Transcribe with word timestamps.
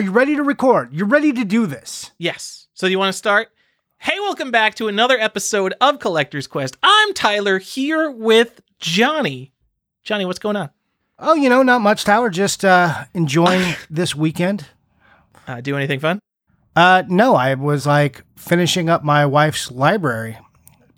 Are 0.00 0.02
you 0.02 0.12
ready 0.12 0.34
to 0.34 0.42
record? 0.42 0.94
You're 0.94 1.06
ready 1.06 1.30
to 1.30 1.44
do 1.44 1.66
this. 1.66 2.10
Yes. 2.16 2.68
So 2.72 2.86
you 2.86 2.98
want 2.98 3.12
to 3.12 3.18
start? 3.18 3.48
Hey, 3.98 4.18
welcome 4.18 4.50
back 4.50 4.74
to 4.76 4.88
another 4.88 5.20
episode 5.20 5.74
of 5.78 5.98
Collector's 5.98 6.46
Quest. 6.46 6.78
I'm 6.82 7.12
Tyler 7.12 7.58
here 7.58 8.10
with 8.10 8.62
Johnny. 8.78 9.52
Johnny, 10.02 10.24
what's 10.24 10.38
going 10.38 10.56
on? 10.56 10.70
Oh, 11.18 11.34
you 11.34 11.50
know, 11.50 11.62
not 11.62 11.82
much, 11.82 12.04
Tyler. 12.04 12.30
Just 12.30 12.64
uh, 12.64 13.04
enjoying 13.12 13.74
this 13.90 14.14
weekend. 14.14 14.68
Uh, 15.46 15.60
do 15.60 15.76
anything 15.76 16.00
fun? 16.00 16.18
Uh, 16.74 17.02
no, 17.06 17.34
I 17.34 17.52
was 17.52 17.84
like 17.84 18.24
finishing 18.36 18.88
up 18.88 19.04
my 19.04 19.26
wife's 19.26 19.70
library 19.70 20.38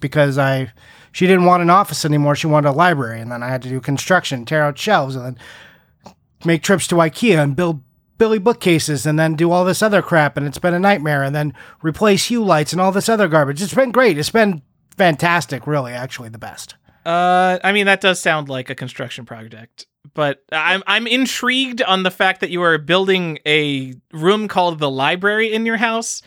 because 0.00 0.38
I 0.38 0.72
she 1.10 1.26
didn't 1.26 1.46
want 1.46 1.60
an 1.60 1.70
office 1.70 2.04
anymore. 2.04 2.36
She 2.36 2.46
wanted 2.46 2.68
a 2.68 2.70
library, 2.70 3.20
and 3.20 3.32
then 3.32 3.42
I 3.42 3.48
had 3.48 3.62
to 3.62 3.68
do 3.68 3.80
construction, 3.80 4.44
tear 4.44 4.62
out 4.62 4.78
shelves, 4.78 5.16
and 5.16 5.24
then 5.24 6.14
make 6.44 6.62
trips 6.62 6.86
to 6.86 6.94
IKEA 6.94 7.42
and 7.42 7.56
build 7.56 7.82
Billy 8.18 8.38
bookcases, 8.38 9.06
and 9.06 9.18
then 9.18 9.34
do 9.34 9.50
all 9.50 9.64
this 9.64 9.82
other 9.82 10.02
crap. 10.02 10.36
And 10.36 10.46
it's 10.46 10.58
been 10.58 10.74
a 10.74 10.78
nightmare. 10.78 11.22
And 11.22 11.34
then 11.34 11.54
replace 11.82 12.26
hue 12.26 12.44
lights 12.44 12.72
and 12.72 12.80
all 12.80 12.92
this 12.92 13.08
other 13.08 13.28
garbage. 13.28 13.60
It's 13.62 13.74
been 13.74 13.90
great. 13.92 14.18
It's 14.18 14.30
been 14.30 14.62
fantastic. 14.96 15.66
Really, 15.66 15.92
actually, 15.92 16.28
the 16.28 16.38
best. 16.38 16.76
Uh, 17.04 17.58
I 17.64 17.72
mean 17.72 17.86
that 17.86 18.00
does 18.00 18.20
sound 18.20 18.48
like 18.48 18.70
a 18.70 18.76
construction 18.76 19.24
project, 19.24 19.86
but 20.14 20.44
I'm 20.52 20.84
I'm 20.86 21.08
intrigued 21.08 21.82
on 21.82 22.04
the 22.04 22.12
fact 22.12 22.40
that 22.42 22.50
you 22.50 22.62
are 22.62 22.78
building 22.78 23.40
a 23.44 23.94
room 24.12 24.46
called 24.46 24.78
the 24.78 24.88
library 24.90 25.52
in 25.52 25.66
your 25.66 25.78
house. 25.78 26.22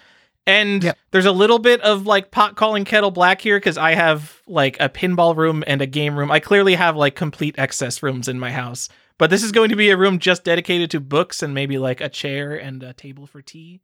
And 0.47 0.83
Yep. 0.83 0.97
there's 1.11 1.25
a 1.25 1.31
little 1.31 1.59
bit 1.59 1.79
of 1.81 2.05
like 2.05 2.29
pot 2.29 2.55
calling 2.57 2.83
kettle 2.83 3.09
black 3.09 3.39
here 3.39 3.57
because 3.57 3.77
I 3.77 3.93
have 3.95 4.41
like 4.47 4.75
a 4.81 4.89
pinball 4.89 5.35
room 5.35 5.63
and 5.65 5.81
a 5.81 5.87
game 5.87 6.19
room. 6.19 6.29
I 6.29 6.39
clearly 6.41 6.75
have 6.75 6.97
like 6.97 7.15
complete 7.15 7.55
excess 7.57 8.03
rooms 8.03 8.27
in 8.27 8.37
my 8.37 8.51
house. 8.51 8.89
But 9.17 9.29
this 9.29 9.43
is 9.43 9.51
going 9.51 9.69
to 9.69 9.75
be 9.75 9.89
a 9.89 9.97
room 9.97 10.19
just 10.19 10.43
dedicated 10.43 10.91
to 10.91 10.99
books 10.99 11.41
and 11.41 11.53
maybe 11.53 11.77
like 11.77 12.01
a 12.01 12.09
chair 12.09 12.55
and 12.55 12.83
a 12.83 12.93
table 12.93 13.27
for 13.27 13.41
tea. 13.41 13.81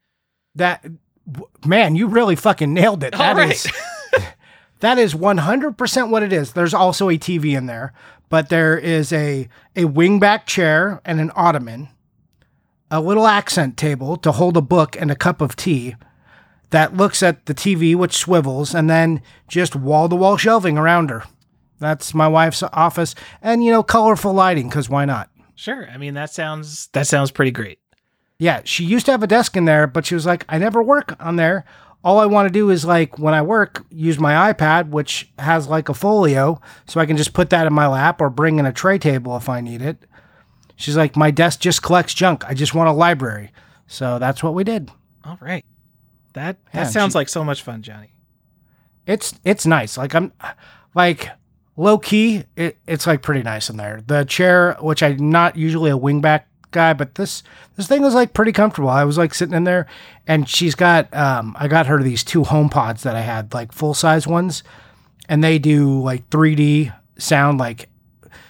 That 0.56 0.86
man, 1.66 1.96
you 1.96 2.08
really 2.08 2.36
fucking 2.36 2.74
nailed 2.74 3.04
it. 3.04 3.14
That 3.14 3.38
right. 3.38 3.52
is 3.52 3.72
that 4.80 4.98
is 4.98 5.14
100% 5.14 6.10
what 6.10 6.24
it 6.24 6.34
is. 6.34 6.54
There's 6.54 6.74
also 6.74 7.10
a 7.10 7.18
TV 7.18 7.58
in 7.58 7.66
there, 7.66 7.94
but 8.30 8.50
there 8.50 8.78
is 8.78 9.14
a 9.14 9.48
a 9.76 9.84
wingback 9.84 10.46
chair 10.46 11.02
and 11.06 11.22
an 11.22 11.32
ottoman, 11.36 11.90
a 12.90 13.00
little 13.00 13.28
accent 13.28 13.78
table 13.78 14.18
to 14.18 14.34
hold 14.34 14.58
a 14.58 14.62
book 14.62 15.00
and 15.00 15.10
a 15.10 15.16
cup 15.16 15.40
of 15.40 15.56
tea 15.56 15.96
that 16.72 16.96
looks 16.96 17.22
at 17.22 17.46
the 17.46 17.54
TV 17.54 17.96
which 17.96 18.16
swivels 18.16 18.74
and 18.74 18.90
then 18.90 19.22
just 19.48 19.76
wall-to-wall 19.76 20.38
shelving 20.38 20.78
around 20.78 21.10
her. 21.10 21.24
That's 21.82 22.14
my 22.14 22.28
wife's 22.30 22.64
office 22.64 23.14
and 23.42 23.62
you 23.64 23.72
know 23.72 23.84
colorful 23.84 24.32
lighting 24.34 24.70
cuz 24.70 24.90
why 24.90 25.04
not? 25.04 25.30
Sure. 25.56 25.90
I 25.94 25.98
mean 25.98 26.14
that 26.14 26.32
sounds 26.32 26.88
that 26.94 27.08
sounds 27.08 27.32
pretty 27.32 27.52
great. 27.52 27.80
Yeah, 28.40 28.62
she 28.64 28.86
used 28.86 29.06
to 29.08 29.12
have 29.12 29.22
a 29.24 29.28
desk 29.28 29.58
in 29.58 29.66
there, 29.66 29.86
but 29.86 30.06
she 30.06 30.16
was 30.16 30.26
like, 30.26 30.46
I 30.50 30.58
never 30.58 30.82
work 30.82 31.16
on 31.20 31.36
there. 31.36 31.66
All 32.04 32.18
I 32.20 32.26
want 32.26 32.48
to 32.48 32.52
do 32.52 32.72
is 32.72 32.84
like 32.86 33.20
when 33.20 33.36
I 33.36 33.44
work, 33.44 33.86
use 33.92 34.18
my 34.20 34.52
iPad, 34.52 34.90
which 34.90 35.32
has 35.38 35.68
like 35.68 35.90
a 35.90 35.94
folio, 35.94 36.60
so 36.88 37.00
I 37.00 37.06
can 37.06 37.18
just 37.18 37.34
put 37.34 37.52
that 37.52 37.68
in 37.68 37.74
my 37.74 37.86
lap 37.88 38.20
or 38.20 38.32
bring 38.32 38.58
in 38.58 38.66
a 38.66 38.74
tray 38.74 38.98
table 38.98 39.38
if 39.38 39.48
I 39.50 39.62
need 39.62 39.84
it. 39.84 40.04
She's 40.76 40.98
like, 40.98 41.16
my 41.16 41.30
desk 41.30 41.60
just 41.60 41.84
collects 41.84 42.16
junk. 42.16 42.44
I 42.48 42.56
just 42.56 42.74
want 42.74 42.90
a 42.90 42.94
library. 42.94 43.52
So 43.86 44.18
that's 44.18 44.42
what 44.42 44.56
we 44.56 44.64
did. 44.64 44.90
All 45.24 45.38
right. 45.40 45.64
That 46.34 46.58
that 46.72 46.80
Yeah, 46.80 46.84
sounds 46.86 47.14
she- 47.14 47.20
like 47.20 47.30
so 47.30 47.44
much 47.44 47.62
fun, 47.62 47.84
Johnny. 47.84 48.14
It's 49.06 49.34
it's 49.44 49.68
nice. 49.68 49.98
Like 49.98 50.16
I'm 50.16 50.32
like 50.96 51.30
low 51.82 51.98
key, 51.98 52.44
it, 52.56 52.78
it's 52.88 53.08
like 53.08 53.22
pretty 53.22 53.42
nice 53.42 53.70
in 53.70 53.78
there. 53.78 54.02
The 54.06 54.24
chair, 54.24 54.78
which 54.80 55.02
I'm 55.02 55.30
not 55.32 55.56
usually 55.56 55.90
a 55.90 55.98
wingback 55.98 56.44
guy, 56.70 56.94
but 56.94 57.16
this 57.16 57.44
this 57.76 57.88
thing 57.88 58.02
was 58.02 58.14
like 58.14 58.34
pretty 58.34 58.52
comfortable. 58.52 58.90
I 58.90 59.04
was 59.04 59.18
like 59.18 59.34
sitting 59.34 59.56
in 59.56 59.64
there, 59.64 59.88
and 60.28 60.48
she's 60.48 60.76
got 60.76 61.14
um 61.14 61.56
I 61.60 61.68
got 61.68 61.88
her 61.88 62.02
these 62.02 62.24
two 62.24 62.44
home 62.44 62.70
pods 62.70 63.04
that 63.04 63.16
I 63.16 63.22
had 63.22 63.54
like 63.54 63.72
full 63.72 63.94
size 63.94 64.28
ones, 64.28 64.64
and 65.28 65.44
they 65.44 65.60
do 65.60 66.02
like 66.02 66.30
3D 66.30 66.94
sound 67.18 67.60
like 67.60 67.90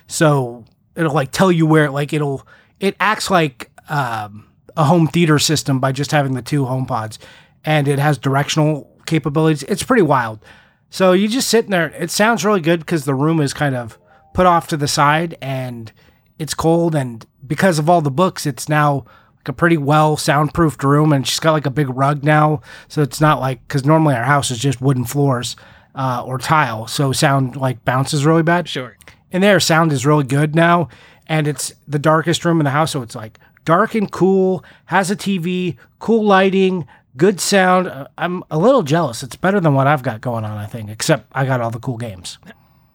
so 0.08 0.66
it'll 0.96 1.14
like 1.14 1.32
tell 1.32 1.52
you 1.52 1.66
where 1.66 1.90
like 1.90 2.14
it'll 2.14 2.46
it 2.80 2.96
acts 3.00 3.30
like 3.30 3.70
um 3.90 4.48
a 4.78 4.84
home 4.86 5.08
theater 5.08 5.40
system 5.40 5.80
by 5.80 5.92
just 5.92 6.12
having 6.12 6.34
the 6.34 6.42
two 6.42 6.66
home 6.66 6.86
pods 6.86 7.20
and 7.66 7.88
it 7.88 8.00
has 8.00 8.18
directional 8.18 8.90
capabilities 9.06 9.64
it's 9.64 9.84
pretty 9.84 10.02
wild 10.02 10.40
so 10.92 11.14
you 11.14 11.30
just 11.30 11.48
sitting 11.48 11.72
there. 11.72 11.90
It 11.98 12.12
sounds 12.12 12.44
really 12.44 12.60
good 12.60 12.82
because 12.82 13.06
the 13.06 13.16
room 13.16 13.40
is 13.40 13.54
kind 13.54 13.76
of 13.76 13.98
put 14.34 14.46
off 14.46 14.68
to 14.68 14.78
the 14.78 14.90
side 14.90 15.38
and 15.42 15.92
it's 16.38 16.54
cold 16.54 16.94
and 16.94 17.26
because 17.48 17.80
of 17.80 17.90
all 17.90 18.02
the 18.02 18.12
books 18.12 18.46
it's 18.46 18.68
now 18.70 19.06
like 19.38 19.48
a 19.48 19.54
pretty 19.54 19.78
well 19.78 20.18
soundproofed 20.18 20.84
room 20.84 21.14
and 21.14 21.26
she's 21.26 21.40
got 21.40 21.54
like 21.54 21.66
a 21.66 21.72
big 21.72 21.90
rug 21.90 22.24
now. 22.26 22.62
So 22.90 23.02
it's 23.02 23.22
not 23.22 23.40
like 23.40 23.66
because 23.68 23.86
normally 23.86 24.16
our 24.16 24.26
house 24.26 24.52
is 24.52 24.60
just 24.60 24.82
wooden 24.82 25.06
floors 25.06 25.56
uh, 25.96 26.24
or 26.26 26.38
tile. 26.38 26.88
So 26.88 27.14
sound 27.14 27.56
like 27.56 27.86
bounces 27.86 28.26
really 28.26 28.44
bad. 28.44 28.68
Sure. 28.68 28.98
and 29.32 29.42
there, 29.42 29.62
sound 29.62 29.94
is 29.94 30.06
really 30.06 30.26
good 30.26 30.56
now 30.56 30.90
and 31.26 31.48
it's 31.48 31.74
the 31.88 32.00
darkest 32.00 32.44
room 32.44 32.60
in 32.60 32.66
the 32.66 32.72
house. 32.72 32.92
So 32.92 33.02
it's 33.02 33.16
like 33.16 33.40
dark 33.64 33.96
and 33.96 34.12
cool 34.12 34.66
has 34.86 35.10
a 35.10 35.16
tv 35.16 35.78
cool 36.00 36.26
lighting 36.26 36.86
good 37.18 37.40
sound 37.40 38.08
i'm 38.18 38.44
a 38.50 38.58
little 38.58 38.84
jealous 38.84 39.24
it's 39.24 39.36
better 39.36 39.60
than 39.60 39.74
what 39.74 39.88
i've 39.88 40.04
got 40.04 40.22
going 40.22 40.46
on 40.46 40.58
i 40.58 40.66
think 40.66 40.90
except 40.90 41.26
i 41.34 41.46
got 41.46 41.62
all 41.62 41.72
the 41.72 41.80
cool 41.80 41.98
games 41.98 42.38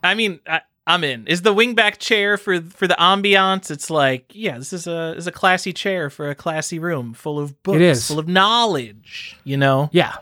I 0.03 0.15
mean, 0.15 0.41
I, 0.47 0.61
I'm 0.87 1.03
in. 1.05 1.27
Is 1.27 1.43
the 1.43 1.53
wingback 1.53 1.99
chair 1.99 2.37
for 2.37 2.61
for 2.61 2.87
the 2.87 2.95
ambiance? 2.95 3.71
It's 3.71 3.91
like, 3.91 4.31
yeah, 4.33 4.57
this 4.57 4.73
is 4.73 4.87
a 4.87 5.15
is 5.17 5.27
a 5.27 5.33
classy 5.33 5.73
chair 5.73 6.11
for 6.11 6.31
a 6.31 6.35
classy 6.35 6.79
room 6.79 7.13
full 7.13 7.39
of 7.39 7.61
books, 7.63 7.81
is. 7.81 8.07
full 8.07 8.19
of 8.19 8.29
knowledge. 8.29 9.37
You 9.45 9.57
know, 9.57 9.91
yeah 9.93 10.17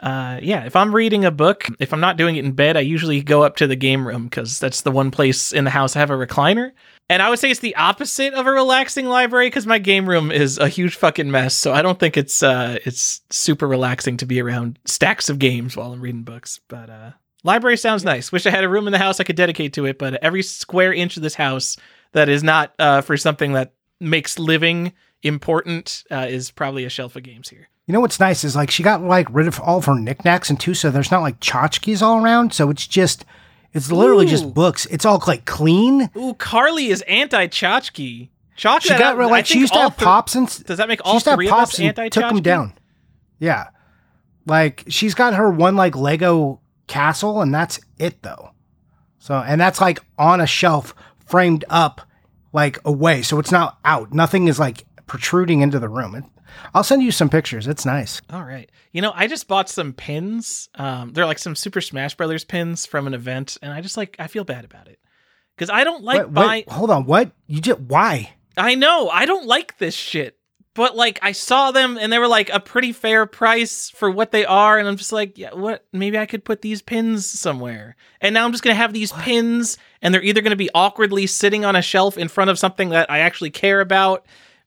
uh, 0.00 0.38
yeah. 0.42 0.64
If 0.64 0.76
I'm 0.76 0.94
reading 0.94 1.24
a 1.24 1.30
book, 1.30 1.66
if 1.78 1.92
I'm 1.92 2.00
not 2.00 2.16
doing 2.16 2.36
it 2.36 2.44
in 2.44 2.52
bed, 2.52 2.76
I 2.76 2.80
usually 2.80 3.22
go 3.22 3.42
up 3.42 3.56
to 3.56 3.66
the 3.66 3.76
game 3.76 4.06
room 4.06 4.24
because 4.24 4.58
that's 4.58 4.82
the 4.82 4.90
one 4.90 5.10
place 5.10 5.52
in 5.52 5.64
the 5.64 5.70
house 5.70 5.96
I 5.96 6.00
have 6.00 6.10
a 6.10 6.14
recliner. 6.14 6.72
And 7.08 7.22
I 7.22 7.30
would 7.30 7.38
say 7.38 7.50
it's 7.50 7.60
the 7.60 7.76
opposite 7.76 8.34
of 8.34 8.46
a 8.46 8.50
relaxing 8.50 9.06
library 9.06 9.46
because 9.46 9.66
my 9.66 9.78
game 9.78 10.08
room 10.08 10.32
is 10.32 10.58
a 10.58 10.68
huge 10.68 10.96
fucking 10.96 11.30
mess. 11.30 11.54
So 11.54 11.72
I 11.72 11.82
don't 11.82 11.98
think 12.00 12.16
it's 12.16 12.42
uh 12.42 12.78
it's 12.84 13.20
super 13.30 13.68
relaxing 13.68 14.16
to 14.18 14.26
be 14.26 14.40
around 14.40 14.78
stacks 14.86 15.28
of 15.28 15.38
games 15.38 15.76
while 15.76 15.92
I'm 15.92 16.00
reading 16.00 16.22
books. 16.22 16.60
But 16.66 16.90
uh 16.90 17.10
library 17.44 17.76
sounds 17.76 18.04
nice. 18.04 18.32
Wish 18.32 18.44
I 18.46 18.50
had 18.50 18.64
a 18.64 18.68
room 18.68 18.88
in 18.88 18.92
the 18.92 18.98
house 18.98 19.20
I 19.20 19.24
could 19.24 19.36
dedicate 19.36 19.72
to 19.74 19.86
it, 19.86 19.98
but 19.98 20.14
every 20.22 20.42
square 20.42 20.92
inch 20.92 21.16
of 21.16 21.22
this 21.22 21.36
house 21.36 21.76
that 22.12 22.28
is 22.28 22.42
not 22.42 22.74
uh 22.80 23.02
for 23.02 23.16
something 23.16 23.52
that 23.52 23.72
makes 24.00 24.38
living 24.38 24.92
important 25.22 26.04
uh, 26.10 26.26
is 26.28 26.50
probably 26.50 26.84
a 26.84 26.90
shelf 26.90 27.16
of 27.16 27.22
games 27.22 27.48
here. 27.48 27.68
you 27.86 27.92
know 27.92 28.00
what's 28.00 28.20
nice 28.20 28.44
is 28.44 28.54
like 28.54 28.70
she 28.70 28.82
got 28.82 29.00
like 29.02 29.26
rid 29.30 29.48
of 29.48 29.58
all 29.60 29.78
of 29.78 29.86
her 29.86 29.94
knickknacks 29.98 30.50
and 30.50 30.60
too 30.60 30.74
so 30.74 30.90
there's 30.90 31.10
not 31.10 31.22
like 31.22 31.40
tchotchkes 31.40 32.02
all 32.02 32.22
around 32.22 32.52
so 32.52 32.68
it's 32.68 32.86
just 32.86 33.24
it's 33.76 33.92
literally 33.92 34.26
Ooh. 34.26 34.30
just 34.30 34.54
books 34.54 34.86
it's 34.86 35.04
all 35.04 35.22
like 35.26 35.44
clean 35.44 36.10
Ooh, 36.16 36.34
Carly 36.34 36.88
is 36.88 37.02
anti 37.02 37.46
tchotchke. 37.46 38.28
Chalk 38.56 38.82
she 38.82 38.88
got 38.88 39.20
I 39.20 39.26
like 39.26 39.46
she 39.46 39.58
used 39.58 39.74
to 39.74 39.78
have 39.80 39.96
three- 39.96 40.04
pops 40.04 40.34
and 40.34 40.64
Does 40.64 40.78
that 40.78 40.88
make 40.88 41.04
all 41.04 41.14
used 41.14 41.24
to 41.24 41.30
have 41.30 41.36
three 41.36 41.46
of 41.46 41.50
pops 41.50 41.74
us 41.74 41.78
and 41.78 41.88
anti 41.88 42.08
took 42.08 42.28
them 42.28 42.42
down. 42.42 42.72
Yeah, 43.38 43.68
like 44.46 44.84
she's 44.88 45.14
got 45.14 45.34
her 45.34 45.50
one 45.50 45.76
like 45.76 45.94
Lego 45.94 46.60
castle, 46.86 47.42
and 47.42 47.54
that's 47.54 47.78
it 47.98 48.22
though. 48.22 48.52
So, 49.18 49.34
and 49.34 49.60
that's 49.60 49.80
like 49.80 50.00
on 50.18 50.40
a 50.40 50.46
shelf, 50.46 50.94
framed 51.26 51.64
up, 51.68 52.00
like 52.52 52.78
away, 52.84 53.22
so 53.22 53.38
it's 53.38 53.52
not 53.52 53.78
out. 53.84 54.14
Nothing 54.14 54.48
is 54.48 54.58
like 54.58 54.86
protruding 55.06 55.60
into 55.60 55.78
the 55.78 55.88
room. 55.88 56.30
I'll 56.74 56.84
send 56.84 57.02
you 57.02 57.10
some 57.10 57.28
pictures. 57.28 57.66
It's 57.66 57.84
nice. 57.86 58.20
All 58.30 58.42
right. 58.44 58.70
You 58.92 59.02
know, 59.02 59.12
I 59.14 59.26
just 59.26 59.48
bought 59.48 59.68
some 59.68 59.92
pins. 59.92 60.68
Um, 60.74 61.12
they're 61.12 61.26
like 61.26 61.38
some 61.38 61.54
Super 61.54 61.80
Smash 61.80 62.14
Brothers 62.16 62.44
pins 62.44 62.86
from 62.86 63.06
an 63.06 63.14
event, 63.14 63.56
and 63.62 63.72
I 63.72 63.80
just 63.80 63.96
like 63.96 64.16
I 64.18 64.26
feel 64.26 64.44
bad 64.44 64.64
about 64.64 64.88
it 64.88 64.98
because 65.56 65.70
I 65.70 65.84
don't 65.84 66.04
like 66.04 66.18
Wait, 66.18 66.34
buying. 66.34 66.48
wait, 66.66 66.70
hold 66.70 66.90
on. 66.90 67.06
What 67.06 67.32
you 67.46 67.60
did? 67.60 67.90
Why? 67.90 68.34
I 68.56 68.74
know 68.74 69.08
I 69.08 69.26
don't 69.26 69.46
like 69.46 69.78
this 69.78 69.94
shit, 69.94 70.38
but 70.74 70.96
like 70.96 71.18
I 71.22 71.32
saw 71.32 71.72
them 71.72 71.98
and 71.98 72.12
they 72.12 72.18
were 72.18 72.28
like 72.28 72.50
a 72.50 72.60
pretty 72.60 72.92
fair 72.92 73.26
price 73.26 73.90
for 73.90 74.10
what 74.10 74.30
they 74.30 74.44
are, 74.46 74.78
and 74.78 74.88
I'm 74.88 74.96
just 74.96 75.12
like, 75.12 75.36
yeah, 75.38 75.52
what? 75.52 75.84
Maybe 75.92 76.18
I 76.18 76.26
could 76.26 76.44
put 76.44 76.62
these 76.62 76.82
pins 76.82 77.26
somewhere. 77.26 77.96
And 78.20 78.32
now 78.34 78.44
I'm 78.44 78.52
just 78.52 78.64
gonna 78.64 78.74
have 78.74 78.92
these 78.92 79.12
pins, 79.12 79.78
and 80.00 80.14
they're 80.14 80.22
either 80.22 80.40
gonna 80.40 80.56
be 80.56 80.70
awkwardly 80.74 81.26
sitting 81.26 81.64
on 81.64 81.76
a 81.76 81.82
shelf 81.82 82.16
in 82.16 82.28
front 82.28 82.50
of 82.50 82.58
something 82.58 82.90
that 82.90 83.10
I 83.10 83.18
actually 83.18 83.50
care 83.50 83.80
about. 83.80 84.24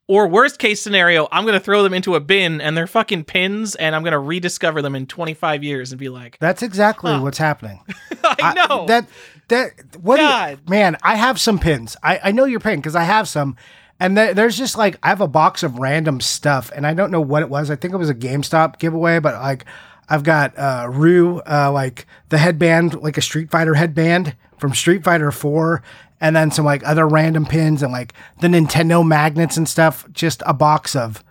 Or 0.09 0.27
worst 0.27 0.57
case 0.57 0.81
scenario, 0.81 1.27
I'm 1.31 1.45
gonna 1.45 1.59
throw 1.59 1.83
them 1.83 1.93
into 1.93 2.15
a 2.15 2.19
bin 2.19 2.61
and 2.61 2.75
they're 2.75 2.87
fucking 2.87 3.25
pins, 3.25 3.75
and 3.75 3.95
I'm 3.95 4.03
gonna 4.03 4.19
rediscover 4.19 4.81
them 4.81 4.95
in 4.95 5.05
25 5.05 5.63
years 5.63 5.91
and 5.91 5.99
be 5.99 6.09
like, 6.09 6.37
That's 6.39 6.63
exactly 6.63 7.11
Huh. 7.13 7.21
what's 7.21 7.37
happening. 7.37 7.79
I 8.23 8.53
know. 8.55 8.85
that 8.87 9.07
that 9.49 9.71
what 10.01 10.19
you- 10.19 10.57
man 10.67 10.97
i 11.03 11.15
have 11.15 11.39
some 11.39 11.57
pins. 11.59 11.95
I 12.03 12.19
i 12.25 12.31
know 12.31 12.45
your 12.45 12.59
pin 12.59 12.79
because 12.79 12.95
i 12.95 13.03
have 13.03 13.27
some. 13.27 13.55
And 13.99 14.17
there- 14.17 14.33
there's 14.33 14.57
just 14.57 14.77
like 14.77 14.97
i 15.03 15.09
have 15.09 15.21
a 15.21 15.27
box 15.27 15.61
of 15.61 15.77
random 15.77 16.21
stuff 16.21 16.71
and 16.75 16.87
i 16.87 16.93
don't 16.95 17.11
know 17.11 17.21
what 17.21 17.43
it 17.43 17.49
was. 17.49 17.69
I 17.69 17.75
think 17.75 17.93
it 17.93 17.97
was 17.97 18.09
a 18.09 18.15
gamestop 18.15 18.79
giveaway 18.79 19.19
but 19.19 19.35
like 19.35 19.65
i've 20.09 20.23
got 20.23 20.57
uh 20.57 20.87
Ryu 20.91 21.37
uh 21.47 21.71
like 21.71 22.07
the 22.29 22.39
headband 22.39 22.99
like 23.01 23.17
a 23.17 23.21
street 23.21 23.51
fighter 23.51 23.75
headband 23.75 24.35
from 24.57 24.73
street 24.73 25.03
fighter 25.03 25.31
4 25.31 25.83
and 26.21 26.35
then 26.35 26.51
some 26.51 26.65
like 26.65 26.85
other 26.85 27.07
random 27.07 27.45
pins 27.45 27.81
and 27.81 27.91
like 27.91 28.13
the 28.41 28.47
nintendo 28.47 29.05
magnets 29.05 29.57
and 29.57 29.67
stuff 29.67 30.05
just 30.11 30.43
a 30.45 30.53
box 30.53 30.95
of 30.95 31.23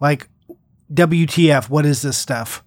Like, 0.00 0.28
WTF? 0.92 1.68
What 1.68 1.86
is 1.86 2.02
this 2.02 2.16
stuff? 2.18 2.62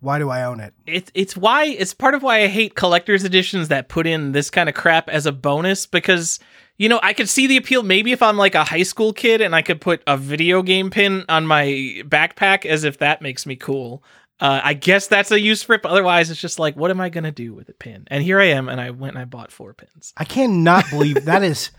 Why 0.00 0.18
do 0.18 0.30
I 0.30 0.42
own 0.42 0.58
it? 0.58 0.74
It's 0.84 1.10
it's 1.14 1.36
why 1.36 1.66
it's 1.66 1.94
part 1.94 2.14
of 2.14 2.24
why 2.24 2.42
I 2.42 2.48
hate 2.48 2.74
collector's 2.74 3.22
editions 3.22 3.68
that 3.68 3.88
put 3.88 4.06
in 4.06 4.32
this 4.32 4.50
kind 4.50 4.68
of 4.68 4.74
crap 4.74 5.08
as 5.08 5.26
a 5.26 5.32
bonus 5.32 5.86
because 5.86 6.40
you 6.76 6.88
know 6.88 6.98
I 7.04 7.12
could 7.12 7.28
see 7.28 7.46
the 7.46 7.56
appeal 7.56 7.84
maybe 7.84 8.10
if 8.10 8.20
I'm 8.20 8.36
like 8.36 8.56
a 8.56 8.64
high 8.64 8.82
school 8.82 9.12
kid 9.12 9.40
and 9.40 9.54
I 9.54 9.62
could 9.62 9.80
put 9.80 10.02
a 10.08 10.16
video 10.16 10.60
game 10.62 10.90
pin 10.90 11.24
on 11.28 11.46
my 11.46 11.66
backpack 12.04 12.66
as 12.66 12.82
if 12.82 12.98
that 12.98 13.22
makes 13.22 13.46
me 13.46 13.54
cool. 13.54 14.02
Uh, 14.42 14.60
I 14.64 14.74
guess 14.74 15.06
that's 15.06 15.30
a 15.30 15.40
use 15.40 15.62
for 15.62 15.74
it. 15.74 15.82
But 15.82 15.92
otherwise, 15.92 16.28
it's 16.28 16.40
just 16.40 16.58
like, 16.58 16.74
what 16.74 16.90
am 16.90 17.00
I 17.00 17.10
gonna 17.10 17.30
do 17.30 17.54
with 17.54 17.68
a 17.68 17.72
pin? 17.72 18.08
And 18.08 18.24
here 18.24 18.40
I 18.40 18.46
am, 18.46 18.68
and 18.68 18.80
I 18.80 18.90
went 18.90 19.14
and 19.14 19.22
I 19.22 19.24
bought 19.24 19.52
four 19.52 19.72
pins. 19.72 20.12
I 20.16 20.24
cannot 20.24 20.90
believe 20.90 21.24
that 21.26 21.44
is 21.44 21.70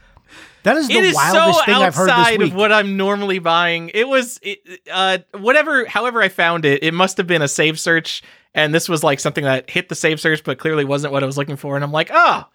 that 0.64 0.78
is 0.78 0.88
the 0.88 0.94
it 0.94 1.04
is 1.04 1.14
wildest 1.14 1.60
so 1.60 1.66
thing 1.66 1.76
I've 1.76 1.94
heard 1.94 2.10
this 2.10 2.38
week. 2.38 2.52
of 2.52 2.56
what 2.56 2.72
I'm 2.72 2.96
normally 2.96 3.40
buying. 3.40 3.92
It 3.94 4.08
was 4.08 4.40
it, 4.42 4.60
uh 4.90 5.18
whatever 5.34 5.86
however 5.86 6.22
I 6.22 6.30
found 6.30 6.64
it, 6.64 6.82
it 6.84 6.94
must 6.94 7.18
have 7.18 7.28
been 7.28 7.42
a 7.42 7.50
save 7.50 7.78
search 7.82 8.24
and 8.56 8.74
this 8.74 8.88
was 8.88 9.04
like 9.04 9.20
something 9.20 9.44
that 9.44 9.70
hit 9.70 9.90
the 9.90 9.96
save 9.96 10.22
search 10.22 10.42
but 10.46 10.58
clearly 10.58 10.86
wasn't 10.86 11.12
what 11.12 11.22
I 11.22 11.26
was 11.26 11.38
looking 11.38 11.58
for 11.58 11.76
and 11.76 11.84
I'm 11.84 11.92
like, 11.92 12.12
"Oh, 12.14 12.46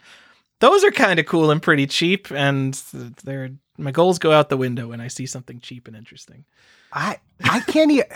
those 0.60 0.84
are 0.84 0.90
kind 0.90 1.20
of 1.20 1.26
cool 1.26 1.50
and 1.50 1.62
pretty 1.62 1.86
cheap 1.86 2.30
and 2.30 2.72
they're 3.24 3.50
my 3.76 3.90
goals 3.90 4.18
go 4.18 4.32
out 4.32 4.48
the 4.48 4.56
window 4.56 4.88
when 4.88 5.02
I 5.02 5.08
see 5.08 5.26
something 5.26 5.60
cheap 5.60 5.86
and 5.86 5.94
interesting." 5.94 6.46
I 6.94 7.18
I 7.44 7.60
can't 7.60 7.90
even. 7.90 8.06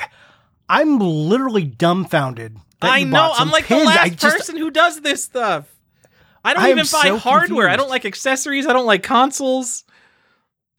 I'm 0.68 0.98
literally 0.98 1.64
dumbfounded. 1.64 2.56
that 2.80 2.90
I 2.90 3.04
know. 3.04 3.32
I'm 3.34 3.50
like 3.50 3.64
pins. 3.64 3.82
the 3.82 3.86
last 3.86 4.16
just, 4.16 4.36
person 4.36 4.56
who 4.56 4.70
does 4.70 5.00
this 5.00 5.22
stuff. 5.22 5.68
I 6.44 6.54
don't 6.54 6.62
I 6.62 6.70
even 6.70 6.86
buy 6.90 7.02
so 7.02 7.18
hardware. 7.18 7.68
I 7.68 7.76
don't 7.76 7.90
like 7.90 8.04
accessories. 8.04 8.66
I 8.66 8.72
don't 8.72 8.86
like 8.86 9.02
consoles. 9.02 9.84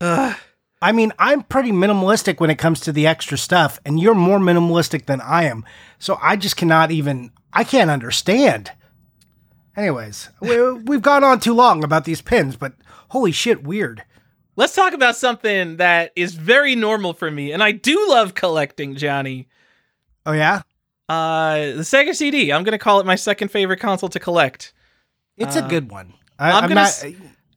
Ugh. 0.01 0.35
I 0.81 0.91
mean, 0.91 1.13
I'm 1.17 1.43
pretty 1.43 1.71
minimalistic 1.71 2.41
when 2.41 2.49
it 2.49 2.57
comes 2.57 2.81
to 2.81 2.91
the 2.91 3.07
extra 3.07 3.37
stuff, 3.37 3.79
and 3.85 4.01
you're 4.01 4.13
more 4.13 4.39
minimalistic 4.39 5.05
than 5.05 5.21
I 5.21 5.45
am. 5.45 5.63
So 5.97 6.19
I 6.21 6.35
just 6.35 6.57
cannot 6.57 6.91
even. 6.91 7.31
I 7.53 7.63
can't 7.63 7.89
understand. 7.89 8.71
Anyways, 9.77 10.29
we, 10.41 10.71
we've 10.83 11.01
gone 11.01 11.23
on 11.23 11.39
too 11.39 11.53
long 11.53 11.83
about 11.83 12.03
these 12.03 12.21
pins, 12.21 12.57
but 12.57 12.73
holy 13.09 13.31
shit, 13.31 13.63
weird. 13.63 14.03
Let's 14.55 14.75
talk 14.75 14.93
about 14.93 15.15
something 15.15 15.77
that 15.77 16.11
is 16.15 16.35
very 16.35 16.75
normal 16.75 17.13
for 17.13 17.31
me, 17.31 17.53
and 17.53 17.63
I 17.63 17.71
do 17.71 18.09
love 18.09 18.33
collecting, 18.35 18.95
Johnny. 18.95 19.47
Oh 20.25 20.31
yeah, 20.33 20.61
Uh, 21.09 21.55
the 21.75 21.81
Sega 21.83 22.15
CD. 22.15 22.51
I'm 22.51 22.63
gonna 22.63 22.77
call 22.77 22.99
it 22.99 23.05
my 23.05 23.15
second 23.15 23.49
favorite 23.49 23.79
console 23.79 24.09
to 24.09 24.19
collect. 24.19 24.73
it's 25.37 25.55
Uh, 25.57 25.65
a 25.65 25.69
good 25.69 25.91
one. 25.91 26.13
I, 26.39 26.49
I'm 26.51 26.55
I'm, 26.55 26.69
gonna 26.69 26.75
not. 26.75 26.87
s- 26.87 27.05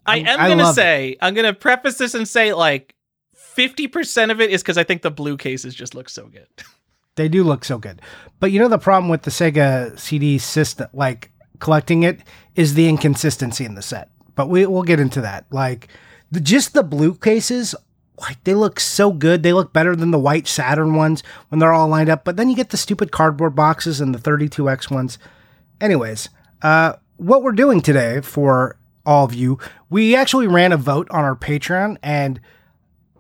I 0.07 0.19
am 0.19 0.41
I 0.41 0.49
gonna 0.49 0.63
love 0.65 0.73
it. 0.73 0.81
say, 0.81 1.17
I'm 1.21 1.35
gonna 1.35 1.53
preface 1.55 1.99
this 1.99 2.15
and 2.15 2.27
say, 2.29 2.53
like, 2.53 2.95
50% 3.57 4.31
of 4.31 4.41
it 4.41 4.51
is 4.51 4.63
because 4.63 4.79
I 4.79 4.85
think 4.85 5.03
the 5.03 5.11
blue 5.11 5.37
cases 5.37 5.75
just 5.75 5.95
look 5.95 6.09
so 6.09 6.27
good. 6.27 6.49
They 7.17 7.29
do 7.31 7.45
look 7.45 7.65
so 7.65 7.79
good. 7.79 8.03
But 8.41 8.53
you 8.53 8.59
know 8.61 8.69
the 8.69 8.77
problem 8.77 9.09
with 9.09 9.23
the 9.23 9.31
Sega 9.31 9.99
CD 9.99 10.37
system, 10.37 10.89
like 10.93 11.31
collecting 11.61 12.03
it, 12.03 12.21
is 12.57 12.75
the 12.75 12.91
inconsistency 12.91 13.65
in 13.65 13.75
the 13.75 13.81
set. 13.81 14.11
But 14.35 14.51
we 14.51 14.67
we'll 14.67 14.83
get 14.83 15.01
into 15.01 15.23
that. 15.23 15.47
Like 15.51 15.89
the, 16.31 16.41
just 16.41 16.75
the 16.75 16.83
blue 16.83 17.15
cases, 17.15 17.75
like 18.21 18.43
they 18.45 18.55
look 18.55 18.81
so 18.81 19.13
good. 19.13 19.43
They 19.43 19.53
look 19.53 19.73
better 19.73 19.95
than 19.95 20.11
the 20.11 20.19
white 20.19 20.47
Saturn 20.47 20.95
ones 20.95 21.23
when 21.49 21.59
they're 21.59 21.73
all 21.73 21.89
lined 21.89 22.09
up. 22.09 22.25
But 22.25 22.37
then 22.37 22.49
you 22.49 22.57
get 22.57 22.71
the 22.71 22.77
stupid 22.77 23.13
cardboard 23.13 23.55
boxes 23.55 24.01
and 24.01 24.15
the 24.15 24.19
32X 24.19 24.91
ones. 24.91 25.19
Anyways, 25.81 26.29
uh, 26.63 26.95
what 27.17 27.43
we're 27.43 27.53
doing 27.53 27.81
today 27.81 28.21
for 28.21 28.77
all 29.05 29.25
of 29.25 29.35
you, 29.35 29.59
we 29.91 30.17
actually 30.17 30.47
ran 30.47 30.73
a 30.73 30.77
vote 30.77 31.09
on 31.11 31.25
our 31.25 31.37
Patreon 31.37 31.99
and 32.03 32.41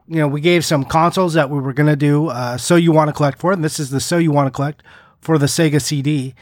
you 0.08 0.16
know, 0.16 0.28
we 0.28 0.40
gave 0.40 0.64
some 0.64 0.84
consoles 0.84 1.34
that 1.34 1.50
we 1.50 1.60
were 1.60 1.72
going 1.72 1.88
to 1.88 1.96
do 1.96 2.28
uh, 2.28 2.56
So 2.56 2.76
You 2.76 2.92
Want 2.92 3.08
to 3.08 3.12
Collect 3.12 3.38
for, 3.38 3.52
and 3.52 3.64
this 3.64 3.80
is 3.80 3.90
the 3.90 4.00
So 4.00 4.18
You 4.18 4.30
Want 4.30 4.46
to 4.46 4.50
Collect 4.50 4.82
for 5.20 5.36
the 5.38 5.46
Sega 5.46 5.82
CD. 5.82 6.34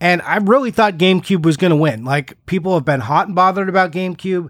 And 0.00 0.22
I 0.22 0.36
really 0.38 0.70
thought 0.70 0.96
GameCube 0.96 1.42
was 1.42 1.56
going 1.56 1.70
to 1.70 1.76
win. 1.76 2.04
Like, 2.04 2.44
people 2.46 2.74
have 2.74 2.84
been 2.84 3.00
hot 3.00 3.26
and 3.26 3.36
bothered 3.36 3.68
about 3.68 3.92
GameCube. 3.92 4.48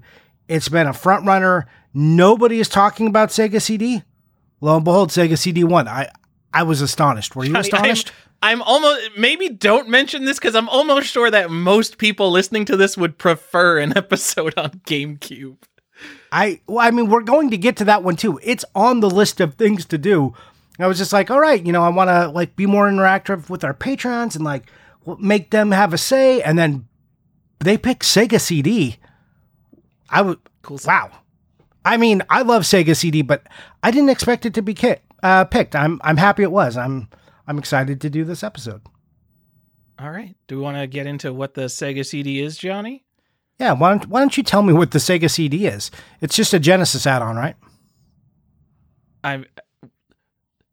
It's 0.52 0.68
been 0.68 0.86
a 0.86 0.92
front 0.92 1.24
runner. 1.24 1.66
Nobody 1.94 2.60
is 2.60 2.68
talking 2.68 3.06
about 3.06 3.30
Sega 3.30 3.60
CD. 3.60 4.02
Lo 4.60 4.76
and 4.76 4.84
behold, 4.84 5.08
Sega 5.08 5.38
CD 5.38 5.64
won. 5.64 5.88
I, 5.88 6.10
I 6.52 6.62
was 6.64 6.82
astonished. 6.82 7.34
Were 7.34 7.44
you 7.44 7.54
Johnny, 7.54 7.60
astonished? 7.60 8.12
I'm, 8.42 8.60
I'm 8.60 8.62
almost 8.62 9.10
maybe 9.16 9.48
don't 9.48 9.88
mention 9.88 10.26
this 10.26 10.38
because 10.38 10.54
I'm 10.54 10.68
almost 10.68 11.06
sure 11.06 11.30
that 11.30 11.50
most 11.50 11.96
people 11.96 12.30
listening 12.30 12.66
to 12.66 12.76
this 12.76 12.98
would 12.98 13.16
prefer 13.16 13.78
an 13.78 13.96
episode 13.96 14.52
on 14.58 14.72
GameCube. 14.84 15.56
I 16.30 16.60
well, 16.66 16.80
I 16.80 16.90
mean, 16.90 17.08
we're 17.08 17.22
going 17.22 17.50
to 17.50 17.56
get 17.56 17.78
to 17.78 17.86
that 17.86 18.02
one 18.02 18.16
too. 18.16 18.38
It's 18.42 18.66
on 18.74 19.00
the 19.00 19.08
list 19.08 19.40
of 19.40 19.54
things 19.54 19.86
to 19.86 19.96
do. 19.96 20.34
I 20.78 20.86
was 20.86 20.98
just 20.98 21.14
like, 21.14 21.30
all 21.30 21.40
right, 21.40 21.64
you 21.64 21.72
know, 21.72 21.82
I 21.82 21.88
want 21.88 22.10
to 22.10 22.28
like 22.28 22.56
be 22.56 22.66
more 22.66 22.90
interactive 22.90 23.48
with 23.48 23.64
our 23.64 23.72
patrons 23.72 24.36
and 24.36 24.44
like 24.44 24.70
make 25.18 25.50
them 25.50 25.70
have 25.70 25.94
a 25.94 25.98
say. 25.98 26.42
And 26.42 26.58
then 26.58 26.88
they 27.58 27.78
pick 27.78 28.00
Sega 28.00 28.38
CD. 28.38 28.98
I 30.12 30.22
would 30.22 30.38
Cool. 30.62 30.78
wow. 30.86 31.10
I 31.84 31.96
mean, 31.96 32.22
I 32.30 32.42
love 32.42 32.62
Sega 32.62 32.94
CD, 32.96 33.22
but 33.22 33.44
I 33.82 33.90
didn't 33.90 34.10
expect 34.10 34.46
it 34.46 34.54
to 34.54 34.62
be 34.62 34.74
ki- 34.74 34.96
uh, 35.24 35.44
picked. 35.46 35.74
I'm 35.74 36.00
I'm 36.04 36.16
happy 36.18 36.44
it 36.44 36.52
was. 36.52 36.76
I'm 36.76 37.08
I'm 37.48 37.58
excited 37.58 38.00
to 38.02 38.10
do 38.10 38.22
this 38.24 38.44
episode. 38.44 38.82
All 39.98 40.10
right. 40.10 40.36
Do 40.46 40.56
we 40.56 40.62
want 40.62 40.76
to 40.76 40.86
get 40.86 41.06
into 41.06 41.32
what 41.32 41.54
the 41.54 41.62
Sega 41.62 42.06
CD 42.06 42.40
is, 42.40 42.56
Johnny? 42.56 43.04
Yeah, 43.58 43.72
why 43.72 43.90
don't 43.90 44.06
why 44.08 44.20
don't 44.20 44.36
you 44.36 44.42
tell 44.42 44.62
me 44.62 44.72
what 44.72 44.92
the 44.92 44.98
Sega 44.98 45.30
CD 45.30 45.66
is? 45.66 45.90
It's 46.20 46.36
just 46.36 46.54
a 46.54 46.60
Genesis 46.60 47.06
add-on, 47.06 47.36
right? 47.36 47.56
I'm. 49.24 49.44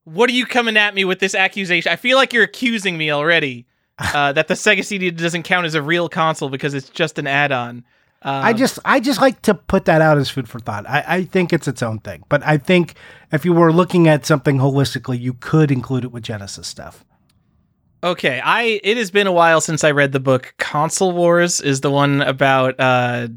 What 0.03 0.29
are 0.29 0.33
you 0.33 0.45
coming 0.45 0.75
at 0.77 0.95
me 0.95 1.05
with 1.05 1.19
this 1.19 1.35
accusation? 1.35 1.91
I 1.91 1.95
feel 1.95 2.17
like 2.17 2.33
you're 2.33 2.43
accusing 2.43 2.97
me 2.97 3.11
already 3.11 3.67
uh, 3.99 4.33
that 4.33 4.47
the 4.47 4.55
Sega 4.55 4.83
CD 4.83 5.11
doesn't 5.11 5.43
count 5.43 5.65
as 5.65 5.75
a 5.75 5.81
real 5.81 6.09
console 6.09 6.49
because 6.49 6.73
it's 6.73 6.89
just 6.89 7.19
an 7.19 7.27
add-on. 7.27 7.83
Um, 8.21 8.43
I 8.43 8.53
just 8.53 8.79
I 8.83 8.99
just 8.99 9.21
like 9.21 9.41
to 9.43 9.53
put 9.53 9.85
that 9.85 10.01
out 10.01 10.17
as 10.17 10.29
food 10.29 10.49
for 10.49 10.59
thought. 10.59 10.87
I, 10.89 11.03
I 11.07 11.23
think 11.23 11.53
it's 11.53 11.67
its 11.67 11.81
own 11.81 11.99
thing. 11.99 12.23
But 12.27 12.43
I 12.43 12.57
think 12.57 12.95
if 13.31 13.45
you 13.45 13.53
were 13.53 13.71
looking 13.71 14.07
at 14.09 14.25
something 14.25 14.57
holistically, 14.57 15.19
you 15.19 15.33
could 15.35 15.71
include 15.71 16.03
it 16.03 16.11
with 16.11 16.23
Genesis 16.23 16.67
stuff. 16.67 17.05
Okay, 18.03 18.41
I 18.43 18.79
it 18.83 18.97
has 18.97 19.11
been 19.11 19.27
a 19.27 19.31
while 19.31 19.61
since 19.61 19.83
I 19.83 19.91
read 19.91 20.11
the 20.11 20.19
book 20.19 20.53
Console 20.57 21.11
Wars 21.13 21.61
is 21.61 21.81
the 21.81 21.91
one 21.91 22.21
about 22.21 22.75
uh 22.79 23.29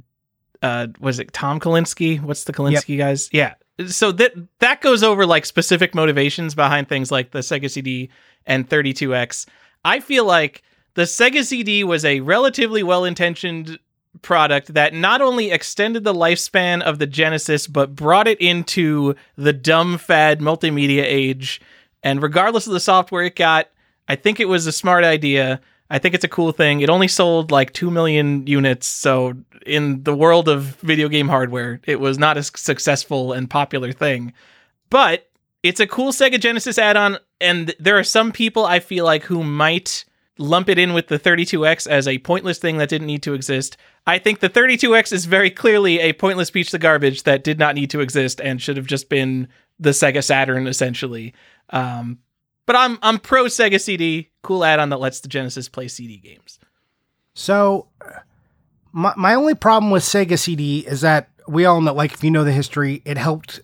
uh 0.63 0.89
was 1.01 1.21
it 1.21 1.33
Tom 1.33 1.61
Kalinske? 1.61 2.21
What's 2.21 2.45
the 2.45 2.53
Kalinske 2.53 2.99
guys? 2.99 3.29
Yeah. 3.33 3.55
So 3.87 4.11
that 4.13 4.33
that 4.59 4.81
goes 4.81 5.03
over 5.03 5.27
like 5.27 5.47
specific 5.47 5.95
motivations 5.95 6.55
behind 6.55 6.89
things 6.89 7.11
like 7.11 7.31
the 7.31 7.41
Sega 7.41 7.71
CD 7.71 8.11
and 8.47 8.69
32X. 8.69 9.47
I 9.85 10.01
feel 10.01 10.25
like 10.25 10.63
the 10.95 11.03
Sega 11.03 11.45
CD 11.45 11.83
was 11.85 12.05
a 12.05 12.21
relatively 12.21 12.83
well-intentioned 12.83 13.79
product 14.21 14.75
that 14.75 14.93
not 14.93 15.21
only 15.23 15.51
extended 15.51 16.05
the 16.05 16.13
lifespan 16.13 16.83
of 16.83 16.99
the 16.99 17.07
Genesis 17.07 17.67
but 17.67 17.97
brought 17.97 18.29
it 18.29 18.41
into 18.41 19.15
the 19.37 19.53
dumb 19.53 19.97
fad 19.99 20.41
multimedia 20.41 21.03
age 21.03 21.61
and 22.03 22.23
regardless 22.23 22.67
of 22.67 22.73
the 22.73 22.81
software 22.81 23.25
it 23.25 23.37
got 23.37 23.69
I 24.09 24.17
think 24.17 24.41
it 24.41 24.49
was 24.49 24.67
a 24.67 24.73
smart 24.73 25.05
idea. 25.05 25.61
I 25.91 25.99
think 25.99 26.15
it's 26.15 26.25
a 26.25 26.29
cool 26.29 26.53
thing. 26.53 26.81
It 26.81 26.91
only 26.91 27.09
sold 27.09 27.51
like 27.51 27.73
2 27.73 27.91
million 27.91 28.47
units. 28.47 28.87
So, 28.87 29.35
in 29.67 30.03
the 30.03 30.15
world 30.15 30.49
of 30.49 30.63
video 30.81 31.09
game 31.09 31.29
hardware, 31.29 31.81
it 31.87 32.01
was 32.01 32.19
not 32.19 32.37
a 32.37 32.43
successful 32.43 33.33
and 33.33 33.49
popular 33.49 33.93
thing. 33.93 34.33
But 34.91 35.31
it's 35.63 35.81
a 35.81 35.87
cool 35.87 36.13
Sega 36.13 36.41
Genesis 36.41 36.79
add 36.79 36.97
on. 36.97 37.19
And 37.41 37.75
there 37.79 37.99
are 37.99 38.05
some 38.05 38.33
people 38.33 38.65
I 38.65 38.81
feel 38.81 39.05
like 39.05 39.25
who 39.25 39.45
might 39.45 40.05
lump 40.39 40.69
it 40.69 40.79
in 40.79 40.95
with 40.95 41.09
the 41.09 41.19
32X 41.19 41.87
as 41.87 42.09
a 42.09 42.19
pointless 42.19 42.59
thing 42.59 42.79
that 42.79 42.89
didn't 42.89 43.07
need 43.07 43.23
to 43.23 43.35
exist. 43.35 43.77
I 44.07 44.19
think 44.19 44.41
the 44.41 44.49
32X 44.49 45.13
is 45.13 45.27
very 45.27 45.51
clearly 45.51 46.01
a 46.01 46.13
pointless 46.13 46.51
piece 46.51 46.73
of 46.73 46.81
garbage 46.81 47.25
that 47.25 47.45
did 47.45 47.59
not 47.59 47.75
need 47.75 47.91
to 47.91 48.01
exist 48.01 48.41
and 48.41 48.61
should 48.61 48.77
have 48.77 48.87
just 48.87 49.09
been 49.09 49.49
the 49.79 49.91
Sega 49.91 50.25
Saturn, 50.25 50.67
essentially. 50.67 51.35
Um, 51.71 52.19
but 52.67 52.77
I'm 52.77 52.99
I'm 53.03 53.19
pro 53.19 53.45
Sega 53.45 53.81
CD, 53.81 54.31
cool 54.43 54.65
add-on 54.65 54.91
that 54.91 55.01
lets 55.01 55.21
the 55.21 55.29
Genesis 55.29 55.69
play 55.69 55.89
CD 55.89 56.17
games. 56.17 56.59
So 57.35 57.89
my 58.93 59.13
my 59.17 59.35
only 59.35 59.55
problem 59.55 59.91
with 59.91 60.03
Sega 60.03 60.39
CD 60.39 60.81
is 60.81 61.01
that 61.01 61.29
we 61.49 61.65
all 61.65 61.81
know 61.81 61.93
like 61.93 62.13
if 62.13 62.23
you 62.23 62.31
know 62.31 62.45
the 62.45 62.53
history, 62.53 63.03
it 63.05 63.17
helped 63.17 63.61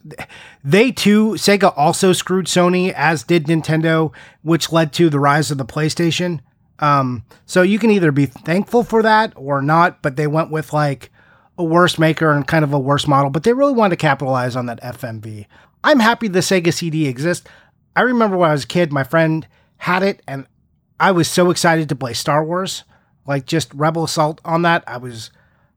they 0.65 0.91
too 0.91 1.33
Sega 1.33 1.73
also 1.77 2.13
screwed 2.13 2.47
Sony 2.47 2.93
as 2.93 3.23
did 3.23 3.47
Nintendo, 3.47 4.13
which 4.43 4.73
led 4.73 4.93
to 4.95 5.09
the 5.09 5.21
rise 5.21 5.51
of 5.51 5.59
the 5.59 5.65
PlayStation. 5.65 6.41
Um 6.81 7.25
so 7.47 7.63
you 7.63 7.79
can 7.79 7.91
either 7.91 8.13
be 8.13 8.27
thankful 8.27 8.85
for 8.85 9.03
that 9.03 9.33
or 9.37 9.63
not, 9.63 10.03
but 10.03 10.17
they 10.17 10.27
went 10.27 10.51
with 10.51 10.73
like 10.73 11.11
a 11.59 11.65
worse 11.65 11.99
maker 11.99 12.31
and 12.31 12.47
kind 12.47 12.65
of 12.65 12.73
a 12.73 12.79
worse 12.79 13.07
model, 13.07 13.31
but 13.31 13.43
they 13.43 13.53
really 13.53 13.73
wanted 13.73 13.91
to 13.91 14.01
capitalize 14.01 14.55
on 14.55 14.67
that 14.67 14.81
FMV. 14.83 15.47
I'm 15.83 15.99
happy 15.99 16.29
the 16.29 16.39
Sega 16.41 16.73
CD 16.73 17.07
exists. 17.07 17.47
I 17.97 18.03
remember 18.03 18.37
when 18.37 18.51
I 18.51 18.53
was 18.53 18.65
a 18.65 18.69
kid, 18.69 18.93
my 18.93 19.05
friend 19.05 19.47
had 19.79 20.03
it, 20.03 20.23
and 20.27 20.47
I 21.01 21.11
was 21.13 21.29
so 21.29 21.51
excited 21.51 21.89
to 21.89 21.97
play 21.97 22.13
Star 22.13 22.45
Wars, 22.45 22.85
like 23.27 23.47
just 23.47 23.73
Rebel 23.75 24.05
Assault 24.05 24.41
on 24.45 24.63
that. 24.63 24.85
I 24.87 24.99
was 24.99 25.31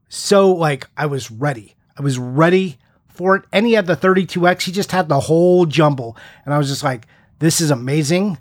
so 0.08 0.52
like 0.52 0.88
I 0.96 1.06
was 1.06 1.30
ready. 1.30 1.76
I 1.98 2.02
was 2.02 2.18
ready 2.18 2.78
for 3.08 3.36
it. 3.36 3.44
And 3.52 3.66
he 3.66 3.72
had 3.72 3.86
the 3.86 3.96
32X. 3.96 4.62
He 4.62 4.72
just 4.72 4.92
had 4.92 5.08
the 5.08 5.20
whole 5.20 5.66
jumble, 5.66 6.16
and 6.44 6.54
I 6.54 6.58
was 6.58 6.68
just 6.68 6.84
like, 6.84 7.06
this 7.38 7.60
is 7.60 7.70
amazing. 7.70 8.38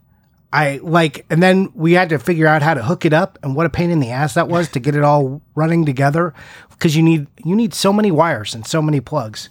I 0.53 0.79
like, 0.83 1.25
and 1.29 1.41
then 1.41 1.71
we 1.73 1.93
had 1.93 2.09
to 2.09 2.19
figure 2.19 2.47
out 2.47 2.61
how 2.61 2.73
to 2.73 2.83
hook 2.83 3.05
it 3.05 3.13
up, 3.13 3.39
and 3.41 3.55
what 3.55 3.65
a 3.65 3.69
pain 3.69 3.89
in 3.89 3.99
the 3.99 4.11
ass 4.11 4.33
that 4.33 4.49
was 4.49 4.67
to 4.69 4.79
get 4.79 4.95
it 4.95 5.03
all 5.03 5.41
running 5.55 5.85
together 5.85 6.33
because 6.69 6.95
you 6.95 7.03
need 7.03 7.27
you 7.45 7.55
need 7.55 7.73
so 7.73 7.93
many 7.93 8.11
wires 8.11 8.53
and 8.53 8.65
so 8.65 8.81
many 8.81 8.99
plugs. 8.99 9.49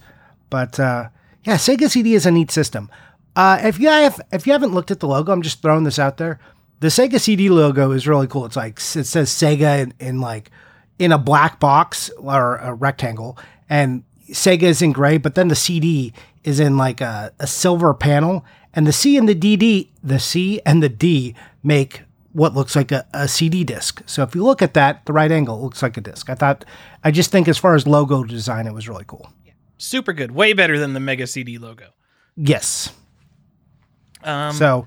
But 0.51 0.79
uh, 0.79 1.09
yeah, 1.45 1.57
Sega 1.57 1.89
CD 1.89 2.15
is 2.15 2.27
a 2.27 2.31
neat 2.31 2.51
system. 2.51 2.91
Uh, 3.35 3.59
if 3.63 3.79
you 3.79 3.89
have 3.89 4.21
if 4.33 4.47
you 4.47 4.53
haven't 4.53 4.75
looked 4.75 4.91
at 4.91 5.01
the 5.01 5.09
logo, 5.09 5.33
I'm 5.33 5.43
just 5.43 5.63
throwing 5.63 5.85
this 5.85 5.99
out 5.99 6.19
there. 6.19 6.39
The 6.81 6.89
Sega 6.89 7.21
CD 7.21 7.49
logo 7.49 7.93
is 7.93 8.07
really 8.07 8.27
cool. 8.27 8.45
It's 8.45 8.57
like 8.57 8.79
it 8.79 8.81
says 8.81 9.31
Sega 9.31 9.83
in, 9.83 9.95
in 10.01 10.21
like 10.21 10.51
in 10.99 11.13
a 11.13 11.19
black 11.19 11.61
box 11.61 12.11
or 12.19 12.57
a 12.57 12.75
rectangle, 12.75 13.39
and 13.71 14.05
Sega 14.31 14.65
is 14.65 14.83
in 14.83 14.93
gray, 14.93 15.17
but 15.19 15.35
then 15.35 15.49
the 15.49 15.57
CD 15.57 16.13
is 16.45 16.61
in 16.61 16.77
like 16.77 17.01
a, 17.01 17.33
a 17.39 17.47
silver 17.47 17.95
panel, 17.95 18.45
and 18.75 18.87
the 18.87 18.93
C 18.93 19.17
and 19.17 19.29
the 19.29 19.35
DD, 19.35 19.89
the 20.03 20.19
C 20.19 20.61
and 20.65 20.83
the 20.83 20.89
D 20.89 21.35
make 21.63 22.03
what 22.33 22.55
looks 22.55 22.77
like 22.77 22.93
a, 22.93 23.05
a 23.13 23.27
CD 23.27 23.65
disc. 23.65 24.03
So 24.07 24.23
if 24.23 24.35
you 24.35 24.45
look 24.45 24.63
at 24.63 24.75
that, 24.75 25.05
the 25.07 25.13
right 25.13 25.31
angle 25.33 25.61
looks 25.61 25.83
like 25.83 25.97
a 25.97 26.01
disc. 26.01 26.31
I 26.31 26.35
thought, 26.37 26.65
I 27.03 27.11
just 27.11 27.33
think 27.33 27.49
as 27.49 27.59
far 27.59 27.75
as 27.75 27.87
logo 27.87 28.23
design, 28.23 28.67
it 28.69 28.73
was 28.75 28.89
really 28.89 29.05
cool. 29.07 29.33
Yeah. 29.45 29.53
Super 29.79 30.13
good. 30.13 30.31
Way 30.31 30.53
better 30.53 30.79
than 30.79 30.93
the 30.93 31.01
Mega 31.01 31.27
CD 31.27 31.59
logo. 31.59 31.87
Yes. 32.37 32.93
Um, 34.23 34.53
So, 34.53 34.87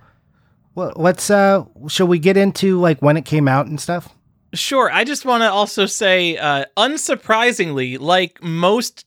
well, 0.76 0.94
let's. 0.96 1.30
uh 1.30 1.66
Shall 1.88 2.08
we 2.08 2.18
get 2.20 2.38
into 2.38 2.80
like 2.80 3.02
when 3.02 3.18
it 3.18 3.26
came 3.26 3.48
out 3.48 3.66
and 3.68 3.80
stuff? 3.80 4.10
Sure. 4.54 4.90
I 4.92 5.04
just 5.04 5.26
want 5.26 5.42
to 5.42 5.52
also 5.52 5.86
say, 5.88 6.38
uh, 6.38 6.66
unsurprisingly, 6.78 8.00
like 8.00 8.42
most 8.44 9.06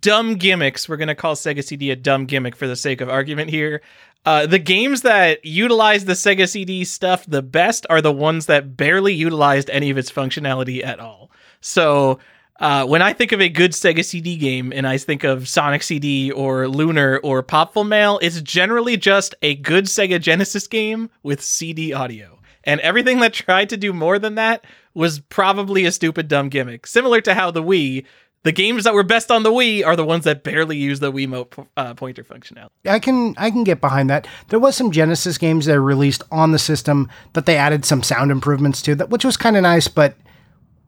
dumb 0.00 0.36
gimmicks, 0.36 0.88
we're 0.88 0.96
going 0.96 1.08
to 1.08 1.14
call 1.14 1.34
Sega 1.34 1.64
CD 1.64 1.90
a 1.90 1.96
dumb 1.96 2.26
gimmick 2.26 2.56
for 2.56 2.66
the 2.66 2.76
sake 2.76 3.00
of 3.00 3.08
argument 3.08 3.50
here. 3.50 3.80
Uh, 4.24 4.46
the 4.46 4.58
games 4.58 5.02
that 5.02 5.44
utilize 5.44 6.04
the 6.04 6.12
Sega 6.12 6.48
CD 6.48 6.84
stuff 6.84 7.24
the 7.26 7.42
best 7.42 7.86
are 7.88 8.02
the 8.02 8.12
ones 8.12 8.46
that 8.46 8.76
barely 8.76 9.14
utilized 9.14 9.70
any 9.70 9.90
of 9.90 9.98
its 9.98 10.10
functionality 10.10 10.84
at 10.84 11.00
all. 11.00 11.30
So 11.60 12.18
uh, 12.60 12.84
when 12.86 13.02
I 13.02 13.12
think 13.12 13.32
of 13.32 13.40
a 13.40 13.48
good 13.48 13.72
Sega 13.72 14.04
CD 14.04 14.36
game 14.36 14.72
and 14.72 14.86
I 14.86 14.98
think 14.98 15.24
of 15.24 15.48
Sonic 15.48 15.82
CD 15.82 16.30
or 16.32 16.68
Lunar 16.68 17.20
or 17.22 17.42
Popful 17.42 17.86
Mail, 17.86 18.18
it's 18.20 18.42
generally 18.42 18.96
just 18.96 19.34
a 19.42 19.54
good 19.54 19.84
Sega 19.84 20.20
Genesis 20.20 20.66
game 20.66 21.10
with 21.22 21.40
CD 21.40 21.92
audio. 21.92 22.38
And 22.64 22.80
everything 22.80 23.20
that 23.20 23.32
tried 23.32 23.70
to 23.70 23.76
do 23.76 23.92
more 23.92 24.18
than 24.18 24.34
that 24.34 24.64
was 24.92 25.20
probably 25.20 25.84
a 25.84 25.92
stupid, 25.92 26.26
dumb 26.26 26.48
gimmick. 26.48 26.86
Similar 26.86 27.20
to 27.22 27.34
how 27.34 27.50
the 27.50 27.62
Wii, 27.62 28.04
the 28.44 28.52
games 28.52 28.84
that 28.84 28.94
were 28.94 29.02
best 29.02 29.30
on 29.30 29.42
the 29.42 29.50
Wii 29.50 29.84
are 29.84 29.96
the 29.96 30.04
ones 30.04 30.24
that 30.24 30.44
barely 30.44 30.76
use 30.76 31.00
the 31.00 31.12
Wiimote 31.12 31.66
uh, 31.76 31.94
pointer 31.94 32.24
functionality. 32.24 32.68
I 32.86 32.98
can 32.98 33.34
I 33.36 33.50
can 33.50 33.64
get 33.64 33.80
behind 33.80 34.08
that. 34.10 34.26
There 34.48 34.60
was 34.60 34.76
some 34.76 34.90
Genesis 34.90 35.38
games 35.38 35.66
that 35.66 35.74
were 35.74 35.82
released 35.82 36.22
on 36.30 36.52
the 36.52 36.58
system 36.58 37.08
that 37.32 37.46
they 37.46 37.56
added 37.56 37.84
some 37.84 38.02
sound 38.02 38.30
improvements 38.30 38.80
to 38.82 38.94
that, 38.96 39.10
which 39.10 39.24
was 39.24 39.36
kind 39.36 39.56
of 39.56 39.62
nice, 39.62 39.88
but 39.88 40.16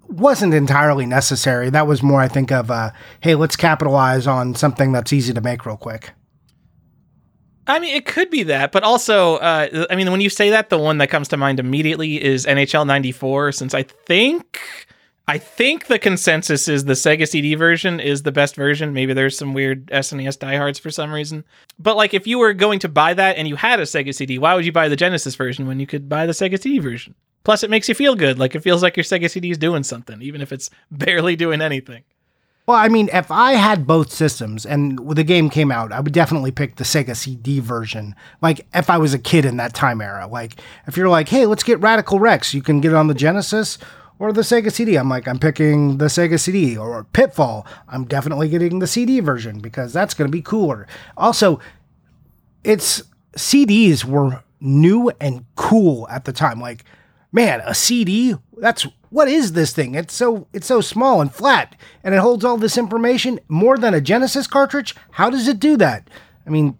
wasn't 0.08 0.54
entirely 0.54 1.06
necessary. 1.06 1.70
That 1.70 1.86
was 1.86 2.02
more, 2.02 2.20
I 2.20 2.28
think, 2.28 2.50
of 2.52 2.70
uh, 2.70 2.90
hey, 3.20 3.34
let's 3.34 3.56
capitalize 3.56 4.26
on 4.26 4.54
something 4.54 4.92
that's 4.92 5.12
easy 5.12 5.32
to 5.32 5.40
make 5.40 5.66
real 5.66 5.76
quick. 5.76 6.10
I 7.66 7.78
mean, 7.78 7.94
it 7.94 8.04
could 8.04 8.30
be 8.30 8.42
that, 8.44 8.72
but 8.72 8.82
also, 8.82 9.36
uh, 9.36 9.86
I 9.88 9.94
mean, 9.94 10.10
when 10.10 10.20
you 10.20 10.30
say 10.30 10.50
that, 10.50 10.70
the 10.70 10.78
one 10.78 10.98
that 10.98 11.08
comes 11.08 11.28
to 11.28 11.36
mind 11.36 11.60
immediately 11.60 12.22
is 12.22 12.46
NHL 12.46 12.86
'94, 12.86 13.52
since 13.52 13.74
I 13.74 13.84
think, 13.84 14.60
I 15.30 15.38
think 15.38 15.86
the 15.86 16.00
consensus 16.00 16.66
is 16.66 16.86
the 16.86 16.94
Sega 16.94 17.24
CD 17.24 17.54
version 17.54 18.00
is 18.00 18.24
the 18.24 18.32
best 18.32 18.56
version. 18.56 18.92
Maybe 18.92 19.12
there's 19.12 19.38
some 19.38 19.54
weird 19.54 19.86
SNES 19.86 20.40
diehards 20.40 20.80
for 20.80 20.90
some 20.90 21.12
reason, 21.12 21.44
but 21.78 21.96
like, 21.96 22.14
if 22.14 22.26
you 22.26 22.40
were 22.40 22.52
going 22.52 22.80
to 22.80 22.88
buy 22.88 23.14
that 23.14 23.36
and 23.36 23.46
you 23.46 23.54
had 23.54 23.78
a 23.78 23.84
Sega 23.84 24.12
CD, 24.12 24.38
why 24.40 24.56
would 24.56 24.66
you 24.66 24.72
buy 24.72 24.88
the 24.88 24.96
Genesis 24.96 25.36
version 25.36 25.68
when 25.68 25.78
you 25.78 25.86
could 25.86 26.08
buy 26.08 26.26
the 26.26 26.32
Sega 26.32 26.60
CD 26.60 26.80
version? 26.80 27.14
Plus, 27.44 27.62
it 27.62 27.70
makes 27.70 27.88
you 27.88 27.94
feel 27.94 28.16
good, 28.16 28.40
like 28.40 28.56
it 28.56 28.64
feels 28.64 28.82
like 28.82 28.96
your 28.96 29.04
Sega 29.04 29.30
CD 29.30 29.52
is 29.52 29.58
doing 29.58 29.84
something, 29.84 30.20
even 30.20 30.40
if 30.40 30.50
it's 30.50 30.68
barely 30.90 31.36
doing 31.36 31.60
anything. 31.60 32.02
Well, 32.66 32.76
I 32.76 32.88
mean, 32.88 33.08
if 33.12 33.30
I 33.30 33.52
had 33.52 33.86
both 33.86 34.10
systems 34.10 34.66
and 34.66 34.98
the 35.14 35.22
game 35.22 35.48
came 35.48 35.70
out, 35.70 35.92
I 35.92 36.00
would 36.00 36.12
definitely 36.12 36.50
pick 36.50 36.74
the 36.74 36.84
Sega 36.84 37.14
CD 37.14 37.60
version. 37.60 38.16
Like, 38.42 38.66
if 38.74 38.90
I 38.90 38.98
was 38.98 39.14
a 39.14 39.18
kid 39.18 39.44
in 39.44 39.58
that 39.58 39.74
time 39.74 40.00
era, 40.00 40.26
like, 40.26 40.56
if 40.88 40.96
you're 40.96 41.08
like, 41.08 41.28
hey, 41.28 41.46
let's 41.46 41.62
get 41.62 41.78
Radical 41.78 42.18
Rex, 42.18 42.52
you 42.52 42.62
can 42.62 42.80
get 42.80 42.90
it 42.90 42.96
on 42.96 43.06
the 43.06 43.14
Genesis 43.14 43.78
or 44.20 44.32
the 44.32 44.42
Sega 44.42 44.70
CD. 44.70 44.96
I'm 44.96 45.08
like, 45.08 45.26
I'm 45.26 45.38
picking 45.38 45.96
the 45.96 46.04
Sega 46.04 46.38
CD 46.38 46.76
or 46.76 47.02
Pitfall. 47.04 47.66
I'm 47.88 48.04
definitely 48.04 48.48
getting 48.50 48.78
the 48.78 48.86
CD 48.86 49.18
version 49.18 49.58
because 49.58 49.92
that's 49.92 50.14
going 50.14 50.28
to 50.28 50.32
be 50.32 50.42
cooler. 50.42 50.86
Also, 51.16 51.58
it's 52.62 53.02
CDs 53.36 54.04
were 54.04 54.44
new 54.60 55.10
and 55.20 55.46
cool 55.56 56.06
at 56.08 56.26
the 56.26 56.32
time. 56.32 56.60
Like, 56.60 56.84
man, 57.32 57.62
a 57.64 57.74
CD, 57.74 58.36
that's 58.58 58.86
what 59.08 59.26
is 59.26 59.54
this 59.54 59.72
thing? 59.72 59.94
It's 59.94 60.14
so 60.14 60.46
it's 60.52 60.66
so 60.66 60.82
small 60.82 61.22
and 61.22 61.32
flat 61.32 61.74
and 62.04 62.14
it 62.14 62.18
holds 62.18 62.44
all 62.44 62.58
this 62.58 62.76
information 62.76 63.40
more 63.48 63.78
than 63.78 63.94
a 63.94 64.02
Genesis 64.02 64.46
cartridge. 64.46 64.94
How 65.12 65.30
does 65.30 65.48
it 65.48 65.58
do 65.58 65.78
that? 65.78 66.08
I 66.46 66.50
mean, 66.50 66.78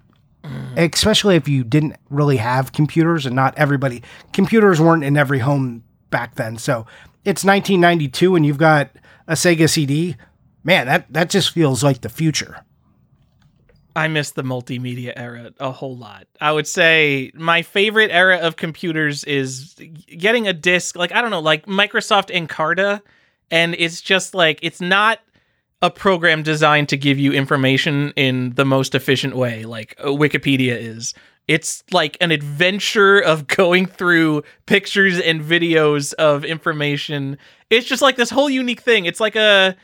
especially 0.77 1.37
if 1.37 1.49
you 1.49 1.65
didn't 1.65 1.97
really 2.11 2.37
have 2.37 2.73
computers 2.73 3.25
and 3.25 3.35
not 3.35 3.57
everybody 3.57 4.03
computers 4.35 4.79
weren't 4.79 5.05
in 5.05 5.17
every 5.17 5.39
home 5.39 5.85
back 6.11 6.35
then. 6.35 6.59
So, 6.59 6.87
it's 7.25 7.45
1992 7.45 8.37
and 8.37 8.47
you've 8.47 8.59
got 8.59 8.91
a 9.27 9.35
Sega 9.35 9.69
CD. 9.69 10.17
Man, 10.63 10.87
that 10.87 11.13
that 11.13 11.31
just 11.31 11.53
feels 11.53 11.83
like 11.83 12.03
the 12.03 12.09
future. 12.09 12.65
I 13.97 14.09
miss 14.09 14.31
the 14.31 14.43
multimedia 14.43 15.13
era 15.17 15.53
a 15.59 15.73
whole 15.73 15.97
lot. 15.97 16.27
I 16.41 16.53
would 16.53 16.67
say 16.67 17.33
my 17.35 17.63
favorite 17.63 18.11
era 18.11 18.39
of 18.39 18.57
computers 18.57 19.25
is 19.25 19.75
getting 20.17 20.47
a 20.47 20.53
disc, 20.53 20.97
like 20.97 21.13
I 21.13 21.21
don't 21.21 21.31
know, 21.31 21.41
like 21.41 21.67
Microsoft 21.67 22.31
Encarta, 22.35 23.03
and 23.51 23.75
it's 23.79 24.01
just 24.01 24.35
like 24.35 24.59
it's 24.63 24.81
not 24.81 25.21
a 25.83 25.91
program 25.91 26.43
designed 26.43 26.89
to 26.91 26.97
give 26.97 27.19
you 27.19 27.33
information 27.33 28.13
in 28.17 28.55
the 28.55 28.65
most 28.65 28.95
efficient 28.95 29.35
way, 29.35 29.65
like 29.65 29.95
uh, 29.99 30.07
Wikipedia 30.09 30.77
is. 30.79 31.15
It's 31.51 31.83
like 31.91 32.17
an 32.21 32.31
adventure 32.31 33.19
of 33.19 33.47
going 33.49 33.87
through 33.87 34.45
pictures 34.67 35.19
and 35.19 35.41
videos 35.41 36.15
of 36.15 36.45
information. 36.45 37.39
It's 37.71 37.89
just 37.89 38.03
like 38.03 38.15
this 38.15 38.31
whole 38.31 38.49
unique 38.49 38.83
thing. 38.83 39.05
It's 39.05 39.19
like 39.19 39.35
a 39.35 39.75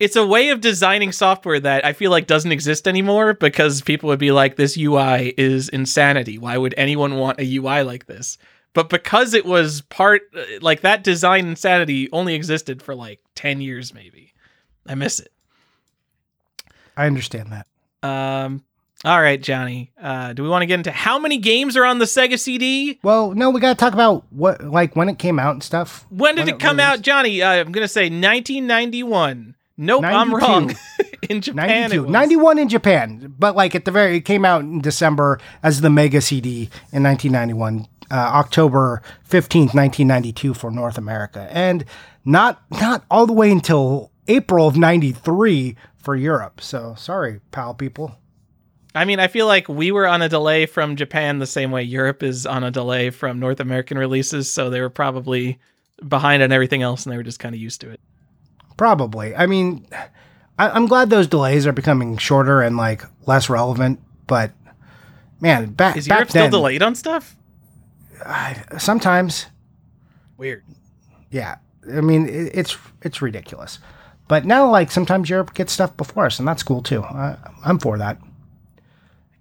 it's 0.00 0.16
a 0.16 0.26
way 0.26 0.48
of 0.48 0.60
designing 0.60 1.12
software 1.12 1.60
that 1.60 1.84
I 1.84 1.92
feel 1.92 2.10
like 2.10 2.26
doesn't 2.26 2.50
exist 2.50 2.88
anymore 2.88 3.34
because 3.34 3.82
people 3.82 4.08
would 4.08 4.18
be 4.18 4.32
like, 4.32 4.56
this 4.56 4.76
UI 4.76 5.32
is 5.38 5.68
insanity. 5.68 6.38
Why 6.38 6.58
would 6.58 6.74
anyone 6.76 7.14
want 7.14 7.38
a 7.38 7.56
UI 7.56 7.82
like 7.82 8.06
this? 8.06 8.36
But 8.74 8.88
because 8.88 9.32
it 9.32 9.46
was 9.46 9.82
part, 9.82 10.22
like 10.60 10.80
that 10.80 11.04
design 11.04 11.46
insanity 11.46 12.10
only 12.10 12.34
existed 12.34 12.82
for 12.82 12.96
like 12.96 13.20
10 13.36 13.60
years, 13.60 13.94
maybe. 13.94 14.34
I 14.88 14.96
miss 14.96 15.20
it. 15.20 15.32
I 16.96 17.06
understand 17.06 17.52
that. 17.52 17.66
Um, 18.06 18.64
all 19.06 19.22
right, 19.22 19.40
Johnny. 19.40 19.92
Uh, 20.02 20.32
do 20.32 20.42
we 20.42 20.48
want 20.48 20.62
to 20.62 20.66
get 20.66 20.74
into 20.74 20.90
how 20.90 21.16
many 21.16 21.38
games 21.38 21.76
are 21.76 21.84
on 21.84 22.00
the 22.00 22.06
Sega 22.06 22.36
CD? 22.38 22.98
Well, 23.04 23.30
no, 23.32 23.50
we 23.50 23.60
got 23.60 23.68
to 23.68 23.74
talk 23.76 23.94
about 23.94 24.24
what, 24.30 24.64
like, 24.64 24.96
when 24.96 25.08
it 25.08 25.20
came 25.20 25.38
out 25.38 25.52
and 25.52 25.62
stuff. 25.62 26.04
When 26.10 26.34
did 26.34 26.48
it 26.48 26.58
come 26.58 26.80
out, 26.80 27.02
Johnny? 27.02 27.40
Uh, 27.40 27.52
I'm 27.52 27.70
going 27.70 27.84
to 27.84 27.88
say 27.88 28.06
1991. 28.06 29.54
Nope, 29.78 30.04
I'm 30.04 30.34
wrong. 30.34 30.74
in 31.28 31.40
Japan, 31.40 31.92
it 31.92 31.96
92. 31.96 32.06
91 32.10 32.58
in 32.58 32.68
Japan, 32.68 33.34
but 33.38 33.54
like 33.54 33.74
at 33.74 33.84
the 33.84 33.90
very, 33.92 34.16
it 34.16 34.24
came 34.24 34.44
out 34.44 34.62
in 34.62 34.80
December 34.80 35.38
as 35.62 35.82
the 35.82 35.90
Mega 35.90 36.20
CD 36.20 36.70
in 36.92 37.02
1991, 37.04 37.86
uh, 38.10 38.14
October 38.14 39.02
15th, 39.28 39.74
1992 39.74 40.54
for 40.54 40.70
North 40.70 40.98
America, 40.98 41.46
and 41.50 41.84
not 42.24 42.62
not 42.70 43.04
all 43.10 43.26
the 43.26 43.34
way 43.34 43.50
until 43.50 44.10
April 44.28 44.66
of 44.66 44.76
93 44.76 45.76
for 45.96 46.16
Europe. 46.16 46.60
So 46.60 46.94
sorry, 46.96 47.40
pal 47.50 47.74
people. 47.74 48.16
I 48.96 49.04
mean, 49.04 49.20
I 49.20 49.28
feel 49.28 49.46
like 49.46 49.68
we 49.68 49.92
were 49.92 50.06
on 50.06 50.22
a 50.22 50.28
delay 50.28 50.66
from 50.66 50.96
Japan 50.96 51.38
the 51.38 51.46
same 51.46 51.70
way 51.70 51.82
Europe 51.82 52.22
is 52.22 52.46
on 52.46 52.64
a 52.64 52.70
delay 52.70 53.10
from 53.10 53.38
North 53.38 53.60
American 53.60 53.98
releases, 53.98 54.50
so 54.52 54.70
they 54.70 54.80
were 54.80 54.90
probably 54.90 55.58
behind 56.06 56.42
on 56.42 56.52
everything 56.52 56.82
else 56.82 57.04
and 57.04 57.12
they 57.12 57.16
were 57.16 57.22
just 57.22 57.38
kind 57.38 57.54
of 57.54 57.60
used 57.60 57.80
to 57.82 57.90
it. 57.90 58.00
Probably. 58.76 59.34
I 59.34 59.46
mean, 59.46 59.86
I, 60.58 60.70
I'm 60.70 60.86
glad 60.86 61.10
those 61.10 61.26
delays 61.26 61.66
are 61.66 61.72
becoming 61.72 62.16
shorter 62.16 62.62
and 62.62 62.76
like 62.76 63.02
less 63.26 63.48
relevant, 63.48 64.00
but 64.26 64.52
man, 65.40 65.72
back 65.72 65.96
Is 65.96 66.08
back 66.08 66.18
Europe 66.18 66.30
still 66.30 66.42
then, 66.44 66.50
delayed 66.50 66.82
on 66.82 66.94
stuff? 66.94 67.36
sometimes 68.78 69.46
Weird. 70.36 70.64
yeah 71.30 71.56
i 71.94 72.00
mean 72.00 72.28
it, 72.28 72.50
it's 72.54 72.76
it's 73.02 73.22
ridiculous 73.22 73.78
but 74.28 74.44
now 74.44 74.70
like 74.70 74.90
sometimes 74.90 75.30
europe 75.30 75.54
gets 75.54 75.72
stuff 75.72 75.96
before 75.96 76.26
us 76.26 76.38
and 76.38 76.46
that's 76.46 76.62
cool 76.62 76.82
too 76.82 77.02
I, 77.02 77.36
i'm 77.64 77.78
for 77.78 77.98
that 77.98 78.18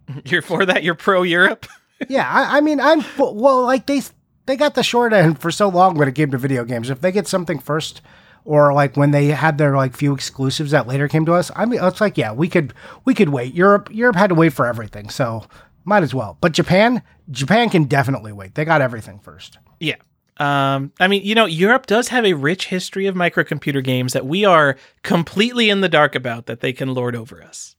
You're 0.26 0.42
for 0.42 0.66
that? 0.66 0.84
You're 0.84 0.96
pro 0.96 1.24
Europe? 1.24 1.66
yeah 2.10 2.30
I, 2.30 2.58
I 2.58 2.62
mean 2.62 2.82
i'm 2.82 3.06
well 3.18 3.64
like 3.64 3.86
they 3.86 4.02
they 4.48 4.58
got 4.58 4.76
the 4.76 4.84
short 4.84 5.14
end 5.14 5.40
for 5.40 5.50
so 5.50 5.70
long 5.70 5.96
when 5.96 6.10
it 6.10 6.14
came 6.14 6.30
to 6.32 6.38
video 6.38 6.66
games 6.66 6.90
if 6.90 7.00
they 7.00 7.10
get 7.10 7.26
something 7.26 7.58
first 7.58 8.02
or 8.44 8.74
like 8.74 8.98
when 8.98 9.12
they 9.12 9.28
had 9.28 9.58
their 9.58 9.78
like 9.78 9.96
few 9.96 10.14
exclusives 10.14 10.72
that 10.72 10.88
later 10.88 11.08
came 11.08 11.26
to 11.26 11.32
us 11.32 11.52
i 11.56 11.64
mean 11.64 11.80
it's 11.82 12.02
like 12.02 12.18
yeah 12.18 12.34
we 12.34 12.50
could 12.50 12.74
we 13.06 13.14
could 13.14 13.30
wait 13.30 13.54
europe 13.54 13.88
europe 13.94 14.18
had 14.18 14.28
to 14.28 14.36
wait 14.36 14.52
for 14.52 14.66
everything 14.66 15.10
so 15.10 15.46
Might 15.86 16.02
as 16.02 16.16
well. 16.16 16.38
But 16.42 16.52
Japan, 16.52 17.04
Japan 17.30 17.70
can 17.70 17.84
definitely 17.86 18.32
wait. 18.32 18.56
They 18.56 18.66
got 18.66 18.82
everything 18.82 19.20
first. 19.20 19.60
Yeah. 19.80 19.96
Um, 20.38 20.92
I 21.00 21.08
mean, 21.08 21.24
you 21.24 21.36
know, 21.36 21.46
Europe 21.46 21.86
does 21.86 22.10
have 22.10 22.26
a 22.26 22.34
rich 22.34 22.68
history 22.68 23.06
of 23.06 23.16
microcomputer 23.16 23.84
games 23.84 24.14
that 24.14 24.26
we 24.26 24.44
are 24.44 24.78
completely 25.04 25.70
in 25.70 25.82
the 25.82 25.88
dark 25.88 26.16
about 26.16 26.48
that 26.48 26.60
they 26.60 26.74
can 26.74 26.94
lord 26.94 27.16
over 27.16 27.42
us. 27.42 27.76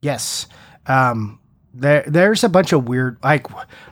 Yes. 0.00 0.46
Um, 0.88 1.40
there, 1.74 2.04
there's 2.06 2.42
a 2.44 2.48
bunch 2.48 2.72
of 2.72 2.88
weird, 2.88 3.18
like, 3.22 3.46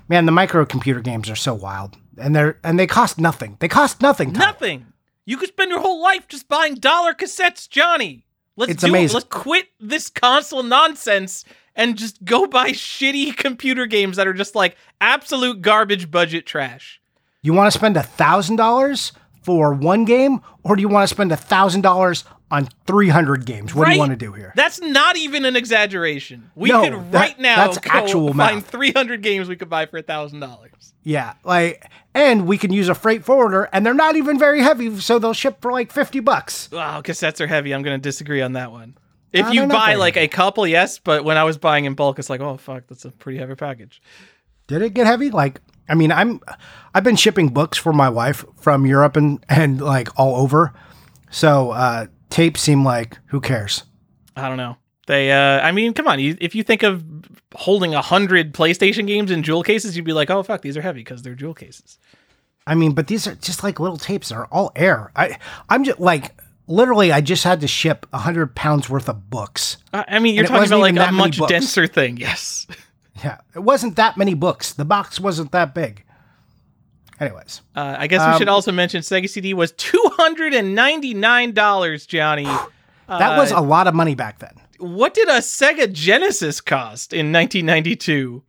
man, 0.08 0.26
the 0.26 0.32
microcomputer 0.32 1.02
games 1.02 1.28
are 1.28 1.36
so 1.36 1.54
wild, 1.54 1.96
and 2.18 2.34
they're 2.34 2.58
and 2.64 2.78
they 2.78 2.86
cost 2.86 3.18
nothing. 3.18 3.56
They 3.60 3.68
cost 3.68 4.00
nothing. 4.00 4.32
Tyler. 4.32 4.46
Nothing. 4.46 4.86
You 5.26 5.36
could 5.36 5.48
spend 5.48 5.70
your 5.70 5.80
whole 5.80 6.02
life 6.02 6.28
just 6.28 6.48
buying 6.48 6.74
dollar 6.76 7.14
cassettes, 7.14 7.68
Johnny. 7.68 8.24
Let's 8.56 8.72
It's 8.72 8.82
do 8.84 8.90
amazing. 8.90 9.10
it. 9.10 9.14
Let's 9.14 9.26
quit 9.30 9.66
this 9.80 10.08
console 10.08 10.62
nonsense 10.62 11.44
and 11.74 11.96
just 11.96 12.24
go 12.24 12.46
buy 12.46 12.70
shitty 12.70 13.36
computer 13.36 13.86
games 13.86 14.16
that 14.16 14.28
are 14.28 14.32
just 14.34 14.54
like 14.54 14.76
absolute 15.00 15.60
garbage 15.60 16.10
budget 16.10 16.46
trash. 16.46 17.00
You 17.42 17.52
want 17.52 17.72
to 17.72 17.76
spend 17.76 17.96
a 17.96 18.02
thousand 18.02 18.56
dollars 18.56 19.12
for 19.42 19.74
one 19.74 20.04
game, 20.04 20.40
or 20.62 20.76
do 20.76 20.82
you 20.82 20.88
want 20.88 21.08
to 21.08 21.14
spend 21.14 21.32
a 21.32 21.36
thousand 21.36 21.80
dollars 21.80 22.24
on 22.54 22.68
three 22.86 23.08
hundred 23.08 23.44
games? 23.46 23.74
What 23.74 23.86
do 23.86 23.92
you 23.92 23.98
want 23.98 24.12
to 24.12 24.16
do 24.16 24.32
here? 24.32 24.52
That's 24.56 24.80
not 24.80 25.16
even 25.16 25.44
an 25.44 25.56
exaggeration. 25.56 26.50
We 26.54 26.68
No, 26.70 26.82
could 26.82 27.12
that- 27.12 27.20
right 27.20 27.38
now 27.38 27.56
that's 27.66 27.78
go 27.78 27.90
actual 27.92 28.32
find 28.34 28.56
math. 28.56 28.70
300 28.70 29.22
games 29.22 29.48
we 29.48 29.56
could 29.56 29.68
buy 29.68 29.86
for 29.86 29.98
a 29.98 30.02
thousand 30.02 30.40
dollars. 30.40 30.94
Yeah, 31.02 31.34
like, 31.44 31.84
and 32.14 32.46
we 32.46 32.56
can 32.56 32.72
use 32.72 32.88
a 32.88 32.94
freight 32.94 33.24
forwarder, 33.24 33.68
and 33.72 33.84
they're 33.84 33.92
not 33.92 34.16
even 34.16 34.38
very 34.38 34.62
heavy, 34.62 34.98
so 35.00 35.18
they'll 35.18 35.34
ship 35.34 35.60
for 35.60 35.70
like 35.70 35.92
fifty 35.92 36.20
bucks. 36.20 36.70
Wow, 36.72 37.02
cassettes 37.02 37.40
are 37.40 37.46
heavy. 37.46 37.74
I'm 37.74 37.82
going 37.82 37.98
to 37.98 38.02
disagree 38.02 38.40
on 38.40 38.54
that 38.54 38.72
one. 38.72 38.96
If 39.32 39.52
you 39.52 39.66
buy 39.66 39.86
very 39.88 39.96
like 39.96 40.16
a 40.16 40.28
couple, 40.28 40.66
yes, 40.66 40.98
but 41.00 41.24
when 41.24 41.36
I 41.36 41.44
was 41.44 41.58
buying 41.58 41.84
in 41.86 41.94
bulk, 41.94 42.18
it's 42.20 42.30
like, 42.30 42.40
oh 42.40 42.56
fuck, 42.56 42.84
that's 42.88 43.04
a 43.04 43.10
pretty 43.10 43.38
heavy 43.38 43.54
package. 43.56 44.00
Did 44.68 44.80
it 44.80 44.94
get 44.94 45.06
heavy? 45.06 45.30
Like, 45.30 45.60
I 45.88 45.94
mean, 45.94 46.10
I'm, 46.12 46.40
I've 46.94 47.04
been 47.04 47.16
shipping 47.16 47.48
books 47.48 47.76
for 47.76 47.92
my 47.92 48.08
wife 48.08 48.44
from 48.56 48.86
Europe 48.86 49.16
and 49.16 49.44
and 49.48 49.80
like 49.80 50.08
all 50.18 50.36
over, 50.36 50.72
so 51.30 51.72
uh, 51.72 52.06
tapes 52.34 52.60
seem 52.60 52.84
like 52.84 53.18
who 53.26 53.40
cares? 53.40 53.84
I 54.36 54.48
don't 54.48 54.56
know. 54.56 54.76
They, 55.06 55.30
uh, 55.32 55.60
I 55.60 55.70
mean, 55.72 55.92
come 55.94 56.08
on. 56.08 56.18
You, 56.18 56.36
if 56.40 56.54
you 56.54 56.62
think 56.62 56.82
of 56.82 57.04
holding 57.54 57.94
a 57.94 58.02
hundred 58.02 58.52
PlayStation 58.54 59.06
games 59.06 59.30
in 59.30 59.42
jewel 59.42 59.62
cases, 59.62 59.96
you'd 59.96 60.04
be 60.04 60.12
like, 60.14 60.30
oh 60.30 60.42
fuck, 60.42 60.62
these 60.62 60.76
are 60.76 60.82
heavy 60.82 61.00
because 61.00 61.22
they're 61.22 61.34
jewel 61.34 61.54
cases. 61.54 61.98
I 62.66 62.74
mean, 62.74 62.92
but 62.92 63.06
these 63.06 63.26
are 63.26 63.34
just 63.34 63.62
like 63.62 63.78
little 63.78 63.98
tapes. 63.98 64.30
They're 64.30 64.46
all 64.46 64.72
air. 64.74 65.12
I, 65.14 65.38
I'm 65.68 65.84
just 65.84 66.00
like 66.00 66.32
literally, 66.66 67.12
I 67.12 67.20
just 67.20 67.44
had 67.44 67.60
to 67.60 67.68
ship 67.68 68.06
a 68.12 68.18
hundred 68.18 68.54
pounds 68.54 68.88
worth 68.88 69.08
of 69.08 69.28
books. 69.28 69.76
I 69.92 70.04
I 70.08 70.18
mean, 70.18 70.34
you're 70.34 70.44
And 70.44 70.48
talking 70.48 70.66
about 70.72 70.80
like 70.80 71.08
a 71.08 71.12
much 71.12 71.38
books. 71.38 71.50
denser 71.52 71.86
thing. 71.86 72.16
Yes. 72.24 72.66
Yeah, 73.22 73.38
it 73.54 73.60
wasn't 73.60 73.96
that 73.96 74.16
many 74.16 74.34
books. 74.34 74.72
The 74.72 74.84
box 74.84 75.20
wasn't 75.20 75.52
that 75.52 75.72
big. 75.74 76.03
Anyways, 77.20 77.62
Uh, 77.76 77.94
I 77.98 78.06
guess 78.06 78.26
we 78.32 78.38
should 78.38 78.48
also 78.48 78.72
mention 78.72 79.00
Sega 79.02 79.28
CD 79.28 79.54
was 79.54 79.72
two 79.72 80.02
hundred 80.14 80.52
and 80.54 80.74
ninety 80.74 81.14
nine 81.14 81.52
dollars, 81.52 82.06
Johnny. 82.06 82.44
that 83.08 83.38
was 83.38 83.50
a 83.52 83.60
lot 83.60 83.86
of 83.86 83.94
money 83.94 84.14
back 84.14 84.40
then. 84.40 84.54
What 84.78 85.14
did 85.14 85.28
a 85.28 85.38
Sega 85.38 85.92
Genesis 85.92 86.60
cost 86.60 87.12
in 87.12 87.32
1992? 87.32 88.42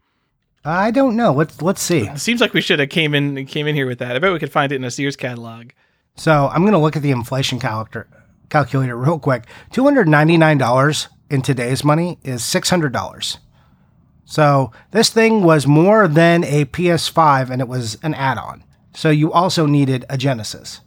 I 0.63 0.89
don't 0.89 1.15
know. 1.15 1.31
Let's 1.31 1.61
let's 1.61 1.81
see. 1.81 2.09
Seems 2.17 2.41
like 2.41 2.53
we 2.53 2.61
should 2.61 2.79
have 2.79 2.89
came 2.89 3.13
in 3.13 3.45
came 3.45 3.67
in 3.67 3.75
here 3.75 3.85
with 3.85 3.99
that. 3.99 4.15
I 4.15 4.19
bet 4.19 4.33
we 4.33 4.39
could 4.39 4.51
find 4.51 4.71
it 4.71 4.75
in 4.77 4.83
a 4.83 4.89
Sears 4.91 5.15
catalog. 5.15 5.69
So 6.15 6.49
I'm 6.51 6.65
gonna 6.65 6.81
look 6.81 6.95
at 6.95 7.03
the 7.03 7.11
inflation 7.11 7.59
calculator 7.59 8.07
calculator 8.49 8.97
real 8.97 9.19
quick. 9.19 9.43
Two 9.71 9.83
hundred 9.83 10.07
ninety 10.07 10.37
nine 10.37 10.57
dollars 10.57 11.07
in 11.29 11.43
today's 11.43 11.83
money 11.83 12.17
is 12.23 12.43
six 12.43 12.69
hundred 12.71 12.93
dollars. 12.93 13.37
So 14.25 14.71
this 14.91 15.09
thing 15.09 15.43
was 15.43 15.67
more 15.67 16.07
than 16.07 16.43
a 16.43 16.65
PS5, 16.65 17.49
and 17.51 17.61
it 17.61 17.67
was 17.67 17.97
an 18.03 18.13
add-on. 18.15 18.63
So 18.93 19.09
you 19.09 19.31
also 19.31 19.65
needed 19.65 20.03
a 20.09 20.17
Genesis. 20.17 20.81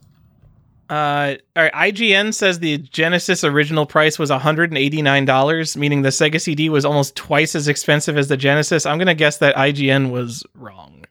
Uh, 0.91 1.35
all 1.55 1.65
right, 1.65 1.93
IGN 1.93 2.33
says 2.33 2.59
the 2.61 2.79
Genesis 2.79 3.45
original 3.45 3.85
price 3.85 4.19
was 4.19 4.31
$189, 4.31 5.77
meaning 5.77 6.01
the 6.03 6.09
Sega 6.09 6.41
CD 6.41 6.71
was 6.71 6.85
almost 6.87 7.15
twice 7.15 7.55
as 7.55 7.69
expensive 7.69 8.17
as 8.17 8.29
the 8.29 8.39
Genesis. 8.39 8.87
I'm 8.87 8.97
gonna 8.99 9.15
guess 9.15 9.37
that 9.39 9.55
IGN 9.55 10.11
was 10.11 10.45
wrong. 10.55 11.05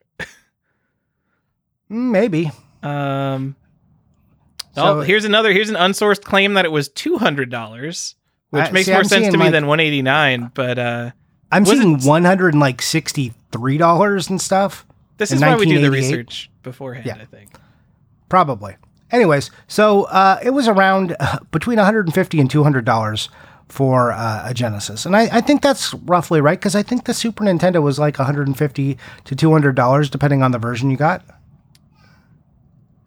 Mm, 1.90 2.10
Maybe. 2.10 2.50
Um, 2.82 3.56
So- 4.74 4.98
oh, 4.98 5.00
here's 5.00 5.24
another. 5.24 5.52
Here's 5.52 5.70
an 5.70 5.76
unsourced 5.76 6.22
claim 6.22 6.54
that 6.54 6.64
it 6.64 6.72
was 6.72 6.88
two 6.88 7.16
hundred 7.18 7.50
dollars, 7.50 8.14
which 8.50 8.64
I- 8.68 8.70
makes 8.72 8.86
see, 8.86 8.92
more 8.92 9.00
I'm 9.00 9.06
sense 9.08 9.26
to 9.28 9.38
me 9.38 9.44
like- 9.44 9.52
than 9.52 9.66
one 9.66 9.80
eighty 9.80 10.02
nine. 10.02 10.50
But 10.54 10.78
uh, 10.78 11.10
I'm 11.50 11.64
Was 11.64 11.78
seeing 11.78 11.98
one 12.00 12.24
hundred 12.24 12.54
and 12.54 12.60
like 12.60 12.82
sixty 12.82 13.32
three 13.52 13.78
dollars 13.78 14.28
and 14.28 14.40
stuff. 14.40 14.86
this 15.16 15.32
is 15.32 15.40
why 15.40 15.56
we 15.56 15.66
do 15.66 15.80
the 15.80 15.90
research 15.90 16.50
beforehand. 16.62 17.06
Yeah. 17.06 17.16
I 17.20 17.24
think. 17.24 17.50
Probably. 18.28 18.76
Anyways, 19.10 19.50
so 19.66 20.04
uh, 20.04 20.38
it 20.42 20.50
was 20.50 20.68
around 20.68 21.16
uh, 21.18 21.38
between 21.50 21.76
150 21.78 22.40
and 22.40 22.50
200 22.50 22.84
dollars 22.84 23.30
for 23.68 24.12
uh, 24.12 24.42
a 24.50 24.52
Genesis, 24.54 25.06
and 25.06 25.16
I, 25.16 25.28
I 25.32 25.40
think 25.40 25.62
that's 25.62 25.94
roughly 25.94 26.40
right 26.40 26.58
because 26.58 26.74
I 26.74 26.82
think 26.82 27.04
the 27.04 27.14
Super 27.14 27.44
Nintendo 27.44 27.82
was 27.82 27.98
like 27.98 28.18
150 28.18 28.98
to 29.24 29.34
200 29.36 29.74
dollars 29.74 30.10
depending 30.10 30.42
on 30.42 30.50
the 30.52 30.58
version 30.58 30.90
you 30.90 30.96
got. 30.98 31.24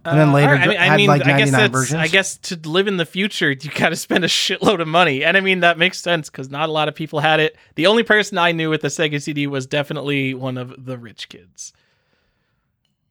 And 0.03 0.17
then 0.19 0.29
Uh, 0.29 0.33
later 0.33 0.53
right, 0.53 0.61
I 0.61 0.67
mean, 0.67 0.77
I 0.79 0.97
mean, 0.97 1.07
like 1.07 1.25
I 1.25 1.37
guess 1.37 1.51
that's, 1.51 1.71
versions. 1.71 1.99
I 2.01 2.07
guess 2.07 2.37
to 2.37 2.55
live 2.67 2.87
in 2.87 2.97
the 2.97 3.05
future, 3.05 3.51
you 3.51 3.69
got 3.75 3.89
to 3.89 3.95
spend 3.95 4.23
a 4.23 4.27
shitload 4.27 4.81
of 4.81 4.87
money, 4.87 5.23
and 5.23 5.37
I 5.37 5.41
mean 5.41 5.59
that 5.59 5.77
makes 5.77 5.99
sense 6.01 6.29
because 6.29 6.49
not 6.49 6.69
a 6.69 6.71
lot 6.71 6.87
of 6.87 6.95
people 6.95 7.19
had 7.19 7.39
it. 7.39 7.55
The 7.75 7.85
only 7.87 8.03
person 8.03 8.37
I 8.37 8.51
knew 8.51 8.69
with 8.69 8.81
the 8.81 8.87
Sega 8.87 9.21
CD 9.21 9.45
was 9.45 9.67
definitely 9.67 10.33
one 10.33 10.57
of 10.57 10.85
the 10.85 10.97
rich 10.97 11.29
kids. 11.29 11.71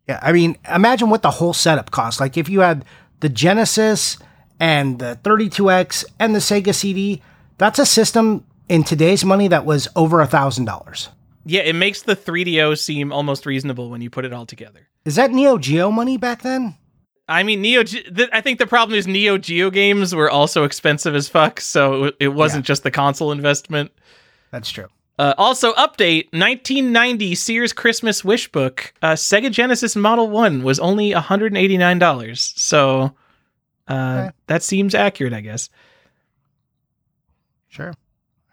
Yeah, 0.08 0.18
I 0.22 0.32
mean, 0.32 0.56
imagine 0.72 1.10
what 1.10 1.22
the 1.22 1.30
whole 1.30 1.52
setup 1.52 1.92
cost. 1.92 2.18
Like 2.18 2.36
if 2.36 2.48
you 2.48 2.60
had 2.60 2.84
the 3.20 3.28
Genesis 3.28 4.18
and 4.58 4.98
the 4.98 5.18
32X 5.22 6.04
and 6.18 6.34
the 6.34 6.40
Sega 6.40 6.74
CD, 6.74 7.22
that's 7.58 7.78
a 7.78 7.86
system 7.86 8.44
in 8.68 8.82
today's 8.82 9.24
money 9.24 9.46
that 9.48 9.64
was 9.64 9.86
over 9.94 10.20
a 10.20 10.26
thousand 10.26 10.64
dollars. 10.64 11.10
Yeah, 11.44 11.62
it 11.62 11.74
makes 11.74 12.02
the 12.02 12.16
3DO 12.16 12.78
seem 12.78 13.12
almost 13.12 13.46
reasonable 13.46 13.88
when 13.90 14.00
you 14.02 14.10
put 14.10 14.24
it 14.24 14.32
all 14.32 14.44
together. 14.46 14.88
Is 15.04 15.16
that 15.16 15.30
Neo 15.30 15.56
Geo 15.58 15.90
money 15.90 16.16
back 16.18 16.42
then? 16.42 16.76
I 17.30 17.42
mean, 17.44 17.60
Neo. 17.62 17.82
Ge- 17.84 18.10
I 18.32 18.40
think 18.40 18.58
the 18.58 18.66
problem 18.66 18.98
is 18.98 19.06
Neo 19.06 19.38
Geo 19.38 19.70
games 19.70 20.14
were 20.14 20.28
also 20.30 20.64
expensive 20.64 21.14
as 21.14 21.28
fuck, 21.28 21.60
so 21.60 22.12
it, 22.18 22.28
wasn't 22.28 22.66
just 22.66 22.82
the 22.82 22.90
console 22.90 23.30
investment. 23.32 23.92
That's 24.50 24.70
true. 24.70 24.88
Uh, 25.18 25.34
also, 25.38 25.72
update 25.74 26.24
1990 26.32 27.34
Sears 27.34 27.72
Christmas 27.72 28.24
Wish 28.24 28.50
Book. 28.50 28.92
Uh, 29.02 29.12
Sega 29.12 29.50
Genesis 29.50 29.94
Model 29.94 30.28
1 30.30 30.62
was 30.62 30.80
only 30.80 31.12
$189. 31.12 32.58
So 32.58 33.12
uh, 33.86 33.92
Okay. 33.92 34.30
that 34.46 34.62
seems 34.62 34.94
accurate, 34.94 35.32
I 35.32 35.40
guess. 35.42 35.68
Sure. 37.68 37.88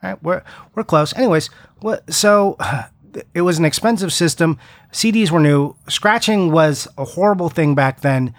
All 0.04 0.10
right, 0.12 0.22
we're 0.24 0.44
we're 0.76 0.84
close. 0.84 1.16
Anyways, 1.16 1.50
what? 1.80 2.13
So 2.13 2.58
it 3.34 3.42
was 3.42 3.58
an 3.58 3.66
expensive 3.66 4.13
system. 4.13 4.60
CDs 4.92 5.32
were 5.32 5.40
new. 5.40 5.76
Scratching 5.90 6.52
was 6.52 6.88
a 6.98 7.06
horrible 7.06 7.50
thing 7.50 7.76
back 7.76 8.02
then. 8.02 8.34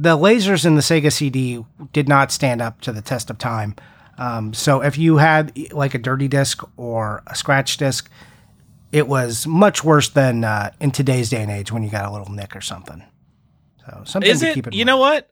The 0.00 0.16
lasers 0.16 0.64
in 0.64 0.76
the 0.76 0.80
Sega 0.80 1.12
CD 1.12 1.64
did 1.92 2.08
not 2.08 2.30
stand 2.30 2.62
up 2.62 2.80
to 2.82 2.92
the 2.92 3.02
test 3.02 3.30
of 3.30 3.38
time. 3.38 3.74
Um, 4.16 4.54
so 4.54 4.80
if 4.80 4.96
you 4.96 5.16
had 5.16 5.52
like 5.72 5.94
a 5.94 5.98
dirty 5.98 6.28
disc 6.28 6.62
or 6.76 7.24
a 7.26 7.34
scratch 7.34 7.76
disc, 7.78 8.08
it 8.92 9.08
was 9.08 9.44
much 9.44 9.82
worse 9.82 10.08
than 10.08 10.44
uh, 10.44 10.70
in 10.80 10.92
today's 10.92 11.30
day 11.30 11.42
and 11.42 11.50
age 11.50 11.72
when 11.72 11.82
you 11.82 11.90
got 11.90 12.04
a 12.04 12.12
little 12.12 12.32
nick 12.32 12.54
or 12.54 12.60
something. 12.60 13.02
So 13.84 14.02
something 14.04 14.30
Is 14.30 14.40
to 14.40 14.50
it? 14.50 14.54
keep 14.54 14.66
in 14.68 14.72
You 14.72 14.78
mind. 14.80 14.86
know 14.86 14.96
what? 14.98 15.30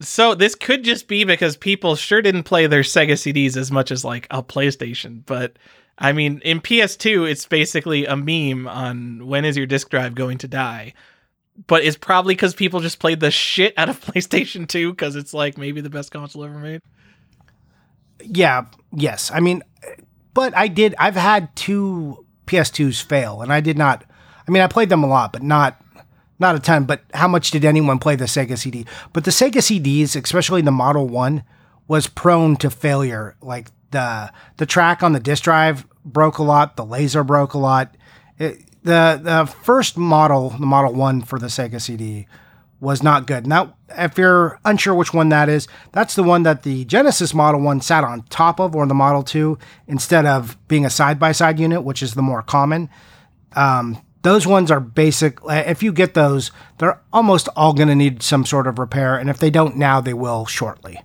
So 0.00 0.34
this 0.34 0.56
could 0.56 0.82
just 0.82 1.06
be 1.06 1.22
because 1.22 1.56
people 1.56 1.94
sure 1.94 2.20
didn't 2.20 2.44
play 2.44 2.66
their 2.66 2.82
Sega 2.82 3.12
CDs 3.12 3.56
as 3.56 3.70
much 3.70 3.90
as 3.92 4.04
like 4.04 4.26
a 4.30 4.42
PlayStation, 4.42 5.22
but 5.24 5.56
I 6.00 6.12
mean, 6.12 6.40
in 6.44 6.60
PS2, 6.60 7.28
it's 7.28 7.46
basically 7.46 8.06
a 8.06 8.16
meme 8.16 8.68
on 8.68 9.26
when 9.26 9.44
is 9.44 9.56
your 9.56 9.66
disk 9.66 9.90
drive 9.90 10.14
going 10.14 10.38
to 10.38 10.48
die. 10.48 10.94
But 11.66 11.84
it's 11.84 11.96
probably 11.96 12.34
because 12.34 12.54
people 12.54 12.80
just 12.80 12.98
played 13.00 13.20
the 13.20 13.30
shit 13.30 13.74
out 13.76 13.88
of 13.88 14.00
PlayStation 14.04 14.68
2 14.68 14.90
because 14.90 15.16
it's 15.16 15.34
like 15.34 15.58
maybe 15.58 15.80
the 15.80 15.90
best 15.90 16.12
console 16.12 16.44
ever 16.44 16.58
made. 16.58 16.82
Yeah, 18.22 18.66
yes. 18.92 19.30
I 19.32 19.40
mean, 19.40 19.62
but 20.34 20.56
I 20.56 20.68
did. 20.68 20.94
I've 20.98 21.16
had 21.16 21.54
two 21.56 22.24
PS2s 22.46 23.02
fail, 23.02 23.42
and 23.42 23.52
I 23.52 23.60
did 23.60 23.78
not. 23.78 24.04
I 24.46 24.50
mean, 24.50 24.62
I 24.62 24.66
played 24.66 24.88
them 24.88 25.02
a 25.02 25.06
lot, 25.06 25.32
but 25.32 25.42
not 25.42 25.80
not 26.38 26.54
a 26.56 26.60
ton. 26.60 26.84
But 26.84 27.02
how 27.14 27.28
much 27.28 27.50
did 27.50 27.64
anyone 27.64 27.98
play 27.98 28.16
the 28.16 28.24
Sega 28.24 28.56
CD? 28.56 28.86
But 29.12 29.24
the 29.24 29.30
Sega 29.30 29.58
CDs, 29.58 30.20
especially 30.22 30.62
the 30.62 30.70
Model 30.70 31.08
One, 31.08 31.44
was 31.86 32.06
prone 32.06 32.56
to 32.56 32.70
failure. 32.70 33.36
Like 33.42 33.68
the 33.90 34.32
the 34.56 34.66
track 34.66 35.02
on 35.02 35.12
the 35.12 35.20
disk 35.20 35.44
drive 35.44 35.86
broke 36.04 36.38
a 36.38 36.42
lot. 36.42 36.76
The 36.76 36.84
laser 36.84 37.24
broke 37.24 37.54
a 37.54 37.58
lot. 37.58 37.96
It, 38.38 38.64
the 38.88 39.20
the 39.22 39.46
first 39.46 39.96
model, 39.96 40.50
the 40.50 40.66
Model 40.66 40.94
One 40.94 41.22
for 41.22 41.38
the 41.38 41.46
Sega 41.46 41.80
CD, 41.80 42.26
was 42.80 43.02
not 43.02 43.26
good. 43.26 43.46
Now, 43.46 43.74
if 43.90 44.16
you're 44.16 44.58
unsure 44.64 44.94
which 44.94 45.12
one 45.12 45.28
that 45.28 45.48
is, 45.48 45.68
that's 45.92 46.14
the 46.14 46.22
one 46.22 46.42
that 46.44 46.62
the 46.62 46.84
Genesis 46.84 47.34
Model 47.34 47.60
1 47.60 47.80
sat 47.80 48.04
on 48.04 48.22
top 48.30 48.60
of, 48.60 48.74
or 48.74 48.86
the 48.86 48.94
Model 48.94 49.22
2, 49.22 49.58
instead 49.88 50.26
of 50.26 50.56
being 50.68 50.86
a 50.86 50.90
side 50.90 51.18
by 51.18 51.32
side 51.32 51.58
unit, 51.58 51.82
which 51.82 52.02
is 52.02 52.14
the 52.14 52.22
more 52.22 52.42
common. 52.42 52.88
Um, 53.54 54.00
those 54.22 54.46
ones 54.46 54.70
are 54.70 54.80
basic. 54.80 55.38
If 55.48 55.82
you 55.82 55.92
get 55.92 56.14
those, 56.14 56.50
they're 56.78 57.00
almost 57.12 57.48
all 57.56 57.72
going 57.72 57.88
to 57.88 57.94
need 57.94 58.22
some 58.22 58.44
sort 58.44 58.66
of 58.66 58.78
repair. 58.78 59.16
And 59.16 59.28
if 59.28 59.38
they 59.38 59.50
don't 59.50 59.76
now, 59.76 60.00
they 60.00 60.14
will 60.14 60.46
shortly. 60.46 61.00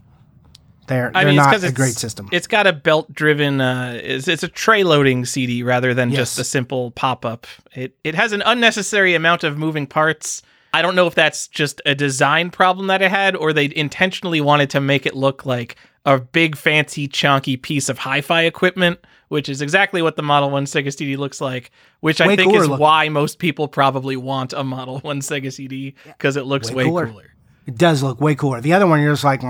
They're, 0.88 1.12
they're 1.12 1.22
I 1.22 1.26
mean, 1.26 1.36
not 1.36 1.64
a 1.64 1.72
great 1.72 1.94
system. 1.94 2.30
It's 2.32 2.48
got 2.48 2.68
a 2.68 2.74
belt 2.74 3.14
driven, 3.14 3.62
uh, 3.62 4.00
it's, 4.02 4.28
it's 4.28 4.44
a 4.44 4.48
tray 4.48 4.84
loading 4.84 5.26
CD 5.26 5.64
rather 5.64 5.94
than 5.94 6.10
yes. 6.10 6.18
just 6.18 6.40
a 6.40 6.44
simple 6.44 6.92
pop 6.92 7.26
up. 7.26 7.48
It, 7.74 7.96
it 8.04 8.16
has 8.16 8.32
an 8.32 8.44
unnecessary 8.46 9.16
amount 9.16 9.44
of 9.44 9.58
moving 9.58 9.88
parts 9.88 10.42
I 10.74 10.82
don't 10.82 10.96
know 10.96 11.06
if 11.06 11.14
that's 11.14 11.48
just 11.48 11.82
a 11.86 11.94
design 11.94 12.50
problem 12.50 12.88
that 12.88 13.04
it 13.04 13.12
had 13.12 13.36
or 13.36 13.54
they 13.54 13.72
intentionally 13.76 14.42
wanted 14.42 14.72
to 14.72 14.82
make 14.82 15.06
it 15.06 15.16
look 15.16 15.46
like 15.46 15.76
a 16.04 16.20
big 16.20 16.58
fancy 16.58 17.08
chunky 17.08 17.58
piece 17.58 17.90
of 17.90 18.00
hi-fi 18.00 18.42
equipment, 18.42 19.00
which 19.28 19.50
is 19.50 19.62
exactly 19.62 20.02
what 20.02 20.16
the 20.16 20.24
Model 20.24 20.50
1 20.50 20.66
Sega 20.66 20.92
CD 20.92 21.16
looks 21.16 21.40
like, 21.40 21.70
which 22.00 22.20
way 22.20 22.34
I 22.34 22.36
think 22.36 22.56
is 22.56 22.68
looking. 22.68 22.82
why 22.82 23.08
most 23.10 23.38
people 23.38 23.68
probably 23.68 24.18
want 24.18 24.52
a 24.52 24.64
Model 24.64 25.00
1 25.00 25.20
Sega 25.20 25.54
CD 25.54 25.94
because 26.06 26.36
it 26.36 26.46
looks 26.46 26.72
way, 26.72 26.78
way 26.78 26.84
cooler. 26.86 27.08
cooler. 27.08 27.34
It 27.68 27.78
does 27.78 28.02
look 28.02 28.20
way 28.20 28.34
cooler. 28.34 28.60
The 28.60 28.74
other 28.74 28.88
one 28.88 29.00
you're 29.00 29.14
just 29.14 29.24
like, 29.24 29.44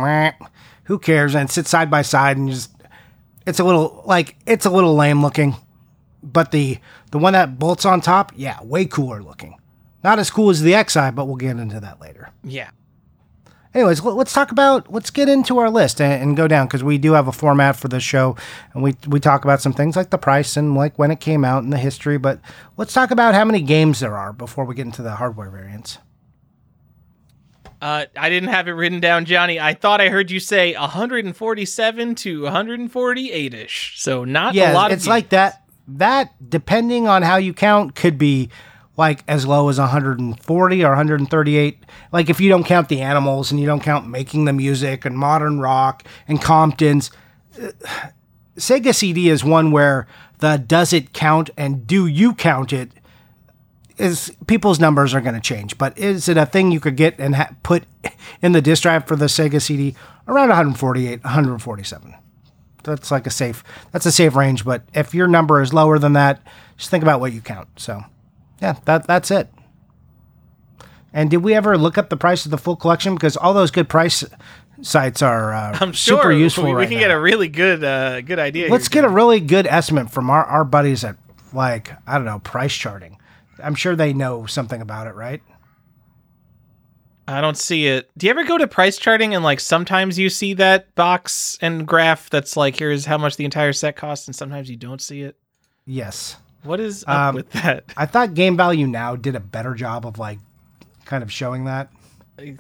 who 0.86 1.00
cares? 1.00 1.36
And 1.36 1.50
sit 1.50 1.68
side 1.68 1.90
by 1.90 2.02
side 2.02 2.38
and 2.38 2.50
just 2.50 2.72
it's 3.46 3.60
a 3.60 3.64
little 3.64 4.04
like 4.06 4.36
it's 4.46 4.66
a 4.66 4.70
little 4.70 4.96
lame 4.96 5.22
looking. 5.22 5.56
But 6.22 6.52
the 6.52 6.80
the 7.12 7.20
one 7.20 7.34
that 7.34 7.60
bolts 7.60 7.86
on 7.86 8.02
top, 8.02 8.32
yeah, 8.36 8.62
way 8.64 8.86
cooler 8.86 9.22
looking. 9.22 9.58
Not 10.04 10.20
as 10.20 10.30
cool 10.30 10.50
as 10.50 10.62
the 10.62 10.74
X'Eye, 10.74 11.16
but 11.16 11.26
we'll 11.26 11.38
get 11.38 11.58
into 11.58 11.80
that 11.80 12.02
later. 12.02 12.30
Yeah. 12.44 12.72
Anyways, 13.74 14.04
let's 14.04 14.34
talk 14.34 14.52
about 14.52 14.92
let's 14.92 15.10
get 15.10 15.28
into 15.28 15.58
our 15.58 15.70
list 15.70 16.00
and, 16.00 16.22
and 16.22 16.38
go 16.38 16.48
down 16.48 16.68
because 16.68 16.84
we 16.84 17.00
do 17.00 17.14
have 17.14 17.28
a 17.28 17.32
format 17.32 17.76
for 17.76 17.88
this 17.88 18.04
show, 18.04 18.36
and 18.74 18.84
we 18.84 18.96
we 19.08 19.20
talk 19.20 19.44
about 19.44 19.62
some 19.62 19.74
things 19.74 19.96
like 19.96 20.12
the 20.12 20.18
price 20.18 20.56
and 20.56 20.76
like 20.76 20.98
when 21.00 21.10
it 21.10 21.20
came 21.20 21.44
out 21.44 21.64
and 21.64 21.74
the 21.74 21.78
history. 21.78 22.18
But 22.18 22.40
let's 22.78 22.94
talk 22.94 23.10
about 23.10 23.34
how 23.34 23.44
many 23.46 23.62
games 23.62 24.00
there 24.00 24.16
are 24.16 24.32
before 24.32 24.66
we 24.66 24.76
get 24.76 24.86
into 24.86 25.02
the 25.02 25.16
hardware 25.16 25.50
variants. 25.50 25.98
Uh, 27.84 28.06
I 28.16 28.30
didn't 28.30 28.48
have 28.48 28.70
it 28.70 28.72
written 28.72 29.02
down, 29.02 29.26
Johnny. 29.26 29.60
I 29.60 29.74
thought 29.74 30.00
I 30.00 30.08
heard 30.08 30.32
you 30.32 30.40
say 30.40 30.74
147 30.74 32.16
to 32.16 32.44
148 32.44 33.54
ish. 33.54 33.96
So 33.98 34.24
not 34.24 34.56
yeah, 34.56 34.72
a 34.72 34.74
lot. 34.74 34.92
Of 34.92 34.98
it's 34.98 35.06
like 35.06 35.30
that. 35.30 35.66
That 35.90 36.32
depending 36.50 37.10
on 37.10 37.24
how 37.24 37.36
you 37.36 37.54
count 37.54 37.94
could 37.94 38.18
be 38.18 38.50
like 38.96 39.26
as 39.28 39.46
low 39.46 39.68
as 39.68 39.80
140 39.80 40.86
or 40.86 40.88
138 40.88 41.84
like 42.14 42.30
if 42.30 42.40
you 42.40 42.48
don't 42.48 42.64
count 42.64 42.88
the 42.90 43.02
animals 43.02 43.52
and 43.52 43.60
you 43.60 43.66
don't 43.66 43.82
count 43.82 44.08
making 44.08 44.46
the 44.46 44.54
music 44.54 45.04
and 45.04 45.18
modern 45.18 45.60
rock 45.60 46.04
and 46.28 46.44
comptons 46.44 47.10
uh, 47.60 47.72
sega 48.56 48.94
cd 48.94 49.30
is 49.30 49.44
one 49.44 49.72
where 49.72 50.08
the 50.40 50.58
does 50.58 50.94
it 50.94 51.12
count 51.12 51.50
and 51.58 51.88
do 51.88 52.06
you 52.06 52.36
count 52.36 52.72
it 52.72 52.92
is 53.98 54.32
people's 54.48 54.80
numbers 54.80 55.14
are 55.14 55.22
going 55.22 55.36
to 55.36 55.42
change 55.42 55.78
but 55.78 55.98
is 55.98 56.28
it 56.28 56.38
a 56.38 56.46
thing 56.46 56.72
you 56.72 56.80
could 56.80 56.96
get 56.96 57.18
and 57.20 57.36
ha- 57.36 57.56
put 57.64 57.84
in 58.42 58.52
the 58.52 58.62
disk 58.62 58.84
drive 58.84 59.06
for 59.08 59.16
the 59.16 59.26
sega 59.26 59.62
cd 59.62 59.96
around 60.28 60.48
148 60.50 61.24
147 61.24 62.16
that's 62.84 63.12
like 63.12 63.28
a 63.28 63.32
safe 63.32 63.64
that's 63.92 64.06
a 64.06 64.12
safe 64.12 64.36
range 64.36 64.66
but 64.66 64.84
if 64.94 65.14
your 65.14 65.28
number 65.28 65.62
is 65.62 65.74
lower 65.74 66.00
than 66.00 66.14
that 66.14 66.42
just 66.78 66.90
think 66.90 67.04
about 67.04 67.20
what 67.20 67.32
you 67.32 67.42
count 67.42 67.68
so 67.78 68.04
yeah, 68.64 68.78
that 68.86 69.06
that's 69.06 69.30
it. 69.30 69.50
And 71.12 71.30
did 71.30 71.38
we 71.38 71.54
ever 71.54 71.78
look 71.78 71.98
up 71.98 72.10
the 72.10 72.18
price 72.18 72.46
of 72.46 72.52
the 72.52 72.58
full 72.58 72.78
collection? 72.78 73.14
Because 73.14 73.36
all 73.36 73.54
those 73.54 73.72
good 73.72 73.90
price 73.90 74.24
sites 74.82 75.22
are 75.22 75.54
uh, 75.54 75.78
I'm 75.82 75.92
sure 75.92 76.18
super 76.18 76.32
useful. 76.32 76.64
We, 76.64 76.74
we 76.74 76.86
can 76.86 76.96
now. 76.96 77.02
get 77.02 77.12
a 77.12 77.20
really 77.20 77.50
good 77.50 77.84
uh, 77.84 78.22
good 78.22 78.40
idea. 78.40 78.70
Let's 78.72 78.88
here, 78.88 79.02
get 79.02 79.06
a 79.06 79.10
really 79.10 79.42
good 79.42 79.68
estimate 79.68 80.10
from 80.10 80.30
our, 80.30 80.46
our 80.46 80.64
buddies 80.64 81.04
at 81.04 81.18
like 81.52 81.92
I 82.08 82.16
don't 82.16 82.26
know 82.26 82.40
price 82.40 82.74
charting. 82.74 83.18
I'm 83.62 83.76
sure 83.76 83.96
they 83.96 84.14
know 84.14 84.46
something 84.46 84.82
about 84.82 85.08
it, 85.08 85.16
right? 85.16 85.42
I 87.28 87.40
don't 87.40 87.58
see 87.58 87.88
it. 87.88 88.10
Do 88.18 88.28
you 88.28 88.32
ever 88.32 88.44
go 88.44 88.58
to 88.58 88.68
price 88.68 88.98
charting 88.98 89.34
and 89.34 89.44
like 89.44 89.60
sometimes 89.60 90.20
you 90.20 90.30
see 90.30 90.54
that 90.56 90.94
box 90.96 91.58
and 91.62 91.88
graph 91.88 92.30
that's 92.30 92.58
like 92.58 92.78
here's 92.78 93.06
how 93.06 93.18
much 93.18 93.38
the 93.38 93.46
entire 93.46 93.74
set 93.74 93.96
costs, 93.96 94.28
and 94.28 94.36
sometimes 94.36 94.70
you 94.70 94.76
don't 94.76 95.02
see 95.02 95.22
it? 95.22 95.38
Yes. 95.86 96.38
What 96.64 96.80
is 96.80 97.04
up 97.08 97.30
um, 97.30 97.36
with 97.36 97.50
that? 97.52 97.86
I 97.96 98.06
thought 98.06 98.34
Game 98.34 98.58
Value 98.58 98.88
Now 98.88 99.16
did 99.16 99.36
a 99.36 99.40
better 99.40 99.74
job 99.74 100.06
of 100.06 100.20
like 100.20 100.40
kind 101.06 101.24
of 101.24 101.32
showing 101.32 101.66
that. 101.66 101.92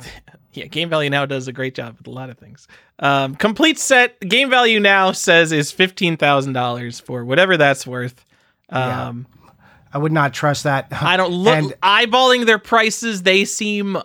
Yeah, 0.55 0.65
Game 0.67 0.87
Value 0.87 1.09
Now 1.09 1.25
does 1.25 1.47
a 1.47 1.51
great 1.51 1.73
job 1.73 1.97
with 1.97 2.05
a 2.05 2.11
lot 2.11 2.29
of 2.29 2.37
things. 2.37 2.67
Um, 2.99 3.33
complete 3.33 3.79
set 3.79 4.19
Game 4.19 4.51
Value 4.51 4.79
Now 4.79 5.11
says 5.11 5.51
is 5.51 5.71
fifteen 5.71 6.15
thousand 6.15 6.53
dollars 6.53 6.99
for 6.99 7.25
whatever 7.25 7.57
that's 7.57 7.87
worth. 7.87 8.23
Um, 8.69 9.25
yeah. 9.27 9.42
I 9.93 9.97
would 9.97 10.11
not 10.11 10.33
trust 10.33 10.63
that. 10.63 10.87
I 10.91 11.17
don't 11.17 11.31
look 11.31 11.55
and, 11.55 11.73
eyeballing 11.81 12.45
their 12.45 12.59
prices. 12.59 13.23
They 13.23 13.45
seem 13.45 13.97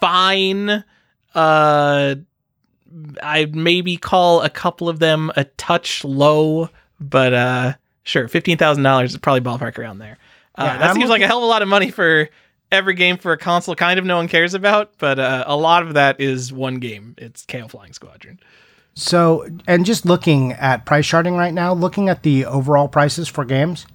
fine. 0.00 0.84
Uh, 1.34 2.14
I'd 3.22 3.54
maybe 3.54 3.96
call 3.96 4.42
a 4.42 4.50
couple 4.50 4.88
of 4.88 4.98
them 4.98 5.30
a 5.36 5.44
touch 5.44 6.04
low, 6.04 6.70
but 6.98 7.34
uh, 7.34 7.72
sure, 8.04 8.28
fifteen 8.28 8.56
thousand 8.56 8.84
dollars 8.84 9.12
is 9.12 9.18
probably 9.18 9.40
ballpark 9.42 9.78
around 9.78 9.98
there. 9.98 10.18
Uh, 10.54 10.64
yeah, 10.64 10.78
that 10.78 10.88
I'm 10.90 10.94
seems 10.94 11.08
looking- 11.08 11.10
like 11.10 11.22
a 11.22 11.26
hell 11.26 11.38
of 11.38 11.44
a 11.44 11.46
lot 11.46 11.62
of 11.62 11.68
money 11.68 11.90
for 11.90 12.30
every 12.72 12.94
game 12.94 13.16
for 13.18 13.32
a 13.32 13.38
console 13.38 13.74
kind 13.74 13.98
of 13.98 14.04
no 14.04 14.16
one 14.16 14.28
cares 14.28 14.54
about, 14.54 14.92
but 14.98 15.18
uh, 15.18 15.44
a 15.46 15.56
lot 15.56 15.82
of 15.82 15.94
that 15.94 16.20
is 16.20 16.52
one 16.52 16.76
game. 16.76 17.14
It's 17.18 17.44
Keio 17.44 17.70
Flying 17.70 17.92
Squadron. 17.92 18.40
So, 18.94 19.46
and 19.66 19.84
just 19.84 20.06
looking 20.06 20.52
at 20.54 20.86
price 20.86 21.06
charting 21.06 21.36
right 21.36 21.52
now, 21.52 21.74
looking 21.74 22.08
at 22.08 22.22
the 22.22 22.46
overall 22.46 22.88
prices 22.88 23.28
for 23.28 23.44
games, 23.44 23.86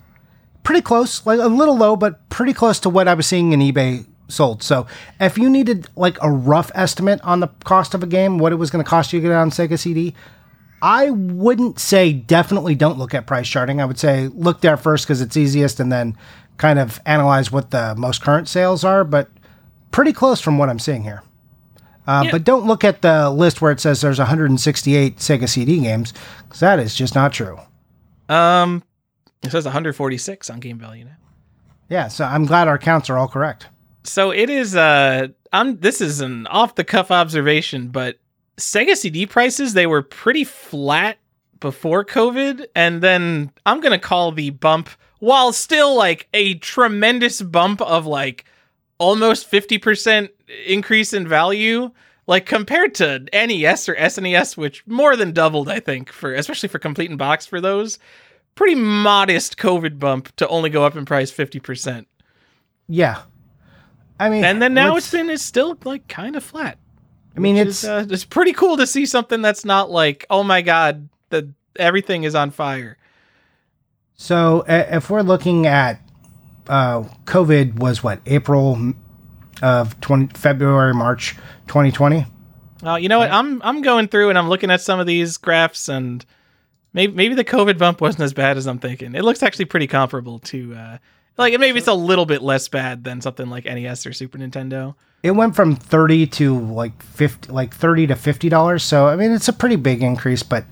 pretty 0.64 0.82
close, 0.82 1.26
like 1.26 1.40
a 1.40 1.48
little 1.48 1.78
low, 1.78 1.96
but 1.96 2.28
pretty 2.30 2.54
close 2.54 2.80
to 2.82 2.90
what 2.90 3.08
I 3.08 3.14
was 3.14 3.28
seeing 3.28 3.52
in 3.54 3.60
eBay 3.60 4.06
sold. 4.28 4.64
So, 4.64 4.88
if 5.20 5.38
you 5.38 5.50
needed 5.50 5.90
like 5.96 6.18
a 6.22 6.32
rough 6.32 6.72
estimate 6.74 7.22
on 7.22 7.40
the 7.40 7.48
cost 7.64 7.94
of 7.94 8.04
a 8.04 8.08
game, 8.08 8.38
what 8.38 8.52
it 8.52 8.56
was 8.56 8.70
going 8.70 8.84
to 8.84 8.90
cost 8.90 9.14
you 9.14 9.20
to 9.20 9.24
get 9.28 9.32
it 9.32 9.36
on 9.36 9.50
Sega 9.50 9.78
CD, 9.78 10.16
I 10.82 11.12
wouldn't 11.12 11.80
say 11.80 12.12
definitely 12.12 12.76
don't 12.76 12.98
look 12.98 13.14
at 13.14 13.28
price 13.28 13.48
charting. 13.48 13.80
I 13.80 13.86
would 13.86 14.00
say 14.00 14.28
look 14.30 14.62
there 14.62 14.78
first 14.78 15.06
because 15.06 15.22
it's 15.22 15.38
easiest 15.38 15.80
and 15.80 15.92
then 15.92 16.18
kind 16.58 16.80
of 16.80 17.00
analyze 17.06 17.52
what 17.52 17.72
the 17.72 17.96
most 17.96 18.22
current 18.22 18.48
sales 18.48 18.84
are, 18.84 19.04
but 19.04 19.30
pretty 19.92 20.14
close 20.14 20.42
from 20.42 20.58
what 20.58 20.70
I'm 20.70 20.80
seeing 20.80 21.04
here. 21.04 21.24
Uh, 22.08 22.24
yeah. 22.26 22.32
But 22.32 22.44
don't 22.44 22.66
look 22.66 22.84
at 22.84 23.02
the 23.02 23.30
list 23.30 23.62
where 23.62 23.72
it 23.72 23.80
says 23.80 24.02
there's 24.02 24.18
168 24.18 25.18
Sega 25.18 25.48
CD 25.48 25.80
games 25.80 26.14
because 26.44 26.60
that 26.62 26.80
is 26.80 26.96
just 26.96 27.14
not 27.14 27.32
true. 27.32 27.60
Um, 28.28 28.84
it 29.44 29.52
says 29.52 29.66
146 29.66 30.50
on 30.50 30.60
Game 30.60 30.78
Value 30.78 31.06
now. 31.06 31.16
Yeah, 31.90 32.08
so 32.08 32.26
I'm 32.26 32.46
glad 32.46 32.68
our 32.68 32.78
counts 32.78 33.10
are 33.10 33.18
all 33.18 33.28
correct. 33.28 33.68
So 34.04 34.32
it 34.32 34.50
is. 34.50 34.76
Uh, 34.76 35.28
I'm. 35.52 35.80
This 35.80 36.02
is 36.02 36.22
an 36.22 36.48
off 36.48 36.76
the 36.76 36.84
cuff 36.84 37.12
observation, 37.12 37.90
but 37.90 38.18
Sega 38.58 38.96
CD 38.96 39.26
prices, 39.26 39.74
they 39.74 39.88
were 39.88 40.02
pretty 40.02 40.44
flat 40.44 41.18
before 41.60 42.06
COVID. 42.06 42.66
And 42.76 43.02
then 43.02 43.52
I'm 43.66 43.82
going 43.82 43.92
to 43.92 44.00
call 44.00 44.32
the 44.32 44.52
bump, 44.52 44.90
while 45.20 45.52
still 45.52 45.96
like 45.96 46.28
a 46.34 46.56
tremendous 46.56 47.42
bump 47.42 47.82
of 47.82 48.06
like 48.06 48.46
almost 48.98 49.50
50% 49.50 50.30
increase 50.66 51.14
in 51.14 51.28
value, 51.28 51.92
like 52.28 52.46
compared 52.46 52.94
to 52.96 53.20
NES 53.34 53.90
or 53.90 53.96
SNES, 53.96 54.58
which 54.58 54.86
more 54.86 55.16
than 55.16 55.32
doubled, 55.32 55.70
I 55.70 55.80
think, 55.80 56.12
for 56.12 56.34
especially 56.34 56.70
for 56.70 56.80
complete 56.80 57.10
in 57.10 57.18
box 57.18 57.46
for 57.46 57.60
those. 57.60 58.00
Pretty 58.56 58.76
modest 58.76 59.58
COVID 59.58 60.00
bump 60.00 60.36
to 60.36 60.48
only 60.48 60.70
go 60.70 60.84
up 60.84 60.96
in 60.96 61.06
price 61.06 61.32
50%. 61.32 62.06
Yeah. 62.88 63.24
I 64.20 64.30
mean, 64.30 64.44
and 64.44 64.62
then 64.62 64.74
now 64.74 64.98
it's 64.98 65.10
been 65.10 65.30
it's 65.30 65.44
still 65.44 65.78
like 65.84 66.08
kind 66.08 66.36
of 66.36 66.44
flat. 66.44 66.78
I 67.36 67.40
mean, 67.40 67.58
it's 67.58 67.84
is, 67.84 67.90
uh, 67.90 68.06
it's 68.08 68.26
pretty 68.26 68.54
cool 68.54 68.78
to 68.78 68.86
see 68.86 69.06
something 69.06 69.42
that's 69.42 69.66
not 69.66 69.90
like, 69.90 70.28
oh 70.30 70.44
my 70.44 70.62
god, 70.62 71.10
the 71.30 71.54
everything 71.78 72.24
is 72.24 72.36
on 72.36 72.52
fire. 72.52 72.98
So 74.14 74.60
uh, 74.68 74.88
if 74.92 75.10
we're 75.10 75.24
looking 75.24 75.66
at 75.66 76.02
uh, 76.68 77.04
COVID 77.26 77.80
was 77.80 78.04
what 78.04 78.20
April 78.26 78.94
of 79.62 80.00
20, 80.02 80.28
February 80.38 80.94
March 80.94 81.36
2020. 81.68 82.26
Uh, 82.84 82.96
you 82.96 83.10
know 83.10 83.20
what? 83.20 83.32
I'm 83.32 83.62
I'm 83.64 83.82
going 83.82 84.08
through 84.08 84.30
and 84.30 84.38
I'm 84.38 84.50
looking 84.50 84.72
at 84.72 84.82
some 84.82 85.00
of 85.00 85.08
these 85.08 85.38
graphs 85.38 85.88
and 85.88 86.26
maybe 86.94 87.14
maybe 87.14 87.36
the 87.36 87.44
COVID 87.44 87.78
bump 87.78 88.02
wasn't 88.02 88.24
as 88.24 88.34
bad 88.34 88.58
as 88.58 88.68
I'm 88.68 88.80
thinking. 88.80 89.16
It 89.16 89.24
looks 89.24 89.44
actually 89.44 89.66
pretty 89.66 89.88
comparable 89.88 90.40
to 90.40 90.76
uh, 90.76 90.98
like 91.38 91.58
maybe 91.60 91.78
it's 91.78 91.88
a 91.88 91.94
little 91.94 92.26
bit 92.26 92.42
less 92.42 92.68
bad 92.68 93.04
than 93.04 93.22
something 93.22 93.50
like 93.50 93.66
NES 93.66 94.06
or 94.06 94.14
Super 94.14 94.38
Nintendo. 94.38 94.96
It 95.24 95.32
went 95.32 95.56
from 95.56 95.76
thirty 95.76 96.26
to 96.28 96.60
like 96.60 97.02
fifty, 97.02 97.52
like 97.52 97.76
thirty 97.76 98.08
to 98.08 98.16
fifty 98.16 98.50
dollars. 98.50 98.84
So 98.84 99.08
I 99.08 99.16
mean, 99.16 99.32
it's 99.32 99.48
a 99.48 99.54
pretty 99.54 99.76
big 99.76 100.02
increase, 100.02 100.44
but 100.44 100.66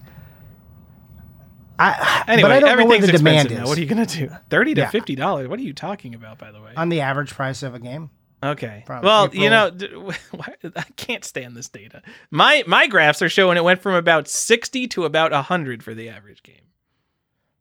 I 1.78 2.24
anyway, 2.28 2.50
but 2.50 2.52
I 2.52 2.60
don't 2.60 2.90
know 2.90 3.00
the 3.00 3.08
demand 3.08 3.52
is. 3.52 3.58
Now. 3.58 3.66
What 3.66 3.78
are 3.78 3.82
you 3.82 3.88
gonna 3.88 4.06
do? 4.06 4.30
Thirty 4.50 4.74
to 4.74 4.82
yeah. 4.82 4.90
fifty 4.90 5.16
dollars. 5.16 5.48
What 5.48 5.60
are 5.60 5.64
you 5.64 5.74
talking 5.74 6.14
about, 6.14 6.38
by 6.38 6.52
the 6.52 6.62
way? 6.62 6.74
On 6.76 6.90
the 6.90 7.02
average 7.02 7.34
price 7.34 7.64
of 7.64 7.74
a 7.74 7.80
game. 7.80 8.10
Okay. 8.42 8.84
From 8.86 9.02
well, 9.04 9.26
April- 9.26 9.44
you 9.44 9.50
know, 9.50 9.70
d- 9.70 9.88
why- 10.32 10.56
I 10.76 10.84
can't 10.96 11.26
stand 11.26 11.58
this 11.58 11.68
data. 11.70 12.02
My 12.32 12.64
my 12.68 12.88
graphs 12.88 13.22
are 13.22 13.30
showing 13.30 13.58
it 13.58 13.64
went 13.64 13.82
from 13.82 13.96
about 13.96 14.28
60 14.28 14.88
to 14.88 15.06
about 15.06 15.32
100 15.32 15.84
for 15.84 15.94
the 15.94 16.10
average 16.10 16.44
game. 16.44 16.62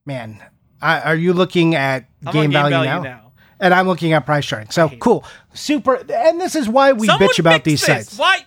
Man, 0.06 0.42
I, 0.80 1.00
are 1.00 1.16
you 1.16 1.32
looking 1.32 1.74
at 1.74 2.08
I'm 2.24 2.32
game, 2.32 2.56
on 2.56 2.70
value, 2.70 3.02
now? 3.02 3.32
And 3.60 3.74
I'm 3.74 3.88
looking 3.88 4.12
at 4.12 4.24
price 4.24 4.46
charting. 4.46 4.70
So 4.70 4.88
cool, 5.00 5.24
super. 5.52 5.96
And 5.96 6.40
this 6.40 6.54
is 6.54 6.68
why 6.68 6.92
we 6.92 7.08
Someone 7.08 7.28
bitch 7.28 7.38
about 7.40 7.64
these 7.64 7.80
this. 7.80 8.08
sites. 8.08 8.18
Why? 8.18 8.38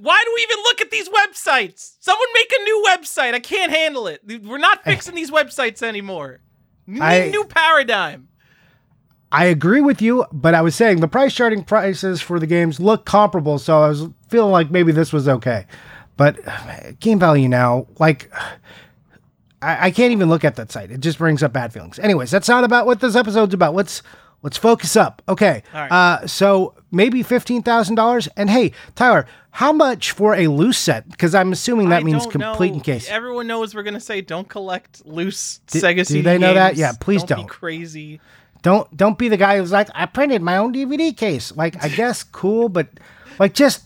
Why 0.00 0.22
do 0.24 0.32
we 0.34 0.42
even 0.42 0.62
look 0.64 0.80
at 0.82 0.90
these 0.90 1.08
websites? 1.08 1.94
Someone 2.00 2.28
make 2.34 2.52
a 2.52 2.62
new 2.64 2.84
website. 2.88 3.32
I 3.32 3.40
can't 3.40 3.72
handle 3.72 4.06
it. 4.06 4.20
We're 4.44 4.58
not 4.58 4.80
eh. 4.84 4.90
fixing 4.90 5.14
these 5.14 5.30
websites 5.30 5.82
anymore. 5.82 6.40
Need 6.86 7.00
I- 7.02 7.28
new 7.30 7.44
paradigm. 7.44 8.27
I 9.30 9.44
agree 9.46 9.80
with 9.80 10.00
you, 10.00 10.24
but 10.32 10.54
I 10.54 10.62
was 10.62 10.74
saying 10.74 11.00
the 11.00 11.08
price 11.08 11.34
charting 11.34 11.62
prices 11.62 12.22
for 12.22 12.38
the 12.40 12.46
games 12.46 12.80
look 12.80 13.04
comparable, 13.04 13.58
so 13.58 13.82
I 13.82 13.88
was 13.88 14.08
feeling 14.28 14.52
like 14.52 14.70
maybe 14.70 14.92
this 14.92 15.12
was 15.12 15.28
okay. 15.28 15.66
But 16.16 16.38
game 17.00 17.18
value 17.18 17.48
now, 17.48 17.86
like, 17.98 18.30
I, 19.62 19.86
I 19.86 19.90
can't 19.90 20.12
even 20.12 20.28
look 20.28 20.44
at 20.44 20.56
that 20.56 20.70
site. 20.72 20.90
It 20.90 21.00
just 21.00 21.18
brings 21.18 21.42
up 21.42 21.52
bad 21.52 21.72
feelings. 21.72 21.98
Anyways, 21.98 22.30
that's 22.30 22.48
not 22.48 22.64
about 22.64 22.86
what 22.86 23.00
this 23.00 23.16
episode's 23.16 23.54
about. 23.54 23.74
Let's 23.74 24.02
let's 24.42 24.56
focus 24.56 24.96
up. 24.96 25.20
Okay. 25.28 25.62
All 25.74 25.80
right. 25.80 25.92
Uh, 25.92 26.26
so 26.26 26.74
maybe 26.92 27.22
fifteen 27.22 27.62
thousand 27.62 27.96
dollars. 27.96 28.28
And 28.36 28.48
hey, 28.48 28.72
Tyler, 28.94 29.26
how 29.50 29.72
much 29.72 30.12
for 30.12 30.36
a 30.36 30.46
loose 30.46 30.78
set? 30.78 31.08
Because 31.08 31.34
I'm 31.34 31.52
assuming 31.52 31.88
that 31.88 32.02
I 32.02 32.04
means 32.04 32.24
complete 32.26 32.70
know. 32.70 32.74
in 32.76 32.80
case. 32.80 33.08
Everyone 33.10 33.46
knows 33.48 33.74
we're 33.74 33.82
gonna 33.82 33.98
say 34.00 34.20
don't 34.20 34.48
collect 34.48 35.04
loose 35.04 35.58
Do- 35.66 35.80
Sega 35.80 35.96
do 35.96 36.04
CD 36.04 36.22
they 36.22 36.38
know 36.38 36.54
that? 36.54 36.76
Yeah, 36.76 36.92
please 36.98 37.24
don't. 37.24 37.38
don't. 37.38 37.46
Be 37.46 37.50
crazy. 37.50 38.20
Don't 38.68 38.94
don't 38.94 39.16
be 39.16 39.30
the 39.30 39.38
guy 39.38 39.56
who's 39.56 39.72
like, 39.72 39.88
I 39.94 40.04
printed 40.04 40.42
my 40.42 40.58
own 40.58 40.74
DVD 40.74 41.16
case. 41.16 41.56
Like, 41.56 41.82
I 41.82 41.88
guess 41.88 42.22
cool, 42.40 42.68
but 42.68 42.88
like 43.38 43.54
just 43.54 43.84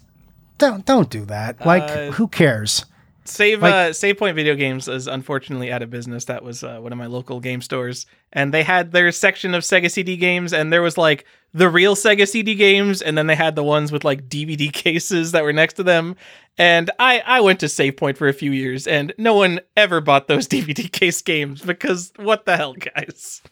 don't 0.59 0.85
don't 0.85 1.09
do 1.09 1.25
that. 1.27 1.65
Like, 1.65 1.85
Uh, 1.85 2.11
who 2.11 2.27
cares? 2.27 2.85
Save 3.25 3.63
Like- 3.63 3.73
uh, 3.73 3.93
Save 3.93 4.19
Point 4.19 4.35
Video 4.35 4.57
Games 4.57 4.89
is 4.89 5.07
unfortunately 5.07 5.71
out 5.71 5.83
of 5.83 5.91
business. 5.91 6.25
That 6.25 6.43
was 6.43 6.65
uh, 6.65 6.79
one 6.81 6.91
of 6.91 6.99
my 6.99 7.07
local 7.07 7.39
game 7.39 7.61
stores, 7.63 8.07
and 8.33 8.53
they 8.53 8.65
had 8.65 8.91
their 8.91 9.13
section 9.13 9.55
of 9.55 9.63
Sega 9.63 9.89
CD 9.89 10.17
games, 10.17 10.53
and 10.53 10.73
there 10.73 10.83
was 10.83 10.99
like 10.99 11.27
the 11.55 11.69
real 11.69 11.95
Sega 11.95 12.27
CD 12.27 12.57
games, 12.57 13.01
and 13.01 13.17
then 13.17 13.29
they 13.29 13.37
had 13.37 13.55
the 13.55 13.63
ones 13.63 13.93
with 13.93 14.03
like 14.03 14.29
DVD 14.29 14.73
cases 14.85 15.31
that 15.31 15.45
were 15.45 15.53
next 15.53 15.75
to 15.75 15.85
them. 15.85 16.17
And 16.59 16.91
I 16.99 17.23
I 17.25 17.41
went 17.41 17.61
to 17.61 17.69
Save 17.69 17.97
Point 17.97 18.19
for 18.19 18.27
a 18.27 18.33
few 18.35 18.51
years, 18.51 18.89
and 18.89 19.15
no 19.17 19.35
one 19.35 19.61
ever 19.77 20.01
bought 20.01 20.27
those 20.27 20.49
DVD 20.55 20.91
case 20.91 21.23
games 21.23 21.63
because 21.63 22.13
what 22.17 22.47
the 22.47 22.57
hell, 22.57 22.75
guys? 22.75 23.43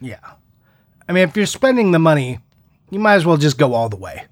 Yeah. 0.00 0.20
I 1.10 1.12
mean, 1.12 1.28
if 1.28 1.36
you're 1.36 1.44
spending 1.44 1.90
the 1.90 1.98
money, 1.98 2.38
you 2.88 3.00
might 3.00 3.16
as 3.16 3.26
well 3.26 3.36
just 3.36 3.58
go 3.58 3.74
all 3.74 3.88
the 3.88 3.96
way. 3.96 4.26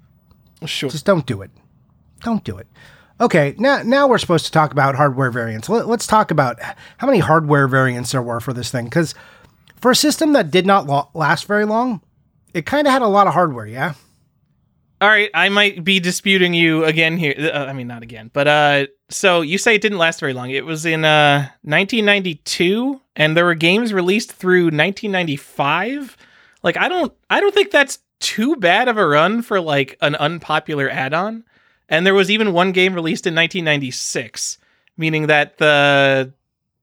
Sure. 0.65 0.89
Just 0.89 1.05
don't 1.05 1.25
do 1.25 1.41
it. 1.41 1.51
Don't 2.21 2.41
do 2.45 2.57
it. 2.57 2.67
Okay, 3.19 3.53
now 3.57 3.81
now 3.83 4.07
we're 4.07 4.17
supposed 4.17 4.45
to 4.45 4.51
talk 4.53 4.71
about 4.71 4.95
hardware 4.95 5.29
variants. 5.29 5.67
Let, 5.67 5.89
let's 5.89 6.07
talk 6.07 6.31
about 6.31 6.57
how 6.97 7.05
many 7.05 7.19
hardware 7.19 7.67
variants 7.67 8.13
there 8.13 8.21
were 8.21 8.39
for 8.39 8.53
this 8.53 8.71
thing. 8.71 8.85
Because 8.85 9.13
for 9.75 9.91
a 9.91 9.95
system 9.95 10.31
that 10.31 10.51
did 10.51 10.65
not 10.65 10.87
lo- 10.87 11.09
last 11.13 11.47
very 11.47 11.65
long, 11.65 11.99
it 12.53 12.65
kind 12.65 12.87
of 12.87 12.93
had 12.93 13.01
a 13.01 13.07
lot 13.09 13.27
of 13.27 13.33
hardware. 13.33 13.65
Yeah. 13.65 13.95
All 15.01 15.09
right, 15.09 15.29
I 15.33 15.49
might 15.49 15.83
be 15.83 15.99
disputing 15.99 16.53
you 16.53 16.85
again 16.85 17.17
here. 17.17 17.51
Uh, 17.53 17.65
I 17.65 17.73
mean, 17.73 17.87
not 17.87 18.03
again, 18.03 18.31
but 18.31 18.47
uh, 18.47 18.87
so 19.09 19.41
you 19.41 19.57
say 19.57 19.75
it 19.75 19.81
didn't 19.81 19.97
last 19.97 20.21
very 20.21 20.33
long. 20.33 20.49
It 20.49 20.65
was 20.65 20.85
in 20.85 21.03
uh 21.03 21.39
1992, 21.63 23.01
and 23.17 23.35
there 23.35 23.43
were 23.43 23.55
games 23.55 23.91
released 23.91 24.31
through 24.31 24.67
1995. 24.67 26.15
Like, 26.63 26.77
I 26.77 26.87
don't, 26.89 27.13
I 27.29 27.39
don't 27.39 27.53
think 27.53 27.71
that's 27.71 27.99
too 28.19 28.55
bad 28.57 28.87
of 28.87 28.97
a 28.97 29.07
run 29.07 29.41
for 29.41 29.61
like 29.61 29.97
an 30.01 30.15
unpopular 30.15 30.89
add-on. 30.89 31.43
And 31.87 32.05
there 32.05 32.13
was 32.13 32.29
even 32.29 32.53
one 32.53 32.71
game 32.71 32.93
released 32.93 33.25
in 33.25 33.33
1996, 33.33 34.57
meaning 34.97 35.27
that 35.27 35.57
the 35.57 36.33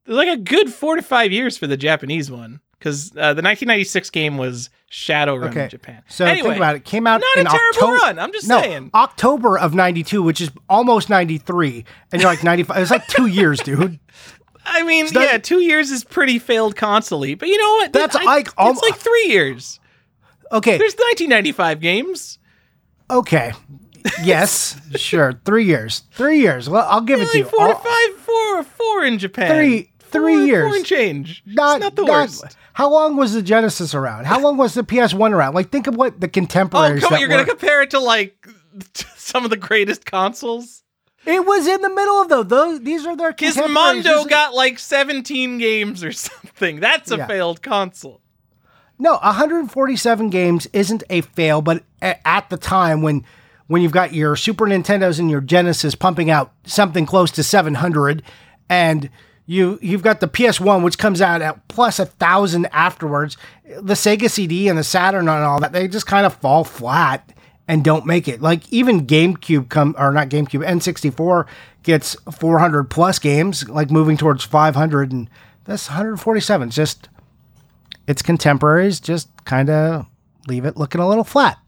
like 0.07 0.29
a 0.29 0.37
good 0.37 0.73
four 0.73 0.97
to 0.97 1.03
five 1.03 1.31
years 1.33 1.57
for 1.57 1.67
the 1.67 1.77
Japanese 1.77 2.31
one, 2.31 2.61
because 2.79 3.11
uh, 3.13 3.35
the 3.35 3.43
1996 3.43 4.11
game 4.11 4.37
was 4.39 4.71
Shadowrun 4.91 5.49
Okay. 5.51 5.65
in 5.65 5.69
Japan. 5.71 6.03
So 6.09 6.25
anyway, 6.25 6.49
think 6.51 6.57
about 6.57 6.77
it. 6.77 6.85
Came 6.85 7.07
out 7.07 7.21
not 7.21 7.47
a 7.47 7.49
terrible 7.49 7.67
October. 7.69 7.93
run. 7.95 8.19
I'm 8.19 8.33
just 8.33 8.49
no, 8.49 8.61
saying. 8.61 8.91
October 8.95 9.59
of 9.59 9.75
'92, 9.75 10.23
which 10.23 10.41
is 10.41 10.51
almost 10.69 11.09
'93, 11.11 11.85
and 12.13 12.23
you're 12.23 12.31
like 12.31 12.43
'95. 12.43 12.77
It's 12.79 12.91
like 12.91 13.07
two 13.09 13.27
years, 13.27 13.61
dude. 13.61 13.99
I 14.69 14.83
mean, 14.83 15.07
yeah, 15.13 15.39
two 15.39 15.61
years 15.61 15.91
is 15.91 16.05
pretty 16.05 16.39
failed 16.39 16.77
constantly, 16.77 17.35
but 17.35 17.49
you 17.49 17.57
know 17.59 17.73
what? 17.77 17.93
That's 17.93 18.17
I- 18.17 18.25
like 18.25 18.49
al- 18.59 18.73
it's 18.73 18.83
like 18.83 18.97
three 18.97 19.27
years. 19.29 19.81
Okay, 20.53 20.77
There's 20.79 20.95
1995 20.95 21.81
games. 21.81 22.39
okay, 23.11 23.53
yes, 24.23 24.79
sure. 24.97 25.41
Three 25.45 25.65
years, 25.65 26.03
three 26.13 26.41
years. 26.41 26.69
Well, 26.69 26.87
I'll 26.89 27.01
give 27.01 27.21
it 27.21 27.25
to 27.25 27.29
Like 27.29 27.37
you. 27.39 27.45
four 27.45 27.69
to 27.69 27.75
I'll- 27.75 27.79
five, 27.81 28.17
four, 28.21 28.63
four 28.65 29.05
in 29.05 29.19
Japan. 29.19 29.49
Three- 29.57 29.91
three 30.01 30.37
Four- 30.37 30.47
years. 30.47 30.69
Four 30.69 30.77
and 30.77 30.87
change. 30.87 31.43
Not, 31.47 31.77
it's 31.77 31.85
not 31.85 31.97
the 31.97 32.05
not- 32.05 32.11
worst. 32.29 32.57
How 32.75 32.91
long 32.91 33.17
was 33.17 33.33
the 33.33 33.43
Genesis 33.43 33.95
around? 33.95 34.27
How 34.27 34.39
long 34.39 34.57
was 34.59 34.75
the 34.75 34.83
PS1 34.83 35.33
around? 35.33 35.55
Like, 35.55 35.71
think 35.71 35.87
of 35.87 35.97
what 35.97 36.21
the 36.21 36.29
contemporaries. 36.29 37.03
Oh, 37.03 37.07
come 37.09 37.15
on! 37.15 37.21
You're 37.21 37.29
gonna 37.31 37.47
compare 37.47 37.81
it 37.83 37.91
to 37.91 37.99
like 38.01 38.47
some 39.17 39.45
of 39.45 39.51
the 39.51 39.57
greatest 39.57 40.05
consoles. 40.05 40.83
It 41.27 41.45
was 41.45 41.67
in 41.67 41.81
the 41.83 41.91
middle 41.91 42.23
of 42.23 42.29
those. 42.29 42.47
those 42.47 42.81
these 42.81 43.05
are 43.07 43.17
their 43.17 43.35
His 43.39 43.55
contemporaries. 43.55 43.75
Mondo 44.05 44.09
This 44.11 44.21
is- 44.21 44.27
got 44.27 44.55
like 44.55 44.79
17 44.79 45.59
games 45.59 46.05
or 46.05 46.13
something. 46.13 46.81
That's 46.81 47.11
a 47.11 47.17
Yeah. 47.19 47.27
failed 47.27 47.63
console. 47.63 48.21
No, 48.99 49.19
147 49.19 50.31
games 50.31 50.67
isn't 50.73 51.03
a 51.11 51.21
fail, 51.21 51.61
but 51.61 51.83
at 52.01 52.49
the 52.49 52.57
time 52.57 53.03
when 53.03 53.25
when 53.69 53.83
you've 53.83 53.91
got 53.93 54.13
your 54.15 54.37
Super 54.37 54.65
Nintendos 54.67 55.19
and 55.19 55.29
your 55.29 55.41
Genesis 55.41 55.97
pumping 55.97 56.31
out 56.31 56.53
something 56.65 57.05
close 57.05 57.33
to 57.33 57.43
700, 57.43 58.23
and 58.71 59.11
you 59.45 59.79
you've 59.83 60.03
got 60.03 60.21
the 60.21 60.29
PS1 60.29 60.83
which 60.83 60.99
comes 60.99 61.21
out 61.21 61.43
at 61.43 61.67
plus 61.69 61.99
a 61.99 62.07
thousand 62.07 62.67
afterwards, 62.73 63.37
the 63.81 63.95
Sega 63.95 64.31
CD 64.31 64.69
and 64.69 64.79
the 64.79 64.85
Saturn 64.85 65.29
and 65.29 65.45
all 65.45 65.61
that 65.61 65.73
they 65.73 65.89
just 65.89 66.07
kind 66.07 66.25
of 66.25 66.35
fall 66.35 66.63
flat 66.65 67.33
and 67.69 67.85
don't 67.85 68.07
make 68.07 68.29
it. 68.29 68.41
Like 68.41 68.71
even 68.73 69.07
GameCube 69.07 69.69
come 69.69 69.95
or 69.99 70.13
not 70.13 70.29
GameCube 70.29 70.67
N64 70.67 71.47
gets 71.83 72.15
400 72.33 72.85
plus 72.85 73.19
games, 73.19 73.69
like 73.69 73.91
moving 73.91 74.17
towards 74.17 74.45
500, 74.45 75.13
and 75.13 75.29
that's 75.65 75.89
147. 75.89 76.69
It's 76.69 76.77
just 76.77 77.09
its 78.07 78.23
contemporaries 78.23 79.01
just 79.01 79.29
kind 79.45 79.69
of 79.71 80.07
leave 80.49 80.65
it 80.65 80.77
looking 80.77 81.01
a 81.01 81.09
little 81.09 81.25
flat. 81.25 81.59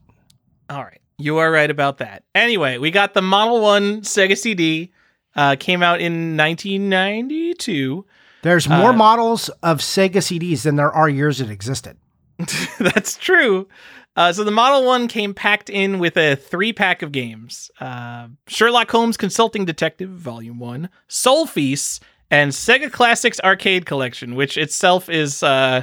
All 0.71 0.85
right. 0.85 1.01
You 1.19 1.39
are 1.39 1.51
right 1.51 1.71
about 1.71 1.99
that. 1.99 2.23
Anyway, 2.35 2.79
we 2.79 2.93
got 2.93 3.13
the 3.15 3.23
Model 3.23 3.61
1 3.61 4.03
Sega 4.03 4.37
CD. 4.39 4.93
Uh, 5.35 5.57
came 5.59 5.83
out 5.83 6.01
in 6.01 6.37
1992. 6.37 8.05
There's 8.43 8.69
more 8.69 8.91
Uh, 8.91 8.95
models 8.95 9.49
of 9.63 9.79
Sega 9.79 10.17
CDs 10.23 10.63
than 10.63 10.77
there 10.77 10.91
are 10.93 11.09
years 11.09 11.41
it 11.41 11.51
existed. 11.51 11.97
That's 12.79 13.17
true. 13.17 13.69
Uh, 14.19 14.33
so 14.33 14.43
the 14.43 14.51
Model 14.51 14.85
1 14.85 15.07
came 15.07 15.33
packed 15.33 15.71
in 15.71 16.01
with 16.01 16.17
a 16.17 16.35
three 16.35 16.73
pack 16.73 17.03
of 17.03 17.13
games 17.13 17.71
uh, 17.81 18.27
Sherlock 18.49 18.91
Holmes 18.91 19.17
Consulting 19.17 19.65
Detective, 19.65 20.11
Volume 20.11 20.59
1, 20.59 20.89
Sol-Feace, 21.07 22.01
and 22.29 22.51
Sega 22.51 22.91
Classics 22.91 23.39
Arcade 23.45 23.87
Collection, 23.87 24.35
which 24.35 24.59
itself 24.59 25.09
is 25.09 25.45
uh, 25.45 25.83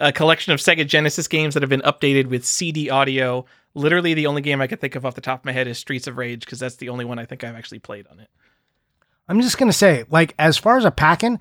a 0.00 0.10
collection 0.10 0.52
of 0.52 0.58
Sega 0.58 0.84
Genesis 0.84 1.28
games 1.28 1.54
that 1.54 1.62
have 1.62 1.70
been 1.70 1.82
updated 1.82 2.26
with 2.26 2.44
CD 2.44 2.90
audio. 2.90 3.44
Literally, 3.74 4.12
the 4.12 4.26
only 4.26 4.42
game 4.42 4.60
I 4.60 4.66
can 4.66 4.78
think 4.78 4.96
of 4.96 5.06
off 5.06 5.14
the 5.14 5.20
top 5.20 5.42
of 5.42 5.44
my 5.44 5.52
head 5.52 5.68
is 5.68 5.78
Streets 5.78 6.08
of 6.08 6.18
Rage, 6.18 6.44
because 6.44 6.58
that's 6.58 6.76
the 6.76 6.88
only 6.88 7.04
one 7.04 7.20
I 7.20 7.26
think 7.26 7.44
I've 7.44 7.54
actually 7.54 7.78
played 7.78 8.08
on 8.08 8.18
it. 8.18 8.28
I'm 9.28 9.40
just 9.40 9.56
gonna 9.56 9.72
say, 9.72 10.02
like, 10.10 10.34
as 10.36 10.58
far 10.58 10.78
as 10.78 10.84
a 10.84 10.90
packing, 10.90 11.38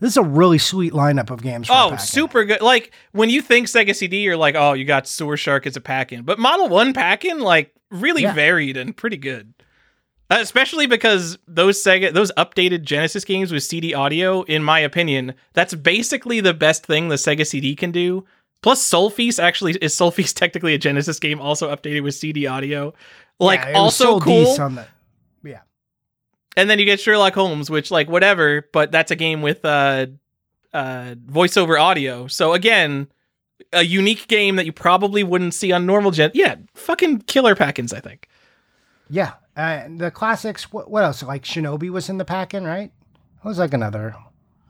this 0.00 0.10
is 0.12 0.16
a 0.16 0.22
really 0.22 0.58
sweet 0.58 0.92
lineup 0.92 1.30
of 1.30 1.42
games. 1.42 1.66
For 1.68 1.72
Oh, 1.74 1.90
pack-in. 1.90 1.98
super 1.98 2.44
good. 2.44 2.60
Like 2.62 2.92
when 3.12 3.30
you 3.30 3.42
think 3.42 3.66
Sega 3.68 3.94
CD, 3.94 4.22
you're 4.22 4.36
like, 4.36 4.54
oh, 4.54 4.72
you 4.72 4.84
got 4.84 5.06
Sewer 5.06 5.36
Shark 5.36 5.66
as 5.66 5.76
a 5.76 5.80
pack 5.80 6.12
in. 6.12 6.22
But 6.22 6.38
Model 6.38 6.68
1 6.68 6.92
pack 6.92 7.24
in, 7.24 7.38
like, 7.40 7.72
really 7.90 8.22
Yeah. 8.22 8.32
varied 8.32 8.76
and 8.76 8.96
pretty 8.96 9.16
good. 9.16 9.52
Uh, 10.30 10.36
especially 10.40 10.86
because 10.86 11.38
those 11.48 11.82
Sega, 11.82 12.12
those 12.12 12.30
updated 12.36 12.82
Genesis 12.82 13.24
games 13.24 13.50
with 13.52 13.64
CD 13.64 13.94
audio, 13.94 14.42
in 14.42 14.62
my 14.62 14.78
opinion, 14.78 15.34
that's 15.54 15.74
basically 15.74 16.40
the 16.40 16.54
best 16.54 16.86
thing 16.86 17.08
the 17.08 17.16
Sega 17.16 17.44
CD 17.46 17.74
can 17.74 17.90
do. 17.90 18.24
Plus, 18.62 18.80
Sol-Feace 18.82 19.38
actually 19.40 19.72
is 19.82 19.92
Sol-Feace 19.94 20.32
technically 20.34 20.72
a 20.74 20.78
Genesis 20.78 21.18
game, 21.18 21.40
also 21.40 21.74
updated 21.74 22.02
with 22.04 22.14
CD 22.14 22.46
audio. 22.46 22.94
Like, 23.40 23.60
Yeah, 23.60 23.72
also 23.72 24.20
cool. 24.20 24.44
D's 24.44 24.58
on 24.60 24.76
the- 24.76 24.86
yeah, 25.42 25.60
And 26.56 26.68
then 26.68 26.78
you 26.78 26.84
get 26.84 27.00
Sherlock 27.00 27.34
Holmes, 27.34 27.70
which 27.70 27.90
like 27.90 28.08
whatever, 28.08 28.66
but 28.72 28.90
that's 28.92 29.10
a 29.10 29.16
game 29.16 29.40
with 29.42 29.64
uh 29.64 30.06
uh 30.72 31.14
voiceover 31.26 31.80
audio. 31.80 32.26
So 32.26 32.52
again, 32.54 33.08
a 33.72 33.82
unique 33.82 34.26
game 34.28 34.56
that 34.56 34.66
you 34.66 34.72
probably 34.72 35.22
wouldn't 35.22 35.54
see 35.54 35.70
on 35.72 35.86
normal 35.86 36.10
gen. 36.10 36.30
Yeah, 36.34 36.56
fucking 36.74 37.20
killer 37.22 37.54
packins, 37.54 37.92
I 37.92 38.00
think. 38.00 38.28
yeah. 39.08 39.34
Uh, 39.56 39.88
the 39.96 40.10
classics. 40.10 40.72
What, 40.72 40.90
what 40.90 41.02
else? 41.04 41.22
Like 41.22 41.42
Shinobi 41.42 41.90
was 41.90 42.08
in 42.08 42.16
the 42.18 42.24
packin, 42.24 42.64
right? 42.64 42.90
What 43.42 43.48
was 43.50 43.58
like 43.58 43.74
another? 43.74 44.14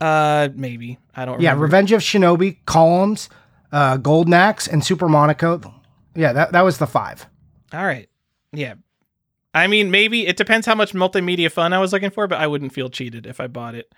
Uh 0.00 0.48
maybe. 0.54 0.98
I 1.14 1.24
don't 1.24 1.40
Yeah, 1.40 1.50
remember. 1.50 1.64
Revenge 1.64 1.92
of 1.92 2.00
Shinobi, 2.00 2.56
Columns, 2.66 3.28
uh, 3.72 3.98
Golden 3.98 4.32
Axe, 4.32 4.66
and 4.66 4.84
Super 4.84 5.08
Monaco. 5.08 5.60
Yeah, 6.14 6.32
that 6.32 6.52
that 6.52 6.62
was 6.62 6.78
the 6.78 6.86
five. 6.86 7.26
All 7.72 7.84
right. 7.84 8.08
Yeah. 8.52 8.74
I 9.54 9.66
mean, 9.66 9.90
maybe 9.90 10.26
it 10.26 10.36
depends 10.36 10.66
how 10.66 10.74
much 10.74 10.92
multimedia 10.92 11.50
fun 11.50 11.72
I 11.72 11.78
was 11.78 11.92
looking 11.92 12.10
for, 12.10 12.26
but 12.28 12.38
I 12.38 12.46
wouldn't 12.46 12.72
feel 12.72 12.88
cheated 12.88 13.26
if 13.26 13.40
I 13.40 13.46
bought 13.48 13.74
it. 13.74 13.92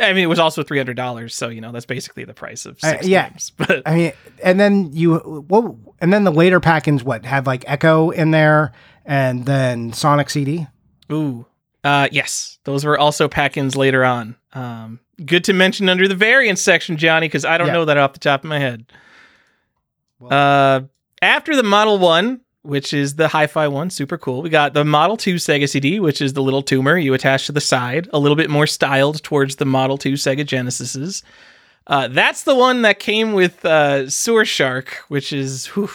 I 0.00 0.12
mean, 0.14 0.24
it 0.24 0.28
was 0.28 0.38
also 0.38 0.62
three 0.62 0.78
hundred 0.78 0.96
dollars, 0.96 1.34
so 1.34 1.48
you 1.48 1.60
know 1.60 1.70
that's 1.72 1.84
basically 1.86 2.24
the 2.24 2.32
price 2.34 2.64
of 2.64 2.78
Uh, 2.82 2.90
six 2.92 3.06
yeah. 3.06 3.28
games. 3.28 3.52
But 3.56 3.82
I 3.84 3.94
mean, 3.94 4.12
and 4.42 4.58
then 4.58 4.90
you 4.92 5.16
what? 5.16 5.74
And 6.00 6.12
then 6.12 6.24
the 6.24 6.30
later 6.32 6.60
pack-ins 6.60 7.04
what 7.04 7.24
had 7.26 7.46
like 7.46 7.64
Echo 7.66 8.10
in 8.10 8.30
there, 8.30 8.72
and 9.04 9.44
then 9.44 9.92
Sonic 9.92 10.30
CD. 10.30 10.66
ooh, 11.12 11.44
uh, 11.84 12.08
yes, 12.10 12.58
those 12.64 12.84
were 12.86 12.98
also 12.98 13.28
pack-ins 13.28 13.76
later 13.76 14.02
on. 14.04 14.36
Um, 14.54 15.00
good 15.26 15.44
to 15.44 15.52
mention 15.52 15.88
under 15.90 16.08
the 16.08 16.14
variants 16.14 16.62
section, 16.62 16.96
Johnny, 16.96 17.26
because 17.26 17.44
I 17.44 17.58
don't 17.58 17.66
Yeah. 17.66 17.72
know 17.74 17.84
that 17.86 17.96
off 17.98 18.12
the 18.14 18.18
top 18.18 18.44
of 18.44 18.48
my 18.48 18.58
head. 18.60 18.86
Well- 20.18 20.32
Uh, 20.32 20.80
after 21.20 21.54
the 21.56 21.62
Model 21.62 21.98
One, 21.98 22.40
which 22.62 22.92
is 22.92 23.16
the 23.16 23.28
hi-fi 23.28 23.68
one, 23.68 23.90
super 23.90 24.16
cool. 24.16 24.42
We 24.42 24.50
got 24.50 24.74
the 24.74 24.84
Model 24.84 25.16
Two 25.16 25.36
Sega 25.36 25.68
CD, 25.68 26.00
which 26.00 26.20
is 26.20 26.32
the 26.32 26.42
little 26.42 26.62
tumor 26.62 26.96
you 26.96 27.14
attach 27.14 27.46
to 27.46 27.52
the 27.52 27.60
side, 27.60 28.08
a 28.12 28.18
little 28.18 28.36
bit 28.36 28.50
more 28.50 28.66
styled 28.66 29.22
towards 29.22 29.56
the 29.56 29.64
Model 29.64 29.98
Two 29.98 30.14
Sega 30.14 30.44
Genesises. 30.44 31.22
Uh, 31.86 32.08
that's 32.08 32.44
the 32.44 32.54
one 32.54 32.82
that 32.82 33.00
came 33.00 33.32
with 33.32 33.64
uh, 33.64 34.08
Sewer 34.08 34.44
Shark, 34.44 35.02
which 35.08 35.32
is 35.32 35.66
whew, 35.66 35.90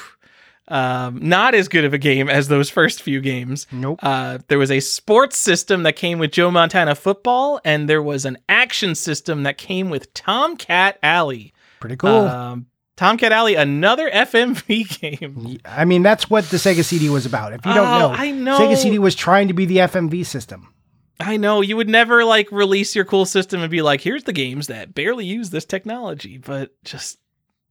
um, 0.67 1.19
not 1.21 1.55
as 1.55 1.69
good 1.69 1.85
of 1.85 1.93
a 1.93 1.97
game 1.97 2.29
as 2.29 2.49
those 2.49 2.69
first 2.69 3.01
few 3.01 3.21
games. 3.21 3.67
Nope. 3.71 3.99
Uh, 4.03 4.39
there 4.49 4.59
was 4.59 4.71
a 4.71 4.81
sports 4.81 5.37
system 5.37 5.83
that 5.83 5.95
came 5.95 6.19
with 6.19 6.31
Joe 6.31 6.51
Montana 6.51 6.95
football, 6.95 7.61
and 7.63 7.87
there 7.87 8.03
was 8.03 8.25
an 8.25 8.37
action 8.49 8.95
system 8.95 9.43
that 9.43 9.57
came 9.57 9.89
with 9.89 10.13
Tomcat 10.13 10.99
Alley. 11.01 11.53
Pretty 11.79 11.95
cool. 11.95 12.09
Um, 12.11 12.65
Tomcat 12.97 13.31
Alley, 13.31 13.55
another 13.55 14.09
FMV 14.09 14.99
game. 15.21 15.59
I 15.63 15.85
mean, 15.85 16.03
that's 16.03 16.29
what 16.29 16.45
the 16.49 16.57
Sega 16.57 16.83
CD 16.83 17.09
was 17.09 17.25
about. 17.25 17.53
If 17.53 17.65
you 17.65 17.73
don't 17.73 17.87
Oh, 17.87 17.99
know, 17.99 18.09
I 18.09 18.31
know. 18.31 18.59
Sega 18.59 18.75
CD 18.75 18.99
was 18.99 19.15
trying 19.15 19.47
to 19.47 19.53
be 19.53 19.65
the 19.65 19.77
FMV 19.77 20.25
system. 20.25 20.73
I 21.19 21.37
know 21.37 21.61
you 21.61 21.77
would 21.77 21.89
never 21.89 22.25
like 22.25 22.51
release 22.51 22.95
your 22.95 23.05
cool 23.05 23.25
system 23.25 23.61
and 23.61 23.71
be 23.71 23.81
like, 23.81 24.01
here's 24.01 24.25
the 24.25 24.33
games 24.33 24.67
that 24.67 24.93
barely 24.93 25.25
use 25.25 25.49
this 25.51 25.65
technology, 25.65 26.37
but 26.37 26.71
just 26.83 27.17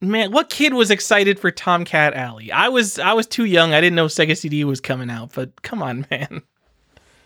man, 0.01 0.33
what 0.33 0.51
kid 0.51 0.75
was 0.75 0.91
excited 0.91 1.39
for 1.39 1.51
Tomcat 1.51 2.15
Alley? 2.15 2.51
I 2.51 2.69
was 2.69 2.99
I 2.99 3.12
was 3.12 3.27
too 3.27 3.45
young. 3.45 3.73
I 3.73 3.81
didn't 3.81 3.95
know 3.97 4.07
Sega 4.07 4.37
CD 4.37 4.65
was 4.65 4.81
coming 4.81 5.11
out, 5.11 5.33
but 5.35 5.62
come 5.62 5.83
on, 5.83 6.07
man. 6.11 6.43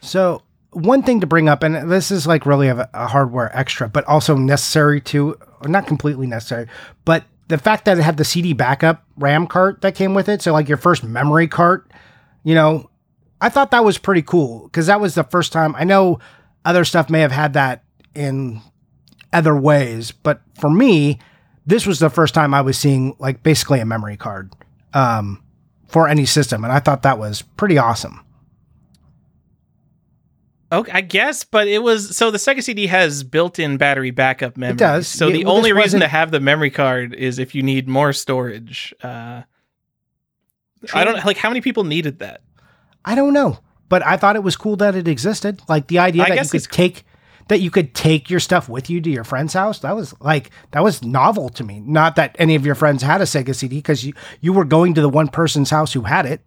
So 0.03 0.43
one 0.73 1.03
thing 1.03 1.21
to 1.21 1.27
bring 1.27 1.49
up, 1.49 1.63
and 1.63 1.91
this 1.91 2.11
is 2.11 2.27
like 2.27 2.47
really 2.47 2.69
a, 2.69 2.89
a 2.95 3.07
hardware 3.07 3.55
extra, 3.57 3.89
but 3.89 4.05
also 4.05 4.37
necessary 4.37 5.01
to, 5.03 5.37
or 5.63 5.69
not 5.69 5.87
completely 5.87 6.27
necessary, 6.27 6.67
but 7.05 7.25
the 7.51 7.59
fact 7.59 7.85
that 7.85 7.99
it 7.99 8.03
had 8.03 8.17
the 8.17 8.25
CD 8.25 8.53
backup 8.53 9.05
RAM 9.17 9.47
cart 9.47 9.81
that 9.83 9.97
came 9.97 10.15
with 10.15 10.29
it, 10.29 10.41
so 10.41 10.53
like 10.53 10.69
your 10.69 10.79
first 10.79 11.03
memory 11.03 11.49
cart, 11.49 11.91
you 12.45 12.55
know, 12.55 12.89
I 13.41 13.49
thought 13.49 13.73
that 13.73 13.85
was 13.85 13.99
pretty 13.99 14.23
cool 14.23 14.65
because 14.65 14.87
that 14.87 15.01
was 15.01 15.15
the 15.15 15.25
first 15.25 15.53
time. 15.53 15.75
I 15.75 15.85
know 15.85 16.21
other 16.65 16.85
stuff 16.85 17.11
may 17.11 17.21
have 17.21 17.33
had 17.33 17.55
that 17.55 17.83
in 18.15 18.61
other 19.33 19.57
ways, 19.57 20.13
but 20.13 20.41
for 20.59 20.71
me, 20.71 21.19
this 21.67 21.87
was 21.87 21.99
the 21.99 22.09
first 22.09 22.35
time 22.35 22.55
I 22.55 22.61
was 22.61 22.79
seeing 22.79 23.17
like 23.19 23.43
basically 23.43 23.81
a 23.81 23.87
memory 23.87 24.17
card 24.17 24.53
um, 24.95 25.43
for 25.89 26.07
any 26.09 26.27
system, 26.27 26.63
and 26.63 26.73
I 26.73 26.79
thought 26.79 27.03
that 27.03 27.19
was 27.19 27.43
pretty 27.43 27.79
awesome. 27.79 28.25
Okay, 30.73 30.93
I 30.93 31.01
guess, 31.01 31.43
but 31.43 31.67
it 31.67 31.83
was 31.83 32.17
so 32.17 32.31
the 32.31 32.39
Sega 32.39 32.63
CD 32.63 32.87
has 32.87 33.25
built-in 33.25 33.77
battery 33.77 34.13
backup 34.13 34.57
memory. 34.57 34.75
It 34.75 34.79
does. 34.79 35.09
So 35.09 35.31
the 35.31 35.45
well, 35.45 35.57
only 35.57 35.73
reason 35.73 36.01
to 36.01 36.09
have 36.09 36.31
the 36.31 36.39
memory 36.39 36.71
card 36.71 37.13
is 37.15 37.39
if 37.39 37.55
you 37.55 37.63
need 37.63 37.89
more 37.89 38.13
storage. 38.13 38.95
Uh, 39.03 39.43
I 40.95 41.05
don't 41.05 41.25
like 41.25 41.37
how 41.37 41.51
many 41.51 41.61
people 41.61 41.85
needed 41.85 42.21
that. 42.21 42.43
I 43.05 43.15
don't 43.15 43.33
know, 43.33 43.59
but 43.89 44.07
I 44.07 44.17
thought 44.17 44.37
it 44.37 44.45
was 44.45 44.57
cool 44.57 44.77
that 44.77 44.95
it 44.95 45.09
existed. 45.09 45.61
Like 45.69 45.89
the 45.89 45.99
idea 45.99 46.23
I 46.23 46.29
that 46.31 46.45
you 46.45 46.51
could 46.51 46.63
it's- 46.63 46.77
take 46.77 47.05
that 47.49 47.61
you 47.61 47.71
could 47.73 47.97
take 47.97 48.31
your 48.31 48.39
stuff 48.39 48.69
with 48.69 48.89
you 48.89 49.01
to 49.01 49.11
your 49.11 49.25
friend's 49.25 49.55
house. 49.55 49.81
That 49.81 49.97
was 49.97 50.15
like 50.21 50.51
that 50.71 50.85
was 50.85 51.03
novel 51.03 51.49
to 51.51 51.65
me. 51.65 51.81
Not 51.81 52.15
that 52.15 52.37
any 52.39 52.55
of 52.55 52.65
your 52.65 52.77
friends 52.77 53.03
had 53.03 53.21
a 53.21 53.25
Sega 53.25 53.57
CD 53.57 53.77
because 53.79 54.05
you 54.07 54.15
you 54.41 54.53
were 54.53 54.65
going 54.65 54.95
to 54.95 55.01
the 55.01 55.09
one 55.09 55.27
person's 55.27 55.71
house 55.71 55.93
who 55.93 56.03
had 56.03 56.27
it. 56.27 56.47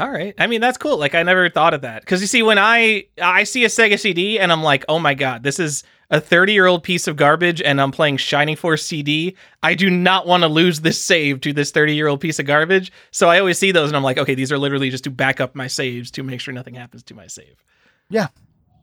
All 0.00 0.10
right. 0.10 0.34
I 0.38 0.46
mean, 0.46 0.60
that's 0.62 0.78
cool. 0.78 0.96
Like 0.96 1.14
I 1.14 1.22
never 1.22 1.48
thought 1.50 1.74
of 1.74 1.82
that. 1.82 2.06
Cuz 2.06 2.20
you 2.22 2.26
see 2.26 2.42
when 2.42 2.58
I 2.58 3.04
I 3.22 3.44
see 3.44 3.64
a 3.64 3.68
Sega 3.68 3.98
CD 3.98 4.38
and 4.40 4.50
I'm 4.50 4.62
like, 4.62 4.84
"Oh 4.88 4.98
my 4.98 5.12
god, 5.14 5.42
this 5.42 5.58
is 5.60 5.82
a 6.10 6.20
30-year-old 6.20 6.82
piece 6.82 7.06
of 7.06 7.14
garbage 7.16 7.60
and 7.62 7.80
I'm 7.80 7.92
playing 7.92 8.16
Shining 8.16 8.56
Force 8.56 8.84
CD. 8.84 9.36
I 9.62 9.74
do 9.74 9.90
not 9.90 10.26
want 10.26 10.42
to 10.42 10.48
lose 10.48 10.80
this 10.80 11.00
save 11.04 11.40
to 11.42 11.52
this 11.52 11.70
30-year-old 11.70 12.20
piece 12.20 12.38
of 12.38 12.46
garbage." 12.46 12.90
So 13.10 13.28
I 13.28 13.38
always 13.38 13.58
see 13.58 13.72
those 13.72 13.90
and 13.90 13.96
I'm 13.96 14.02
like, 14.02 14.16
"Okay, 14.18 14.34
these 14.34 14.50
are 14.50 14.58
literally 14.58 14.88
just 14.90 15.04
to 15.04 15.10
back 15.10 15.38
up 15.38 15.54
my 15.54 15.66
saves 15.66 16.10
to 16.12 16.22
make 16.22 16.40
sure 16.40 16.54
nothing 16.54 16.74
happens 16.74 17.02
to 17.04 17.14
my 17.14 17.26
save." 17.26 17.62
Yeah, 18.08 18.28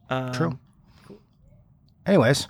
Um, 0.09 0.31
true. 0.33 0.59
Anyways, 2.05 2.47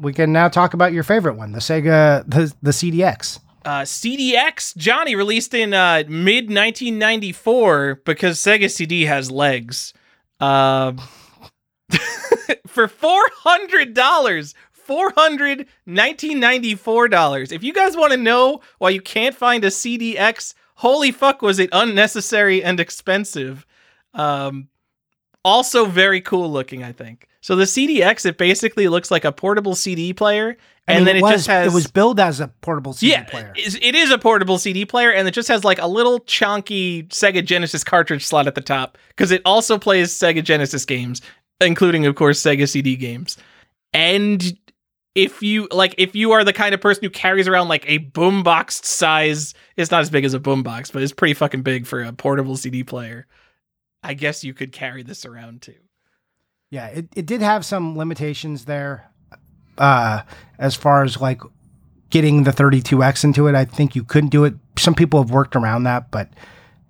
we 0.00 0.12
can 0.12 0.32
now 0.32 0.48
talk 0.48 0.72
about 0.74 0.92
your 0.92 1.02
favorite 1.02 1.34
one, 1.34 1.52
the 1.52 1.58
Sega 1.58 2.24
the 2.26 2.52
the 2.62 2.70
CDX. 2.70 3.40
Uh, 3.64 3.82
CDX 3.82 4.76
Johnny 4.76 5.16
released 5.16 5.54
in 5.54 5.72
uh, 5.72 6.04
mid 6.08 6.50
1994 6.50 8.02
because 8.04 8.38
Sega 8.38 8.70
CD 8.70 9.04
has 9.04 9.30
legs. 9.30 9.92
Um, 10.40 11.00
for 12.66 12.88
four 12.88 13.22
hundred 13.36 13.94
dollars, 13.94 14.54
four 14.72 15.12
hundred 15.16 15.66
nineteen 15.86 16.40
ninety 16.40 16.74
four 16.74 17.08
dollars. 17.08 17.52
If 17.52 17.62
you 17.62 17.72
guys 17.72 17.96
want 17.96 18.12
to 18.12 18.18
know 18.18 18.60
why 18.78 18.90
you 18.90 19.00
can't 19.00 19.34
find 19.34 19.64
a 19.64 19.68
CDX, 19.68 20.54
holy 20.76 21.10
fuck, 21.12 21.40
was 21.40 21.58
it 21.58 21.70
unnecessary 21.72 22.62
and 22.62 22.78
expensive. 22.80 23.64
Um, 24.12 24.68
also 25.44 25.84
very 25.86 26.20
cool 26.20 26.50
looking, 26.50 26.82
I 26.82 26.92
think. 26.92 27.28
So 27.40 27.56
the 27.56 27.64
CDX, 27.64 28.24
it 28.24 28.38
basically 28.38 28.88
looks 28.88 29.10
like 29.10 29.24
a 29.24 29.32
portable 29.32 29.74
CD 29.74 30.14
player, 30.14 30.56
I 30.88 30.92
and 30.94 31.00
mean, 31.00 31.04
then 31.06 31.16
it, 31.16 31.22
was 31.22 31.32
just 31.32 31.46
has 31.48 31.72
it 31.72 31.74
was 31.74 31.86
billed 31.86 32.18
as 32.18 32.40
a 32.40 32.48
portable 32.62 32.94
CD 32.94 33.12
yeah, 33.12 33.24
player. 33.24 33.52
it 33.56 33.66
is- 33.66 33.78
it 33.82 33.94
is 33.94 34.10
a 34.10 34.18
portable 34.18 34.58
CD 34.58 34.84
player, 34.86 35.10
and 35.10 35.28
it 35.28 35.32
just 35.32 35.48
has 35.48 35.62
like 35.64 35.78
a 35.78 35.86
little 35.86 36.20
chunky 36.20 37.02
Sega 37.04 37.44
Genesis 37.44 37.84
cartridge 37.84 38.24
slot 38.24 38.46
at 38.46 38.54
the 38.54 38.60
top 38.62 38.96
because 39.08 39.30
it 39.30 39.42
also 39.44 39.78
plays 39.78 40.10
Sega 40.18 40.42
Genesis 40.42 40.84
games, 40.86 41.20
including, 41.60 42.06
of 42.06 42.14
course, 42.14 42.40
Sega 42.40 42.68
CD 42.68 42.96
games. 42.96 43.36
And 43.92 44.56
if 45.14 45.42
you 45.42 45.68
like, 45.70 45.94
if 45.98 46.14
you 46.14 46.32
are 46.32 46.44
the 46.44 46.52
kind 46.52 46.74
of 46.74 46.80
person 46.80 47.04
who 47.04 47.10
carries 47.10 47.46
around 47.46 47.68
like 47.68 47.84
a 47.88 47.98
boombox 48.00 48.84
size, 48.84 49.54
it's 49.76 49.90
not 49.90 50.00
as 50.00 50.10
big 50.10 50.24
as 50.24 50.34
a 50.34 50.40
boombox, 50.40 50.92
but 50.92 51.02
it's 51.02 51.12
pretty 51.12 51.34
fucking 51.34 51.62
big 51.62 51.86
for 51.86 52.02
a 52.02 52.12
portable 52.12 52.56
CD 52.56 52.82
player. 52.82 53.26
I 54.04 54.14
guess 54.14 54.44
you 54.44 54.52
could 54.52 54.70
carry 54.70 55.02
this 55.02 55.24
around 55.24 55.62
too. 55.62 55.74
Yeah, 56.70 56.88
it, 56.88 57.08
it 57.16 57.26
did 57.26 57.40
have 57.40 57.64
some 57.64 57.96
limitations 57.96 58.66
there 58.66 59.10
uh, 59.78 60.22
as 60.58 60.74
far 60.74 61.02
as 61.02 61.20
like 61.20 61.40
getting 62.10 62.44
the 62.44 62.50
32X 62.50 63.24
into 63.24 63.48
it. 63.48 63.54
I 63.54 63.64
think 63.64 63.96
you 63.96 64.04
couldn't 64.04 64.30
do 64.30 64.44
it. 64.44 64.54
Some 64.78 64.94
people 64.94 65.22
have 65.22 65.30
worked 65.30 65.56
around 65.56 65.84
that, 65.84 66.10
but 66.10 66.28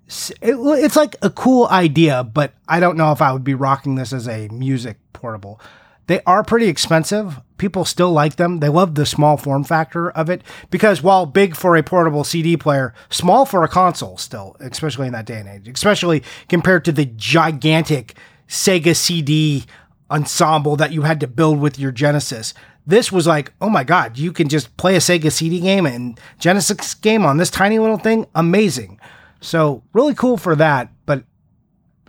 it, 0.07 0.55
it's 0.55 0.95
like 0.95 1.15
a 1.21 1.29
cool 1.29 1.67
idea, 1.67 2.23
but 2.23 2.53
I 2.67 2.79
don't 2.79 2.97
know 2.97 3.11
if 3.11 3.21
I 3.21 3.31
would 3.31 3.43
be 3.43 3.53
rocking 3.53 3.95
this 3.95 4.11
as 4.11 4.27
a 4.27 4.49
music 4.49 4.97
portable. 5.13 5.61
They 6.07 6.21
are 6.25 6.43
pretty 6.43 6.67
expensive. 6.67 7.41
People 7.57 7.85
still 7.85 8.11
like 8.11 8.35
them. 8.35 8.59
They 8.59 8.69
love 8.69 8.95
the 8.95 9.05
small 9.05 9.37
form 9.37 9.63
factor 9.63 10.11
of 10.11 10.29
it 10.29 10.43
because 10.69 11.01
while 11.01 11.25
big 11.25 11.55
for 11.55 11.75
a 11.75 11.83
portable 11.83 12.23
CD 12.23 12.57
player, 12.57 12.93
small 13.09 13.45
for 13.45 13.63
a 13.63 13.67
console 13.67 14.17
still, 14.17 14.55
especially 14.59 15.07
in 15.07 15.13
that 15.13 15.25
day 15.25 15.39
and 15.39 15.49
age, 15.49 15.67
especially 15.67 16.23
compared 16.47 16.85
to 16.85 16.91
the 16.91 17.05
gigantic 17.05 18.15
Sega 18.47 18.95
CD 18.95 19.65
ensemble 20.11 20.75
that 20.75 20.91
you 20.91 21.01
had 21.03 21.19
to 21.21 21.27
build 21.27 21.59
with 21.59 21.79
your 21.79 21.91
Genesis. 21.91 22.53
This 22.85 23.11
was 23.11 23.25
like, 23.25 23.51
oh 23.59 23.69
my 23.69 23.83
God, 23.83 24.17
you 24.17 24.31
can 24.31 24.47
just 24.47 24.75
play 24.77 24.95
a 24.95 24.99
Sega 24.99 25.31
CD 25.31 25.59
game 25.59 25.87
and 25.87 26.19
Genesis 26.37 26.93
game 26.93 27.25
on 27.25 27.37
this 27.37 27.49
tiny 27.49 27.79
little 27.79 27.97
thing. 27.97 28.27
Amazing. 28.35 28.99
So, 29.41 29.83
really 29.93 30.13
cool 30.13 30.37
for 30.37 30.55
that, 30.55 30.91
but 31.05 31.23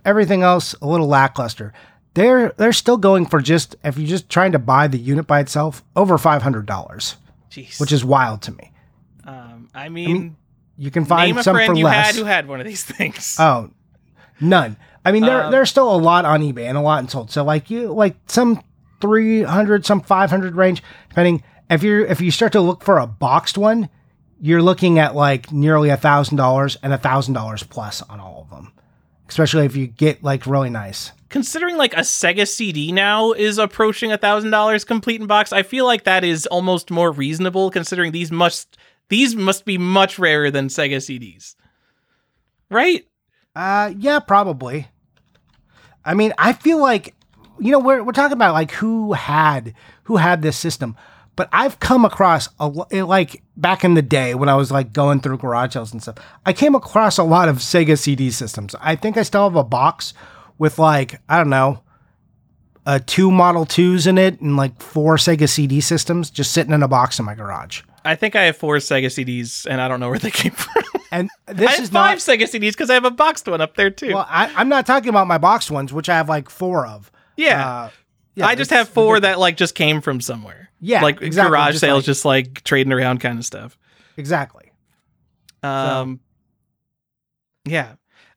everything 0.05 0.43
else 0.43 0.75
a 0.81 0.87
little 0.87 1.07
lackluster. 1.07 1.73
They're 2.17 2.49
they're 2.57 2.73
still 2.73 2.97
going 2.97 3.27
for 3.27 3.39
just 3.41 3.75
if 3.83 3.97
you're 3.97 4.07
just 4.07 4.27
trying 4.29 4.51
to 4.53 4.59
buy 4.59 4.87
the 4.87 4.97
unit 4.97 5.27
by 5.27 5.39
itself, 5.39 5.83
over 5.95 6.17
five 6.17 6.41
hundred 6.41 6.65
dollars, 6.65 7.15
which 7.79 7.91
is 7.91 8.03
wild 8.03 8.41
to 8.43 8.51
me. 8.53 8.71
um, 9.25 9.69
I 9.73 9.89
mean, 9.89 10.35
You 10.77 10.89
can 10.91 11.05
find 11.05 11.41
some 11.43 11.55
for 11.55 11.73
you 11.75 11.85
less. 11.85 12.07
had 12.07 12.15
who 12.15 12.23
had 12.25 12.47
one 12.47 12.59
of 12.59 12.65
these 12.65 12.83
things. 12.97 13.37
Oh, 13.39 13.69
none. 14.41 14.77
I 15.05 15.11
mean, 15.11 15.23
there 15.23 15.43
Um, 15.43 15.51
there's 15.51 15.69
still 15.69 15.93
a 15.93 15.97
lot 15.97 16.25
on 16.25 16.41
eBay 16.41 16.67
and 16.67 16.77
a 16.77 16.81
lot 16.81 17.01
in 17.01 17.07
sold. 17.07 17.31
So 17.31 17.43
like 17.43 17.69
you 17.69 17.93
like 17.93 18.15
some 18.27 18.61
three 18.99 19.43
hundred, 19.43 19.85
some 19.85 20.01
five 20.01 20.29
hundred 20.29 20.55
range, 20.55 20.81
depending. 21.09 21.43
If 21.69 21.83
you're 21.83 22.05
if 22.05 22.19
you 22.21 22.31
start 22.31 22.51
to 22.53 22.61
look 22.61 22.83
for 22.83 22.97
a 22.97 23.05
boxed 23.07 23.57
one, 23.57 23.89
you're 24.41 24.61
looking 24.63 24.97
at 24.99 25.15
like 25.15 25.51
nearly 25.51 25.89
a 25.89 25.97
thousand 25.97 26.37
dollars 26.37 26.77
and 26.81 26.93
a 26.93 26.97
thousand 26.97 27.35
dollars 27.35 27.61
plus 27.63 28.01
on 28.03 28.19
all 28.19 28.41
of 28.41 28.49
them. 28.49 28.73
Especially 29.29 29.65
if 29.65 29.75
you 29.75 29.87
get 29.87 30.23
like 30.23 30.45
really 30.45 30.69
nice. 30.69 31.11
considering 31.29 31.77
like 31.77 31.93
a 31.93 32.01
Sega 32.01 32.47
CD 32.47 32.91
now 32.91 33.33
is 33.33 33.57
approaching 33.57 34.11
a 34.11 34.17
thousand 34.17 34.51
dollars 34.51 34.83
complete 34.85 35.19
in 35.19 35.27
box, 35.27 35.51
I 35.51 35.63
feel 35.63 35.85
like 35.85 36.05
that 36.05 36.23
is 36.23 36.45
almost 36.47 36.89
more 36.91 37.11
reasonable 37.11 37.69
considering 37.69 38.11
these 38.11 38.31
must 38.31 38.77
these 39.09 39.35
must 39.35 39.65
be 39.65 39.77
much 39.77 40.17
rarer 40.19 40.51
than 40.51 40.67
Sega 40.67 40.97
CDs, 40.97 41.55
right? 42.69 43.05
Uh, 43.55 43.93
yeah, 43.97 44.19
probably. 44.19 44.87
I 46.05 46.13
mean, 46.13 46.33
I 46.37 46.53
feel 46.53 46.79
like 46.79 47.13
you 47.59 47.71
know 47.71 47.79
we're 47.79 48.03
we're 48.03 48.11
talking 48.13 48.33
about 48.33 48.53
like 48.53 48.71
who 48.71 49.13
had 49.13 49.73
who 50.03 50.17
had 50.17 50.41
this 50.41 50.57
system, 50.57 50.95
but 51.37 51.47
I've 51.53 51.79
come 51.79 52.03
across 52.03 52.49
a 52.59 52.69
eh, 52.91 53.03
like 53.03 53.41
back 53.55 53.85
in 53.85 53.93
the 53.93 54.01
day 54.01 54.35
when 54.35 54.49
I 54.49 54.55
was 54.55 54.69
like 54.71 54.91
going 54.91 55.21
through 55.21 55.37
garage 55.37 55.73
sales 55.73 55.93
and 55.93 56.01
stuff. 56.01 56.15
I 56.45 56.51
came 56.51 56.75
across 56.75 57.17
a 57.17 57.23
lot 57.23 57.47
of 57.47 57.57
Sega 57.59 57.97
CD 57.97 58.29
systems. 58.31 58.75
I 58.81 58.97
think 58.97 59.15
I 59.15 59.23
still 59.23 59.43
have 59.45 59.55
a 59.55 59.63
box 59.63 60.13
with 60.57 60.77
like 60.79 61.21
I 61.29 61.37
don't 61.37 61.49
know, 61.49 61.83
uh, 62.85 62.99
two 63.05 63.31
Model 63.31 63.65
Twos 63.65 64.07
in 64.07 64.17
it 64.17 64.41
and 64.41 64.57
like 64.57 64.81
four 64.81 65.15
Sega 65.15 65.47
CD 65.47 65.79
systems 65.79 66.29
just 66.29 66.51
sitting 66.51 66.73
in 66.73 66.83
a 66.83 66.87
box 66.87 67.19
in 67.19 67.25
my 67.25 67.35
garage. 67.35 67.83
I 68.03 68.15
think 68.15 68.35
I 68.35 68.43
have 68.43 68.55
four 68.57 68.77
Sega 68.77 69.07
CDs, 69.07 69.67
and 69.69 69.81
I 69.81 69.87
don't 69.89 69.99
know 69.99 70.09
where 70.09 70.17
they 70.19 70.31
came 70.31 70.53
from. 70.53 70.83
And 71.11 71.29
I 71.47 71.53
this 71.53 71.69
have 71.71 71.79
is 71.83 71.89
five 71.89 72.17
not. 72.25 72.39
Sega 72.39 72.43
CDs 72.43 72.71
because 72.71 72.89
I 72.89 72.93
have 72.95 73.05
a 73.05 73.11
boxed 73.11 73.47
one 73.47 73.61
up 73.61 73.75
there 73.75 73.89
too. 73.89 74.13
Well, 74.13 74.25
I, 74.29 74.51
I'm 74.55 74.69
not 74.69 74.85
talking 74.85 75.09
about 75.09 75.27
my 75.27 75.37
boxed 75.37 75.69
ones, 75.71 75.91
which 75.93 76.07
I 76.09 76.15
have 76.15 76.29
like 76.29 76.49
four 76.49 76.87
of. 76.87 77.11
yeah. 77.35 77.69
Uh, 77.69 77.89
yeah, 78.35 78.45
I 78.45 78.53
just 78.53 78.69
have 78.69 78.87
four 78.87 79.15
ridiculous. 79.15 79.35
that 79.35 79.39
like 79.39 79.57
just 79.57 79.73
came 79.75 79.99
from 79.99 80.21
somewhere. 80.21 80.66
Yeah, 80.79 81.01
like 81.01 81.21
exactly, 81.21 81.49
garage 81.51 81.71
just 81.73 81.81
sales, 81.81 81.97
like- 81.99 82.05
just 82.05 82.25
like 82.25 82.63
trading 82.63 82.93
around 82.93 83.19
kind 83.19 83.39
of 83.39 83.45
stuff. 83.45 83.77
exactly. 84.17 84.71
Um, 85.63 86.19
yeah. 87.65 87.93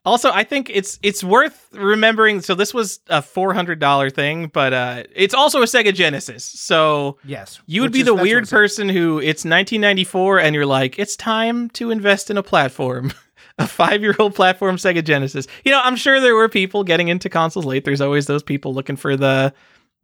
Also, 0.06 0.30
I 0.30 0.44
think 0.44 0.70
it's 0.72 0.98
it's 1.02 1.22
worth 1.22 1.68
remembering. 1.72 2.40
So 2.40 2.54
this 2.54 2.72
was 2.72 3.00
a 3.08 3.20
four 3.20 3.52
hundred 3.52 3.78
dollar 3.80 4.08
thing, 4.08 4.46
but 4.46 4.72
uh, 4.72 5.02
it's 5.14 5.34
also 5.34 5.60
a 5.60 5.66
Sega 5.66 5.92
Genesis. 5.94 6.42
So 6.44 7.18
Yes, 7.24 7.60
you 7.66 7.82
would 7.82 7.92
be 7.92 8.00
is- 8.00 8.06
the 8.06 8.14
weird 8.14 8.48
person 8.48 8.88
who 8.88 9.18
it's 9.18 9.44
1994 9.44 10.40
and 10.40 10.54
you're 10.54 10.64
like, 10.64 10.98
it's 10.98 11.16
time 11.16 11.68
to 11.70 11.90
invest 11.90 12.30
in 12.30 12.36
a 12.38 12.42
platform. 12.42 13.12
A 13.58 13.66
five 13.66 14.00
year 14.00 14.14
old 14.18 14.34
platform 14.34 14.76
Sega 14.76 15.04
Genesis. 15.04 15.46
You 15.66 15.72
know, 15.72 15.80
I'm 15.84 15.96
sure 15.96 16.18
there 16.18 16.34
were 16.34 16.48
people 16.48 16.82
getting 16.82 17.08
into 17.08 17.28
consoles 17.28 17.66
late. 17.66 17.84
There's 17.84 18.00
always 18.00 18.24
those 18.24 18.42
people 18.42 18.72
looking 18.72 18.96
for 18.96 19.18
the 19.18 19.52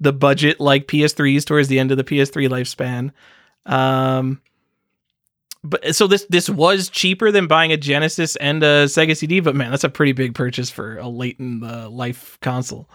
the 0.01 0.13
budget 0.13 0.61
like 0.61 0.87
PS3s 0.87 1.45
towards 1.45 1.69
the 1.69 1.79
end 1.79 1.91
of 1.91 1.97
the 1.97 2.05
PS3 2.05 2.49
lifespan. 2.49 3.13
Um 3.71 4.41
but 5.65 5.97
so 5.97 6.07
this 6.07 6.25
this 6.29 6.49
was 6.49 6.89
cheaper 6.89 7.31
than 7.33 7.47
buying 7.47 7.73
a 7.73 7.77
Genesis 7.77 8.37
and 8.37 8.63
a 8.63 8.85
Sega 8.85 9.17
CD, 9.17 9.41
but 9.41 9.57
man, 9.57 9.71
that's 9.71 9.85
a 9.85 9.89
pretty 9.89 10.13
big 10.13 10.35
purchase 10.35 10.71
for 10.71 10.99
a 10.99 11.09
late 11.09 11.39
in 11.41 11.61
the 11.61 11.89
life 11.89 12.39
console. 12.41 12.89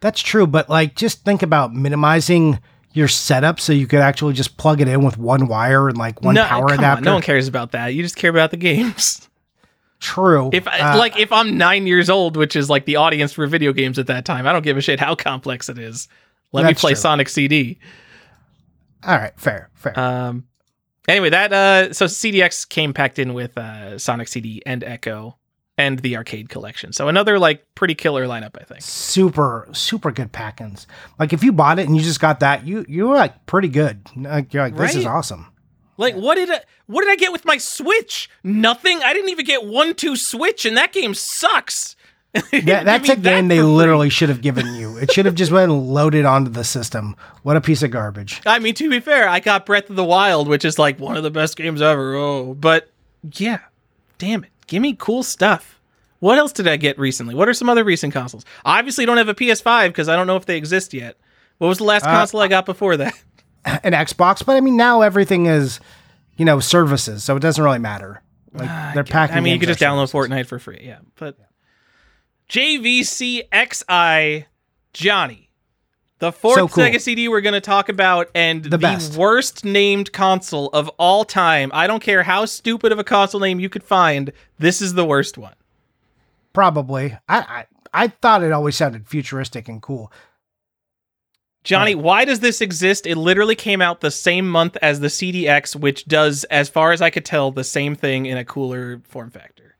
That's 0.00 0.20
true, 0.20 0.46
but 0.46 0.68
like 0.68 0.96
just 0.96 1.24
think 1.24 1.42
about 1.42 1.74
minimizing 1.74 2.58
your 2.92 3.08
setup 3.08 3.58
so 3.60 3.72
you 3.72 3.86
could 3.86 4.00
actually 4.00 4.32
just 4.34 4.56
plug 4.56 4.80
it 4.80 4.88
in 4.88 5.04
with 5.04 5.18
one 5.18 5.48
wire 5.48 5.88
and 5.88 5.98
like 5.98 6.22
one 6.22 6.36
no, 6.36 6.44
power 6.44 6.66
adapter. 6.66 7.00
On, 7.00 7.04
no 7.04 7.12
one 7.14 7.22
cares 7.22 7.48
about 7.48 7.72
that. 7.72 7.88
You 7.88 8.02
just 8.02 8.16
care 8.16 8.30
about 8.30 8.50
the 8.50 8.56
games. 8.56 9.28
True. 10.00 10.50
If 10.52 10.66
Uh, 10.66 10.96
like 10.98 11.18
if 11.18 11.32
I'm 11.32 11.56
nine 11.56 11.86
years 11.86 12.10
old, 12.10 12.36
which 12.36 12.56
is 12.56 12.68
like 12.70 12.84
the 12.84 12.96
audience 12.96 13.32
for 13.32 13.46
video 13.46 13.72
games 13.72 13.98
at 13.98 14.06
that 14.06 14.24
time, 14.24 14.46
I 14.46 14.52
don't 14.52 14.62
give 14.62 14.76
a 14.76 14.80
shit 14.80 15.00
how 15.00 15.14
complex 15.14 15.68
it 15.68 15.78
is. 15.78 16.08
Let 16.54 16.66
me 16.66 16.74
play 16.74 16.92
true. 16.92 17.00
Sonic 17.00 17.28
CD. 17.28 17.78
all 19.06 19.16
right, 19.16 19.32
fair, 19.38 19.70
fair. 19.74 19.98
Um, 19.98 20.46
anyway, 21.08 21.30
that 21.30 21.52
uh, 21.52 21.92
so 21.92 22.06
CDX 22.06 22.68
came 22.68 22.94
packed 22.94 23.18
in 23.18 23.34
with 23.34 23.56
uh, 23.58 23.98
Sonic 23.98 24.28
CD 24.28 24.62
and 24.64 24.82
Echo 24.84 25.36
and 25.76 25.98
the 25.98 26.16
arcade 26.16 26.48
collection. 26.48 26.92
So 26.92 27.08
another 27.08 27.38
like 27.38 27.64
pretty 27.74 27.94
killer 27.94 28.26
lineup, 28.26 28.56
I 28.60 28.64
think. 28.64 28.82
super, 28.82 29.68
super 29.72 30.12
good 30.12 30.30
pack-ins. 30.30 30.86
Like 31.18 31.32
if 31.32 31.42
you 31.42 31.52
bought 31.52 31.78
it 31.78 31.86
and 31.86 31.96
you 31.96 32.02
just 32.02 32.20
got 32.20 32.40
that, 32.40 32.66
you 32.66 32.84
you 32.88 33.08
were 33.08 33.16
like 33.16 33.46
pretty 33.46 33.68
good. 33.68 34.06
Like 34.16 34.54
you're 34.54 34.62
like, 34.62 34.76
this 34.76 34.94
is 34.94 35.06
awesome. 35.06 35.48
Like 35.96 36.14
what 36.14 36.36
did 36.36 36.50
I, 36.50 36.60
what 36.86 37.02
did 37.02 37.10
I 37.10 37.16
get 37.16 37.32
with 37.32 37.44
my 37.44 37.56
Switch? 37.56 38.30
Nothing. 38.42 39.00
I 39.02 39.12
didn't 39.12 39.30
even 39.30 39.44
get 39.44 39.62
1-2-Switch, 39.62 40.64
and 40.66 40.76
that 40.76 40.92
game 40.92 41.14
sucks. 41.14 41.96
Yeah, 42.52 42.82
that's 42.82 43.08
a 43.08 43.16
game 43.16 43.48
they 43.48 43.62
literally 43.62 44.10
should 44.10 44.28
have 44.28 44.40
given 44.40 44.74
you. 44.74 44.96
It 44.98 45.12
should 45.12 45.26
have 45.26 45.34
just 45.36 45.52
been 45.52 45.70
loaded 45.70 46.24
onto 46.24 46.50
the 46.50 46.64
system. 46.64 47.14
What 47.42 47.56
a 47.56 47.60
piece 47.60 47.82
of 47.82 47.90
garbage. 47.92 48.40
I 48.44 48.58
mean, 48.58 48.74
to 48.74 48.90
be 48.90 48.98
fair, 49.00 49.28
I 49.28 49.38
got 49.40 49.66
Breath 49.66 49.88
of 49.90 49.96
the 49.96 50.04
Wild, 50.04 50.48
which 50.48 50.64
is 50.64 50.78
like 50.78 50.98
one 50.98 51.16
of 51.16 51.22
the 51.22 51.30
best 51.30 51.56
games 51.56 51.80
ever. 51.80 52.14
Oh, 52.14 52.54
but 52.54 52.90
yeah, 53.36 53.58
damn 54.18 54.42
it, 54.44 54.50
give 54.66 54.82
me 54.82 54.94
cool 54.98 55.22
stuff. 55.22 55.80
What 56.18 56.38
else 56.38 56.52
did 56.52 56.66
I 56.66 56.76
get 56.76 56.98
recently? 56.98 57.34
What 57.34 57.48
are 57.48 57.54
some 57.54 57.68
other 57.68 57.84
recent 57.84 58.12
consoles? 58.12 58.44
I 58.64 58.78
obviously 58.78 59.04
don't 59.06 59.18
have 59.18 59.28
a 59.28 59.34
PS5 59.34 59.88
because 59.88 60.08
I 60.08 60.16
don't 60.16 60.26
know 60.26 60.36
if 60.36 60.46
they 60.46 60.56
exist 60.56 60.94
yet. 60.94 61.16
What 61.58 61.68
was 61.68 61.78
the 61.78 61.84
last 61.84 62.04
Uh, 62.04 62.10
console 62.10 62.40
I 62.40 62.48
got 62.48 62.64
before 62.66 62.96
that? 62.96 63.14
An 63.64 63.92
Xbox, 63.92 64.44
but 64.44 64.56
I 64.56 64.60
mean 64.60 64.76
now 64.76 65.02
everything 65.02 65.46
is, 65.46 65.80
you 66.36 66.44
know, 66.44 66.60
services, 66.60 67.22
so 67.24 67.36
it 67.36 67.40
doesn't 67.40 67.62
really 67.62 67.78
matter. 67.78 68.22
Like 68.52 68.94
they're 68.94 69.04
packing. 69.04 69.36
I 69.36 69.40
mean, 69.40 69.52
you 69.54 69.58
could 69.60 69.68
just 69.68 69.80
download 69.80 70.08
services. 70.08 70.30
Fortnite 70.32 70.46
for 70.46 70.58
free. 70.58 70.80
Yeah, 70.82 70.98
but 71.16 71.36
JVC 71.36 71.44
X'Eye 73.52 74.46
Johnny, 74.92 75.50
the 76.18 76.32
fourth 76.32 76.56
So 76.56 76.68
cool. 76.68 76.84
Sega 76.84 77.00
CD 77.00 77.28
we're 77.28 77.40
going 77.40 77.54
to 77.54 77.60
talk 77.60 77.88
about, 77.88 78.30
and 78.34 78.62
the, 78.62 78.78
The 78.78 79.18
worst 79.18 79.64
named 79.64 80.12
console 80.12 80.68
of 80.68 80.88
all 80.98 81.24
time. 81.24 81.70
I 81.74 81.86
don't 81.86 82.02
care 82.02 82.22
how 82.22 82.44
stupid 82.44 82.92
of 82.92 82.98
a 82.98 83.04
console 83.04 83.40
name 83.40 83.60
you 83.60 83.68
could 83.68 83.84
find. 83.84 84.32
This 84.58 84.80
is 84.80 84.94
the 84.94 85.04
worst 85.04 85.36
one. 85.38 85.54
Probably. 86.52 87.16
I, 87.28 87.38
I 87.38 87.66
I 87.94 88.08
thought 88.08 88.42
it 88.42 88.52
always 88.52 88.76
sounded 88.76 89.06
futuristic 89.06 89.68
and 89.68 89.80
cool. 89.80 90.12
Johnny, 91.62 91.94
why 91.94 92.26
does 92.26 92.40
this 92.40 92.60
exist? 92.60 93.06
It 93.06 93.16
literally 93.16 93.54
came 93.54 93.80
out 93.80 94.02
the 94.02 94.10
same 94.10 94.48
month 94.50 94.76
as 94.82 95.00
the 95.00 95.06
CDX, 95.06 95.74
which 95.74 96.04
does, 96.04 96.44
as 96.44 96.68
far 96.68 96.92
as 96.92 97.00
I 97.00 97.08
could 97.08 97.24
tell, 97.24 97.50
the 97.50 97.64
same 97.64 97.94
thing 97.94 98.26
in 98.26 98.36
a 98.36 98.44
cooler 98.44 99.00
form 99.04 99.30
factor. 99.30 99.76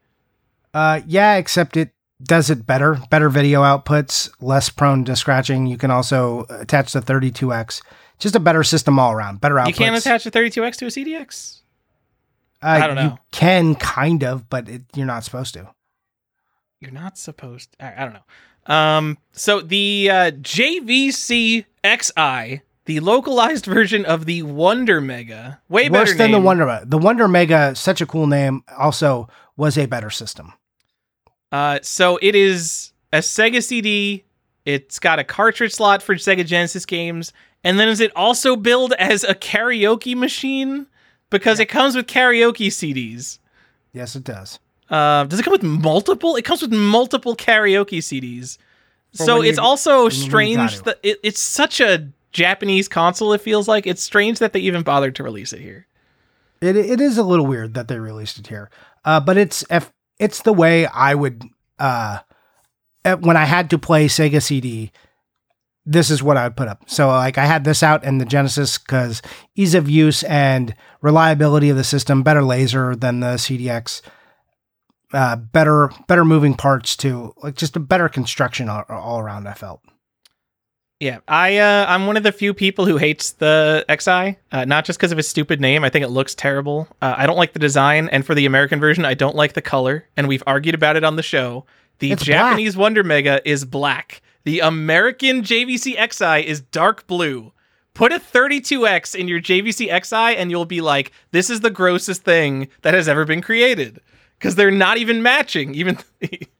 Uh, 0.73 1.03
yeah, 1.07 1.37
except 1.37 1.77
it 1.77 1.94
does 2.25 2.51
it 2.51 2.66
better. 2.66 2.99
Better 3.11 3.29
video 3.29 3.62
outputs, 3.62 4.31
less 4.41 4.68
prone 4.70 5.05
to 5.05 5.16
scratching. 5.16 5.66
You 5.66 5.77
can 5.77 5.91
also 5.91 6.47
attach 6.51 6.93
the 6.93 7.01
32x. 7.01 7.83
Just 8.18 8.35
a 8.37 8.41
better 8.41 8.62
system 8.62 8.99
all 8.99 9.12
around. 9.12 9.41
Better 9.41 9.57
outputs. 9.57 9.68
You 9.68 9.75
can't 9.75 9.97
attach 9.97 10.25
a 10.27 10.31
32X 10.31 10.77
to 10.77 10.87
a 10.87 10.89
CDX? 10.89 11.61
Uh, 12.62 12.66
I 12.66 12.87
don't 12.87 12.97
You 12.97 13.03
know. 13.03 13.18
can 13.33 13.75
kind 13.75 14.22
of, 14.25 14.49
but 14.49 14.68
it, 14.68 14.83
you're 14.95 15.07
not 15.07 15.25
supposed 15.25 15.55
to. 15.55 15.68
You're 16.81 16.93
not 16.93 17.18
supposed. 17.18 17.77
I, 17.81 17.93
I 17.97 18.05
don't 18.05 18.14
know. 18.14 18.75
Um, 18.75 19.18
so 19.33 19.61
the 19.61 20.09
uh, 20.11 20.31
JVC 20.31 21.64
X'Eye, 21.83 22.62
the 22.87 23.01
localized 23.01 23.66
version 23.66 24.05
of 24.07 24.25
the 24.27 24.43
Wonder 24.43 25.01
Mega, 25.01 25.61
way 25.68 25.89
Worse 25.91 26.11
better 26.12 26.18
than 26.18 26.31
the. 26.33 26.41
Wonder 26.41 26.66
Mega. 26.66 26.87
The 26.87 26.99
Wonder 26.99 27.29
Mega, 27.29 27.75
such 27.75 28.01
a 28.01 28.07
cool 28.07 28.27
name, 28.27 28.62
also 28.79 29.29
was 29.57 29.77
a 29.77 29.87
better 29.87 30.11
system. 30.11 30.55
Uh, 31.55 31.79
so 31.83 32.19
it 32.21 32.35
is 32.35 32.93
a 33.13 33.19
Sega 33.19 33.63
CD. 33.63 34.25
It's 34.65 34.99
got 34.99 35.21
a 35.21 35.25
cartridge 35.25 35.73
slot 35.73 36.03
for 36.03 36.17
Sega 36.17 36.45
Genesis 36.45 36.85
games, 36.85 37.33
and 37.63 37.79
then 37.79 37.89
is 37.89 38.01
it 38.01 38.11
also 38.17 38.57
billed 38.57 38.93
as 38.95 39.23
a 39.23 39.37
karaoke 39.37 40.17
machine 40.17 40.89
because 41.31 41.61
it 41.61 41.67
comes 41.67 41.95
with 41.95 42.09
karaoke 42.09 42.67
CDs. 42.67 43.39
Yes, 43.93 44.17
it 44.17 44.25
does. 44.25 44.59
Uh, 44.91 45.23
does 45.27 45.39
it 45.39 45.45
come 45.45 45.53
with 45.53 45.63
multiple? 45.63 46.35
It 46.35 46.45
comes 46.45 46.61
with 46.61 46.73
multiple 46.73 47.37
karaoke 47.37 47.99
CDs. 47.99 48.59
So 49.13 49.41
it's 49.41 49.57
you- 49.57 49.63
also 49.63 50.09
strange 50.09 50.81
that 50.83 50.99
it, 51.05 51.21
it's 51.23 51.41
such 51.41 51.81
a 51.81 52.09
Japanese 52.33 52.89
console. 52.89 53.33
It 53.33 53.43
feels 53.43 53.69
like 53.69 53.87
it's 53.87 54.03
strange 54.03 54.41
that 54.41 54.55
they 54.55 54.59
even 54.59 54.83
bothered 54.83 55.15
to 55.15 55.23
release 55.23 55.53
it 55.53 55.61
here. 55.61 55.87
It 56.61 56.75
it 56.75 57.01
is 57.01 57.17
a 57.17 57.23
little 57.23 57.47
weird 57.47 57.75
that 57.75 57.87
they 57.87 58.01
released 58.01 58.39
it 58.41 58.49
here, 58.49 58.71
uh, 59.05 59.21
but 59.21 59.37
it's 59.37 59.65
if 59.71 59.93
it's 60.19 60.43
the 60.43 60.53
way 60.53 60.87
I 60.87 61.15
would 61.15 61.43
uh, 61.79 62.21
eh, 63.05 63.15
when 63.15 63.37
I 63.37 63.45
had 63.45 63.71
to 63.71 63.79
play 63.79 64.07
Sega 64.07 64.43
CD. 64.43 64.93
This 65.87 66.11
is 66.11 66.23
what 66.23 66.39
I 66.39 66.45
would 66.45 66.57
put 66.57 66.69
up. 66.69 66.89
So 66.89 67.09
like 67.09 67.37
I 67.37 67.45
had 67.45 67.65
this 67.65 67.83
out 67.83 68.05
in 68.05 68.17
the 68.19 68.25
Genesis 68.25 68.79
because 68.79 69.21
ease 69.55 69.75
of 69.75 69.89
use 69.89 70.23
and 70.23 70.75
reliability 71.03 71.69
of 71.69 71.77
the 71.77 71.85
system, 71.85 72.23
better 72.23 72.43
laser 72.43 72.97
than 72.97 73.21
the 73.21 73.35
CDX, 73.35 74.01
uh, 75.12 75.37
better 75.37 75.91
better 76.09 76.25
moving 76.25 76.55
parts 76.55 76.97
too, 76.97 77.35
like 77.43 77.57
just 77.57 77.77
a 77.77 77.81
better 77.81 78.09
construction 78.09 78.69
all, 78.69 78.85
all 78.89 79.19
around. 79.21 79.47
I 79.47 79.53
felt. 79.53 79.83
Yeah, 81.01 81.19
I 81.27 81.59
uh, 81.59 81.87
I'm 81.89 82.07
one 82.07 82.17
of 82.17 82.23
the 82.23 82.33
few 82.33 82.55
people 82.55 82.87
who 82.87 82.97
hates 82.97 83.33
the 83.33 83.85
X'Eye, 83.89 84.37
uh, 84.53 84.65
not 84.65 84.85
just 84.85 84.99
because 84.99 85.13
of 85.13 85.19
its 85.19 85.29
stupid 85.29 85.61
name. 85.61 85.85
I 85.85 85.91
think 85.91 86.05
it 86.05 86.09
looks 86.09 86.35
terrible. 86.35 86.89
Uh, 87.03 87.15
I 87.17 87.27
don't 87.27 87.37
like 87.37 87.53
the 87.53 87.59
design, 87.59 88.09
and 88.11 88.25
for 88.25 88.35
the 88.35 88.47
American 88.47 88.79
version, 88.81 89.05
I 89.05 89.15
don't 89.15 89.35
like 89.35 89.55
the 89.55 89.63
color. 89.63 90.07
And 90.17 90.29
we've 90.29 90.43
argued 90.47 90.75
about 90.75 90.97
it 90.97 91.05
on 91.05 91.17
the 91.17 91.23
show. 91.23 91.67
The 91.99 92.13
It's 92.13 92.25
Japanese 92.25 92.77
Wonder 92.77 93.03
Mega 93.03 93.47
is 93.49 93.65
black. 93.65 94.23
The 94.45 94.61
American 94.61 95.43
JVC 95.43 95.97
X'Eye 95.97 96.45
is 96.45 96.61
dark 96.61 97.07
blue. 97.07 97.53
Put 97.93 98.13
a 98.13 98.19
32X 98.19 99.15
in 99.15 99.29
your 99.29 99.41
JVC 99.41 99.89
X'Eye, 99.89 100.37
and 100.37 100.51
you'll 100.51 100.65
be 100.65 100.81
like, 100.81 101.13
"This 101.33 101.51
is 101.51 101.61
the 101.61 101.71
grossest 101.71 102.23
thing 102.23 102.69
that 102.83 102.95
has 102.95 103.09
ever 103.09 103.25
been 103.25 103.43
created," 103.43 104.01
because 104.39 104.55
they're 104.55 104.71
not 104.71 104.99
even 104.99 105.23
matching. 105.23 105.75
Even 105.75 105.99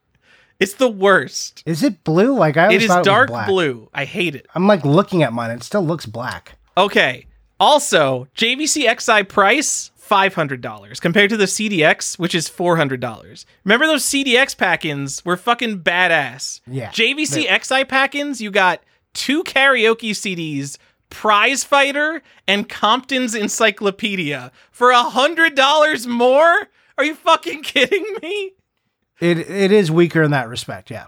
it's 0.64 0.74
the 0.74 0.88
worst. 0.88 1.62
Is 1.66 1.82
it 1.82 2.02
blue? 2.04 2.34
Like 2.36 2.56
I 2.56 2.72
It 2.72 2.82
is 2.82 2.90
it 2.90 3.04
dark 3.04 3.28
black. 3.28 3.46
blue. 3.46 3.88
I 3.94 4.04
hate 4.04 4.34
it. 4.34 4.46
I'm 4.54 4.66
like 4.66 4.84
looking 4.84 5.22
at 5.22 5.32
mine; 5.32 5.50
it 5.50 5.62
still 5.62 5.84
looks 5.84 6.06
black. 6.06 6.56
Okay. 6.76 7.26
Also, 7.60 8.26
JVC 8.36 8.84
X'Eye 8.88 9.28
price 9.28 9.92
$500 10.10 11.00
compared 11.00 11.30
to 11.30 11.36
the 11.36 11.44
CDX, 11.44 12.18
which 12.18 12.34
is 12.34 12.48
$400. 12.48 13.44
Remember 13.64 13.86
those 13.86 14.04
CDX 14.04 14.56
pack-ins 14.58 15.24
were 15.24 15.36
fucking 15.36 15.80
badass. 15.80 16.60
Yeah. 16.66 16.90
JVC 16.90 17.46
X'Eye 17.46 17.88
pack-ins, 17.88 18.40
you 18.40 18.50
got 18.50 18.82
two 19.14 19.44
karaoke 19.44 20.10
CDs, 20.10 20.76
Prize 21.10 21.62
Fighter, 21.62 22.22
and 22.48 22.68
Compton's 22.68 23.34
Encyclopedia 23.36 24.50
for 24.72 24.90
a 24.90 25.04
hundred 25.04 25.54
dollars 25.54 26.06
more. 26.08 26.68
Are 26.98 27.04
you 27.04 27.14
fucking 27.14 27.62
kidding 27.62 28.04
me? 28.20 28.52
It 29.20 29.38
it 29.38 29.72
is 29.72 29.90
weaker 29.90 30.22
in 30.22 30.30
that 30.32 30.48
respect, 30.48 30.90
yeah. 30.90 31.06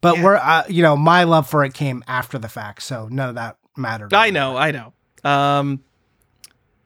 But 0.00 0.16
Yeah. 0.16 0.24
we're 0.24 0.36
uh, 0.36 0.64
you 0.68 0.82
know 0.82 0.96
my 0.96 1.24
love 1.24 1.48
for 1.48 1.64
it 1.64 1.74
came 1.74 2.02
after 2.08 2.38
the 2.38 2.48
fact, 2.48 2.82
so 2.82 3.08
none 3.10 3.28
of 3.28 3.34
that 3.36 3.56
mattered. 3.76 4.12
I 4.14 4.30
know, 4.30 4.56
I 4.56 4.70
know. 4.70 4.92
Um, 5.24 5.82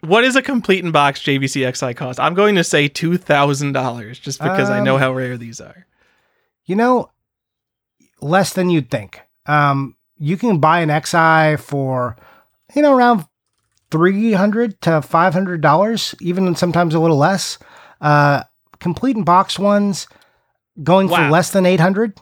what 0.01 0.25
is 0.25 0.35
a 0.37 0.43
complete 0.43 0.83
in 0.85 0.93
box 0.93 1.21
JVC 1.21 1.63
X'Eye 1.67 1.95
cost? 1.97 2.19
I'm 2.21 2.35
going 2.35 2.55
to 2.55 2.65
say 2.65 2.89
two 2.89 3.17
thousand 3.19 3.73
dollars, 3.73 4.19
just 4.19 4.39
because 4.41 4.71
I 4.71 4.81
know 4.81 4.95
Um, 4.95 5.01
how 5.01 5.13
rare 5.13 5.37
these 5.37 5.61
are. 5.61 5.87
You 6.65 6.77
know, 6.77 7.11
less 8.21 8.53
than 8.53 8.71
you'd 8.71 8.91
think. 8.91 9.21
Um, 9.47 9.97
you 10.19 10.37
can 10.37 10.59
buy 10.59 10.81
an 10.81 10.89
X'Eye 10.89 11.59
for 11.59 12.17
you 12.75 12.83
know 12.83 12.95
around 12.95 13.27
three 13.91 14.33
hundred 14.33 14.81
to 14.83 15.03
five 15.03 15.33
hundred 15.35 15.61
dollars, 15.61 16.15
even 16.21 16.55
sometimes 16.55 16.95
a 16.95 17.01
little 17.01 17.17
less. 17.19 17.59
Uh, 18.01 18.45
complete 18.79 19.17
in 19.17 19.25
box 19.25 19.59
ones 19.59 20.07
going 20.83 21.09
for 21.09 21.29
less 21.29 21.51
than 21.51 21.67
eight 21.67 21.81
hundred. 21.81 22.19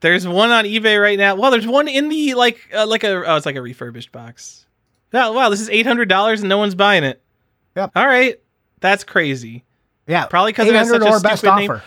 There's 0.00 0.26
one 0.26 0.50
on 0.50 0.64
eBay 0.64 1.00
right 1.00 1.18
now. 1.18 1.34
Well, 1.36 1.50
there's 1.50 1.66
one 1.66 1.86
in 1.88 2.08
the 2.08 2.34
like 2.34 2.58
uh, 2.74 2.86
like 2.86 3.04
a 3.04 3.24
oh, 3.24 3.36
it's 3.36 3.46
like 3.46 3.56
a 3.56 3.62
refurbished 3.62 4.10
box. 4.12 4.66
Oh, 5.14 5.32
wow, 5.32 5.48
this 5.50 5.60
is 5.60 5.68
eight 5.68 5.86
hundred 5.86 6.08
dollars 6.08 6.40
and 6.40 6.48
no 6.48 6.58
one's 6.58 6.74
buying 6.74 7.04
it. 7.04 7.22
Yep. 7.76 7.92
All 7.94 8.06
right, 8.06 8.40
that's 8.80 9.04
crazy. 9.04 9.64
Yeah, 10.06 10.26
Probably 10.26 10.52
'cause 10.52 10.66
it 10.66 10.74
has 10.74 10.88
800 10.88 11.04
such 11.12 11.20
a 11.20 11.22
best 11.22 11.38
stupid 11.40 11.56
name. 11.56 11.80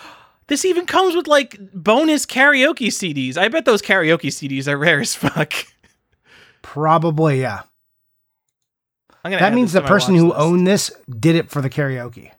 This 0.48 0.64
even 0.64 0.86
comes 0.86 1.16
with 1.16 1.28
like 1.28 1.58
bonus 1.74 2.26
karaoke 2.26 2.88
CDs. 2.88 3.36
I 3.38 3.48
bet 3.50 3.66
those 3.66 3.82
karaoke 3.82 4.28
CDs 4.30 4.68
are 4.68 4.78
rare 4.78 5.02
as 5.02 5.14
fuck. 5.16 5.54
Probably, 6.62 7.42
yeah. 7.42 7.62
I'm 9.24 9.32
gonna 9.32 9.42
That 9.42 9.54
means 9.54 9.74
the 9.74 9.82
person 9.82 10.16
who 10.16 10.34
owned 10.34 10.68
this 10.68 10.92
did 11.20 11.36
it 11.36 11.50
for 11.50 11.62
the 11.62 11.70
karaoke. 11.70 12.32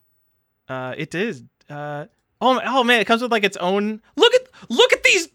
Uh, 0.68 0.94
it 0.96 1.14
is. 1.14 1.42
Uh, 1.68 2.06
oh, 2.40 2.60
oh 2.64 2.84
man, 2.84 3.00
it 3.00 3.06
comes 3.06 3.22
with 3.22 3.32
like 3.32 3.44
its 3.44 3.56
own. 3.58 4.00
Look 4.16 4.34
at 4.34 4.48
look 4.68 4.92
at 4.92 5.02
these 5.02 5.28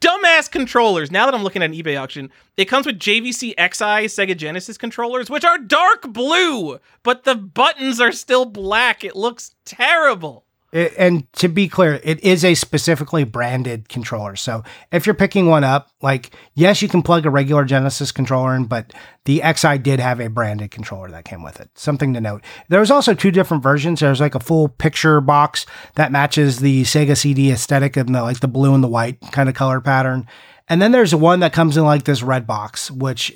dumbass 0.00 0.50
controllers. 0.50 1.10
Now 1.10 1.26
that 1.26 1.34
I'm 1.34 1.42
looking 1.42 1.62
at 1.62 1.70
an 1.70 1.76
eBay 1.76 2.00
auction, 2.00 2.30
it 2.56 2.64
comes 2.66 2.86
with 2.86 2.98
JVC 2.98 3.54
X'Eye 3.56 4.04
Sega 4.04 4.36
Genesis 4.36 4.78
controllers, 4.78 5.30
which 5.30 5.44
are 5.44 5.58
dark 5.58 6.12
blue, 6.12 6.78
but 7.02 7.24
the 7.24 7.34
buttons 7.34 8.00
are 8.00 8.12
still 8.12 8.44
black. 8.44 9.04
It 9.04 9.16
looks 9.16 9.54
terrible. 9.64 10.44
It, 10.72 10.94
and 10.96 11.30
to 11.34 11.48
be 11.48 11.68
clear, 11.68 12.00
it 12.04 12.22
is 12.22 12.44
a 12.44 12.54
specifically 12.54 13.24
branded 13.24 13.88
controller. 13.88 14.36
So 14.36 14.62
if 14.92 15.04
you're 15.04 15.14
picking 15.14 15.46
one 15.46 15.64
up, 15.64 15.90
like, 16.00 16.30
yes, 16.54 16.80
you 16.80 16.88
can 16.88 17.02
plug 17.02 17.26
a 17.26 17.30
regular 17.30 17.64
Genesis 17.64 18.12
controller 18.12 18.54
in, 18.54 18.66
but 18.66 18.92
the 19.24 19.40
X'Eye 19.40 19.82
did 19.82 19.98
have 19.98 20.20
a 20.20 20.28
branded 20.28 20.70
controller 20.70 21.10
that 21.10 21.24
came 21.24 21.42
with 21.42 21.60
it. 21.60 21.70
Something 21.74 22.14
to 22.14 22.20
note. 22.20 22.44
There 22.68 22.80
was 22.80 22.90
also 22.90 23.14
two 23.14 23.32
different 23.32 23.64
versions. 23.64 24.00
There's 24.00 24.20
like 24.20 24.36
a 24.36 24.40
full 24.40 24.68
picture 24.68 25.20
box 25.20 25.66
that 25.96 26.12
matches 26.12 26.60
the 26.60 26.84
Sega 26.84 27.16
CD 27.16 27.50
aesthetic 27.50 27.96
and 27.96 28.14
the 28.14 28.22
like 28.22 28.40
the 28.40 28.48
blue 28.48 28.74
and 28.74 28.84
the 28.84 28.88
white 28.88 29.20
kind 29.32 29.48
of 29.48 29.56
color 29.56 29.80
pattern. 29.80 30.26
And 30.68 30.80
then 30.80 30.92
there's 30.92 31.14
one 31.14 31.40
that 31.40 31.52
comes 31.52 31.76
in 31.76 31.84
like 31.84 32.04
this 32.04 32.22
red 32.22 32.46
box, 32.46 32.92
which 32.92 33.32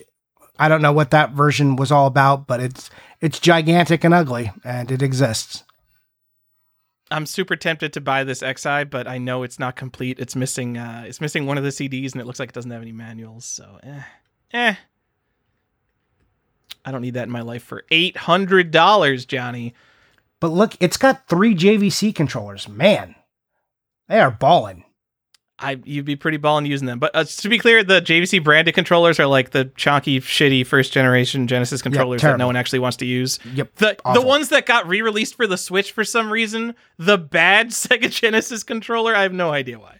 I 0.57 0.69
don't 0.69 0.83
know 0.83 0.93
what 0.93 1.11
that 1.11 1.33
version 1.33 1.75
was 1.75 1.91
all 1.91 2.07
about, 2.07 2.47
but 2.47 2.61
it's 2.61 2.91
it's 3.21 3.41
gigantic 3.41 4.05
and 4.05 4.15
ugly, 4.15 4.53
and 4.65 4.91
it 4.93 5.03
exists. 5.03 5.65
I'm 7.11 7.27
super 7.27 7.57
tempted 7.57 7.93
to 7.93 8.01
buy 8.01 8.25
this 8.25 8.41
X'Eye, 8.41 8.89
but 8.89 9.07
I 9.07 9.19
know 9.19 9.43
it's 9.43 9.59
not 9.59 9.77
complete. 9.77 10.19
It's 10.19 10.35
missing. 10.35 10.79
Uh, 10.79 11.05
it's 11.07 11.21
missing 11.21 11.47
one 11.47 11.59
of 11.59 11.65
the 11.65 11.71
CDs, 11.71 12.13
and 12.13 12.21
it 12.21 12.27
looks 12.27 12.41
like 12.41 12.49
it 12.49 12.55
doesn't 12.55 12.71
have 12.71 12.83
any 12.83 12.93
manuals. 12.93 13.45
So, 13.45 13.79
eh, 13.83 14.03
eh. 14.53 14.75
I 16.85 16.93
don't 16.93 17.03
need 17.03 17.15
that 17.15 17.25
in 17.25 17.31
my 17.31 17.43
life 17.43 17.63
for 17.63 17.85
eight 17.91 18.17
hundred 18.17 18.71
dollars, 18.71 19.27
Johnny. 19.27 19.75
But 20.41 20.49
look, 20.49 20.75
it's 20.81 20.97
got 20.97 21.29
three 21.29 21.55
JVC 21.55 22.15
controllers. 22.15 22.69
Man, 22.69 23.15
they 24.09 24.21
are 24.21 24.31
balling. 24.31 24.84
I 25.59 25.81
you'd 25.85 26.05
be 26.05 26.17
pretty 26.17 26.37
balling 26.37 26.67
using 26.67 26.87
them. 26.87 26.99
But 26.99 27.13
uh, 27.15 27.25
to 27.25 27.49
be 27.49 27.59
clear, 27.59 27.85
the 27.85 28.01
JVC 28.01 28.43
branded 28.43 28.75
controllers 28.75 29.21
are 29.21 29.27
like 29.27 29.51
the 29.51 29.67
chonky, 29.67 30.19
shitty 30.19 30.67
first 30.67 30.93
generation 30.93 31.47
Genesis 31.47 31.81
controllers 31.81 32.23
that 32.23 32.39
no 32.39 32.47
one 32.47 32.57
actually 32.57 32.81
wants 32.81 32.97
to 32.99 33.07
use. 33.07 33.39
Yep. 33.55 33.77
The 33.77 33.97
the 34.15 34.21
ones 34.23 34.49
that 34.49 34.67
got 34.67 34.89
re 34.89 35.01
released 35.01 35.37
for 35.37 35.47
the 35.47 35.57
Switch 35.57 35.93
for 35.93 36.05
some 36.05 36.33
reason, 36.33 36.75
the 36.99 37.19
bad 37.19 37.69
Sega 37.71 38.11
Genesis 38.11 38.63
controller, 38.63 39.15
I 39.15 39.23
have 39.23 39.33
no 39.33 39.53
idea 39.53 39.79
why. 39.79 39.99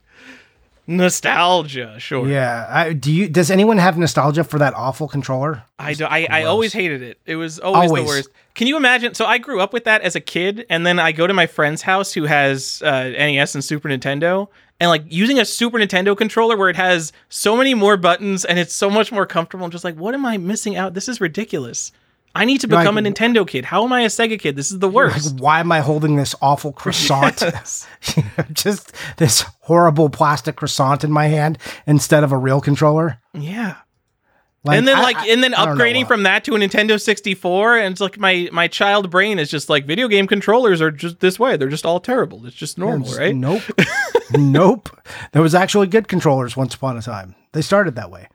Nostalgia, 0.87 1.99
sure. 1.99 2.29
Yeah. 2.29 2.67
I, 2.69 2.93
do 2.93 3.11
you? 3.11 3.29
Does 3.29 3.51
anyone 3.51 3.79
have 3.79 3.97
nostalgia 3.97 4.45
for 4.45 4.59
that 4.59 4.75
awful 4.75 5.09
controller? 5.09 5.63
I 5.79 5.95
do, 5.95 6.05
I, 6.05 6.27
I 6.31 6.43
always 6.45 6.75
hated 6.75 7.01
it. 7.03 7.19
It 7.25 7.37
was 7.37 7.59
always, 7.59 7.91
Always. 7.91 8.05
the 8.05 8.09
worst. 8.09 8.29
Can 8.55 8.67
you 8.67 8.77
imagine? 8.77 9.15
So 9.15 9.25
I 9.25 9.39
grew 9.39 9.61
up 9.61 9.73
with 9.73 9.85
that 9.85 10.03
as 10.03 10.15
a 10.15 10.21
kid, 10.21 10.67
and 10.69 10.85
then 10.87 10.99
I 10.99 11.13
go 11.13 11.27
to 11.27 11.33
my 11.33 11.47
friend's 11.47 11.81
house 11.81 12.13
who 12.13 12.25
has 12.25 12.83
uh, 12.83 13.09
NES 13.09 13.55
and 13.55 13.65
Super 13.65 13.89
Nintendo, 13.89 14.49
and 14.85 14.91
like 14.91 15.05
using 15.09 15.39
a 15.41 15.45
Super 15.47 15.79
Nintendo 15.79 16.15
controller 16.17 16.57
where 16.57 16.69
it 16.69 16.77
has 16.77 17.11
so 17.31 17.57
many 17.57 17.73
more 17.73 17.97
buttons 17.97 18.45
and 18.45 18.59
it's 18.59 18.75
so 18.75 18.91
much 18.91 19.11
more 19.11 19.25
comfortable. 19.25 19.65
I'm 19.65 19.71
just 19.71 19.85
like, 19.85 19.97
what 19.97 20.13
am 20.15 20.27
I 20.27 20.37
missing 20.37 20.77
out? 20.77 20.93
This 20.93 21.09
is 21.09 21.21
ridiculous. 21.21 21.91
I 22.37 22.45
need 22.45 22.61
to 22.63 22.69
You're 22.69 22.81
become 22.81 22.97
like- 22.97 23.07
a 23.07 23.09
Nintendo 23.09 23.47
kid. 23.47 23.65
How 23.65 23.85
am 23.85 23.93
I 23.93 24.01
a 24.03 24.07
Sega 24.09 24.39
kid? 24.39 24.57
This 24.57 24.71
is 24.73 24.81
the 24.81 24.89
Like, 24.89 24.95
worst. 24.95 25.39
why 25.41 25.61
am 25.61 25.71
I 25.73 25.81
holding 25.81 26.17
this 26.17 26.35
awful 26.43 26.73
croissant? 26.81 27.41
Yes. 27.41 27.87
Just 28.53 28.93
this 29.17 29.45
horrible 29.61 30.11
plastic 30.11 30.57
croissant 30.57 31.03
in 31.05 31.13
my 31.13 31.29
hand 31.29 31.59
instead 31.87 32.25
of 32.25 32.33
a 32.33 32.37
real 32.37 32.61
controller. 32.61 33.19
Yeah. 33.33 33.77
Like, 34.65 34.79
and 34.79 34.89
then 34.89 34.97
I- 34.97 35.03
like 35.03 35.17
I- 35.19 35.29
and 35.29 35.43
then 35.45 35.53
I 35.55 35.67
don't 35.67 35.77
know 35.77 35.85
upgrading 35.85 36.07
from 36.09 36.23
that 36.23 36.43
to 36.45 36.55
a 36.55 36.59
Nintendo 36.59 36.99
64 37.01 37.77
and 37.79 37.93
it's 37.93 38.01
like 38.01 38.19
my 38.19 38.49
my 38.51 38.67
child 38.67 39.11
brain 39.11 39.39
is 39.39 39.51
just 39.51 39.69
like 39.69 39.85
video 39.87 40.09
game 40.09 40.27
controllers 40.27 40.81
are 40.81 40.91
just 40.91 41.21
this 41.21 41.39
way. 41.39 41.57
They're 41.59 41.69
just 41.69 41.85
all 41.85 42.01
terrible. 42.01 42.47
It's 42.47 42.57
just 42.57 42.79
normal, 42.79 43.07
Just- 43.09 43.19
right? 43.19 43.35
Nope. 43.37 43.63
nope. 44.33 44.89
There 45.33 45.43
was 45.43 45.55
actually 45.55 45.87
good 45.89 46.09
controllers 46.09 46.57
once 46.57 46.75
upon 46.75 46.97
a 46.97 47.03
time. 47.03 47.35
They 47.53 47.61
started 47.63 47.95
that 47.97 48.11
way. 48.11 48.29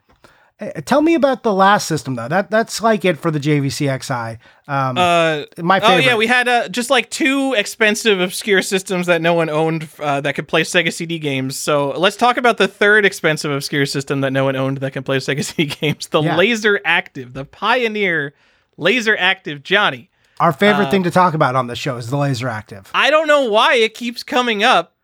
Eh, 0.60 0.80
Tell 0.82 1.00
me 1.00 1.14
about 1.14 1.42
the 1.42 1.52
last 1.54 1.88
system 1.88 2.14
though. 2.14 2.28
That 2.28 2.50
that's 2.50 2.82
like 2.82 3.04
it 3.04 3.18
for 3.18 3.30
the 3.30 3.40
JVC 3.40 3.88
X'Eye. 3.88 4.38
Um, 4.68 4.96
Uh 4.98 5.44
my 5.62 5.80
Oh 5.80 5.96
yeah, 5.96 6.16
we 6.16 6.26
had 6.26 6.46
uh, 6.48 6.68
just 6.68 6.90
like 6.90 7.10
two 7.10 7.54
expensive, 7.54 8.20
obscure 8.20 8.62
systems 8.62 9.06
that 9.06 9.22
no 9.22 9.34
one 9.34 9.48
owned 9.48 9.88
uh, 9.98 10.20
that 10.20 10.34
could 10.34 10.46
play 10.46 10.62
Sega 10.62 10.92
CD 10.92 11.18
games. 11.18 11.56
So 11.56 11.90
let's 11.90 12.16
talk 12.16 12.36
about 12.36 12.58
the 12.58 12.68
third 12.68 13.04
expensive, 13.04 13.50
obscure 13.50 13.86
system 13.86 14.20
that 14.20 14.32
no 14.32 14.44
one 14.44 14.54
owned 14.56 14.78
that 14.78 14.92
can 14.92 15.02
play 15.02 15.16
Sega 15.18 15.44
CD 15.44 15.74
games: 15.74 16.08
the 16.08 16.22
Yeah. 16.22 16.36
Laser 16.36 16.80
Active, 16.84 17.32
the 17.32 17.44
Pioneer 17.44 18.34
Laser 18.76 19.16
Active. 19.16 19.62
Johnny, 19.62 20.10
Our 20.38 20.52
favorite 20.52 20.86
uh, 20.86 20.90
thing 20.90 21.02
to 21.04 21.10
talk 21.10 21.34
about 21.34 21.56
on 21.56 21.66
the 21.66 21.76
show 21.76 21.96
is 21.96 22.10
the 22.10 22.16
laser 22.16 22.48
active. 22.48 22.90
I 22.94 23.10
don't 23.10 23.26
know 23.26 23.44
why 23.50 23.74
it 23.74 23.94
keeps 23.94 24.22
coming 24.22 24.62
up. 24.62 24.94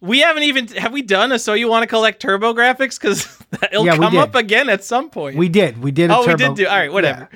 We 0.00 0.20
haven't 0.20 0.44
even 0.44 0.68
have 0.68 0.92
we 0.92 1.02
done 1.02 1.32
a 1.32 1.38
so 1.38 1.54
you 1.54 1.68
want 1.68 1.82
to 1.82 1.86
collect 1.88 2.22
TurboGrafx 2.22 3.00
because 3.00 3.38
it'll 3.72 3.84
Yeah, 3.84 3.96
come 3.96 4.16
up 4.16 4.34
again 4.34 4.68
at 4.68 4.84
some 4.84 5.10
point. 5.10 5.36
We 5.36 5.48
did. 5.48 5.82
We 5.82 5.90
did. 5.90 6.10
A 6.10 6.16
oh, 6.16 6.26
we 6.26 6.34
did 6.34 6.54
do. 6.54 6.66
All 6.66 6.76
right, 6.76 6.92
whatever. 6.92 7.28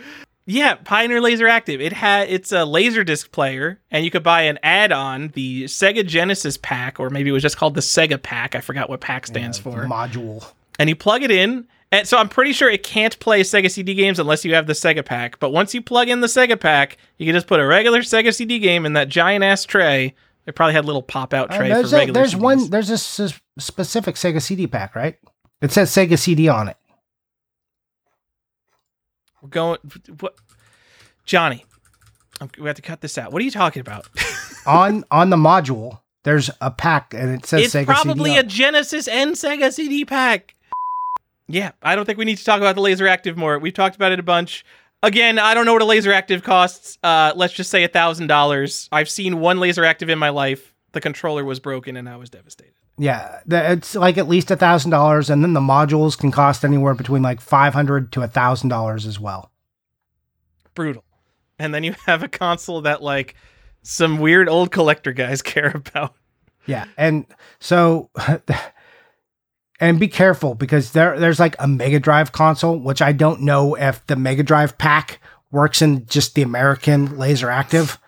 Yeah. 0.46 0.74
Pioneer 0.74 1.20
Laser 1.20 1.48
Active. 1.48 1.80
It 1.80 1.92
had 1.92 2.28
it's 2.28 2.52
a 2.52 2.64
laser 2.64 3.02
disc 3.04 3.32
player, 3.32 3.80
and 3.90 4.04
you 4.04 4.10
could 4.10 4.22
buy 4.22 4.42
an 4.42 4.58
add-on, 4.62 5.28
the 5.34 5.64
Sega 5.64 6.06
Genesis 6.06 6.56
pack, 6.56 7.00
or 7.00 7.10
maybe 7.10 7.30
it 7.30 7.32
was 7.32 7.42
just 7.42 7.56
called 7.56 7.74
the 7.74 7.80
Sega 7.80 8.20
Pack. 8.22 8.54
I 8.54 8.60
forgot 8.60 8.88
what 8.90 9.00
pack 9.00 9.26
stands 9.26 9.58
Yeah, 9.58 9.62
for. 9.62 9.84
module. 9.86 10.44
And 10.78 10.88
you 10.88 10.96
plug 10.96 11.22
it 11.22 11.30
in, 11.30 11.66
and 11.92 12.08
so 12.08 12.16
I'm 12.18 12.28
pretty 12.28 12.52
sure 12.52 12.68
it 12.70 12.82
can't 12.82 13.16
play 13.20 13.42
Sega 13.42 13.70
CD 13.70 13.94
games 13.94 14.18
unless 14.18 14.44
you 14.44 14.54
have 14.54 14.66
the 14.66 14.72
Sega 14.72 15.04
Pack. 15.04 15.38
But 15.38 15.50
once 15.50 15.74
you 15.74 15.82
plug 15.82 16.08
in 16.08 16.20
the 16.20 16.26
Sega 16.28 16.58
Pack, 16.58 16.96
you 17.18 17.26
can 17.26 17.34
just 17.34 17.46
put 17.46 17.60
a 17.60 17.66
regular 17.66 18.00
Sega 18.00 18.34
CD 18.34 18.58
game 18.58 18.84
in 18.86 18.94
that 18.94 19.08
giant 19.08 19.44
ass 19.44 19.64
tray. 19.64 20.14
It 20.46 20.54
probably 20.56 20.74
had 20.74 20.84
little 20.84 21.02
pop-out 21.02 21.50
Uh, 21.52 21.58
there's 21.58 21.90
for 21.90 21.96
a, 21.96 21.98
regular. 22.00 22.20
there's 22.20 22.34
CDs. 22.34 22.40
one. 22.40 22.70
There's 22.70 22.90
a 22.90 22.94
s- 22.94 23.40
specific 23.58 24.16
Sega 24.16 24.42
CD 24.42 24.66
pack, 24.66 24.96
right? 24.96 25.16
It 25.60 25.70
says 25.72 25.90
Sega 25.90 26.18
CD 26.18 26.48
on 26.48 26.68
it. 26.68 26.76
We're 29.40 29.48
going. 29.48 29.78
What, 30.20 30.34
Johnny? 31.24 31.64
I'm, 32.40 32.50
we 32.58 32.66
have 32.66 32.76
to 32.76 32.82
cut 32.82 33.00
this 33.00 33.18
out. 33.18 33.32
What 33.32 33.40
are 33.42 33.44
you 33.44 33.50
talking 33.50 33.80
about? 33.80 34.08
on 34.66 35.04
on 35.10 35.30
the 35.30 35.36
module, 35.36 36.00
there's 36.24 36.50
a 36.60 36.70
pack, 36.70 37.14
and 37.14 37.30
it 37.34 37.46
says 37.46 37.66
it's 37.66 37.74
Sega 37.74 37.86
probably 37.86 38.30
CD. 38.30 38.40
a. 38.40 38.42
Genesis 38.44 39.08
and 39.08 39.32
Sega 39.32 39.72
CD 39.72 40.04
pack. 40.04 40.54
Yeah, 41.48 41.72
I 41.82 41.96
don't 41.96 42.04
think 42.06 42.18
we 42.18 42.24
need 42.24 42.38
to 42.38 42.44
talk 42.44 42.58
about 42.58 42.76
the 42.76 42.80
laser 42.80 43.06
active 43.06 43.36
more. 43.36 43.58
We've 43.58 43.74
talked 43.74 43.96
about 43.96 44.12
it 44.12 44.18
a 44.20 44.22
bunch. 44.22 44.64
Again, 45.02 45.38
I 45.38 45.54
don't 45.54 45.66
know 45.66 45.72
what 45.72 45.82
a 45.82 45.86
laser 45.86 46.12
active 46.12 46.42
costs. 46.44 46.96
Uh, 47.02 47.32
let's 47.34 47.52
just 47.52 47.70
say 47.70 47.82
a 47.82 47.88
thousand 47.88 48.28
dollars. 48.28 48.88
I've 48.92 49.10
seen 49.10 49.40
one 49.40 49.58
laser 49.58 49.84
active 49.84 50.08
in 50.08 50.18
my 50.18 50.28
life. 50.28 50.74
The 50.92 51.00
controller 51.00 51.44
was 51.44 51.58
broken, 51.58 51.96
and 51.96 52.08
I 52.08 52.16
was 52.16 52.30
devastated. 52.30 52.74
Yeah, 52.98 53.40
it's 53.48 53.94
like 53.96 54.18
at 54.18 54.28
least 54.28 54.50
a 54.50 54.56
thousand 54.56 54.90
dollars, 54.90 55.30
and 55.30 55.42
then 55.42 55.54
the 55.54 55.60
modules 55.60 56.16
can 56.16 56.30
cost 56.30 56.64
anywhere 56.64 56.94
between 56.94 57.22
like 57.22 57.40
five 57.40 57.72
hundred 57.74 58.12
to 58.12 58.22
a 58.22 58.28
thousand 58.28 58.68
dollars 58.68 59.06
as 59.06 59.18
well. 59.18 59.50
Brutal. 60.74 61.04
And 61.58 61.74
then 61.74 61.84
you 61.84 61.94
have 62.06 62.22
a 62.22 62.28
console 62.28 62.82
that 62.82 63.02
like 63.02 63.34
some 63.82 64.18
weird 64.18 64.48
old 64.48 64.70
collector 64.70 65.12
guys 65.12 65.42
care 65.42 65.72
about. 65.74 66.14
Yeah, 66.66 66.84
and 66.96 67.26
so 67.58 68.10
and 69.82 69.98
be 69.98 70.06
careful 70.08 70.54
because 70.54 70.92
there 70.92 71.18
there's 71.18 71.40
like 71.40 71.56
a 71.58 71.66
Mega 71.66 71.98
Drive 72.00 72.30
console, 72.32 72.78
which 72.78 73.02
I 73.02 73.10
don't 73.12 73.42
know 73.42 73.74
if 73.74 74.06
the 74.06 74.14
Mega 74.16 74.42
Drive 74.44 74.78
pack 74.78 75.20
works 75.50 75.82
in 75.82 76.06
just 76.06 76.34
the 76.36 76.42
American 76.42 77.18
Laser 77.18 77.50
Active. 77.50 77.98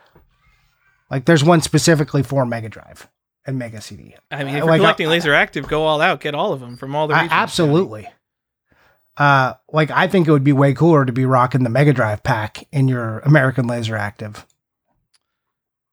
Like 1.11 1.25
there's 1.27 1.43
one 1.45 1.61
specifically 1.61 2.23
for 2.23 2.47
Mega 2.47 2.69
Drive 2.69 3.09
and 3.45 3.59
Mega 3.59 3.81
CD. 3.81 4.15
I 4.31 4.45
mean, 4.45 4.55
if 4.55 4.55
Uh, 4.55 4.57
you're 4.59 4.67
like, 4.67 4.81
collecting 4.81 5.07
I- 5.09 5.11
Laser 5.11 5.35
Active, 5.35 5.67
go 5.69 5.83
all 5.85 6.01
out, 6.01 6.21
get 6.21 6.35
all 6.35 6.53
of 6.53 6.61
them 6.61 6.77
from 6.77 6.95
all 6.95 7.09
the 7.09 7.15
I- 7.15 7.29
absolutely. 7.31 8.09
Uh, 9.17 9.55
like 9.73 9.91
I 9.91 10.07
think 10.09 10.27
it 10.29 10.31
would 10.33 10.43
be 10.45 10.53
way 10.53 10.75
cooler 10.75 11.05
to 11.05 11.13
be 11.13 11.25
rocking 11.27 11.65
the 11.65 11.71
Mega 11.71 11.93
Drive 11.93 12.23
pack 12.23 12.67
in 12.73 12.87
your 12.89 13.19
American 13.21 13.67
Laser 13.67 13.97
Active. 13.97 14.47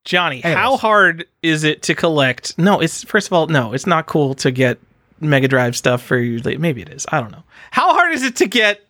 Johnny, 0.05 0.43
Anyways. 0.43 0.57
how 0.57 0.77
hard 0.77 1.25
is 1.43 1.63
it 1.63 1.83
to 1.83 1.95
collect? 1.95 2.57
No, 2.57 2.79
it's 2.79 3.03
first 3.03 3.27
of 3.27 3.33
all, 3.33 3.47
no, 3.47 3.73
it's 3.73 3.85
not 3.85 4.05
cool 4.07 4.33
to 4.35 4.49
get 4.51 4.79
Mega 5.21 5.47
Drive 5.47 5.75
stuff 5.75 6.01
for 6.01 6.17
you. 6.17 6.41
Maybe 6.57 6.81
it 6.81 6.89
is. 6.89 7.05
I 7.11 7.21
don't 7.21 7.31
know. 7.31 7.43
How 7.71 7.93
hard 7.93 8.13
is 8.13 8.23
it 8.23 8.35
to 8.37 8.47
get? 8.47 8.81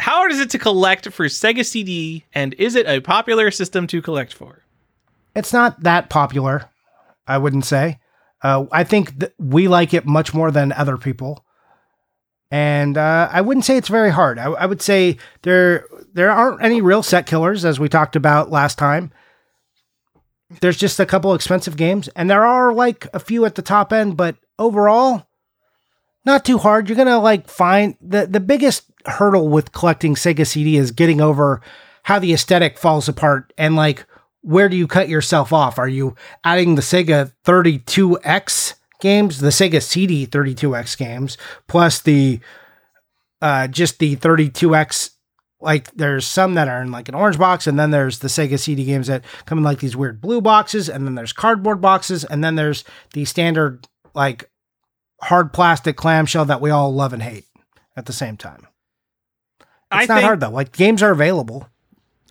How 0.00 0.16
hard 0.16 0.32
is 0.32 0.40
it 0.40 0.50
to 0.50 0.58
collect 0.58 1.10
for 1.12 1.26
Sega 1.26 1.64
CD? 1.64 2.24
And 2.34 2.54
is 2.54 2.74
it 2.74 2.86
a 2.86 3.00
popular 3.00 3.50
system 3.50 3.86
to 3.86 4.02
collect 4.02 4.34
for? 4.34 4.64
It's 5.34 5.52
not 5.52 5.82
that 5.82 6.08
popular, 6.10 6.70
I 7.26 7.38
wouldn't 7.38 7.64
say. 7.64 7.98
Uh, 8.42 8.66
I 8.72 8.84
think 8.84 9.18
that 9.18 9.34
we 9.38 9.68
like 9.68 9.94
it 9.94 10.06
much 10.06 10.34
more 10.34 10.50
than 10.50 10.72
other 10.72 10.96
people, 10.96 11.44
and 12.50 12.96
uh, 12.96 13.28
I 13.32 13.40
wouldn't 13.40 13.64
say 13.64 13.76
it's 13.76 13.88
very 13.88 14.10
hard. 14.10 14.38
I, 14.38 14.46
I 14.46 14.66
would 14.66 14.82
say 14.82 15.16
there 15.42 15.86
there 16.12 16.30
aren't 16.30 16.62
any 16.62 16.80
real 16.80 17.02
set 17.02 17.26
killers, 17.26 17.64
as 17.64 17.80
we 17.80 17.88
talked 17.88 18.16
about 18.16 18.50
last 18.50 18.78
time. 18.78 19.10
There's 20.60 20.76
just 20.76 21.00
a 21.00 21.06
couple 21.06 21.34
expensive 21.34 21.76
games, 21.76 22.08
and 22.08 22.30
there 22.30 22.44
are 22.44 22.72
like 22.72 23.08
a 23.12 23.18
few 23.18 23.44
at 23.46 23.56
the 23.56 23.62
top 23.62 23.92
end, 23.92 24.16
but 24.16 24.36
overall, 24.58 25.26
not 26.26 26.44
too 26.44 26.58
hard. 26.58 26.88
You're 26.88 26.96
gonna 26.96 27.20
like 27.20 27.48
find 27.48 27.96
the 28.00 28.26
the 28.26 28.40
biggest 28.40 28.84
hurdle 29.06 29.48
with 29.48 29.72
collecting 29.72 30.16
Sega 30.16 30.46
CD 30.46 30.76
is 30.76 30.90
getting 30.90 31.20
over 31.20 31.62
how 32.02 32.18
the 32.18 32.32
aesthetic 32.32 32.76
falls 32.76 33.08
apart 33.08 33.52
and 33.56 33.76
like 33.76 34.04
where 34.42 34.68
do 34.68 34.76
you 34.76 34.86
cut 34.86 35.08
yourself 35.08 35.52
off? 35.52 35.78
Are 35.78 35.88
you 35.88 36.14
adding 36.44 36.76
the 36.76 36.82
Sega 36.82 37.32
32X 37.44 38.74
games, 39.00 39.40
the 39.40 39.48
Sega 39.48 39.82
CD 39.82 40.24
32X 40.26 40.96
games, 40.96 41.38
plus 41.68 42.00
the 42.00 42.40
uh 43.40 43.68
just 43.68 43.98
the 43.98 44.16
32X 44.16 45.10
like 45.60 45.90
there's 45.92 46.26
some 46.26 46.54
that 46.54 46.68
are 46.68 46.82
in 46.82 46.90
like 46.90 47.08
an 47.08 47.14
orange 47.14 47.38
box 47.38 47.66
and 47.66 47.78
then 47.78 47.90
there's 47.90 48.18
the 48.18 48.28
Sega 48.28 48.58
CD 48.58 48.84
games 48.84 49.06
that 49.06 49.24
come 49.46 49.58
in 49.58 49.64
like 49.64 49.78
these 49.80 49.96
weird 49.96 50.20
blue 50.20 50.40
boxes 50.40 50.88
and 50.88 51.06
then 51.06 51.14
there's 51.14 51.32
cardboard 51.32 51.80
boxes 51.80 52.24
and 52.24 52.42
then 52.42 52.56
there's 52.56 52.84
the 53.14 53.24
standard 53.24 53.88
like 54.14 54.50
hard 55.22 55.52
plastic 55.52 55.96
clamshell 55.96 56.44
that 56.46 56.60
we 56.60 56.70
all 56.70 56.92
love 56.92 57.12
and 57.12 57.22
hate 57.22 57.46
at 57.96 58.06
the 58.06 58.12
same 58.12 58.36
time. 58.36 58.66
It's 59.92 60.10
I 60.10 60.14
not 60.14 60.22
hard 60.22 60.40
though. 60.40 60.50
Like 60.50 60.72
games 60.72 61.02
are 61.02 61.10
available. 61.12 61.68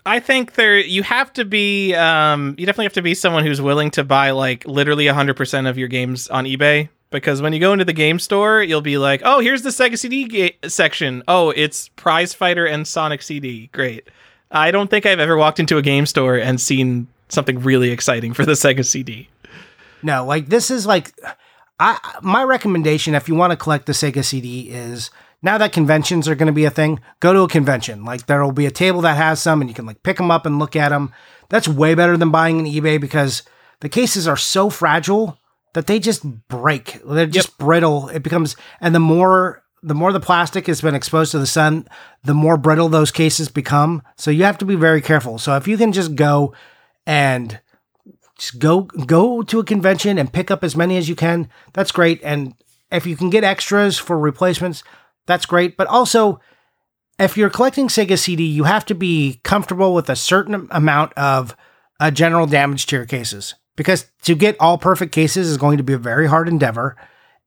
I 0.05 0.19
think 0.19 0.53
there 0.53 0.77
you 0.77 1.03
have 1.03 1.33
to 1.33 1.45
be 1.45 1.95
um 1.95 2.55
you 2.57 2.65
definitely 2.65 2.85
have 2.85 2.93
to 2.93 3.01
be 3.01 3.13
someone 3.15 3.43
who's 3.45 3.61
willing 3.61 3.91
to 3.91 4.03
buy 4.03 4.31
like 4.31 4.65
literally 4.65 5.05
100% 5.05 5.69
of 5.69 5.77
your 5.77 5.87
games 5.87 6.27
on 6.27 6.45
eBay 6.45 6.89
because 7.09 7.41
when 7.41 7.53
you 7.53 7.59
go 7.59 7.73
into 7.73 7.85
the 7.85 7.93
game 7.93 8.19
store 8.19 8.61
you'll 8.61 8.81
be 8.81 8.97
like, 8.97 9.21
"Oh, 9.23 9.39
here's 9.39 9.61
the 9.61 9.69
Sega 9.69 9.97
CD 9.97 10.25
ga- 10.25 10.57
section. 10.69 11.23
Oh, 11.27 11.49
it's 11.51 11.89
Prize 11.89 12.33
Fighter 12.33 12.65
and 12.65 12.87
Sonic 12.87 13.21
CD. 13.21 13.67
Great." 13.71 14.07
I 14.51 14.71
don't 14.71 14.89
think 14.89 15.05
I've 15.05 15.19
ever 15.19 15.37
walked 15.37 15.59
into 15.59 15.77
a 15.77 15.81
game 15.81 16.05
store 16.05 16.35
and 16.37 16.61
seen 16.61 17.07
something 17.29 17.59
really 17.59 17.89
exciting 17.91 18.33
for 18.33 18.45
the 18.45 18.51
Sega 18.63 18.85
CD. 18.85 19.29
No, 20.03 20.25
like 20.25 20.47
this 20.47 20.69
is 20.69 20.85
like 20.85 21.13
I 21.79 21.99
my 22.21 22.43
recommendation 22.43 23.15
if 23.15 23.27
you 23.27 23.35
want 23.35 23.51
to 23.51 23.57
collect 23.57 23.85
the 23.85 23.93
Sega 23.93 24.23
CD 24.23 24.69
is 24.69 25.11
now 25.41 25.57
that 25.57 25.73
conventions 25.73 26.27
are 26.27 26.35
going 26.35 26.47
to 26.47 26.53
be 26.53 26.65
a 26.65 26.71
thing, 26.71 26.99
go 27.19 27.33
to 27.33 27.41
a 27.41 27.47
convention. 27.47 28.03
Like 28.03 28.25
there 28.25 28.43
will 28.43 28.51
be 28.51 28.65
a 28.65 28.71
table 28.71 29.01
that 29.01 29.17
has 29.17 29.41
some 29.41 29.61
and 29.61 29.69
you 29.69 29.75
can 29.75 29.85
like 29.85 30.03
pick 30.03 30.17
them 30.17 30.31
up 30.31 30.45
and 30.45 30.57
look 30.57 30.75
at 30.75 30.89
them. 30.89 31.11
That's 31.49 31.67
way 31.67 31.93
better 31.95 32.17
than 32.17 32.31
buying 32.31 32.59
an 32.59 32.65
eBay 32.65 32.99
because 32.99 33.43
the 33.81 33.89
cases 33.89 34.27
are 34.27 34.37
so 34.37 34.69
fragile 34.69 35.37
that 35.73 35.87
they 35.87 35.99
just 35.99 36.23
break. 36.47 37.01
They're 37.05 37.27
just 37.27 37.57
brittle. 37.57 38.07
It 38.09 38.23
becomes 38.23 38.55
and 38.79 38.95
the 38.95 38.99
more 38.99 39.61
the 39.83 39.93
more 39.93 40.11
the 40.11 40.19
plastic 40.19 40.65
has 40.65 40.81
been 40.81 40.95
exposed 40.95 41.31
to 41.31 41.39
the 41.39 41.45
sun, 41.45 41.87
the 42.23 42.33
more 42.33 42.57
brittle 42.57 42.89
those 42.89 43.11
cases 43.11 43.49
become. 43.49 44.01
So 44.17 44.31
you 44.31 44.43
have 44.43 44.57
to 44.59 44.65
be 44.65 44.75
very 44.75 45.01
careful. 45.01 45.37
So 45.37 45.55
if 45.57 45.67
you 45.67 45.77
can 45.77 45.91
just 45.91 46.15
go 46.15 46.55
and 47.05 47.59
just 48.37 48.59
go 48.59 48.81
go 48.81 49.41
to 49.43 49.59
a 49.59 49.63
convention 49.63 50.17
and 50.17 50.31
pick 50.31 50.51
up 50.51 50.63
as 50.63 50.75
many 50.75 50.97
as 50.97 51.07
you 51.07 51.15
can. 51.15 51.49
That's 51.73 51.91
great. 51.91 52.21
And 52.23 52.53
if 52.91 53.05
you 53.05 53.15
can 53.15 53.29
get 53.29 53.43
extras 53.43 53.97
for 53.97 54.17
replacements, 54.17 54.83
that's 55.25 55.45
great. 55.45 55.77
But 55.77 55.87
also, 55.87 56.39
if 57.17 57.37
you're 57.37 57.49
collecting 57.49 57.87
Sega 57.87 58.19
CD, 58.19 58.43
you 58.43 58.65
have 58.65 58.85
to 58.85 58.95
be 58.95 59.39
comfortable 59.43 59.93
with 59.93 60.09
a 60.09 60.15
certain 60.15 60.67
amount 60.71 61.13
of 61.13 61.55
uh, 61.99 62.11
general 62.11 62.45
damage 62.45 62.85
to 62.87 62.97
your 62.97 63.05
cases 63.05 63.55
because 63.75 64.05
to 64.23 64.35
get 64.35 64.57
all 64.59 64.77
perfect 64.77 65.11
cases 65.13 65.49
is 65.49 65.57
going 65.57 65.77
to 65.77 65.83
be 65.83 65.93
a 65.93 65.97
very 65.97 66.27
hard 66.27 66.47
endeavor. 66.47 66.95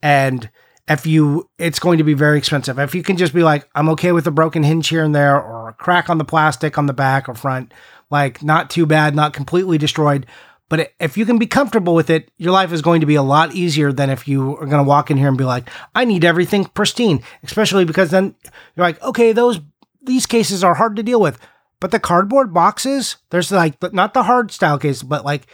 And 0.02 0.50
if 0.88 1.06
you, 1.06 1.48
it's 1.58 1.78
going 1.78 1.98
to 1.98 2.04
be 2.04 2.14
very 2.14 2.38
expensive. 2.38 2.78
If 2.78 2.94
you 2.94 3.02
can 3.02 3.16
just 3.16 3.34
be 3.34 3.42
like, 3.42 3.68
I'm 3.74 3.90
okay 3.90 4.12
with 4.12 4.26
a 4.26 4.30
broken 4.30 4.62
hinge 4.62 4.88
here 4.88 5.04
and 5.04 5.14
there, 5.14 5.40
or 5.40 5.68
a 5.68 5.74
crack 5.74 6.08
on 6.08 6.18
the 6.18 6.24
plastic 6.24 6.78
on 6.78 6.86
the 6.86 6.94
back 6.94 7.28
or 7.28 7.34
front, 7.34 7.74
like 8.10 8.42
not 8.42 8.70
too 8.70 8.86
bad, 8.86 9.14
not 9.14 9.34
completely 9.34 9.76
destroyed. 9.76 10.26
But 10.68 10.92
if 11.00 11.16
you 11.16 11.24
can 11.24 11.38
be 11.38 11.46
comfortable 11.46 11.94
with 11.94 12.10
it, 12.10 12.30
your 12.36 12.52
life 12.52 12.72
is 12.72 12.82
going 12.82 13.00
to 13.00 13.06
be 13.06 13.14
a 13.14 13.22
lot 13.22 13.54
easier 13.54 13.92
than 13.92 14.10
if 14.10 14.28
you 14.28 14.56
are 14.56 14.66
going 14.66 14.84
to 14.84 14.88
walk 14.88 15.10
in 15.10 15.16
here 15.16 15.28
and 15.28 15.38
be 15.38 15.44
like, 15.44 15.68
I 15.94 16.04
need 16.04 16.24
everything 16.24 16.66
pristine, 16.66 17.22
especially 17.42 17.84
because 17.84 18.10
then 18.10 18.34
you're 18.76 18.86
like, 18.86 19.02
okay, 19.02 19.32
those, 19.32 19.60
these 20.02 20.26
cases 20.26 20.62
are 20.62 20.74
hard 20.74 20.96
to 20.96 21.02
deal 21.02 21.20
with. 21.20 21.38
But 21.80 21.90
the 21.90 22.00
cardboard 22.00 22.52
boxes, 22.52 23.16
there's 23.30 23.50
like, 23.50 23.80
but 23.80 23.94
not 23.94 24.12
the 24.12 24.24
hard 24.24 24.50
style 24.50 24.78
cases, 24.78 25.02
but 25.02 25.24
like 25.24 25.46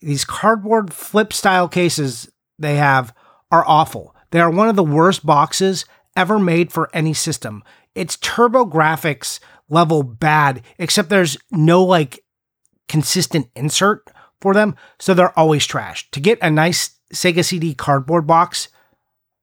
these 0.00 0.24
cardboard 0.24 0.92
flip 0.92 1.32
style 1.32 1.68
cases 1.68 2.30
they 2.58 2.76
have 2.76 3.14
are 3.50 3.64
awful. 3.66 4.14
They 4.30 4.40
are 4.40 4.50
one 4.50 4.68
of 4.68 4.76
the 4.76 4.84
worst 4.84 5.26
boxes 5.26 5.84
ever 6.16 6.38
made 6.38 6.72
for 6.72 6.88
any 6.94 7.12
system. 7.12 7.62
It's 7.94 8.16
TurboGrafx 8.16 9.40
level 9.68 10.02
bad, 10.02 10.62
except 10.78 11.08
there's 11.08 11.36
no 11.50 11.84
like 11.84 12.24
consistent 12.88 13.48
insert 13.54 14.10
for 14.42 14.52
them, 14.52 14.76
so 14.98 15.14
they're 15.14 15.36
always 15.38 15.66
trashed. 15.66 16.10
To 16.10 16.20
get 16.20 16.38
a 16.42 16.50
nice 16.50 16.90
Sega 17.14 17.44
CD 17.44 17.72
cardboard 17.74 18.26
box, 18.26 18.68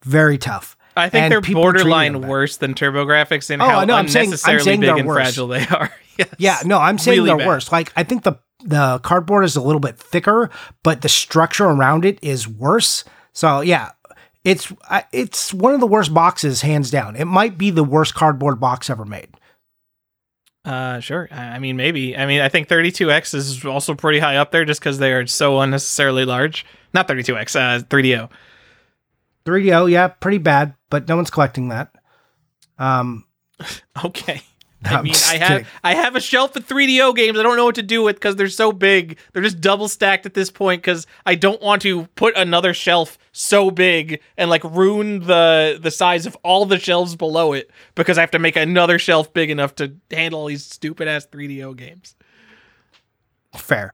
very 0.04 0.38
tough. 0.38 0.76
I 0.96 1.08
think 1.10 1.24
And 1.24 1.32
they're 1.32 1.54
borderline 1.54 2.22
worse 2.22 2.58
than 2.58 2.74
TurboGrafx 2.74 3.50
in 3.52 3.62
Oh, 3.62 3.66
how 3.68 3.86
no, 3.86 3.96
I'm 3.96 4.08
saying- 4.10 4.24
I'm 4.26 4.28
unnecessarily 4.30 4.64
saying 4.64 4.80
big 4.82 4.98
and 4.98 5.08
worse. 5.08 5.16
fragile 5.16 5.48
they 5.48 5.66
are. 5.72 5.92
Yes. 6.18 6.30
Yeah, 6.38 6.58
no, 6.66 6.78
I'm 6.80 6.98
saying 6.98 7.20
Really 7.20 7.30
they're 7.30 7.38
bad. 7.38 7.48
worse. 7.48 7.72
Like 7.72 7.94
I 7.96 8.04
think 8.04 8.24
the 8.24 8.34
the 8.66 9.00
cardboard 9.04 9.46
is 9.46 9.56
a 9.56 9.62
little 9.62 9.80
bit 9.80 9.98
thicker, 9.98 10.50
but 10.84 11.02
the 11.02 11.08
structure 11.08 11.64
around 11.66 12.04
it 12.04 12.20
is 12.22 12.46
worse. 12.46 13.06
So 13.32 13.62
yeah, 13.62 13.92
it's 14.44 14.74
it's 15.14 15.54
one 15.54 15.74
of 15.74 15.80
the 15.80 15.88
worst 15.88 16.14
boxes, 16.14 16.62
hands 16.62 16.92
down. 16.92 17.16
It 17.16 17.24
might 17.26 17.58
be 17.58 17.70
the 17.70 17.86
worst 17.86 18.16
cardboard 18.16 18.60
box 18.60 18.90
ever 18.90 19.06
made. 19.06 19.30
Uh, 20.70 21.00
sure. 21.00 21.28
I 21.32 21.56
I 21.56 21.60
mean, 21.60 21.78
maybe. 21.78 22.16
I 22.16 22.28
mean, 22.28 22.42
I 22.42 22.50
think 22.50 22.68
32X 22.68 23.34
is 23.34 23.66
also 23.66 23.96
pretty 23.96 24.20
high 24.20 24.36
up 24.36 24.52
there 24.52 24.66
just 24.66 24.80
because 24.80 25.00
they 25.00 25.12
are 25.14 25.26
so 25.26 25.60
unnecessarily 25.62 26.26
large. 26.26 26.64
Not 26.94 27.08
32X, 27.08 27.56
uh, 27.56 27.84
3DO. 27.86 28.30
3DO, 29.46 29.90
yeah, 29.90 30.10
pretty 30.10 30.38
bad, 30.38 30.76
but 30.92 31.08
no 31.08 31.16
one's 31.16 31.32
collecting 31.32 31.70
that. 31.70 31.92
Um, 32.78 33.26
Okay. 34.06 34.42
I 34.84 35.02
mean, 35.02 35.14
I 35.28 35.38
have 35.38 35.48
kidding. 35.50 35.68
I 35.84 35.94
have 35.94 36.16
a 36.16 36.22
shelf 36.22 36.56
of 36.56 36.66
3DO 36.66 37.16
games. 37.16 37.38
I 37.38 37.44
don't 37.44 37.58
know 37.58 37.66
what 37.66 37.76
to 37.76 37.84
do 37.84 38.02
with 38.04 38.16
because 38.16 38.38
they're 38.38 38.48
so 38.48 38.72
big. 38.72 39.18
They're 39.34 39.44
just 39.44 39.60
double 39.60 39.90
stacked 39.90 40.26
at 40.26 40.34
this 40.34 40.50
point 40.50 40.82
because 40.82 41.06
I 41.26 41.36
don't 41.36 41.62
want 41.62 41.82
to 41.82 42.06
put 42.16 42.38
another 42.38 42.74
shelf 42.74 43.18
so 43.32 43.72
big 43.72 44.22
and 44.38 44.50
like 44.50 44.64
ruin 44.64 45.20
the 45.26 45.80
the 45.82 45.92
size 45.92 46.26
of 46.26 46.38
all 46.44 46.66
the 46.66 46.80
shelves 46.80 47.16
below 47.16 47.54
it 47.54 47.70
because 47.96 48.18
I 48.18 48.22
have 48.22 48.32
to 48.32 48.40
make 48.40 48.56
another 48.56 49.00
shelf 49.00 49.34
big 49.34 49.50
enough 49.50 49.76
to 49.76 49.96
handle 50.12 50.42
all 50.42 50.48
these 50.48 50.66
stupid 50.66 51.08
ass 51.08 51.28
3DO 51.28 51.76
games. 51.76 52.16
fair. 53.56 53.94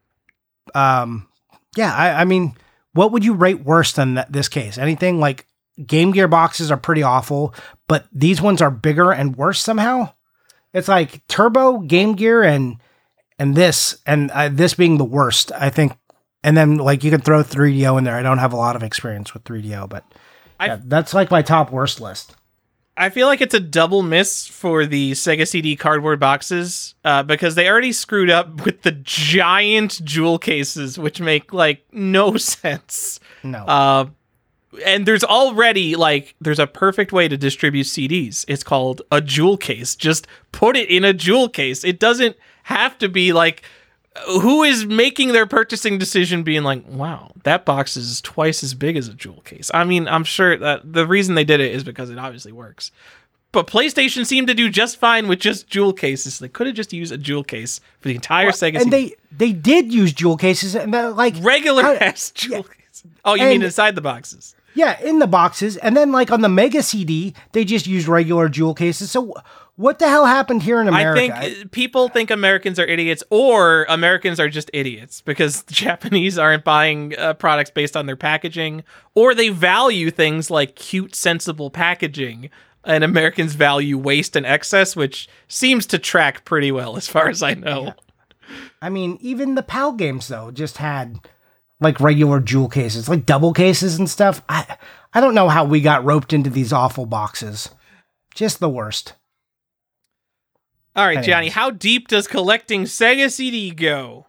Um, 0.74 1.28
yeah, 1.76 1.94
I, 1.94 2.22
I 2.22 2.26
mean, 2.26 2.56
what 2.94 3.12
would 3.12 3.26
you 3.26 3.34
rate 3.34 3.64
worse 3.64 3.92
than 3.94 4.16
that, 4.16 4.32
this 4.32 4.50
case? 4.50 4.78
Anything 4.78 5.20
like 5.20 5.48
Game 5.86 6.12
Gear 6.12 6.28
boxes 6.28 6.72
are 6.72 6.78
pretty 6.78 7.04
awful, 7.04 7.54
but 7.88 8.08
these 8.12 8.42
ones 8.42 8.62
are 8.62 8.72
bigger 8.72 9.12
and 9.12 9.36
worse 9.36 9.60
somehow. 9.60 10.14
It's 10.76 10.88
like 10.88 11.26
Turbo, 11.28 11.80
Game 11.80 12.14
Gear, 12.16 12.44
and 12.44 12.78
and 13.40 13.56
this, 13.56 13.98
and 14.06 14.30
uh, 14.32 14.50
this 14.50 14.74
being 14.76 14.98
the 14.98 15.06
worst, 15.06 15.52
I 15.54 15.70
think. 15.70 15.94
And 16.44 16.56
then 16.56 16.78
like 16.78 17.04
you 17.04 17.10
can 17.10 17.22
throw 17.22 17.42
3DO 17.42 17.98
in 17.98 18.04
there. 18.04 18.16
I 18.16 18.22
don't 18.22 18.38
have 18.38 18.54
a 18.54 18.58
lot 18.58 18.76
of 18.76 18.84
experience 18.84 19.34
with 19.34 19.44
3DO, 19.46 19.90
but 19.90 20.04
I- 20.60 20.68
yeah, 20.68 20.80
that's 20.84 21.14
like 21.14 21.32
my 21.32 21.42
top 21.42 21.72
worst 21.72 22.00
list. 22.00 22.36
I 22.98 23.10
feel 23.10 23.28
like 23.28 23.42
it's 23.42 23.54
a 23.54 23.60
double 23.60 24.04
miss 24.04 24.48
for 24.48 24.86
the 24.86 25.12
Sega 25.14 25.46
CD 25.46 25.76
cardboard 25.76 26.18
boxes 26.18 26.96
uh, 27.04 27.24
because 27.24 27.56
they 27.56 27.68
already 27.68 27.92
screwed 27.92 28.30
up 28.30 28.64
with 28.66 28.84
the 28.84 28.92
giant 28.94 30.00
jewel 30.06 30.40
cases, 30.40 30.98
which 30.98 31.20
make 31.20 31.52
like 31.52 31.84
no 31.92 32.38
sense. 32.38 33.20
No. 33.44 33.66
Uh, 33.66 34.06
and 34.86 35.06
there's 35.06 35.24
already 35.24 35.96
like 35.96 36.36
there's 36.42 36.60
a 36.60 36.68
perfect 36.68 37.12
way 37.12 37.28
to 37.28 37.38
distribute 37.38 37.86
CDs. 37.86 38.46
It's 38.48 38.64
called 38.64 39.02
a 39.12 39.22
jewel 39.22 39.58
case. 39.58 39.96
Just 39.96 40.28
put 40.52 40.76
it 40.76 40.90
in 40.90 41.04
a 41.04 41.14
jewel 41.14 41.50
case. 41.50 41.84
It 41.84 42.00
doesn't 42.00 42.36
have 42.64 42.98
to 43.00 43.10
be 43.10 43.34
like 43.34 43.64
who 44.28 44.64
is 44.64 44.86
making 44.86 45.34
their 45.34 45.46
purchasing 45.46 45.98
decision 45.98 46.44
being 46.44 46.64
like, 46.64 46.88
wow, 46.88 47.32
that 47.44 47.66
box 47.66 47.98
is 47.98 48.22
twice 48.22 48.64
as 48.64 48.74
big 48.74 48.96
as 48.96 49.08
a 49.08 49.14
jewel 49.14 49.42
case. 49.42 49.70
I 49.74 49.84
mean, 49.84 50.08
I'm 50.08 50.24
sure 50.24 50.58
that 50.58 50.94
the 50.94 51.06
reason 51.06 51.36
they 51.36 51.44
did 51.44 51.60
it 51.60 51.74
is 51.74 51.84
because 51.84 52.10
it 52.10 52.18
obviously 52.18 52.52
works. 52.52 52.92
But 53.52 53.68
PlayStation 53.68 54.26
seemed 54.26 54.48
to 54.48 54.54
do 54.54 54.70
just 54.70 54.98
fine 54.98 55.28
with 55.28 55.40
just 55.40 55.68
jewel 55.70 55.94
cases. 55.94 56.40
They 56.40 56.50
could 56.50 56.68
have 56.68 56.76
just 56.76 56.92
used 56.92 57.14
a 57.14 57.18
jewel 57.18 57.44
case 57.44 57.80
for 58.00 58.10
the 58.10 58.16
entire 58.16 58.52
Sega. 58.52 58.82
and 58.82 58.92
they 58.92 59.14
they 59.32 59.54
did 59.54 59.94
use 59.94 60.12
jewel 60.12 60.36
cases 60.36 60.76
and 60.76 60.94
uh, 60.94 61.14
like 61.14 61.36
regular 61.40 61.84
how- 61.84 61.94
ass 61.94 62.32
jewel 62.36 62.58
yeah. 62.58 62.64
cases. 62.64 63.04
Oh, 63.24 63.34
you 63.34 63.46
mean 63.46 63.62
inside 63.64 63.96
the 63.96 64.02
boxes? 64.02 64.56
Yeah, 64.76 65.00
in 65.02 65.20
the 65.20 65.28
boxes, 65.28 65.78
and 65.78 65.96
then 65.96 66.12
like 66.12 66.32
on 66.32 66.42
the 66.42 66.50
Mega 66.50 66.84
CD, 66.84 67.34
they 67.54 67.64
just 67.64 67.88
used 67.88 68.08
regular 68.08 68.50
jewel 68.50 68.74
cases. 68.74 69.10
So 69.10 69.34
what 69.78 70.00
the 70.00 70.08
hell 70.08 70.26
happened 70.26 70.64
here 70.64 70.80
in 70.82 70.88
America? 70.88 71.34
I 71.36 71.40
think 71.50 71.66
uh, 71.66 71.68
people 71.72 72.10
think 72.10 72.30
Americans 72.30 72.78
are 72.78 72.86
idiots, 72.86 73.24
or 73.30 73.86
Americans 73.90 74.40
are 74.40 74.50
just 74.50 74.70
idiots 74.74 75.22
because 75.22 75.64
the 75.64 75.74
Japanese 75.74 76.38
aren't 76.38 76.64
buying 76.64 77.18
uh, 77.18 77.34
products 77.34 77.72
based 77.72 77.96
on 77.96 78.06
their 78.06 78.18
packaging, 78.18 78.84
or 79.16 79.34
they 79.34 79.50
value 79.50 80.12
things 80.12 80.52
like 80.52 80.76
cute, 80.76 81.16
sensible 81.16 81.70
packaging, 81.70 82.50
and 82.84 83.04
Americans 83.04 83.56
value 83.56 83.98
waste 83.98 84.36
and 84.36 84.46
excess, 84.46 84.96
which 84.96 85.30
seems 85.48 85.86
to 85.88 85.98
track 85.98 86.46
pretty 86.46 86.72
well 86.72 86.98
as 86.98 87.08
far 87.08 87.30
as 87.30 87.42
I 87.42 87.54
know. 87.54 87.94
I 88.82 88.90
mean, 88.90 89.18
even 89.22 89.56
the 89.56 89.64
PAL 89.64 89.94
games 89.94 90.28
though 90.28 90.52
just 90.52 90.78
had 90.78 91.20
like 91.80 92.00
regular 92.00 92.40
jewel 92.40 92.70
cases, 92.70 93.10
like 93.10 93.26
double 93.26 93.54
cases 93.54 93.98
and 94.00 94.10
stuff. 94.10 94.42
I 94.50 94.78
I 95.14 95.22
don't 95.22 95.36
know 95.36 95.50
how 95.50 95.66
we 95.66 95.82
got 95.82 96.06
roped 96.06 96.34
into 96.34 96.50
these 96.50 96.74
awful 96.74 97.06
boxes. 97.06 97.70
Just 98.34 98.60
the 98.60 98.70
worst. 98.70 99.14
All 100.96 101.06
right, 101.06 101.24
Johnny, 101.24 101.50
how 101.50 101.72
deep 101.72 102.08
does 102.08 102.28
collecting 102.28 102.84
Sega 102.84 103.30
CD 103.30 103.72
go? 103.72 104.28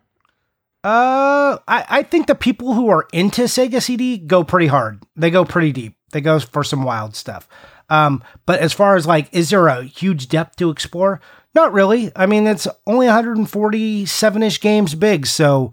Uh, 0.82 1.58
I, 1.68 1.84
I 1.88 2.02
think 2.02 2.26
the 2.26 2.34
people 2.34 2.74
who 2.74 2.88
are 2.88 3.06
into 3.12 3.42
Sega 3.42 3.80
CD 3.80 4.18
go 4.18 4.42
pretty 4.42 4.66
hard. 4.66 5.02
They 5.14 5.30
go 5.30 5.44
pretty 5.44 5.72
deep. 5.72 5.96
They 6.12 6.20
go 6.20 6.38
for 6.40 6.64
some 6.64 6.82
wild 6.82 7.14
stuff. 7.14 7.48
Um, 7.88 8.22
but 8.46 8.60
as 8.60 8.72
far 8.72 8.96
as 8.96 9.06
like, 9.06 9.28
is 9.32 9.50
there 9.50 9.68
a 9.68 9.84
huge 9.84 10.28
depth 10.28 10.56
to 10.56 10.70
explore? 10.70 11.20
Not 11.54 11.72
really. 11.72 12.10
I 12.14 12.26
mean, 12.26 12.46
it's 12.46 12.66
only 12.86 13.06
147 13.06 14.42
ish 14.42 14.60
games 14.60 14.94
big, 14.94 15.26
so 15.26 15.72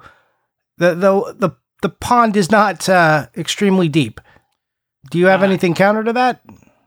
the 0.78 0.96
the 0.96 1.34
the 1.38 1.50
the 1.84 1.90
pond 1.90 2.36
is 2.36 2.50
not 2.50 2.90
uh, 2.90 3.28
extremely 3.38 3.88
deep. 3.88 4.20
Do 5.12 5.20
you 5.20 5.28
have 5.28 5.42
Uh, 5.44 5.46
anything 5.46 5.76
counter 5.76 6.04
to 6.04 6.14
that? 6.14 6.42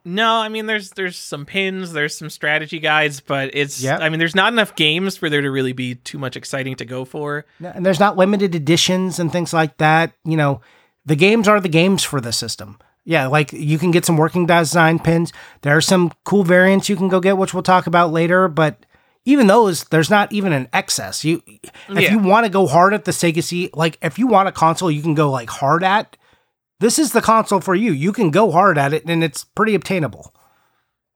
No, 0.05 0.35
I 0.37 0.49
mean 0.49 0.67
there's 0.67 0.91
there's 0.91 1.17
some 1.19 1.45
pins, 1.45 1.93
there's 1.93 2.17
some 2.17 2.31
strategy 2.31 2.79
guides, 2.79 3.21
but 3.21 3.51
it's 3.55 3.81
Yeah. 3.83 3.99
I 3.99 4.09
mean 4.09 4.19
there's 4.19 4.37
not 4.37 4.53
enough 4.53 4.75
games 4.77 5.17
for 5.17 5.29
there 5.31 5.43
to 5.43 5.51
really 5.51 5.73
be 5.73 5.97
too 5.97 6.17
much 6.19 6.37
exciting 6.37 6.77
to 6.77 6.85
go 6.85 7.05
for. 7.05 7.45
And 7.63 7.85
there's 7.85 7.99
not 8.01 8.17
limited 8.17 8.55
editions 8.55 9.19
and 9.19 9.31
things 9.33 9.53
like 9.53 9.77
that. 9.79 10.13
You 10.25 10.37
know, 10.37 10.61
the 11.05 11.17
games 11.17 11.49
are 11.49 11.61
the 11.61 11.69
games 11.69 12.03
for 12.05 12.21
the 12.21 12.33
system. 12.33 12.79
Yeah, 13.05 13.27
like 13.27 13.53
you 13.53 13.79
can 13.79 13.91
get 13.93 14.05
some 14.05 14.17
working 14.17 14.47
design 14.47 14.99
pins. 14.99 15.33
There 15.63 15.77
are 15.77 15.81
some 15.81 16.13
cool 16.25 16.43
variants 16.45 16.89
you 16.89 16.97
can 16.97 17.09
go 17.09 17.21
get, 17.21 17.37
which 17.37 17.53
we'll 17.55 17.63
talk 17.63 17.87
about 17.87 18.13
later. 18.13 18.49
But 18.49 18.87
even 19.27 19.47
those, 19.49 19.85
there's 19.85 20.09
not 20.09 20.33
even 20.33 20.53
an 20.55 20.69
excess. 20.73 21.23
You, 21.25 21.43
if 21.47 21.71
Yeah. 21.89 22.13
you 22.13 22.19
want 22.19 22.47
to 22.47 22.51
go 22.51 22.67
hard 22.67 22.95
at 22.95 23.05
the 23.05 23.11
Sega 23.11 23.43
C, 23.43 23.69
like 23.75 23.99
if 24.01 24.19
you 24.19 24.27
want 24.27 24.49
a 24.49 24.53
console 24.53 24.91
you 24.91 25.03
can 25.03 25.15
go 25.15 25.31
like 25.31 25.51
hard 25.51 25.85
at, 25.85 26.17
this 26.81 26.99
is 26.99 27.13
the 27.13 27.21
console 27.21 27.61
for 27.61 27.75
you. 27.75 27.93
You 27.93 28.13
can 28.13 28.31
go 28.31 28.51
hard 28.51 28.79
at 28.79 28.93
it, 28.95 29.05
and 29.07 29.23
it's 29.25 29.45
pretty 29.45 29.75
obtainable. 29.75 30.33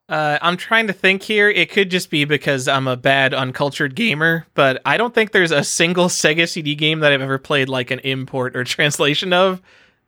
Uh, 0.08 0.38
I'm 0.42 0.56
trying 0.56 0.88
to 0.88 0.92
think 0.92 1.22
here. 1.22 1.48
It 1.48 1.70
could 1.70 1.88
just 1.90 2.10
be 2.10 2.24
because 2.24 2.66
I'm 2.66 2.88
a 2.88 2.96
bad, 2.96 3.32
uncultured 3.32 3.94
gamer, 3.94 4.46
but 4.54 4.82
I 4.84 4.96
don't 4.96 5.14
think 5.14 5.30
there's 5.30 5.52
a 5.52 5.62
single 5.62 6.06
Sega 6.08 6.48
CD 6.48 6.74
game 6.74 6.98
that 7.00 7.12
I've 7.12 7.20
ever 7.22 7.38
played 7.38 7.68
like 7.68 7.90
an 7.92 8.00
import 8.00 8.56
or 8.56 8.64
translation 8.64 9.32
of. 9.32 9.62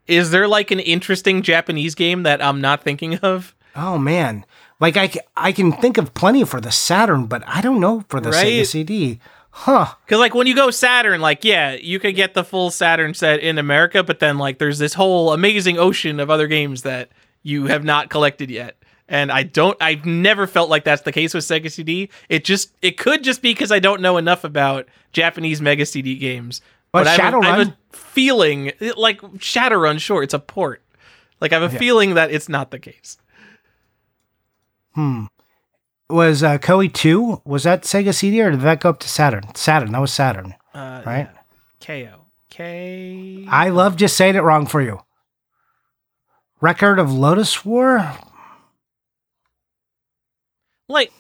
Is 0.09 0.33
there 0.33 0.49
like 0.49 0.73
an 0.73 0.81
interesting 0.81 1.43
Japanese 1.43 1.95
game 1.95 2.25
that 2.25 2.43
I'm 2.43 2.61
not 2.61 2.83
thinking 2.83 3.15
of? 3.19 3.55
Oh 3.77 3.97
man, 3.97 4.45
like 4.83 4.97
I, 4.99 5.11
I 5.37 5.53
can 5.53 5.72
think 5.72 5.97
of 5.97 6.12
plenty 6.12 6.45
for 6.45 6.61
the 6.61 6.70
Saturn, 6.72 7.26
but 7.26 7.43
I 7.47 7.61
don't 7.62 7.80
know 7.80 8.05
for 8.09 8.20
the 8.20 8.30
Sega 8.30 8.66
CD. 8.66 9.20
Huh? 9.55 9.95
Because 10.05 10.18
like 10.18 10.35
when 10.35 10.47
you 10.47 10.55
go 10.55 10.70
Saturn, 10.70 11.20
like 11.20 11.45
yeah, 11.45 11.72
you 11.74 11.99
could 11.99 12.14
get 12.16 12.35
the 12.35 12.45
full 12.45 12.70
Saturn 12.70 13.14
set 13.14 13.41
in 13.41 13.59
America, 13.59 14.03
but 14.03 14.18
then 14.18 14.39
like 14.39 14.59
there's 14.59 14.78
this 14.78 14.95
whole 14.95 15.33
amazing 15.33 15.78
ocean 15.78 16.20
of 16.20 16.30
other 16.30 16.47
games 16.49 16.83
that 16.83 17.11
you 17.43 17.66
have 17.66 17.85
not 17.85 18.09
collected 18.11 18.51
yet. 18.51 18.76
And 19.09 19.30
I 19.30 19.43
don't, 19.43 19.76
I've 19.83 20.07
never 20.07 20.47
felt 20.47 20.70
like 20.70 20.85
that's 20.85 21.03
the 21.03 21.12
case 21.12 21.35
with 21.35 21.45
Sega 21.45 21.70
CD. 21.70 22.09
It 22.30 22.45
just, 22.47 22.72
it 22.80 22.97
could 22.97 23.22
just 23.22 23.43
be 23.43 23.53
because 23.53 23.70
I 23.70 23.78
don't 23.78 24.01
know 24.01 24.16
enough 24.16 24.43
about 24.43 24.87
Japanese 25.12 25.61
Mega 25.61 25.85
CD 25.85 26.16
games. 26.16 26.62
But 26.93 27.07
I 27.07 27.16
have, 27.16 27.35
a- 27.35 27.39
I 27.39 27.59
have 27.59 27.68
a 27.68 27.76
feeling, 27.93 28.72
like 28.97 29.20
Shadowrun, 29.20 29.99
sure, 29.99 30.22
it's 30.22 30.33
a 30.35 30.39
port. 30.39 30.83
Like 31.41 31.53
I 31.53 31.61
have 31.61 31.70
a 31.70 31.74
Yeah. 31.74 31.78
feeling 31.78 32.14
that 32.14 32.30
it's 32.30 32.49
not 32.49 32.70
the 32.70 32.78
case. 32.78 33.18
Hmm. 34.95 35.24
Was 36.11 36.43
uh, 36.43 36.59
Koei 36.59 36.93
2, 36.93 37.43
was 37.45 37.62
that 37.64 37.82
Sega 37.84 38.14
CD 38.14 38.43
or 38.43 38.51
did 38.51 38.61
that 38.61 38.80
go 38.80 38.90
up 38.90 39.01
to 39.01 39.09
Saturn? 39.09 39.55
Saturn, 39.55 39.93
that 39.93 40.01
was 40.01 40.12
Saturn, 40.12 40.55
Uh, 40.74 41.03
right? 41.07 41.30
KO. 41.80 42.26
K. 42.51 43.47
I 43.49 43.70
love 43.70 43.97
just 43.97 44.14
saying 44.16 44.34
it 44.36 44.40
wrong 44.43 44.66
for 44.66 44.82
you. 44.82 45.01
Record 46.61 46.99
of 46.99 47.09
Lodoss 47.09 47.64
War? 47.64 48.12
like 50.88 51.11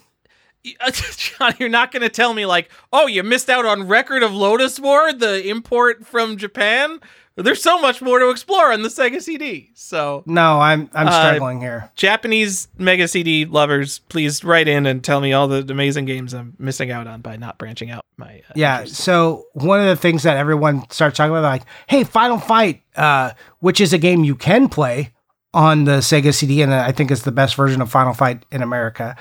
John, 1.16 1.54
you're 1.58 1.68
not 1.68 1.90
going 1.90 2.02
to 2.02 2.08
tell 2.10 2.34
me 2.34 2.44
like, 2.46 2.70
oh, 2.92 3.06
you 3.06 3.22
missed 3.22 3.48
out 3.50 3.64
on 3.64 3.88
Record 3.88 4.22
of 4.22 4.30
Lodoss 4.32 4.78
War, 4.78 5.12
the 5.12 5.48
import 5.48 6.06
from 6.06 6.36
Japan. 6.36 7.00
There's 7.36 7.62
so 7.62 7.80
much 7.80 8.02
more 8.02 8.18
to 8.18 8.28
explore 8.28 8.72
on 8.72 8.82
the 8.82 8.88
Sega 8.90 9.20
CD. 9.22 9.70
So, 9.74 10.22
No, 10.26 10.60
I'm 10.60 10.90
I'm 10.94 11.08
Uh, 11.08 11.10
struggling 11.10 11.60
here. 11.60 11.90
Japanese 11.94 12.68
Mega 12.76 13.08
CD 13.08 13.46
lovers, 13.46 14.00
please 14.10 14.44
write 14.44 14.68
in 14.68 14.84
and 14.86 15.02
tell 15.02 15.20
me 15.20 15.32
all 15.32 15.48
the 15.48 15.64
amazing 15.70 16.04
games 16.04 16.34
I'm 16.34 16.54
missing 16.58 16.90
out 16.90 17.06
on 17.06 17.22
by 17.22 17.36
not 17.36 17.56
branching 17.58 17.90
out 17.90 18.04
my. 18.18 18.42
Uh, 18.48 18.52
Yeah, 18.54 18.80
interest. 18.80 18.96
so 19.02 19.46
one 19.54 19.80
of 19.80 19.86
the 19.86 19.96
things 19.96 20.24
that 20.24 20.36
everyone 20.36 20.84
starts 20.90 21.16
talking 21.16 21.30
about, 21.30 21.42
like, 21.42 21.62
hey, 21.88 22.04
Final 22.04 22.38
Fight, 22.38 22.82
uh, 22.96 23.30
which 23.60 23.80
is 23.80 23.92
a 23.94 23.98
game 23.98 24.24
you 24.24 24.34
can 24.36 24.68
play 24.68 25.12
on 25.54 25.84
the 25.84 25.98
Sega 25.98 26.34
CD, 26.34 26.60
and 26.62 26.72
I 26.74 26.92
think 26.92 27.10
it's 27.10 27.22
the 27.22 27.32
best 27.32 27.54
version 27.56 27.80
of 27.80 27.90
Final 27.90 28.12
Fight 28.14 28.44
in 28.50 28.62
America. 28.62 29.16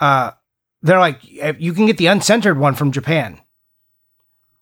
Uh, 0.00 0.30
they're 0.82 0.98
like, 0.98 1.18
you 1.58 1.74
can 1.74 1.84
get 1.84 1.98
the 1.98 2.06
uncensored 2.06 2.58
one 2.58 2.74
from 2.74 2.90
Japan. 2.90 3.38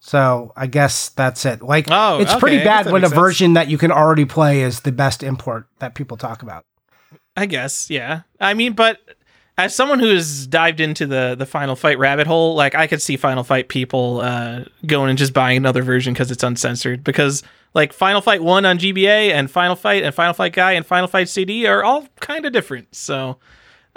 So 0.01 0.53
I 0.57 0.67
guess 0.67 1.09
that's 1.11 1.45
it. 1.45 1.61
Like, 1.63 1.87
Oh, 1.91 2.21
it's 2.21 2.31
okay, 2.31 2.41
pretty 2.41 2.59
bad 2.65 2.87
when 2.91 3.03
a 3.05 3.09
sense. 3.09 3.19
version 3.21 3.53
that 3.55 3.69
you 3.69 3.79
can 3.79 3.91
already 3.91 4.25
play 4.25 4.63
is 4.63 4.81
the 4.81 4.93
best 4.93 5.23
import 5.23 5.67
that 5.81 5.95
people 5.95 6.17
talk 6.17 6.43
about. 6.43 6.65
I 7.37 7.47
guess, 7.47 7.91
yeah. 7.91 8.23
I 8.41 8.55
mean, 8.55 8.73
but 8.75 8.99
as 9.57 9.75
someone 9.75 9.99
who 9.99 10.09
has 10.15 10.47
dived 10.47 10.81
into 10.81 11.07
the 11.07 11.35
the 11.37 11.47
Final 11.47 11.75
Fight 11.77 11.99
rabbit 11.99 12.27
hole, 12.27 12.55
like 12.55 12.75
I 12.75 12.87
could 12.87 13.03
see 13.03 13.17
Final 13.17 13.43
Fight 13.45 13.69
people 13.69 14.21
uh, 14.21 14.65
going 14.87 15.11
and 15.11 15.19
just 15.19 15.33
buying 15.33 15.57
another 15.57 15.83
version 15.83 16.13
because 16.15 16.31
it's 16.31 16.43
uncensored. 16.45 17.03
Because 17.05 17.43
like 17.75 17.93
Final 17.93 18.21
Fight 18.21 18.43
One 18.43 18.65
on 18.65 18.79
GBA 18.79 19.31
and 19.33 19.51
Final 19.51 19.77
Fight 19.77 20.03
and 20.05 20.15
Final 20.15 20.33
Fight 20.35 20.53
Guy 20.53 20.73
and 20.73 20.87
Final 20.87 21.09
Fight 21.09 21.29
CD 21.29 21.67
are 21.67 21.83
all 21.85 22.07
kind 22.21 22.45
of 22.47 22.53
different. 22.53 22.95
So 22.95 23.39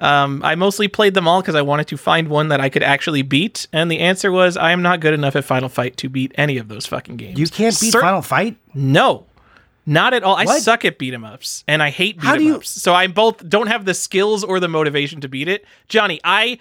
um, 0.01 0.41
I 0.43 0.55
mostly 0.55 0.87
played 0.87 1.13
them 1.13 1.27
all 1.27 1.41
because 1.41 1.55
I 1.55 1.61
wanted 1.61 1.87
to 1.87 1.97
find 1.97 2.27
one 2.27 2.47
that 2.49 2.59
I 2.59 2.69
could 2.69 2.83
actually 2.83 3.21
beat, 3.21 3.67
and 3.71 3.89
the 3.91 3.99
answer 3.99 4.31
was 4.31 4.57
I 4.57 4.71
am 4.71 4.81
not 4.81 4.99
good 4.99 5.13
enough 5.13 5.35
at 5.35 5.45
Final 5.45 5.69
Fight 5.69 5.95
to 5.97 6.09
beat 6.09 6.31
any 6.35 6.57
of 6.57 6.67
those 6.67 6.85
fucking 6.85 7.17
games. 7.17 7.39
You 7.39 7.47
can't 7.47 7.79
beat 7.79 7.91
Cer- 7.93 8.01
Final 8.01 8.21
Fight? 8.21 8.57
no, 8.73 9.25
not 9.85 10.13
at 10.13 10.23
all. 10.23 10.35
I 10.35 10.45
suck 10.59 10.85
at 10.85 10.97
beat 10.97 11.13
'em 11.13 11.23
ups, 11.23 11.63
and 11.67 11.81
I 11.81 11.89
hate 11.89 12.19
beat 12.19 12.27
'em 12.29 12.41
you- 12.41 12.55
ups. 12.55 12.69
So 12.69 12.93
I 12.93 13.07
both 13.07 13.47
don't 13.47 13.67
have 13.67 13.85
the 13.85 13.93
skills 13.93 14.43
or 14.43 14.59
the 14.59 14.67
motivation 14.67 15.21
to 15.21 15.27
beat 15.27 15.47
it. 15.47 15.65
Johnny, 15.87 16.19
I. 16.23 16.59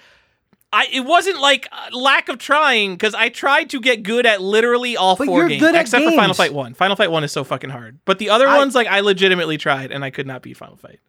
I, 0.72 0.86
it 0.92 1.00
wasn't 1.00 1.40
like 1.40 1.68
uh, 1.72 1.96
lack 1.96 2.28
of 2.28 2.38
trying 2.38 2.92
because 2.94 3.12
I 3.12 3.28
tried 3.28 3.70
to 3.70 3.80
get 3.80 4.04
good 4.04 4.24
at 4.24 4.40
literally 4.40 4.96
all 4.96 5.16
But 5.16 5.26
4 5.26 5.38
you're 5.40 5.48
games 5.48 5.60
good 5.60 5.74
at 5.74 5.80
except 5.80 6.04
for 6.04 6.12
Final. 6.12 6.32
Fight 6.32 6.54
One. 6.54 6.74
Final 6.74 6.94
Fight 6.94 7.10
One 7.10 7.24
is 7.24 7.32
so 7.32 7.42
fucking 7.42 7.70
hard, 7.70 7.98
but 8.04 8.20
the 8.20 8.30
other 8.30 8.46
I- 8.46 8.56
ones 8.56 8.76
like 8.76 8.86
I 8.86 9.00
legitimately 9.00 9.58
tried 9.58 9.90
and 9.90 10.04
I 10.04 10.10
could 10.10 10.28
not 10.28 10.42
beat 10.42 10.56
Final 10.56 10.76
Fight. 10.76 11.00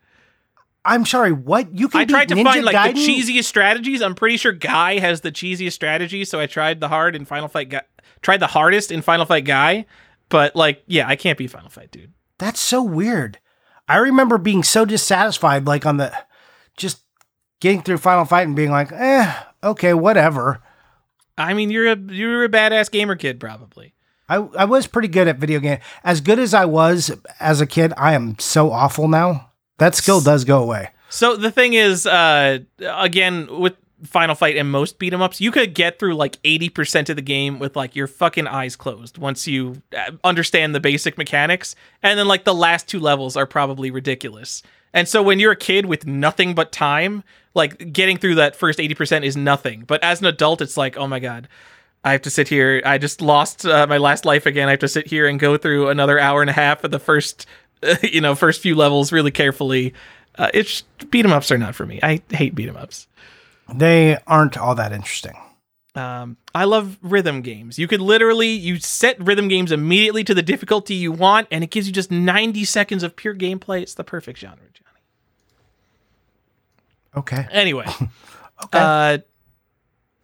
I'm 0.84 1.06
sorry, 1.06 1.32
what? 1.32 1.78
You 1.78 1.88
can 1.90 2.02
I 2.02 2.06
tried 2.06 2.30
to 2.30 2.36
Ninja 2.36 2.44
find 2.44 2.66
like 2.66 2.76
Gaiden? 2.76 2.94
the 2.96 3.08
cheesiest 3.08 3.44
strategies. 3.44 4.02
I'm 4.02 4.16
pretty 4.16 4.38
sure 4.38 4.52
Guy 4.52 5.00
has 5.00 5.22
the 5.22 5.32
cheesiest 5.32 5.74
strategy, 5.74 6.26
so 6.26 6.40
I 6.40 6.48
tried 6.48 6.80
the 6.80 6.88
hard 6.88 7.16
in 7.16 7.26
Final 7.26 7.48
Fight. 7.48 7.70
Guy, 7.70 7.82
tried 8.22 8.40
the 8.40 8.48
hardest 8.48 8.92
in 8.92 9.02
Final 9.02 9.26
Fight 9.26 9.46
Guy, 9.46 9.86
but 10.30 10.56
like 10.56 10.84
yeah, 10.88 11.08
I 11.08 11.16
can't 11.16 11.38
be 11.38 11.48
Final 11.48 11.70
Fight, 11.70 11.92
dude. 11.92 12.14
That's 12.40 12.60
so 12.60 12.82
weird. 12.82 13.38
I 13.88 13.98
remember 13.98 14.38
being 14.38 14.64
so 14.64 14.86
dissatisfied, 14.86 15.68
like 15.68 15.86
on 15.86 15.98
the 15.98 16.12
just 16.78 17.02
getting 17.60 17.84
through 17.84 17.98
Final 17.98 18.26
Fight 18.26 18.48
and 18.48 18.56
being 18.56 18.72
like, 18.72 18.92
eh, 18.92 19.34
okay, 19.64 19.94
whatever. 19.94 20.62
I 21.38 21.54
mean, 21.54 21.70
you're 21.70 21.92
a 21.92 21.98
you're 21.98 22.44
a 22.44 22.50
badass 22.50 22.90
gamer 22.90 23.16
kid, 23.16 23.40
probably. 23.40 23.94
I, 24.28 24.36
I 24.36 24.66
was 24.66 24.88
pretty 24.88 25.10
good 25.10 25.28
at 25.28 25.38
video 25.38 25.60
game. 25.60 25.80
As 26.04 26.22
good 26.22 26.40
as 26.40 26.54
I 26.54 26.66
was 26.66 27.12
as 27.40 27.62
a 27.62 27.68
kid, 27.68 27.94
I 27.98 28.14
am 28.14 28.40
so 28.40 28.72
awful 28.72 29.08
now. 29.08 29.51
That 29.82 29.96
skill 29.96 30.22
does 30.22 30.46
go 30.46 30.62
away. 30.62 30.92
So 31.10 31.36
the 31.36 31.50
thing 31.50 31.74
is, 31.74 32.06
uh, 32.06 32.60
again, 32.80 33.48
with 33.60 33.74
Final 34.04 34.36
Fight 34.36 34.56
and 34.56 34.72
most 34.72 35.00
beat 35.00 35.12
'em 35.12 35.24
ups, 35.24 35.42
you 35.42 35.52
could 35.52 35.74
get 35.74 35.98
through 35.98 36.14
like 36.14 36.38
eighty 36.44 36.70
percent 36.70 37.10
of 37.10 37.16
the 37.16 37.22
game 37.24 37.58
with 37.58 37.76
like 37.76 37.96
your 37.96 38.06
fucking 38.06 38.46
eyes 38.46 38.76
closed 38.76 39.18
once 39.18 39.48
you 39.48 39.82
uh, 39.98 40.12
understand 40.24 40.76
the 40.76 40.80
basic 40.80 41.18
mechanics, 41.18 41.76
and 42.04 42.20
then 42.20 42.28
like 42.28 42.44
the 42.44 42.54
last 42.54 42.88
two 42.88 43.00
levels 43.00 43.36
are 43.36 43.48
probably 43.48 43.90
ridiculous. 43.90 44.62
And 44.94 45.08
so 45.08 45.24
when 45.24 45.40
you're 45.40 45.54
a 45.54 45.56
kid 45.58 45.88
with 45.88 46.06
nothing 46.06 46.54
but 46.54 46.72
time, 46.72 47.24
like 47.56 47.92
getting 47.92 48.18
through 48.18 48.36
that 48.36 48.56
first 48.56 48.80
eighty 48.80 48.94
percent 48.94 49.26
is 49.26 49.36
nothing. 49.36 49.84
But 49.88 50.04
as 50.04 50.22
an 50.22 50.28
adult, 50.28 50.62
it's 50.62 50.78
like, 50.78 50.96
oh 50.96 51.08
my 51.08 51.20
god. 51.20 51.48
I 52.04 52.14
have 52.14 52.24
to 52.24 52.32
sit 52.32 52.48
here. 52.48 52.82
I 52.84 52.98
just 52.98 53.22
lost 53.22 53.64
uh, 53.64 53.86
my 53.86 54.00
last 54.00 54.26
life 54.26 54.48
again. 54.48 54.68
I 54.68 54.72
have 54.72 54.80
to 54.80 54.88
sit 54.88 55.06
here 55.06 55.28
and 55.28 55.40
go 55.40 55.56
through 55.56 55.90
another 55.90 56.18
hour 56.18 56.42
and 56.42 56.50
a 56.50 56.54
half 56.54 56.84
of 56.84 56.90
the 56.90 56.98
first, 56.98 57.46
you 58.04 58.22
know, 58.22 58.36
first 58.36 58.62
few 58.62 58.76
levels 58.76 59.12
really 59.12 59.32
carefully. 59.32 59.94
Uh, 60.38 60.50
it's 60.54 60.84
beat 61.10 61.26
'em 61.26 61.32
ups 61.34 61.52
are 61.52 61.58
not 61.58 61.76
for 61.76 61.86
me. 61.86 62.00
I 62.02 62.22
hate 62.30 62.56
beat 62.56 62.70
'em 62.70 62.78
ups. 62.78 63.08
They 63.74 64.18
aren't 64.28 64.58
all 64.58 64.76
that 64.76 64.92
interesting. 64.92 65.36
Um, 65.94 66.38
I 66.56 66.64
love 66.64 66.98
rhythm 67.02 67.42
games. 67.42 67.78
You 67.78 67.88
could 67.88 68.00
literally 68.02 68.48
you 68.50 68.80
set 68.80 69.20
rhythm 69.20 69.48
games 69.50 69.72
immediately 69.74 70.24
to 70.24 70.34
the 70.34 70.42
difficulty 70.42 70.96
you 70.96 71.12
want, 71.12 71.48
and 71.52 71.64
it 71.64 71.70
gives 71.70 71.86
you 71.88 71.94
just 71.94 72.12
ninety 72.12 72.64
seconds 72.66 73.04
of 73.04 73.16
pure 73.16 73.36
gameplay. 73.36 73.82
It's 73.82 73.94
the 73.94 74.04
perfect 74.06 74.40
genre, 74.40 74.58
Johnny. 74.74 75.02
Okay. 77.18 77.46
Anyway, 77.52 77.86
Okay. 78.64 78.80
uh, 78.80 79.18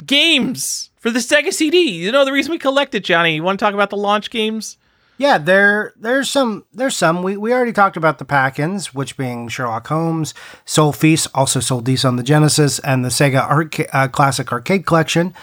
games 0.05 0.89
for 0.97 1.09
the 1.11 1.19
Sega 1.19 1.51
CD. 1.51 1.79
You 2.03 2.11
know 2.11 2.23
the 2.23 2.31
reason 2.31 2.51
we 2.51 2.59
collected, 2.59 3.03
Johnny. 3.03 3.35
You 3.35 3.43
want 3.43 3.59
to 3.59 3.65
talk 3.65 3.73
about 3.73 3.89
the 3.89 3.97
launch 3.97 4.29
games? 4.29 4.77
Yeah, 5.17 5.39
there 5.39 5.93
there's 5.99 6.29
some 6.29 6.65
there's 6.71 6.95
some. 6.95 7.23
We 7.23 7.37
we 7.37 7.51
already 7.51 7.73
talked 7.73 7.97
about 7.97 8.19
the 8.19 8.25
pack-ins, 8.25 8.93
which 8.93 9.17
being 9.17 9.47
Sherlock 9.47 9.87
Holmes, 9.87 10.33
Sol-Feace, 10.65 11.27
also 11.33 11.59
sold 11.59 11.85
these 11.85 12.05
on 12.05 12.17
the 12.17 12.23
Genesis 12.23 12.77
and 12.79 13.03
the 13.03 13.09
Sega 13.09 13.41
Arca- 13.41 13.95
uh, 13.95 14.07
Classic 14.07 14.51
Arcade 14.51 14.85
Collection. 14.85 15.33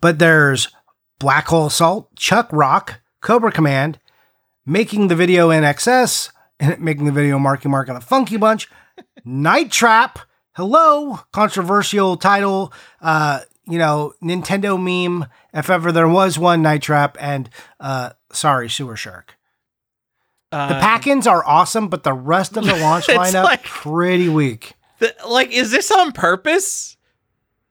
But 0.00 0.18
there's 0.18 0.68
Black 1.18 1.46
Hole 1.46 1.66
Assault, 1.66 2.14
Chuck 2.16 2.48
Rock, 2.52 3.00
Cobra 3.20 3.52
Command, 3.52 4.00
making 4.66 5.08
the 5.08 5.14
video 5.14 5.50
INXS, 5.50 6.30
making 6.78 7.04
the 7.04 7.12
video 7.12 7.38
Marky 7.38 7.68
Mark 7.68 7.88
and 7.88 7.96
the 7.96 8.04
Funky 8.04 8.36
Bunch, 8.36 8.68
Night 9.24 9.70
Trap. 9.70 10.18
Hello, 10.56 11.20
controversial 11.32 12.16
title. 12.16 12.72
Uh, 13.00 13.40
you 13.68 13.78
know, 13.78 14.14
Nintendo 14.22 14.80
meme, 14.80 15.28
if 15.52 15.70
ever 15.70 15.92
there 15.92 16.08
was 16.08 16.38
one, 16.38 16.62
Night 16.62 16.82
Trap, 16.82 17.16
and 17.20 17.50
uh, 17.80 18.10
sorry, 18.36 18.68
Sewer 18.68 18.96
Shark. 18.96 19.36
Uh, 20.52 20.68
The 20.68 20.74
pack-ins 20.74 21.26
are 21.26 21.44
awesome, 21.44 21.88
but 21.88 22.04
the 22.04 22.12
rest 22.14 22.56
of 22.56 22.64
the 22.64 22.76
launch 22.80 23.06
lineup 23.08 23.44
like- 23.44 23.64
pretty 23.64 24.28
weak. 24.28 24.74
the- 25.00 25.14
like, 25.26 25.50
is 25.50 25.70
this 25.70 25.90
on 25.90 26.12
purpose? 26.12 26.96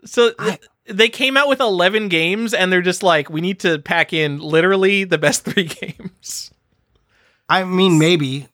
So 0.06 0.32
th- 0.34 0.60
they 0.88 1.10
came 1.10 1.36
out 1.38 1.48
with 1.48 1.60
eleven 1.62 2.10
games, 2.10 2.54
and 2.54 2.72
they're 2.72 2.82
just 2.82 3.02
like, 3.02 3.30
we 3.30 3.42
need 3.42 3.60
to 3.62 3.80
pack 3.80 4.14
in 4.14 4.40
literally 4.40 5.04
the 5.04 5.18
best 5.18 5.44
three 5.46 5.64
games. 5.64 6.52
I 7.50 7.64
mean, 7.64 7.98
maybe 7.98 8.48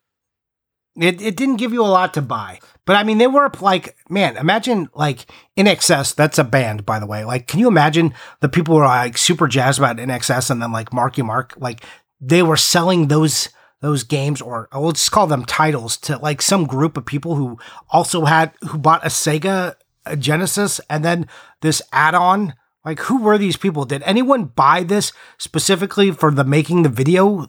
it 0.96 1.22
it 1.22 1.36
didn't 1.36 1.58
give 1.58 1.74
you 1.74 1.82
a 1.84 1.88
lot 1.88 2.14
to 2.14 2.22
buy, 2.22 2.60
but 2.86 2.96
I 2.96 3.04
mean, 3.04 3.18
they 3.18 3.28
were 3.28 3.50
like, 3.60 3.98
man, 4.10 4.38
imagine 4.38 4.88
like 4.94 5.26
INXS. 5.58 6.16
That's 6.16 6.38
a 6.40 6.44
band, 6.44 6.86
by 6.86 7.00
the 7.00 7.06
way. 7.08 7.26
Like, 7.26 7.48
can 7.48 7.60
you 7.60 7.68
imagine 7.68 8.14
the 8.42 8.50
people 8.50 8.76
who 8.76 8.82
are 8.82 8.88
like 8.88 9.18
super 9.18 9.48
jazzed 9.48 9.80
about 9.80 9.98
INXS, 9.98 10.50
and 10.52 10.62
then 10.62 10.72
like 10.72 10.94
Marky 10.94 11.22
Mark, 11.22 11.54
like 11.58 11.84
they 12.22 12.44
were 12.44 12.58
selling 12.58 13.08
those 13.08 13.50
those 13.82 14.04
games, 14.04 14.42
or 14.42 14.70
we'll 14.74 14.92
just 14.92 15.12
call 15.12 15.26
them 15.28 15.44
titles, 15.44 15.98
to 15.98 16.18
like 16.20 16.42
some 16.42 16.66
group 16.66 16.96
of 16.96 17.06
people 17.06 17.36
who 17.36 17.58
also 17.90 18.26
had 18.26 18.54
who 18.70 18.78
bought 18.78 19.04
a 19.04 19.10
Sega 19.10 19.76
a 20.06 20.16
Genesis, 20.16 20.80
and 20.90 21.04
then 21.04 21.28
this 21.62 21.82
add-on. 21.92 22.54
Like, 22.84 23.00
who 23.02 23.22
were 23.22 23.38
these 23.38 23.58
people? 23.58 23.86
Did 23.86 24.02
anyone 24.04 24.46
buy 24.46 24.82
this 24.84 25.14
specifically 25.38 26.10
for 26.10 26.32
the 26.32 26.44
making 26.44 26.82
the 26.82 26.90
video 26.90 27.48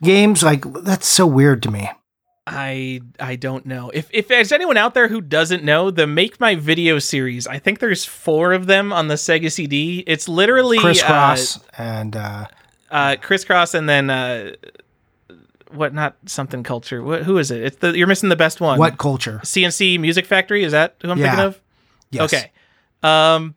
games? 0.00 0.44
Like, 0.44 0.64
that's 0.84 1.08
so 1.08 1.26
weird 1.26 1.60
to 1.64 1.72
me. 1.72 1.90
I 2.46 3.00
I 3.18 3.36
don't 3.36 3.64
know 3.64 3.90
if 3.94 4.08
if 4.12 4.28
there's 4.28 4.52
anyone 4.52 4.76
out 4.76 4.94
there 4.94 5.08
who 5.08 5.20
doesn't 5.20 5.64
know 5.64 5.90
the 5.90 6.06
Make 6.06 6.38
My 6.40 6.54
Video 6.54 6.98
series. 6.98 7.46
I 7.46 7.58
think 7.58 7.78
there's 7.78 8.04
four 8.04 8.52
of 8.52 8.66
them 8.66 8.92
on 8.92 9.08
the 9.08 9.14
Sega 9.14 9.50
CD. 9.50 10.04
It's 10.06 10.28
literally 10.28 10.78
Kris 10.78 11.02
Kross 11.02 11.62
and 11.78 12.14
uh, 12.14 12.46
uh, 12.94 13.16
Kris 13.20 13.44
Kross, 13.44 13.74
and 13.74 13.88
then 13.88 14.08
uh, 14.08 14.52
what? 15.70 15.92
Not 15.92 16.16
something 16.26 16.62
culture. 16.62 17.02
What? 17.02 17.24
Who 17.24 17.38
is 17.38 17.50
it? 17.50 17.62
It's 17.62 17.76
the 17.78 17.96
you're 17.96 18.06
missing 18.06 18.28
the 18.28 18.36
best 18.36 18.60
one. 18.60 18.78
what 18.78 18.96
culture? 18.98 19.40
C+C 19.44 19.98
Music 19.98 20.24
Factory? 20.26 20.64
Is 20.64 20.72
that 20.72 20.96
who 21.02 21.10
I'm 21.10 21.18
Yeah. 21.18 21.24
thinking 21.30 21.44
of? 21.46 21.60
Yes. 22.10 22.32
Okay. 22.32 22.52
Um, 23.02 23.54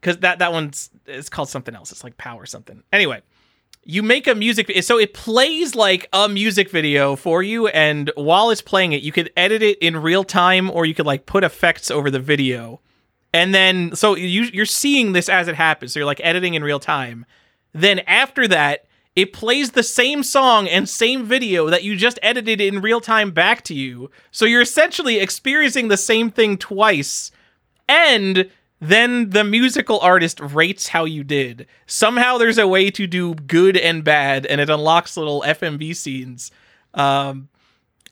because 0.00 0.18
that 0.18 0.38
that 0.38 0.52
one's 0.52 0.90
it's 1.06 1.28
called 1.28 1.48
something 1.48 1.74
else. 1.74 1.92
It's 1.92 2.04
like 2.04 2.16
Power 2.16 2.46
something. 2.46 2.82
Anyway, 2.92 3.20
you 3.84 4.02
make 4.02 4.26
a 4.26 4.34
music 4.34 4.70
so 4.82 4.98
it 4.98 5.12
plays 5.14 5.74
like 5.74 6.08
a 6.12 6.28
music 6.28 6.70
video 6.70 7.16
for 7.16 7.42
you, 7.42 7.68
and 7.68 8.10
while 8.14 8.50
it's 8.50 8.62
playing 8.62 8.92
it, 8.92 9.02
you 9.02 9.12
could 9.12 9.30
edit 9.36 9.62
it 9.62 9.78
in 9.78 9.96
real 9.96 10.24
time, 10.24 10.70
or 10.70 10.86
you 10.86 10.94
could 10.94 11.06
like 11.06 11.26
put 11.26 11.44
effects 11.44 11.90
over 11.90 12.10
the 12.10 12.20
video, 12.20 12.80
and 13.34 13.54
then 13.54 13.94
so 13.94 14.14
you 14.16 14.42
you're 14.52 14.64
seeing 14.66 15.12
this 15.12 15.28
as 15.28 15.48
it 15.48 15.54
happens. 15.54 15.92
So 15.92 16.00
you're 16.00 16.06
like 16.06 16.20
editing 16.22 16.54
in 16.54 16.62
real 16.64 16.80
time. 16.80 17.26
Then 17.72 18.00
after 18.00 18.46
that. 18.48 18.86
It 19.16 19.32
plays 19.32 19.72
the 19.72 19.82
same 19.82 20.22
song 20.22 20.68
and 20.68 20.88
same 20.88 21.24
video 21.24 21.68
that 21.68 21.82
you 21.82 21.96
just 21.96 22.20
edited 22.22 22.60
in 22.60 22.80
real 22.80 23.00
time 23.00 23.32
back 23.32 23.62
to 23.64 23.74
you. 23.74 24.08
So 24.30 24.44
you're 24.44 24.62
essentially 24.62 25.18
experiencing 25.18 25.88
the 25.88 25.96
same 25.96 26.30
thing 26.30 26.56
twice 26.56 27.32
and 27.90 28.48
then 28.80 29.30
the 29.30 29.44
musical 29.44 30.00
artist 30.00 30.40
rates 30.40 30.88
how 30.88 31.04
you 31.04 31.22
did. 31.22 31.66
Somehow 31.86 32.38
there's 32.38 32.56
a 32.56 32.68
way 32.68 32.90
to 32.92 33.06
do 33.06 33.34
good 33.34 33.76
and 33.76 34.02
bad, 34.02 34.46
and 34.46 34.60
it 34.60 34.70
unlocks 34.70 35.16
little 35.16 35.42
FMV 35.42 35.94
scenes. 35.94 36.50
Um, 36.94 37.48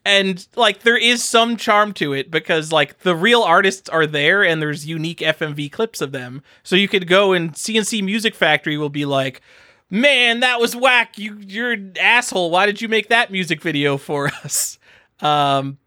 and 0.09 0.47
like 0.57 0.81
there 0.83 0.97
is 0.97 1.23
some 1.23 1.57
charm 1.57 1.93
to 1.95 2.13
it 2.15 2.31
because 2.31 2.73
like 2.73 3.01
the 3.01 3.15
real 3.15 3.43
artists 3.43 3.89
are 3.89 4.07
there 4.07 4.43
and 4.43 4.61
there's 4.63 4.87
unique 4.87 5.19
FMV 5.19 5.71
clips 5.71 6.01
of 6.01 6.13
them. 6.13 6.43
So 6.63 6.75
you 6.77 6.89
could 6.89 7.07
go 7.07 7.33
and 7.33 7.57
C+C 7.57 8.03
Music 8.03 8.35
Factory 8.35 8.77
will 8.79 8.89
be 8.89 9.05
like, 9.05 9.41
"Man, 9.91 10.41
that 10.41 10.61
was 10.61 10.75
whack. 10.75 11.19
You 11.19 11.37
you're 11.47 11.73
an 11.73 11.95
asshole. 12.01 12.51
Why 12.51 12.67
did 12.67 12.81
you 12.81 12.89
make 12.89 13.09
that 13.09 13.31
music 13.31 13.61
video 13.63 13.97
for 13.99 14.29
us?" 14.45 14.79
Um 15.21 15.79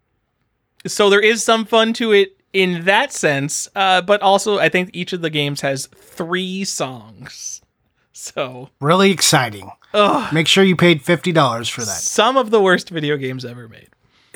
so 0.86 1.10
there 1.10 1.20
is 1.20 1.42
some 1.44 1.64
fun 1.64 1.92
to 1.94 2.12
it 2.12 2.36
in 2.52 2.84
that 2.84 3.12
sense, 3.12 3.68
uh, 3.74 4.02
but 4.02 4.20
also 4.20 4.58
I 4.58 4.68
think 4.68 4.90
each 4.92 5.12
of 5.12 5.20
the 5.22 5.30
games 5.30 5.60
has 5.62 5.86
three 5.86 6.64
songs. 6.64 7.58
So, 8.14 8.68
Really 8.78 9.10
exciting. 9.10 9.70
ugh, 9.94 10.32
Make 10.32 10.46
sure 10.46 10.62
you 10.62 10.76
paid 10.76 11.02
fifty 11.02 11.32
dollars 11.32 11.68
for 11.68 11.80
that. 11.80 11.86
some 11.86 12.36
of 12.36 12.50
the 12.50 12.60
worst 12.60 12.90
video 12.90 13.16
games 13.16 13.42
ever 13.44 13.66
made. 13.68 13.88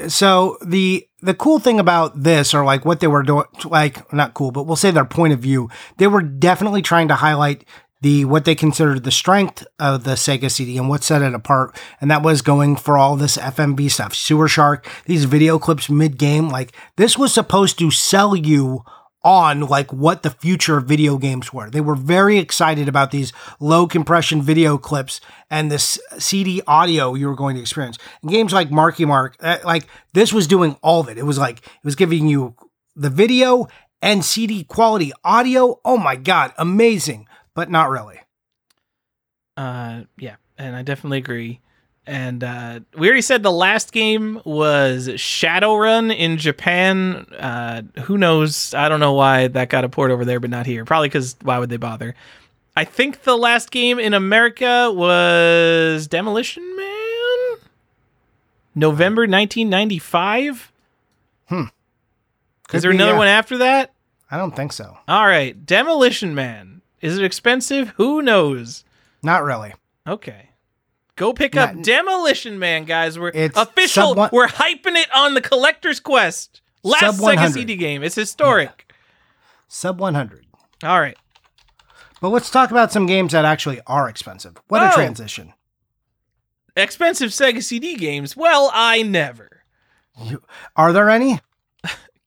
So 0.09 0.59
the 0.65 1.09
the 1.23 1.35
cool 1.35 1.59
thing 1.59 1.81
about 1.81 2.23
this, 2.23 2.55
or 2.55 2.65
like 2.65 2.85
what 2.85 3.01
they 3.01 3.07
were 3.07 3.23
doing, 3.23 3.47
like 3.65 4.13
not 4.13 4.35
cool, 4.35 4.51
but 4.51 4.65
we'll 4.65 4.77
say 4.77 4.91
their 4.91 5.05
point 5.05 5.33
of 5.33 5.41
view, 5.41 5.71
they 5.97 6.07
were 6.07 6.23
definitely 6.23 6.83
trying 6.83 7.09
to 7.09 7.15
highlight 7.17 7.65
the 8.03 8.25
what 8.27 8.45
they 8.45 8.55
considered 8.55 9.05
the 9.05 9.11
strength 9.11 9.67
of 9.79 10.05
the 10.05 10.13
Sega 10.13 10.51
CD 10.51 10.77
and 10.77 10.89
what 10.89 11.03
set 11.03 11.23
it 11.23 11.35
apart, 11.35 11.77
and 12.01 12.11
that 12.11 12.23
was 12.23 12.43
going 12.43 12.77
for 12.77 12.99
all 12.99 13.17
this 13.17 13.37
FMV 13.39 13.91
stuff, 13.91 14.15
Sewer 14.15 14.49
Shark, 14.49 14.87
these 15.07 15.25
video 15.25 15.59
clips 15.59 15.89
mid 15.89 16.19
game. 16.19 16.49
Like 16.49 16.73
this 16.97 17.17
was 17.17 17.33
supposed 17.33 17.79
to 17.79 17.91
sell 17.91 18.37
you 18.37 18.85
on 19.27 19.63
like 19.63 19.93
what 19.93 20.23
the 20.23 20.31
future 20.31 20.77
of 20.77 20.85
video 20.85 21.19
games 21.19 21.53
were. 21.53 21.69
They 21.69 21.81
were 21.81 21.97
very 21.97 22.39
excited 22.39 22.87
about 22.87 23.11
these 23.11 23.33
low 23.59 23.89
compression 23.89 24.41
video 24.41 24.79
clips 24.79 25.21
and 25.51 25.69
this 25.69 25.99
CD 26.17 26.63
audio 26.69 27.15
you 27.15 27.27
were 27.27 27.35
going 27.35 27.57
to 27.57 27.61
experience. 27.61 27.99
And 28.23 28.31
games 28.31 28.53
like 28.53 28.71
Marky 28.71 29.05
Mark, 29.05 29.37
uh, 29.41 29.59
like 29.65 29.89
this 30.13 30.33
was 30.33 30.47
doing 30.47 30.79
all 30.81 31.01
of 31.01 31.09
it. 31.09 31.19
It 31.19 31.25
was 31.25 31.39
like 31.39 31.59
it 31.59 31.85
was 31.85 31.97
giving 31.97 32.29
you 32.29 32.55
the 32.95 33.11
video 33.11 33.67
and 34.01 34.25
CD 34.25 34.63
quality 34.63 35.13
audio. 35.25 35.81
Oh 35.85 35.99
my 35.99 36.15
god, 36.15 36.53
amazing, 36.57 37.27
but 37.53 37.69
not 37.69 37.91
really. 37.91 38.21
Uh, 39.57 40.03
yeah, 40.19 40.37
and 40.57 40.77
I 40.77 40.83
definitely 40.83 41.19
agree. 41.19 41.61
And 42.07 42.45
uh, 42.45 42.81
we 42.97 43.09
already 43.09 43.23
said 43.23 43.43
the 43.43 43.51
last 43.51 43.93
game 43.93 44.41
was 44.45 45.09
Shadowrun 45.09 46.17
in 46.17 46.39
Japan. 46.39 47.27
Uh, 47.37 47.83
who 48.03 48.17
knows? 48.17 48.75
I 48.75 48.89
don't 48.89 49.01
know 49.01 49.15
why 49.15 49.49
that 49.49 49.71
got 49.71 49.85
a 49.85 49.89
port 49.89 50.13
over 50.13 50.25
there, 50.25 50.39
but 50.39 50.51
not 50.51 50.67
here. 50.67 50.85
Probably 50.85 51.09
because 51.09 51.35
why 51.43 51.59
would 51.59 51.69
they 51.69 51.79
bother? 51.79 52.15
I 52.77 52.85
think 52.85 53.23
the 53.23 53.37
last 53.37 53.71
game 53.71 53.99
in 53.99 54.15
America 54.15 54.93
was 54.95 56.07
Demolition 56.07 56.77
Man. 56.77 57.57
November 58.75 59.23
1995. 59.23 60.73
Could 61.49 62.77
Is 62.77 62.83
there 62.83 62.91
be, 62.91 62.97
another 62.97 63.13
yeah. 63.13 63.19
one 63.19 63.29
after 63.29 63.59
that? 63.59 63.93
I 64.31 64.37
don't 64.37 64.55
think 64.55 64.73
so. 64.73 64.99
All 65.09 65.27
right, 65.27 65.65
Demolition 65.65 66.35
Man. 66.35 66.83
Is 67.01 67.17
it 67.19 67.25
expensive? 67.25 67.91
Who 67.97 68.23
knows? 68.23 68.85
Not 69.23 69.45
really. 69.45 69.75
Okay. 70.07 70.51
Go 71.17 71.33
pick 71.33 71.57
up 71.57 71.81
Demolition 71.83 72.59
Man, 72.59 72.85
guys. 72.85 73.19
We're 73.19 73.31
It's 73.35 73.57
official. 73.57 74.15
one- 74.15 74.31
We're 74.33 74.49
hyping 74.49 74.97
it 74.97 75.09
on 75.15 75.35
the 75.35 75.41
Collector's 75.41 75.99
Quest. 76.01 76.61
Last 76.83 77.19
Sega 77.19 77.53
CD 77.53 77.77
game. 77.77 78.03
It's 78.03 78.15
historic. 78.15 78.93
Sub 79.67 79.99
100. 79.99 80.47
All 80.85 81.01
right. 81.01 81.17
But 82.21 82.29
let's 82.29 82.51
talk 82.51 82.71
about 82.71 82.93
some 82.93 83.07
games 83.07 83.33
that 83.33 83.45
actually 83.45 83.81
are 83.87 84.09
expensive. 84.09 84.57
What 84.69 84.83
Oh. 84.83 84.89
a 84.91 84.93
transition. 84.93 85.53
Expensive 86.77 87.31
Sega 87.31 87.63
CD 87.63 87.97
games. 87.97 88.37
Well, 88.37 88.71
I 88.73 89.03
never. 89.03 89.63
Are 90.77 90.93
there 90.93 91.11
any? 91.11 91.41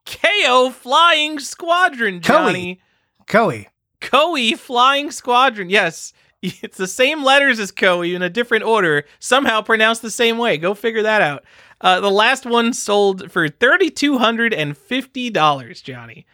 Keio 0.05 0.71
Flying 0.73 1.39
Squadron, 1.39 2.21
Johnny. 2.21 2.81
Koei. 3.27 3.67
Koei 4.01 4.57
Flying 4.57 5.11
Squadron. 5.11 5.69
Yes. 5.69 6.13
It's 6.61 6.77
the 6.77 6.87
same 6.87 7.23
letters 7.23 7.59
as 7.59 7.71
Koei 7.71 8.15
in 8.15 8.21
a 8.21 8.29
different 8.29 8.63
order, 8.63 9.05
somehow 9.19 9.61
pronounced 9.61 10.01
the 10.01 10.11
same 10.11 10.37
way. 10.37 10.57
Go 10.57 10.73
figure 10.73 11.03
that 11.03 11.21
out. 11.21 11.43
Uh, 11.81 11.99
the 11.99 12.11
last 12.11 12.45
one 12.45 12.73
sold 12.73 13.31
for 13.31 13.47
$3,250, 13.47 15.83
Johnny. 15.83 16.25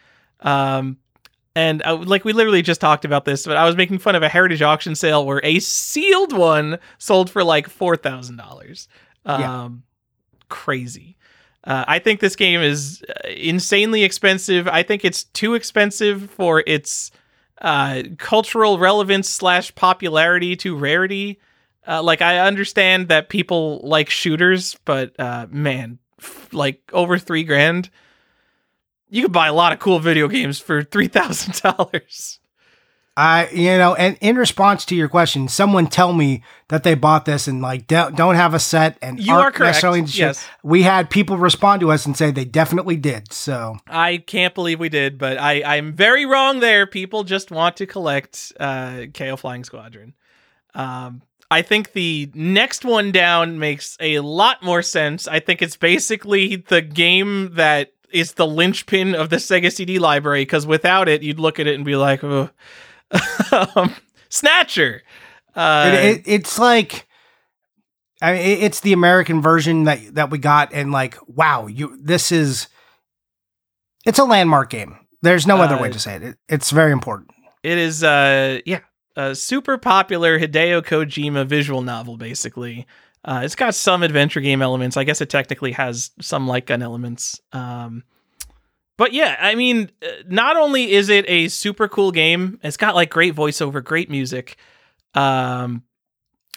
Um, 0.42 0.98
and 1.56 1.82
uh, 1.84 1.96
like 1.98 2.26
we 2.26 2.34
literally 2.34 2.62
just 2.62 2.82
talked 2.82 3.06
about 3.06 3.26
this, 3.26 3.46
but 3.46 3.58
I 3.58 3.66
was 3.66 3.76
making 3.76 4.00
fun 4.00 4.16
of 4.16 4.24
a 4.24 4.30
heritage 4.30 4.62
auction 4.62 4.96
sale 4.96 5.26
where 5.26 5.42
a 5.44 5.60
sealed 5.60 6.34
one 6.34 6.80
sold 6.98 7.30
for 7.30 7.44
like 7.44 7.70
$4,000. 7.70 8.88
Um, 9.26 9.42
Yeah. 9.42 9.70
Crazy. 10.50 11.18
Uh, 11.64 11.84
I 11.88 12.00
think 12.00 12.20
this 12.20 12.36
game 12.36 12.62
is 12.62 13.04
uh, 13.10 13.28
insanely 13.30 14.04
expensive. 14.04 14.68
I 14.68 14.84
think 14.84 15.04
it's 15.04 15.24
too 15.24 15.56
expensive 15.56 16.30
for 16.30 16.64
its 16.68 17.10
uh, 17.66 18.04
cultural 18.20 18.78
relevance 18.78 19.28
slash 19.28 19.74
popularity 19.74 20.56
to 20.56 20.78
rarity. 20.78 21.40
Uh, 21.88 22.02
like 22.04 22.22
I 22.22 22.40
understand 22.40 23.08
that 23.10 23.28
people 23.28 23.82
like 23.84 24.10
shooters, 24.10 24.78
but 24.86 25.20
uh, 25.20 25.48
man, 25.50 25.98
f- 26.20 26.54
like 26.54 26.82
over 26.94 27.18
three 27.18 27.44
grand, 27.44 27.90
you 29.10 29.24
could 29.24 29.32
buy 29.32 29.48
a 29.48 29.54
lot 29.54 29.74
of 29.74 29.80
cool 29.80 29.98
video 30.00 30.28
games 30.28 30.60
for 30.60 30.84
three 30.84 31.08
thousand 31.08 31.60
dollars. 31.62 32.40
I, 33.18 33.48
you 33.50 33.78
know, 33.78 33.96
and 33.96 34.18
in 34.20 34.36
response 34.36 34.84
to 34.86 34.96
your 34.96 35.08
question, 35.08 35.48
someone 35.48 35.88
tell 35.88 36.12
me 36.12 36.44
that 36.68 36.84
they 36.84 36.96
bought 36.96 37.24
this 37.24 37.48
and 37.48 37.62
like 37.62 37.88
don't, 37.88 38.16
don't 38.18 38.36
have 38.36 38.54
a 38.54 38.60
set 38.60 38.98
and 39.02 39.20
You 39.20 39.34
are 39.34 39.52
correct. 39.52 39.60
necessarily 39.70 40.00
into 40.00 40.12
shit. 40.12 40.20
Yes. 40.20 40.48
We 40.64 40.82
had 40.84 41.10
people 41.10 41.38
respond 41.38 41.80
to 41.80 41.92
us 41.92 42.06
and 42.06 42.18
say 42.18 42.32
they 42.32 42.44
definitely 42.44 42.98
did. 42.98 43.32
So 43.32 43.78
I 43.88 44.18
can't 44.18 44.54
believe 44.54 44.82
we 44.82 44.90
did, 44.90 45.18
but 45.18 45.38
I 45.38 45.64
I'm 45.64 45.94
very 45.94 46.26
wrong 46.26 46.60
there. 46.60 46.86
People 46.86 47.24
just 47.24 47.52
want 47.52 47.78
to 47.78 47.86
collect 47.86 48.52
uh, 48.60 49.08
Keio 49.14 49.40
Flying 49.40 49.64
Squadron. 49.64 50.14
Um, 50.74 51.22
I 51.50 51.62
think 51.62 51.94
the 51.94 52.30
next 52.34 52.84
one 52.84 53.14
down 53.14 53.60
makes 53.60 53.96
a 54.02 54.20
lot 54.20 54.62
more 54.62 54.82
sense. 54.82 55.26
I 55.26 55.40
think 55.40 55.62
it's 55.62 55.78
basically 55.78 56.58
the 56.58 56.82
game 56.82 57.54
that 57.54 57.94
is 58.12 58.34
the 58.34 58.48
linchpin 58.48 59.16
of 59.16 59.30
the 59.30 59.38
Sega 59.38 59.72
CD 59.72 60.00
library 60.00 60.42
because 60.42 60.68
without 60.68 61.08
it, 61.08 61.24
you'd 61.24 61.40
look 61.40 61.60
at 61.62 61.68
it 61.68 61.76
and 61.76 61.86
be 61.86 61.96
like, 61.96 62.22
oh. 62.26 62.50
um, 63.76 63.96
Snatcher. 64.30 65.02
Uh, 65.56 65.92
it, 65.94 66.04
it, 66.18 66.24
it's 66.26 66.60
like, 66.60 67.08
I 68.22 68.34
mean, 68.34 68.42
it- 68.42 68.64
it's 68.64 68.80
the 68.82 68.94
American 68.94 69.42
version 69.42 69.84
that 69.86 70.16
that 70.16 70.30
we 70.30 70.38
got, 70.38 70.74
and 70.74 70.92
like, 70.92 71.18
wow, 71.28 71.68
you 71.68 71.98
this 72.02 72.32
is, 72.32 72.68
it's 74.06 74.20
a 74.20 74.24
landmark 74.26 74.70
game. 74.70 74.98
There's 75.22 75.48
no 75.48 75.62
other 75.62 75.76
Uh, 75.76 75.82
way 75.82 75.92
to 75.92 76.00
say 76.00 76.16
it. 76.16 76.24
it. 76.24 76.38
It's 76.50 76.72
very 76.72 76.92
important. 76.92 77.32
It 77.64 77.78
is, 77.80 78.04
uh, 78.04 78.60
yeah, 78.66 78.82
a 79.16 79.34
super 79.34 79.78
popular 79.78 80.40
Hideo 80.40 80.84
Kojima 80.84 81.48
visual 81.48 81.82
novel, 81.82 82.16
basically. 82.18 82.86
Uh, 83.24 83.42
it's 83.44 83.56
got 83.56 83.74
some 83.74 84.04
adventure 84.04 84.40
game 84.42 84.62
elements. 84.62 84.98
I 84.98 85.04
guess 85.04 85.20
it 85.22 85.30
technically 85.32 85.72
has 85.72 86.12
some 86.22 86.48
light 86.48 86.68
gun 86.68 86.84
elements. 86.84 87.42
Um, 87.54 88.04
but 88.98 89.14
yeah, 89.14 89.36
I 89.40 89.56
mean, 89.56 89.92
uh, 90.02 90.08
not 90.28 90.58
only 90.58 90.92
is 90.92 91.10
it 91.10 91.26
a 91.28 91.48
super 91.50 91.88
cool 91.88 92.12
game, 92.12 92.60
it's 92.64 92.78
got 92.78 92.96
like 92.96 93.10
great 93.10 93.36
voiceover, 93.36 93.84
great 93.84 94.10
music. 94.10 94.58
Um, 95.14 95.84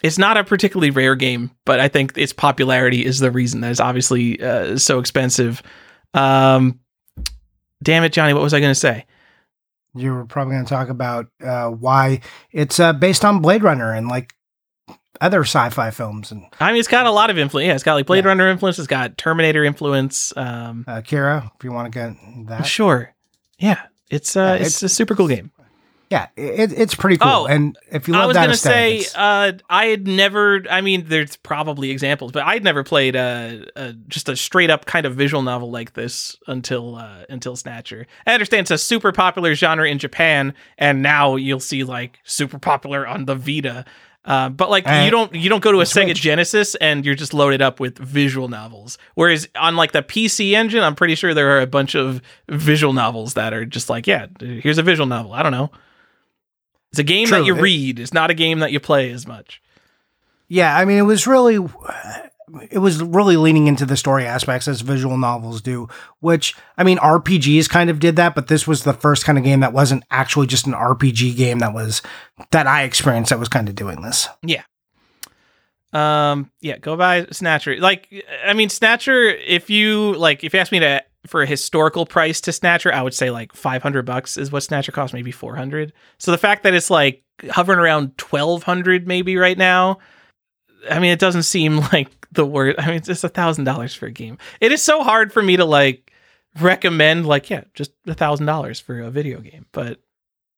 it's 0.01 0.17
not 0.17 0.37
a 0.37 0.43
particularly 0.43 0.91
rare 0.91 1.15
game, 1.15 1.51
but 1.65 1.79
I 1.79 1.89
think 1.89 2.17
its 2.17 2.31
popularity 2.31 3.05
is 3.05 3.19
the 3.19 3.31
reason 3.31 3.61
that 3.61 3.71
it's 3.71 3.79
obviously 3.79 4.41
uh, 4.41 4.77
so 4.77 4.99
expensive. 4.99 5.61
Um, 6.13 6.79
damn 7.83 8.03
it, 8.03 8.13
Johnny, 8.13 8.33
what 8.33 8.43
was 8.43 8.53
I 8.53 8.59
going 8.59 8.71
to 8.71 8.75
say? 8.75 9.05
You 9.95 10.13
were 10.13 10.25
probably 10.25 10.53
going 10.53 10.65
to 10.65 10.69
talk 10.69 10.89
about 10.89 11.27
uh, 11.43 11.69
why 11.69 12.21
it's 12.51 12.79
uh, 12.79 12.93
based 12.93 13.25
on 13.25 13.41
Blade 13.41 13.63
Runner 13.63 13.91
and 13.91 14.07
like 14.07 14.33
other 15.21 15.41
sci-fi 15.41 15.91
films 15.91 16.31
and 16.31 16.45
I 16.59 16.71
mean, 16.71 16.79
it's 16.79 16.87
got 16.87 17.05
a 17.05 17.11
lot 17.11 17.29
of 17.29 17.37
influence. 17.37 17.67
Yeah, 17.67 17.73
it's 17.75 17.83
got 17.83 17.95
like 17.95 18.05
Blade 18.05 18.23
Yeah. 18.23 18.29
Runner 18.29 18.47
influence. 18.49 18.79
It's 18.79 18.87
got 18.87 19.17
Terminator 19.17 19.63
influence. 19.63 20.31
Um, 20.37 20.85
uh, 20.87 21.01
Kira, 21.01 21.51
if 21.57 21.63
you 21.63 21.71
want 21.71 21.91
to 21.91 21.99
get 21.99 22.47
that. 22.47 22.65
sure. 22.65 23.13
Yeah, 23.57 23.81
it's 24.09 24.35
uh, 24.37 24.39
Yeah, 24.59 24.65
it's, 24.65 24.77
it's- 24.77 24.83
a 24.83 24.89
super 24.89 25.15
cool 25.15 25.27
game. 25.27 25.51
Yeah, 26.11 26.25
it, 26.35 26.73
it's 26.73 26.95
pretty 26.95 27.17
cool. 27.17 27.29
Oh, 27.29 27.45
and 27.45 27.77
if 27.91 28.07
you 28.07 28.15
love 28.15 28.33
that. 28.33 28.45
I 28.45 28.47
was 28.47 28.63
gonna 28.63 28.79
aesthetic, 28.79 29.01
say, 29.09 29.11
uh, 29.15 29.51
I 29.69 29.85
had 29.85 30.07
never. 30.07 30.63
I 30.67 30.81
mean, 30.81 31.03
there's 31.07 31.35
probably 31.35 31.91
examples, 31.91 32.31
but 32.31 32.41
I'd 32.47 32.63
never 32.63 32.83
played 32.83 33.15
uh, 33.15 33.57
uh, 33.75 33.91
just 34.07 34.27
a 34.27 34.35
straight 34.35 34.71
up 34.71 34.87
kind 34.87 35.05
of 35.05 35.13
visual 35.13 35.43
novel 35.43 35.69
like 35.69 35.93
this 35.93 36.35
until 36.47 36.95
uh, 36.95 37.25
until 37.29 37.55
Snatcher. 37.55 38.07
I 38.25 38.33
understand 38.33 38.61
it's 38.61 38.71
a 38.71 38.79
super 38.79 39.11
popular 39.11 39.53
genre 39.53 39.87
in 39.87 39.99
Japan, 39.99 40.55
and 40.79 41.03
now 41.03 41.35
you'll 41.35 41.59
see 41.59 41.83
like 41.83 42.17
super 42.23 42.57
popular 42.57 43.05
on 43.05 43.25
the 43.25 43.35
Vita. 43.35 43.85
Uh, 44.29 44.47
but 44.47 44.69
like 44.69 44.85
And 44.87 45.05
you 45.05 45.11
don't 45.11 45.33
you 45.33 45.49
don't 45.49 45.63
go 45.63 45.71
to 45.71 45.79
a 45.79 45.85
Sega 45.85 46.05
Switch. 46.05 46.21
Genesis 46.21 46.75
and 46.75 47.03
you're 47.03 47.15
just 47.15 47.33
loaded 47.33 47.63
up 47.63 47.79
with 47.79 47.97
visual 47.97 48.47
novels. 48.47 48.99
Whereas 49.15 49.49
on 49.55 49.75
like 49.75 49.91
the 49.91 50.03
PC 50.03 50.51
engine, 50.51 50.83
I'm 50.83 50.93
pretty 50.93 51.15
sure 51.15 51.33
there 51.33 51.57
are 51.57 51.61
a 51.61 51.67
bunch 51.67 51.95
of 51.95 52.21
visual 52.47 52.93
novels 52.93 53.33
that 53.33 53.55
are 53.55 53.65
just 53.65 53.89
like, 53.89 54.05
yeah, 54.05 54.27
here's 54.39 54.77
a 54.77 54.83
visual 54.83 55.07
novel. 55.07 55.33
I 55.33 55.41
don't 55.41 55.51
know. 55.51 55.71
It's 56.91 56.99
a 56.99 57.03
game 57.03 57.27
that 57.29 57.43
you 57.45 57.55
read. 57.55 57.99
It's 57.99 58.13
not 58.13 58.29
a 58.29 58.35
game 58.35 58.59
that 58.59 58.71
you 58.71 58.79
play 58.79 59.11
as 59.11 59.25
much. 59.25 59.63
yeah, 60.47 60.77
I 60.77 60.85
mean, 60.85 60.99
it 60.99 61.03
was 61.03 61.25
really, 61.25 61.57
it 62.71 62.79
was 62.79 63.01
really 63.01 63.37
leaning 63.37 63.67
into 63.67 63.85
the 63.85 63.97
story 63.97 64.25
aspects 64.25 64.67
as 64.67 64.81
visual 64.81 65.17
novels 65.17 65.61
do. 65.61 65.87
Which 66.19 66.55
I 66.77 66.83
mean, 66.83 66.97
RPGs 66.97 67.69
kind 67.69 67.89
of 67.89 67.99
did 67.99 68.15
that, 68.15 68.35
but 68.35 68.47
this 68.47 68.67
was 68.67 68.83
the 68.83 68.93
first 68.93 69.25
kind 69.25 69.37
of 69.37 69.43
game 69.43 69.59
that 69.61 69.73
wasn't 69.73 70.03
actually 70.11 70.47
just 70.47 70.67
an 70.67 70.73
RPG 70.73 71.35
game 71.35 71.59
that 71.59 71.73
was 71.73 72.01
that 72.51 72.67
I 72.67 72.83
experienced 72.83 73.29
that 73.29 73.39
was 73.39 73.49
kind 73.49 73.69
of 73.69 73.75
doing 73.75 74.01
this. 74.01 74.27
Yeah. 74.43 74.63
Um, 75.91 76.51
yeah, 76.61 76.77
go 76.77 76.95
buy 76.95 77.25
Snatcher. 77.31 77.77
Like, 77.77 78.07
I 78.45 78.53
mean, 78.53 78.69
Snatcher. 78.69 79.27
If 79.29 79.69
you 79.69 80.13
like, 80.13 80.43
if 80.43 80.53
you 80.53 80.59
ask 80.59 80.71
me 80.71 80.79
to 80.79 81.03
for 81.27 81.41
a 81.41 81.47
historical 81.47 82.05
price 82.05 82.41
to 82.41 82.51
Snatcher, 82.51 82.93
I 82.93 83.01
would 83.01 83.13
say 83.13 83.31
like 83.31 83.53
five 83.53 83.83
hundred 83.83 84.05
bucks 84.05 84.37
is 84.37 84.51
what 84.51 84.63
Snatcher 84.63 84.91
costs, 84.91 85.13
maybe 85.13 85.31
four 85.31 85.55
hundred. 85.55 85.93
So 86.17 86.31
the 86.31 86.37
fact 86.37 86.63
that 86.63 86.73
it's 86.73 86.89
like 86.89 87.23
hovering 87.49 87.79
around 87.79 88.17
twelve 88.17 88.63
hundred 88.63 89.07
maybe 89.07 89.35
right 89.37 89.57
now, 89.57 89.99
I 90.89 90.99
mean, 90.99 91.11
it 91.11 91.19
doesn't 91.19 91.43
seem 91.43 91.77
like 91.93 92.18
the 92.31 92.45
word. 92.45 92.75
I 92.77 92.87
mean, 92.87 92.95
it's 92.95 93.07
just 93.07 93.23
a 93.23 93.29
thousand 93.29 93.65
dollars 93.65 93.93
for 93.93 94.05
a 94.05 94.11
game. 94.11 94.37
It 94.61 94.71
is 94.71 94.83
so 94.83 95.03
hard 95.03 95.33
for 95.33 95.41
me 95.41 95.57
to 95.57 95.65
like 95.65 96.11
recommend 96.59 97.25
like 97.25 97.49
yeah, 97.49 97.63
just 97.73 97.91
a 98.07 98.13
thousand 98.13 98.45
dollars 98.45 98.79
for 98.79 98.99
a 98.99 99.11
video 99.11 99.39
game, 99.39 99.65
but 99.71 99.99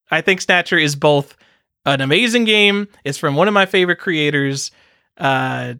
I 0.10 0.22
think 0.22 0.42
Snatcher 0.42 0.78
is 0.78 0.96
both 0.96 1.38
an 1.86 2.02
amazing 2.02 2.44
game. 2.44 2.88
It's 3.04 3.18
from 3.18 3.36
one 3.36 3.48
of 3.48 3.54
my 3.54 3.66
favorite 3.66 3.98
creators. 3.98 4.72
Uh, 5.18 5.76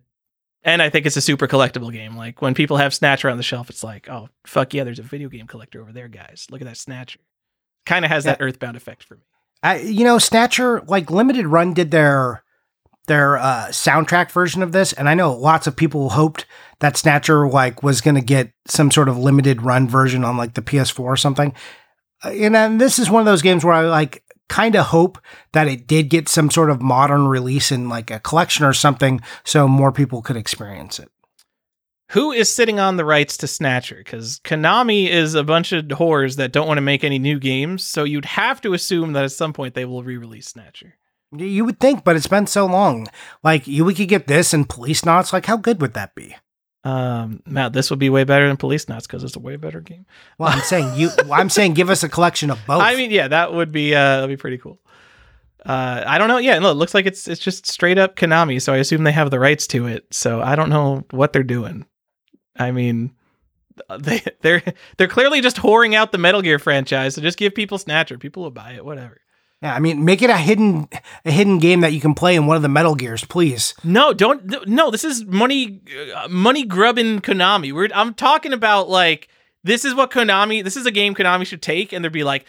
and 0.64 0.82
I 0.82 0.90
think 0.90 1.06
it's 1.06 1.18
a 1.18 1.22
super 1.22 1.48
collectible 1.48 1.92
game. 1.92 2.16
Like 2.16 2.42
when 2.42 2.54
people 2.54 2.78
have 2.78 2.94
Snatcher 2.94 3.30
on 3.30 3.38
the 3.38 3.44
shelf, 3.44 3.70
it's 3.70 3.84
like, 3.84 4.10
oh 4.10 4.30
fuck 4.46 4.74
yeah, 4.74 4.84
there's 4.84 5.00
a 5.00 5.04
video 5.04 5.30
game 5.30 5.48
collector 5.48 5.82
over 5.82 5.92
there, 5.92 6.08
guys. 6.08 6.48
Look 6.50 6.62
at 6.62 6.68
that 6.68 6.78
Snatcher. 6.78 7.20
Kind 7.86 8.06
of 8.06 8.12
has 8.12 8.26
that 8.26 8.42
Earthbound 8.42 8.78
effect 8.78 9.04
for 9.04 9.16
me. 9.16 9.24
I, 9.64 9.80
you 9.80 10.04
know, 10.04 10.18
Snatcher, 10.18 10.82
like 10.82 11.12
Limited 11.12 11.48
Run 11.48 11.74
did 11.74 11.92
their 11.92 12.44
their 13.12 13.38
uh, 13.38 13.68
soundtrack 13.68 14.32
version 14.32 14.64
of 14.64 14.72
this, 14.72 14.94
and 14.94 15.10
I 15.10 15.16
know 15.16 15.34
lots 15.34 15.68
of 15.68 15.76
people 15.76 16.12
hoped 16.12 16.46
that 16.80 16.96
Snatcher 16.96 17.46
like 17.50 17.84
was 17.84 18.00
going 18.00 18.16
to 18.16 18.22
get 18.22 18.54
some 18.68 18.90
sort 18.90 19.10
of 19.10 19.18
limited 19.18 19.62
run 19.62 19.90
version 19.90 20.24
on 20.24 20.38
like 20.38 20.54
the 20.54 20.62
PS4 20.62 21.02
or 21.02 21.18
something. 21.18 21.54
Uh, 22.24 22.30
and 22.30 22.56
then 22.56 22.78
this 22.78 23.00
is 23.00 23.10
one 23.10 23.20
of 23.20 23.26
those 23.26 23.42
games 23.42 23.66
where 23.66 23.74
I 23.74 23.82
like 23.82 24.24
kind 24.48 24.78
of 24.78 24.86
hope 24.86 25.18
that 25.52 25.68
it 25.68 25.88
did 25.88 26.10
get 26.10 26.30
some 26.30 26.50
sort 26.50 26.70
of 26.70 26.82
modern 26.82 27.28
release 27.28 27.70
in 27.70 27.90
like 27.90 28.10
a 28.10 28.20
collection 28.22 28.64
or 28.64 28.72
something, 28.72 29.20
so 29.44 29.68
more 29.68 29.92
people 29.92 30.22
could 30.22 30.38
experience 30.38 30.98
it. 30.98 31.10
Who 32.12 32.32
is 32.32 32.50
sitting 32.54 32.80
on 32.80 32.96
the 32.96 33.06
rights 33.06 33.36
to 33.38 33.48
Snatcher? 33.48 33.98
Because 33.98 34.40
Konami 34.40 35.10
is 35.10 35.36
a 35.36 35.44
bunch 35.44 35.74
of 35.74 35.84
whores 35.86 36.38
that 36.38 36.54
don't 36.54 36.68
want 36.68 36.78
to 36.78 36.82
make 36.82 37.04
any 37.04 37.20
new 37.20 37.40
games, 37.40 37.84
so 37.84 38.06
you'd 38.06 38.24
have 38.24 38.62
to 38.62 38.74
assume 38.74 39.12
that 39.14 39.26
at 39.26 39.34
some 39.34 39.52
point 39.52 39.74
they 39.74 39.86
will 39.86 40.02
re-release 40.02 40.48
Snatcher. 40.48 40.96
You 41.36 41.64
would 41.66 41.80
think, 41.80 42.04
but 42.04 42.16
it's 42.16 42.28
been 42.28 42.48
so 42.48 42.66
long. 42.66 43.08
Like 43.44 43.68
you, 43.68 43.86
we 43.86 43.94
could 43.94 44.10
get 44.10 44.28
this 44.28 44.54
and 44.54 44.68
Policenauts. 44.68 45.32
Like, 45.32 45.46
how 45.46 45.58
good 45.58 45.82
would 45.82 45.94
that 45.94 46.14
be? 46.14 46.36
Um, 46.84 47.44
now 47.46 47.70
this 47.70 47.90
would 47.90 48.00
be 48.00 48.10
way 48.10 48.24
better 48.24 48.48
than 48.48 48.58
Policenauts 48.58 49.04
because 49.04 49.24
it's 49.24 49.36
a 49.36 49.40
way 49.40 49.56
better 49.56 49.82
game. 49.82 50.06
Well, 50.38 50.50
I'm 50.50 50.62
saying 50.62 50.96
you. 50.96 51.10
I'm 51.32 51.50
saying 51.50 51.74
give 51.74 51.90
us 51.90 52.04
a 52.04 52.10
collection 52.10 52.50
of 52.50 52.60
both. 52.66 52.82
I 52.82 52.96
mean, 52.96 53.12
yeah, 53.12 53.28
that 53.28 53.54
would 53.54 53.72
be 53.72 53.94
uh, 53.94 54.18
that'd 54.22 54.30
be 54.30 54.42
pretty 54.42 54.58
cool. 54.58 54.80
Uh, 55.66 56.04
I 56.06 56.18
don't 56.18 56.28
know. 56.28 56.40
Yeah, 56.40 56.58
no, 56.60 56.72
it 56.72 56.76
looks 56.76 56.94
like 56.94 57.06
it's 57.06 57.28
it's 57.28 57.42
just 57.42 57.68
straight 57.68 58.00
up 58.00 58.16
Konami, 58.16 58.62
so 58.62 58.74
I 58.74 58.78
assume 58.78 59.04
they 59.04 59.12
have 59.12 59.30
the 59.30 59.40
rights 59.40 59.68
to 59.68 59.88
it. 59.88 60.06
So 60.12 60.42
I 60.42 60.56
don't 60.56 60.70
know 60.70 61.06
what 61.12 61.34
they're 61.34 61.44
doing. 61.44 61.86
I 62.58 62.72
mean, 62.72 63.14
they 64.00 64.24
they're 64.42 64.64
they're 64.98 65.08
clearly 65.08 65.42
just 65.42 65.58
whoring 65.58 65.94
out 65.94 66.12
the 66.12 66.18
Metal 66.18 66.42
Gear 66.42 66.58
franchise. 66.58 67.16
So 67.16 67.22
just 67.22 67.38
give 67.38 67.54
people 67.54 67.78
Snatcher, 67.78 68.18
people 68.18 68.44
will 68.44 68.52
buy 68.52 68.74
it. 68.74 68.84
Whatever. 68.84 69.22
Yeah, 69.62 69.76
I 69.76 69.80
mean, 69.80 70.04
make 70.04 70.22
it 70.24 70.30
a 70.30 70.38
hidden 70.38 70.90
a 71.24 71.32
hidden 71.32 71.60
game 71.60 71.82
that 71.82 71.94
you 71.94 72.02
can 72.02 72.16
play 72.16 72.36
in 72.36 72.48
one 72.48 72.56
of 72.56 72.64
the 72.64 72.70
Metal 72.70 72.96
Gears, 72.96 73.24
please. 73.24 73.76
No, 73.84 74.12
don't. 74.12 74.68
No, 74.68 74.90
this 74.90 75.04
is 75.04 75.24
money 75.26 75.82
uh, 76.16 76.28
money 76.28 76.66
grubbing 76.66 77.22
Konami. 77.22 77.72
We're 77.72 77.90
I'm 77.94 78.14
talking 78.16 78.54
about 78.54 78.90
like 78.90 79.28
this 79.64 79.86
is 79.86 79.94
what 79.94 80.10
Konami. 80.10 80.64
This 80.64 80.76
is 80.76 80.88
a 80.88 80.92
game 80.92 81.14
Konami 81.14 81.46
should 81.46 81.62
take, 81.62 81.94
and 81.94 82.04
they'd 82.04 82.12
be 82.12 82.24
like. 82.24 82.46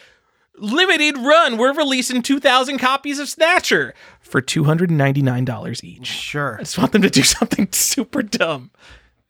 Limited 0.59 1.17
run. 1.17 1.57
We're 1.57 1.73
releasing 1.73 2.21
2,000 2.21 2.77
copies 2.77 3.17
of 3.17 3.27
Snatcher 3.27 3.95
for 4.19 4.39
$299 4.39 5.83
each. 5.83 6.05
Sure. 6.05 6.57
I 6.57 6.59
just 6.59 6.77
want 6.77 6.91
them 6.91 7.01
to 7.01 7.09
do 7.09 7.23
something 7.23 7.69
super 7.71 8.21
dumb. 8.21 8.69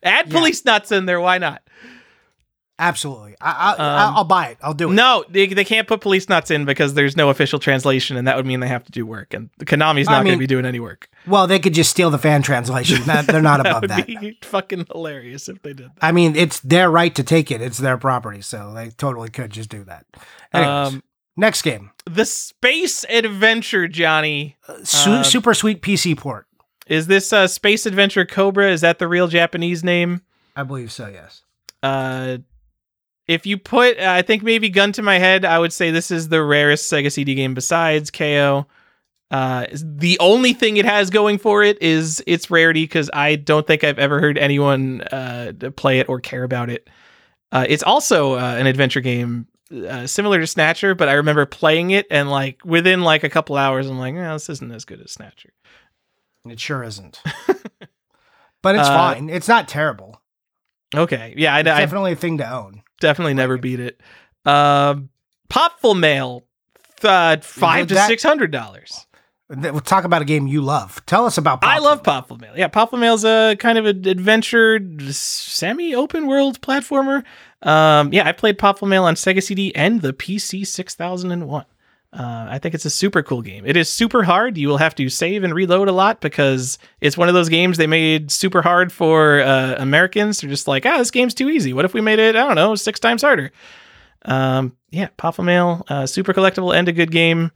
Add 0.04 0.28
Yeah. 0.28 0.38
Policenauts 0.38 0.92
in 0.92 1.06
there. 1.06 1.22
Why 1.22 1.38
not? 1.38 1.64
Absolutely. 2.84 3.36
I, 3.40 3.76
I, 3.78 4.06
Um, 4.08 4.16
I'll 4.18 4.24
buy 4.26 4.48
it. 4.48 4.58
I'll 4.62 4.74
do 4.74 4.90
it. 4.92 4.94
No, 4.94 5.24
they, 5.30 5.48
they 5.48 5.64
can't 5.64 5.88
put 5.88 6.02
Policenauts 6.02 6.52
in 6.52 6.66
because 6.66 6.94
there's 6.96 7.16
no 7.16 7.30
official 7.30 7.58
translation, 7.60 8.18
and 8.18 8.28
that 8.28 8.36
would 8.36 8.46
mean 8.46 8.60
they 8.60 8.68
have 8.68 8.84
to 8.84 8.92
do 8.92 9.06
work. 9.06 9.34
And 9.34 9.50
Konami's 9.62 10.08
I 10.08 10.12
not 10.18 10.26
going 10.26 10.36
to 10.36 10.40
be 10.40 10.48
doing 10.48 10.66
any 10.66 10.80
work. 10.82 11.08
Well, 11.26 11.48
they 11.48 11.60
could 11.60 11.74
just 11.74 11.90
steal 11.92 12.10
the 12.10 12.18
fan 12.18 12.42
translation. 12.42 13.02
That, 13.06 13.28
they're 13.28 13.42
not 13.42 13.64
that 13.64 13.70
above 13.78 13.90
that. 13.90 14.08
be 14.08 14.38
fucking 14.44 14.88
hilarious 14.92 15.48
if 15.48 15.62
they 15.62 15.74
did 15.74 15.88
that. 15.88 15.98
I 16.02 16.12
mean, 16.12 16.36
it's 16.36 16.60
their 16.62 16.90
right 16.92 17.14
to 17.16 17.24
take 17.24 17.52
it. 17.52 17.62
It's 17.62 17.78
their 17.78 17.98
property, 17.98 18.42
so 18.42 18.74
they 18.74 18.90
totally 18.90 19.30
could 19.30 19.52
just 19.52 19.70
do 19.70 19.84
that. 19.86 20.06
Anyways, 20.54 20.94
Um, 20.94 21.04
next 21.38 21.62
game, 21.62 21.92
the 22.06 22.26
space 22.26 23.06
adventure, 23.10 23.88
Johnny. 23.88 24.58
Su- 24.84 25.12
uh, 25.12 25.24
super 25.24 25.54
sweet 25.54 25.82
PC 25.82 26.18
port. 26.18 26.48
Is 26.88 27.08
this 27.08 27.32
uh, 27.32 27.48
Space 27.48 27.86
Adventure 27.86 28.26
Cobra? 28.26 28.70
Is 28.70 28.82
that 28.82 29.00
the 29.00 29.08
real 29.08 29.28
Japanese 29.30 29.84
name? 29.86 30.22
I 30.56 30.64
believe 30.64 30.92
so. 30.92 31.08
Yes. 31.08 31.42
Uh, 31.82 32.40
if 33.28 33.46
you 33.46 33.58
put, 33.58 33.98
I 34.00 34.22
think 34.22 34.44
maybe 34.44 34.70
gun 34.70 34.92
to 34.94 35.02
my 35.02 35.18
head, 35.18 35.46
I 35.46 35.60
would 35.60 35.74
say 35.74 35.92
this 35.92 36.12
is 36.12 36.30
the 36.30 36.44
rarest 36.44 36.92
Sega 36.92 37.12
CD 37.12 37.36
game 37.36 37.54
besides 37.54 38.12
Keio. 38.12 38.66
Uh, 39.32 39.66
the 39.74 40.18
only 40.20 40.54
thing 40.54 40.78
it 40.78 40.86
has 40.86 41.10
going 41.10 41.40
for 41.40 41.64
it 41.64 41.82
is 41.82 42.24
its 42.28 42.52
rarity 42.52 42.84
because 42.84 43.10
I 43.14 43.36
don't 43.36 43.66
think 43.66 43.84
I've 43.84 43.98
ever 43.98 44.20
heard 44.20 44.38
anyone 44.38 45.02
uh, 45.02 45.54
play 45.76 46.00
it 46.00 46.10
or 46.10 46.20
care 46.20 46.44
about 46.44 46.70
it. 46.70 46.88
Uh, 47.52 47.66
it's 47.68 47.84
also 47.84 48.34
uh, 48.34 48.56
an 48.60 48.68
adventure 48.68 49.02
game 49.02 49.48
uh, 49.72 50.06
similar 50.06 50.40
to 50.40 50.46
Snatcher, 50.46 50.94
but 50.94 51.10
I 51.10 51.14
remember 51.14 51.46
playing 51.46 51.92
it 51.92 52.06
and 52.12 52.30
like 52.30 52.60
within 52.64 53.02
like 53.02 53.24
a 53.24 53.30
couple 53.30 53.56
hours, 53.56 53.90
I'm 53.90 53.98
like, 53.98 54.14
oh, 54.16 54.34
this 54.34 54.50
isn't 54.50 54.72
as 54.72 54.86
good 54.86 55.02
as 55.02 55.12
Snatcher. 55.12 55.54
It 56.46 56.60
sure 56.60 56.84
isn't. 56.84 57.22
but 58.62 58.76
it's 58.76 58.88
fine. 58.88 59.30
It's 59.30 59.48
not 59.48 59.68
terrible. 59.68 60.22
Okay, 60.94 61.34
yeah, 61.38 61.56
I, 61.56 61.62
It's 61.62 61.70
I 61.70 61.80
definitely 61.80 62.12
a 62.12 62.16
thing 62.16 62.38
to 62.38 62.54
own. 62.54 62.83
Definitely 63.00 63.34
never 63.34 63.58
beat 63.58 63.80
it. 63.80 64.00
Um, 64.46 65.10
Popful 65.50 65.98
Mail, 66.00 66.46
uh, 67.04 67.38
five 67.42 67.88
to 67.88 67.94
That- 67.96 68.08
six 68.08 68.24
hundred 68.24 68.52
dollars. 68.52 69.06
We'll 69.50 69.82
talk 69.82 70.04
about 70.04 70.22
a 70.24 70.26
game 70.26 70.48
you 70.48 70.62
love. 70.62 71.06
Tell 71.06 71.26
us 71.28 71.38
about. 71.38 71.60
I 71.64 71.78
Popful. 71.78 71.82
love 71.84 72.04
Popful 72.04 72.42
Mail. 72.42 72.54
Yeah, 72.56 72.70
Popful 72.70 72.98
Mail's 73.00 73.24
a 73.24 73.56
kind 73.60 73.78
of 73.78 73.86
an 73.86 74.08
adventure, 74.08 74.80
semi-open 75.12 76.26
world 76.28 76.60
platformer. 76.62 77.24
Um, 77.62 78.12
yeah, 78.12 78.28
I 78.28 78.32
played 78.32 78.58
Popful 78.58 78.88
Mail 78.88 79.04
on 79.04 79.16
Sega 79.16 79.44
CD 79.44 79.74
and 79.76 80.02
the 80.02 80.12
PC 80.14 80.66
six 80.66 80.96
thousand 80.96 81.32
and 81.32 81.48
one. 81.48 81.66
Uh, 82.14 82.46
I 82.48 82.60
think 82.60 82.76
it's 82.76 82.86
a 82.86 82.92
super 82.92 83.24
cool 83.24 83.42
game. 83.42 83.66
It 83.66 83.76
is 83.76 83.90
super 83.92 84.22
hard. 84.24 84.56
You 84.56 84.68
will 84.68 84.78
have 84.78 84.94
to 84.96 85.10
save 85.10 85.44
and 85.44 85.52
reload 85.54 85.88
a 85.88 85.92
lot 85.92 86.22
because 86.22 86.78
it's 87.02 87.18
one 87.18 87.28
of 87.28 87.34
those 87.34 87.50
games 87.50 87.78
they 87.78 87.88
made 87.88 88.30
super 88.32 88.62
hard 88.62 88.92
for 88.92 89.42
uh, 89.42 89.76
Americans. 89.80 90.40
They're 90.40 90.50
just 90.50 90.68
like, 90.68 90.86
ah, 90.86 91.00
this 91.00 91.10
game's 91.10 91.34
too 91.34 91.50
easy. 91.50 91.74
What 91.74 91.86
if 91.86 91.94
we 91.96 92.02
made 92.02 92.20
it, 92.20 92.36
I 92.36 92.46
don't 92.46 92.54
know, 92.56 92.76
six 92.76 93.00
times 93.00 93.24
harder? 93.24 93.52
Um, 94.26 94.78
yeah, 94.92 95.08
Popful 95.18 95.44
Mail, 95.44 95.84
uh, 95.90 96.06
super 96.06 96.34
collectible 96.34 96.74
and 96.76 96.88
a 96.88 96.92
good 96.94 97.12
game. 97.12 97.52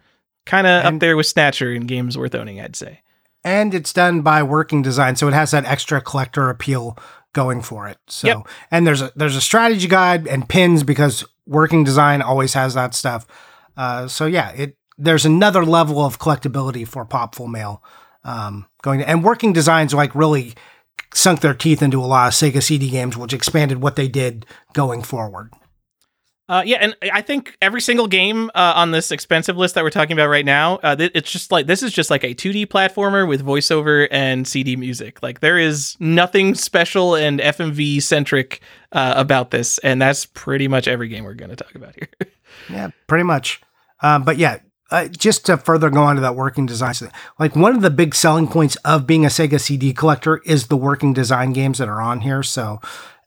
Kind 0.45 0.65
of 0.65 0.85
up 0.85 0.99
there 0.99 1.17
with 1.17 1.27
Snatcher 1.27 1.73
in 1.73 1.85
games 1.87 2.17
worth 2.17 2.33
owning, 2.33 2.59
I'd 2.61 2.75
say. 2.75 3.01
and 3.43 3.73
it's 3.73 3.93
done 3.93 4.21
by 4.21 4.41
Working 4.43 4.81
Design, 4.81 5.15
so 5.15 5.27
it 5.27 5.33
has 5.33 5.51
that 5.51 5.65
extra 5.65 6.01
collector 6.01 6.49
appeal 6.49 6.97
going 7.33 7.61
for 7.61 7.87
it. 7.87 7.97
So, 8.07 8.27
Yep. 8.27 8.37
and 8.71 8.87
there's 8.87 9.01
a 9.01 9.11
there's 9.15 9.35
a 9.35 9.41
strategy 9.41 9.87
guide 9.87 10.25
and 10.27 10.47
pins 10.49 10.83
because 10.83 11.23
Working 11.45 11.83
Design 11.83 12.21
always 12.21 12.53
has 12.55 12.73
that 12.73 12.95
stuff. 12.95 13.27
Uh, 13.77 14.07
so 14.07 14.25
yeah, 14.25 14.49
it 14.51 14.75
there's 14.97 15.25
another 15.25 15.63
level 15.63 16.03
of 16.03 16.19
collectability 16.19 16.87
for 16.87 17.05
Popful 17.05 17.47
Mail 17.47 17.83
um, 18.23 18.65
going. 18.81 19.01
and 19.01 19.23
Working 19.23 19.53
Designs 19.53 19.93
like 19.93 20.13
really 20.15 20.55
sunk 21.13 21.41
their 21.41 21.53
teeth 21.53 21.81
into 21.81 22.01
a 22.01 22.05
lot 22.05 22.27
of 22.27 22.33
Sega 22.33 22.61
CD 22.61 22.89
games, 22.89 23.15
which 23.15 23.33
expanded 23.33 23.81
what 23.81 23.95
they 23.95 24.07
did 24.07 24.45
going 24.73 25.03
forward. 25.03 25.51
Uh, 26.49 26.63
yeah, 26.65 26.77
and 26.79 26.95
I 27.11 27.21
think 27.21 27.57
every 27.61 27.81
single 27.81 28.07
game 28.07 28.49
uh, 28.55 28.73
on 28.75 28.91
this 28.91 29.11
expensive 29.11 29.57
list 29.57 29.75
that 29.75 29.83
we're 29.83 29.89
talking 29.89 30.13
about 30.13 30.29
right 30.29 30.45
now, 30.45 30.75
uh, 30.77 30.95
th- 30.95 31.11
it's 31.13 31.29
just 31.29 31.51
like 31.51 31.67
this 31.67 31.83
is 31.83 31.91
just 31.91 32.09
like 32.09 32.23
a 32.23 32.33
2D 32.33 32.67
platformer 32.67 33.27
with 33.27 33.45
voiceover 33.45 34.07
and 34.11 34.47
CD 34.47 34.77
music. 34.77 35.21
Like 35.21 35.41
there 35.41 35.57
is 35.57 35.97
nothing 35.99 36.55
special 36.55 37.15
and 37.15 37.41
FMV 37.41 38.01
centric 38.01 38.61
uh, 38.93 39.13
about 39.17 39.51
this, 39.51 39.77
and 39.79 40.01
that's 40.01 40.25
pretty 40.25 40.69
much 40.69 40.87
every 40.87 41.09
game 41.09 41.25
we're 41.25 41.33
going 41.33 41.49
to 41.49 41.57
talk 41.57 41.75
about 41.75 41.95
here. 41.95 42.09
Yeah, 42.69 42.89
pretty 43.05 43.23
much. 43.23 43.61
Um, 44.01 44.23
but 44.23 44.37
yeah, 44.37 44.59
uh, 44.89 45.07
just 45.09 45.45
to 45.45 45.57
further 45.57 45.89
go 45.89 46.01
on 46.01 46.15
to 46.15 46.21
that 46.21 46.35
working 46.35 46.65
design, 46.65 46.93
like 47.37 47.55
one 47.55 47.75
of 47.75 47.81
the 47.81 47.89
big 47.89 48.15
selling 48.15 48.47
points 48.47 48.75
of 48.77 49.05
being 49.05 49.25
a 49.25 49.29
Sega 49.29 49.59
CD 49.59 49.93
collector 49.93 50.37
is 50.45 50.67
the 50.67 50.77
working 50.77 51.13
design 51.13 51.53
games 51.53 51.77
that 51.77 51.89
are 51.89 52.01
on 52.01 52.21
here. 52.21 52.41
So 52.41 52.79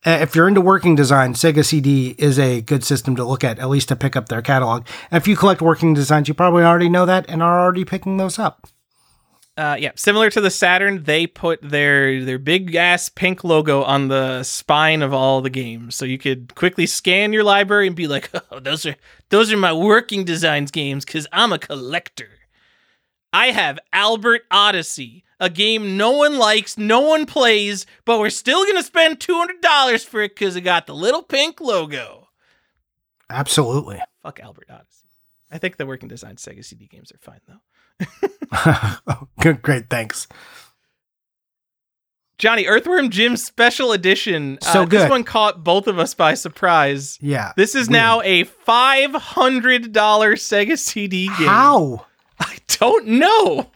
if 0.05 0.34
you're 0.34 0.48
into 0.48 0.61
working 0.61 0.94
design, 0.94 1.34
Sega 1.34 1.64
CD 1.64 2.14
is 2.18 2.38
a 2.38 2.62
good 2.62 2.84
system 2.84 3.16
to 3.16 3.24
look 3.24 3.44
at, 3.44 3.59
at 3.59 3.68
least 3.68 3.88
to 3.88 3.96
pick 3.96 4.16
up 4.16 4.28
their 4.28 4.42
catalog. 4.42 4.86
And 5.11 5.20
if 5.20 5.28
you 5.28 5.36
collect 5.36 5.61
working 5.61 5.94
designs, 5.94 6.28
you 6.28 6.34
probably 6.34 6.62
already 6.62 6.88
know 6.88 7.07
that 7.07 7.26
and 7.28 7.42
are 7.42 7.61
already 7.61 7.84
picking 7.84 8.16
those 8.16 8.38
up. 8.38 8.66
Uh, 9.57 9.76
yeah, 9.78 9.90
similar 9.96 10.30
to 10.30 10.40
the 10.40 10.51
Saturn, 10.51 11.03
they 11.03 11.26
put 11.26 11.61
their 11.61 12.24
their 12.24 12.38
big 12.38 12.74
ass 12.76 13.11
pink 13.11 13.44
logo 13.44 13.82
on 13.82 14.09
the 14.09 14.42
spine 14.42 15.03
of 15.03 15.12
all 15.12 15.42
the 15.42 15.51
games, 15.51 15.94
so 15.94 16.07
you 16.07 16.16
could 16.16 16.55
quickly 16.55 16.86
scan 16.86 17.32
your 17.32 17.44
library 17.44 17.86
and 17.86 17.94
be 17.94 18.06
like, 18.06 18.31
"Oh, 18.51 18.59
those 18.59 18.86
are 18.86 18.97
those 19.28 19.52
are 19.52 19.59
my 19.59 19.72
working 19.72 20.24
designs 20.24 20.70
games 20.70 21.05
because 21.05 21.27
I'm 21.31 21.52
a 21.52 21.59
collector." 21.59 22.31
I 23.35 23.48
have 23.48 23.78
Albert 23.93 24.43
Odyssey, 24.51 25.24
a 25.41 25.51
game 25.51 25.97
no 25.97 26.12
one 26.12 26.39
likes, 26.39 26.79
no 26.79 27.01
one 27.01 27.27
plays, 27.27 27.87
but 28.05 28.21
we're 28.21 28.31
still 28.31 28.65
gonna 28.67 28.83
spend 28.83 29.19
two 29.21 29.35
hundred 29.35 29.61
dollars 29.61 30.05
for 30.05 30.21
it 30.23 30.37
because 30.37 30.55
it 30.55 30.61
got 30.61 30.87
the 30.87 30.95
little 30.95 31.23
pink 31.23 31.61
logo. 31.61 32.29
Absolutely. 33.29 34.01
Fuck 34.23 34.41
Albert 34.41 34.67
Odyssey. 34.71 35.07
I 35.51 35.59
think 35.59 35.77
the 35.77 35.87
working 35.87 36.09
design 36.09 36.37
Sega 36.37 36.65
CD 36.65 36.87
games 36.87 37.11
are 37.12 37.19
fine 37.19 37.41
though. 37.49 37.61
good, 39.41 39.62
great. 39.62 39.89
Thanks. 39.91 40.29
Johnny, 42.39 42.67
Earthworm 42.67 43.11
Jim 43.11 43.37
Special 43.37 43.93
Edition. 43.93 44.57
So 44.62 44.83
uh, 44.83 44.87
This 44.87 45.11
one 45.11 45.25
caught 45.25 45.62
both 45.62 45.87
of 45.87 45.99
us 45.99 46.15
by 46.15 46.33
surprise. 46.33 47.19
Yeah. 47.21 47.53
This 47.55 47.75
is 47.75 47.89
Weird. 47.89 47.93
now 48.01 48.21
a 48.23 48.45
$500 48.45 49.91
Sega 49.93 50.79
CD 50.79 51.27
game. 51.27 51.35
How? 51.37 52.07
I 52.39 52.57
don't 52.69 53.07
know. 53.07 53.71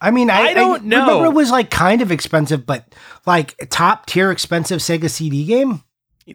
I 0.00 0.10
mean, 0.10 0.30
I, 0.30 0.48
I 0.48 0.54
don't 0.54 0.84
know. 0.84 1.00
Remember, 1.06 1.24
it 1.26 1.34
was 1.34 1.50
like 1.50 1.70
kind 1.70 2.02
of 2.02 2.12
expensive, 2.12 2.64
but 2.66 2.94
like 3.26 3.56
top 3.70 4.06
tier 4.06 4.30
expensive 4.30 4.80
Sega 4.80 5.10
CD 5.10 5.44
game. 5.44 5.82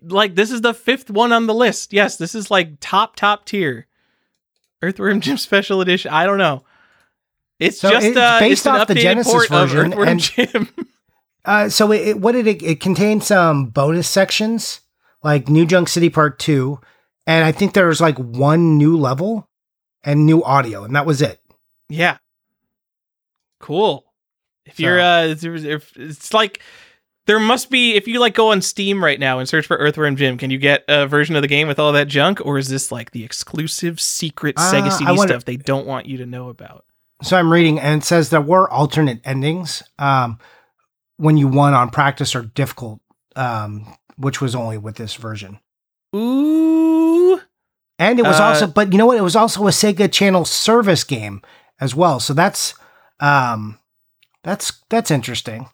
Like, 0.02 0.36
this 0.36 0.52
is 0.52 0.62
the 0.62 0.74
fifth 0.74 1.10
one 1.10 1.32
on 1.32 1.46
the 1.48 1.54
list. 1.54 1.94
Yes, 1.94 2.18
this 2.18 2.34
is 2.36 2.50
like 2.50 2.80
top, 2.80 3.16
top 3.16 3.46
tier. 3.46 3.88
Earthworm 4.82 5.22
Jim 5.22 5.38
Special 5.38 5.82
Edition. 5.82 6.12
I 6.12 6.26
don't 6.26 6.38
know. 6.40 6.64
It's 7.60 7.80
So 7.80 7.90
just 7.92 8.08
it's 8.08 8.18
uh, 8.18 8.40
based 8.40 8.66
it's 8.66 8.68
off 8.68 8.88
the 8.88 8.96
Genesis 8.96 9.48
version, 9.48 9.94
and- 9.94 10.20
Jim. 10.20 10.70
Uh, 11.46 11.68
so 11.68 11.92
it, 11.92 12.08
it 12.08 12.20
what 12.22 12.32
did 12.32 12.48
it? 12.48 12.64
It 12.64 12.80
contained 12.80 13.22
some 13.22 13.66
bonus 13.66 14.08
sections 14.08 14.80
like 15.24 15.50
New 15.50 15.66
Junk 15.66 15.90
City 15.90 16.10
Part 16.10 16.40
Two, 16.40 16.80
and 17.28 17.44
I 17.44 17.52
think 17.52 17.74
there 17.74 17.88
was 17.88 18.00
like 18.00 18.18
one 18.18 18.78
new 18.78 18.96
level 18.96 19.50
and 20.06 20.26
new 20.26 20.42
audio, 20.42 20.86
and 20.86 20.96
that 20.96 21.06
was 21.06 21.22
it. 21.22 21.42
Yeah. 21.90 22.16
Cool. 23.64 24.04
If 24.66 24.76
So- 24.78 24.84
you're 24.84 25.00
uh 25.00 25.24
if, 25.28 25.44
if- 25.46 25.98
it's 25.98 26.34
like 26.34 26.62
there 27.28 27.40
must 27.40 27.70
be 27.70 27.94
if 27.96 28.08
you 28.10 28.20
like 28.20 28.34
go 28.36 28.52
on 28.52 28.62
Steam 28.62 29.02
right 29.02 29.18
now 29.20 29.40
and 29.40 29.48
search 29.48 29.66
for 29.66 29.78
Earthworm 29.78 30.18
Jim, 30.18 30.38
can 30.38 30.52
you 30.52 30.58
get 30.58 30.84
a 30.90 31.08
version 31.08 31.38
of 31.38 31.42
the 31.42 31.48
game 31.48 31.70
with 31.70 31.80
all 31.80 31.94
that 31.94 32.10
junk 32.10 32.46
or 32.46 32.58
is 32.58 32.68
this 32.68 32.92
like 32.92 33.12
the 33.12 33.24
exclusive 33.24 34.02
secret 34.02 34.58
Sega 34.58 34.88
Uh, 34.88 34.90
CD 34.90 35.12
wonder- 35.16 35.34
stuff 35.34 35.46
they 35.46 35.56
don't 35.56 35.88
want 35.88 36.06
you 36.08 36.18
to 36.18 36.26
know 36.26 36.50
about? 36.50 36.84
So 37.22 37.38
I'm 37.38 37.54
reading, 37.54 37.80
and 37.80 38.02
it 38.02 38.06
says 38.06 38.30
there 38.32 38.42
were 38.42 38.70
alternate 38.70 39.22
endings 39.24 39.82
um, 39.98 40.40
when 41.16 41.38
you 41.38 41.48
won 41.48 41.74
on 41.74 41.90
practice 41.90 42.36
or 42.36 42.42
difficult 42.42 43.00
um, 43.38 43.96
which 44.18 44.42
was 44.42 44.54
only 44.56 44.78
with 44.78 44.96
this 44.98 45.16
version. 45.16 45.60
Ooh. 46.14 47.40
And 48.00 48.20
it 48.20 48.24
was 48.26 48.40
Uh, 48.40 48.44
also, 48.44 48.68
but 48.68 48.92
you 48.92 48.98
know 48.98 49.06
what? 49.06 49.18
It 49.18 49.22
was 49.24 49.36
also 49.36 49.66
a 49.68 49.72
Sega 49.72 50.12
Channel 50.12 50.44
service 50.46 51.04
game 51.04 51.42
as 51.80 51.96
well. 51.96 52.20
So 52.20 52.34
that's, 52.34 52.74
um, 53.24 53.80
that's 54.44 54.84
that's 54.90 55.10
interesting. 55.10 55.70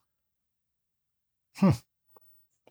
Hmm. 1.57 1.71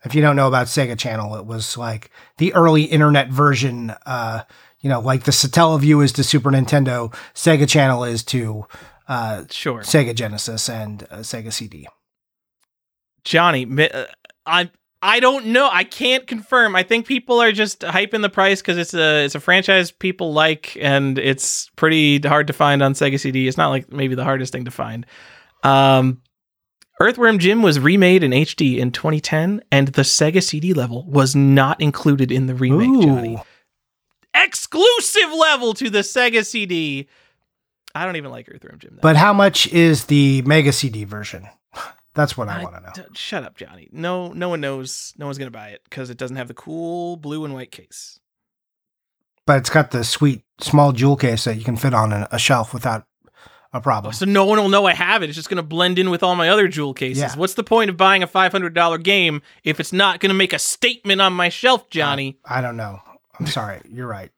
If 0.05 0.15
you 0.15 0.23
don't 0.23 0.37
know 0.37 0.47
about 0.47 0.69
Sega 0.69 0.97
Channel, 0.97 1.35
it 1.35 1.45
was 1.45 1.77
like 1.77 2.11
the 2.39 2.55
early 2.55 2.85
internet 2.85 3.29
version. 3.29 3.91
Uh, 4.07 4.45
you 4.81 4.89
know, 4.89 5.01
like 5.01 5.25
the 5.25 5.33
Satellaview 5.33 6.05
is 6.05 6.13
to 6.13 6.25
Super 6.25 6.51
Nintendo, 6.51 7.13
Sega 7.35 7.69
Channel 7.69 8.05
is 8.05 8.23
to 8.25 8.67
uh, 9.09 9.45
Sure. 9.51 9.81
Sega 9.81 10.15
Genesis 10.15 10.69
and 10.69 11.03
uh, 11.11 11.17
Sega 11.19 11.53
CD. 11.53 11.89
Johnny, 13.25 13.67
uh, 14.47 14.65
I 15.01 15.20
don't 15.20 15.47
know. 15.47 15.69
I 15.70 15.85
can't 15.85 16.27
confirm. 16.27 16.75
I 16.75 16.83
think 16.83 17.07
people 17.07 17.41
are 17.41 17.53
just 17.53 17.81
hyping 17.81 18.23
the 18.23 18.29
price 18.29 18.61
because 18.61 18.79
it's 18.79 18.95
a 18.95 19.25
it's 19.25 19.35
a 19.37 19.41
franchise 19.41 19.93
people 19.93 20.33
like, 20.33 20.77
and 20.81 21.19
it's 21.19 21.70
pretty 21.77 22.19
hard 22.19 22.49
to 22.49 22.53
find 22.53 22.83
on 22.83 22.95
Sega 22.95 23.19
CD. 23.19 23.47
It's 23.47 23.57
not 23.57 23.69
like 23.69 23.93
maybe 23.93 24.16
the 24.16 24.25
hardest 24.25 24.53
thing 24.53 24.65
to 24.65 24.70
find. 24.73 25.07
Um, 25.62 26.20
Earthworm 27.01 27.39
Jim 27.39 27.62
was 27.62 27.79
remade 27.79 28.25
in 28.25 28.33
HD 28.33 28.79
in 28.79 28.91
2010, 28.91 29.62
and 29.70 29.89
the 29.89 30.03
Sega 30.03 30.43
CD 30.43 30.75
level 30.75 31.07
was 31.09 31.37
not 31.37 31.81
included 31.81 32.33
in 32.33 32.47
the 32.47 32.57
remake. 32.57 33.07
Johnny, 33.07 33.35
Ooh. 33.37 33.41
exclusive 34.35 35.33
level 35.33 35.75
to 35.75 35.91
the 35.91 36.01
Sega 36.01 36.45
CD. 36.45 37.09
I 37.95 38.05
don't 38.05 38.16
even 38.16 38.33
like 38.33 38.49
Earthworm 38.53 38.81
Jim. 38.81 38.99
But 39.01 39.16
how 39.16 39.33
much 39.33 39.69
is 39.69 40.07
the 40.07 40.43
Mega 40.43 40.73
CD 40.73 41.05
version? 41.05 41.49
That's 42.14 42.36
what 42.36 42.48
I, 42.48 42.60
I 42.60 42.64
want 42.64 42.76
to 42.76 42.80
know. 42.80 42.93
d- 42.94 43.14
shut 43.14 43.44
up, 43.44 43.56
Johnny. 43.56 43.89
No, 43.93 44.32
no 44.32 44.48
one 44.48 44.60
knows. 44.60 45.14
No 45.18 45.26
one's 45.26 45.39
gonna 45.39 45.51
buy 45.51 45.68
it 45.68 45.82
because 45.89 46.10
it 46.10 46.16
doesn't 46.16 46.36
have 46.36 46.48
the 46.48 46.55
cool 46.55 47.16
blue 47.16 47.44
and 47.44 47.55
white 47.55 47.70
case. 47.70 48.18
But 49.47 49.59
it's 49.59 49.70
got 49.70 49.93
the 49.93 50.05
sweet 50.05 50.43
small 50.60 50.93
jewel 50.93 51.16
case 51.16 51.44
that 51.44 51.56
you 51.56 51.64
can 51.64 51.76
fit 51.76 51.94
on 51.94 52.12
a, 52.12 52.39
shelf 52.39 52.74
without 52.74 53.06
a 53.72 53.80
problem. 53.80 54.12
So 54.12 54.26
no 54.26 54.44
one 54.44 54.59
will 54.59 54.68
know 54.68 54.85
I 54.85 54.94
have 54.94 55.22
it. 55.22 55.30
It's 55.30 55.36
just 55.36 55.48
gonna 55.48 55.62
blend 55.62 55.98
in 55.98 56.10
with 56.10 56.22
all 56.22 56.36
my 56.36 56.48
other 56.48 56.68
jewel 56.68 56.93
cases. 56.93 57.22
Yeah. 57.22 57.35
What's 57.36 57.55
the 57.55 57.64
point 57.64 57.89
of 57.89 57.97
buying 57.97 58.22
a 58.22 58.26
five 58.26 58.52
hundred 58.52 58.74
dollar 58.74 58.98
game 58.98 59.40
if 59.64 59.80
it's 59.80 59.93
not 59.93 60.20
gonna 60.20 60.35
make 60.35 60.52
a 60.52 60.59
statement 60.59 61.20
on 61.20 61.32
my 61.32 61.48
shelf, 61.48 61.89
Johnny? 61.89 62.39
I 62.44 62.60
don't 62.60 62.76
know. 62.76 63.01
I'm 63.39 63.47
sorry. 63.47 63.80
You're 63.89 64.06
right. 64.06 64.30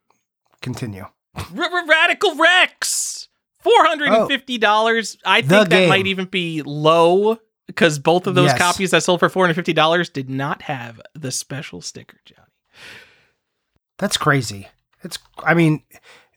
Continue. 0.60 1.06
Radical 1.52 2.36
Rex, 2.36 3.28
four 3.60 3.84
hundred 3.84 4.08
and 4.08 4.16
oh. 4.16 4.28
fifty 4.28 4.58
dollars. 4.58 5.16
I 5.24 5.40
think 5.40 5.50
that 5.50 5.70
game. 5.70 5.88
might 5.88 6.06
even 6.06 6.26
be 6.26 6.62
low 6.62 7.38
because 7.70 7.98
both 7.98 8.26
of 8.26 8.34
those 8.34 8.48
Yes. 8.50 8.58
copies 8.58 8.90
that 8.90 9.02
sold 9.02 9.20
for 9.20 9.28
four 9.28 9.44
hundred 9.44 9.54
fifty 9.54 9.72
dollars 9.72 10.08
did 10.08 10.28
not 10.28 10.62
have 10.62 11.00
the 11.14 11.30
special 11.30 11.80
sticker, 11.80 12.18
Johnny. 12.24 12.40
That's 13.98 14.16
crazy. 14.16 14.68
It's. 15.02 15.18
I 15.44 15.54
mean, 15.54 15.82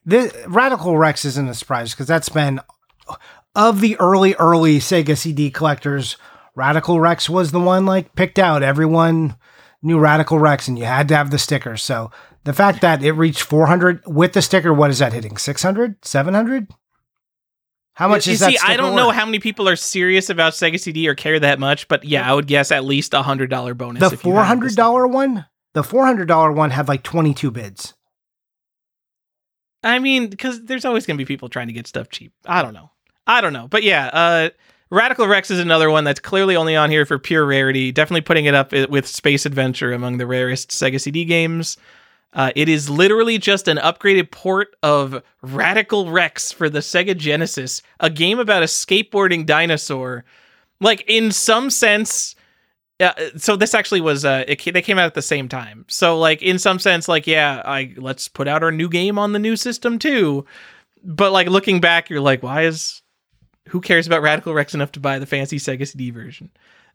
the 0.05 0.31
Radical 0.47 0.97
Rex 0.97 1.26
isn't 1.26 1.49
a 1.49 1.53
surprise 1.53 1.91
because 1.91 2.07
that's 2.07 2.30
been 2.30 2.60
of 3.55 3.81
the 3.81 3.97
early 3.99 4.35
early 4.35 4.80
Sega 4.80 5.18
CD 5.18 5.49
collectors. 5.49 6.18
Radical 6.55 6.99
Rex 6.99 7.30
was 7.30 7.51
the 7.51 7.60
one 7.60 7.85
like 7.85 8.15
picked 8.15 8.38
out. 8.38 8.64
Everyone 8.64 9.35
knew 9.81 9.99
Radical 9.99 10.39
Rex, 10.39 10.68
and 10.68 10.77
you 10.77 10.85
had 10.85 11.07
to 11.10 11.15
have 11.15 11.31
the 11.31 11.39
sticker. 11.39 11.77
So 11.77 12.11
the 12.43 12.53
fact 12.53 12.81
that 12.81 13.01
it 13.03 13.14
reached 13.14 13.41
400 13.41 14.03
with 14.05 14.34
the 14.34 14.41
sticker, 14.41 14.73
what 14.73 14.89
is 14.89 14.99
that 14.99 15.14
hitting? 15.14 15.35
600, 15.38 16.05
700? 16.05 16.68
How 17.95 18.07
much 18.07 18.26
you 18.26 18.34
is 18.34 18.40
that? 18.40 18.52
see, 18.52 18.57
I 18.64 18.76
don't 18.76 18.95
know 18.95 19.11
how 19.11 19.26
many 19.26 19.40
people 19.40 19.70
are 19.70 19.76
serious 19.76 20.30
about 20.30 20.53
Sega 20.53 20.80
CD 20.80 21.07
or 21.07 21.15
care 21.15 21.40
that 21.40 21.60
much, 21.60 21.88
but 21.88 22.03
yeah, 22.03 22.30
I 22.30 22.34
would 22.34 22.48
guess 22.48 22.72
at 22.72 22.84
least 22.84 23.14
a 23.14 23.22
hundred 23.22 23.49
dollar 23.49 23.74
bonus. 23.74 23.99
the 23.99 24.07
if 24.07 24.11
you 24.14 24.32
four 24.32 24.44
hundred 24.44 24.76
dollar 24.76 25.07
one. 25.07 25.45
The 25.74 25.84
four 25.84 26.06
hundred 26.06 26.28
dollar 26.28 26.52
one 26.52 26.72
had 26.72 26.88
like 26.88 27.03
twenty 27.03 27.34
two 27.34 27.52
bids. 27.52 27.94
I 29.84 29.99
mean, 29.99 30.30
because 30.30 30.64
there's 30.64 30.86
always 30.86 31.06
going 31.06 31.18
to 31.18 31.22
be 31.24 31.28
people 31.28 31.49
trying 31.49 31.68
to 31.68 31.74
get 31.74 31.88
stuff 31.88 32.10
cheap. 32.10 32.32
I 32.45 32.61
don't 32.61 32.74
know. 32.74 32.90
I 33.28 33.41
don't 33.41 33.53
know, 33.53 33.68
but 33.68 33.84
yeah, 33.84 34.07
uh, 34.07 34.49
Radical 34.90 35.28
Rex 35.28 35.49
is 35.49 35.60
another 35.60 35.90
one 35.90 36.03
that's 36.03 36.20
clearly 36.20 36.56
only 36.56 36.76
on 36.76 36.90
here 36.91 37.06
for 37.06 37.18
pure 37.18 37.45
rarity. 37.45 37.91
Definitely 37.91 38.22
putting 38.22 38.45
it 38.45 38.53
up 38.53 38.72
with 38.72 39.07
Space 39.07 39.45
Adventure 39.45 39.94
among 39.94 40.18
the 40.18 40.28
rarest 40.28 40.70
Sega 40.70 40.99
CD 40.99 41.26
games. 41.26 41.78
Uh, 42.34 42.51
it 42.55 42.68
is 42.68 42.89
literally 42.89 43.38
just 43.38 43.68
an 43.68 43.77
upgraded 43.77 44.31
port 44.31 44.76
of 44.81 45.22
Radical 45.41 46.10
Rex 46.10 46.51
for 46.51 46.69
the 46.69 46.80
Sega 46.80 47.15
Genesis, 47.15 47.81
a 47.99 48.10
game 48.10 48.39
about 48.39 48.64
a 48.64 48.68
skateboarding 48.68 49.45
dinosaur. 49.45 50.26
Like 50.80 51.03
in 51.07 51.31
some 51.31 51.69
sense, 51.69 52.35
uh, 52.99 53.14
so 53.38 53.55
this 53.55 53.73
actually 53.73 54.01
was 54.01 54.26
uh, 54.26 54.43
it, 54.47 54.64
they 54.73 54.81
came 54.81 54.97
out 54.97 55.05
at 55.05 55.14
the 55.14 55.22
same 55.22 55.47
time. 55.47 55.85
So 55.88 56.18
like 56.18 56.41
in 56.41 56.57
some 56.57 56.80
sense, 56.80 57.07
like 57.07 57.27
yeah, 57.27 57.61
I 57.65 57.93
let's 57.97 58.27
put 58.27 58.47
out 58.47 58.64
our 58.64 58.72
new 58.72 58.89
game 58.89 59.19
on 59.19 59.34
the 59.34 59.39
new 59.39 59.55
system 59.55 59.99
too. 59.99 60.45
But 61.03 61.31
like 61.31 61.47
looking 61.47 61.81
back, 61.81 62.10
you're 62.10 62.22
like, 62.22 62.41
why 62.41 62.64
is 62.64 63.01
who 63.69 63.80
cares 63.80 64.07
about 64.07 64.22
Radical 64.22 64.53
Rex 64.53 64.73
enough 64.73 64.91
to 64.93 64.99
buy 64.99 65.19
the 65.19 65.26
fancy 65.26 65.57
Sega 65.57 65.88
CD 65.88 66.10
version? 66.10 66.49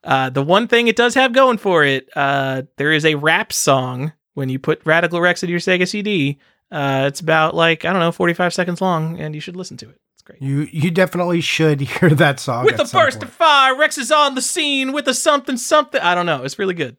Uh, 0.05 0.31
the 0.31 0.43
one 0.43 0.69
thing 0.69 0.89
it 0.89 0.97
does 0.97 1.15
have 1.15 1.33
going 1.33 1.59
for 1.59 1.85
it, 1.85 2.09
uh, 2.15 2.63
there 2.77 2.93
is 2.93 3.05
a 3.05 3.17
rap 3.17 3.53
song 3.53 4.13
when 4.39 4.49
you 4.49 4.59
put 4.61 4.81
Radical 4.87 5.21
Rex 5.21 5.43
into 5.43 5.51
your 5.51 5.61
Sega 5.61 5.87
CD. 5.87 6.39
Uh, 6.71 7.05
it's 7.09 7.21
about 7.21 7.55
like 7.55 7.85
I 7.85 7.93
don't 7.93 8.01
know, 8.01 8.13
45 8.13 8.55
seconds 8.55 8.81
long, 8.81 9.19
and 9.19 9.35
you 9.35 9.41
should 9.41 9.57
listen 9.57 9.77
to 9.79 9.89
it. 9.91 10.01
It's 10.15 10.23
great. 10.23 10.41
You 10.41 10.69
you 10.71 10.91
definitely 10.91 11.41
should 11.41 11.81
hear 11.97 12.11
that 12.11 12.39
song 12.39 12.65
With 12.65 12.77
some 12.77 13.01
burst 13.01 13.19
point. 13.19 13.25
of 13.25 13.31
fire, 13.31 13.77
Rex 13.77 13.99
is 13.99 14.13
on 14.13 14.35
the 14.37 14.43
scene 14.43 14.93
with 14.93 15.09
a 15.09 15.15
something 15.15 15.57
something. 15.57 16.01
I 16.01 16.15
don't 16.15 16.27
know. 16.27 16.45
It's 16.45 16.59
really 16.59 16.75
good. 16.75 16.97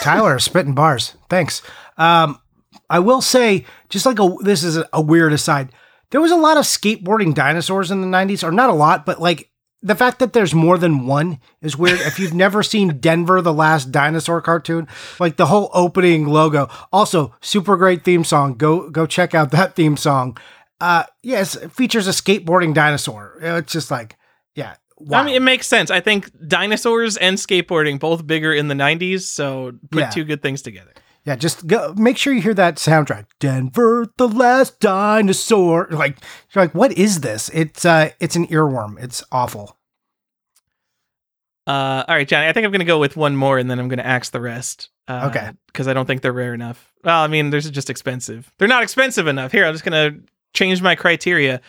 Tyler 0.00 0.38
spitting 0.38 0.74
bars. 0.74 1.16
Thanks. 1.28 1.62
Um, 1.98 2.38
I 2.88 3.00
will 3.00 3.20
say, 3.20 3.64
just 3.88 4.06
like 4.06 4.18
a 4.20 4.36
this 4.40 4.62
is 4.62 4.76
a, 4.76 4.88
a 4.92 5.00
weird 5.02 5.32
aside. 5.32 5.72
There 6.10 6.20
was 6.20 6.30
a 6.30 6.36
lot 6.36 6.58
of 6.58 6.64
skateboarding 6.64 7.34
dinosaurs 7.34 7.90
in 7.90 8.02
the 8.02 8.06
'90s, 8.06 8.44
or 8.46 8.52
not 8.52 8.70
a 8.70 8.74
lot, 8.74 9.04
but 9.06 9.20
like 9.20 9.50
the 9.82 9.94
fact 9.96 10.18
that 10.20 10.32
there's 10.32 10.54
more 10.54 10.78
than 10.78 11.06
one 11.06 11.40
is 11.60 11.76
weird. 11.76 12.00
if 12.00 12.18
you've 12.18 12.32
never 12.34 12.62
seen 12.62 12.98
Denver, 13.00 13.42
the 13.42 13.52
Last 13.52 13.90
Dinosaur 13.90 14.40
cartoon, 14.40 14.86
like 15.18 15.36
the 15.36 15.46
whole 15.46 15.70
opening 15.74 16.26
logo, 16.28 16.68
also 16.92 17.34
super 17.40 17.76
great 17.76 18.04
theme 18.04 18.24
song. 18.24 18.54
Go 18.54 18.88
go 18.90 19.06
check 19.06 19.34
out 19.34 19.50
that 19.50 19.74
theme 19.74 19.96
song. 19.96 20.36
Uh, 20.80 21.04
yes, 21.22 21.54
it 21.56 21.72
features 21.72 22.06
a 22.08 22.10
skateboarding 22.10 22.74
dinosaur. 22.74 23.38
It's 23.40 23.72
just 23.72 23.90
like, 23.90 24.16
yeah. 24.54 24.74
Wow. 24.98 25.20
I 25.20 25.24
mean, 25.24 25.34
it 25.34 25.42
makes 25.42 25.66
sense. 25.66 25.90
I 25.90 26.00
think 26.00 26.30
dinosaurs 26.46 27.16
and 27.16 27.36
skateboarding 27.36 27.98
both 27.98 28.24
bigger 28.24 28.52
in 28.52 28.68
the 28.68 28.74
'90s, 28.74 29.22
so 29.22 29.72
put 29.90 30.00
Yeah. 30.00 30.10
two 30.10 30.24
good 30.24 30.42
things 30.42 30.62
together. 30.62 30.92
Yeah, 31.24 31.36
just 31.36 31.66
go, 31.68 31.94
make 31.96 32.16
sure 32.18 32.32
you 32.32 32.42
hear 32.42 32.54
that 32.54 32.76
soundtrack. 32.76 33.26
Denver, 33.38 34.06
the 34.16 34.26
last 34.26 34.80
dinosaur. 34.80 35.86
Like 35.90 36.18
you're 36.52 36.64
like, 36.64 36.74
what 36.74 36.92
is 36.92 37.20
this? 37.20 37.48
It's 37.54 37.84
uh, 37.84 38.10
it's 38.18 38.34
an 38.34 38.46
earworm. 38.48 39.00
It's 39.02 39.22
awful. 39.30 39.76
Uh, 41.66 42.04
all 42.08 42.16
right, 42.16 42.26
Johnny. 42.26 42.48
I 42.48 42.52
think 42.52 42.64
I'm 42.64 42.72
going 42.72 42.80
to 42.80 42.84
go 42.84 42.98
with 42.98 43.16
one 43.16 43.36
more, 43.36 43.56
and 43.58 43.70
then 43.70 43.78
I'm 43.78 43.88
going 43.88 43.98
to 43.98 44.06
axe 44.06 44.30
the 44.30 44.40
rest. 44.40 44.88
Uh, 45.06 45.28
Okay. 45.30 45.50
Because 45.66 45.86
I 45.88 45.92
don't 45.92 46.06
think 46.06 46.22
they're 46.22 46.32
rare 46.32 46.54
enough. 46.54 46.92
Well, 47.04 47.22
I 47.22 47.28
mean, 47.28 47.50
they're 47.50 47.60
just 47.60 47.88
expensive. 47.88 48.52
They're 48.58 48.68
not 48.68 48.82
expensive 48.82 49.26
enough. 49.28 49.52
Here, 49.52 49.64
I'm 49.64 49.72
just 49.74 49.84
going 49.84 50.12
to 50.12 50.20
change 50.54 50.82
my 50.82 50.94
criteria. 50.96 51.60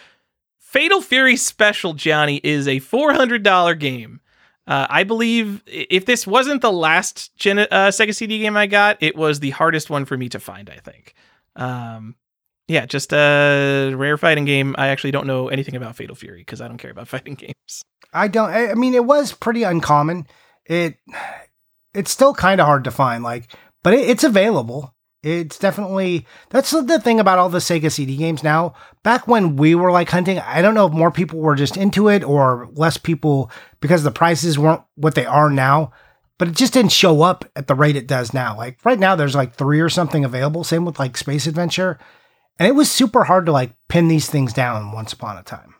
Fatal 0.58 1.02
Fury 1.02 1.36
Special, 1.36 1.94
Johnny, 1.94 2.42
is 2.44 2.68
a 2.68 2.80
$400 2.80 3.80
game. 3.80 4.20
Uh, 4.66 4.88
I 4.90 5.04
believe 5.04 5.62
if 5.68 6.06
this 6.06 6.26
wasn't 6.26 6.62
the 6.62 6.72
last 6.72 7.36
Gen- 7.36 7.60
uh, 7.60 7.90
Sega 7.90 8.16
CD 8.16 8.40
game 8.40 8.56
I 8.56 8.68
got, 8.68 8.98
it 9.02 9.16
was 9.16 9.40
the 9.40 9.50
hardest 9.50 9.90
one 9.90 10.06
for 10.06 10.18
me 10.18 10.30
to 10.30 10.40
find. 10.40 10.70
I 10.70 10.78
think. 10.78 11.14
Um, 11.56 12.16
yeah, 12.68 12.86
just 12.86 13.12
a 13.14 13.94
rare 13.94 14.18
fighting 14.18 14.46
game. 14.46 14.74
I 14.78 14.88
actually 14.88 15.12
don't 15.12 15.28
know 15.28 15.50
anything 15.50 15.76
about 15.76 15.96
Fatal 15.96 16.16
Fury 16.16 16.40
because 16.40 16.62
I 16.62 16.68
don't 16.68 16.78
care 16.78 16.92
about 16.92 17.08
fighting 17.10 17.36
games. 17.36 17.84
I 18.14 18.28
don't. 18.28 18.50
I 18.50 18.74
mean, 18.76 18.94
it 18.94 19.06
was 19.06 19.34
pretty 19.34 19.64
uncommon. 19.64 20.28
It 20.66 20.98
it's 21.94 22.12
still 22.12 22.34
kind 22.34 22.62
of 22.62 22.68
hard 22.68 22.86
to 22.86 22.92
find. 22.92 23.24
Like, 23.24 23.54
but 23.84 23.94
it, 23.94 24.10
it's 24.10 24.24
available. 24.24 24.93
It's 25.24 25.58
definitely 25.58 26.28
that's 26.50 26.72
the 26.72 27.00
thing 27.00 27.20
about 27.20 27.40
all 27.40 27.48
the 27.48 27.60
Sega 27.60 27.90
CD 27.90 28.18
games 28.18 28.44
now. 28.44 28.74
Back 29.04 29.26
when 29.26 29.56
we 29.56 29.74
were 29.74 29.90
like 29.90 30.10
hunting, 30.10 30.38
I 30.40 30.62
don't 30.62 30.74
know 30.74 30.86
if 30.86 30.94
more 30.94 31.12
people 31.12 31.40
were 31.40 31.56
just 31.56 31.78
into 31.78 32.10
it 32.10 32.26
or 32.26 32.68
less 32.74 32.98
people 32.98 33.50
because 33.80 34.04
the 34.04 34.12
prices 34.12 34.60
weren't 34.60 34.84
what 34.96 35.16
they 35.16 35.26
are 35.26 35.50
now. 35.50 35.94
But 36.38 36.50
it 36.50 36.56
just 36.56 36.74
didn't 36.74 36.92
show 36.92 37.22
up 37.22 37.46
at 37.56 37.68
the 37.68 37.76
rate 37.76 37.96
it 37.96 38.08
does 38.08 38.34
now. 38.34 38.58
Like 38.58 38.84
right 38.84 39.00
now, 39.00 39.16
there's 39.16 39.36
like 39.36 39.56
three 39.56 39.80
or 39.80 39.90
something 39.90 40.26
available. 40.26 40.66
Same 40.66 40.84
with 40.84 41.00
like 41.00 41.16
Space 41.16 41.48
Adventure, 41.48 41.98
and 42.60 42.68
it 42.68 42.74
was 42.74 42.92
super 42.92 43.24
hard 43.24 43.46
to 43.46 43.54
like 43.54 43.72
pin 43.88 44.10
these 44.10 44.30
things 44.30 44.52
down 44.52 44.92
once 44.92 45.14
upon 45.14 45.38
a 45.38 45.44
time. 45.44 45.76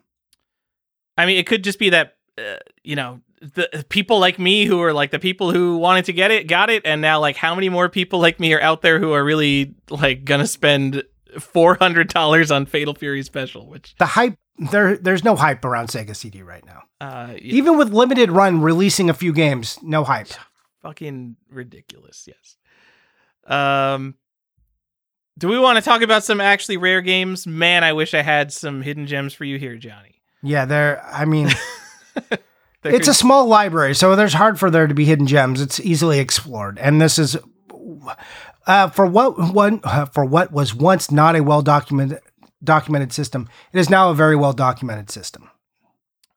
I 1.18 1.26
mean, 1.26 1.38
it 1.38 1.48
could 1.48 1.66
just 1.66 1.80
be 1.80 1.90
that 1.90 2.16
uh, 2.38 2.58
you 2.82 2.96
know 2.96 3.20
the 3.56 3.86
people 3.90 4.20
like 4.20 4.40
me 4.40 4.66
who 4.66 4.82
are 4.82 4.94
like 4.94 5.12
the 5.12 5.20
people 5.20 5.52
who 5.52 5.78
wanted 5.78 6.06
to 6.06 6.14
get 6.14 6.32
it 6.32 6.48
got 6.48 6.70
it, 6.70 6.82
and 6.86 7.02
now 7.02 7.20
like 7.20 7.36
how 7.36 7.54
many 7.54 7.68
more 7.70 7.90
people 7.90 8.20
like 8.20 8.40
me 8.40 8.54
are 8.54 8.62
out 8.62 8.82
there 8.82 9.00
who 9.00 9.12
are 9.12 9.24
really 9.24 9.76
like 9.90 10.24
gonna 10.24 10.48
spend 10.48 11.04
four 11.40 11.76
hundred 11.76 12.08
dollars 12.08 12.52
on 12.52 12.66
Fatal 12.66 12.94
Fury 12.96 13.22
Special, 13.24 13.68
which 13.68 13.96
The 14.00 14.06
hype 14.06 14.36
there, 14.58 14.96
there's 14.98 15.24
no 15.24 15.36
hype 15.36 15.66
around 15.66 15.88
Sega 15.90 16.16
CD 16.16 16.42
right 16.44 16.64
now. 16.66 16.84
uh, 17.02 17.30
y- 17.32 17.40
Even 17.42 17.78
with 17.78 17.92
limited 17.92 18.32
run 18.32 18.62
releasing 18.62 19.10
a 19.10 19.14
few 19.14 19.34
games, 19.34 19.78
no 19.82 20.04
hype. 20.04 20.28
fucking 20.82 21.36
ridiculous. 21.50 22.28
Yes. 22.28 22.58
Um, 23.48 24.14
do 25.40 25.48
we 25.48 25.58
want 25.58 25.78
to 25.78 25.82
talk 25.82 26.02
about 26.04 26.24
some 26.24 26.40
actually 26.40 26.78
rare 26.78 27.02
games? 27.02 27.48
Man, 27.48 27.84
I 27.84 27.94
wish 27.94 28.14
I 28.14 28.22
had 28.22 28.54
some 28.54 28.84
hidden 28.84 29.08
gems 29.08 29.34
for 29.34 29.44
you 29.44 29.58
here, 29.58 29.76
Johnny. 29.76 30.22
Yeah, 30.44 30.66
there. 30.66 31.04
I 31.12 31.26
mean, 31.26 31.50
it's 32.84 33.08
a 33.08 33.14
small 33.14 33.48
library, 33.48 33.96
so 33.96 34.16
there's 34.16 34.34
hard 34.34 34.60
for 34.60 34.70
there 34.70 34.88
to 34.88 34.94
be 34.94 35.06
hidden 35.06 35.28
gems. 35.28 35.62
It's 35.62 35.80
easily 35.80 36.20
explored, 36.20 36.78
and 36.80 37.02
this 37.02 37.18
is 37.18 37.38
uh, 38.68 38.90
for 38.90 39.06
what 39.06 39.54
one 39.54 39.82
uh, 39.84 40.06
for 40.06 40.26
what 40.26 40.52
was 40.52 40.74
once 40.74 41.12
not 41.12 41.36
a 41.36 41.42
well 41.44 41.62
documented 41.62 42.20
documented 42.64 43.12
system. 43.12 43.50
It 43.72 43.80
is 43.80 43.90
now 43.90 44.10
a 44.10 44.16
very 44.16 44.36
well 44.36 44.54
documented 44.54 45.10
system. 45.10 45.50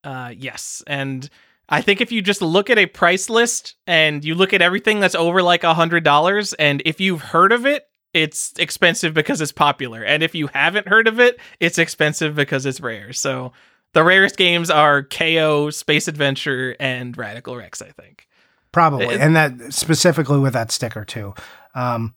Uh, 0.02 0.32
yes, 0.36 0.82
and 0.86 1.28
I 1.68 1.80
think 1.80 2.00
if 2.00 2.12
you 2.12 2.22
just 2.22 2.42
look 2.42 2.70
at 2.70 2.78
a 2.78 2.86
price 2.86 3.28
list 3.28 3.74
and 3.86 4.24
you 4.24 4.34
look 4.34 4.52
at 4.52 4.62
everything 4.62 5.00
that's 5.00 5.14
over 5.14 5.42
like 5.42 5.64
a 5.64 5.74
hundred 5.74 6.04
dollars, 6.04 6.52
and 6.54 6.82
if 6.84 7.00
you've 7.00 7.22
heard 7.22 7.52
of 7.52 7.66
it, 7.66 7.88
it's 8.12 8.52
expensive 8.58 9.14
because 9.14 9.40
it's 9.40 9.52
popular, 9.52 10.02
and 10.02 10.22
if 10.22 10.34
you 10.34 10.48
haven't 10.48 10.88
heard 10.88 11.08
of 11.08 11.20
it, 11.20 11.38
it's 11.60 11.78
expensive 11.78 12.34
because 12.34 12.66
it's 12.66 12.80
rare. 12.80 13.12
So 13.12 13.52
the 13.96 14.04
rarest 14.04 14.36
games 14.36 14.68
are 14.68 15.02
Keio, 15.02 15.72
Space 15.72 16.06
Adventure, 16.06 16.76
and 16.78 17.16
Radical 17.16 17.56
Rex. 17.56 17.80
I 17.80 17.92
think 17.92 18.28
probably, 18.70 19.06
it, 19.06 19.22
and 19.22 19.34
that 19.36 19.72
specifically 19.72 20.38
with 20.38 20.52
that 20.52 20.70
sticker 20.70 21.02
too. 21.02 21.32
Um, 21.74 22.14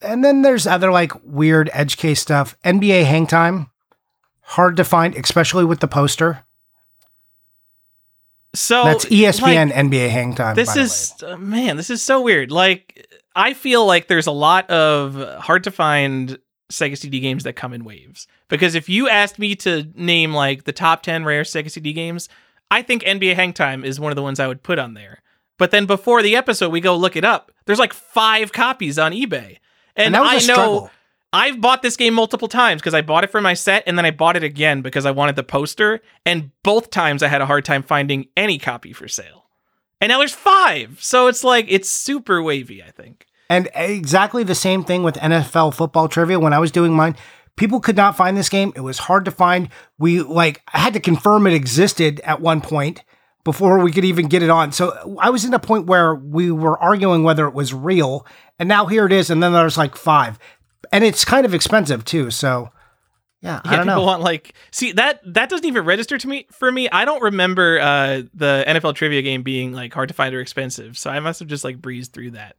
and 0.00 0.24
then 0.24 0.40
there's 0.40 0.66
other 0.66 0.90
like 0.90 1.12
weird 1.22 1.68
edge 1.74 1.98
case 1.98 2.18
stuff. 2.18 2.56
NBA 2.64 3.04
Hang 3.04 3.26
Time, 3.26 3.70
hard 4.40 4.74
to 4.78 4.84
find, 4.84 5.14
especially 5.14 5.66
with 5.66 5.80
the 5.80 5.86
poster. 5.86 6.46
So 8.54 8.82
that's 8.82 9.04
ESPN 9.04 9.66
like, 9.66 9.74
NBA 9.74 10.08
Hang 10.08 10.34
Time. 10.34 10.56
This 10.56 10.76
is 10.76 11.12
uh, 11.22 11.36
man, 11.36 11.76
this 11.76 11.90
is 11.90 12.02
so 12.02 12.22
weird. 12.22 12.50
Like 12.50 13.06
I 13.36 13.52
feel 13.52 13.84
like 13.84 14.08
there's 14.08 14.26
a 14.26 14.32
lot 14.32 14.70
of 14.70 15.40
hard 15.40 15.64
to 15.64 15.70
find 15.70 16.38
Sega 16.72 16.96
CD 16.96 17.20
games 17.20 17.44
that 17.44 17.54
come 17.54 17.72
in 17.72 17.84
waves. 17.84 18.26
Because 18.48 18.74
if 18.74 18.88
you 18.88 19.08
asked 19.08 19.38
me 19.38 19.54
to 19.56 19.88
name 19.94 20.32
like 20.32 20.64
the 20.64 20.72
top 20.72 21.02
10 21.02 21.24
rare 21.24 21.42
Sega 21.42 21.70
CD 21.70 21.92
games, 21.92 22.28
I 22.70 22.82
think 22.82 23.02
NBA 23.02 23.34
Hang 23.34 23.52
Time 23.52 23.84
is 23.84 24.00
one 24.00 24.10
of 24.10 24.16
the 24.16 24.22
ones 24.22 24.40
I 24.40 24.48
would 24.48 24.62
put 24.62 24.78
on 24.78 24.94
there. 24.94 25.22
But 25.58 25.70
then 25.70 25.86
before 25.86 26.22
the 26.22 26.34
episode, 26.34 26.70
we 26.70 26.80
go 26.80 26.96
look 26.96 27.16
it 27.16 27.24
up. 27.24 27.52
There's 27.66 27.78
like 27.78 27.92
five 27.92 28.52
copies 28.52 28.98
on 28.98 29.12
eBay. 29.12 29.58
And, 29.94 30.14
and 30.14 30.16
I 30.16 30.34
know 30.34 30.38
struggle. 30.38 30.90
I've 31.32 31.60
bought 31.60 31.82
this 31.82 31.96
game 31.96 32.14
multiple 32.14 32.48
times 32.48 32.82
because 32.82 32.94
I 32.94 33.00
bought 33.00 33.24
it 33.24 33.30
for 33.30 33.40
my 33.40 33.54
set 33.54 33.84
and 33.86 33.96
then 33.96 34.04
I 34.04 34.10
bought 34.10 34.36
it 34.36 34.42
again 34.42 34.82
because 34.82 35.06
I 35.06 35.12
wanted 35.12 35.36
the 35.36 35.42
poster. 35.42 36.00
And 36.26 36.50
both 36.62 36.90
times 36.90 37.22
I 37.22 37.28
had 37.28 37.40
a 37.40 37.46
hard 37.46 37.64
time 37.64 37.82
finding 37.82 38.26
any 38.36 38.58
copy 38.58 38.92
for 38.92 39.08
sale. 39.08 39.46
And 40.00 40.10
now 40.10 40.18
there's 40.18 40.34
five. 40.34 40.98
So 41.00 41.28
it's 41.28 41.44
like, 41.44 41.66
it's 41.68 41.88
super 41.88 42.42
wavy, 42.42 42.82
I 42.82 42.90
think. 42.90 43.26
And 43.52 43.68
exactly 43.74 44.44
the 44.44 44.54
same 44.54 44.82
thing 44.82 45.02
with 45.02 45.16
NFL 45.16 45.74
football 45.74 46.08
trivia. 46.08 46.40
When 46.40 46.54
I 46.54 46.58
was 46.58 46.70
doing 46.70 46.94
mine, 46.94 47.16
people 47.56 47.80
could 47.80 47.96
not 47.96 48.16
find 48.16 48.34
this 48.34 48.48
game. 48.48 48.72
It 48.74 48.80
was 48.80 48.96
hard 48.96 49.26
to 49.26 49.30
find. 49.30 49.68
We 49.98 50.22
like, 50.22 50.62
I 50.72 50.78
had 50.78 50.94
to 50.94 51.00
confirm 51.00 51.46
it 51.46 51.52
existed 51.52 52.20
at 52.24 52.40
one 52.40 52.62
point 52.62 53.04
before 53.44 53.78
we 53.80 53.92
could 53.92 54.06
even 54.06 54.28
get 54.28 54.42
it 54.42 54.48
on. 54.48 54.72
So 54.72 55.18
I 55.20 55.28
was 55.28 55.44
in 55.44 55.52
a 55.52 55.58
point 55.58 55.86
where 55.86 56.14
we 56.14 56.50
were 56.50 56.78
arguing 56.78 57.24
whether 57.24 57.46
it 57.46 57.52
was 57.52 57.74
real. 57.74 58.26
And 58.58 58.70
now 58.70 58.86
here 58.86 59.04
it 59.04 59.12
is. 59.12 59.28
And 59.28 59.42
then 59.42 59.52
there's 59.52 59.76
like 59.76 59.96
five 59.96 60.38
and 60.90 61.04
it's 61.04 61.24
kind 61.24 61.44
of 61.44 61.52
expensive 61.52 62.06
too. 62.06 62.30
So 62.30 62.70
yeah, 63.42 63.60
I 63.64 63.76
don't 63.76 63.86
people 63.86 64.02
know. 64.02 64.06
want 64.06 64.22
like 64.22 64.54
see 64.70 64.92
that 64.92 65.20
that 65.34 65.50
doesn't 65.50 65.66
even 65.66 65.84
register 65.84 66.16
to 66.16 66.28
me 66.28 66.46
for 66.52 66.72
me. 66.72 66.88
I 66.88 67.04
don't 67.04 67.22
remember 67.22 67.80
uh, 67.80 68.22
the 68.32 68.64
NFL 68.66 68.94
trivia 68.94 69.20
game 69.20 69.42
being 69.42 69.72
like 69.72 69.92
hard 69.92 70.08
to 70.08 70.14
find 70.14 70.34
or 70.34 70.40
expensive, 70.40 70.96
so 70.96 71.10
I 71.10 71.18
must 71.18 71.40
have 71.40 71.48
just 71.48 71.64
like 71.64 71.82
breezed 71.82 72.12
through 72.12 72.30
that. 72.32 72.56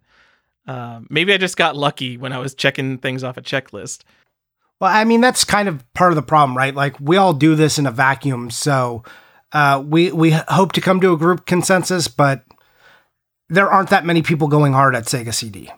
Um, 0.65 1.07
maybe 1.10 1.34
I 1.34 1.38
just 1.38 1.57
got 1.57 1.76
lucky 1.76 2.18
when 2.18 2.34
I 2.34 2.40
was 2.40 2.56
checking 2.56 2.98
things 2.98 3.23
off 3.23 3.38
a 3.38 3.41
checklist. 3.41 4.03
Well, 4.80 4.91
I 4.91 5.03
mean 5.03 5.22
that's 5.22 5.44
kind 5.44 5.68
of 5.68 5.84
part 5.94 6.11
of 6.11 6.15
the 6.15 6.22
problem, 6.22 6.57
right? 6.57 6.73
Like 6.73 6.99
we 6.99 7.18
all 7.18 7.34
do 7.34 7.56
this 7.56 7.77
in 7.77 7.85
a 7.85 7.91
vacuum, 7.91 8.49
so 8.49 9.03
uh, 9.52 9.84
we 9.85 10.11
we 10.11 10.31
hope 10.31 10.72
to 10.73 10.81
come 10.81 10.99
to 11.02 11.14
a 11.14 11.18
group 11.18 11.45
consensus, 11.45 12.07
but 12.07 12.44
there 13.49 13.72
aren't 13.72 13.90
that 13.90 14.06
many 14.06 14.22
people 14.22 14.48
going 14.48 14.73
hard 14.73 14.95
at 14.95 15.06
Sega 15.06 15.34
CD. 15.34 15.72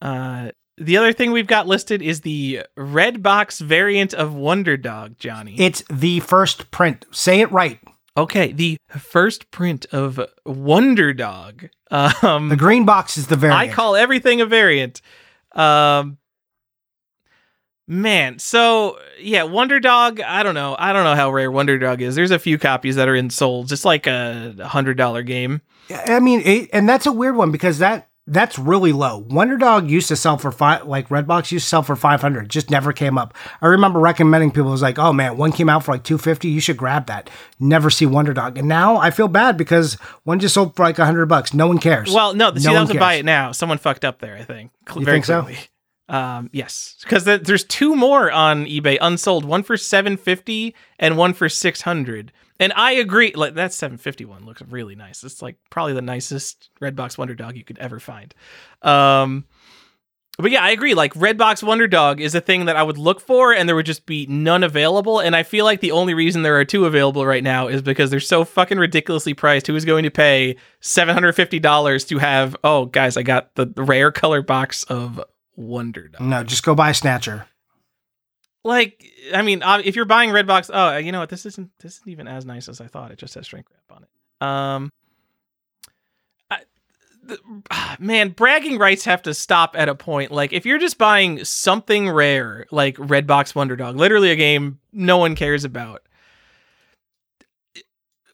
Uh, 0.00 0.50
the 0.78 0.96
other 0.96 1.12
thing 1.12 1.32
we've 1.32 1.46
got 1.46 1.66
listed 1.66 2.02
is 2.02 2.22
the 2.22 2.66
red 2.76 3.22
box 3.22 3.60
variant 3.60 4.14
of 4.14 4.34
Wonder 4.34 4.76
Dog, 4.76 5.18
Johnny. 5.18 5.54
It's 5.58 5.82
the 5.90 6.20
first 6.20 6.70
print. 6.70 7.06
Say 7.10 7.40
it 7.40 7.52
right. 7.52 7.78
Okay, 8.16 8.52
the 8.52 8.78
first 8.98 9.50
print 9.50 9.86
of 9.92 10.20
Wonder 10.44 11.14
Dog. 11.14 11.68
Um, 11.90 12.48
the 12.50 12.56
green 12.56 12.84
box 12.84 13.16
is 13.16 13.26
the 13.28 13.36
variant. 13.36 13.70
I 13.70 13.72
call 13.72 13.96
everything 13.96 14.40
a 14.40 14.46
variant. 14.46 15.00
Um, 15.52 16.18
man, 17.88 18.38
so 18.38 18.98
yeah, 19.18 19.44
Wonder 19.44 19.80
Dog. 19.80 20.20
I 20.20 20.42
don't 20.42 20.54
know. 20.54 20.76
I 20.78 20.92
don't 20.92 21.04
know 21.04 21.14
how 21.14 21.32
rare 21.32 21.50
Wonder 21.50 21.78
Dog 21.78 22.02
is. 22.02 22.14
There's 22.14 22.30
a 22.30 22.38
few 22.38 22.58
copies 22.58 22.96
that 22.96 23.08
are 23.08 23.16
in 23.16 23.30
sold, 23.30 23.68
just 23.68 23.84
like 23.84 24.06
a 24.06 24.54
hundred 24.62 24.98
dollar 24.98 25.22
game. 25.22 25.62
I 25.90 26.20
mean, 26.20 26.42
it, 26.44 26.70
and 26.72 26.88
that's 26.88 27.06
a 27.06 27.12
weird 27.12 27.36
one 27.36 27.50
because 27.50 27.78
that 27.78 28.08
that's 28.32 28.58
really 28.58 28.92
low. 28.92 29.18
Wonder 29.18 29.56
Dog 29.56 29.90
used 29.90 30.08
to 30.08 30.16
sell 30.16 30.38
for 30.38 30.50
five, 30.50 30.86
like 30.86 31.08
Redbox 31.08 31.52
used 31.52 31.66
to 31.66 31.68
sell 31.68 31.82
for 31.82 31.96
500, 31.96 32.48
just 32.48 32.70
never 32.70 32.92
came 32.92 33.18
up. 33.18 33.34
I 33.60 33.66
remember 33.66 34.00
recommending 34.00 34.50
people, 34.50 34.70
was 34.70 34.82
like, 34.82 34.98
oh 34.98 35.12
man, 35.12 35.36
one 35.36 35.52
came 35.52 35.68
out 35.68 35.84
for 35.84 35.92
like 35.92 36.04
250, 36.04 36.48
you 36.48 36.60
should 36.60 36.76
grab 36.76 37.06
that. 37.06 37.30
Never 37.60 37.90
see 37.90 38.06
Wonder 38.06 38.32
Dog. 38.32 38.58
And 38.58 38.68
now 38.68 38.96
I 38.96 39.10
feel 39.10 39.28
bad 39.28 39.56
because 39.56 39.94
one 40.24 40.40
just 40.40 40.54
sold 40.54 40.74
for 40.74 40.82
like 40.82 40.98
100 40.98 41.26
bucks. 41.26 41.52
No 41.52 41.66
one 41.66 41.78
cares. 41.78 42.12
Well, 42.12 42.34
no, 42.34 42.54
see, 42.54 42.66
no 42.66 42.74
that 42.74 42.80
was 42.80 42.90
a 42.90 42.94
buy 42.94 43.14
it 43.14 43.24
now. 43.24 43.52
Someone 43.52 43.78
fucked 43.78 44.04
up 44.04 44.20
there, 44.20 44.36
I 44.36 44.44
think. 44.44 44.72
You 44.94 45.04
Very 45.04 45.16
think 45.16 45.26
clearly. 45.26 45.54
so? 45.54 45.62
Um, 46.08 46.50
yes, 46.52 46.96
because 47.02 47.24
the, 47.24 47.38
there's 47.38 47.64
two 47.64 47.96
more 47.96 48.30
on 48.30 48.66
eBay 48.66 48.98
unsold, 49.00 49.44
one 49.44 49.62
for 49.62 49.76
750 49.76 50.74
and 50.98 51.16
one 51.16 51.32
for 51.32 51.48
600. 51.48 52.32
And 52.62 52.72
I 52.76 52.92
agree. 52.92 53.32
Like 53.34 53.54
that 53.54 53.72
751 53.72 54.46
looks 54.46 54.62
really 54.62 54.94
nice. 54.94 55.24
It's 55.24 55.42
like 55.42 55.56
probably 55.68 55.94
the 55.94 56.02
nicest 56.02 56.70
Redbox 56.80 57.18
Wonder 57.18 57.34
Dog 57.34 57.56
you 57.56 57.64
could 57.64 57.78
ever 57.78 57.98
find. 57.98 58.32
Um, 58.82 59.46
but 60.38 60.52
yeah, 60.52 60.62
I 60.62 60.70
agree. 60.70 60.94
Like 60.94 61.12
Redbox 61.14 61.64
Wonder 61.64 61.88
Dog 61.88 62.20
is 62.20 62.36
a 62.36 62.40
thing 62.40 62.66
that 62.66 62.76
I 62.76 62.84
would 62.84 62.98
look 62.98 63.20
for, 63.20 63.52
and 63.52 63.68
there 63.68 63.74
would 63.74 63.84
just 63.84 64.06
be 64.06 64.26
none 64.26 64.62
available. 64.62 65.18
And 65.18 65.34
I 65.34 65.42
feel 65.42 65.64
like 65.64 65.80
the 65.80 65.90
only 65.90 66.14
reason 66.14 66.42
there 66.42 66.56
are 66.56 66.64
two 66.64 66.86
available 66.86 67.26
right 67.26 67.42
now 67.42 67.66
is 67.66 67.82
because 67.82 68.10
they're 68.10 68.20
so 68.20 68.44
fucking 68.44 68.78
ridiculously 68.78 69.34
priced. 69.34 69.66
Who 69.66 69.74
is 69.74 69.84
going 69.84 70.04
to 70.04 70.10
pay 70.10 70.54
seven 70.80 71.14
hundred 71.14 71.32
fifty 71.32 71.58
dollars 71.58 72.04
to 72.06 72.18
have? 72.18 72.56
Oh, 72.62 72.86
guys, 72.86 73.16
I 73.16 73.24
got 73.24 73.56
the 73.56 73.72
rare 73.76 74.12
color 74.12 74.40
box 74.40 74.84
of 74.84 75.20
Wonder 75.56 76.06
Dog. 76.06 76.20
No, 76.20 76.44
just 76.44 76.62
go 76.62 76.76
buy 76.76 76.92
Snatcher 76.92 77.48
like 78.64 79.04
I 79.34 79.42
mean, 79.42 79.62
if 79.84 79.96
you're 79.96 80.04
buying 80.04 80.30
Redbox, 80.30 80.70
oh, 80.72 80.96
you 80.96 81.12
know 81.12 81.20
what? 81.20 81.30
This 81.30 81.46
isn't 81.46 81.70
this 81.80 81.98
isn't 81.98 82.08
even 82.08 82.28
as 82.28 82.44
nice 82.44 82.68
as 82.68 82.80
I 82.80 82.86
thought. 82.86 83.10
It 83.10 83.18
just 83.18 83.34
has 83.34 83.46
shrink 83.46 83.66
wrap 83.70 83.96
on 83.96 84.04
it. 84.04 84.46
Um, 84.46 84.92
I, 86.50 86.58
the, 87.24 87.38
man, 87.98 88.30
bragging 88.30 88.78
rights 88.78 89.04
have 89.04 89.22
to 89.22 89.34
stop 89.34 89.74
at 89.76 89.88
a 89.88 89.94
point. 89.94 90.30
Like 90.30 90.52
if 90.52 90.64
you're 90.64 90.78
just 90.78 90.98
buying 90.98 91.44
something 91.44 92.08
rare, 92.10 92.66
like 92.70 92.96
Redbox 92.96 93.54
Wonder 93.54 93.76
Dog, 93.76 93.96
literally 93.96 94.30
a 94.30 94.36
game 94.36 94.78
no 94.92 95.18
one 95.18 95.34
cares 95.34 95.64
about. 95.64 96.02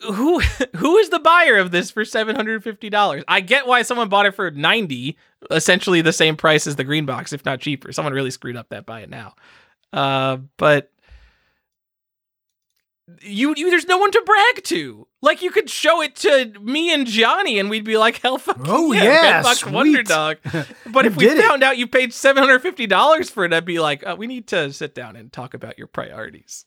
Who 0.03 0.41
who 0.77 0.99
is 0.99 1.09
the 1.09 1.21
buyer 1.21 1.57
of 1.57 1.71
this 1.71 1.91
for 1.91 2.05
seven 2.05 2.37
hundred 2.37 2.63
fifty 2.63 2.91
dollars? 2.91 3.25
I 3.29 3.41
get 3.41 3.67
why 3.67 3.81
someone 3.81 4.11
bought 4.11 4.27
it 4.27 4.35
for 4.35 4.51
ninety, 4.51 5.17
essentially 5.51 6.03
the 6.03 6.13
same 6.13 6.37
price 6.37 6.67
as 6.67 6.77
the 6.77 6.85
green 6.85 7.07
box, 7.07 7.33
if 7.33 7.47
not 7.47 7.61
cheaper. 7.61 7.93
Someone 7.93 8.13
really 8.13 8.31
screwed 8.31 8.57
up 8.57 8.69
that 8.69 8.85
buy 8.85 9.01
it 9.01 9.11
now. 9.11 9.35
Uh, 9.93 10.39
but 10.57 10.91
you, 13.23 13.55
you, 13.57 13.71
there's 13.71 13.87
no 13.87 13.99
one 13.99 14.11
to 14.11 14.23
brag 14.25 14.65
to. 14.65 15.07
Like 15.21 15.43
you 15.43 15.51
could 15.51 15.69
show 15.69 16.03
it 16.03 16.15
to 16.17 16.53
me 16.61 16.93
and 16.93 17.07
Johnny, 17.07 17.59
and 17.59 17.69
we'd 17.69 17.85
be 17.85 17.97
like, 17.97 18.19
"Hell, 18.19 18.39
fuck 18.39 18.59
oh 18.67 18.93
yeah, 18.93 19.43
Redbox 19.43 19.73
Wonder 19.73 20.03
Dog." 20.03 20.39
But 20.87 21.07
if 21.07 21.17
we 21.17 21.29
found 21.29 21.63
out 21.63 21.77
you 21.77 21.87
paid 21.87 22.15
seven 22.15 22.43
hundred 22.43 22.61
fifty 22.61 22.87
dollars 22.87 23.29
for 23.29 23.45
it, 23.45 23.53
I'd 23.53 23.65
be 23.65 23.81
like, 23.81 24.07
uh, 24.07 24.15
"We 24.17 24.27
need 24.27 24.47
to 24.49 24.73
sit 24.73 24.95
down 24.95 25.17
and 25.17 25.33
talk 25.33 25.55
about 25.55 25.77
your 25.77 25.89
priorities." 25.89 26.67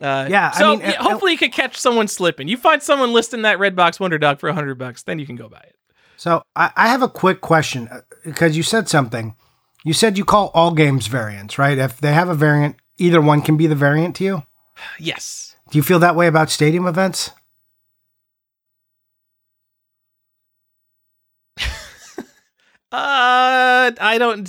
Uh, 0.00 0.26
yeah, 0.30 0.50
so 0.52 0.72
I 0.74 0.76
mean, 0.76 0.80
yeah, 0.80 1.02
hopefully 1.02 1.32
you 1.32 1.38
can 1.38 1.50
catch 1.50 1.76
someone 1.76 2.08
slipping. 2.08 2.48
You 2.48 2.56
find 2.56 2.82
someone 2.82 3.12
listing 3.12 3.42
that 3.42 3.58
Redbox 3.58 3.98
Wonder 3.98 4.18
Dog 4.18 4.38
for 4.38 4.48
a 4.48 4.54
hundred 4.54 4.78
bucks, 4.78 5.02
then 5.02 5.18
you 5.18 5.26
can 5.26 5.36
go 5.36 5.48
buy 5.48 5.60
it. 5.60 5.76
So 6.16 6.44
I, 6.54 6.70
I 6.76 6.88
have 6.88 7.02
a 7.02 7.08
quick 7.08 7.40
question 7.40 7.88
because 8.24 8.52
uh, 8.52 8.54
you 8.54 8.62
said 8.62 8.88
something. 8.88 9.34
You 9.84 9.92
said 9.92 10.16
you 10.16 10.24
call 10.24 10.50
all 10.54 10.72
games 10.72 11.08
variants, 11.08 11.58
right? 11.58 11.76
If 11.76 12.00
they 12.00 12.12
have 12.12 12.28
a 12.28 12.34
variant, 12.34 12.76
either 12.98 13.20
one 13.20 13.42
can 13.42 13.56
be 13.56 13.66
the 13.66 13.74
variant 13.74 14.16
to 14.16 14.24
you? 14.24 14.42
Yes. 14.98 15.56
Do 15.70 15.78
you 15.78 15.82
feel 15.82 15.98
that 15.98 16.14
way 16.16 16.26
about 16.26 16.50
stadium 16.50 16.86
events? 16.86 17.30
Uh, 22.92 23.90
I 24.02 24.18
don't 24.18 24.46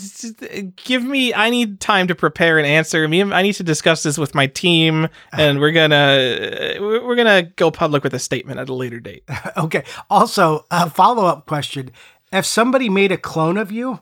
give 0.75 1.01
me. 1.01 1.33
I 1.33 1.49
need 1.49 1.79
time 1.79 2.07
to 2.07 2.15
prepare 2.15 2.59
an 2.59 2.65
answer. 2.65 3.07
Me, 3.07 3.23
I 3.23 3.41
need 3.41 3.53
to 3.53 3.63
discuss 3.63 4.03
this 4.03 4.17
with 4.17 4.35
my 4.35 4.47
team, 4.47 5.07
and 5.31 5.61
we're 5.61 5.71
gonna 5.71 6.75
we're 6.81 7.15
gonna 7.15 7.43
go 7.43 7.71
public 7.71 8.03
with 8.03 8.13
a 8.13 8.19
statement 8.19 8.59
at 8.59 8.67
a 8.67 8.73
later 8.73 8.99
date. 8.99 9.23
okay. 9.57 9.85
Also, 10.09 10.65
a 10.71 10.89
follow 10.89 11.25
up 11.25 11.45
question: 11.45 11.91
If 12.33 12.45
somebody 12.45 12.89
made 12.89 13.13
a 13.13 13.17
clone 13.17 13.55
of 13.55 13.71
you, 13.71 14.01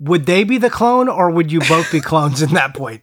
would 0.00 0.26
they 0.26 0.42
be 0.42 0.58
the 0.58 0.70
clone, 0.70 1.08
or 1.08 1.30
would 1.30 1.52
you 1.52 1.60
both 1.60 1.92
be 1.92 2.00
clones 2.00 2.42
in 2.42 2.54
that 2.54 2.74
point? 2.74 3.02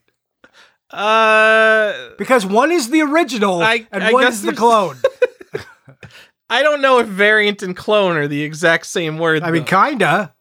Uh, 0.90 2.10
Because 2.18 2.46
one 2.46 2.72
is 2.72 2.90
the 2.90 3.02
original 3.02 3.62
I- 3.62 3.88
and 3.92 4.04
I 4.04 4.12
one 4.14 4.28
is 4.28 4.42
the 4.42 4.54
clone. 4.54 4.98
I 6.50 6.64
don't 6.64 6.82
know 6.82 7.00
if 7.00 7.08
variant 7.08 7.62
and 7.62 7.76
clone 7.76 8.16
are 8.16 8.28
the 8.28 8.42
exact 8.44 8.86
same 8.86 9.18
word. 9.18 9.44
I 9.44 9.52
mean, 9.52 9.66
kinda. 9.66 10.34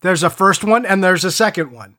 There's 0.00 0.22
a 0.22 0.30
first 0.30 0.64
one 0.64 0.86
and 0.86 1.04
there's 1.04 1.24
a 1.24 1.30
second 1.30 1.70
one. 1.72 1.96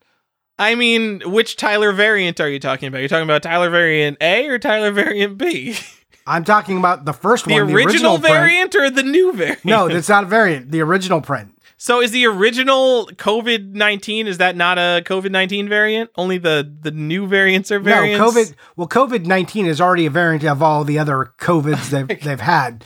I 0.57 0.73
mean, 0.75 1.21
which 1.25 1.55
Tyler 1.57 1.91
variant 1.93 2.39
are 2.39 2.49
you 2.49 2.59
talking 2.59 2.87
about? 2.87 2.99
You're 2.99 3.07
talking 3.07 3.23
about 3.23 3.43
Tyler 3.43 3.69
variant 3.69 4.17
A 4.19 4.47
or 4.47 4.57
Tyler 4.57 4.91
variant 4.91 5.37
B? 5.37 5.77
I'm 6.27 6.43
talking 6.43 6.77
about 6.77 7.05
the 7.05 7.13
first 7.13 7.45
The 7.45 7.53
one, 7.53 7.71
original, 7.71 7.75
the 7.75 7.85
original 7.85 8.19
print. 8.19 8.33
variant 8.33 8.75
or 8.75 8.89
the 8.89 9.03
new 9.03 9.31
variant? 9.35 9.63
No, 9.65 9.87
that's 9.87 10.09
not 10.09 10.23
a 10.23 10.27
variant. 10.27 10.71
The 10.71 10.81
original 10.81 11.21
print. 11.21 11.55
So 11.81 12.01
is 12.01 12.11
the 12.11 12.25
original 12.25 13.07
COVID 13.13 13.71
nineteen? 13.71 14.27
Is 14.27 14.37
that 14.39 14.57
not 14.57 14.77
a 14.77 15.01
COVID 15.05 15.31
nineteen 15.31 15.69
variant? 15.69 16.09
Only 16.17 16.37
the 16.37 16.69
the 16.81 16.91
new 16.91 17.25
variants 17.25 17.71
are 17.71 17.79
variants. 17.79 18.19
No, 18.19 18.29
COVID. 18.29 18.53
Well, 18.75 18.87
COVID 18.89 19.25
nineteen 19.25 19.65
is 19.65 19.79
already 19.79 20.05
a 20.05 20.09
variant 20.09 20.43
of 20.43 20.61
all 20.61 20.83
the 20.83 20.99
other 20.99 21.31
COVIDs 21.39 21.89
they've 21.89 22.21
they've 22.23 22.41
had. 22.41 22.83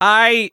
I. 0.00 0.52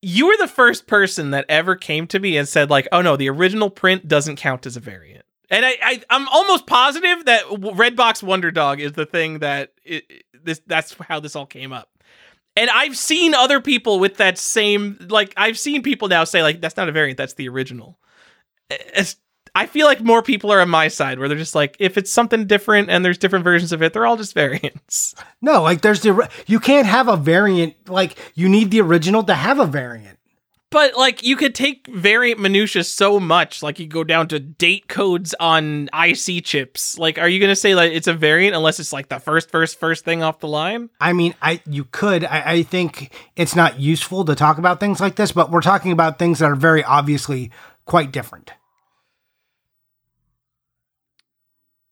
You 0.00 0.28
were 0.28 0.36
the 0.38 0.48
first 0.48 0.86
person 0.86 1.30
that 1.32 1.44
ever 1.48 1.76
came 1.76 2.06
to 2.06 2.18
me 2.18 2.38
and 2.38 2.48
said 2.48 2.70
like, 2.70 2.88
"Oh 2.90 3.02
no, 3.02 3.18
the 3.18 3.28
original 3.28 3.68
print 3.68 4.08
doesn't 4.08 4.36
count 4.36 4.64
as 4.64 4.78
a 4.78 4.80
variant." 4.80 5.26
And 5.50 5.66
I, 5.66 5.76
I 5.82 6.02
I'm 6.08 6.26
almost 6.28 6.66
positive 6.66 7.26
that 7.26 7.44
Redbox 7.44 8.22
Wonder 8.22 8.50
Dog 8.50 8.80
is 8.80 8.92
the 8.92 9.04
thing 9.04 9.40
that 9.40 9.72
it, 9.84 10.24
this 10.42 10.62
that's 10.66 10.94
how 11.00 11.20
this 11.20 11.36
all 11.36 11.44
came 11.44 11.74
up. 11.74 11.90
And 12.56 12.70
I've 12.70 12.96
seen 12.96 13.34
other 13.34 13.60
people 13.60 13.98
with 13.98 14.16
that 14.16 14.38
same 14.38 14.96
like 15.08 15.34
I've 15.36 15.58
seen 15.58 15.82
people 15.82 16.08
now 16.08 16.24
say 16.24 16.42
like 16.42 16.60
that's 16.60 16.76
not 16.76 16.88
a 16.88 16.92
variant, 16.92 17.18
that's 17.18 17.34
the 17.34 17.48
original. 17.48 17.98
Eh, 18.70 18.78
it's, 18.94 19.16
I 19.54 19.66
feel 19.66 19.86
like 19.86 20.02
more 20.02 20.22
people 20.22 20.52
are 20.52 20.60
on 20.60 20.68
my 20.68 20.88
side 20.88 21.18
where 21.18 21.28
they're 21.28 21.38
just 21.38 21.54
like 21.54 21.76
if 21.78 21.96
it's 21.96 22.10
something 22.10 22.46
different 22.46 22.90
and 22.90 23.04
there's 23.04 23.18
different 23.18 23.44
versions 23.44 23.72
of 23.72 23.82
it, 23.82 23.92
they're 23.92 24.06
all 24.06 24.16
just 24.16 24.34
variants. 24.34 25.14
No, 25.40 25.62
like 25.62 25.82
there's 25.82 26.00
the 26.00 26.28
you 26.46 26.60
can't 26.60 26.86
have 26.86 27.08
a 27.08 27.16
variant. 27.16 27.88
Like 27.88 28.18
you 28.34 28.48
need 28.48 28.70
the 28.70 28.80
original 28.80 29.22
to 29.24 29.34
have 29.34 29.58
a 29.58 29.66
variant. 29.66 30.15
But 30.76 30.94
like 30.94 31.22
you 31.22 31.36
could 31.36 31.54
take 31.54 31.86
variant 31.86 32.38
minutia 32.38 32.84
so 32.84 33.18
much, 33.18 33.62
like 33.62 33.78
you 33.78 33.86
go 33.86 34.04
down 34.04 34.28
to 34.28 34.38
date 34.38 34.88
codes 34.88 35.34
on 35.40 35.88
IC 35.98 36.44
chips. 36.44 36.98
Like, 36.98 37.16
are 37.18 37.30
you 37.30 37.40
gonna 37.40 37.56
say 37.56 37.74
like 37.74 37.92
it's 37.92 38.08
a 38.08 38.12
variant 38.12 38.54
unless 38.54 38.78
it's 38.78 38.92
like 38.92 39.08
the 39.08 39.18
first, 39.18 39.50
first, 39.50 39.80
first 39.80 40.04
thing 40.04 40.22
off 40.22 40.40
the 40.40 40.48
line? 40.48 40.90
I 41.00 41.14
mean, 41.14 41.34
I 41.40 41.62
you 41.64 41.84
could. 41.84 42.26
I, 42.26 42.42
I 42.52 42.62
think 42.62 43.14
it's 43.36 43.56
not 43.56 43.80
useful 43.80 44.26
to 44.26 44.34
talk 44.34 44.58
about 44.58 44.78
things 44.78 45.00
like 45.00 45.16
this, 45.16 45.32
but 45.32 45.50
we're 45.50 45.62
talking 45.62 45.92
about 45.92 46.18
things 46.18 46.40
that 46.40 46.50
are 46.50 46.54
very 46.54 46.84
obviously 46.84 47.50
quite 47.86 48.12
different. 48.12 48.52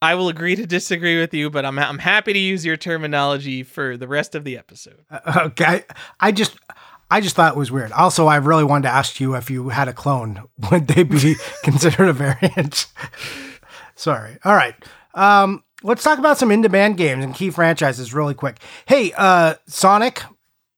I 0.02 0.15
will 0.15 0.28
agree 0.28 0.56
to 0.56 0.66
disagree 0.66 1.19
with 1.19 1.32
you, 1.32 1.48
but 1.48 1.65
I'm 1.65 1.78
I'm 1.78 2.01
happy 2.01 2.35
to 2.35 2.39
use 2.39 2.66
your 2.66 2.77
terminology 2.77 3.62
for 3.62 3.97
the 3.97 4.06
rest 4.06 4.35
of 4.35 4.44
the 4.44 4.59
episode. 4.59 5.06
Uh, 5.11 5.40
Okay, 5.47 5.85
I 6.20 6.32
just. 6.32 6.59
I 7.11 7.21
just 7.21 7.37
thought 7.37 7.55
it 7.55 7.59
was 7.59 7.71
weird. 7.71 7.93
Also, 7.93 8.27
I 8.27 8.37
really 8.37 8.65
wanted 8.65 8.89
to 8.89 8.95
ask 8.95 9.21
you 9.21 9.35
if 9.35 9.51
you 9.51 9.69
had 9.69 9.89
a 9.89 9.93
clone, 9.93 10.43
would 10.71 10.89
they 10.89 11.03
be 11.03 11.37
considered 11.63 12.09
a 12.09 12.13
variant? 12.13 12.87
Sorry. 13.95 14.39
All 14.45 14.55
right. 14.55 14.75
Um, 15.15 15.63
let's 15.83 16.03
talk 16.03 16.19
about 16.19 16.39
some 16.39 16.51
in-demand 16.51 16.97
games 16.97 17.25
and 17.25 17.35
key 17.35 17.51
franchises 17.51 18.13
really 18.13 18.35
quick. 18.35 18.59
Hey, 18.87 19.13
uh, 19.17 19.55
Sonic. 19.67 20.23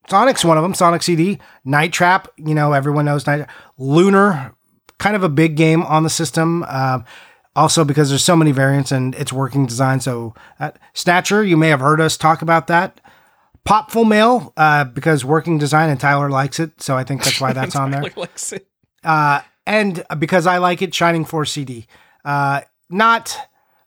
Sonic's 0.09 0.45
one 0.45 0.57
of 0.57 0.63
them. 0.63 0.75
Sonic 0.75 1.03
CD, 1.03 1.39
Night 1.65 1.93
Trap. 1.93 2.29
You 2.37 2.55
know, 2.55 2.73
everyone 2.73 3.07
knows 3.07 3.27
Night. 3.27 3.47
Lunar, 3.79 4.55
kind 4.99 5.17
of 5.17 5.23
a 5.23 5.29
big 5.29 5.57
game 5.57 5.83
on 5.83 6.03
the 6.03 6.11
system. 6.11 6.65
Uh, 6.69 7.01
also, 7.57 7.85
because 7.85 8.11
there's 8.11 8.25
so 8.25 8.37
many 8.37 8.53
variants 8.53 8.93
and 8.93 9.15
it's 9.15 9.33
working 9.33 9.67
design. 9.67 10.01
So, 10.01 10.35
uh, 10.61 10.73
Snatcher, 10.93 11.43
you 11.43 11.57
may 11.57 11.69
have 11.69 11.81
heard 11.81 12.01
us 12.01 12.17
talk 12.17 12.43
about 12.43 12.67
that. 12.67 13.01
Popful 13.67 14.07
Mail, 14.07 14.53
uh, 14.57 14.85
because 14.85 15.25
working 15.25 15.59
design 15.59 15.91
and 15.91 15.99
Tyler 15.99 16.31
likes 16.31 16.61
it, 16.61 16.81
so 16.81 16.97
I 16.97 17.05
think 17.05 17.25
that's 17.25 17.41
why 17.41 17.53
that's 17.53 17.77
on 17.77 17.91
there. 17.93 18.03
Tyler 18.03 18.13
likes 18.17 18.53
it. 18.53 18.67
Uh, 19.03 19.41
and 19.67 20.05
because 20.19 20.47
I 20.47 20.59
like 20.59 20.83
it, 20.83 20.95
Shining 20.95 21.25
Force 21.25 21.53
CD. 21.53 21.87
Uh, 22.25 22.61
not 22.89 23.37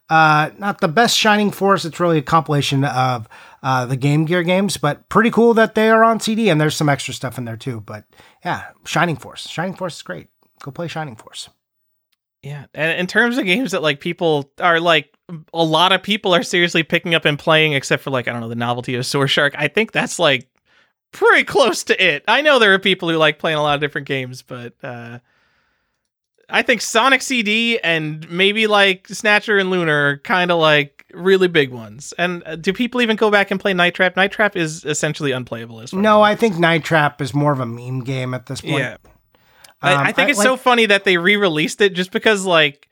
uh, 0.09 0.49
not 0.57 0.81
the 0.81 0.87
best 0.87 1.17
Shining 1.17 1.51
Force. 1.51 1.85
It's 1.85 1.99
really 1.99 2.17
a 2.17 2.21
compilation 2.23 2.83
of 2.83 3.27
uh, 3.61 3.85
the 3.85 3.95
Game 3.95 4.25
Gear 4.25 4.43
games, 4.43 4.77
but 4.77 5.07
pretty 5.07 5.29
cool 5.29 5.53
that 5.53 5.75
they 5.75 5.89
are 5.89 6.03
on 6.03 6.19
CD. 6.19 6.49
And 6.49 6.59
there's 6.59 6.75
some 6.75 6.89
extra 6.89 7.13
stuff 7.13 7.37
in 7.37 7.45
there 7.45 7.57
too. 7.57 7.81
But 7.81 8.05
yeah, 8.43 8.65
Shining 8.85 9.15
Force. 9.15 9.47
Shining 9.47 9.75
Force 9.75 9.97
is 9.97 10.01
great. 10.01 10.27
Go 10.63 10.71
play 10.71 10.87
Shining 10.87 11.15
Force. 11.15 11.49
Yeah, 12.43 12.65
and 12.73 12.99
in 12.99 13.07
terms 13.07 13.37
of 13.37 13.45
games 13.45 13.71
that 13.71 13.81
like 13.81 13.99
people 13.99 14.51
are 14.61 14.79
like 14.79 15.13
a 15.53 15.63
lot 15.63 15.91
of 15.91 16.01
people 16.01 16.33
are 16.33 16.43
seriously 16.43 16.83
picking 16.83 17.13
up 17.13 17.25
and 17.25 17.37
playing, 17.37 17.73
except 17.73 18.03
for 18.03 18.11
like 18.11 18.27
I 18.27 18.31
don't 18.31 18.41
know 18.41 18.49
the 18.49 18.55
novelty 18.55 18.95
of 18.95 19.05
Sewer 19.05 19.27
Shark. 19.27 19.53
I 19.57 19.67
think 19.67 19.91
that's 19.91 20.19
like 20.19 20.47
pretty 21.11 21.43
close 21.43 21.83
to 21.85 22.03
it. 22.03 22.23
I 22.27 22.41
know 22.41 22.59
there 22.59 22.73
are 22.73 22.79
people 22.79 23.09
who 23.09 23.17
like 23.17 23.39
playing 23.39 23.57
a 23.57 23.61
lot 23.61 23.75
of 23.75 23.81
different 23.81 24.07
games, 24.07 24.41
but 24.41 24.73
uh, 24.83 25.19
I 26.49 26.61
think 26.61 26.81
Sonic 26.81 27.21
CD 27.21 27.79
and 27.79 28.29
maybe 28.29 28.67
like 28.67 29.07
Snatcher 29.07 29.57
and 29.57 29.69
Lunar 29.69 30.11
are 30.11 30.17
kind 30.19 30.51
of 30.51 30.59
like 30.59 31.05
really 31.13 31.47
big 31.47 31.71
ones. 31.71 32.13
And 32.17 32.43
uh, 32.45 32.55
do 32.55 32.73
people 32.73 33.01
even 33.01 33.15
go 33.15 33.29
back 33.29 33.51
and 33.51 33.59
play 33.59 33.73
Night 33.73 33.95
Trap? 33.95 34.15
Night 34.15 34.31
Trap 34.31 34.55
is 34.55 34.85
essentially 34.85 35.31
unplayable 35.31 35.81
as 35.81 35.91
far 35.91 35.99
No, 35.99 36.21
I 36.21 36.35
think 36.35 36.57
Night 36.57 36.83
Trap 36.83 37.21
is 37.21 37.33
more 37.33 37.51
of 37.51 37.59
a 37.59 37.65
meme 37.65 38.01
game 38.01 38.33
at 38.33 38.45
this 38.47 38.61
point. 38.61 38.77
yeah. 38.77 38.97
I, 39.81 39.93
Um, 39.93 39.99
I 40.07 40.11
think 40.11 40.27
I- 40.27 40.31
it's 40.31 40.41
so 40.41 40.57
funny 40.57 40.85
that 40.87 41.03
they 41.03 41.17
re-released 41.17 41.79
it 41.81 41.93
just 41.93 42.11
because 42.11 42.45
like 42.45 42.87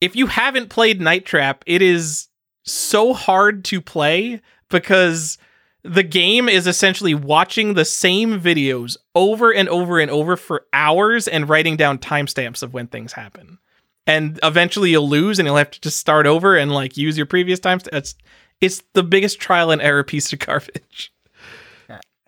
if 0.00 0.14
you 0.16 0.26
haven't 0.26 0.68
played 0.70 1.00
Night 1.00 1.24
Trap, 1.24 1.64
it 1.66 1.80
is 1.82 2.28
so 2.64 3.12
hard 3.14 3.64
to 3.66 3.80
play 3.80 4.40
because 4.68 5.38
the 5.82 6.02
game 6.02 6.48
is 6.48 6.66
essentially 6.66 7.14
watching 7.14 7.74
the 7.74 7.84
same 7.84 8.40
videos 8.40 8.96
over 9.14 9.52
and 9.52 9.68
over 9.68 9.98
and 10.00 10.10
over 10.10 10.36
for 10.36 10.64
hours 10.72 11.28
and 11.28 11.48
writing 11.48 11.76
down 11.76 11.98
timestamps 11.98 12.62
of 12.62 12.72
when 12.72 12.86
things 12.86 13.12
happen. 13.12 13.58
And 14.06 14.38
eventually 14.42 14.90
you'll 14.90 15.08
lose 15.08 15.38
and 15.38 15.46
you'll 15.46 15.56
have 15.56 15.70
to 15.70 15.80
just 15.80 15.98
start 15.98 16.26
over 16.26 16.56
and 16.56 16.72
like 16.72 16.96
use 16.96 17.16
your 17.16 17.26
previous 17.26 17.60
timestamps. 17.60 17.88
It's 17.92 18.14
it's 18.60 18.82
the 18.94 19.02
biggest 19.02 19.40
trial 19.40 19.70
and 19.70 19.82
error 19.82 20.04
piece 20.04 20.32
of 20.32 20.38
garbage. 20.46 21.12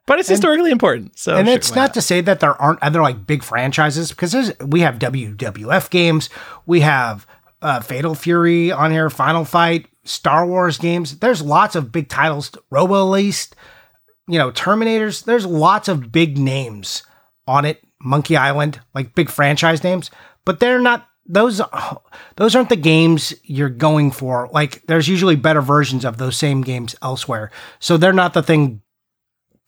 But 0.07 0.19
it's 0.21 0.29
And- 0.29 0.37
historically 0.37 0.71
important. 0.71 1.19
So 1.19 1.37
and 1.37 1.47
sure, 1.49 1.57
it's 1.57 1.71
why 1.71 1.77
not 1.77 1.95
to 1.95 2.01
say 2.01 2.21
that 2.21 2.41
there 2.41 2.61
aren't 2.61 2.83
other 2.83 3.03
like 3.03 3.27
big 3.27 3.43
franchises 3.43 4.11
because 4.11 4.53
we 4.65 4.81
have 4.81 4.99
WWF 4.99 5.91
games, 5.91 6.31
we 6.65 6.81
have 6.81 7.27
uh, 7.63 7.81
Fatal 7.81 8.15
Fury 8.15 8.71
on 8.71 8.91
here, 8.93 9.11
Final 9.11 9.45
Fight, 9.45 9.87
Star 10.05 10.47
Wars 10.47 10.79
games. 10.79 11.19
There's 11.19 11.43
lots 11.43 11.75
of 11.75 11.91
big 11.91 12.09
titles, 12.09 12.53
Robo 12.71 13.07
Aleste, 13.07 13.53
you 14.29 14.39
know, 14.39 14.53
Terminators. 14.53 15.25
There's 15.25 15.47
lots 15.47 15.89
of 15.89 16.13
big 16.13 16.39
names 16.39 17.03
on 17.49 17.65
it. 17.65 17.83
Monkey 18.01 18.37
Island, 18.37 18.81
like 18.95 19.15
big 19.15 19.31
franchise 19.31 19.83
names, 19.83 20.11
but 20.45 20.61
they're 20.61 20.81
not 20.81 21.09
those. 21.25 21.61
Those 22.37 22.55
aren't 22.55 22.69
the 22.69 22.77
games 22.77 23.35
you're 23.43 23.71
going 23.71 24.13
for. 24.13 24.49
Like, 24.53 24.83
there's 24.87 25.09
usually 25.09 25.35
better 25.35 25.63
versions 25.63 26.05
of 26.05 26.19
those 26.19 26.37
same 26.37 26.61
games 26.61 26.95
elsewhere, 27.03 27.51
so 27.81 27.97
they're 27.97 28.13
not 28.13 28.35
the 28.35 28.43
thing 28.43 28.83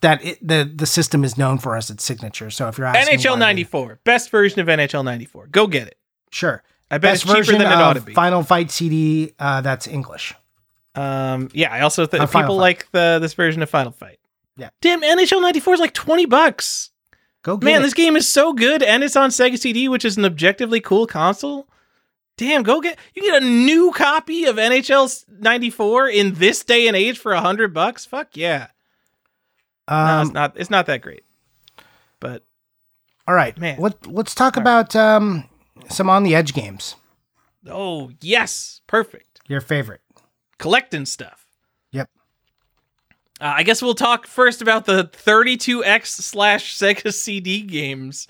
that 0.00 0.24
it, 0.24 0.46
the 0.46 0.70
the 0.74 0.86
system 0.86 1.24
is 1.24 1.36
known 1.36 1.58
for 1.58 1.76
as 1.76 1.90
its 1.90 2.04
signature. 2.04 2.50
So 2.50 2.68
if 2.68 2.78
you're 2.78 2.86
asking 2.86 3.18
NHL 3.18 3.30
why 3.30 3.36
they- 3.36 3.40
94, 3.40 4.00
best 4.04 4.30
version 4.30 4.60
of 4.60 4.66
NHL 4.66 5.04
94. 5.04 5.48
Go 5.48 5.66
get 5.66 5.88
it. 5.88 5.98
sure, 6.30 6.62
I 6.90 6.98
bet 6.98 7.12
best 7.12 7.22
it's 7.22 7.22
cheaper 7.24 7.36
version 7.38 7.58
than 7.58 7.72
it 7.72 7.74
ought 7.74 7.94
to 7.94 8.00
be. 8.00 8.14
Final 8.14 8.42
Fight 8.42 8.70
CD 8.70 9.32
uh, 9.38 9.60
that's 9.60 9.86
English. 9.86 10.34
Um, 10.94 11.48
yeah, 11.52 11.72
I 11.72 11.80
also 11.82 12.06
think 12.06 12.30
people 12.30 12.56
like 12.56 12.90
the 12.92 13.18
this 13.20 13.34
version 13.34 13.62
of 13.62 13.70
Final 13.70 13.92
Fight. 13.92 14.18
Yeah. 14.56 14.70
Damn, 14.80 15.02
NHL 15.02 15.40
94 15.40 15.74
is 15.74 15.80
like 15.80 15.94
20 15.94 16.26
bucks. 16.26 16.90
Go 17.44 17.56
get 17.56 17.64
Man, 17.64 17.80
it. 17.80 17.84
this 17.84 17.94
game 17.94 18.16
is 18.16 18.26
so 18.28 18.52
good 18.52 18.82
and 18.82 19.04
it's 19.04 19.14
on 19.14 19.30
Sega 19.30 19.56
CD, 19.56 19.88
which 19.88 20.04
is 20.04 20.16
an 20.16 20.24
objectively 20.24 20.80
cool 20.80 21.06
console. 21.06 21.68
Damn, 22.36 22.64
go 22.64 22.80
get 22.80 22.98
you 23.14 23.22
get 23.22 23.40
a 23.42 23.46
new 23.46 23.92
copy 23.92 24.44
of 24.44 24.56
NHL 24.56 25.24
94 25.40 26.08
in 26.08 26.34
this 26.34 26.64
day 26.64 26.88
and 26.88 26.96
age 26.96 27.18
for 27.18 27.32
100 27.32 27.72
bucks. 27.72 28.04
Fuck 28.04 28.36
yeah. 28.36 28.68
No, 29.88 30.20
it's 30.20 30.28
Um, 30.28 30.32
not 30.34 30.52
it's 30.56 30.70
not 30.70 30.86
that 30.86 31.02
great. 31.02 31.24
But 32.20 32.44
all 33.26 33.34
right, 33.34 33.56
man. 33.58 33.78
Let, 33.80 34.06
let's 34.06 34.34
talk 34.34 34.56
about 34.56 34.96
um, 34.96 35.44
some 35.88 36.08
on 36.10 36.22
the 36.22 36.34
edge 36.34 36.52
games. 36.54 36.96
oh, 37.68 38.10
yes, 38.20 38.80
perfect. 38.86 39.40
Your 39.48 39.60
favorite. 39.60 40.00
Collecting 40.58 41.06
stuff. 41.06 41.44
Yep. 41.92 42.10
Uh, 43.40 43.54
I 43.58 43.62
guess 43.62 43.80
we'll 43.82 43.94
talk 43.94 44.26
first 44.26 44.60
about 44.62 44.86
the 44.86 45.04
32X 45.04 46.06
slash 46.06 46.76
Sega 46.76 47.12
CD 47.14 47.60
games. 47.62 48.26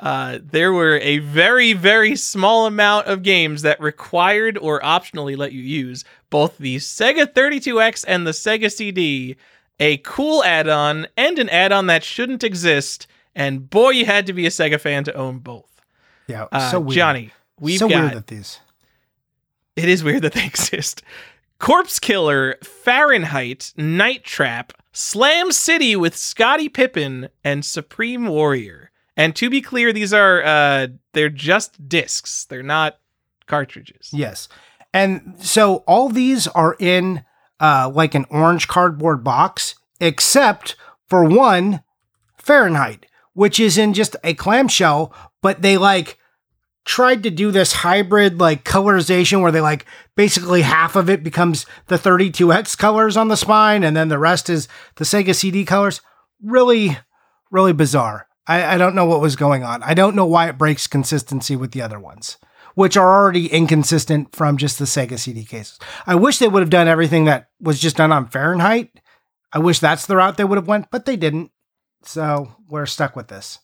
Uh, 0.00 0.38
there 0.42 0.72
were 0.72 0.98
a 0.98 1.18
very, 1.18 1.72
very 1.72 2.16
small 2.16 2.66
amount 2.66 3.06
of 3.06 3.22
games 3.22 3.62
that 3.62 3.80
required 3.80 4.56
or 4.58 4.80
optionally 4.80 5.36
let 5.36 5.52
you 5.52 5.60
use 5.62 6.04
both 6.30 6.56
the 6.58 6.76
Sega 6.76 7.26
32X 7.32 8.04
and 8.08 8.26
the 8.26 8.30
Sega 8.32 8.70
CD, 8.72 9.36
a 9.80 9.98
cool 9.98 10.42
add 10.44 10.68
on 10.68 11.06
and 11.16 11.38
an 11.38 11.48
add 11.48 11.72
on 11.72 11.86
that 11.86 12.02
shouldn't 12.04 12.42
exist. 12.44 13.06
And 13.34 13.68
boy, 13.70 13.90
you 13.90 14.04
had 14.06 14.26
to 14.26 14.32
be 14.32 14.46
a 14.46 14.50
Sega 14.50 14.80
fan 14.80 15.04
to 15.04 15.14
own 15.14 15.38
both. 15.38 15.80
Yeah, 16.26 16.46
Uh, 16.52 16.70
so 16.70 16.80
weird. 16.80 16.94
Johnny, 16.96 17.30
we've 17.60 17.78
so 17.78 17.88
got 17.88 18.00
weird 18.02 18.12
that 18.14 18.26
these. 18.26 18.60
it 19.76 19.88
is 19.88 20.02
weird 20.04 20.22
that 20.22 20.32
they 20.32 20.44
exist. 20.52 21.02
Corpse 21.58 21.98
Killer, 21.98 22.56
Fahrenheit, 22.62 23.72
Night 23.76 24.24
Trap, 24.24 24.72
Slam 24.92 25.50
City 25.52 25.96
with 25.96 26.16
Scottie 26.16 26.68
Pippen, 26.68 27.28
and 27.44 27.64
Supreme 27.64 28.26
Warrior. 28.26 28.90
And 29.16 29.34
to 29.36 29.50
be 29.50 29.60
clear, 29.60 29.92
these 29.92 30.12
are 30.12 30.42
uh 30.44 30.88
they're 31.14 31.28
just 31.30 31.88
discs. 31.88 32.44
They're 32.44 32.62
not 32.62 32.98
cartridges. 33.46 34.10
Yes. 34.12 34.48
And 34.94 35.34
so 35.40 35.76
all 35.86 36.08
these 36.08 36.46
are 36.48 36.76
in 36.78 37.24
uh, 37.60 37.90
like 37.92 38.14
an 38.14 38.26
orange 38.30 38.68
cardboard 38.68 39.24
box, 39.24 39.74
except 40.00 40.76
for 41.06 41.24
one 41.24 41.82
Fahrenheit, 42.36 43.06
which 43.34 43.58
is 43.58 43.78
in 43.78 43.94
just 43.94 44.16
a 44.22 44.34
clamshell, 44.34 45.12
but 45.42 45.62
they 45.62 45.76
like 45.76 46.18
tried 46.84 47.22
to 47.22 47.30
do 47.30 47.50
this 47.50 47.72
hybrid 47.74 48.40
like 48.40 48.64
colorization 48.64 49.42
where 49.42 49.52
they 49.52 49.60
like 49.60 49.84
basically 50.16 50.62
half 50.62 50.96
of 50.96 51.10
it 51.10 51.22
becomes 51.22 51.66
the 51.88 51.98
32X 51.98 52.76
colors 52.78 53.14
on 53.14 53.28
the 53.28 53.36
spine 53.36 53.84
and 53.84 53.94
then 53.94 54.08
the 54.08 54.18
rest 54.18 54.48
is 54.48 54.68
the 54.96 55.04
Sega 55.04 55.34
CD 55.34 55.66
colors. 55.66 56.00
Really, 56.42 56.96
really 57.50 57.74
bizarre. 57.74 58.26
I, 58.46 58.74
I 58.74 58.78
don't 58.78 58.94
know 58.94 59.04
what 59.04 59.20
was 59.20 59.36
going 59.36 59.64
on. 59.64 59.82
I 59.82 59.92
don't 59.92 60.16
know 60.16 60.24
why 60.24 60.48
it 60.48 60.56
breaks 60.56 60.86
consistency 60.86 61.56
with 61.56 61.72
the 61.72 61.82
other 61.82 62.00
ones 62.00 62.38
which 62.78 62.96
are 62.96 63.12
already 63.12 63.48
inconsistent 63.48 64.36
from 64.36 64.56
just 64.56 64.78
the 64.78 64.84
Sega 64.84 65.18
CD 65.18 65.44
cases. 65.44 65.80
I 66.06 66.14
wish 66.14 66.38
they 66.38 66.46
would 66.46 66.62
have 66.62 66.70
done 66.70 66.86
everything 66.86 67.24
that 67.24 67.48
was 67.60 67.80
just 67.80 67.96
done 67.96 68.12
on 68.12 68.28
Fahrenheit. 68.28 69.00
I 69.52 69.58
wish 69.58 69.80
that's 69.80 70.06
the 70.06 70.14
route 70.14 70.36
they 70.36 70.44
would 70.44 70.58
have 70.58 70.68
went, 70.68 70.88
but 70.92 71.04
they 71.04 71.16
didn't. 71.16 71.50
So 72.04 72.54
we're 72.68 72.86
stuck 72.86 73.16
with 73.16 73.26
this. 73.26 73.58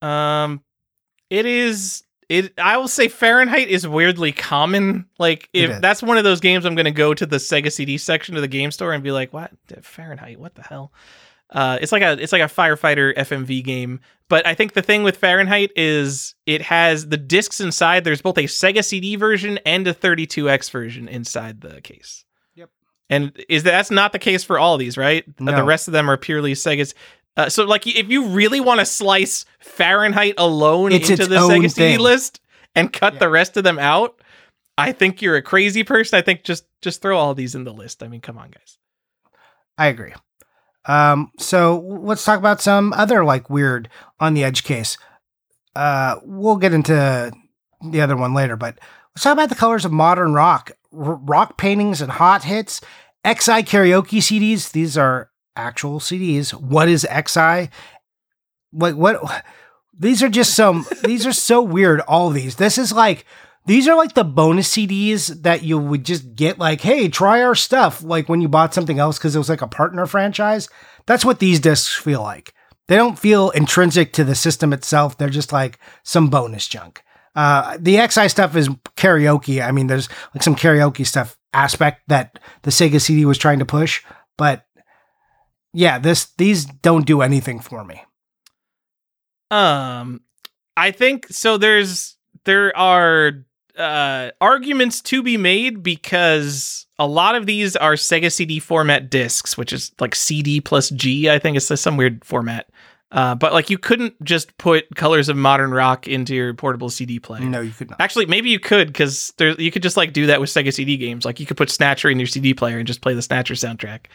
Um 0.00 0.62
it 1.28 1.44
is 1.44 2.04
it 2.28 2.54
I 2.56 2.76
will 2.76 2.86
say 2.86 3.08
Fahrenheit 3.08 3.66
is 3.66 3.88
weirdly 3.88 4.30
common. 4.30 5.06
Like 5.18 5.48
if 5.52 5.80
that's 5.80 6.00
one 6.00 6.16
of 6.16 6.22
those 6.22 6.38
games 6.38 6.64
I'm 6.64 6.76
gonna 6.76 6.92
go 6.92 7.12
to 7.12 7.26
the 7.26 7.38
Sega 7.38 7.72
CD 7.72 7.98
section 7.98 8.36
of 8.36 8.42
the 8.42 8.48
game 8.48 8.70
store 8.70 8.92
and 8.92 9.02
be 9.02 9.10
like, 9.10 9.32
what? 9.32 9.50
Fahrenheit, 9.82 10.38
what 10.38 10.54
the 10.54 10.62
hell? 10.62 10.92
Uh, 11.52 11.78
it's 11.80 11.90
like 11.92 12.02
a 12.02 12.12
it's 12.22 12.32
like 12.32 12.42
a 12.42 12.44
firefighter 12.44 13.12
FMV 13.16 13.64
game, 13.64 14.00
but 14.28 14.46
I 14.46 14.54
think 14.54 14.74
the 14.74 14.82
thing 14.82 15.02
with 15.02 15.16
Fahrenheit 15.16 15.72
is 15.74 16.34
it 16.46 16.62
has 16.62 17.08
the 17.08 17.16
discs 17.16 17.60
inside. 17.60 18.04
There's 18.04 18.22
both 18.22 18.38
a 18.38 18.42
Sega 18.44 18.84
CD 18.84 19.16
version 19.16 19.58
and 19.66 19.86
a 19.88 19.92
32X 19.94 20.70
version 20.70 21.08
inside 21.08 21.60
the 21.60 21.80
case. 21.80 22.24
Yep. 22.54 22.70
And 23.08 23.32
is 23.48 23.64
that, 23.64 23.72
that's 23.72 23.90
not 23.90 24.12
the 24.12 24.20
case 24.20 24.44
for 24.44 24.58
all 24.60 24.76
these, 24.76 24.96
right? 24.96 25.24
Uh, 25.40 25.44
No. 25.44 25.56
The 25.56 25.64
rest 25.64 25.88
of 25.88 25.92
them 25.92 26.08
are 26.08 26.16
purely 26.16 26.52
Sega's. 26.52 26.94
Uh, 27.36 27.48
so, 27.48 27.64
like, 27.64 27.86
if 27.86 28.08
you 28.08 28.26
really 28.26 28.60
want 28.60 28.78
to 28.80 28.86
slice 28.86 29.44
Fahrenheit 29.58 30.34
alone 30.38 30.92
It's 30.92 31.10
into 31.10 31.26
the 31.26 31.36
Sega 31.38 31.70
CD 31.70 31.94
thing. 31.94 31.98
list 32.00 32.40
and 32.76 32.92
cut 32.92 33.14
Yeah. 33.14 33.18
the 33.20 33.28
rest 33.28 33.56
of 33.56 33.64
them 33.64 33.78
out, 33.80 34.20
I 34.78 34.92
think 34.92 35.20
you're 35.20 35.36
a 35.36 35.42
crazy 35.42 35.82
person. 35.82 36.16
I 36.16 36.22
think 36.22 36.44
just 36.44 36.64
just 36.80 37.02
throw 37.02 37.18
all 37.18 37.34
these 37.34 37.54
in 37.56 37.64
the 37.64 37.72
list. 37.72 38.02
I 38.04 38.08
mean, 38.08 38.20
come 38.20 38.38
on, 38.38 38.50
guys. 38.50 38.78
I 39.76 39.86
agree. 39.88 40.12
Um, 40.86 41.30
so 41.38 41.78
let's 41.80 42.24
talk 42.24 42.38
about 42.38 42.60
some 42.60 42.92
other 42.92 43.24
like 43.24 43.50
weird 43.50 43.88
on 44.18 44.34
the 44.34 44.44
edge 44.44 44.64
case. 44.64 44.96
Uh, 45.76 46.16
we'll 46.24 46.56
get 46.56 46.72
into 46.72 47.32
the 47.90 48.00
other 48.00 48.16
one 48.16 48.34
later, 48.34 48.56
but 48.56 48.78
let's 49.14 49.22
talk 49.22 49.34
about 49.34 49.48
the 49.48 49.54
colors 49.54 49.84
of 49.84 49.92
modern 49.92 50.32
rock, 50.32 50.72
R- 50.92 51.14
rock 51.14 51.56
paintings 51.58 52.00
and 52.00 52.12
hot 52.12 52.44
hits, 52.44 52.80
X'Eye 53.24 53.62
karaoke 53.62 54.18
CDs. 54.18 54.72
These 54.72 54.96
are 54.96 55.30
actual 55.54 56.00
CDs. 56.00 56.52
What 56.52 56.88
is 56.88 57.06
X'Eye? 57.08 57.70
Like 58.72 58.94
what? 58.94 59.44
These 59.98 60.22
are 60.22 60.30
just 60.30 60.54
some. 60.54 60.86
these 61.04 61.26
are 61.26 61.32
so 61.32 61.60
weird. 61.60 62.00
All 62.00 62.30
these. 62.30 62.56
This 62.56 62.78
is 62.78 62.92
like. 62.92 63.26
These 63.66 63.86
are 63.88 63.96
like 63.96 64.14
the 64.14 64.24
bonus 64.24 64.74
CDs 64.74 65.42
that 65.42 65.62
you 65.62 65.78
would 65.78 66.04
just 66.04 66.34
get, 66.34 66.58
like, 66.58 66.80
hey, 66.80 67.08
try 67.08 67.42
our 67.42 67.54
stuff, 67.54 68.02
like 68.02 68.28
when 68.28 68.40
you 68.40 68.48
bought 68.48 68.74
something 68.74 68.98
else 68.98 69.18
because 69.18 69.36
it 69.36 69.38
was 69.38 69.48
like 69.48 69.62
a 69.62 69.68
partner 69.68 70.06
franchise. 70.06 70.68
That's 71.06 71.24
what 71.24 71.38
these 71.38 71.60
discs 71.60 71.94
feel 71.94 72.22
like. 72.22 72.54
They 72.88 72.96
don't 72.96 73.18
feel 73.18 73.50
intrinsic 73.50 74.12
to 74.14 74.24
the 74.24 74.34
system 74.34 74.72
itself. 74.72 75.16
They're 75.16 75.28
just 75.28 75.52
like 75.52 75.78
some 76.02 76.28
bonus 76.28 76.66
junk. 76.66 77.02
Uh, 77.36 77.76
the 77.78 77.96
X'Eye 77.96 78.30
stuff 78.30 78.56
is 78.56 78.68
karaoke. 78.96 79.64
I 79.64 79.70
mean, 79.70 79.86
there's 79.86 80.08
like 80.34 80.42
some 80.42 80.56
karaoke 80.56 81.06
stuff 81.06 81.38
aspect 81.52 82.02
that 82.08 82.38
the 82.62 82.70
Sega 82.70 83.00
CD 83.00 83.24
was 83.24 83.38
trying 83.38 83.60
to 83.60 83.64
push, 83.64 84.02
but 84.36 84.64
yeah, 85.72 85.98
this 85.98 86.32
these 86.36 86.64
don't 86.64 87.06
do 87.06 87.22
anything 87.22 87.60
for 87.60 87.84
me. 87.84 88.02
Um, 89.50 90.20
I 90.76 90.90
think 90.90 91.28
so. 91.28 91.56
There's 91.56 92.16
there 92.44 92.76
are 92.76 93.44
uh 93.80 94.30
arguments 94.40 95.00
to 95.02 95.22
be 95.22 95.36
made 95.36 95.82
because 95.82 96.86
a 96.98 97.06
lot 97.06 97.34
of 97.34 97.46
these 97.46 97.76
are 97.76 97.94
Sega 97.94 98.30
CD 98.30 98.58
format 98.60 99.10
discs, 99.10 99.56
which 99.56 99.72
is 99.72 99.92
like 100.00 100.14
CD 100.14 100.60
plus 100.60 100.90
G. 100.90 101.30
I 101.30 101.38
think 101.38 101.56
it's 101.56 101.80
some 101.80 101.96
weird 101.96 102.24
format. 102.24 102.68
Uh, 103.12 103.34
but 103.34 103.52
like 103.52 103.70
you 103.70 103.76
couldn't 103.78 104.14
just 104.22 104.56
put 104.56 104.84
Colors 104.94 105.28
of 105.28 105.36
Modern 105.36 105.72
Rock 105.72 106.06
into 106.06 106.32
your 106.32 106.54
portable 106.54 106.88
CD 106.90 107.18
player. 107.18 107.40
No, 107.44 107.60
you 107.60 107.72
could 107.72 107.90
not. 107.90 108.00
Actually, 108.00 108.26
maybe 108.26 108.50
you 108.50 108.60
could 108.60 108.86
because 108.86 109.32
there 109.36 109.50
you 109.60 109.72
could 109.72 109.82
just 109.82 109.96
like 109.96 110.12
do 110.12 110.26
that 110.26 110.40
with 110.40 110.48
Sega 110.50 110.72
CD 110.72 110.96
games. 110.96 111.24
Like 111.24 111.40
you 111.40 111.46
could 111.46 111.56
put 111.56 111.70
Snatcher 111.70 112.08
in 112.08 112.20
your 112.20 112.28
CD 112.28 112.54
player 112.54 112.78
and 112.78 112.86
just 112.86 113.00
play 113.00 113.14
the 113.14 113.22
Snatcher 113.22 113.54
soundtrack. 113.54 114.06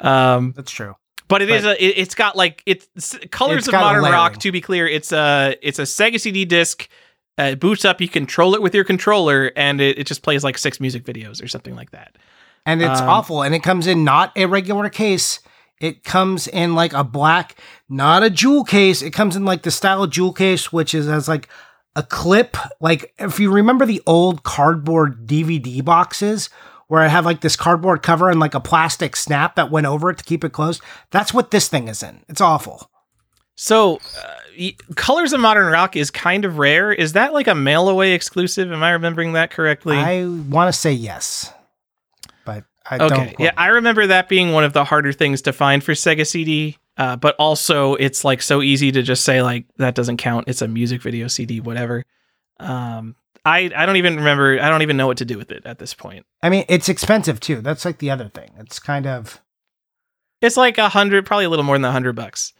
Um, 0.00 0.52
That's 0.56 0.70
true. 0.72 0.94
but 1.28 1.40
it 1.40 1.48
But- 1.48 1.54
is 1.58 1.64
a 1.64 1.82
it, 1.84 1.94
it's 1.96 2.14
got 2.14 2.36
like 2.36 2.62
it's 2.66 3.16
colors 3.30 3.66
of 3.68 3.72
modern 3.72 4.02
rock 4.02 4.36
to 4.40 4.52
be 4.52 4.60
clear 4.60 4.86
it's 4.86 5.12
a 5.12 5.56
it's 5.62 5.78
a 5.78 5.82
sega 5.82 6.20
cd 6.20 6.44
disc 6.44 6.86
uh, 7.38 7.42
it 7.44 7.60
boots 7.60 7.84
up 7.84 8.00
you 8.00 8.08
control 8.08 8.54
it 8.54 8.62
with 8.62 8.74
your 8.74 8.84
controller 8.84 9.50
and 9.56 9.80
it, 9.80 9.98
it 9.98 10.06
just 10.06 10.22
plays 10.22 10.44
like 10.44 10.56
six 10.58 10.78
music 10.80 11.04
videos 11.04 11.42
or 11.42 11.48
something 11.48 11.74
like 11.74 11.90
that 11.90 12.16
and 12.66 12.80
it's 12.82 13.00
Um, 13.00 13.08
awful. 13.10 13.42
And 13.42 13.54
it 13.54 13.62
comes 13.62 13.86
in 13.86 14.04
not 14.04 14.32
a 14.36 14.46
regular 14.46 14.88
case. 14.88 15.40
It 15.80 16.02
comes 16.02 16.46
in 16.46 16.74
like 16.74 16.94
a 16.94 17.04
black, 17.04 17.56
not 17.90 18.22
a 18.22 18.30
jewel 18.30 18.64
case. 18.64 19.02
It 19.02 19.10
comes 19.10 19.36
in 19.36 19.44
like 19.44 19.62
the 19.64 19.70
style 19.70 20.02
of 20.02 20.10
jewel 20.10 20.32
case, 20.32 20.72
which 20.72 20.94
is 20.94 21.06
as 21.06 21.28
like 21.28 21.48
a 21.94 22.02
clip. 22.02 22.56
Like 22.80 23.12
if 23.18 23.38
you 23.38 23.52
remember 23.52 23.84
the 23.84 24.00
old 24.06 24.44
cardboard 24.44 25.26
DVD 25.26 25.84
boxes 25.84 26.48
where 26.88 27.02
I 27.02 27.08
have 27.08 27.26
like 27.26 27.42
this 27.42 27.56
cardboard 27.56 28.02
cover 28.02 28.30
and 28.30 28.40
like 28.40 28.54
a 28.54 28.60
plastic 28.60 29.14
snap 29.14 29.56
that 29.56 29.70
went 29.70 29.86
over 29.86 30.08
it 30.08 30.16
to 30.18 30.24
keep 30.24 30.42
it 30.42 30.52
closed. 30.52 30.80
That's 31.10 31.34
what 31.34 31.50
this 31.50 31.68
thing 31.68 31.88
is 31.88 32.02
in. 32.02 32.24
It's 32.30 32.40
awful. 32.40 32.88
so 33.56 33.96
uh, 33.96 34.34
colors 34.96 35.32
of 35.32 35.40
modern 35.40 35.70
rock 35.72 35.96
is 35.96 36.10
kind 36.10 36.44
of 36.44 36.58
rare. 36.58 36.92
Is 36.92 37.14
that 37.14 37.32
like 37.32 37.46
a 37.46 37.54
mail 37.54 37.88
away 37.88 38.12
exclusive? 38.12 38.72
Am 38.72 38.82
i 38.82 38.90
remembering 38.90 39.32
that 39.34 39.50
correctly? 39.50 39.96
I 39.96 40.26
want 40.26 40.72
to 40.72 40.78
say 40.78 40.92
yes, 40.92 41.52
but 42.44 42.64
I 42.90 42.98
okay 42.98 43.34
yeah 43.38 43.52
i 43.56 43.68
remember 43.68 44.06
that 44.08 44.28
being 44.28 44.52
one 44.52 44.62
of 44.62 44.74
the 44.74 44.84
harder 44.84 45.12
things 45.12 45.40
to 45.42 45.54
find 45.54 45.82
for 45.82 45.92
sega 45.92 46.26
cd 46.26 46.76
uh, 46.98 47.16
but 47.16 47.34
also 47.38 47.94
it's 47.94 48.24
like 48.24 48.42
so 48.42 48.60
easy 48.60 48.92
to 48.92 49.02
just 49.02 49.24
say 49.24 49.42
like 49.42 49.64
that 49.78 49.94
doesn't 49.94 50.18
count. 50.18 50.46
It's 50.48 50.62
a 50.62 50.68
music 50.68 51.02
video 51.02 51.26
cd 51.28 51.60
whatever. 51.60 52.04
Um 52.60 53.16
i 53.44 53.70
i 53.74 53.84
don't 53.86 53.96
even 53.96 54.16
remember 54.16 54.60
i 54.60 54.68
don't 54.68 54.82
even 54.82 54.96
know 54.96 55.06
what 55.06 55.16
to 55.18 55.24
do 55.24 55.36
with 55.38 55.50
it 55.50 55.64
at 55.66 55.78
this 55.78 55.94
point. 55.94 56.24
I 56.42 56.50
mean, 56.50 56.64
it's 56.68 56.88
expensive 56.88 57.40
too. 57.40 57.60
That's 57.62 57.84
like 57.84 57.98
the 57.98 58.10
other 58.10 58.28
thing. 58.28 58.50
It's 58.58 58.78
kind 58.78 59.06
of. 59.06 59.40
it's 60.40 60.56
like 60.56 60.78
a 60.78 60.88
hundred 60.90 61.26
probably 61.26 61.46
a 61.46 61.48
little 61.48 61.64
more 61.64 61.76
than 61.76 61.84
a 61.86 61.92
hundred 61.92 62.14
bucks 62.16 62.52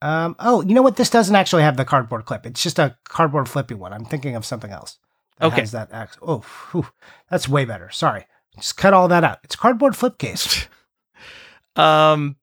Um, 0.00 0.36
oh, 0.38 0.62
you 0.62 0.74
know 0.74 0.82
what? 0.82 0.96
This 0.96 1.10
doesn't 1.10 1.34
actually 1.34 1.62
have 1.62 1.76
the 1.76 1.84
cardboard 1.84 2.24
clip. 2.24 2.46
It's 2.46 2.62
just 2.62 2.78
a 2.78 2.96
cardboard 3.08 3.48
flippy 3.48 3.74
one. 3.74 3.92
I'm 3.92 4.04
thinking 4.04 4.36
of 4.36 4.44
something 4.44 4.70
else. 4.70 4.98
that 5.38 5.46
Okay. 5.48 5.60
Has 5.60 5.72
that 5.72 5.92
ax- 5.92 6.18
oh, 6.22 6.38
whew. 6.70 6.86
that's 7.30 7.48
way 7.48 7.64
better. 7.64 7.90
Sorry. 7.90 8.26
Just 8.56 8.76
cut 8.76 8.92
all 8.92 9.08
that 9.08 9.24
out. 9.24 9.38
It's 9.44 9.54
a 9.54 9.58
cardboard 9.58 9.96
flip 9.96 10.18
case. 10.18 10.66
um 11.76 12.36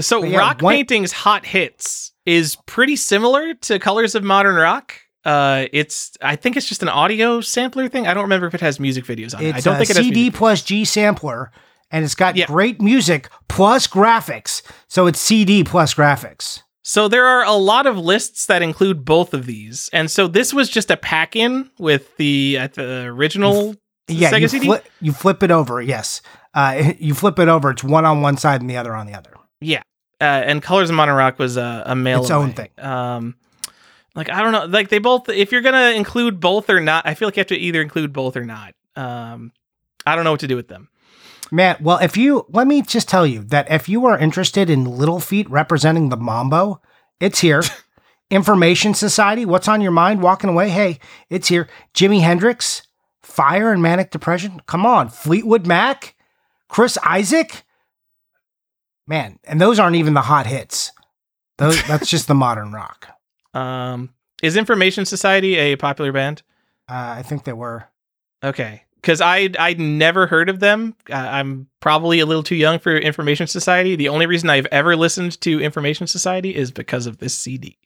so 0.00 0.24
yeah, 0.24 0.38
rock 0.38 0.60
what- 0.60 0.72
paintings 0.74 1.12
hot 1.12 1.46
hits 1.46 2.12
is 2.26 2.56
pretty 2.66 2.96
similar 2.96 3.54
to 3.54 3.78
colors 3.78 4.14
of 4.16 4.24
modern 4.24 4.56
rock 4.56 4.94
uh 5.24 5.66
it's 5.72 6.16
i 6.22 6.34
think 6.34 6.56
it's 6.56 6.68
just 6.68 6.82
an 6.82 6.88
audio 6.88 7.40
sampler 7.40 7.88
thing 7.88 8.06
i 8.08 8.12
don't 8.14 8.24
remember 8.24 8.46
if 8.48 8.54
it 8.54 8.60
has 8.60 8.80
music 8.80 9.04
videos 9.04 9.32
on 9.34 9.44
it 9.44 9.54
i 9.54 9.58
It's 9.58 9.64
don't 9.64 9.74
a 9.74 9.78
think 9.78 9.90
it 9.90 9.96
has 9.96 10.04
CD 10.06 10.30
plus 10.32 10.62
G 10.62 10.84
sampler, 10.84 11.52
and 11.92 12.04
it's 12.04 12.16
got 12.16 12.34
Yeah. 12.36 12.46
great 12.46 12.80
music 12.82 13.28
plus 13.48 13.86
graphics. 13.86 14.62
So 14.88 15.06
it's 15.06 15.20
CD 15.20 15.62
plus 15.62 15.94
graphics. 15.94 16.62
So 16.86 17.08
there 17.08 17.24
are 17.24 17.44
a 17.44 17.54
lot 17.54 17.86
of 17.86 17.96
lists 17.96 18.44
that 18.46 18.60
include 18.60 19.06
both 19.06 19.32
of 19.32 19.46
these, 19.46 19.88
and 19.94 20.10
so 20.10 20.28
this 20.28 20.52
was 20.52 20.68
just 20.68 20.90
a 20.90 20.98
pack 20.98 21.34
in 21.34 21.70
with 21.78 22.14
the 22.18 22.58
at 22.58 22.74
the 22.74 23.04
original 23.04 23.74
Yeah, 24.06 24.30
Sega 24.30 24.40
you 24.42 24.48
CD? 24.48 24.66
flip, 24.66 24.84
you 25.00 25.12
flip 25.14 25.42
it 25.42 25.50
over. 25.50 25.80
Yes, 25.80 26.20
uh, 26.52 26.92
you 26.98 27.14
flip 27.14 27.38
it 27.38 27.48
over. 27.48 27.70
It's 27.70 27.82
one 27.82 28.04
on 28.04 28.20
one 28.20 28.36
side 28.36 28.60
and 28.60 28.68
the 28.68 28.76
other 28.76 28.94
on 28.94 29.06
the 29.06 29.14
other. 29.14 29.32
Yeah, 29.62 29.80
uh, 30.20 30.24
and 30.24 30.62
Colors 30.62 30.90
of 30.90 30.96
Modern 30.96 31.14
Rock 31.16 31.38
was 31.38 31.56
a, 31.56 31.84
a 31.86 31.96
mail 31.96 32.20
Its 32.20 32.30
own 32.30 32.52
thing. 32.52 32.68
Um, 32.76 33.34
like 34.14 34.28
I 34.28 34.42
don't 34.42 34.52
know, 34.52 34.66
like 34.66 34.90
they 34.90 34.98
both. 34.98 35.30
If 35.30 35.52
you're 35.52 35.62
gonna 35.62 35.92
include 35.92 36.38
both 36.38 36.68
or 36.68 36.80
not, 36.80 37.06
I 37.06 37.14
feel 37.14 37.28
like 37.28 37.36
you 37.36 37.40
have 37.40 37.46
to 37.46 37.56
either 37.56 37.80
include 37.80 38.12
both 38.12 38.36
or 38.36 38.44
not. 38.44 38.74
Um, 38.94 39.52
I 40.04 40.14
don't 40.16 40.24
know 40.24 40.32
what 40.32 40.40
to 40.40 40.46
do 40.48 40.56
with 40.56 40.68
them. 40.68 40.90
Man, 41.50 41.76
well, 41.80 41.98
if 41.98 42.16
you 42.16 42.46
let 42.48 42.66
me 42.66 42.82
just 42.82 43.08
tell 43.08 43.26
you 43.26 43.42
that 43.44 43.70
if 43.70 43.88
you 43.88 44.06
are 44.06 44.18
interested 44.18 44.70
in 44.70 44.84
Little 44.84 45.20
Feat 45.20 45.48
representing 45.50 46.08
the 46.08 46.16
Mambo, 46.16 46.80
it's 47.20 47.40
here. 47.40 47.62
Information 48.30 48.94
Society, 48.94 49.44
what's 49.44 49.68
on 49.68 49.80
your 49.80 49.92
mind? 49.92 50.22
Walking 50.22 50.50
away, 50.50 50.70
hey, 50.70 50.98
it's 51.28 51.48
here. 51.48 51.68
Jimi 51.94 52.20
Hendrix, 52.22 52.82
Fire 53.22 53.72
and 53.72 53.82
Manic 53.82 54.10
Depression. 54.10 54.60
Come 54.66 54.86
on, 54.86 55.08
Fleetwood 55.10 55.66
Mac, 55.66 56.16
Chris 56.68 56.98
Isaak. 57.04 57.64
Man, 59.06 59.38
and 59.44 59.60
those 59.60 59.78
aren't 59.78 59.96
even 59.96 60.14
the 60.14 60.22
hot 60.22 60.46
hits. 60.46 60.92
Those 61.58 61.82
that's 61.86 62.08
just 62.08 62.26
the 62.26 62.34
modern 62.34 62.72
rock. 62.72 63.08
Um, 63.52 64.14
is 64.42 64.56
Information 64.56 65.04
Society 65.04 65.56
a 65.56 65.76
popular 65.76 66.12
band? 66.12 66.42
Uh, 66.88 67.14
I 67.18 67.22
think 67.22 67.44
they 67.44 67.52
were. 67.52 67.84
Okay, 68.42 68.83
because 69.04 69.20
I 69.20 69.50
I'd 69.58 69.78
never 69.78 70.26
heard 70.26 70.48
of 70.48 70.60
them. 70.60 70.96
I'm 71.12 71.68
probably 71.80 72.20
a 72.20 72.26
little 72.26 72.42
too 72.42 72.56
young 72.56 72.78
for 72.78 72.96
Information 72.96 73.46
Society. 73.46 73.96
The 73.96 74.08
only 74.08 74.24
reason 74.24 74.48
I've 74.48 74.64
ever 74.66 74.96
listened 74.96 75.38
to 75.42 75.60
Information 75.60 76.06
Society 76.06 76.56
is 76.56 76.70
because 76.70 77.06
of 77.06 77.18
this 77.18 77.36
CD. 77.36 77.76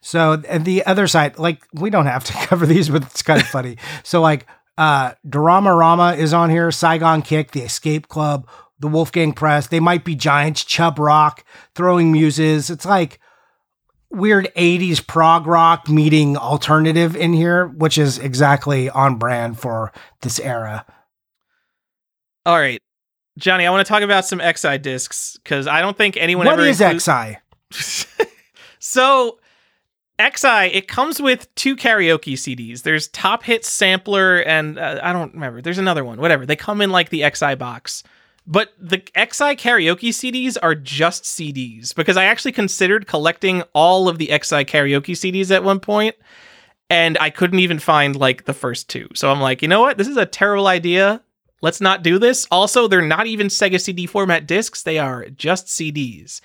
So 0.00 0.36
the 0.36 0.86
other 0.86 1.08
side, 1.08 1.38
like 1.38 1.62
we 1.74 1.90
don't 1.90 2.06
have 2.06 2.24
to 2.24 2.32
cover 2.46 2.64
these, 2.64 2.88
but 2.88 3.02
it's 3.02 3.20
kind 3.20 3.38
of 3.38 3.46
funny. 3.46 3.76
So 4.02 4.22
like 4.22 4.46
uh 4.78 5.12
Dramarama 5.28 6.16
is 6.16 6.32
on 6.32 6.48
here, 6.48 6.70
Saigon 6.70 7.20
Kick, 7.20 7.50
the 7.50 7.60
Escape 7.60 8.08
Club, 8.08 8.48
the 8.80 8.88
Wolfgang 8.88 9.34
Press, 9.34 9.66
they 9.66 9.80
might 9.80 10.06
be 10.06 10.14
giants, 10.14 10.64
Chubb 10.64 10.98
Rock, 10.98 11.44
Throwing 11.74 12.12
Muses. 12.12 12.70
It's 12.70 12.86
like 12.86 13.20
weird 14.10 14.48
80s 14.56 15.04
prog 15.06 15.46
rock 15.46 15.88
meeting 15.88 16.36
alternative 16.36 17.16
in 17.16 17.32
here, 17.32 17.66
which 17.66 17.98
is 17.98 18.18
exactly 18.18 18.88
on 18.90 19.16
brand 19.16 19.58
for 19.58 19.92
this 20.22 20.38
era. 20.40 20.84
All 22.44 22.58
right, 22.58 22.80
Johnny, 23.38 23.66
I 23.66 23.70
want 23.70 23.84
to 23.86 23.88
talk 23.88 24.02
about 24.02 24.24
some 24.24 24.38
X'Eye 24.38 24.80
discs 24.80 25.36
because 25.42 25.66
I 25.66 25.80
don't 25.80 25.96
think 25.96 26.16
anyone 26.16 26.46
What 26.46 26.54
ever 26.54 26.62
is 26.68 26.80
include- 26.80 27.02
X'Eye? 27.02 27.36
so 28.78 29.38
X'Eye, 30.18 30.70
it 30.72 30.88
comes 30.88 31.20
with 31.20 31.52
two 31.56 31.76
karaoke 31.76 32.34
CDs. 32.34 32.82
There's 32.82 33.08
Top 33.08 33.42
Hit 33.42 33.64
Sampler, 33.64 34.38
and 34.38 34.78
uh, 34.78 35.00
I 35.02 35.12
don't 35.12 35.34
remember. 35.34 35.60
There's 35.60 35.78
another 35.78 36.04
one. 36.04 36.20
Whatever. 36.20 36.46
They 36.46 36.56
come 36.56 36.80
in 36.80 36.90
like 36.90 37.10
the 37.10 37.20
X'Eye 37.22 37.58
box. 37.58 38.02
But 38.46 38.72
the 38.78 38.98
X'Eye 38.98 39.58
karaoke 39.58 40.10
CDs 40.10 40.56
are 40.62 40.74
just 40.74 41.24
CDs 41.24 41.94
because 41.94 42.16
I 42.16 42.24
actually 42.24 42.52
considered 42.52 43.08
collecting 43.08 43.62
all 43.72 44.08
of 44.08 44.18
the 44.18 44.28
X'Eye 44.28 44.64
karaoke 44.64 45.14
CDs 45.16 45.50
at 45.50 45.64
one 45.64 45.80
point, 45.80 46.14
and 46.88 47.18
I 47.18 47.30
couldn't 47.30 47.58
even 47.58 47.80
find 47.80 48.14
like 48.14 48.44
the 48.44 48.54
first 48.54 48.88
two. 48.88 49.08
So 49.14 49.32
I'm 49.32 49.40
like, 49.40 49.62
you 49.62 49.68
know 49.68 49.80
what? 49.80 49.98
This 49.98 50.06
is 50.06 50.16
a 50.16 50.26
terrible 50.26 50.68
idea. 50.68 51.22
Let's 51.60 51.80
not 51.80 52.04
do 52.04 52.18
this. 52.18 52.46
Also, 52.50 52.86
they're 52.86 53.02
not 53.02 53.26
even 53.26 53.48
Sega 53.48 53.80
CD 53.80 54.06
format 54.06 54.46
discs, 54.46 54.82
they 54.82 54.98
are 54.98 55.28
just 55.30 55.66
CDs. 55.66 56.40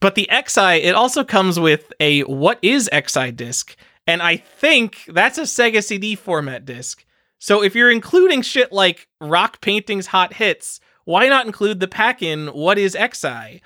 But 0.00 0.16
the 0.16 0.28
X'Eye, 0.30 0.82
it 0.82 0.94
also 0.94 1.22
comes 1.22 1.60
with 1.60 1.92
a 2.00 2.22
What 2.22 2.58
is 2.60 2.90
X'Eye 2.92 3.36
disc, 3.36 3.76
and 4.06 4.20
I 4.20 4.36
think 4.36 5.04
that's 5.06 5.38
a 5.38 5.42
Sega 5.42 5.82
CD 5.82 6.16
format 6.16 6.64
disc. 6.64 7.04
So 7.38 7.62
if 7.62 7.76
you're 7.76 7.90
including 7.90 8.42
shit 8.42 8.72
like 8.72 9.06
Rock 9.20 9.60
Paintings 9.60 10.08
Hot 10.08 10.32
Hits, 10.32 10.80
why 11.06 11.26
not 11.28 11.46
include 11.46 11.80
the 11.80 11.88
pack 11.88 12.20
in 12.20 12.48
What 12.48 12.76
is 12.78 12.94
X'Eye? 12.94 13.62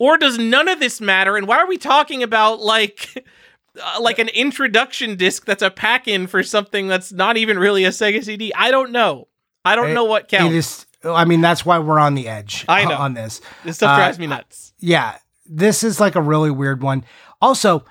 Or 0.00 0.18
does 0.18 0.36
none 0.38 0.66
of 0.68 0.80
this 0.80 1.00
matter? 1.00 1.36
And 1.36 1.46
why 1.46 1.58
are 1.58 1.66
we 1.68 1.78
talking 1.78 2.22
about 2.24 2.60
like 2.60 3.24
uh, 3.82 4.00
like 4.00 4.18
an 4.18 4.28
introduction 4.30 5.14
disc 5.16 5.44
that's 5.44 5.62
a 5.62 5.70
pack 5.70 6.08
in 6.08 6.26
for 6.26 6.42
something 6.42 6.88
that's 6.88 7.12
not 7.12 7.36
even 7.36 7.58
really 7.58 7.84
a 7.84 7.90
Sega 7.90 8.22
CD? 8.24 8.52
I 8.54 8.70
don't 8.72 8.90
know. 8.90 9.28
I 9.64 9.76
don't 9.76 9.90
It- 9.90 9.94
know 9.94 10.04
what 10.04 10.24
It 10.24 10.28
counts. 10.28 10.54
is 10.54 10.86
I 11.04 11.24
mean 11.24 11.40
that's 11.40 11.64
why 11.64 11.78
we're 11.78 12.00
on 12.00 12.14
the 12.16 12.26
edge 12.28 12.64
I 12.68 12.84
know. 12.84 12.96
on 12.96 13.14
this. 13.14 13.40
this 13.64 13.76
stuff 13.76 13.90
uh, 13.90 13.96
drives 13.96 14.18
me 14.18 14.26
nuts. 14.26 14.72
yeah, 14.80 15.18
this 15.46 15.84
is 15.84 16.00
like 16.00 16.16
a 16.16 16.20
really 16.22 16.50
weird 16.50 16.82
one. 16.82 17.04
Also, 17.40 17.84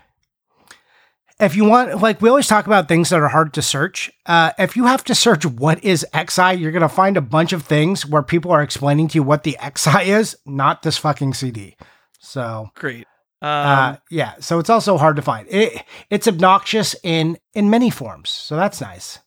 if 1.39 1.55
you 1.55 1.65
want, 1.65 2.01
like 2.01 2.21
we 2.21 2.29
always 2.29 2.47
talk 2.47 2.65
about 2.65 2.87
things 2.87 3.09
that 3.09 3.19
are 3.19 3.27
hard 3.27 3.53
to 3.53 3.61
search. 3.61 4.11
Uh, 4.25 4.51
if 4.57 4.75
you 4.75 4.85
have 4.85 5.03
to 5.05 5.15
search 5.15 5.45
what 5.45 5.83
is 5.83 6.05
X'Eye, 6.13 6.59
you're 6.59 6.71
gonna 6.71 6.89
find 6.89 7.17
a 7.17 7.21
bunch 7.21 7.53
of 7.53 7.63
things 7.63 8.05
where 8.05 8.23
people 8.23 8.51
are 8.51 8.63
explaining 8.63 9.07
to 9.09 9.15
you 9.15 9.23
what 9.23 9.43
the 9.43 9.57
X'Eye 9.59 10.07
is, 10.07 10.35
not 10.45 10.81
this 10.81 10.97
fucking 10.97 11.33
CD. 11.33 11.75
So, 12.19 12.71
Great. 12.75 13.05
Um, 13.39 13.49
uh, 13.49 13.95
yeah, 14.09 14.33
so 14.39 14.57
it's 14.57 14.69
also 14.69 14.97
hard 14.97 15.15
to 15.17 15.21
find. 15.21 15.47
It 15.49 15.83
it's 16.09 16.27
obnoxious 16.27 16.95
in 17.03 17.37
in 17.53 17.69
many 17.69 17.91
forms, 17.91 18.31
so 18.31 18.55
that's 18.55 18.81
nice. 18.81 19.19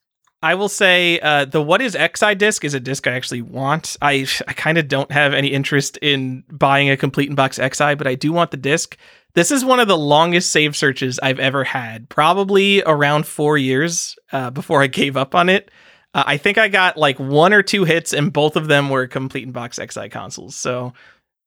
I 0.42 0.54
will 0.54 0.70
say 0.70 1.20
uh, 1.20 1.44
the 1.44 1.62
What 1.62 1.82
is 1.82 1.94
X'Eye 1.94 2.36
disc 2.36 2.64
is 2.64 2.72
a 2.72 2.80
disc 2.80 3.06
I 3.06 3.12
actually 3.12 3.42
want. 3.42 3.96
I 4.02 4.26
I 4.48 4.52
kind 4.54 4.78
of 4.78 4.88
don't 4.88 5.12
have 5.12 5.32
any 5.32 5.48
interest 5.48 5.96
in 5.98 6.42
buying 6.50 6.90
a 6.90 6.96
complete 6.96 7.28
in 7.28 7.36
box 7.36 7.58
X'Eye, 7.58 7.96
but 7.96 8.08
I 8.08 8.16
do 8.16 8.32
want 8.32 8.50
the 8.50 8.56
disc. 8.56 8.96
This 9.34 9.50
is 9.50 9.64
one 9.64 9.80
of 9.80 9.88
the 9.88 9.96
longest 9.96 10.50
save 10.50 10.76
searches 10.76 11.18
I've 11.22 11.38
ever 11.38 11.64
had, 11.64 12.08
probably 12.08 12.82
around 12.82 13.26
four 13.26 13.56
years 13.56 14.16
uh, 14.32 14.50
before 14.50 14.82
I 14.82 14.86
gave 14.86 15.16
up 15.16 15.34
on 15.34 15.48
it. 15.48 15.70
Uh, 16.14 16.24
I 16.26 16.36
think 16.36 16.58
I 16.58 16.68
got 16.68 16.96
like 16.96 17.18
one 17.18 17.52
or 17.52 17.62
two 17.62 17.84
hits, 17.84 18.12
and 18.12 18.32
both 18.32 18.56
of 18.56 18.66
them 18.66 18.90
were 18.90 19.06
complete 19.06 19.44
in 19.44 19.52
box 19.52 19.78
X'Eye 19.78 20.10
consoles. 20.10 20.56
So 20.56 20.92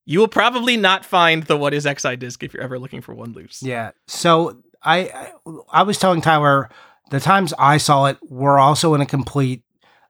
you 0.05 0.19
will 0.19 0.27
probably 0.27 0.77
not 0.77 1.05
find 1.05 1.43
the 1.43 1.57
What 1.57 1.73
is 1.73 1.85
X'Eye 1.85 2.17
disc 2.17 2.43
if 2.43 2.53
you're 2.53 2.63
ever 2.63 2.79
looking 2.79 3.01
for 3.01 3.13
one 3.13 3.33
loose. 3.33 3.61
Yeah. 3.61 3.91
So 4.07 4.61
I 4.81 5.31
I, 5.71 5.83
was 5.83 5.97
telling 5.97 6.21
Tyler 6.21 6.69
the 7.09 7.19
times 7.19 7.53
I 7.57 7.77
saw 7.77 8.05
it 8.05 8.17
were 8.21 8.59
also 8.59 8.93
in 8.93 9.01
a 9.01 9.05
complete 9.05 9.63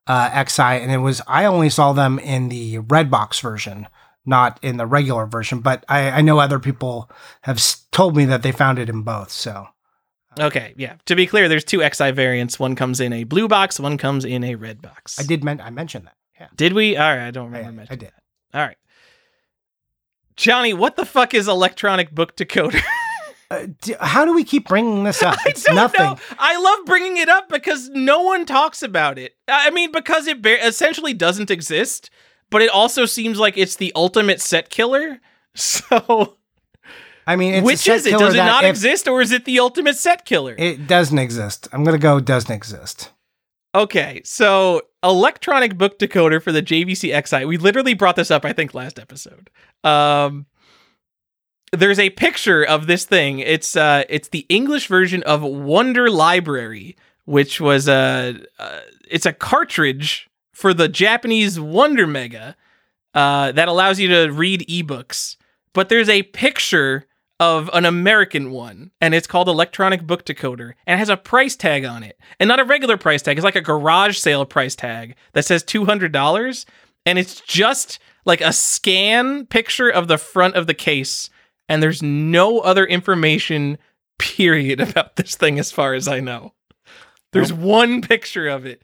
uh, 0.08 0.30
X'Eye, 0.30 0.82
and 0.82 0.91
it 0.91 0.98
was 0.98 1.22
I 1.28 1.45
only 1.45 1.70
saw 1.70 1.94
them 1.94 2.20
in 2.20 2.50
the 2.50 2.80
red 2.80 3.10
box 3.10 3.40
version, 3.40 3.88
not 4.26 4.60
in 4.64 4.78
the 4.78 4.86
regular 4.86 5.26
version. 5.26 5.60
But 5.60 5.84
I, 5.90 6.10
I 6.12 6.22
know 6.22 6.40
other 6.40 6.60
people 6.60 7.10
have 7.41 7.58
s- 7.58 7.86
told 7.91 8.16
me 8.16 8.26
that 8.26 8.41
they 8.44 8.52
found 8.52 8.80
it 8.80 8.90
in 8.90 9.02
both. 9.04 9.32
So 9.32 9.68
Okay, 10.40 10.74
yeah. 10.78 10.95
To 11.06 11.16
be 11.16 11.28
clear, 11.28 11.48
there's 11.48 11.64
two 11.64 11.80
X'Eye 11.80 12.14
variants. 12.16 12.60
One 12.60 12.76
comes 12.76 13.00
in 13.00 13.14
a 13.14 13.24
blue 13.24 13.48
box, 13.48 13.80
one 13.80 13.98
comes 14.00 14.26
in 14.26 14.44
a 14.44 14.56
red 14.56 14.82
box. 14.82 15.20
I 15.20 15.24
did 15.24 15.44
men- 15.44 15.62
I 15.62 15.70
mentioned 15.70 16.08
that. 16.08 16.16
Yeah, 16.40 16.48
Did 16.56 16.74
we? 16.74 16.98
All 16.98 17.04
right, 17.16 17.28
I 17.28 17.32
don't 17.32 17.45
remember. 17.45 17.68
I 17.68 17.72
mentioning 17.72 18.00
did. 18.00 18.10
that. 18.10 18.58
All 18.60 18.66
right. 18.66 18.78
Johnny, 20.36 20.74
what 20.74 20.95
the 20.95 21.06
fuck 21.06 21.34
is 21.34 21.48
electronic 21.48 22.12
book 22.12 22.36
decoder? 22.36 22.82
Uh, 23.52 23.68
d- 23.82 23.94
how 24.00 24.26
do 24.26 24.34
we 24.34 24.44
keep 24.44 24.68
bringing 24.68 25.04
this 25.04 25.22
up? 25.22 25.38
I 25.45 25.50
It's 25.50 25.64
don't 25.64 25.76
nothing. 25.76 26.02
know. 26.02 26.18
I 26.40 26.58
love 26.60 26.86
bringing 26.88 27.18
it 27.18 27.30
up 27.30 27.50
because 27.50 27.88
no 27.90 28.22
one 28.24 28.48
talks 28.48 28.82
about 28.82 29.20
it. 29.20 29.36
I 29.48 29.70
mean, 29.70 29.91
because 29.91 30.26
it 30.26 30.41
ba- 30.41 30.66
essentially 30.66 31.14
doesn't 31.14 31.52
exist, 31.52 32.10
but 32.54 32.62
it 32.62 32.70
also 32.70 33.06
seems 33.06 33.40
like 33.40 33.58
it's 33.58 33.76
the 33.76 33.92
ultimate 33.96 34.40
set 34.40 34.70
killer. 34.70 35.20
So, 35.56 36.38
I 37.28 37.36
mean, 37.36 37.54
it's 37.54 37.62
a 37.62 37.66
which 37.66 37.78
set 37.78 37.98
is 37.98 38.06
it? 38.08 38.18
Does 38.18 38.34
it 38.34 38.38
not 38.38 38.64
if- 38.64 38.72
exist, 38.72 39.08
or 39.08 39.22
is 39.22 39.32
it 39.32 39.46
the 39.46 39.60
ultimate 39.60 39.98
set 39.98 40.26
killer? 40.26 40.56
It 40.58 40.88
doesn't 40.88 41.20
exist. 41.20 41.68
I'm 41.72 41.84
gonna 41.84 42.00
go. 42.00 42.20
Doesn't 42.20 42.52
exist. 42.52 43.12
Okay, 43.76 44.22
so 44.26 44.82
electronic 45.04 45.78
book 45.78 46.00
decoder 46.00 46.42
for 46.42 46.52
the 46.52 46.64
JVC 46.64 47.14
X'Eye. 47.14 47.48
We 47.48 47.58
literally 47.58 47.94
brought 47.94 48.16
this 48.16 48.32
up, 48.32 48.46
I 48.46 48.54
think, 48.54 48.74
last 48.74 48.98
episode. 48.98 49.52
Um, 49.84 50.48
there's 51.72 52.00
a 52.00 52.10
picture 52.12 52.64
of 52.64 52.88
this 52.88 53.06
thing. 53.06 53.38
It's 53.38 53.76
uh, 53.76 54.06
it's 54.10 54.30
the 54.30 54.48
English 54.50 54.88
version 54.88 55.22
of 55.22 55.44
Wonder 55.44 56.10
Library, 56.10 56.96
which 57.26 57.62
was 57.62 57.88
a 57.88 58.40
uh, 58.58 58.80
it's 59.08 59.28
a 59.28 59.34
cartridge 59.34 60.32
for 60.64 60.73
the 60.73 60.88
Japanese 60.88 61.60
Wonder 61.60 62.07
Mega 62.07 62.56
uh, 63.14 63.52
that 63.52 63.68
allows 63.68 63.99
you 63.99 64.07
to 64.07 64.31
read 64.31 64.61
ebooks. 64.69 65.35
But 65.73 65.90
there's 65.90 66.07
a 66.07 66.23
picture 66.23 67.06
of 67.38 67.69
an 67.73 67.84
American 67.84 68.49
one, 68.49 68.91
and 69.02 69.14
it's 69.14 69.27
called 69.27 69.49
Electronic 69.49 70.07
Book 70.07 70.23
Decoder, 70.23 70.76
and 70.88 70.95
it 70.95 70.99
has 70.99 71.10
a 71.10 71.18
price 71.18 71.57
tag 71.57 71.84
on 71.84 72.02
it, 72.02 72.18
and 72.40 72.48
not 72.48 72.61
a 72.61 72.64
regular 72.64 72.95
price 72.95 73.22
tag. 73.22 73.38
It's 73.38 73.44
like 73.44 73.57
a 73.57 73.61
garage 73.61 74.18
sale 74.18 74.45
price 74.45 74.73
tag 74.73 75.18
that 75.34 75.44
says 75.44 75.64
two 75.64 75.84
hundred 75.84 76.14
dollars, 76.14 76.65
and 77.06 77.19
it's 77.19 77.41
just 77.41 77.99
like 78.23 78.40
a 78.40 78.53
scan 78.53 79.45
picture 79.45 79.90
of 79.90 80.07
the 80.07 80.18
front 80.18 80.56
of 80.56 80.65
the 80.65 80.73
case, 80.73 81.30
and 81.68 81.84
there's 81.84 82.02
no 82.02 82.60
other 82.60 82.85
information, 82.85 83.77
period, 84.18 84.80
about 84.90 85.18
this 85.18 85.35
thing 85.35 85.60
as 85.60 85.73
far 85.73 85.94
as 85.94 86.07
I 86.07 86.22
know. 86.22 86.53
There's 87.34 87.52
one 87.52 88.02
picture 88.02 88.48
of 88.48 88.65
it, 88.65 88.81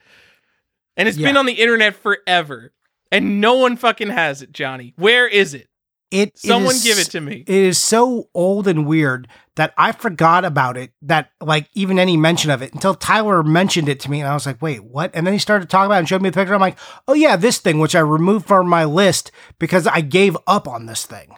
and 1.00 1.08
it's 1.08 1.18
been 1.18 1.36
on 1.36 1.46
the 1.46 1.54
internet 1.54 1.96
forever, 1.96 2.72
and 3.10 3.40
no 3.40 3.54
one 3.54 3.76
fucking 3.76 4.10
has 4.10 4.42
it, 4.42 4.52
Johnny. 4.52 4.92
Where 4.96 5.26
is 5.26 5.54
it? 5.54 5.66
It 6.10 6.36
Someone 6.36 6.74
is- 6.74 6.82
give 6.82 6.98
it 6.98 7.10
to 7.12 7.20
me. 7.20 7.44
It 7.46 7.54
is 7.54 7.78
so 7.78 8.28
old 8.34 8.66
and 8.66 8.84
weird 8.84 9.28
that 9.54 9.72
I 9.78 9.92
forgot 9.92 10.44
about 10.44 10.76
it. 10.76 10.90
That 11.02 11.30
like 11.40 11.68
even 11.74 12.00
any 12.00 12.16
mention 12.16 12.50
of 12.50 12.62
it 12.62 12.72
until 12.74 12.96
Tyler 12.96 13.44
mentioned 13.44 13.88
it 13.88 14.00
to 14.00 14.10
me, 14.10 14.20
and 14.20 14.28
I 14.28 14.34
was 14.34 14.44
like, 14.44 14.60
"Wait, 14.60 14.82
what?" 14.82 15.12
And 15.14 15.24
then 15.24 15.32
he 15.34 15.38
started 15.38 15.70
talking 15.70 15.86
about 15.86 15.96
it 15.96 15.98
and 16.00 16.08
showed 16.08 16.20
me 16.22 16.30
the 16.30 16.34
picture. 16.34 16.52
I'm 16.52 16.60
like, 16.60 16.78
"Oh 17.06 17.14
yeah, 17.14 17.36
this 17.36 17.58
thing," 17.58 17.78
which 17.78 17.94
I 17.94 18.00
removed 18.00 18.46
from 18.48 18.68
my 18.68 18.84
list 18.84 19.30
because 19.60 19.86
I 19.86 20.00
gave 20.00 20.36
up 20.48 20.66
on 20.66 20.86
this 20.86 21.06
thing. 21.06 21.36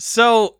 So 0.00 0.56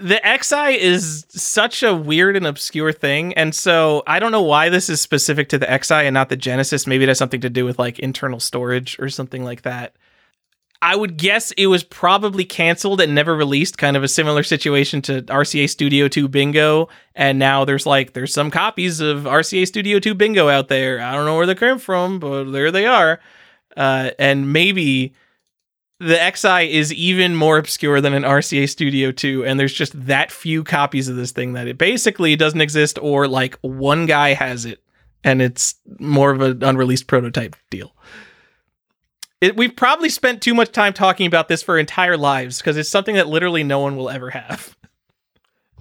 the 0.00 0.20
X'Eye 0.24 0.76
is 0.76 1.26
such 1.28 1.82
a 1.82 1.94
weird 1.94 2.36
and 2.36 2.46
obscure 2.46 2.92
thing, 2.92 3.34
and 3.34 3.54
so 3.54 4.02
I 4.06 4.18
don't 4.18 4.32
know 4.32 4.42
why 4.42 4.68
this 4.68 4.88
is 4.88 5.00
specific 5.00 5.48
to 5.50 5.58
the 5.58 5.66
X'Eye 5.66 6.04
and 6.04 6.14
not 6.14 6.28
the 6.28 6.36
Genesis. 6.36 6.86
Maybe 6.86 7.04
it 7.04 7.08
has 7.08 7.18
something 7.18 7.40
to 7.42 7.50
do 7.50 7.64
with 7.64 7.78
like 7.78 7.98
internal 7.98 8.40
storage 8.40 8.98
or 8.98 9.08
something 9.08 9.44
like 9.44 9.62
that. 9.62 9.94
I 10.82 10.96
would 10.96 11.18
guess 11.18 11.50
it 11.52 11.66
was 11.66 11.84
probably 11.84 12.44
canceled 12.44 13.02
and 13.02 13.14
never 13.14 13.36
released, 13.36 13.76
kind 13.76 13.98
of 13.98 14.02
a 14.02 14.08
similar 14.08 14.42
situation 14.42 15.02
to 15.02 15.22
RCA 15.22 15.68
Studio 15.68 16.08
2 16.08 16.26
Bingo. 16.26 16.88
And 17.14 17.38
now 17.38 17.66
there's 17.66 17.84
like 17.84 18.14
there's 18.14 18.32
some 18.32 18.50
copies 18.50 19.00
of 19.00 19.24
RCA 19.24 19.66
Studio 19.66 19.98
2 19.98 20.14
Bingo 20.14 20.48
out 20.48 20.68
there. 20.68 20.98
I 21.00 21.12
don't 21.12 21.26
know 21.26 21.36
where 21.36 21.46
they 21.46 21.54
came 21.54 21.78
from, 21.78 22.18
but 22.18 22.44
there 22.44 22.70
they 22.70 22.86
are. 22.86 23.20
Uh, 23.76 24.10
and 24.18 24.52
maybe 24.54 25.12
the 26.00 26.14
X'Eye 26.16 26.68
is 26.70 26.92
even 26.94 27.36
more 27.36 27.58
obscure 27.58 28.00
than 28.00 28.14
an 28.14 28.22
RCA 28.22 28.68
Studio 28.68 29.12
2, 29.12 29.44
and 29.44 29.60
there's 29.60 29.72
just 29.74 29.92
that 30.06 30.32
few 30.32 30.64
copies 30.64 31.08
of 31.08 31.16
this 31.16 31.30
thing 31.30 31.52
that 31.52 31.68
it 31.68 31.76
basically 31.76 32.34
doesn't 32.36 32.60
exist, 32.62 32.98
or 33.02 33.28
like 33.28 33.58
one 33.60 34.06
guy 34.06 34.32
has 34.32 34.64
it, 34.64 34.82
and 35.22 35.42
it's 35.42 35.74
more 35.98 36.30
of 36.30 36.40
an 36.40 36.64
unreleased 36.64 37.06
prototype 37.06 37.54
deal. 37.68 37.94
It, 39.42 39.56
we've 39.56 39.76
probably 39.76 40.08
spent 40.08 40.42
too 40.42 40.54
much 40.54 40.72
time 40.72 40.92
talking 40.94 41.26
about 41.26 41.48
this 41.48 41.62
for 41.62 41.78
entire 41.78 42.16
lives 42.16 42.58
because 42.58 42.76
it's 42.78 42.88
something 42.90 43.14
that 43.14 43.28
literally 43.28 43.62
no 43.62 43.78
one 43.80 43.96
will 43.96 44.10
ever 44.10 44.30
have. 44.30 44.76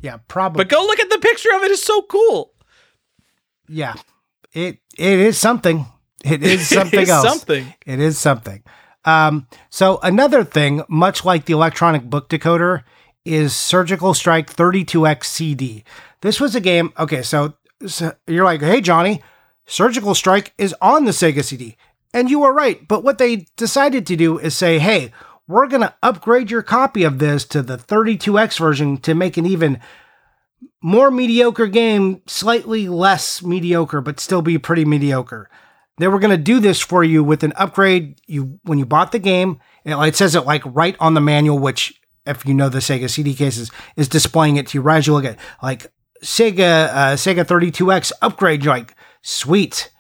Yeah, 0.02 0.20
probably. 0.30 0.64
But 0.64 0.70
go 0.70 0.82
look 0.84 1.00
at 1.02 1.10
the 1.10 1.18
picture 1.18 1.50
of 1.58 1.64
it; 1.64 1.72
it's 1.72 1.84
so 1.84 2.02
cool. 2.04 2.54
yeah, 3.68 3.96
it 4.54 4.78
it 4.98 5.20
is 5.20 5.38
something. 5.38 5.86
It 6.24 6.42
is 6.42 6.70
something 6.70 7.02
It 7.02 7.04
is 7.04 7.10
else. 7.10 7.28
Something. 7.28 7.74
It 7.86 8.00
is 8.00 8.18
something. 8.18 8.64
Um, 9.06 9.48
so 9.70 10.00
another 10.04 10.44
thing, 10.44 10.84
much 10.90 11.24
like 11.24 11.46
the 11.46 11.54
electronic 11.54 12.04
book 12.04 12.30
decoder, 12.30 12.84
is 13.26 13.56
Surgical 13.56 14.14
Strike 14.14 14.54
32X 14.54 15.26
CD. 15.26 15.84
This 16.22 16.40
was 16.40 16.56
a 16.56 16.62
game. 16.62 16.92
Okay, 16.98 17.22
so, 17.22 17.54
so 17.86 18.14
you're 18.28 18.46
like, 18.46 18.62
hey 18.62 18.82
Johnny, 18.82 19.22
Surgical 19.66 20.16
Strike 20.16 20.54
is 20.58 20.76
on 20.82 21.06
the 21.06 21.12
Sega 21.12 21.44
CD, 21.44 21.78
and 22.14 22.30
you 22.30 22.40
were 22.40 22.54
right. 22.54 22.88
But 22.88 23.04
what 23.04 23.18
they 23.18 23.48
decided 23.56 24.06
to 24.08 24.16
do 24.16 24.38
is 24.38 24.56
say, 24.56 24.80
hey, 24.80 25.12
we're 25.48 25.68
gonna 25.68 25.96
upgrade 26.04 26.52
your 26.52 26.64
copy 26.64 27.04
of 27.04 27.20
this 27.20 27.46
to 27.46 27.62
the 27.62 27.78
32X 27.78 28.60
version 28.60 28.98
to 28.98 29.16
make 29.16 29.38
an 29.38 29.46
even 29.46 29.80
more 30.82 31.12
mediocre 31.12 31.68
game, 31.68 32.22
slightly 32.26 32.88
less 32.88 33.44
mediocre, 33.44 34.02
but 34.02 34.20
still 34.20 34.42
be 34.42 34.58
pretty 34.58 34.86
mediocre 34.86 35.50
they 36.00 36.08
were 36.08 36.20
going 36.20 36.36
to 36.36 36.42
do 36.42 36.60
this 36.60 36.80
for 36.80 37.04
you 37.04 37.24
with 37.24 37.44
an 37.44 37.54
upgrade. 37.56 38.20
You 38.26 38.60
when 38.64 38.80
you 38.80 38.86
bought 38.86 39.12
the 39.12 39.20
game 39.20 39.60
it, 39.86 39.94
it 39.96 40.16
says 40.16 40.36
it 40.36 40.46
like 40.46 40.64
right 40.66 40.96
on 41.00 41.14
the 41.14 41.22
manual 41.22 41.60
which 41.60 42.02
if 42.26 42.46
you 42.46 42.54
know 42.54 42.70
the 42.70 42.80
sega 42.80 43.10
cd 43.10 43.34
cases 43.34 43.72
is 43.96 44.08
displaying 44.08 44.56
it 44.56 44.68
to 44.68 44.78
you. 44.78 44.82
Right 44.82 44.98
as 44.98 45.08
you 45.08 45.14
look 45.14 45.26
at 45.26 45.38
like 45.62 45.92
sega 46.24 46.88
uh, 46.90 47.16
sega 47.16 47.46
32x 47.46 48.12
upgrade. 48.22 48.66
Like 48.66 48.96
sweet. 49.22 49.92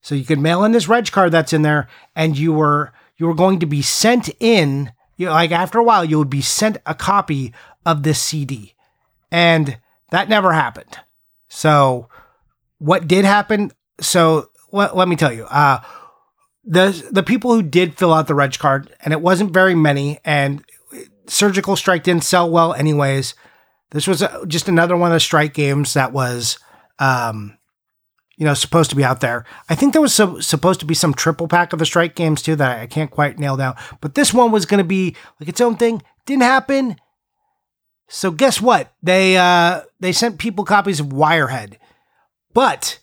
So 0.00 0.14
you 0.14 0.24
could 0.24 0.38
mail 0.38 0.64
in 0.64 0.72
this 0.72 0.88
reg 0.88 1.10
card 1.10 1.32
that's 1.32 1.52
in 1.52 1.62
there 1.62 1.88
and 2.14 2.38
you 2.38 2.52
were 2.52 2.92
you 3.16 3.26
were 3.26 3.34
going 3.34 3.58
to 3.60 3.66
be 3.66 3.82
sent 3.82 4.30
in 4.40 4.92
you 5.16 5.26
know, 5.26 5.32
like 5.32 5.50
after 5.50 5.78
a 5.78 5.84
while 5.84 6.04
you 6.04 6.18
would 6.18 6.30
be 6.30 6.42
sent 6.42 6.78
a 6.86 6.94
copy 6.94 7.52
of 7.84 8.02
this 8.02 8.20
cd 8.20 8.74
and 9.30 9.78
that 10.10 10.28
never 10.28 10.52
happened. 10.52 10.98
So 11.48 12.08
what 12.78 13.08
did 13.08 13.24
happen? 13.24 13.72
So 14.00 14.50
let, 14.72 14.96
let 14.96 15.08
me 15.08 15.16
tell 15.16 15.32
you 15.32 15.44
uh 15.44 15.80
the 16.64 17.08
the 17.10 17.22
people 17.22 17.52
who 17.52 17.62
did 17.62 17.96
fill 17.96 18.12
out 18.12 18.26
the 18.26 18.34
reg 18.34 18.58
card 18.58 18.94
and 19.02 19.12
it 19.12 19.20
wasn't 19.20 19.52
very 19.52 19.74
many 19.74 20.18
and 20.24 20.64
surgical 21.26 21.76
strike 21.76 22.02
didn't 22.02 22.24
sell 22.24 22.50
well 22.50 22.74
anyways. 22.74 23.34
This 23.90 24.06
was 24.06 24.22
uh 24.22 24.44
just 24.46 24.68
another 24.68 24.96
one 24.96 25.10
of 25.10 25.14
the 25.14 25.20
strike 25.20 25.54
games 25.54 25.94
that 25.94 26.12
was 26.12 26.58
um 26.98 27.56
you 28.36 28.44
know 28.44 28.54
supposed 28.54 28.90
to 28.90 28.96
be 28.96 29.04
out 29.04 29.20
there. 29.20 29.44
I 29.68 29.74
think 29.74 29.92
there 29.92 30.02
was 30.02 30.14
some, 30.14 30.42
supposed 30.42 30.80
to 30.80 30.86
be 30.86 30.94
some 30.94 31.14
triple 31.14 31.48
pack 31.48 31.72
of 31.72 31.78
the 31.78 31.86
strike 31.86 32.14
games 32.14 32.42
too 32.42 32.56
that 32.56 32.80
i 32.80 32.86
can't 32.86 33.10
quite 33.10 33.38
nail 33.38 33.56
down 33.56 33.76
but 34.00 34.14
this 34.14 34.34
one 34.34 34.52
was 34.52 34.66
going 34.66 34.78
to 34.78 34.84
be 34.84 35.16
like 35.40 35.48
its 35.48 35.60
own 35.60 35.76
thing. 35.76 36.02
Didn't 36.26 36.42
happen. 36.42 36.96
So 38.08 38.30
guess 38.30 38.60
what? 38.60 38.92
They 39.02 39.38
uh 39.38 39.82
they 40.00 40.12
sent 40.12 40.38
people 40.38 40.64
copies 40.64 41.00
of 41.00 41.06
wirehead 41.06 41.76
but 42.52 42.98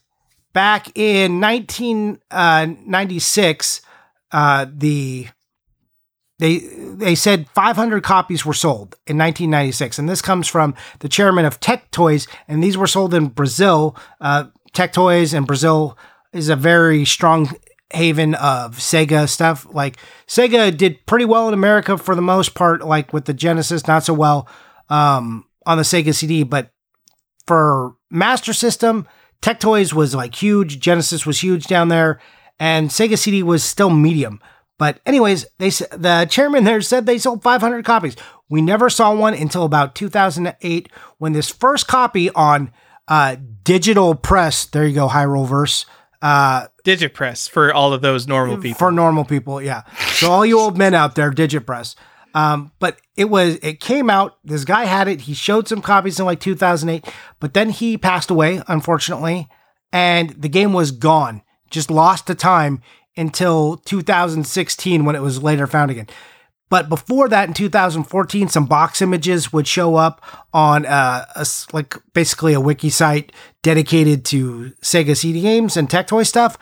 back 0.56 0.98
in 0.98 1.40
1996, 1.40 3.82
uh, 4.32 4.66
the 4.74 5.28
they 6.40 6.58
they 6.58 7.14
said 7.14 7.48
500 7.50 8.02
copies 8.04 8.44
were 8.46 8.54
sold 8.54 8.96
in 9.06 9.16
1996, 9.18 10.00
and 10.00 10.10
this 10.10 10.24
comes 10.24 10.48
from 10.48 10.74
the 11.00 11.10
chairman 11.10 11.46
of 11.46 11.60
Tectoys, 11.60 12.28
and 12.48 12.64
these 12.64 12.78
were 12.78 12.88
sold 12.88 13.14
in 13.14 13.28
Brazil. 13.28 13.96
Uh, 14.20 14.46
Tectoys 14.74 15.36
in 15.36 15.44
Brazil 15.44 15.96
is 16.34 16.50
a 16.50 16.56
very 16.56 17.06
strong 17.06 17.52
haven 17.94 18.34
of 18.36 18.78
Sega 18.78 19.30
stuff. 19.30 19.68
Like 19.72 19.98
Sega 20.28 20.76
did 20.76 21.06
pretty 21.06 21.26
well 21.26 21.48
in 21.48 21.54
America 21.54 21.98
for 21.98 22.16
the 22.16 22.22
most 22.22 22.56
part, 22.56 22.84
like 22.84 23.14
with 23.14 23.26
the 23.26 23.34
Genesis, 23.34 23.88
not 23.88 24.04
so 24.04 24.14
well 24.14 24.50
um, 24.90 25.46
on 25.66 25.78
the 25.78 25.84
Sega 25.84 26.14
CD, 26.14 26.44
but 26.44 26.72
for 27.48 27.96
Master 28.10 28.54
System, 28.54 29.08
Tectoys 29.42 29.94
was 29.94 30.16
like 30.16 30.36
huge, 30.36 30.80
Genesis 30.80 31.26
was 31.26 31.42
huge 31.42 31.68
down 31.68 31.90
there, 31.90 32.20
and 32.60 32.90
Sega 32.90 33.18
CD 33.18 33.44
was 33.44 33.64
still 33.64 33.90
medium. 33.90 34.42
But 34.78 35.00
anyways, 35.06 35.46
they 35.58 35.70
the 35.70 36.28
chairman 36.30 36.64
there 36.64 36.82
said 36.82 37.06
they 37.06 37.18
sold 37.18 37.44
500 37.44 37.86
copies. 37.86 38.16
We 38.50 38.62
never 38.62 38.90
saw 38.90 39.16
one 39.16 39.34
until 39.34 39.64
about 39.64 39.96
2008 39.96 40.90
when 41.18 41.34
this 41.34 41.50
first 41.50 41.88
copy 41.88 42.30
on 42.32 42.72
uh, 43.08 43.38
digital 43.64 44.16
press. 44.16 44.66
There 44.66 44.86
you 44.86 44.96
go, 44.96 45.10
Roll 45.26 45.46
Verse. 45.46 45.86
Uh, 46.22 46.68
Digipress 46.84 47.50
for 47.50 47.74
all 47.74 47.94
of 47.94 48.02
those 48.02 48.28
normal 48.28 48.58
people. 48.58 48.78
for 48.78 48.92
normal 48.92 49.26
people, 49.26 49.62
yeah. 49.62 49.84
So 50.14 50.32
all 50.32 50.46
you 50.46 50.60
old 50.60 50.78
men 50.78 50.94
out 50.94 51.16
there, 51.16 51.30
digit 51.30 51.66
press. 51.66 51.96
Um, 52.36 52.74
but 52.80 53.00
it 53.16 53.26
was 53.26 53.56
it 53.64 53.80
came 53.80 54.10
out. 54.10 54.38
This 54.44 54.66
guy 54.66 54.84
had 54.86 55.08
it. 55.08 55.22
He 55.22 55.34
showed 55.34 55.70
some 55.70 55.82
copies 55.82 56.20
in 56.20 56.26
like 56.26 56.42
2008, 56.42 57.12
but 57.40 57.54
then 57.54 57.70
he 57.70 57.98
passed 57.98 58.30
away, 58.30 58.62
unfortunately, 58.68 59.48
and 59.94 60.32
the 60.32 60.50
game 60.50 60.74
was 60.74 60.92
gone. 60.92 61.42
Just 61.70 61.90
lost 61.90 62.28
to 62.28 62.36
time 62.36 62.82
until 63.16 63.78
2016 63.78 65.06
when 65.06 65.16
it 65.16 65.22
was 65.22 65.42
later 65.42 65.66
found 65.66 65.92
again. 65.92 66.08
But 66.70 66.90
before 66.90 67.30
that, 67.30 67.48
in 67.48 67.54
2014, 67.54 68.50
some 68.50 68.66
box 68.66 69.02
images 69.02 69.54
would 69.54 69.66
show 69.66 69.96
up 69.96 70.22
on 70.54 70.86
uh, 70.86 71.26
a 71.36 71.46
like 71.72 71.96
basically 72.14 72.52
a 72.52 72.60
wiki 72.60 72.90
site 72.90 73.32
dedicated 73.62 74.26
to 74.26 74.74
Sega 74.82 75.16
CD 75.16 75.40
games 75.40 75.78
and 75.78 75.88
Tectoy 75.88 76.28
stuff. 76.28 76.58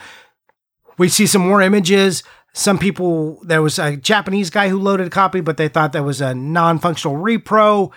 We 1.00 1.10
see 1.10 1.26
some 1.26 1.42
more 1.42 1.64
images. 1.64 2.22
Some 2.54 2.78
people, 2.78 3.40
there 3.44 3.64
was 3.64 3.80
a 3.80 3.98
Japanese 3.98 4.52
guy 4.52 4.70
who 4.70 4.80
loaded 4.80 5.08
a 5.08 5.10
copy, 5.10 5.42
but 5.42 5.58
they 5.58 5.68
thought 5.68 5.94
that 5.94 6.04
was 6.04 6.22
a 6.22 6.36
non 6.36 6.78
functional 6.80 7.18
repro. 7.18 7.92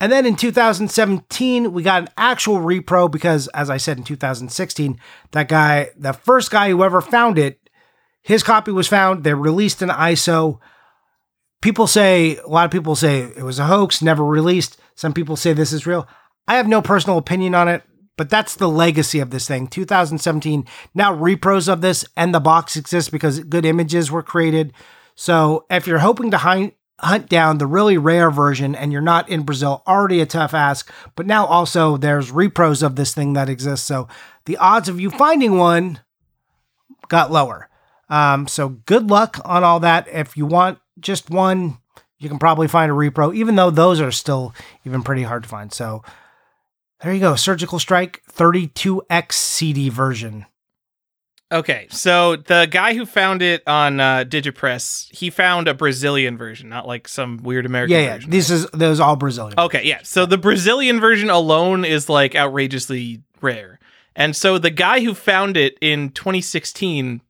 And 0.00 0.10
then 0.10 0.26
in 0.26 0.34
2017, 0.34 1.72
we 1.72 1.84
got 1.84 2.02
an 2.02 2.08
actual 2.16 2.56
repro 2.56 3.08
because, 3.08 3.46
as 3.48 3.70
I 3.70 3.76
said 3.76 3.98
in 3.98 4.04
2016, 4.04 4.98
that 5.30 5.48
guy, 5.48 5.90
the 5.96 6.12
first 6.12 6.50
guy 6.50 6.70
who 6.70 6.82
ever 6.82 7.00
found 7.00 7.38
it, 7.38 7.60
his 8.22 8.42
copy 8.42 8.72
was 8.72 8.88
found. 8.88 9.22
They 9.22 9.34
released 9.34 9.80
an 9.82 9.90
ISO. 9.90 10.58
People 11.60 11.86
say, 11.86 12.36
a 12.38 12.48
lot 12.48 12.64
of 12.64 12.72
people 12.72 12.96
say 12.96 13.20
it 13.20 13.44
was 13.44 13.60
a 13.60 13.66
hoax, 13.66 14.02
never 14.02 14.24
released. 14.24 14.80
Some 14.96 15.12
people 15.12 15.36
say 15.36 15.52
this 15.52 15.72
is 15.72 15.86
real. 15.86 16.08
I 16.48 16.56
have 16.56 16.66
no 16.66 16.82
personal 16.82 17.18
opinion 17.18 17.54
on 17.54 17.68
it, 17.68 17.84
but 18.16 18.28
that's 18.28 18.56
the 18.56 18.68
legacy 18.68 19.20
of 19.20 19.30
this 19.30 19.48
thing. 19.48 19.66
2017, 19.66 20.66
now 20.94 21.14
repros 21.14 21.72
of 21.72 21.80
this 21.80 22.04
and 22.16 22.34
the 22.34 22.40
box 22.40 22.76
exist 22.76 23.10
because 23.10 23.40
good 23.40 23.64
images 23.64 24.10
were 24.10 24.22
created. 24.22 24.72
So 25.14 25.66
if 25.70 25.86
you're 25.86 25.98
hoping 25.98 26.30
to 26.30 26.38
hi- 26.38 26.72
hunt 27.00 27.28
down 27.28 27.58
the 27.58 27.66
really 27.66 27.98
rare 27.98 28.30
version 28.30 28.74
and 28.74 28.92
you're 28.92 29.00
not 29.00 29.28
in 29.28 29.42
Brazil, 29.42 29.82
already 29.86 30.20
a 30.20 30.26
tough 30.26 30.54
ask, 30.54 30.90
but 31.16 31.26
now 31.26 31.46
also 31.46 31.96
there's 31.96 32.30
repros 32.30 32.82
of 32.82 32.96
this 32.96 33.14
thing 33.14 33.32
that 33.32 33.48
exists. 33.48 33.86
So 33.86 34.08
the 34.44 34.56
odds 34.58 34.88
of 34.88 35.00
you 35.00 35.10
finding 35.10 35.56
one 35.56 36.00
got 37.08 37.32
lower. 37.32 37.68
Um, 38.08 38.46
so 38.46 38.68
good 38.68 39.10
luck 39.10 39.40
on 39.44 39.64
all 39.64 39.80
that. 39.80 40.06
If 40.08 40.36
you 40.36 40.46
want 40.46 40.78
just 41.00 41.30
one, 41.30 41.78
you 42.18 42.28
can 42.28 42.38
probably 42.38 42.68
find 42.68 42.90
a 42.92 42.94
repro, 42.94 43.34
even 43.34 43.56
though 43.56 43.70
those 43.70 44.00
are 44.00 44.12
still 44.12 44.54
even 44.84 45.02
pretty 45.02 45.22
hard 45.22 45.42
to 45.42 45.48
find. 45.48 45.72
So 45.72 46.02
there 47.02 47.12
you 47.12 47.20
go. 47.20 47.34
Surgical 47.36 47.78
Strike 47.78 48.22
32X 48.32 49.32
CD 49.32 49.88
version. 49.88 50.46
Okay, 51.50 51.86
so 51.90 52.36
the 52.36 52.66
guy 52.70 52.94
who 52.94 53.04
found 53.04 53.42
it 53.42 53.62
on 53.66 54.00
uh, 54.00 54.24
Digipress, 54.26 55.14
he 55.14 55.28
found 55.28 55.68
a 55.68 55.74
Brazilian 55.74 56.38
version, 56.38 56.70
not 56.70 56.86
like 56.86 57.06
some 57.06 57.36
weird 57.42 57.66
American 57.66 57.94
Yeah, 57.94 58.02
yeah. 58.02 58.14
version. 58.14 58.30
This 58.30 58.48
is 58.48 58.66
those 58.72 59.00
all 59.00 59.16
Brazilian. 59.16 59.58
Okay, 59.60 59.84
yeah. 59.84 60.00
So 60.02 60.24
the 60.24 60.38
Brazilian 60.38 60.98
version 60.98 61.28
alone 61.28 61.84
is 61.84 62.08
like 62.08 62.34
outrageously 62.34 63.22
rare. 63.42 63.78
And 64.16 64.34
so 64.34 64.56
the 64.56 64.70
guy 64.70 65.00
who 65.00 65.12
found 65.12 65.58
it 65.58 65.76
in 65.82 66.10
2016, 66.12 67.20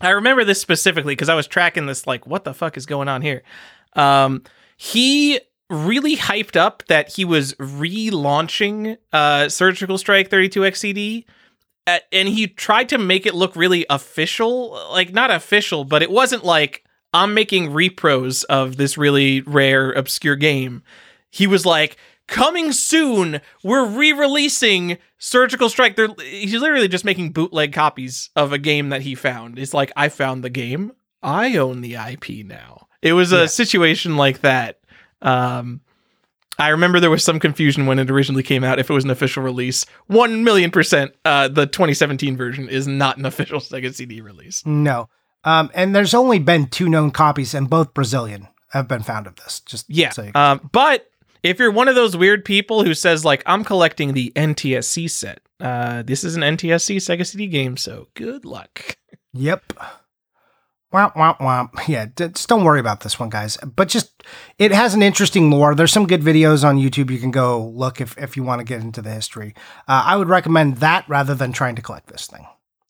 I 0.00 0.08
remember 0.10 0.44
this 0.44 0.60
specifically 0.60 1.12
because 1.12 1.28
I 1.28 1.34
was 1.34 1.46
tracking 1.46 1.84
this, 1.84 2.06
like, 2.06 2.26
what 2.26 2.44
the 2.44 2.54
fuck 2.54 2.78
is 2.78 2.86
going 2.86 3.08
on 3.08 3.20
here? 3.20 3.42
Um, 3.92 4.42
he 4.78 5.40
really 5.70 6.16
hyped 6.16 6.56
up 6.56 6.82
that 6.88 7.10
he 7.14 7.24
was 7.24 7.54
relaunching 7.54 8.96
uh, 9.12 9.48
Surgical 9.48 9.98
Strike 9.98 10.30
32XCD. 10.30 11.24
Uh, 11.86 11.98
and 12.12 12.28
he 12.28 12.46
tried 12.46 12.88
to 12.88 12.98
make 12.98 13.26
it 13.26 13.34
look 13.34 13.54
really 13.54 13.84
official, 13.90 14.70
like 14.92 15.12
not 15.12 15.30
official, 15.30 15.84
but 15.84 16.02
it 16.02 16.10
wasn't 16.10 16.42
like 16.44 16.82
I'm 17.12 17.34
making 17.34 17.70
repros 17.70 18.44
of 18.44 18.76
this 18.78 18.96
really 18.96 19.42
rare, 19.42 19.92
obscure 19.92 20.36
game. 20.36 20.82
He 21.30 21.46
was 21.46 21.66
like, 21.66 21.96
coming 22.26 22.72
soon, 22.72 23.40
we're 23.62 23.84
re-releasing 23.86 24.96
Surgical 25.18 25.68
Strike. 25.68 25.96
They're, 25.96 26.08
he's 26.22 26.54
literally 26.54 26.88
just 26.88 27.04
making 27.04 27.32
bootleg 27.32 27.72
copies 27.74 28.30
of 28.34 28.52
a 28.52 28.58
game 28.58 28.88
that 28.88 29.02
he 29.02 29.14
found. 29.14 29.58
It's 29.58 29.74
like, 29.74 29.92
I 29.94 30.08
found 30.08 30.42
the 30.42 30.50
game. 30.50 30.92
I 31.22 31.56
own 31.58 31.82
the 31.82 31.96
IP 31.96 32.46
now. 32.46 32.86
It 33.02 33.12
was 33.12 33.32
a 33.32 33.40
Yeah. 33.40 33.46
situation 33.46 34.16
like 34.16 34.40
that. 34.40 34.78
Um, 35.24 35.80
I 36.58 36.68
remember 36.68 37.00
there 37.00 37.10
was 37.10 37.24
some 37.24 37.40
confusion 37.40 37.86
when 37.86 37.98
it 37.98 38.10
originally 38.10 38.44
came 38.44 38.62
out 38.62 38.78
if 38.78 38.88
it 38.88 38.92
was 38.92 39.04
an 39.04 39.10
official 39.10 39.42
release. 39.42 39.84
One 40.06 40.44
million 40.44 40.70
percent, 40.70 41.12
uh, 41.24 41.48
the 41.48 41.66
2017 41.66 42.36
version 42.36 42.68
is 42.68 42.86
not 42.86 43.16
an 43.16 43.26
official 43.26 43.58
Sega 43.60 43.92
CD 43.92 44.20
release. 44.20 44.64
No. 44.64 45.08
Um, 45.42 45.70
and 45.74 45.94
there's 45.94 46.14
only 46.14 46.38
been 46.38 46.68
two 46.68 46.88
known 46.88 47.10
copies, 47.10 47.54
and 47.54 47.68
both 47.68 47.92
Brazilian 47.92 48.48
have 48.70 48.86
been 48.88 49.02
found 49.02 49.26
of 49.26 49.36
this. 49.36 49.60
Just 49.60 49.86
Yeah. 49.88 50.10
so 50.10 50.30
Um, 50.34 50.68
but 50.72 51.10
if 51.42 51.58
you're 51.58 51.70
one 51.72 51.88
of 51.88 51.94
those 51.96 52.16
weird 52.16 52.44
people 52.44 52.84
who 52.84 52.94
says 52.94 53.24
like 53.24 53.42
I'm 53.46 53.64
collecting 53.64 54.12
the 54.14 54.32
NTSC 54.36 55.10
set, 55.10 55.40
uh, 55.60 56.02
this 56.02 56.22
is 56.24 56.36
an 56.36 56.42
NTSC 56.42 56.96
Sega 56.96 57.26
CD 57.26 57.46
game, 57.48 57.76
so 57.76 58.08
good 58.14 58.44
luck. 58.44 58.96
Yep. 59.36 59.72
Womp, 60.94 61.14
womp, 61.14 61.38
womp. 61.38 61.88
Yeah, 61.88 62.06
just 62.16 62.48
don't 62.48 62.62
worry 62.62 62.78
about 62.78 63.00
this 63.00 63.18
one, 63.18 63.28
guys. 63.28 63.56
But 63.56 63.88
just, 63.88 64.22
it 64.60 64.70
has 64.70 64.94
an 64.94 65.02
interesting 65.02 65.50
lore. 65.50 65.74
There's 65.74 65.92
some 65.92 66.06
good 66.06 66.22
videos 66.22 66.62
on 66.64 66.78
YouTube 66.78 67.10
you 67.10 67.18
can 67.18 67.32
go 67.32 67.64
look 67.66 68.00
if, 68.00 68.16
if 68.16 68.36
you 68.36 68.44
want 68.44 68.60
to 68.60 68.64
get 68.64 68.80
into 68.80 69.02
the 69.02 69.10
history. 69.10 69.54
Uh, 69.88 70.04
I 70.06 70.16
would 70.16 70.28
recommend 70.28 70.76
that 70.76 71.04
rather 71.08 71.34
than 71.34 71.52
trying 71.52 71.74
to 71.74 71.82
collect 71.82 72.06
this 72.06 72.28
thing. 72.28 72.46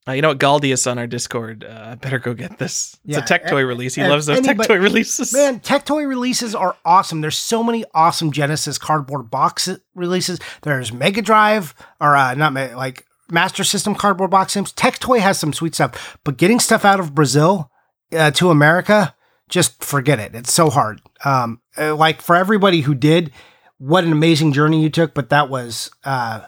Uh, 0.06 0.12
you 0.12 0.20
know 0.20 0.28
what? 0.28 0.38
Galdius 0.38 0.90
on 0.90 0.98
our 0.98 1.06
Discord. 1.06 1.64
Uh, 1.64 1.92
I 1.92 1.94
better 1.94 2.18
go 2.18 2.34
get 2.34 2.58
this. 2.58 2.98
It's 3.06 3.16
Yeah, 3.16 3.18
a 3.20 3.22
Tectoy 3.22 3.60
and- 3.60 3.68
release. 3.68 3.94
He 3.94 4.02
loves 4.06 4.26
those 4.26 4.40
Tectoy 4.40 4.82
releases. 4.82 5.32
Man, 5.32 5.60
Tectoy 5.60 6.06
releases 6.06 6.54
are 6.54 6.76
awesome. 6.84 7.22
There's 7.22 7.38
so 7.38 7.62
many 7.62 7.86
awesome 7.94 8.32
Genesis 8.32 8.76
cardboard 8.76 9.30
box 9.30 9.66
releases. 9.94 10.40
There's 10.60 10.92
Mega 10.92 11.22
Drive, 11.22 11.74
or 12.02 12.16
uh, 12.16 12.34
not 12.34 12.52
like 12.52 13.06
Master 13.30 13.64
System 13.64 13.94
cardboard 13.94 14.30
box 14.30 14.54
games. 14.54 14.74
Tectoy 14.74 15.20
has 15.20 15.38
some 15.38 15.54
sweet 15.54 15.74
stuff, 15.74 16.18
but 16.22 16.36
getting 16.36 16.60
stuff 16.60 16.84
out 16.84 17.00
of 17.00 17.14
Brazil 17.14 17.70
uh, 18.14 18.30
to 18.32 18.50
America, 18.50 19.14
just 19.48 19.82
forget 19.82 20.18
it. 20.18 20.34
It's 20.34 20.52
so 20.52 20.70
hard. 20.70 21.00
Um, 21.24 21.60
uh, 21.76 21.94
like 21.94 22.20
for 22.20 22.36
everybody 22.36 22.82
who 22.82 22.94
did, 22.94 23.30
what 23.78 24.04
an 24.04 24.12
amazing 24.12 24.52
journey 24.52 24.82
you 24.82 24.90
took. 24.90 25.14
But 25.14 25.30
that 25.30 25.48
was, 25.48 25.90
uh, 26.04 26.42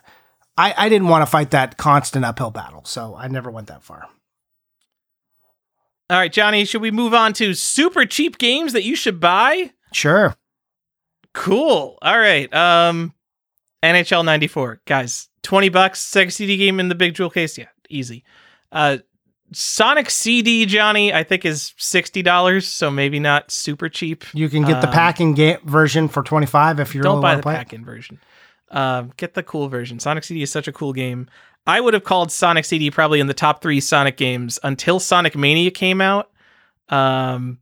I, 0.57 0.75
I 0.77 0.89
didn't 0.89 1.09
want 1.09 1.23
to 1.23 1.27
fight 1.27 1.51
that 1.51 1.77
constant 1.77 2.25
uphill 2.25 2.51
battle, 2.51 2.85
so 2.85 3.15
I 3.15 3.29
never 3.29 3.51
went 3.51 3.69
that 3.69 3.83
far. 3.83 4.09
All 6.09 6.19
right, 6.19 6.33
Johnny, 6.33 6.65
should 6.65 6.83
we 6.83 6.93
move 6.93 7.13
on 7.15 7.33
to 7.35 7.53
super 7.53 8.07
cheap 8.07 8.39
games 8.39 8.73
that 8.73 8.85
you 8.85 8.95
should 8.95 9.19
buy? 9.19 9.73
Sure. 9.93 10.37
Cool. 11.33 11.99
All 12.01 12.19
right. 12.19 12.53
Um 12.55 13.13
NHL 13.83 14.25
94. 14.25 14.83
Guys, 14.87 15.29
20 15.43 15.69
bucks 15.69 16.05
Sega 16.05 16.33
CD 16.33 16.57
game 16.57 16.81
in 16.81 16.89
the 16.89 16.95
big 16.95 17.15
jewel 17.15 17.29
case. 17.29 17.59
Yeah, 17.59 17.69
easy. 17.91 18.25
Uh 18.71 18.99
Sonic 19.52 20.10
CD 20.10 20.66
Johnny 20.66 21.12
I 21.14 21.23
think 21.23 21.44
is 21.44 21.73
$60, 21.78 22.62
so 22.64 22.90
maybe 22.90 23.20
not 23.20 23.51
super 23.51 23.89
cheap. 23.89 24.24
You 24.35 24.48
can 24.48 24.62
get 24.64 24.81
the 24.81 24.89
Um, 24.89 24.93
pack-in 24.93 25.35
game 25.35 25.59
version 25.64 26.09
for 26.09 26.23
25 26.23 26.81
if 26.81 26.94
you 26.94 27.02
Don't 27.02 27.16
really 27.16 27.23
buy 27.23 27.31
the 27.36 27.40
to 27.40 27.43
play. 27.43 27.55
it. 27.55 27.56
pack-in 27.59 27.85
version. 27.85 28.18
Um, 28.70 29.12
get 29.16 29.35
the 29.35 29.43
cool 29.44 29.68
version. 29.68 30.01
Sonic 30.01 30.24
CD 30.24 30.43
is 30.43 30.51
such 30.51 30.66
a 30.66 30.73
cool 30.73 30.93
game. 30.93 31.28
I 31.68 31.81
would 31.81 31.94
have 31.94 32.05
called 32.05 32.31
Sonic 32.32 32.64
CD 32.64 32.90
probably 32.90 33.20
in 33.20 33.27
the 33.28 33.35
top 33.35 33.62
three 33.62 33.81
Sonic 33.81 34.16
games 34.16 34.59
until 34.62 34.98
Sonic 35.01 35.36
Mania 35.36 35.70
came 35.70 36.01
out. 36.01 36.31
Um, 36.89 37.59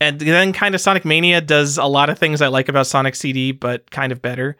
and 0.00 0.20
then 0.20 0.52
kind 0.52 0.74
of 0.74 0.80
Sonic 0.80 1.04
Mania 1.04 1.40
does 1.40 1.78
a 1.78 1.84
lot 1.86 2.10
of 2.10 2.18
things 2.18 2.40
I 2.40 2.48
like 2.48 2.68
about 2.68 2.86
Sonic 2.86 3.14
CD, 3.16 3.50
but 3.52 3.90
kind 3.90 4.12
of 4.12 4.22
better. 4.22 4.56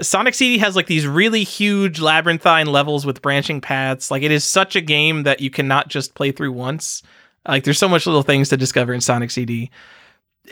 Sonic 0.00 0.34
CD 0.34 0.58
has 0.58 0.76
like 0.76 0.86
these 0.86 1.06
really 1.06 1.44
huge 1.44 2.00
labyrinthine 2.00 2.66
levels 2.66 3.06
with 3.06 3.22
branching 3.22 3.60
paths. 3.60 4.10
Like 4.10 4.22
it 4.22 4.30
is 4.30 4.44
such 4.44 4.76
a 4.76 4.80
game 4.80 5.22
that 5.22 5.40
you 5.40 5.50
cannot 5.50 5.88
just 5.88 6.14
play 6.14 6.32
through 6.32 6.52
once. 6.52 7.02
Like 7.46 7.64
there's 7.64 7.78
so 7.78 7.88
much 7.88 8.06
little 8.06 8.22
things 8.22 8.48
to 8.48 8.56
discover 8.56 8.92
in 8.92 9.00
Sonic 9.00 9.30
CD 9.30 9.70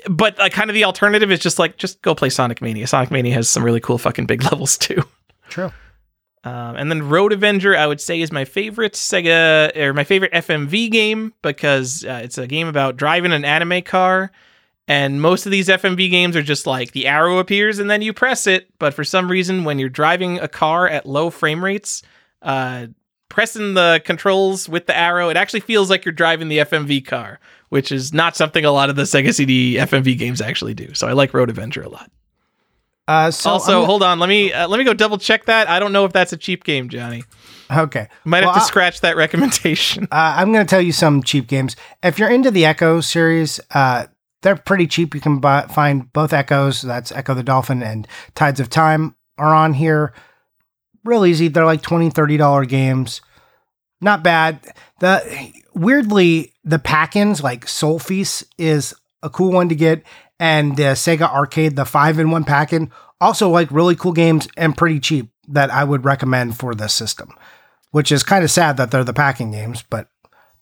but 0.09 0.39
uh, 0.41 0.49
kind 0.49 0.71
of 0.71 0.75
the 0.75 0.85
alternative 0.85 1.31
is 1.31 1.41
just 1.41 1.59
like 1.59 1.77
just 1.77 2.01
go 2.03 2.15
play 2.15 2.31
Sonic 2.31 2.61
Mania. 2.61 2.87
Sonic 2.87 3.11
Mania 3.11 3.35
has 3.35 3.49
some 3.49 3.65
really 3.65 3.81
cool 3.81 3.99
fucking 3.99 4.27
big 4.27 4.43
levels 4.51 4.77
too. 4.77 5.03
True. 5.49 5.73
Um, 6.45 6.77
and 6.77 6.91
then 6.91 7.09
Road 7.09 7.33
Avenger, 7.33 7.75
I 7.75 7.87
would 7.87 8.01
say, 8.01 8.21
is 8.21 8.31
my 8.31 8.45
favorite 8.45 8.93
Sega 8.93 9.75
or 9.77 9.95
my 9.95 10.05
favorite 10.05 10.33
FMV 10.33 10.91
game 10.91 11.33
because 11.41 12.05
uh, 12.05 12.21
it's 12.23 12.37
a 12.37 12.47
game 12.47 12.69
about 12.69 12.97
driving 12.97 13.33
an 13.33 13.47
anime 13.47 13.83
car. 13.83 14.31
And 14.87 15.23
most 15.23 15.47
of 15.47 15.53
these 15.53 15.69
FMV 15.69 16.11
games 16.11 16.37
are 16.37 16.43
just 16.43 16.67
like 16.67 16.93
the 16.93 17.07
arrow 17.07 17.39
appears 17.39 17.79
and 17.79 17.91
then 17.91 18.03
you 18.03 18.13
press 18.13 18.47
it. 18.47 18.69
But 18.79 18.93
for 18.93 19.03
some 19.05 19.31
reason, 19.31 19.65
when 19.65 19.79
you're 19.79 19.89
driving 19.89 20.39
a 20.41 20.49
car 20.49 20.87
at 20.87 21.07
low 21.07 21.31
frame 21.31 21.65
rates, 21.65 22.03
uh, 22.43 22.89
pressing 23.31 23.73
the 23.75 24.03
controls 24.05 24.69
with 24.69 24.87
the 24.87 24.97
arrow, 24.97 25.31
it 25.31 25.37
actually 25.39 25.61
feels 25.61 25.89
like 25.89 26.05
you're 26.05 26.13
driving 26.13 26.49
the 26.49 26.59
FMV 26.59 27.07
car, 27.07 27.41
which 27.71 27.91
is 27.91 28.13
not 28.13 28.37
something 28.37 28.65
a 28.67 28.71
lot 28.73 28.91
of 28.91 28.97
the 28.97 29.05
Sega 29.05 29.33
CD 29.35 29.77
FMV 29.77 30.19
games 30.19 30.43
actually 30.43 30.75
do. 30.75 30.93
So 30.93 31.09
I 31.09 31.13
like 31.13 31.33
Road 31.33 31.49
Avenger 31.49 31.81
a 31.83 31.89
lot. 31.89 32.11
Uh, 33.09 33.31
so 33.31 33.51
also, 33.51 33.79
I'm- 33.81 33.87
hold 33.87 34.03
on, 34.03 34.19
let 34.19 34.29
me 34.29 34.53
uh, 34.53 34.67
let 34.69 34.79
me 34.79 34.85
go 34.85 34.95
double 34.95 35.19
check 35.19 35.45
that. 35.47 35.69
I 35.69 35.79
don't 35.79 35.93
know 35.93 36.05
if 36.07 36.13
that's 36.13 36.33
a 36.33 36.39
cheap 36.39 36.65
game, 36.65 36.89
Johnny. 36.89 37.23
okay. 37.75 38.09
Might 38.25 38.45
Well, 38.45 38.53
have 38.55 38.63
to 38.63 38.67
scratch 38.67 39.01
that 39.03 39.17
recommendation. 39.17 40.05
Uh, 40.05 40.35
I'm 40.37 40.53
going 40.53 40.65
to 40.65 40.71
tell 40.71 40.81
you 40.81 40.93
some 40.93 41.23
cheap 41.23 41.47
games. 41.47 41.77
If 42.03 42.19
you're 42.19 42.31
into 42.31 42.51
the 42.51 42.63
Ecco 42.65 43.01
series, 43.03 43.61
uh, 43.73 44.07
they're 44.45 44.57
pretty 44.57 44.87
cheap. 44.87 45.15
You 45.15 45.23
can 45.23 45.41
buy, 45.41 45.63
find 45.63 46.13
both 46.13 46.31
Eccos. 46.31 46.83
That's 46.83 47.11
Ecco 47.11 47.35
the 47.35 47.43
Dolphin 47.43 47.83
and 47.83 48.07
Tides 48.35 48.61
of 48.61 48.69
Time 48.69 49.17
are 49.39 49.55
on 49.55 49.73
here. 49.73 50.13
Real 51.03 51.25
easy. 51.25 51.49
They're 51.49 51.65
like 51.65 51.81
$20, 51.81 52.13
$30 52.13 52.69
games. 52.69 53.23
Not 54.03 54.23
bad. 54.23 54.61
The 55.01 55.51
weirdly 55.75 56.53
the 56.63 56.79
pack-ins 56.79 57.43
like 57.43 57.67
Sol-Feace 57.67 58.45
is 58.59 58.95
a 59.23 59.31
cool 59.31 59.51
one 59.51 59.71
to 59.71 59.75
get, 59.75 60.03
and 60.39 60.77
the 60.77 60.93
Sega 60.93 61.23
Arcade, 61.23 61.75
the 61.75 61.87
five 61.87 62.19
in 62.19 62.31
one 62.31 62.45
pack-in, 62.45 62.93
also 63.23 63.49
like 63.49 63.71
really 63.71 63.97
cool 63.97 64.13
games 64.13 64.47
and 64.59 64.77
pretty 64.77 65.01
cheap 65.01 65.31
that 65.49 65.71
I 65.71 65.85
would 65.85 66.05
recommend 66.05 66.59
for 66.59 66.75
this 66.75 66.93
system. 66.93 67.31
Which 67.93 68.13
is 68.13 68.23
kind 68.23 68.45
of 68.45 68.51
sad 68.51 68.77
that 68.77 68.91
they're 68.91 69.05
the 69.05 69.15
pack-in 69.15 69.53
games, 69.53 69.85
but 69.89 70.09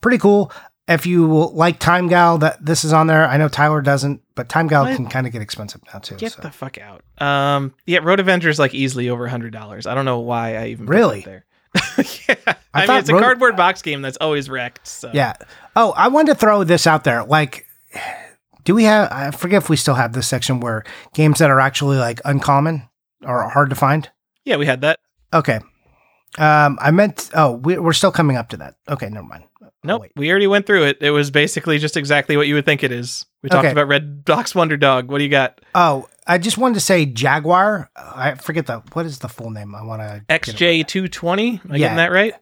pretty 0.00 0.18
cool. 0.18 0.52
If 0.88 1.06
you 1.06 1.26
like 1.52 1.78
Time 1.78 2.08
Gal, 2.08 2.38
that 2.38 2.64
this 2.64 2.84
is 2.84 2.92
on 2.92 3.06
there. 3.06 3.26
I 3.26 3.36
know 3.36 3.48
Tyler 3.48 3.80
doesn't, 3.80 4.20
but 4.34 4.48
Time 4.48 4.66
Gal 4.66 4.84
What? 4.84 4.96
can 4.96 5.06
kind 5.08 5.26
of 5.26 5.32
get 5.32 5.40
expensive 5.40 5.80
now 5.92 6.00
too. 6.00 6.16
Get 6.16 6.32
so. 6.32 6.42
the 6.42 6.50
fuck 6.50 6.76
out. 6.78 7.02
Um, 7.18 7.72
yeah, 7.86 8.00
Road 8.02 8.18
Avengers 8.18 8.58
like 8.58 8.74
easily 8.74 9.08
over 9.08 9.26
a 9.26 9.30
hundred 9.30 9.52
dollars. 9.52 9.86
I 9.86 9.94
don't 9.94 10.04
know 10.04 10.18
why 10.18 10.56
I 10.56 10.66
even 10.68 10.86
put 10.86 10.92
Really? 10.92 11.20
there. 11.20 11.44
yeah, 12.28 12.34
I, 12.74 12.80
mean 12.80 12.86
thought 12.86 13.00
it's 13.00 13.08
a 13.08 13.14
Road- 13.14 13.22
cardboard 13.22 13.56
box 13.56 13.80
game 13.80 14.02
that's 14.02 14.18
always 14.20 14.50
wrecked. 14.50 14.86
So. 14.86 15.10
Yeah. 15.14 15.34
Oh, 15.76 15.92
I 15.96 16.08
wanted 16.08 16.32
to 16.34 16.38
throw 16.38 16.64
this 16.64 16.86
out 16.86 17.04
there. 17.04 17.24
Like, 17.24 17.64
do 18.64 18.74
we 18.74 18.84
have? 18.84 19.10
I 19.12 19.30
forget 19.30 19.62
if 19.62 19.70
we 19.70 19.76
still 19.76 19.94
have 19.94 20.12
this 20.12 20.26
section 20.28 20.58
where 20.60 20.84
games 21.14 21.38
that 21.38 21.48
are 21.48 21.60
actually 21.60 21.96
like 21.98 22.20
uncommon 22.24 22.88
or 23.24 23.48
hard 23.48 23.70
to 23.70 23.76
find. 23.76 24.10
yeah, 24.44 24.56
we 24.56 24.66
had 24.66 24.80
that. 24.80 24.98
Okay. 25.32 25.60
Um, 26.38 26.76
I 26.80 26.90
meant. 26.90 27.30
Oh, 27.34 27.52
we, 27.52 27.78
we're 27.78 27.92
still 27.92 28.12
coming 28.12 28.36
up 28.36 28.48
to 28.50 28.56
that. 28.58 28.74
Okay, 28.88 29.08
never 29.08 29.26
mind. 29.26 29.44
Oh, 29.84 29.88
Nope, 29.88 30.02
wait. 30.02 30.12
we 30.16 30.30
already 30.30 30.46
went 30.46 30.66
through 30.66 30.84
it. 30.84 30.98
It 31.00 31.10
was 31.10 31.30
basically 31.30 31.78
just 31.78 31.96
exactly 31.96 32.36
what 32.36 32.46
you 32.46 32.54
would 32.54 32.64
think 32.64 32.84
it 32.84 32.92
is. 32.92 33.26
We 33.42 33.48
talked 33.48 33.64
Okay. 33.64 33.72
about 33.72 33.88
Red 33.88 34.24
Box 34.24 34.54
Wonder 34.54 34.76
Dog. 34.76 35.10
What 35.10 35.18
do 35.18 35.24
you 35.24 35.30
got? 35.30 35.60
Oh, 35.74 36.08
I 36.26 36.38
just 36.38 36.56
wanted 36.56 36.74
to 36.74 36.80
say 36.80 37.04
Jaguar. 37.04 37.90
I 37.96 38.34
forget 38.36 38.66
the 38.66 38.82
what 38.92 39.06
is 39.06 39.18
the 39.18 39.28
full 39.28 39.50
name. 39.50 39.74
I 39.74 39.82
want 39.82 40.00
to 40.02 40.24
XJ 40.28 40.86
two 40.86 41.08
twenty. 41.08 41.60
Am 41.64 41.72
I 41.72 41.74
Yeah. 41.74 41.78
getting 41.78 41.96
that 41.96 42.12
right? 42.12 42.34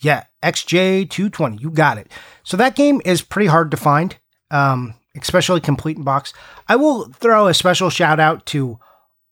Yeah, 0.00 0.24
XJ220. 0.42 1.60
You 1.60 1.70
got 1.70 1.98
it. 1.98 2.10
So 2.44 2.56
that 2.56 2.74
game 2.76 3.00
is 3.04 3.22
pretty 3.22 3.46
hard 3.48 3.70
to 3.70 3.76
find, 3.76 4.16
um, 4.50 4.94
especially 5.20 5.60
complete 5.60 5.96
in 5.96 6.02
box. 6.02 6.32
I 6.68 6.76
will 6.76 7.06
throw 7.12 7.46
a 7.46 7.54
special 7.54 7.90
shout 7.90 8.20
out 8.20 8.46
to 8.46 8.78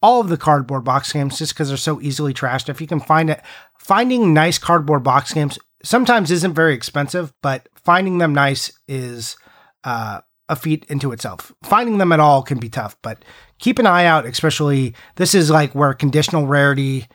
all 0.02 0.20
of 0.20 0.28
the 0.28 0.36
cardboard 0.36 0.84
box 0.84 1.12
games 1.12 1.38
just 1.38 1.54
because 1.54 1.68
they're 1.68 1.76
so 1.76 2.00
easily 2.00 2.34
trashed. 2.34 2.68
If 2.68 2.80
you 2.80 2.86
can 2.86 3.00
find 3.00 3.30
it, 3.30 3.40
finding 3.78 4.34
nice 4.34 4.58
cardboard 4.58 5.02
box 5.02 5.32
games 5.32 5.58
sometimes 5.84 6.30
isn't 6.30 6.54
very 6.54 6.74
expensive, 6.74 7.32
but 7.42 7.68
finding 7.76 8.18
them 8.18 8.34
nice 8.34 8.72
is 8.88 9.36
uh, 9.84 10.22
a 10.48 10.56
feat 10.56 10.84
into 10.88 11.12
itself. 11.12 11.52
Finding 11.62 11.98
them 11.98 12.10
at 12.10 12.20
all 12.20 12.42
can 12.42 12.58
be 12.58 12.68
tough, 12.68 12.96
but 13.02 13.24
keep 13.58 13.78
an 13.78 13.86
eye 13.86 14.06
out. 14.06 14.26
Especially 14.26 14.94
this 15.16 15.34
is 15.34 15.50
like 15.50 15.74
where 15.74 15.94
conditional 15.94 16.46
rarity 16.46 17.06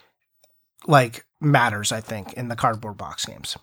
like 0.88 1.26
matters. 1.42 1.92
I 1.92 2.00
think 2.00 2.34
in 2.34 2.48
the 2.48 2.56
cardboard 2.56 2.98
box 2.98 3.26
games. 3.26 3.58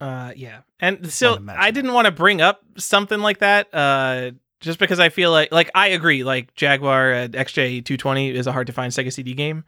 Uh, 0.00 0.32
yeah, 0.36 0.60
and 0.80 1.10
so 1.12 1.38
I 1.48 1.70
didn't 1.70 1.92
want 1.92 2.06
to 2.06 2.12
bring 2.12 2.40
up 2.40 2.62
something 2.76 3.20
like 3.20 3.38
that. 3.38 3.72
Uh, 3.72 4.32
just 4.60 4.78
because 4.78 4.98
I 4.98 5.08
feel 5.08 5.30
like 5.30 5.52
like 5.52 5.70
I 5.74 5.88
agree, 5.88 6.24
like 6.24 6.54
Jaguar 6.54 7.12
uh, 7.12 7.28
XJ 7.28 7.84
two 7.84 7.96
twenty 7.96 8.30
is 8.30 8.46
a 8.46 8.52
hard 8.52 8.66
to 8.66 8.72
find 8.72 8.92
Sega 8.92 9.12
CD 9.12 9.34
game. 9.34 9.64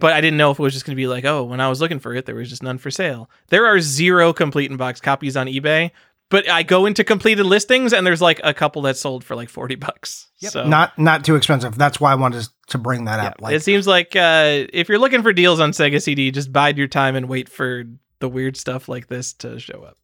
But 0.00 0.12
I 0.14 0.20
didn't 0.20 0.36
know 0.38 0.50
if 0.50 0.58
it 0.58 0.62
was 0.62 0.72
just 0.72 0.84
going 0.86 0.94
to 0.94 1.00
be 1.00 1.06
like, 1.06 1.24
oh, 1.24 1.44
when 1.44 1.60
I 1.60 1.68
was 1.68 1.80
looking 1.80 1.98
for 1.98 2.14
it, 2.14 2.26
there 2.26 2.34
was 2.34 2.48
just 2.48 2.62
none 2.62 2.78
for 2.78 2.90
sale. 2.90 3.30
There 3.48 3.66
are 3.66 3.80
zero 3.80 4.32
complete 4.32 4.70
in 4.70 4.76
box 4.76 5.00
copies 5.00 5.36
on 5.36 5.46
eBay, 5.46 5.90
but 6.30 6.48
I 6.48 6.62
go 6.62 6.86
into 6.86 7.04
completed 7.04 7.44
listings 7.44 7.92
and 7.92 8.06
there's 8.06 8.22
like 8.22 8.40
a 8.42 8.54
couple 8.54 8.82
that 8.82 8.96
sold 8.96 9.24
for 9.24 9.34
like 9.36 9.48
40 9.48 9.74
bucks. 9.76 10.28
So 10.36 10.66
Not 10.66 10.98
not 10.98 11.24
too 11.24 11.36
expensive. 11.36 11.76
That's 11.76 12.00
why 12.00 12.12
I 12.12 12.14
wanted 12.14 12.48
to 12.68 12.78
bring 12.78 13.04
that 13.04 13.22
yeah, 13.22 13.28
up. 13.28 13.40
Like 13.40 13.54
it 13.54 13.62
seems 13.62 13.86
like 13.86 14.16
uh, 14.16 14.66
if 14.72 14.88
you're 14.88 14.98
looking 14.98 15.22
for 15.22 15.32
deals 15.32 15.60
on 15.60 15.72
Sega 15.72 16.00
CD, 16.00 16.30
just 16.30 16.52
bide 16.52 16.78
your 16.78 16.88
time 16.88 17.14
and 17.14 17.28
wait 17.28 17.48
for 17.48 17.84
the 18.20 18.28
weird 18.28 18.56
stuff 18.56 18.88
like 18.88 19.08
this 19.08 19.32
to 19.34 19.58
show 19.58 19.82
up. 19.82 19.98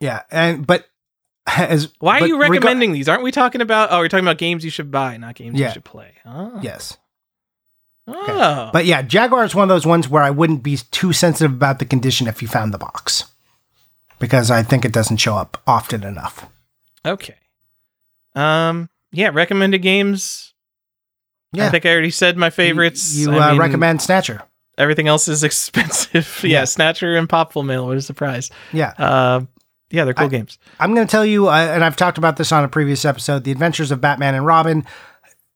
yeah, 0.00 0.22
and 0.30 0.66
but 0.66 0.86
as 1.46 1.92
Why 2.00 2.20
are 2.20 2.26
you 2.26 2.40
recommending 2.40 2.92
these? 2.92 3.08
Aren't 3.08 3.22
we 3.22 3.30
talking 3.30 3.60
about? 3.60 3.90
Oh, 3.92 3.98
we're 3.98 4.08
talking 4.08 4.24
about 4.24 4.38
games 4.38 4.64
you 4.64 4.70
should 4.70 4.90
buy, 4.90 5.16
not 5.16 5.34
games 5.34 5.58
Yeah. 5.58 5.68
you 5.68 5.72
should 5.74 5.84
play. 5.84 6.14
Oh. 6.24 6.58
yes. 6.62 6.96
Oh. 8.08 8.70
But 8.72 8.84
yeah, 8.86 9.02
Jaguar 9.02 9.44
is 9.44 9.54
one 9.54 9.64
of 9.64 9.68
those 9.68 9.86
ones 9.86 10.08
where 10.08 10.22
I 10.22 10.30
wouldn't 10.30 10.62
be 10.62 10.76
too 10.90 11.12
sensitive 11.12 11.52
about 11.52 11.78
the 11.80 11.84
condition 11.84 12.26
if 12.28 12.40
you 12.40 12.48
found 12.48 12.72
the 12.72 12.78
box. 12.78 13.24
Because 14.18 14.50
I 14.50 14.62
think 14.62 14.84
it 14.84 14.92
doesn't 14.92 15.16
show 15.18 15.36
up 15.36 15.60
often 15.66 16.02
enough. 16.04 16.46
okay. 17.04 17.36
Um. 18.34 18.88
Yeah. 19.12 19.30
Recommended 19.32 19.78
games. 19.82 20.52
Yeah. 21.52 21.66
I 21.66 21.70
think 21.70 21.86
I 21.86 21.90
already 21.92 22.10
said 22.10 22.36
my 22.36 22.50
favorites. 22.50 23.14
You, 23.16 23.32
I 23.32 23.48
uh, 23.48 23.50
mean, 23.52 23.60
recommend 23.60 24.02
Snatcher. 24.02 24.42
everything 24.76 25.08
else 25.08 25.26
is 25.28 25.42
expensive. 25.50 26.40
yeah, 26.42 26.48
Yeah. 26.60 26.64
Snatcher 26.64 27.16
and 27.16 27.28
Popful 27.28 27.64
Mail. 27.64 27.86
What 27.86 27.96
a 27.96 28.02
surprise. 28.02 28.50
Yeah. 28.72 28.92
Uh, 28.98 29.42
yeah, 29.90 30.04
they're 30.04 30.12
cool 30.14 30.26
I- 30.26 30.30
games. 30.30 30.58
I'm 30.80 30.94
going 30.94 31.06
to 31.06 31.10
tell 31.10 31.24
you, 31.24 31.48
uh, 31.48 31.52
and 31.52 31.82
I've 31.84 31.96
talked 31.96 32.18
about 32.18 32.36
this 32.36 32.52
on 32.52 32.62
a 32.64 32.68
previous 32.68 33.04
episode 33.04 33.44
The 33.44 33.52
Adventures 33.52 33.90
of 33.90 34.00
Batman 34.00 34.34
and 34.34 34.44
Robin. 34.44 34.84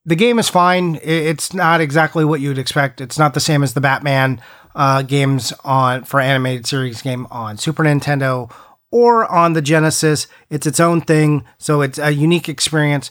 The 0.06 0.16
game 0.16 0.38
is 0.38 0.48
fine. 0.48 0.98
It's 1.02 1.52
not 1.52 1.80
exactly 1.80 2.24
what 2.24 2.40
you'd 2.40 2.58
expect. 2.58 3.00
It's 3.00 3.18
not 3.18 3.34
the 3.34 3.40
same 3.40 3.62
as 3.62 3.74
the 3.74 3.80
Batman 3.80 4.40
uh, 4.74 5.02
games 5.02 5.52
on 5.64 6.04
for 6.04 6.20
animated 6.20 6.66
series 6.66 7.02
game 7.02 7.26
on 7.30 7.58
Super 7.58 7.84
Nintendo 7.84 8.50
or 8.90 9.30
on 9.30 9.52
the 9.52 9.62
Genesis. 9.62 10.26
It's 10.48 10.66
its 10.66 10.80
own 10.80 11.00
thing, 11.02 11.44
so 11.58 11.82
it's 11.82 11.98
a 11.98 12.12
unique 12.12 12.48
experience. 12.48 13.10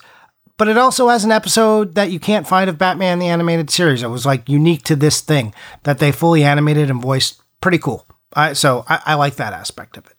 But 0.56 0.68
it 0.68 0.76
also 0.76 1.08
has 1.08 1.24
an 1.24 1.32
episode 1.32 1.94
that 1.94 2.10
you 2.10 2.20
can't 2.20 2.46
find 2.46 2.68
of 2.68 2.76
Batman 2.76 3.18
the 3.18 3.28
animated 3.28 3.70
series. 3.70 4.02
It 4.02 4.08
was 4.08 4.26
like 4.26 4.48
unique 4.48 4.82
to 4.84 4.96
this 4.96 5.20
thing 5.20 5.54
that 5.84 6.00
they 6.00 6.12
fully 6.12 6.44
animated 6.44 6.90
and 6.90 7.00
voiced. 7.00 7.40
Pretty 7.62 7.78
cool. 7.78 8.06
I, 8.34 8.52
so 8.52 8.84
I, 8.88 9.00
I 9.06 9.14
like 9.14 9.36
that 9.36 9.52
aspect 9.54 9.96
of 9.96 10.06
it. 10.06 10.16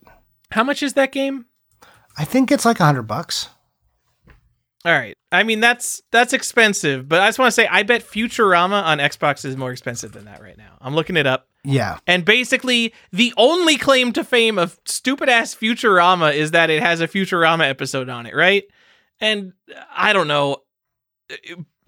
How 0.52 0.64
much 0.64 0.82
is 0.82 0.94
that 0.94 1.12
game? 1.12 1.46
I 2.18 2.26
think 2.26 2.52
it's 2.52 2.66
like 2.66 2.80
a 2.80 2.86
hundred 2.86 3.04
bucks. 3.04 3.50
All 4.84 4.92
right. 4.92 5.16
I 5.32 5.44
mean, 5.44 5.60
that's 5.60 6.02
that's 6.12 6.34
expensive, 6.34 7.08
but 7.08 7.22
I 7.22 7.28
just 7.28 7.40
want 7.40 7.48
to 7.48 7.52
say, 7.52 7.68
I 7.68 7.84
bet 7.84 8.02
Futurama 8.04 8.84
on 8.84 8.98
Xbox 8.98 9.46
is 9.46 9.56
more 9.56 9.72
expensive 9.72 10.12
than 10.12 10.26
that 10.26 10.42
right 10.42 10.58
now. 10.58 10.78
I'm 10.82 10.96
looking 10.96 11.18
it 11.18 11.28
up. 11.28 11.48
Yeah. 11.64 12.00
And 12.08 12.26
basically, 12.26 12.94
the 13.12 13.34
only 13.38 13.78
claim 13.78 14.12
to 14.14 14.24
fame 14.24 14.58
of 14.58 14.80
stupid 14.86 15.30
ass 15.30 15.54
Futurama 15.54 16.34
is 16.34 16.52
that 16.52 16.72
it 16.72 16.82
has 16.82 17.02
a 17.02 17.08
Futurama 17.08 17.70
episode 17.70 18.10
on 18.10 18.26
it, 18.26 18.36
right? 18.36 18.64
And 19.20 19.54
I 19.96 20.14
don't 20.14 20.28
know. 20.28 20.58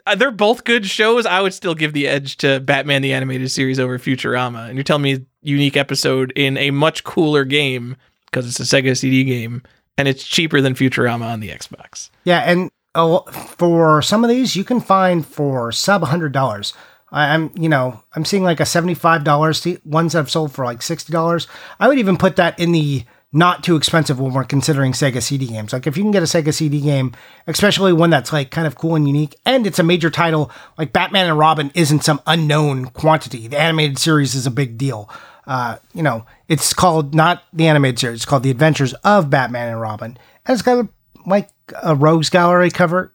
Uh, 0.05 0.13
They're 0.15 0.29
both 0.29 0.63
good 0.63 0.85
shows. 0.85 1.25
I 1.25 1.41
would 1.41 1.55
still 1.55 1.73
give 1.73 1.93
the 1.93 2.07
edge 2.07 2.37
to 2.37 2.59
Batman 2.59 3.01
the 3.01 3.13
Animated 3.13 3.49
Series 3.49 3.79
over 3.79 3.97
Futurama. 3.97 4.67
And 4.67 4.75
you're 4.75 4.83
telling 4.83 5.01
me 5.01 5.25
unique 5.41 5.75
episode 5.77 6.31
in 6.35 6.57
a 6.57 6.69
much 6.69 7.03
cooler 7.03 7.43
game 7.43 7.95
because 8.25 8.47
it's 8.47 8.59
a 8.59 8.75
Sega 8.75 8.95
CD 8.95 9.23
game 9.23 9.63
and 9.97 10.07
it's 10.07 10.23
cheaper 10.23 10.61
than 10.61 10.75
Futurama 10.75 11.25
on 11.25 11.39
the 11.39 11.49
Xbox. 11.49 12.09
Yeah, 12.23 12.39
and 12.39 12.69
oh, 12.95 13.21
for 13.31 14.01
some 14.01 14.23
of 14.23 14.29
these, 14.29 14.55
you 14.55 14.63
can 14.63 14.79
find 14.79 15.25
for 15.25 15.71
sub 15.71 16.03
hundred 16.03 16.31
dollars. 16.31 16.73
I'm, 17.11 17.51
you 17.55 17.69
know, 17.69 18.01
I'm 18.15 18.25
seeing 18.25 18.43
like 18.43 18.59
a 18.59 18.65
seventy-five 18.65 19.23
dollars. 19.23 19.65
Ones 19.85 20.13
that 20.13 20.19
have 20.19 20.31
sold 20.31 20.51
for 20.51 20.65
like 20.65 20.81
sixty 20.81 21.13
dollars. 21.13 21.47
I 21.79 21.87
would 21.87 21.99
even 21.99 22.17
put 22.17 22.35
that 22.37 22.59
in 22.59 22.71
the 22.71 23.03
not 23.35 23.63
too 23.63 23.75
expensive 23.75 24.19
when 24.19 24.31
we're 24.31 24.43
considering 24.43 24.91
Sega 24.91 25.21
CD 25.21 25.47
games. 25.47 25.73
Like 25.73 25.87
if 25.87 25.97
you 25.97 26.03
can 26.03 26.11
get 26.11 26.21
a 26.21 26.27
Sega 26.27 26.53
CD 26.53 26.79
game, 26.79 27.13
especially 27.47 27.91
one 27.91 28.11
that's 28.11 28.31
like 28.31 28.51
kind 28.51 28.67
of 28.67 28.75
cool 28.75 28.95
and 28.95 29.07
unique, 29.07 29.35
and 29.45 29.65
it's 29.65 29.79
a 29.79 29.83
major 29.83 30.11
title, 30.11 30.51
like 30.77 30.93
Batman 30.93 31.27
and 31.27 31.37
Robin 31.37 31.71
isn't 31.73 32.03
some 32.03 32.21
unknown 32.27 32.85
quantity. 32.85 33.47
The 33.47 33.59
animated 33.59 33.97
series 33.97 34.35
is 34.35 34.45
a 34.45 34.51
big 34.51 34.77
deal. 34.77 35.09
Uh, 35.45 35.77
you 35.93 36.03
know, 36.03 36.25
it's 36.47 36.73
called 36.73 37.13
not 37.13 37.43
the 37.51 37.67
animated 37.67 37.99
series; 37.99 38.17
it's 38.17 38.25
called 38.25 38.43
The 38.43 38.51
Adventures 38.51 38.93
of 39.03 39.29
Batman 39.29 39.69
and 39.69 39.81
Robin, 39.81 40.17
and 40.45 40.53
it's 40.53 40.61
got 40.61 40.85
a, 40.85 40.87
like 41.25 41.49
a 41.81 41.95
Rogues 41.95 42.29
Gallery 42.29 42.71
cover. 42.71 43.13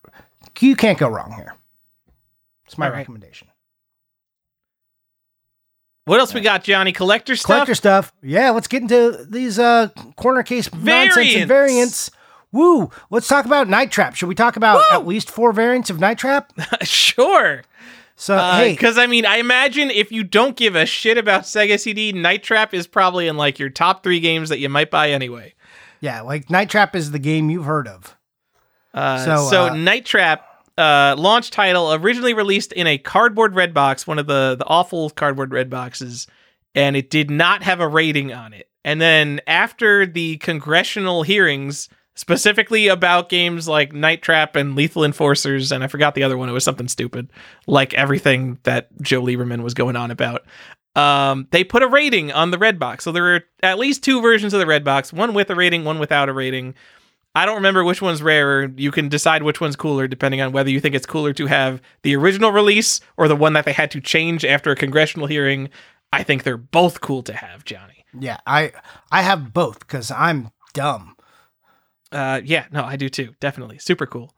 You 0.60 0.74
can't 0.76 0.98
go 0.98 1.08
wrong 1.08 1.32
here. 1.32 1.54
It's 2.66 2.76
my 2.76 2.88
right. 2.88 2.98
recommendation. 2.98 3.48
What 6.04 6.20
else 6.20 6.32
we 6.32 6.40
got, 6.40 6.64
Johnny? 6.64 6.92
Collector 6.92 7.36
stuff? 7.36 7.46
Collector 7.46 7.74
stuff. 7.74 8.12
Yeah, 8.22 8.50
let's 8.50 8.66
get 8.66 8.82
into 8.82 9.26
these 9.28 9.58
uh 9.58 9.88
corner 10.16 10.42
case 10.42 10.72
nonsense 10.72 11.14
Variants. 11.14 11.36
and 11.36 11.48
variants. 11.48 12.10
Woo! 12.50 12.90
Let's 13.10 13.28
talk 13.28 13.44
about 13.44 13.68
Night 13.68 13.90
Trap. 13.90 14.14
Should 14.14 14.28
we 14.28 14.34
talk 14.34 14.56
about 14.56 14.76
Woo! 14.76 14.96
at 14.96 15.06
least 15.06 15.30
four 15.30 15.52
variants 15.52 15.90
of 15.90 16.00
Night 16.00 16.16
Trap? 16.16 16.50
sure. 16.82 17.62
So 18.16 18.36
hey, 18.36 18.72
Because 18.72 18.96
I 18.96 19.06
mean, 19.06 19.26
I 19.26 19.36
imagine 19.36 19.90
if 19.90 20.10
you 20.10 20.24
don't 20.24 20.56
give 20.56 20.74
a 20.74 20.86
shit 20.86 21.18
about 21.18 21.42
Sega 21.42 21.78
CD, 21.78 22.12
Night 22.12 22.42
Trap 22.42 22.72
is 22.72 22.86
probably 22.86 23.28
in 23.28 23.36
like 23.36 23.58
your 23.58 23.68
top 23.68 24.02
three 24.02 24.18
games 24.18 24.48
that 24.48 24.58
you 24.58 24.68
might 24.68 24.90
buy 24.90 25.10
anyway. 25.10 25.54
Yeah, 26.00 26.20
like 26.22 26.50
Night 26.50 26.70
Trap 26.70 26.94
is 26.96 27.10
the 27.10 27.18
game 27.18 27.50
you've 27.50 27.64
heard 27.64 27.88
of. 27.88 28.16
Uh, 28.94 29.24
So, 29.24 29.50
so 29.50 29.66
uh, 29.66 29.74
Night 29.74 30.04
Trap, 30.04 30.46
uh, 30.76 31.14
launch 31.18 31.50
title, 31.50 31.92
originally 31.92 32.34
released 32.34 32.72
in 32.72 32.86
a 32.86 32.98
cardboard 32.98 33.54
red 33.54 33.74
box, 33.74 34.06
one 34.06 34.18
of 34.18 34.26
the 34.26 34.56
the 34.58 34.64
awful 34.66 35.10
cardboard 35.10 35.52
red 35.52 35.68
boxes, 35.70 36.26
and 36.74 36.96
it 36.96 37.10
did 37.10 37.30
not 37.30 37.62
have 37.62 37.80
a 37.80 37.88
rating 37.88 38.32
on 38.32 38.52
it. 38.52 38.68
And 38.84 39.00
then 39.00 39.40
after 39.46 40.06
the 40.06 40.36
congressional 40.38 41.22
hearings, 41.22 41.88
specifically 42.14 42.88
about 42.88 43.28
games 43.28 43.68
like 43.68 43.92
Night 43.92 44.22
Trap 44.22 44.56
and 44.56 44.74
Lethal 44.74 45.04
Enforcers, 45.04 45.70
and 45.70 45.84
I 45.84 45.86
forgot 45.88 46.14
the 46.14 46.22
other 46.22 46.36
one. 46.38 46.48
It 46.48 46.52
was 46.52 46.64
something 46.64 46.88
stupid, 46.88 47.30
like 47.66 47.94
everything 47.94 48.58
that 48.62 48.88
Joe 49.02 49.22
Lieberman 49.22 49.62
was 49.62 49.74
going 49.74 49.94
on 49.96 50.10
about. 50.10 50.44
Um, 50.96 51.46
they 51.50 51.62
put 51.64 51.82
a 51.82 51.88
rating 51.88 52.32
on 52.32 52.50
the 52.50 52.58
red 52.58 52.78
box. 52.78 53.04
So 53.04 53.12
there 53.12 53.34
are 53.34 53.44
at 53.62 53.78
least 53.78 54.02
two 54.02 54.20
versions 54.20 54.52
of 54.52 54.60
the 54.60 54.66
red 54.66 54.84
box, 54.84 55.12
one 55.12 55.34
with 55.34 55.50
a 55.50 55.54
rating, 55.54 55.84
one 55.84 55.98
without 55.98 56.28
a 56.28 56.32
rating. 56.32 56.74
I 57.34 57.46
don't 57.46 57.56
remember 57.56 57.84
which 57.84 58.02
one's 58.02 58.22
rarer. 58.22 58.68
You 58.76 58.90
can 58.90 59.08
decide 59.08 59.42
which 59.42 59.60
one's 59.60 59.76
cooler 59.76 60.08
depending 60.08 60.40
on 60.40 60.50
whether 60.50 60.70
you 60.70 60.80
think 60.80 60.94
it's 60.94 61.06
cooler 61.06 61.32
to 61.34 61.46
have 61.46 61.80
the 62.02 62.16
original 62.16 62.50
release 62.50 63.00
or 63.16 63.28
the 63.28 63.36
one 63.36 63.52
that 63.52 63.64
they 63.64 63.72
had 63.72 63.90
to 63.92 64.00
change 64.00 64.44
after 64.44 64.72
a 64.72 64.76
congressional 64.76 65.28
hearing. 65.28 65.68
I 66.12 66.22
think 66.22 66.42
they're 66.42 66.56
both 66.56 67.00
cool 67.00 67.22
to 67.24 67.34
have, 67.34 67.64
Johnny. 67.64 68.04
Yeah, 68.18 68.38
I 68.46 68.72
I 69.12 69.22
have 69.22 69.52
both 69.52 69.80
because 69.80 70.10
I'm 70.10 70.50
dumb. 70.72 71.16
Uh, 72.10 72.40
yeah, 72.42 72.66
no, 72.72 72.82
I 72.82 72.96
do 72.96 73.08
too. 73.08 73.34
Definitely, 73.38 73.78
super 73.78 74.06
cool. 74.06 74.34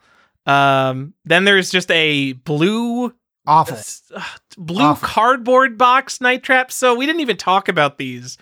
Um, 0.47 1.15
then 1.25 1.45
there's 1.45 1.71
just 1.71 1.91
a 1.91 2.33
blue, 2.33 3.15
Awful. 3.51 3.79
uh, 4.15 4.23
blue 4.57 4.83
Awful. 4.85 5.09
cardboard 5.09 5.77
box 5.77 6.21
night 6.21 6.43
trap. 6.43 6.71
So 6.73 6.95
we 6.95 7.05
didn't 7.07 7.21
even 7.21 7.37
talk 7.37 7.69
about 7.69 7.99
these. 7.99 8.39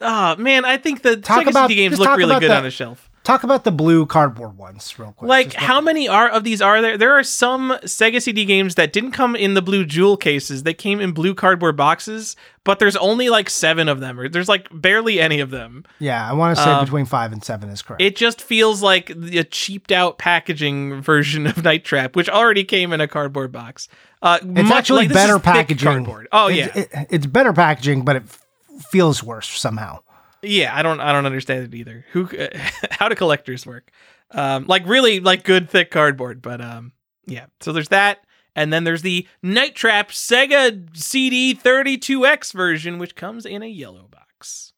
Oh 0.00 0.36
man, 0.36 0.64
I 0.64 0.76
think 0.76 1.02
the 1.02 1.16
Talk 1.16 1.44
Sega 1.44 1.50
about- 1.50 1.68
CD 1.68 1.80
games 1.82 1.98
look 1.98 2.16
really 2.16 2.38
good 2.38 2.50
the- 2.50 2.56
on 2.56 2.62
the 2.62 2.70
shelf. 2.70 3.10
Talk 3.26 3.42
about 3.42 3.64
the 3.64 3.72
blue 3.72 4.06
cardboard 4.06 4.56
ones 4.56 4.96
real 5.00 5.10
quick. 5.10 5.28
Like, 5.28 5.52
how 5.54 5.80
many 5.80 6.06
are 6.08 6.28
of 6.28 6.44
these 6.44 6.62
are 6.62 6.80
there? 6.80 6.96
There 6.96 7.12
are 7.18 7.24
some 7.24 7.70
Sega 7.82 8.22
CD 8.22 8.44
games 8.44 8.76
that 8.76 8.92
didn't 8.92 9.10
come 9.10 9.34
in 9.34 9.54
the 9.54 9.62
blue 9.62 9.84
jewel 9.84 10.16
cases. 10.16 10.62
They 10.62 10.74
came 10.74 11.00
in 11.00 11.10
blue 11.10 11.34
cardboard 11.34 11.76
boxes, 11.76 12.36
but 12.62 12.78
there's 12.78 12.94
only 12.94 13.28
like 13.28 13.50
seven 13.50 13.88
of 13.88 13.98
them, 13.98 14.20
or 14.20 14.28
there's 14.28 14.48
like 14.48 14.68
barely 14.72 15.18
any 15.20 15.40
of 15.40 15.50
them. 15.50 15.84
Yeah, 15.98 16.24
I 16.24 16.34
want 16.34 16.56
to 16.56 16.62
say 16.62 16.70
Um, 16.70 16.84
between 16.84 17.04
five 17.04 17.32
and 17.32 17.42
seven 17.42 17.68
is 17.68 17.82
correct. 17.82 18.00
It 18.00 18.14
just 18.14 18.40
feels 18.40 18.80
like 18.80 19.10
the 19.16 19.42
cheaped 19.42 19.90
out 19.90 20.18
packaging 20.18 21.02
version 21.02 21.48
of 21.48 21.64
Night 21.64 21.84
Trap, 21.84 22.14
which 22.14 22.28
already 22.28 22.62
came 22.62 22.92
in 22.92 23.00
a 23.00 23.08
cardboard 23.08 23.50
box. 23.50 23.88
Uh, 24.22 24.38
it's 24.40 24.46
much- 24.46 24.70
actually 24.70 25.06
like, 25.08 25.12
better 25.14 25.40
packaging. 25.40 25.88
Cardboard. 25.88 26.28
Oh 26.30 26.48
It's- 26.48 26.70
yeah, 26.76 27.00
it- 27.02 27.06
it's 27.10 27.26
better 27.26 27.52
packaging, 27.52 28.04
but 28.04 28.14
it 28.14 28.22
f- 28.22 28.46
feels 28.92 29.20
worse 29.24 29.48
somehow. 29.48 29.98
Yeah. 30.46 30.76
I 30.76 30.82
don't, 30.82 31.00
I 31.00 31.12
don't 31.12 31.26
understand 31.26 31.64
it 31.64 31.74
either. 31.74 32.04
Who, 32.12 32.28
how 32.90 33.08
do 33.08 33.14
collectors 33.14 33.66
work? 33.66 33.90
Um, 34.30 34.66
like 34.66 34.86
really, 34.86 35.20
like 35.20 35.44
good 35.44 35.70
thick 35.70 35.90
cardboard. 35.90 36.42
But 36.42 36.60
um, 36.60 36.92
yeah. 37.26 37.46
So 37.60 37.72
there's 37.72 37.88
that, 37.88 38.18
and 38.54 38.72
then 38.72 38.84
there's 38.84 39.02
the 39.02 39.26
Night 39.42 39.74
Trap 39.74 40.10
Sega 40.10 40.96
CD 40.96 41.54
32X 41.54 42.52
version, 42.52 42.98
which 42.98 43.14
comes 43.14 43.46
in 43.46 43.62
a 43.62 43.66
yellow 43.66 44.08
box. 44.10 44.72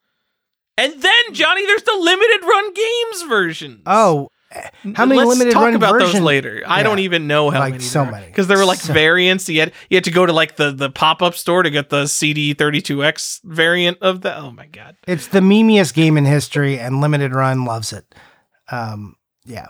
And 0.76 0.92
then 1.02 1.32
Johnny, 1.32 1.66
there's 1.66 1.82
the 1.82 1.98
limited 1.98 2.46
run 2.46 2.72
games 2.72 3.22
version. 3.28 3.82
Oh, 3.86 4.28
how 4.94 5.04
many 5.06 5.18
Let's 5.18 5.28
limited 5.30 5.52
talk 5.52 5.64
run 5.64 5.74
about 5.74 5.92
version? 5.92 6.12
those 6.14 6.22
later. 6.22 6.62
I 6.66 6.78
Yeah. 6.78 6.82
don't 6.84 6.98
even 7.00 7.26
know 7.26 7.50
how 7.50 7.60
Like, 7.60 7.72
many. 7.74 7.84
so 7.84 8.04
many. 8.04 8.26
because 8.26 8.46
there 8.46 8.56
were 8.58 8.64
like 8.64 8.78
So- 8.80 8.92
variants. 8.92 9.48
You 9.48 9.60
had 9.60 9.72
you 9.90 9.96
had 9.96 10.04
to 10.04 10.10
go 10.10 10.24
to 10.26 10.32
like 10.32 10.56
the 10.56 10.72
the 10.72 10.88
pop 10.90 11.22
up 11.22 11.34
store 11.34 11.62
to 11.62 11.70
get 11.70 11.90
the 11.90 12.06
CD 12.06 12.54
32x 12.54 13.40
variant 13.44 13.98
of 14.00 14.22
the. 14.22 14.34
Oh 14.36 14.50
my 14.50 14.66
god! 14.66 14.96
It's 15.06 15.26
the 15.26 15.40
memeiest 15.40 15.92
game 15.94 16.16
in 16.16 16.24
history, 16.24 16.78
and 16.78 17.00
limited 17.00 17.34
run 17.34 17.64
loves 17.64 17.92
it. 17.92 18.14
Um, 18.70 19.16
yeah. 19.44 19.66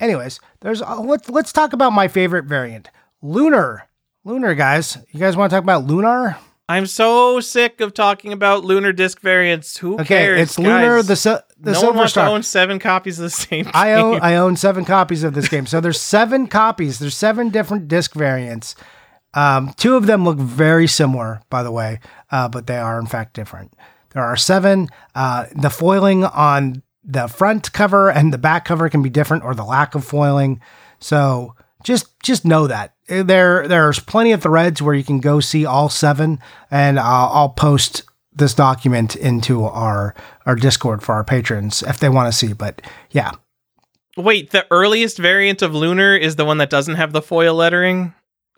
Anyways, 0.00 0.40
there's 0.60 0.82
uh, 0.82 1.00
let's 1.00 1.28
let's 1.28 1.52
talk 1.52 1.72
about 1.72 1.92
my 1.92 2.08
favorite 2.08 2.44
variant, 2.46 2.88
Lunar. 3.22 3.88
Lunar, 4.24 4.54
guys. 4.54 4.98
You 5.12 5.20
guys 5.20 5.36
want 5.36 5.50
to 5.50 5.56
talk 5.56 5.62
about 5.62 5.84
Lunar? 5.84 6.36
I'm 6.68 6.86
so 6.86 7.38
sick 7.40 7.80
of 7.80 7.94
talking 7.94 8.32
about 8.32 8.64
lunar 8.64 8.92
disc 8.92 9.20
variants. 9.20 9.76
Who 9.78 9.94
Okay, 9.94 10.04
cares? 10.06 10.40
it's 10.40 10.58
Lunar 10.58 11.00
the 11.02 11.44
the 11.60 11.72
no 11.72 11.78
one 11.78 11.80
Silver 11.80 12.02
to 12.02 12.08
Star. 12.08 12.28
own 12.28 12.42
seven 12.42 12.78
copies 12.80 13.18
of 13.20 13.24
the 13.24 13.30
same. 13.30 13.70
I 13.72 13.92
own. 13.94 14.20
I 14.20 14.34
own 14.34 14.56
seven 14.56 14.84
copies 14.84 15.22
of 15.22 15.34
this 15.34 15.48
game. 15.48 15.66
So 15.66 15.80
there's 15.80 16.00
seven 16.00 16.48
copies. 16.48 16.98
There's 16.98 17.16
seven 17.16 17.50
different 17.50 17.86
disc 17.88 18.14
variants. 18.14 18.74
Um, 19.34 19.74
two 19.76 19.96
of 19.96 20.06
them 20.06 20.24
look 20.24 20.38
very 20.38 20.86
similar, 20.88 21.40
by 21.50 21.62
the 21.62 21.70
way, 21.70 22.00
uh, 22.30 22.48
but 22.48 22.66
they 22.66 22.78
are 22.78 22.98
in 22.98 23.06
fact 23.06 23.34
different. 23.34 23.74
There 24.10 24.22
are 24.24 24.36
seven. 24.36 24.88
Uh, 25.14 25.46
the 25.54 25.70
foiling 25.70 26.24
on 26.24 26.82
the 27.04 27.28
front 27.28 27.72
cover 27.72 28.10
and 28.10 28.32
the 28.32 28.38
back 28.38 28.64
cover 28.64 28.88
can 28.88 29.02
be 29.02 29.10
different, 29.10 29.44
or 29.44 29.54
the 29.54 29.64
lack 29.64 29.94
of 29.94 30.04
foiling. 30.04 30.60
So 30.98 31.54
just 31.82 32.18
just 32.22 32.44
know 32.44 32.66
that 32.66 32.94
Uh, 33.10 33.22
there 33.22 33.68
there's 33.68 33.98
plenty 34.00 34.32
of 34.32 34.42
threads 34.42 34.80
where 34.82 34.94
you 34.94 35.04
can 35.04 35.20
go 35.20 35.40
see 35.40 35.64
all 35.66 35.88
seven, 35.88 36.38
and 36.70 36.98
I'll, 36.98 37.28
I'll 37.32 37.48
post 37.50 38.02
this 38.32 38.54
document 38.54 39.16
into 39.16 39.64
our 39.64 40.14
our 40.44 40.56
Discord 40.56 41.02
for 41.02 41.14
our 41.14 41.24
patrons 41.24 41.82
if 41.82 41.98
they 41.98 42.08
want 42.08 42.32
to 42.32 42.36
see. 42.36 42.52
But 42.52 42.82
yeah, 43.10 43.32
Wait, 44.16 44.50
the 44.50 44.66
earliest 44.70 45.18
variant 45.18 45.60
of 45.62 45.74
lunar 45.74 46.16
is 46.16 46.36
the 46.36 46.44
one 46.44 46.58
that 46.58 46.70
doesn't 46.70 46.94
have 46.96 47.12
the 47.12 47.22
foil 47.22 47.54
lettering. 47.54 48.14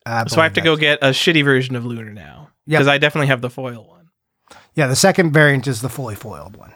I 0.07 0.25
So 0.29 0.41
I 0.41 0.45
have 0.45 0.53
to 0.55 0.61
go 0.61 0.77
get 0.77 1.01
a 1.03 1.09
shitty 1.11 1.45
version 1.45 1.75
of 1.77 1.85
lunar 1.85 2.13
now 2.13 2.51
Yep. 2.67 2.79
because 2.79 2.89
I 2.89 2.99
definitely 2.99 3.27
have 3.29 3.41
the 3.41 3.51
foil 3.51 3.87
one. 3.87 4.09
Yeah, 4.75 4.87
the 4.87 4.97
second 4.97 5.33
variant 5.33 5.67
is 5.67 5.81
the 5.81 5.89
fully 5.89 6.15
foiled 6.15 6.57
one, 6.57 6.73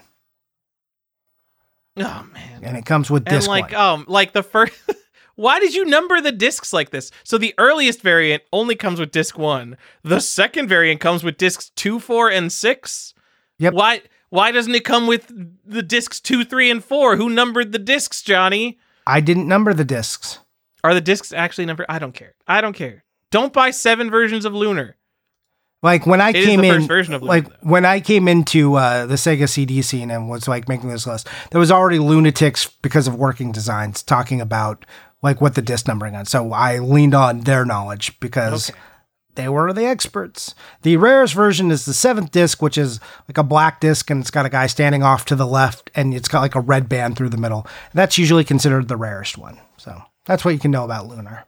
Oh 1.97 2.27
man. 2.33 2.61
and 2.63 2.77
it 2.77 2.85
comes 2.87 3.11
with 3.11 3.23
and 3.27 3.37
disc 3.37 3.49
like 3.49 3.73
one. 3.73 3.75
um 3.81 4.05
like 4.09 4.33
the 4.33 4.43
first 4.43 4.75
why 5.37 5.61
did 5.61 5.75
you 5.75 5.85
number 5.85 6.21
the 6.21 6.33
discs 6.33 6.73
like 6.73 6.91
this? 6.91 7.11
So 7.25 7.39
the 7.39 7.55
earliest 7.59 8.03
variant 8.03 8.43
only 8.53 8.75
comes 8.75 9.01
with 9.01 9.11
disc 9.13 9.39
one. 9.39 9.77
The 10.03 10.21
second 10.21 10.69
variant 10.69 11.01
comes 11.01 11.25
with 11.25 11.37
discs 11.39 11.71
two 11.71 11.99
four 11.99 12.31
and 12.31 12.53
six. 12.53 13.15
Yep. 13.59 13.75
why 13.75 14.03
why 14.31 14.51
doesn't 14.51 14.75
it 14.75 14.85
come 14.85 15.07
with 15.07 15.31
the 15.65 15.83
discs 15.83 16.21
two 16.21 16.45
three 16.45 16.71
and 16.71 16.83
four? 16.85 17.17
Who 17.17 17.29
numbered 17.29 17.73
the 17.73 17.79
discs 17.79 18.23
johnny? 18.23 18.79
I 19.07 19.21
didn't 19.21 19.49
number 19.49 19.73
the 19.75 19.85
discs. 19.85 20.39
are 20.85 20.95
the 20.95 21.01
discs 21.01 21.33
actually 21.33 21.67
numbered? 21.67 21.87
I 21.89 21.99
don't 21.99 22.15
care. 22.15 22.35
I 22.47 22.61
don't 22.61 22.75
care. 22.75 23.05
Don't 23.31 23.53
buy 23.53 23.71
seven 23.71 24.11
versions 24.11 24.45
of 24.45 24.55
lunar. 24.55 24.97
Like 25.83 26.07
when 26.07 26.21
I 26.21 26.31
It 26.31 26.45
came 26.45 26.63
in, 26.63 26.87
version 26.87 27.13
of 27.13 27.23
Lunar, 27.23 27.35
like 27.35 27.49
though. 27.49 27.57
when 27.63 27.85
I 27.85 27.99
came 27.99 28.29
into 28.29 28.75
uh, 28.77 29.05
the 29.07 29.17
Sega 29.17 29.49
CD 29.49 29.83
scene 29.83 30.13
and 30.13 30.29
was 30.29 30.47
like 30.47 30.69
making 30.69 30.91
this 30.91 31.09
list, 31.09 31.27
there 31.51 31.59
was 31.59 31.73
already 31.73 31.99
lunatics 31.99 32.67
because 32.83 33.09
of 33.09 33.17
working 33.17 33.51
designs 33.51 34.01
talking 34.05 34.41
about 34.41 34.87
like 35.23 35.41
what 35.41 35.55
the 35.55 35.63
disc 35.63 35.87
numbering 35.89 36.15
on. 36.17 36.25
So 36.27 36.53
I 36.53 36.79
leaned 36.79 37.15
on 37.15 37.41
their 37.41 37.65
knowledge 37.65 38.19
because 38.21 38.71
Okay. 38.71 38.79
they 39.37 39.49
were 39.49 39.73
the 39.73 39.87
experts. 39.87 40.55
The 40.83 40.97
rarest 40.97 41.33
version 41.35 41.71
is 41.71 41.85
the 41.85 41.95
seventh 41.95 42.33
disc, 42.33 42.61
which 42.61 42.77
is 42.77 42.99
like 43.29 43.39
a 43.39 43.43
black 43.45 43.81
disc 43.81 44.11
and 44.11 44.21
it's 44.21 44.31
got 44.31 44.47
a 44.47 44.51
guy 44.51 44.67
standing 44.67 45.03
off 45.03 45.25
to 45.27 45.37
the 45.37 45.47
left 45.47 45.91
and 45.95 46.13
it's 46.13 46.29
got 46.29 46.41
like 46.41 46.55
a 46.57 46.61
red 46.61 46.89
band 46.89 47.17
through 47.17 47.29
the 47.31 47.37
middle. 47.37 47.67
That's 47.95 48.19
usually 48.19 48.45
considered 48.45 48.89
the 48.89 48.97
rarest 48.97 49.39
one. 49.39 49.59
So 49.77 50.03
that's 50.27 50.45
what 50.45 50.55
you 50.55 50.61
can 50.61 50.71
know 50.71 50.85
about 50.85 51.07
Lunar. 51.07 51.45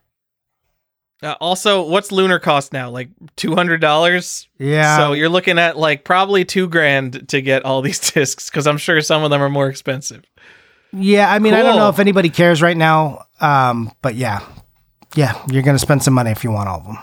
uh, 1.23 1.35
also 1.39 1.81
what's 1.87 2.11
lunar 2.11 2.39
cost 2.39 2.73
now 2.73 2.89
like 2.89 3.09
$200 3.37 4.47
Yeah. 4.59 4.97
so 4.97 5.13
you're 5.13 5.29
looking 5.29 5.57
at 5.57 5.77
like 5.77 6.03
probably 6.03 6.43
two 6.45 6.67
grand 6.67 7.29
to 7.29 7.41
get 7.41 7.63
all 7.63 7.81
these 7.81 7.99
discs 8.11 8.49
because 8.49 8.67
i'm 8.67 8.77
sure 8.77 8.99
some 9.01 9.23
of 9.23 9.29
them 9.31 9.41
are 9.41 9.49
more 9.49 9.67
expensive 9.67 10.23
Yeah, 10.91 11.31
I 11.31 11.39
mean, 11.39 11.53
I 11.53 11.61
don't 11.61 11.75
know 11.77 11.89
if 11.89 11.99
anybody 11.99 12.29
cares 12.29 12.61
right 12.61 12.77
now, 12.77 13.24
um, 13.41 13.91
but 14.01 14.15
yeah, 14.15 14.39
yeah, 15.15 15.41
you're 15.49 15.63
gonna 15.63 15.79
spend 15.79 16.03
some 16.03 16.13
money 16.13 16.31
if 16.31 16.43
you 16.43 16.51
want 16.51 16.69
all 16.69 16.79
of 16.79 16.85
them. 16.85 16.97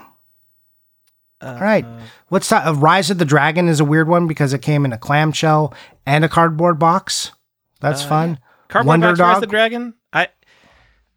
all 1.43 1.61
right, 1.61 1.85
what's 2.29 2.49
that? 2.51 2.67
Uh, 2.67 2.75
Rise 2.75 3.11
of 3.11 3.19
the 3.19 3.25
Dragon 3.25 3.69
is 3.69 3.81
a 3.81 3.85
weird 3.85 4.09
one 4.09 4.27
because 4.27 4.53
it 4.53 4.61
came 4.63 4.85
in 4.85 4.93
a 4.93 4.99
clamshell 4.99 5.75
and 6.07 6.25
a 6.25 6.29
cardboard 6.29 6.79
box. 6.79 7.33
That's 7.81 8.05
Uh, 8.05 8.09
fun. 8.09 8.39
Cardboard 8.69 8.89
Wonder 8.89 9.07
Box 9.09 9.21
Rise 9.21 9.35
Dog? 9.35 9.41
the 9.43 9.47
Dragon. 9.49 9.95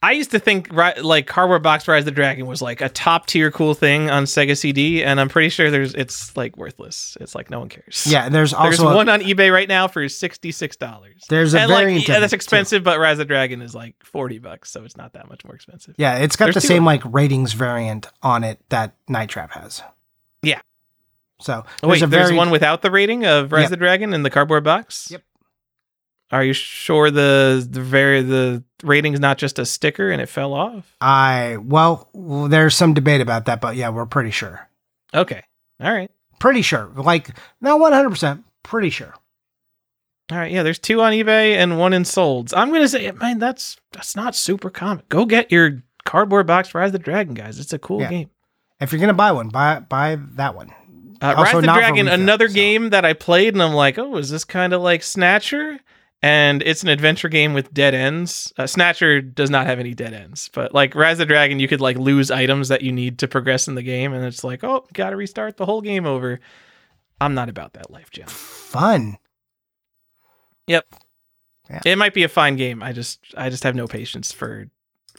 I 0.07 0.11
used 0.11 0.31
to 0.31 0.39
think 0.39 0.71
like 0.71 1.25
Cardboard 1.25 1.63
Box 1.63 1.87
Rise 1.87 2.01
of 2.01 2.05
the 2.05 2.11
Dragon 2.11 2.45
was 2.45 2.61
like 2.61 2.79
a 2.81 2.89
top 2.89 3.25
tier 3.25 3.49
cool 3.49 3.73
thing 3.73 4.09
on 4.09 4.25
Sega 4.25 4.55
CD, 4.55 5.03
and 5.03 5.19
I'm 5.19 5.29
pretty 5.29 5.49
sure 5.49 5.71
there's 5.71 5.95
it's 5.95 6.37
like 6.37 6.55
worthless. 6.57 7.17
It's 7.19 7.33
like 7.33 7.49
no 7.49 7.59
one 7.59 7.69
cares. 7.69 8.05
Yeah, 8.07 8.29
there's 8.29 8.51
There's 8.51 8.79
also 8.79 8.89
a- 8.89 8.95
one 8.95 9.09
on 9.09 9.21
eBay 9.21 9.51
right 9.51 9.67
now 9.67 9.87
for 9.87 10.07
sixty 10.07 10.51
six 10.51 10.75
dollars. 10.75 11.23
There's 11.29 11.53
a 11.55 11.61
and 11.61 11.71
like 11.71 11.79
variant 11.85 12.07
yeah, 12.07 12.19
that's 12.19 12.33
it, 12.33 12.35
too. 12.35 12.37
expensive, 12.37 12.83
but 12.83 12.99
Rise 12.99 13.13
of 13.13 13.17
the 13.19 13.25
Dragon 13.25 13.61
is 13.63 13.73
like 13.73 13.95
forty 14.05 14.37
bucks, 14.37 14.69
so 14.71 14.83
it's 14.83 14.95
not 14.95 15.13
that 15.13 15.27
much 15.27 15.43
more 15.43 15.55
expensive. 15.55 15.95
yeah, 15.97 16.17
it's 16.17 16.35
got 16.35 16.45
There's 16.45 16.55
the 16.55 16.61
same 16.61 16.85
like 16.85 17.01
ratings 17.05 17.53
variant 17.53 18.07
on 18.21 18.43
it 18.43 18.59
that 18.69 18.93
Night 19.09 19.29
Trap 19.29 19.51
has. 19.53 19.81
Yeah. 20.43 20.61
So 21.39 21.63
Oh, 21.83 21.87
wait, 21.89 21.99
there's 21.99 22.03
a 22.03 22.07
there's 22.07 22.27
very 22.27 22.37
one 22.37 22.49
without 22.51 22.81
the 22.81 22.91
rating 22.91 23.25
of 23.25 23.51
Rise 23.51 23.61
Yep. 23.63 23.65
of 23.67 23.71
the 23.71 23.77
Dragon 23.77 24.13
in 24.13 24.21
the 24.23 24.29
cardboard 24.29 24.63
box. 24.63 25.07
Yep. 25.09 25.23
Are 26.31 26.43
you 26.43 26.53
sure 26.53 27.11
the 27.11 27.65
the 27.69 27.81
very 27.81 28.21
the 28.21 28.63
rating's 28.83 29.19
not 29.19 29.37
just 29.37 29.59
a 29.59 29.65
sticker 29.65 30.11
and 30.11 30.21
it 30.21 30.27
fell 30.29 30.53
off? 30.53 30.95
I 31.01 31.57
well, 31.61 32.09
there's 32.13 32.75
some 32.75 32.93
debate 32.93 33.21
about 33.21 33.45
that, 33.45 33.61
but 33.61 33.75
yeah, 33.75 33.89
we're 33.89 34.05
pretty 34.05 34.31
sure. 34.31 34.67
Okay. 35.13 35.43
All 35.79 35.93
right. 35.93 36.11
Pretty 36.39 36.61
sure. 36.61 36.91
Like 36.95 37.29
not 37.61 37.79
100, 37.79 38.09
percent 38.09 38.43
pretty 38.63 38.89
sure. 38.89 39.13
All 40.31 40.39
right, 40.39 40.51
yeah, 40.51 40.63
there's 40.63 40.79
two 40.79 41.01
on 41.01 41.13
eBay 41.13 41.53
and 41.55 41.77
one 41.77 41.93
in 41.93 42.01
Solds. 42.01 42.51
I'm 42.57 42.71
gonna 42.73 42.87
say, 42.87 43.11
man, 43.11 43.37
that's 43.37 43.77
that's 43.91 44.15
not 44.15 44.35
super 44.35 44.71
common. 44.71 45.03
Go 45.09 45.25
get 45.25 45.51
your 45.51 45.83
cardboard 46.03 46.47
box 46.47 46.73
Rise 46.73 46.87
of 46.87 46.93
the 46.93 46.99
Dragon, 46.99 47.35
guys. 47.35 47.59
It's 47.59 47.73
a 47.73 47.79
cool 47.79 48.01
Yeah. 48.01 48.09
game. 48.09 48.29
If 48.81 48.91
you're 48.91 48.99
gonna 48.99 49.13
buy 49.13 49.31
one, 49.31 49.49
buy 49.49 49.79
buy 49.79 50.17
that 50.33 50.55
one. 50.55 50.71
Uh, 51.21 51.35
Rise 51.37 51.53
the 51.53 51.61
Dragon, 51.61 52.07
another 52.07 52.49
so. 52.49 52.55
game 52.55 52.89
that 52.89 53.05
I 53.05 53.13
played, 53.13 53.53
and 53.53 53.61
I'm 53.61 53.73
like, 53.73 53.99
oh, 53.99 54.17
is 54.17 54.29
this 54.31 54.43
kind 54.43 54.73
of 54.73 54.81
like 54.81 55.03
Snatcher? 55.03 55.79
And 56.21 56.63
it's 56.63 56.81
an 56.81 56.89
adventure 56.89 57.29
game 57.29 57.53
with 57.53 57.73
dead 57.73 57.93
ends. 57.93 58.51
Uh, 58.57 58.65
Snatcher 58.65 59.21
does 59.21 59.49
not 59.49 59.67
have 59.67 59.79
any 59.79 59.93
dead 59.93 60.13
ends, 60.13 60.49
but 60.53 60.73
like 60.73 60.95
Rise 60.95 61.19
the 61.19 61.25
Dragon, 61.25 61.59
you 61.59 61.67
could 61.67 61.81
like 61.81 61.97
lose 61.97 62.31
items 62.31 62.69
that 62.69 62.81
you 62.81 62.91
need 62.91 63.19
to 63.19 63.27
progress 63.27 63.67
in 63.67 63.75
the 63.75 63.83
game, 63.83 64.13
and 64.13 64.25
it's 64.25 64.43
like, 64.43 64.63
oh, 64.63 64.87
got 64.93 65.11
to 65.11 65.17
restart 65.17 65.57
the 65.57 65.65
whole 65.65 65.81
game 65.81 66.05
over. 66.05 66.39
I'm 67.21 67.35
not 67.35 67.49
about 67.49 67.73
that 67.73 67.91
life, 67.91 68.09
Jim. 68.09 68.27
Fun. 68.27 69.17
Yep. 70.67 70.85
Yeah. 71.69 71.81
It 71.85 71.97
might 71.97 72.13
be 72.13 72.23
a 72.23 72.29
fine 72.29 72.55
game. 72.55 72.81
I 72.81 72.91
just 72.91 73.19
I 73.37 73.49
just 73.49 73.63
have 73.63 73.75
no 73.75 73.87
patience 73.87 74.31
for 74.31 74.67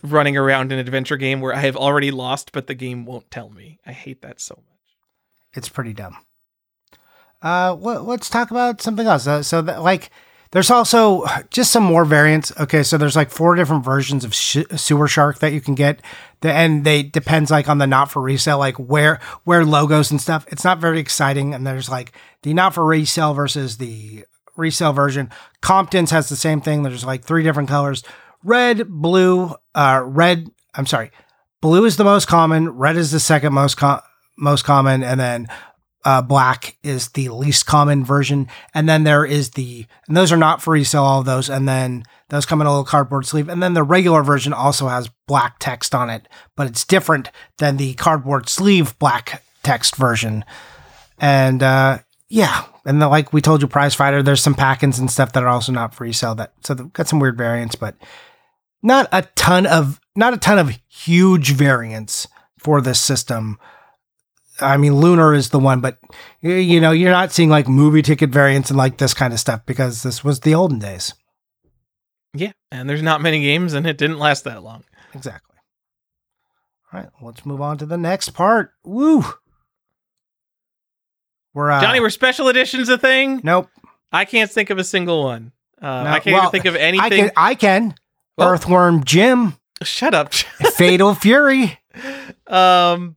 running 0.02 0.36
around 0.36 0.72
in 0.72 0.78
an 0.78 0.86
adventure 0.86 1.16
game 1.16 1.40
where 1.40 1.54
I 1.54 1.60
have 1.60 1.76
already 1.76 2.10
lost, 2.10 2.52
but 2.52 2.66
the 2.66 2.74
game 2.74 3.04
won't 3.04 3.30
tell 3.30 3.50
me. 3.50 3.78
I 3.86 3.92
hate 3.92 4.22
that 4.22 4.40
so 4.40 4.54
much. 4.56 4.96
It's 5.54 5.68
pretty 5.68 5.92
dumb. 5.92 6.16
Uh, 7.42 7.74
let, 7.74 8.04
let's 8.04 8.28
talk 8.28 8.50
about 8.50 8.82
something 8.82 9.06
else. 9.06 9.26
Uh, 9.26 9.42
so, 9.42 9.62
that, 9.62 9.82
like, 9.82 10.10
there's 10.52 10.70
also 10.70 11.24
just 11.50 11.72
some 11.72 11.82
more 11.82 12.04
variants. 12.04 12.52
Okay, 12.58 12.82
so 12.82 12.96
there's 12.96 13.16
like 13.16 13.30
four 13.30 13.54
different 13.54 13.84
versions 13.84 14.24
of 14.24 14.34
sh- 14.34 14.64
Sewer 14.76 15.08
Shark 15.08 15.40
that 15.40 15.52
you 15.52 15.60
can 15.60 15.74
get, 15.74 16.00
and 16.42 16.84
they 16.84 17.02
depends 17.02 17.50
like 17.50 17.68
on 17.68 17.78
the 17.78 17.86
not 17.86 18.10
for 18.10 18.22
resale, 18.22 18.58
like 18.58 18.76
where 18.76 19.20
where 19.44 19.64
logos 19.64 20.10
and 20.10 20.20
stuff. 20.20 20.46
It's 20.48 20.64
not 20.64 20.78
very 20.78 21.00
exciting, 21.00 21.54
and 21.54 21.66
there's 21.66 21.88
like 21.88 22.12
the 22.42 22.54
not 22.54 22.74
for 22.74 22.84
resale 22.84 23.34
versus 23.34 23.78
the 23.78 24.24
resale 24.56 24.92
version. 24.92 25.30
Compton's 25.60 26.10
has 26.10 26.28
the 26.28 26.36
same 26.36 26.60
thing. 26.60 26.82
There's 26.82 27.04
like 27.04 27.24
three 27.24 27.42
different 27.42 27.68
colors: 27.68 28.02
red, 28.44 28.88
blue, 28.88 29.54
uh, 29.74 30.02
red. 30.04 30.50
I'm 30.74 30.86
sorry, 30.86 31.10
blue 31.60 31.84
is 31.84 31.96
the 31.96 32.04
most 32.04 32.28
common. 32.28 32.70
Red 32.70 32.96
is 32.96 33.10
the 33.10 33.20
second 33.20 33.52
most 33.52 33.76
com- 33.76 34.00
most 34.38 34.64
common, 34.64 35.02
and 35.02 35.18
then 35.18 35.48
uh, 36.06 36.22
black 36.22 36.76
is 36.84 37.08
the 37.08 37.28
least 37.30 37.66
common 37.66 38.04
version. 38.04 38.46
And 38.72 38.88
then 38.88 39.02
there 39.02 39.24
is 39.24 39.50
the, 39.50 39.86
and 40.06 40.16
those 40.16 40.30
are 40.30 40.36
not 40.36 40.62
for 40.62 40.70
resale, 40.70 41.02
all 41.02 41.18
of 41.18 41.26
those. 41.26 41.50
And 41.50 41.68
then 41.68 42.04
those 42.28 42.46
come 42.46 42.60
in 42.60 42.68
a 42.68 42.70
little 42.70 42.84
cardboard 42.84 43.26
sleeve. 43.26 43.48
And 43.48 43.60
then 43.60 43.74
the 43.74 43.82
regular 43.82 44.22
version 44.22 44.52
also 44.52 44.86
has 44.86 45.10
black 45.26 45.56
text 45.58 45.96
on 45.96 46.08
it, 46.08 46.28
but 46.54 46.68
it's 46.68 46.84
different 46.84 47.30
than 47.58 47.76
the 47.76 47.94
cardboard 47.94 48.48
sleeve 48.48 48.96
black 49.00 49.42
text 49.64 49.96
version. 49.96 50.44
And 51.18 51.60
uh, 51.60 51.98
yeah, 52.28 52.66
and 52.84 53.02
the, 53.02 53.08
like 53.08 53.32
we 53.32 53.40
told 53.40 53.60
you, 53.60 53.66
Prize 53.66 53.96
Fighter, 53.96 54.22
there's 54.22 54.42
some 54.42 54.54
pack-ins 54.54 55.00
and 55.00 55.10
stuff 55.10 55.32
that 55.32 55.42
are 55.42 55.48
also 55.48 55.72
not 55.72 55.92
for 55.92 56.04
resale. 56.04 56.36
That 56.36 56.52
so 56.60 56.74
they've 56.74 56.92
got 56.92 57.08
some 57.08 57.18
weird 57.18 57.36
variants, 57.36 57.74
but 57.74 57.96
not 58.80 59.08
a 59.10 59.22
ton 59.34 59.66
of 59.66 60.00
not 60.14 60.34
a 60.34 60.38
ton 60.38 60.60
of 60.60 60.78
huge 60.86 61.50
variants 61.50 62.28
for 62.58 62.80
this 62.80 63.00
system 63.00 63.58
I 64.60 64.76
mean, 64.76 64.94
Lunar 64.94 65.34
is 65.34 65.50
the 65.50 65.58
one, 65.58 65.80
but 65.80 65.98
you 66.40 66.80
know, 66.80 66.90
you're 66.92 67.10
not 67.10 67.32
seeing 67.32 67.48
like 67.50 67.68
movie 67.68 68.02
ticket 68.02 68.30
variants 68.30 68.70
and 68.70 68.76
like 68.78 68.96
this 68.98 69.14
kind 69.14 69.32
of 69.32 69.40
stuff 69.40 69.64
because 69.66 70.02
this 70.02 70.24
was 70.24 70.40
the 70.40 70.54
olden 70.54 70.78
days. 70.78 71.14
Yeah, 72.34 72.52
and 72.70 72.88
there's 72.88 73.02
not 73.02 73.20
many 73.22 73.40
games, 73.40 73.72
and 73.72 73.86
it 73.86 73.96
didn't 73.98 74.18
last 74.18 74.44
that 74.44 74.62
long. 74.62 74.84
Exactly. 75.14 75.56
All 76.92 77.00
right, 77.00 77.08
let's 77.22 77.44
move 77.46 77.60
on 77.60 77.78
to 77.78 77.86
the 77.86 77.96
next 77.96 78.30
part. 78.30 78.72
Woo. 78.84 79.24
We're 81.54 81.70
uh, 81.70 81.80
Johnny, 81.80 82.00
were 82.00 82.10
special 82.10 82.48
editions 82.48 82.88
a 82.88 82.98
thing? 82.98 83.40
Nope. 83.42 83.68
I 84.12 84.24
can't 84.24 84.50
think 84.50 84.70
of 84.70 84.78
a 84.78 84.84
single 84.84 85.24
one. 85.24 85.52
Uh, 85.80 86.04
No, 86.04 86.10
I 86.10 86.20
can't 86.20 86.34
well, 86.34 86.42
even 86.42 86.50
think 86.50 86.64
of 86.66 86.74
I 86.74 86.78
anything. 86.78 87.24
can. 87.24 87.30
I 87.36 87.54
can. 87.54 87.94
Well- 88.36 88.50
Earthworm 88.50 89.04
Jim, 89.04 89.54
Shut 89.82 90.14
up. 90.14 90.32
Fatal 90.34 91.14
Fury. 91.14 91.78
um, 92.46 93.16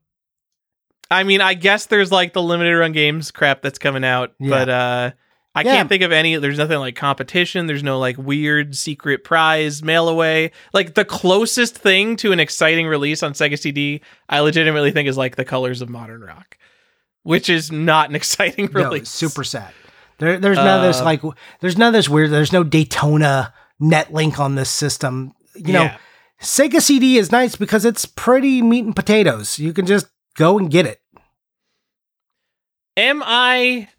I 1.11 1.23
mean, 1.23 1.41
I 1.41 1.53
guess 1.56 1.88
there's 1.88 2.11
like 2.11 2.34
the 2.34 2.41
limited 2.41 2.77
run 2.77 2.91
games 2.91 3.31
crap 3.31 3.61
that's 3.61 3.80
coming 3.80 4.03
out, 4.03 4.34
Yeah. 4.40 4.49
but 4.49 4.69
uh, 4.69 5.11
I 5.56 5.61
Yeah. 5.61 5.76
can't 5.77 5.90
think 5.90 6.03
of 6.03 6.11
any. 6.11 6.36
There's 6.36 6.57
nothing 6.60 6.77
like 6.80 6.95
competition. 6.95 7.65
There's 7.65 7.81
no 7.84 7.98
like 7.99 8.18
weird 8.18 8.76
secret 8.76 9.23
prize 9.23 9.81
mail 9.84 10.07
away. 10.07 10.52
Like 10.73 10.94
the 10.94 11.06
closest 11.06 11.76
thing 11.76 12.15
to 12.18 12.31
an 12.31 12.40
exciting 12.40 12.86
release 12.88 13.23
on 13.23 13.34
Sega 13.34 13.57
CD, 13.57 14.02
I 14.30 14.40
legitimately 14.41 14.91
think 14.91 15.10
is 15.10 15.18
like 15.18 15.36
the 15.36 15.45
Colors 15.45 15.81
of 15.81 15.90
Modern 15.90 16.22
Rock, 16.22 16.57
which 17.23 17.49
is 17.49 17.72
not 17.72 18.10
an 18.10 18.15
exciting 18.18 18.68
release. 18.68 19.02
it's 19.03 19.11
super 19.11 19.44
sad. 19.44 19.72
There, 20.19 20.38
there's 20.38 20.57
none 20.57 20.81
of 20.81 20.86
this 20.86 21.02
Uh, 21.02 21.06
like. 21.06 21.22
There's 21.61 21.77
none 21.77 21.88
of 21.88 21.94
this 21.94 22.10
weird. 22.10 22.30
There's 22.30 22.53
no 22.53 22.64
Daytona 22.64 23.53
Netlink 23.81 24.38
on 24.38 24.56
this 24.56 24.69
system. 24.69 25.31
You 25.56 25.73
know, 25.73 25.84
Yeah. 25.84 25.98
Sega 26.41 26.81
CD 26.81 27.18
is 27.18 27.31
nice 27.31 27.56
because 27.56 27.84
it's 27.86 28.06
pretty 28.06 28.61
meat 28.61 28.86
and 28.86 28.95
potatoes. 28.95 29.57
You 29.60 29.73
can 29.73 29.86
just 29.86 30.07
go 30.40 30.57
and 30.57 30.72
get 30.72 30.86
it. 30.88 30.99
Am 32.98 33.22
I 33.26 33.90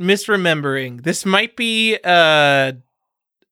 misremembering? 0.00 1.02
This 1.04 1.24
might 1.24 1.56
be 1.56 1.96
a 2.04 2.76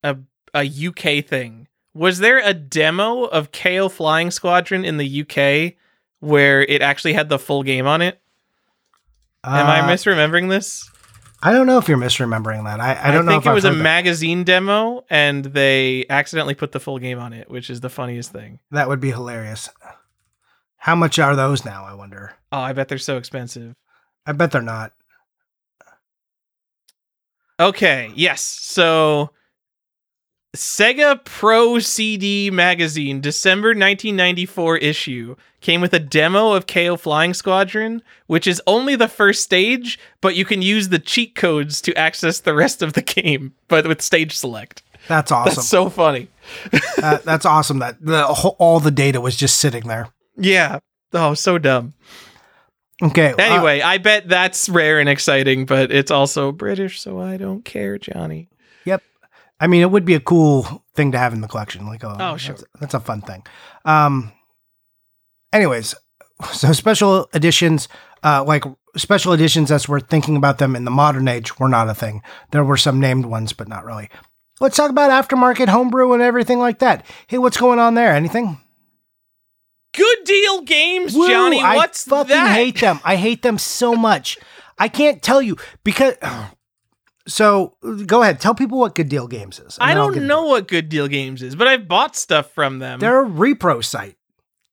a 0.02 0.16
a 0.54 0.64
UK 0.88 1.24
thing. 1.24 1.68
Was 1.94 2.18
there 2.18 2.38
a 2.44 2.54
demo 2.54 3.24
of 3.24 3.52
Keio 3.52 3.90
Flying 3.90 4.30
Squadron 4.30 4.84
in 4.84 4.96
the 4.96 5.22
UK 5.22 5.74
where 6.20 6.62
it 6.62 6.82
actually 6.82 7.12
had 7.14 7.28
the 7.28 7.38
full 7.38 7.62
game 7.62 7.86
on 7.86 8.00
it? 8.02 8.20
Am 9.44 9.66
I 9.66 9.80
Uh, 9.80 9.88
misremembering 9.88 10.48
this? 10.48 10.88
I 11.42 11.52
don't 11.52 11.66
know 11.66 11.78
if 11.78 11.88
you're 11.88 11.98
misremembering 11.98 12.64
that. 12.64 12.78
I, 12.80 13.08
I 13.08 13.10
don't 13.10 13.24
know 13.26 13.32
think 13.32 13.42
if 13.44 13.50
it 13.50 13.54
was 13.54 13.64
a 13.64 13.70
that. 13.70 13.76
magazine 13.82 14.44
demo 14.44 15.04
and 15.10 15.44
they 15.44 16.06
accidentally 16.08 16.54
put 16.54 16.70
the 16.70 16.78
full 16.78 16.98
game 17.00 17.18
on 17.18 17.32
it, 17.32 17.50
which 17.50 17.68
is 17.68 17.80
the 17.80 17.90
funniest 17.90 18.30
thing. 18.30 18.60
That 18.70 18.88
would 18.88 19.00
be 19.00 19.10
hilarious. 19.10 19.68
How 20.82 20.96
much 20.96 21.20
are 21.20 21.36
those 21.36 21.64
now? 21.64 21.84
I 21.84 21.94
wonder. 21.94 22.32
Oh, 22.50 22.58
I 22.58 22.72
bet 22.72 22.88
they're 22.88 22.98
so 22.98 23.16
expensive. 23.16 23.76
I 24.26 24.32
bet 24.32 24.50
they're 24.50 24.60
not. 24.60 24.92
Okay, 27.60 28.10
yes. 28.16 28.40
So 28.42 29.30
Sega 30.56 31.24
Pro 31.24 31.78
CD 31.78 32.50
magazine, 32.50 33.20
December 33.20 33.68
1994 33.68 34.78
issue, 34.78 35.36
came 35.60 35.80
with 35.80 35.94
a 35.94 36.00
demo 36.00 36.50
of 36.52 36.66
Keio 36.66 36.98
Flying 36.98 37.32
Squadron, 37.32 38.02
which 38.26 38.48
is 38.48 38.60
only 38.66 38.96
the 38.96 39.06
first 39.06 39.44
stage, 39.44 40.00
but 40.20 40.34
you 40.34 40.44
can 40.44 40.62
use 40.62 40.88
the 40.88 40.98
cheat 40.98 41.36
codes 41.36 41.80
to 41.82 41.94
access 41.94 42.40
the 42.40 42.54
rest 42.54 42.82
of 42.82 42.94
the 42.94 43.02
game, 43.22 43.54
but 43.68 43.86
with 43.86 44.02
stage 44.02 44.36
select. 44.36 44.82
That's 45.06 45.30
awesome. 45.30 45.54
That's 45.54 45.68
so 45.68 45.88
funny. 45.88 46.26
Uh, 47.00 47.18
that's 47.18 47.46
awesome. 47.46 47.78
That 47.78 48.04
the 48.04 48.24
whole, 48.26 48.56
all 48.58 48.80
the 48.80 48.90
data 48.90 49.20
was 49.20 49.36
just 49.36 49.60
sitting 49.60 49.86
there. 49.86 50.08
Yeah. 50.36 50.78
Oh, 51.12 51.34
so 51.34 51.58
dumb. 51.58 51.94
Okay. 53.02 53.32
uh, 53.32 53.36
Anyway, 53.38 53.80
I 53.80 53.98
bet 53.98 54.28
that's 54.28 54.68
rare 54.68 54.98
and 55.00 55.08
exciting, 55.08 55.66
but 55.66 55.90
it's 55.90 56.10
also 56.10 56.52
British, 56.52 57.00
so 57.00 57.20
I 57.20 57.36
don't 57.36 57.64
care, 57.64 57.98
Johnny. 57.98 58.48
Yep. 58.84 59.02
I 59.60 59.66
mean, 59.66 59.82
it 59.82 59.90
would 59.90 60.04
be 60.04 60.14
a 60.14 60.20
cool 60.20 60.84
thing 60.94 61.12
to 61.12 61.18
have 61.18 61.32
in 61.32 61.40
the 61.40 61.48
collection. 61.48 61.86
Like, 61.86 62.04
oh, 62.04 62.16
Oh, 62.18 62.36
sure. 62.36 62.54
that's, 62.54 62.64
that's 62.80 62.94
a 62.94 63.00
fun 63.00 63.20
thing. 63.20 63.44
Um. 63.84 64.32
Anyways, 65.52 65.94
so 66.52 66.72
special 66.72 67.28
editions, 67.34 67.86
uh, 68.24 68.42
like 68.42 68.64
special 68.96 69.34
editions, 69.34 69.70
as 69.70 69.86
we're 69.86 70.00
thinking 70.00 70.34
about 70.36 70.56
them 70.56 70.74
in 70.74 70.86
the 70.86 70.90
modern 70.90 71.28
age, 71.28 71.58
were 71.58 71.68
not 71.68 71.90
a 71.90 71.94
thing. 71.94 72.22
There 72.52 72.64
were 72.64 72.78
some 72.78 72.98
named 73.00 73.26
ones, 73.26 73.52
but 73.52 73.68
not 73.68 73.84
really. 73.84 74.08
Let's 74.60 74.76
talk 74.76 74.90
about 74.90 75.10
aftermarket 75.10 75.68
homebrew 75.68 76.14
and 76.14 76.22
everything 76.22 76.58
like 76.58 76.78
that. 76.78 77.04
Hey, 77.26 77.36
what's 77.36 77.58
going 77.58 77.78
on 77.78 77.94
there? 77.96 78.14
Anything? 78.14 78.61
Good 79.94 80.24
deal 80.24 80.62
games, 80.62 81.14
Woo, 81.14 81.28
Johnny. 81.28 81.60
I 81.60 81.76
What's 81.76 82.04
fucking 82.04 82.28
that? 82.28 82.52
hate 82.54 82.80
them. 82.80 83.00
I 83.04 83.16
hate 83.16 83.42
them 83.42 83.58
so 83.58 83.94
much. 83.94 84.38
I 84.78 84.88
can't 84.88 85.22
tell 85.22 85.42
you 85.42 85.56
because. 85.84 86.14
So 87.28 87.76
go 88.06 88.22
ahead, 88.22 88.40
tell 88.40 88.52
people 88.52 88.78
what 88.80 88.96
Good 88.96 89.08
Deal 89.08 89.28
Games 89.28 89.60
is. 89.60 89.78
I 89.80 89.94
don't 89.94 90.26
know 90.26 90.46
what 90.46 90.66
Good 90.66 90.88
Deal 90.88 91.06
Games 91.06 91.40
is, 91.40 91.54
but 91.54 91.68
I've 91.68 91.86
bought 91.86 92.16
stuff 92.16 92.50
from 92.50 92.80
them. 92.80 92.98
They're 92.98 93.24
a 93.24 93.28
repro 93.28 93.84
site. 93.84 94.16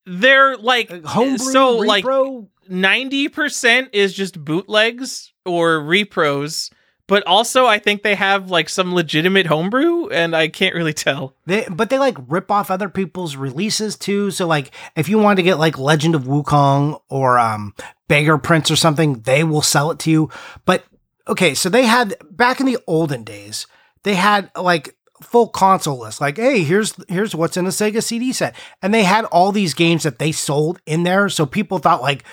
They're 0.07 0.57
like 0.57 0.89
Uh, 0.89 1.01
Homebrew, 1.07 1.37
so 1.37 1.77
like 1.77 2.03
repro. 2.03 2.47
ninety 2.67 3.27
percent 3.29 3.89
is 3.93 4.15
just 4.15 4.43
bootlegs 4.43 5.31
or 5.45 5.79
repros, 5.81 6.71
but 7.09 7.25
also 7.25 7.65
I 7.65 7.79
think 7.79 8.03
they 8.03 8.13
have 8.13 8.51
like 8.51 8.69
some 8.69 8.93
legitimate 8.93 9.47
homebrew, 9.47 10.07
and 10.09 10.35
I 10.35 10.47
can't 10.47 10.75
really 10.75 10.93
tell. 10.93 11.33
They, 11.47 11.65
but 11.69 11.89
they 11.89 11.97
like 11.97 12.15
rip 12.27 12.51
off 12.51 12.69
other 12.69 12.87
people's 12.87 13.35
releases 13.35 13.97
too. 13.97 14.29
So 14.29 14.45
like, 14.45 14.71
if 14.95 15.09
you 15.09 15.17
want 15.17 15.37
to 15.37 15.43
get 15.43 15.57
like 15.57 15.79
Legend 15.79 16.13
of 16.13 16.23
Wukong 16.23 17.01
or 17.09 17.39
um, 17.39 17.73
Beggar 18.07 18.37
Prince 18.37 18.69
or 18.69 18.75
something, 18.75 19.21
they 19.21 19.43
will 19.43 19.63
sell 19.63 19.89
it 19.89 19.97
to 19.99 20.11
you. 20.11 20.29
But 20.65 20.85
okay, 21.27 21.55
so 21.55 21.67
they 21.67 21.85
had 21.85 22.15
back 22.29 22.59
in 22.59 22.67
the 22.67 22.77
olden 22.85 23.23
days, 23.23 23.65
they 24.03 24.13
had 24.13 24.51
like 24.55 24.95
full 25.23 25.47
console 25.47 25.99
list. 25.99 26.21
Like, 26.21 26.37
hey, 26.37 26.63
here's 26.63 26.93
here's 27.09 27.33
what's 27.33 27.57
in 27.57 27.65
a 27.65 27.69
Sega 27.69 28.03
CD 28.03 28.33
set, 28.33 28.55
and 28.83 28.93
they 28.93 29.03
had 29.03 29.25
all 29.25 29.51
these 29.51 29.73
games 29.73 30.03
that 30.03 30.19
they 30.19 30.31
sold 30.31 30.79
in 30.85 31.03
there. 31.03 31.27
So 31.27 31.47
people 31.47 31.79
thought 31.79 32.03
like. 32.03 32.23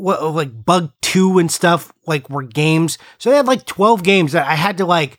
What, 0.00 0.22
like 0.34 0.64
Bug 0.64 0.92
Two 1.00 1.38
and 1.38 1.50
stuff 1.50 1.92
like 2.06 2.28
were 2.30 2.42
games. 2.42 2.98
So 3.18 3.30
they 3.30 3.36
had 3.36 3.46
like 3.46 3.66
twelve 3.66 4.02
games 4.02 4.32
that 4.32 4.46
I 4.46 4.54
had 4.54 4.78
to 4.78 4.86
like 4.86 5.18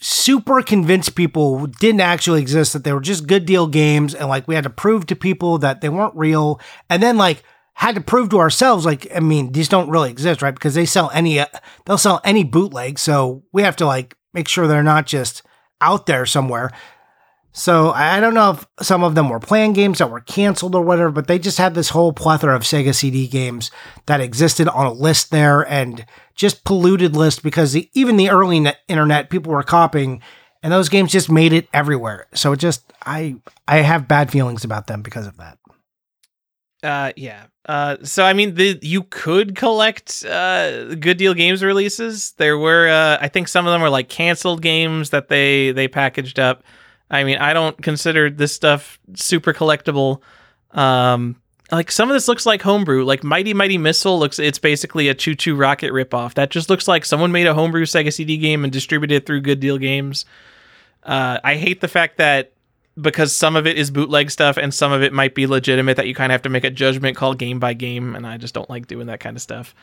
super 0.00 0.62
convince 0.62 1.10
people 1.10 1.66
didn't 1.66 2.00
actually 2.00 2.40
exist 2.40 2.72
that 2.72 2.84
they 2.84 2.92
were 2.92 3.00
just 3.00 3.26
good 3.26 3.44
deal 3.44 3.66
games 3.66 4.14
and 4.14 4.28
like 4.28 4.48
we 4.48 4.54
had 4.54 4.64
to 4.64 4.70
prove 4.70 5.04
to 5.04 5.14
people 5.14 5.58
that 5.58 5.82
they 5.82 5.90
weren't 5.90 6.16
real 6.16 6.58
and 6.88 7.02
then 7.02 7.18
like 7.18 7.42
had 7.74 7.94
to 7.94 8.00
prove 8.00 8.30
to 8.30 8.38
ourselves 8.38 8.86
like 8.86 9.06
i 9.14 9.20
mean 9.20 9.52
these 9.52 9.68
don't 9.68 9.90
really 9.90 10.10
exist 10.10 10.40
right 10.40 10.54
because 10.54 10.74
they 10.74 10.86
sell 10.86 11.10
any 11.12 11.38
uh, 11.38 11.44
they'll 11.84 11.98
sell 11.98 12.18
any 12.24 12.42
bootleg 12.42 12.98
so 12.98 13.42
we 13.52 13.60
have 13.60 13.76
to 13.76 13.84
like 13.84 14.16
make 14.32 14.48
sure 14.48 14.66
they're 14.66 14.82
not 14.82 15.06
just 15.06 15.42
out 15.82 16.06
there 16.06 16.24
somewhere 16.24 16.70
so 17.52 17.90
i 17.92 18.20
don't 18.20 18.34
know 18.34 18.50
if 18.52 18.66
some 18.80 19.02
of 19.02 19.14
them 19.14 19.28
were 19.28 19.40
playing 19.40 19.72
games 19.72 19.98
that 19.98 20.10
were 20.10 20.20
canceled 20.20 20.74
or 20.74 20.82
whatever 20.82 21.10
but 21.10 21.26
they 21.26 21.38
just 21.38 21.58
had 21.58 21.74
this 21.74 21.90
whole 21.90 22.12
plethora 22.12 22.54
of 22.54 22.62
sega 22.62 22.94
cd 22.94 23.26
games 23.26 23.70
that 24.06 24.20
existed 24.20 24.68
on 24.68 24.86
a 24.86 24.92
list 24.92 25.30
there 25.30 25.62
and 25.68 26.06
just 26.34 26.64
polluted 26.64 27.14
list 27.16 27.42
because 27.42 27.72
the, 27.72 27.90
even 27.92 28.16
the 28.16 28.30
early 28.30 28.60
net 28.60 28.78
internet 28.88 29.30
people 29.30 29.52
were 29.52 29.62
copying 29.62 30.20
and 30.62 30.72
those 30.72 30.88
games 30.88 31.10
just 31.12 31.30
made 31.30 31.52
it 31.52 31.68
everywhere 31.72 32.26
so 32.34 32.52
it 32.52 32.58
just 32.58 32.92
i 33.04 33.34
i 33.66 33.78
have 33.78 34.06
bad 34.08 34.30
feelings 34.30 34.64
about 34.64 34.86
them 34.86 35.02
because 35.02 35.26
of 35.26 35.36
that 35.38 35.58
Uh, 36.82 37.12
yeah. 37.16 37.44
Uh, 37.68 37.96
so 38.02 38.24
I 38.24 38.32
mean, 38.32 38.54
the 38.54 38.78
you 38.80 39.02
could 39.02 39.54
collect 39.54 40.24
uh 40.24 40.94
good 40.94 41.18
deal 41.18 41.34
games 41.34 41.62
releases. 41.62 42.32
There 42.38 42.56
were, 42.56 42.88
uh, 42.88 43.18
I 43.20 43.28
think 43.28 43.48
some 43.48 43.66
of 43.66 43.72
them 43.72 43.82
were 43.82 43.90
like 43.90 44.08
canceled 44.08 44.62
games 44.62 45.10
that 45.10 45.28
they 45.28 45.72
they 45.72 45.88
packaged 45.88 46.38
up. 46.38 46.64
I 47.10 47.24
mean, 47.24 47.38
I 47.38 47.52
don't 47.52 47.80
consider 47.82 48.30
this 48.30 48.54
stuff 48.54 48.98
super 49.14 49.52
collectible. 49.52 50.20
Um, 50.70 51.36
like 51.72 51.90
some 51.90 52.08
of 52.08 52.14
this 52.14 52.28
looks 52.28 52.46
like 52.46 52.62
homebrew. 52.62 53.04
Like 53.04 53.24
Mighty 53.24 53.54
Mighty 53.54 53.78
Missile 53.78 54.18
looks, 54.18 54.38
it's 54.38 54.58
basically 54.58 55.08
a 55.08 55.14
ChuChu 55.14 55.58
Rocket 55.58 55.92
ripoff. 55.92 56.34
That 56.34 56.50
just 56.50 56.70
looks 56.70 56.88
like 56.88 57.04
someone 57.04 57.32
made 57.32 57.46
a 57.46 57.54
homebrew 57.54 57.84
Sega 57.84 58.12
CD 58.12 58.36
game 58.36 58.64
and 58.64 58.72
distributed 58.72 59.14
it 59.14 59.26
through 59.26 59.40
Good 59.40 59.60
Deal 59.60 59.78
Games. 59.78 60.24
Uh, 61.02 61.38
I 61.42 61.56
hate 61.56 61.80
the 61.80 61.88
fact 61.88 62.18
that 62.18 62.52
because 63.00 63.34
some 63.34 63.56
of 63.56 63.66
it 63.66 63.78
is 63.78 63.90
bootleg 63.90 64.30
stuff 64.30 64.56
and 64.56 64.74
some 64.74 64.92
of 64.92 65.02
it 65.02 65.12
might 65.12 65.34
be 65.34 65.46
legitimate 65.46 65.96
that 65.96 66.06
you 66.06 66.14
kind 66.14 66.30
of 66.30 66.34
have 66.34 66.42
to 66.42 66.48
make 66.48 66.64
a 66.64 66.70
judgment 66.70 67.16
call 67.16 67.34
game 67.34 67.58
by 67.58 67.72
game 67.72 68.14
and 68.14 68.26
I 68.26 68.36
just 68.36 68.52
don't 68.52 68.68
like 68.68 68.86
doing 68.86 69.06
that 69.06 69.20
kind 69.20 69.36
of 69.36 69.42
stuff. 69.42 69.74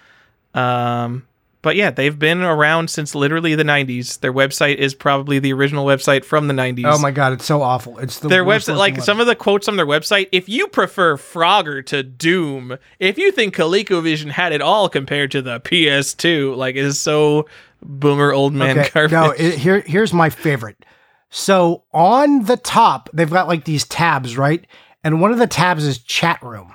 Um 0.53 1.25
but 1.67 1.75
yeah, 1.75 1.91
they've 1.91 2.17
been 2.17 2.43
around 2.43 2.89
since 2.89 3.13
literally 3.13 3.53
the 3.53 3.65
90s. 3.65 4.21
Their 4.21 4.31
website 4.31 4.77
is 4.77 4.95
probably 4.95 5.37
the 5.37 5.51
original 5.51 5.85
website 5.85 6.23
from 6.23 6.47
the 6.47 6.53
90s. 6.53 6.85
oh 6.85 6.97
my 6.97 7.11
god 7.11 7.33
it's 7.33 7.43
so 7.43 7.61
awful 7.61 7.97
it's 7.97 8.19
the 8.19 8.29
their 8.29 8.45
website, 8.45 8.77
like 8.77 9.01
some 9.01 9.19
of 9.19 9.27
the 9.27 9.35
quotes 9.35 9.67
on 9.67 9.75
their 9.75 9.85
website, 9.85 10.29
if 10.31 10.47
you 10.47 10.69
prefer 10.69 11.17
Frogger 11.17 11.85
to 11.87 12.03
Doom, 12.03 12.77
if 12.99 13.17
you 13.17 13.33
think 13.33 13.53
ColecoVision 13.53 14.31
had 14.31 14.53
it 14.53 14.61
all 14.61 14.87
compared 14.87 15.29
to 15.31 15.41
the 15.41 15.59
PS2, 15.59 16.55
like 16.55 16.77
is 16.77 17.01
so 17.01 17.47
boomer 17.81 18.31
old 18.31 18.53
man 18.53 18.79
okay, 18.79 18.89
garbage. 18.93 19.11
no 19.11 19.31
it, 19.31 19.55
here 19.55 19.81
here's 19.81 20.13
my 20.13 20.29
favorite 20.29 20.85
so 21.29 21.83
on 21.91 22.45
the 22.45 22.55
top 22.55 23.09
they've 23.11 23.29
got 23.29 23.49
like 23.49 23.65
these 23.65 23.85
tabs 23.85 24.37
right 24.37 24.65
and 25.03 25.19
one 25.19 25.33
of 25.33 25.37
the 25.37 25.47
tabs 25.47 25.83
is 25.83 25.97
chat 25.97 26.41
room 26.41 26.73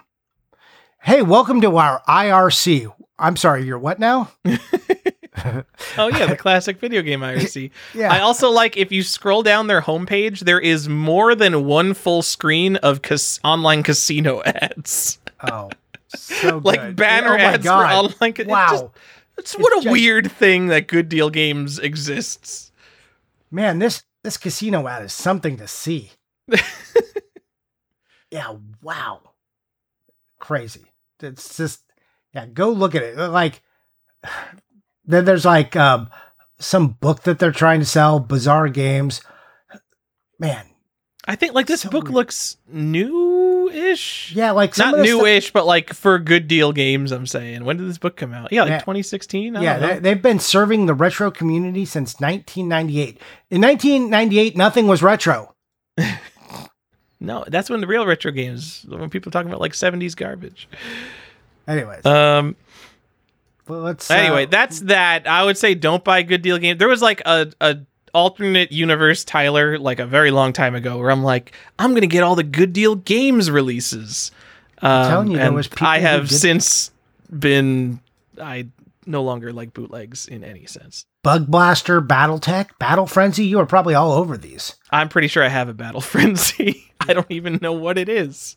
Hey, 1.05 1.21
welcome 1.21 1.61
to 1.63 1.79
our 1.79 2.01
IRC. 2.07 2.95
I'm 3.23 3.37
sorry, 3.37 3.65
you're 3.65 3.79
what 3.79 3.99
now? 3.99 4.31
Oh 5.99 6.09
yeah, 6.09 6.27
the 6.27 6.37
classic 6.37 6.79
video 6.79 7.03
game 7.03 7.21
IRC. 7.21 7.71
Yeah. 7.95 8.13
I 8.13 8.21
also 8.21 8.51
like 8.51 8.77
if 8.77 8.93
you 8.93 9.03
scroll 9.03 9.43
down 9.43 9.67
their 9.67 9.81
homepage, 9.81 10.41
there 10.41 10.61
is 10.61 10.89
more 10.89 11.35
than 11.35 11.65
one 11.65 11.95
full 11.95 12.23
screen 12.23 12.77
of 12.77 13.03
cas- 13.03 13.41
online 13.43 13.83
casino 13.83 14.43
ads, 14.47 15.19
Oh, 15.41 15.71
so 16.09 16.59
like 16.63 16.81
good. 16.81 16.97
banner 16.97 17.35
oh 17.35 17.39
my 17.39 17.43
ads 17.45 17.65
God. 17.65 17.89
for 17.89 17.95
online. 18.17 18.33
ca- 18.35 18.43
it 18.43 18.47
Wow. 18.49 18.69
just- 18.71 18.85
it's 19.39 19.53
what 19.55 19.73
a 19.79 19.83
just- 19.83 19.91
weird 19.91 20.31
thing 20.31 20.67
that 20.69 20.87
Good 20.87 21.09
Deal 21.09 21.31
Games 21.31 21.79
exists. 21.79 22.71
Man, 23.51 23.79
this 23.79 24.05
this 24.23 24.37
casino 24.37 24.87
ad 24.87 25.03
is 25.03 25.13
something 25.15 25.57
to 25.57 25.67
see. 25.67 26.13
yeah, 28.31 28.55
wow. 28.83 29.21
Crazy. 30.39 30.93
It's 31.21 31.57
just 31.57 31.83
yeah, 32.35 32.47
go 32.47 32.71
look 32.71 32.95
at 32.95 33.03
it. 33.03 33.17
Like 33.17 33.63
then 35.05 35.25
there's 35.25 35.45
like 35.45 35.75
um 35.77 36.09
some 36.59 36.89
book 36.89 37.23
that 37.25 37.39
they're 37.39 37.51
trying 37.53 37.81
to 37.81 37.87
sell, 37.87 38.21
bizarre 38.21 38.69
games. 38.69 39.21
Man, 40.39 40.65
I 41.27 41.37
think 41.37 41.55
like 41.55 41.67
this 41.67 41.83
So 41.83 41.91
book 41.91 42.05
weird. 42.05 42.15
looks 42.15 42.57
new-ish. 42.69 44.33
yeah, 44.35 44.51
like 44.53 44.77
Not 44.79 44.97
the 44.97 45.05
stuff- 45.05 45.19
new-ish, 45.21 45.53
but 45.53 45.67
like 45.67 45.93
for 45.93 46.19
Good 46.19 46.49
Deal 46.49 46.73
Games. 46.73 47.13
I'm 47.13 47.27
saying. 47.27 47.65
When 47.65 47.77
did 47.77 47.89
this 47.89 47.99
book 47.99 48.17
come 48.17 48.33
out? 48.33 48.53
Yeah, 48.53 48.63
like 48.63 48.71
Yeah. 48.71 48.79
2016. 48.79 49.57
I 49.57 49.63
Yeah, 49.63 49.79
they, 49.79 49.99
they've 49.99 50.23
been 50.23 50.39
serving 50.41 50.87
the 50.87 50.95
retro 50.95 51.31
community 51.31 51.85
since 51.85 52.15
1998. 52.21 53.21
In 53.51 53.61
1998, 53.61 54.57
nothing 54.57 54.87
was 54.89 55.03
retro. 55.03 55.55
no, 57.21 57.45
that's 57.49 57.71
when 57.71 57.81
the 57.81 57.87
real 57.87 58.07
retro 58.07 58.33
games. 58.33 58.85
When 58.89 59.11
people 59.11 59.31
are 59.31 59.33
talking 59.33 59.49
about 59.49 59.61
like 59.61 59.73
70s 59.73 60.17
garbage. 60.17 60.69
Anyways, 61.69 62.05
Um. 62.05 62.57
well, 63.69 63.81
let's 63.81 64.11
uh, 64.11 64.15
Anyway, 64.15 64.47
that's 64.47 64.81
that. 64.81 65.27
I 65.27 65.45
would 65.45 65.57
say 65.57 65.75
don't 65.75 66.03
buy 66.03 66.23
good 66.23 66.43
deal 66.43 66.59
games. 66.59 66.79
There 66.79 66.89
was 66.89 67.03
like 67.03 67.23
a 67.25 67.53
a 67.61 67.79
alternate 68.15 68.73
universe 68.73 69.25
Tyler 69.25 69.79
like 69.79 69.99
a 69.99 70.07
very 70.07 70.31
long 70.31 70.53
time 70.53 70.75
ago 70.75 70.99
where 70.99 71.11
I'm 71.11 71.23
like 71.23 71.53
I'm 71.79 71.95
gonna 71.95 72.07
get 72.07 72.23
all 72.23 72.35
the 72.35 72.43
good 72.43 72.73
deal 72.73 72.95
games 72.95 73.51
releases. 73.51 74.31
Um, 74.83 75.09
telling 75.09 75.31
you, 75.31 75.39
there 75.39 75.53
was 75.53 75.69
I 75.81 76.01
have 76.01 76.31
since 76.31 76.91
been 77.31 78.01
I 78.41 78.67
no 79.07 79.23
longer 79.23 79.53
like 79.53 79.73
bootlegs 79.73 80.27
in 80.29 80.45
any 80.45 80.67
sense. 80.67 81.07
Bug 81.23 81.47
Blaster, 81.47 82.03
BattleTech, 82.03 82.79
Battle 82.81 83.07
Frenzy. 83.07 83.47
You 83.47 83.61
are 83.61 83.67
probably 83.67 83.95
all 83.95 84.13
over 84.13 84.37
these. 84.37 84.75
I'm 84.91 85.09
pretty 85.09 85.29
sure 85.29 85.45
I 85.45 85.49
have 85.49 85.69
a 85.69 85.73
battle 85.75 86.01
frenzy. 86.13 86.93
I 87.01 87.13
don't 87.13 87.31
even 87.31 87.61
know 87.63 87.73
what 87.73 87.97
it 87.97 88.09
is. 88.09 88.57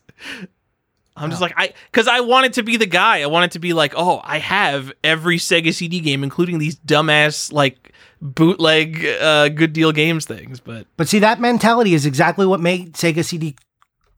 I'm 1.16 1.30
just 1.30 1.40
like 1.40 1.54
I 1.56 1.72
because 1.90 2.08
I 2.08 2.20
wanted 2.20 2.54
to 2.54 2.62
be 2.62 2.76
the 2.76 2.86
guy. 2.86 3.22
I 3.22 3.26
wanted 3.26 3.52
to 3.52 3.58
be 3.58 3.72
like, 3.72 3.94
oh, 3.96 4.20
I 4.22 4.38
have 4.38 4.92
every 5.02 5.38
Sega 5.38 5.72
CD 5.72 6.00
game, 6.00 6.22
including 6.22 6.58
these 6.58 6.76
dumbass 6.76 7.52
like 7.52 7.92
bootleg 8.20 9.04
uh, 9.04 9.48
good 9.48 9.72
deal 9.72 9.92
games 9.92 10.26
things. 10.26 10.60
But 10.60 10.86
But 10.96 11.08
see, 11.08 11.18
that 11.20 11.40
mentality 11.40 11.94
is 11.94 12.06
exactly 12.06 12.46
what 12.46 12.60
made 12.60 12.94
Sega 12.94 13.24
CD 13.24 13.56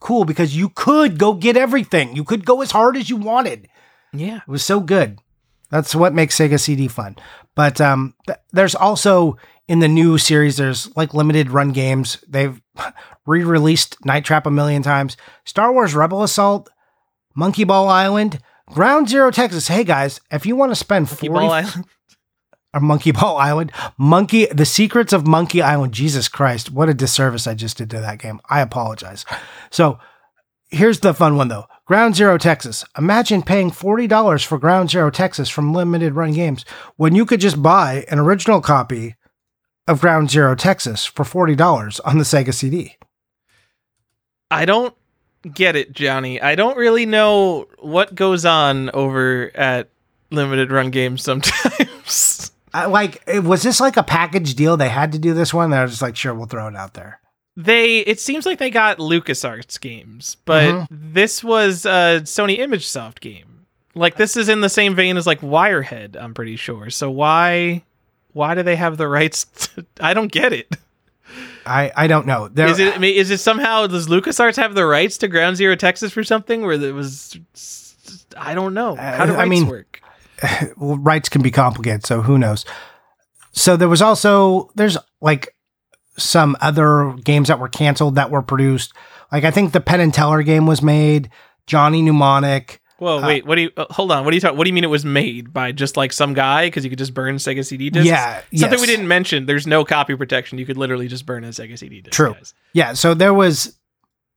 cool 0.01 0.25
because 0.25 0.57
you 0.57 0.69
could 0.71 1.19
go 1.19 1.35
get 1.35 1.57
everything. 1.57 2.15
You 2.17 2.25
could 2.25 2.45
go 2.45 2.63
as 2.63 2.71
hard 2.71 2.97
as 2.97 3.11
you 3.11 3.17
wanted. 3.17 3.69
yeah, 4.13 4.39
It 4.39 4.49
was 4.49 4.65
so 4.65 4.81
good. 4.81 5.19
That's 5.71 5.95
what 5.95 6.15
makes 6.15 6.39
Sega 6.39 6.59
CD 6.59 6.89
fun. 6.89 7.17
But 7.55 7.81
um, 7.81 8.15
th- 8.27 8.39
there's 8.53 8.75
also 8.75 9.37
in 9.67 9.81
the 9.81 9.89
new 9.89 10.17
series, 10.17 10.57
there's 10.57 10.95
like 10.97 11.13
limited 11.15 11.51
run 11.51 11.73
games. 11.73 12.25
They've 12.27 12.61
re-released 13.27 14.03
Night 14.05 14.25
Trap 14.25 14.47
a 14.47 14.51
million 14.51 14.83
times. 14.83 15.17
Star 15.45 15.73
Wars 15.73 15.95
Rebel 15.95 16.23
Assault, 16.23 16.71
Monkey 17.35 17.65
Ball 17.65 17.89
Island, 17.89 18.41
Ground 18.67 19.09
Zero 19.09 19.31
Texas. 19.31 19.69
Hey 19.69 19.85
guys, 19.85 20.21
if 20.31 20.47
you 20.47 20.57
want 20.57 20.71
to 20.73 20.77
spend 20.77 21.07
Monkey 21.07 21.29
40 21.29 21.41
Ball 21.47 21.51
Island. 21.53 21.85
or 22.75 22.81
Monkey 22.81 23.13
Ball 23.13 23.37
Island, 23.37 23.73
Monkey, 23.97 24.47
The 24.47 24.65
Secrets 24.67 25.13
of 25.13 25.27
Monkey 25.27 25.63
Island. 25.63 25.95
Jesus 25.95 26.29
Christ, 26.29 26.71
what 26.71 26.89
a 26.89 26.95
disservice 26.95 27.47
I 27.47 27.55
just 27.55 27.79
did 27.79 27.91
to 27.91 28.01
that 28.01 28.19
game. 28.19 28.41
I 28.49 28.61
apologize. 28.61 29.25
So 29.71 29.99
here's 30.71 31.01
the 31.01 31.15
fun 31.15 31.37
one 31.37 31.49
though 31.49 31.67
Ground 31.87 32.17
Zero 32.17 32.37
Texas. 32.39 32.85
Imagine 32.99 33.43
paying 33.43 33.71
$40 33.71 34.45
for 34.45 34.59
Ground 34.59 34.91
Zero 34.91 35.11
Texas 35.11 35.49
from 35.49 35.73
limited 35.73 36.15
run 36.15 36.33
games 36.33 36.65
when 36.97 37.15
you 37.15 37.25
could 37.25 37.41
just 37.41 37.63
buy 37.63 38.05
an 38.11 38.19
original 38.19 38.61
copy 38.61 39.15
of 39.87 40.03
Ground 40.03 40.31
Zero 40.31 40.55
Texas 40.55 41.07
for 41.07 41.25
$40 41.25 42.01
on 42.05 42.19
the 42.19 42.25
Sega 42.25 42.53
CD. 42.53 42.97
I 44.51 44.67
don't 44.67 44.95
get 45.55 45.77
it, 45.77 45.93
Johnny. 45.93 46.41
I 46.41 46.55
don't 46.55 46.77
really 46.77 47.07
know 47.07 47.69
what 47.79 48.15
goes 48.15 48.45
on 48.45 48.91
over 48.91 49.51
at 49.55 49.89
limited 50.31 50.71
run 50.71 50.91
games 50.91 51.23
sometimes. 51.23 52.51
I, 52.75 52.87
like, 52.87 53.23
it- 53.27 53.45
was 53.45 53.63
this 53.63 53.81
like 53.81 53.97
a 53.97 54.03
package 54.03 54.55
deal? 54.55 54.77
They 54.77 54.89
had 54.91 55.13
to 55.13 55.19
do 55.19 55.33
this 55.35 55.55
one. 55.55 55.71
They're 55.71 55.87
just 55.87 56.03
like, 56.03 56.17
sure, 56.17 56.35
we'll 56.35 56.47
throw 56.47 56.69
it 56.69 56.77
out 56.77 56.95
there. 56.95 57.21
they 57.57 57.99
it 58.01 58.21
seems 58.21 58.45
like 58.47 58.59
they 58.59 58.71
got 58.71 58.99
LucasArts 58.99 59.81
games, 59.81 60.37
but 60.45 60.65
Mhm. 60.75 60.87
this 60.91 61.43
was 61.43 61.87
a 61.87 62.21
Sony 62.25 62.59
ImageSoft 62.59 63.21
game. 63.21 63.67
Like 63.95 64.17
this 64.17 64.37
is 64.37 64.49
in 64.49 64.61
the 64.61 64.69
same 64.69 64.95
vein 64.95 65.17
as 65.17 65.27
like 65.27 65.41
Wirehead, 65.41 66.17
I'm 66.17 66.35
pretty 66.35 66.55
sure. 66.57 66.89
So 66.91 67.11
why 67.11 67.83
why 68.33 68.55
do 68.55 68.63
they 68.63 68.77
have 68.77 68.97
the 68.99 69.09
rights 69.09 69.45
to, 69.75 69.87
I 69.99 70.15
don't 70.15 70.31
get 70.31 70.53
it. 70.53 70.77
I, 71.69 71.93
I 71.97 72.07
don't 72.07 72.27
know. 72.27 72.49
There, 72.49 72.67
Is 72.69 72.79
it 72.79 72.95
I 72.95 72.99
mean, 72.99 73.15
is 73.17 73.31
it 73.31 73.39
somehow 73.39 73.87
does 73.87 74.09
LucasArts 74.09 74.57
have 74.57 74.75
the 74.75 74.87
rights 74.87 75.19
to 75.19 75.29
Ground 75.29 75.57
Zero 75.57 75.77
Texas 75.77 76.13
for 76.13 76.25
something 76.25 76.63
where 76.63 76.73
it 76.73 76.95
was 76.95 77.39
I 78.37 78.55
don't 78.55 78.75
know. 78.75 78.95
How 78.97 79.27
do 79.27 79.33
Uh, 79.33 79.37
I 79.37 79.39
rights 79.41 79.51
mean- 79.51 79.67
work? 79.67 80.01
well, 80.77 80.97
rights 80.99 81.29
can 81.29 81.43
be 81.43 81.51
complicated, 81.51 82.07
so 82.07 82.23
who 82.23 82.39
knows? 82.39 82.65
So 83.53 83.77
there 83.77 83.89
was 83.89 84.01
also 84.03 84.71
there's 84.77 84.97
like 85.21 85.55
some 86.17 86.57
other 86.61 87.15
games 87.25 87.49
that 87.49 87.59
were 87.59 87.69
canceled 87.69 88.15
that 88.17 88.31
were 88.31 88.43
produced. 88.43 88.93
Like 89.33 89.45
I 89.45 89.51
think 89.51 89.73
the 89.73 89.81
Penn 89.81 90.01
and 90.01 90.15
Teller 90.15 90.43
game 90.43 90.67
was 90.67 90.81
made. 90.83 91.31
Johnny 91.67 92.03
Mnemonic. 92.03 92.81
Whoa, 92.99 93.19
uh, 93.19 93.27
wait, 93.27 93.47
what 93.47 93.55
do 93.55 93.63
you 93.63 93.71
uh, 93.77 93.87
hold 93.91 94.11
on, 94.11 94.25
what 94.25 94.33
do 94.33 94.37
you 94.37 94.41
talk 94.41 94.57
what 94.57 94.65
do 94.65 94.71
you 94.71 94.75
mean 94.75 94.85
it 94.85 94.89
was 94.89 95.05
made 95.05 95.53
by 95.53 95.71
just 95.73 95.97
like 95.97 96.13
some 96.13 96.35
guy 96.35 96.67
because 96.67 96.85
you 96.85 96.91
could 96.91 96.99
just 96.99 97.15
burn 97.15 97.37
Sega 97.37 97.65
CD 97.65 97.91
discs? 97.91 98.09
Yeah, 98.09 98.41
Something 98.55 98.79
yes. 98.79 98.81
we 98.81 98.87
didn't 98.87 99.09
mention, 99.09 99.47
there's 99.47 99.67
no 99.67 99.85
copy 99.85 100.17
protection. 100.17 100.59
You 100.59 100.67
could 100.67 100.77
literally 100.77 101.07
just 101.07 101.25
burn 101.25 101.45
a 101.45 101.49
Sega 101.49 101.79
CD 101.79 102.01
disc. 102.01 102.13
True. 102.15 102.35
guys. 102.35 102.55
Yeah, 102.73 102.95
so 102.95 103.15
there 103.15 103.33
was 103.33 103.79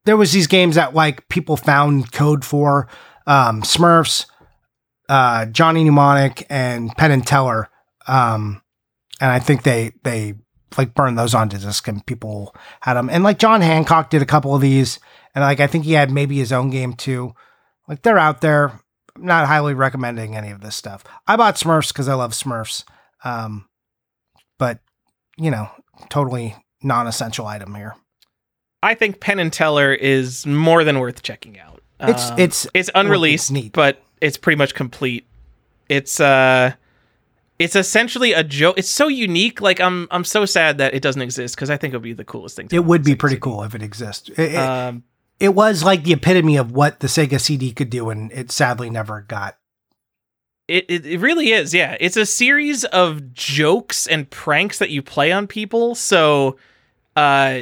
there 0.05 0.17
was 0.17 0.31
these 0.31 0.47
games 0.47 0.75
that 0.75 0.93
like 0.93 1.27
people 1.29 1.57
found 1.57 2.11
code 2.11 2.45
for 2.45 2.87
um, 3.27 3.61
Smurfs, 3.61 4.25
uh, 5.09 5.45
Johnny 5.47 5.83
Mnemonic, 5.83 6.45
and 6.49 6.95
Penn 6.95 7.11
and 7.11 7.25
Teller. 7.25 7.69
Um, 8.07 8.61
and 9.19 9.31
I 9.31 9.39
think 9.39 9.63
they 9.63 9.91
they 10.03 10.35
like 10.77 10.93
burned 10.93 11.17
those 11.17 11.33
onto 11.33 11.57
disc 11.57 11.87
and 11.87 12.05
people 12.05 12.55
had 12.81 12.93
them. 12.93 13.09
And 13.09 13.23
like 13.23 13.39
John 13.39 13.61
Hancock 13.61 14.09
did 14.09 14.21
a 14.21 14.25
couple 14.25 14.55
of 14.55 14.61
these, 14.61 14.99
and 15.35 15.43
like 15.43 15.59
I 15.59 15.67
think 15.67 15.85
he 15.85 15.93
had 15.93 16.11
maybe 16.11 16.37
his 16.37 16.51
own 16.51 16.69
game 16.69 16.93
too. 16.93 17.33
Like 17.87 18.01
they're 18.01 18.19
out 18.19 18.41
there. 18.41 18.79
I'm 19.15 19.25
not 19.25 19.47
highly 19.47 19.73
recommending 19.73 20.35
any 20.35 20.51
of 20.51 20.61
this 20.61 20.75
stuff. 20.75 21.03
I 21.27 21.35
bought 21.35 21.55
Smurfs 21.55 21.89
because 21.89 22.07
I 22.07 22.13
love 22.13 22.31
Smurfs. 22.31 22.83
Um, 23.23 23.67
but 24.57 24.79
you 25.37 25.51
know, 25.51 25.69
totally 26.09 26.55
non-essential 26.83 27.45
item 27.45 27.75
here. 27.75 27.95
I 28.83 28.95
think 28.95 29.19
Penn 29.19 29.39
and 29.39 29.51
Teller 29.53 29.93
is 29.93 30.45
more 30.45 30.83
than 30.83 30.99
worth 30.99 31.21
checking 31.21 31.59
out. 31.59 31.81
It's 31.99 32.31
Um, 32.31 32.39
it's 32.39 32.67
it's 32.73 32.89
unreleased, 32.95 33.45
it's 33.45 33.51
neat. 33.51 33.73
but 33.73 34.01
it's 34.21 34.37
pretty 34.37 34.57
much 34.57 34.73
complete. 34.73 35.27
It's 35.89 36.19
uh 36.19 36.73
it's 37.59 37.75
essentially 37.75 38.33
a 38.33 38.43
joke. 38.43 38.79
It's 38.79 38.89
so 38.89 39.07
unique. 39.07 39.61
Like 39.61 39.79
I'm 39.79 40.07
I'm 40.09 40.23
so 40.23 40.45
sad 40.45 40.79
that 40.79 40.95
it 40.95 41.03
doesn't 41.03 41.21
exist 41.21 41.55
because 41.55 41.69
I 41.69 41.77
think 41.77 41.93
it 41.93 41.97
would 41.97 42.03
be 42.03 42.13
the 42.13 42.23
coolest 42.25 42.55
thing. 42.55 42.69
To 42.69 42.75
it 42.75 42.85
would 42.85 43.03
be 43.03 43.15
pretty 43.15 43.37
cool 43.37 43.61
if 43.63 43.75
it 43.75 43.83
exists. 43.83 44.29
It, 44.35 44.55
Um, 44.55 45.03
it 45.41 45.55
was 45.55 45.83
like 45.83 46.03
the 46.03 46.13
epitome 46.13 46.55
of 46.55 46.71
what 46.71 46.99
the 46.99 47.07
Sega 47.07 47.41
CD 47.41 47.71
could 47.71 47.89
do, 47.89 48.11
and 48.11 48.31
it 48.31 48.51
sadly 48.51 48.91
never 48.91 49.21
got. 49.21 49.57
It, 50.67 50.85
it 50.87 51.03
it 51.03 51.19
really 51.19 51.51
is, 51.51 51.73
yeah. 51.73 51.97
It's 51.99 52.15
a 52.15 52.27
series 52.27 52.85
of 52.85 53.33
jokes 53.33 54.05
and 54.05 54.29
pranks 54.29 54.77
that 54.77 54.91
you 54.91 55.01
play 55.01 55.31
on 55.31 55.47
people. 55.47 55.95
So, 55.95 56.57
uh, 57.15 57.61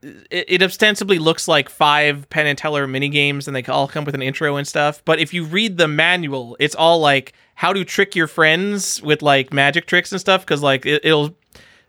it, 0.00 0.44
it 0.46 0.62
ostensibly 0.62 1.18
looks 1.18 1.48
like 1.48 1.68
five 1.68 2.30
Penn 2.30 2.46
and 2.46 2.56
Teller 2.56 2.86
mini 2.86 3.08
games, 3.08 3.48
and 3.48 3.56
they 3.56 3.64
all 3.64 3.88
come 3.88 4.04
with 4.04 4.14
an 4.14 4.22
intro 4.22 4.54
and 4.54 4.66
stuff. 4.66 5.02
But 5.04 5.18
if 5.18 5.34
you 5.34 5.44
read 5.44 5.76
the 5.76 5.88
manual, 5.88 6.56
it's 6.60 6.76
all 6.76 7.00
like 7.00 7.32
how 7.56 7.72
to 7.72 7.84
trick 7.84 8.14
your 8.14 8.28
friends 8.28 9.02
with 9.02 9.22
like 9.22 9.52
magic 9.52 9.86
tricks 9.86 10.12
and 10.12 10.20
stuff. 10.20 10.42
Because 10.42 10.62
like 10.62 10.86
it, 10.86 11.04
it'll 11.04 11.36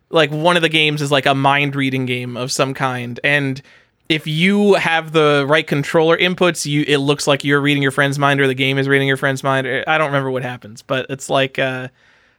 like 0.10 0.32
one 0.32 0.56
of 0.56 0.64
the 0.64 0.70
games 0.70 1.04
is 1.04 1.12
like 1.12 1.28
a 1.28 1.36
mind 1.36 1.76
reading 1.76 2.08
game 2.08 2.36
of 2.36 2.52
some 2.52 2.74
kind, 2.74 3.20
and 3.24 3.62
if 4.10 4.26
you 4.26 4.74
have 4.74 5.12
the 5.12 5.46
right 5.48 5.66
controller 5.66 6.18
inputs, 6.18 6.66
you 6.66 6.84
it 6.88 6.98
looks 6.98 7.28
like 7.28 7.44
you're 7.44 7.62
reading 7.62 7.84
your 7.84 7.92
friend's 7.92 8.18
mind 8.18 8.42
or 8.42 8.48
the 8.48 8.56
game 8.56 8.80
is 8.80 8.88
reading 8.88 9.08
your 9.08 9.18
friend's 9.18 9.44
mind. 9.44 9.68
I 9.88 9.98
don't 10.00 10.08
remember 10.08 10.32
what 10.32 10.42
happens, 10.42 10.82
but 10.82 11.06
it's 11.10 11.30
like 11.30 11.60
uh, 11.60 11.90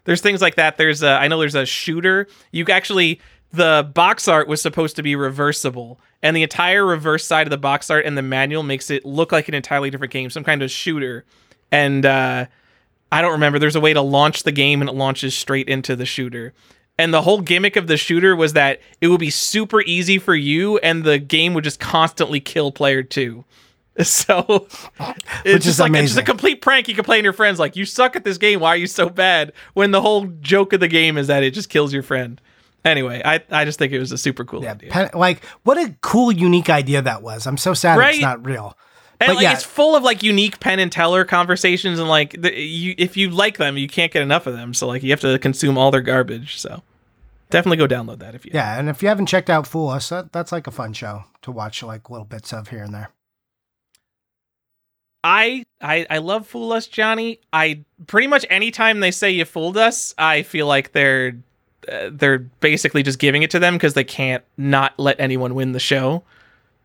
there's 0.04 0.20
things 0.20 0.42
like 0.42 0.56
that. 0.56 0.76
There's 0.76 1.02
a, 1.02 1.10
I 1.10 1.28
know 1.28 1.38
there's 1.38 1.54
a 1.54 1.64
shooter. 1.64 2.26
You 2.50 2.66
actually 2.66 3.20
the 3.52 3.88
box 3.94 4.28
art 4.28 4.48
was 4.48 4.60
supposed 4.60 4.96
to 4.96 5.02
be 5.02 5.14
reversible, 5.14 6.00
and 6.22 6.36
the 6.36 6.42
entire 6.42 6.84
reverse 6.84 7.24
side 7.24 7.46
of 7.46 7.50
the 7.50 7.58
box 7.58 7.88
art 7.88 8.04
and 8.04 8.18
the 8.18 8.22
manual 8.22 8.64
makes 8.64 8.90
it 8.90 9.04
look 9.04 9.30
like 9.30 9.48
an 9.48 9.54
entirely 9.54 9.90
different 9.90 10.12
game, 10.12 10.28
some 10.28 10.44
kind 10.44 10.62
of 10.62 10.70
shooter. 10.70 11.24
And 11.70 12.04
uh, 12.04 12.46
I 13.12 13.22
don't 13.22 13.32
remember. 13.32 13.60
There's 13.60 13.76
a 13.76 13.80
way 13.80 13.92
to 13.92 14.02
launch 14.02 14.42
the 14.42 14.52
game, 14.52 14.80
and 14.80 14.90
it 14.90 14.94
launches 14.94 15.36
straight 15.36 15.68
into 15.68 15.94
the 15.94 16.06
shooter. 16.06 16.52
And 17.00 17.14
the 17.14 17.22
whole 17.22 17.40
gimmick 17.40 17.76
of 17.76 17.86
the 17.86 17.96
shooter 17.96 18.36
was 18.36 18.52
that 18.52 18.80
it 19.00 19.08
would 19.08 19.20
be 19.20 19.30
super 19.30 19.80
easy 19.82 20.18
for 20.18 20.34
you, 20.34 20.78
and 20.78 21.02
the 21.02 21.18
game 21.18 21.54
would 21.54 21.64
just 21.64 21.80
constantly 21.80 22.40
kill 22.40 22.70
player 22.72 23.02
two. 23.02 23.44
So 24.02 24.66
it's 25.44 25.64
just 25.64 25.78
like 25.80 25.92
it's 25.92 26.08
just 26.12 26.18
a 26.18 26.22
complete 26.22 26.62
prank. 26.62 26.88
You 26.88 26.94
can 26.94 27.04
play 27.04 27.18
to 27.18 27.24
your 27.24 27.32
friends 27.34 27.58
like, 27.58 27.76
"You 27.76 27.84
suck 27.84 28.16
at 28.16 28.24
this 28.24 28.38
game. 28.38 28.60
Why 28.60 28.68
are 28.70 28.76
you 28.76 28.86
so 28.86 29.10
bad?" 29.10 29.52
When 29.74 29.90
the 29.90 30.00
whole 30.00 30.26
joke 30.40 30.72
of 30.72 30.80
the 30.80 30.88
game 30.88 31.18
is 31.18 31.26
that 31.26 31.42
it 31.42 31.52
just 31.52 31.68
kills 31.68 31.92
your 31.92 32.02
friend. 32.02 32.40
Anyway, 32.82 33.20
I, 33.22 33.40
I 33.50 33.66
just 33.66 33.78
think 33.78 33.92
it 33.92 33.98
was 33.98 34.10
a 34.10 34.16
super 34.16 34.44
cool 34.44 34.62
Yeah, 34.62 34.72
idea. 34.72 34.90
pen, 34.90 35.10
like 35.12 35.44
what 35.64 35.76
a 35.76 35.94
cool, 36.00 36.32
unique 36.32 36.70
idea 36.70 37.02
that 37.02 37.20
was. 37.22 37.46
I'm 37.46 37.58
so 37.58 37.74
sad 37.74 37.98
Right? 37.98 38.14
it's 38.14 38.22
not 38.22 38.42
real. 38.46 38.74
and 39.20 39.26
but 39.28 39.36
like 39.36 39.42
yeah. 39.42 39.52
it's 39.52 39.64
full 39.64 39.94
of 39.94 40.02
like 40.02 40.22
unique 40.22 40.60
Penn 40.60 40.78
and 40.78 40.90
Teller 40.90 41.24
conversations, 41.26 41.98
and 41.98 42.08
like 42.08 42.40
the, 42.40 42.58
you, 42.58 42.94
if 42.96 43.18
you 43.18 43.28
like 43.28 43.58
them, 43.58 43.76
you 43.76 43.88
can't 43.88 44.10
get 44.12 44.22
enough 44.22 44.46
of 44.46 44.54
them. 44.54 44.72
So 44.72 44.86
like 44.86 45.02
you 45.02 45.10
have 45.10 45.20
to 45.20 45.38
consume 45.40 45.76
all 45.76 45.90
their 45.90 46.00
garbage. 46.00 46.58
So 46.58 46.82
definitely 47.50 47.76
go 47.76 47.86
download 47.86 48.18
that 48.20 48.34
if 48.34 48.44
you. 48.44 48.52
Yeah, 48.54 48.78
and 48.78 48.88
if 48.88 49.02
you 49.02 49.08
haven't 49.08 49.26
checked 49.26 49.50
out 49.50 49.66
Fool 49.66 49.88
Us, 49.88 50.08
that, 50.08 50.32
that's 50.32 50.52
like 50.52 50.66
a 50.66 50.70
fun 50.70 50.92
show 50.92 51.24
to 51.42 51.50
watch, 51.50 51.82
like 51.82 52.10
little 52.10 52.24
bits 52.24 52.52
of 52.52 52.68
here 52.68 52.82
and 52.82 52.94
there. 52.94 53.10
I 55.22 55.66
I 55.80 56.06
I 56.08 56.18
love 56.18 56.46
Fool 56.46 56.72
Us, 56.72 56.86
Johnny. 56.86 57.40
I 57.52 57.84
pretty 58.06 58.26
much 58.26 58.46
anytime 58.48 59.00
they 59.00 59.10
say 59.10 59.30
you 59.30 59.44
fooled 59.44 59.76
us, 59.76 60.14
I 60.16 60.42
feel 60.42 60.66
like 60.66 60.92
they're 60.92 61.36
uh, 61.90 62.10
they're 62.12 62.38
basically 62.38 63.02
just 63.02 63.18
giving 63.18 63.42
it 63.42 63.50
to 63.50 63.58
them 63.58 63.74
because 63.74 63.94
they 63.94 64.04
can't 64.04 64.44
not 64.56 64.98
let 64.98 65.20
anyone 65.20 65.54
win 65.54 65.72
the 65.72 65.80
show. 65.80 66.22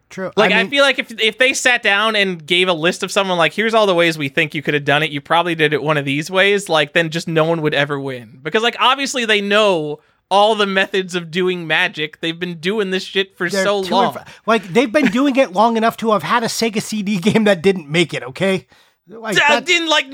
True. 0.10 0.32
Like 0.36 0.52
I, 0.52 0.62
mean, 0.62 0.70
feel 0.70 0.84
like 0.84 1.00
if 1.00 1.20
if 1.20 1.38
they 1.38 1.54
sat 1.54 1.82
down 1.82 2.16
and 2.16 2.46
gave 2.46 2.68
a 2.68 2.74
list 2.74 3.04
of 3.04 3.12
someone 3.12 3.38
like 3.38 3.54
here's 3.54 3.74
all 3.74 3.88
the 3.88 3.96
ways 3.96 4.18
we 4.18 4.30
think 4.30 4.54
you 4.54 4.62
could 4.62 4.74
have 4.74 4.86
done 4.86 5.02
it, 5.02 5.12
you 5.12 5.20
probably 5.20 5.56
did 5.56 5.74
it 5.74 5.82
one 5.82 5.98
of 5.98 6.06
these 6.06 6.30
ways, 6.30 6.70
like 6.70 6.94
then 6.94 7.10
just 7.10 7.28
no 7.28 7.46
one 7.46 7.62
would 7.62 7.74
ever 7.74 8.00
win. 8.00 8.40
Because 8.44 8.64
like 8.64 8.76
obviously 8.80 9.26
they 9.26 9.42
know 9.42 10.00
all 10.32 10.56
the 10.56 10.66
methods 10.66 11.14
of 11.16 11.30
doing 11.32 11.68
magic. 11.68 12.20
They've 12.20 12.40
been 12.40 12.60
doing 12.60 12.90
this 12.92 13.04
shit 13.04 13.38
for 13.38 13.50
they're 13.50 13.64
so 13.64 13.80
long. 13.82 14.16
inf- 14.16 14.42
like 14.48 14.64
they've 14.64 14.92
been 14.92 15.08
doing 15.12 15.36
it 15.36 15.54
long 15.54 15.78
enough 15.78 15.98
to 15.98 16.12
have 16.12 16.24
had 16.24 16.44
a 16.44 16.48
Sega 16.48 16.82
CD 16.82 17.18
game 17.20 17.44
that 17.46 17.62
didn't 17.62 17.90
make 17.90 18.14
it. 18.14 18.24
Okay, 18.24 18.68
like 19.08 19.38
Uh, 19.38 19.60
that- 19.62 19.70
in 19.70 19.88
like 19.88 20.06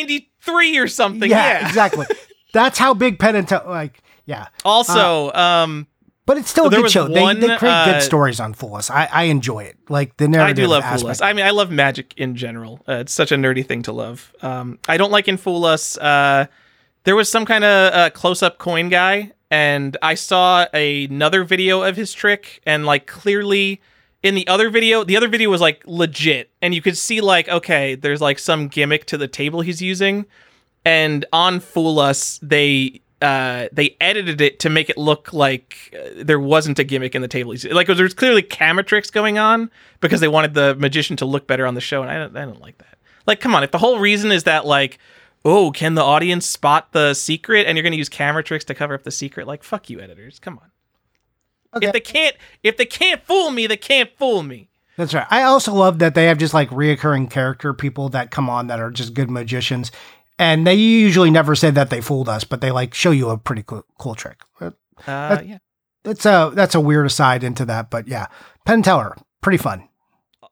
1993 0.00 0.78
or 0.78 0.88
something. 0.88 1.30
yeah, 1.30 1.60
Yeah. 1.60 1.68
exactly. 1.68 2.06
That's 2.52 2.78
how 2.78 2.94
big 2.94 3.18
Penn 3.18 3.34
and 3.36 3.46
Teller. 3.46 3.68
Like, 3.68 4.02
yeah, 4.24 4.46
Also, 4.64 5.30
um, 5.32 5.86
but 6.24 6.38
it's 6.38 6.48
still 6.50 6.66
a 6.66 6.70
good 6.70 6.90
show. 6.90 7.06
They, 7.06 7.20
one, 7.20 7.38
they 7.38 7.56
create 7.58 7.70
uh, 7.72 7.84
good 7.92 8.02
stories 8.02 8.40
on 8.40 8.54
Fool 8.54 8.76
Us. 8.76 8.90
I, 8.90 9.08
I 9.12 9.22
enjoy 9.24 9.64
it. 9.64 9.76
Like 9.88 10.16
the 10.16 10.26
I 10.38 10.52
do 10.52 10.66
love 10.66 10.82
Fool 10.84 11.08
Us. 11.10 11.20
I 11.20 11.32
mean, 11.34 11.44
I 11.44 11.50
love 11.50 11.70
magic 11.70 12.14
in 12.16 12.34
general. 12.34 12.80
Uh, 12.88 12.94
it's 12.94 13.12
such 13.12 13.30
a 13.30 13.36
nerdy 13.36 13.64
thing 13.66 13.82
to 13.82 13.92
love. 13.92 14.32
Um, 14.42 14.78
I 14.88 14.96
don't 14.96 15.10
like 15.12 15.28
in 15.28 15.36
Fool 15.36 15.64
Us. 15.66 15.96
Uh, 15.98 16.46
there 17.04 17.14
was 17.14 17.28
some 17.30 17.44
kind 17.44 17.62
of 17.62 17.92
uh, 17.94 18.10
close-up 18.10 18.58
coin 18.58 18.88
guy, 18.88 19.32
and 19.50 19.96
I 20.02 20.14
saw 20.14 20.66
another 20.72 21.44
video 21.44 21.82
of 21.82 21.96
his 21.96 22.12
trick, 22.12 22.60
and 22.66 22.86
like 22.86 23.06
clearly 23.06 23.80
in 24.22 24.34
the 24.34 24.46
other 24.48 24.70
video, 24.70 25.04
the 25.04 25.16
other 25.16 25.28
video 25.28 25.50
was 25.50 25.60
like 25.60 25.82
legit, 25.86 26.50
and 26.60 26.74
you 26.74 26.82
could 26.82 26.96
see 26.96 27.20
like 27.20 27.48
okay, 27.48 27.94
there's 27.94 28.20
like 28.20 28.38
some 28.38 28.68
gimmick 28.68 29.06
to 29.06 29.18
the 29.18 29.28
table 29.28 29.60
he's 29.60 29.80
using, 29.82 30.26
and 30.84 31.24
on 31.32 31.60
Fool 31.60 31.98
Us 31.98 32.38
they. 32.42 33.00
Uh, 33.22 33.66
they 33.72 33.96
edited 33.98 34.42
it 34.42 34.60
to 34.60 34.68
make 34.68 34.90
it 34.90 34.98
look 34.98 35.32
like 35.32 35.96
uh, 35.98 36.22
there 36.22 36.38
wasn't 36.38 36.78
a 36.78 36.84
gimmick 36.84 37.14
in 37.14 37.22
the 37.22 37.28
table. 37.28 37.54
Like 37.70 37.86
there's 37.86 38.12
clearly 38.12 38.42
camera 38.42 38.84
tricks 38.84 39.10
going 39.10 39.38
on 39.38 39.70
because 40.02 40.20
they 40.20 40.28
wanted 40.28 40.52
the 40.52 40.74
magician 40.74 41.16
to 41.16 41.24
look 41.24 41.46
better 41.46 41.64
on 41.64 41.72
the 41.72 41.80
show, 41.80 42.02
and 42.02 42.10
I 42.10 42.18
don't, 42.18 42.36
I 42.36 42.44
don't 42.44 42.60
like 42.60 42.76
that. 42.76 42.98
Like, 43.26 43.40
come 43.40 43.54
on, 43.54 43.64
if 43.64 43.70
the 43.70 43.78
whole 43.78 43.98
reason 44.00 44.30
is 44.32 44.44
that 44.44 44.66
like, 44.66 44.98
oh, 45.46 45.70
can 45.70 45.94
the 45.94 46.02
audience 46.02 46.44
spot 46.44 46.92
the 46.92 47.14
secret, 47.14 47.66
and 47.66 47.76
you're 47.78 47.82
gonna 47.82 47.96
use 47.96 48.08
camera 48.08 48.42
tricks 48.42 48.64
to 48.66 48.74
cover 48.74 48.94
up 48.94 49.04
the 49.04 49.10
secret, 49.10 49.46
like, 49.46 49.62
fuck 49.62 49.88
you, 49.88 50.00
editors, 50.00 50.38
come 50.38 50.58
on. 50.58 50.70
Okay. 51.74 51.86
If 51.86 51.92
they 51.92 52.00
can't, 52.00 52.36
if 52.62 52.76
they 52.76 52.86
can't 52.86 53.22
fool 53.22 53.50
me, 53.50 53.66
they 53.66 53.76
can't 53.76 54.10
fool 54.18 54.42
me. 54.42 54.68
That's 54.96 55.12
right. 55.14 55.26
I 55.30 55.42
also 55.42 55.72
love 55.74 55.98
that 56.00 56.14
they 56.14 56.24
have 56.26 56.38
just 56.38 56.54
like 56.54 56.70
reoccurring 56.70 57.30
character 57.30 57.72
people 57.74 58.08
that 58.10 58.30
come 58.30 58.48
on 58.50 58.66
that 58.68 58.80
are 58.80 58.90
just 58.90 59.14
good 59.14 59.30
magicians. 59.30 59.92
And 60.38 60.66
they 60.66 60.74
usually 60.74 61.30
never 61.30 61.54
say 61.54 61.70
that 61.70 61.90
they 61.90 62.00
fooled 62.00 62.28
us, 62.28 62.44
but 62.44 62.60
they 62.60 62.70
like 62.70 62.94
show 62.94 63.10
you 63.10 63.28
a 63.30 63.38
pretty 63.38 63.62
cool, 63.62 63.84
cool 63.98 64.14
trick. 64.14 64.40
Uh, 64.60 64.70
That- 65.06 65.46
yeah. 65.46 65.58
That's 66.02 66.24
a 66.24 66.52
that's 66.54 66.74
a 66.76 66.80
weird 66.80 67.04
aside 67.04 67.42
into 67.42 67.64
that, 67.64 67.90
but 67.90 68.06
yeah, 68.06 68.26
Penn 68.64 68.82
Teller, 68.82 69.16
pretty 69.40 69.58
fun. 69.58 69.88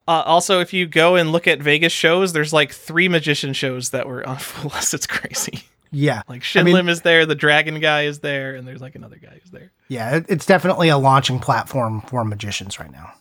Uh, 0.07 0.23
also, 0.27 0.61
if 0.61 0.73
you 0.73 0.87
go 0.87 1.17
and 1.17 1.33
look 1.33 1.47
at 1.49 1.61
Vegas 1.63 1.93
shows, 1.93 2.33
there's 2.35 2.53
like 2.53 2.73
three 2.73 3.09
magician 3.09 3.53
shows 3.55 3.91
that 3.91 4.07
were 4.07 4.27
on 4.29 4.37
Fool 4.39 4.73
Us. 4.73 4.93
It's 4.95 5.07
crazy. 5.07 5.65
Yeah, 5.91 6.23
Like 6.29 6.41
I 6.41 6.45
Shin 6.45 6.67
Lim 6.67 6.87
mean- 6.87 6.93
is 6.93 7.03
there, 7.03 7.25
the 7.25 7.37
Dragon 7.37 7.79
guy 7.81 8.03
is 8.03 8.19
there, 8.19 8.55
and 8.57 8.67
there's 8.67 8.81
like 8.81 8.97
another 8.97 9.17
guy 9.17 9.39
who's 9.41 9.51
there. 9.53 9.71
yeah, 9.89 10.21
it's 10.29 10.45
definitely 10.45 10.89
a 10.89 10.99
launching 10.99 11.39
platform 11.39 12.01
for 12.03 12.25
magicians 12.25 12.81
right 12.81 12.91
now. 12.91 13.13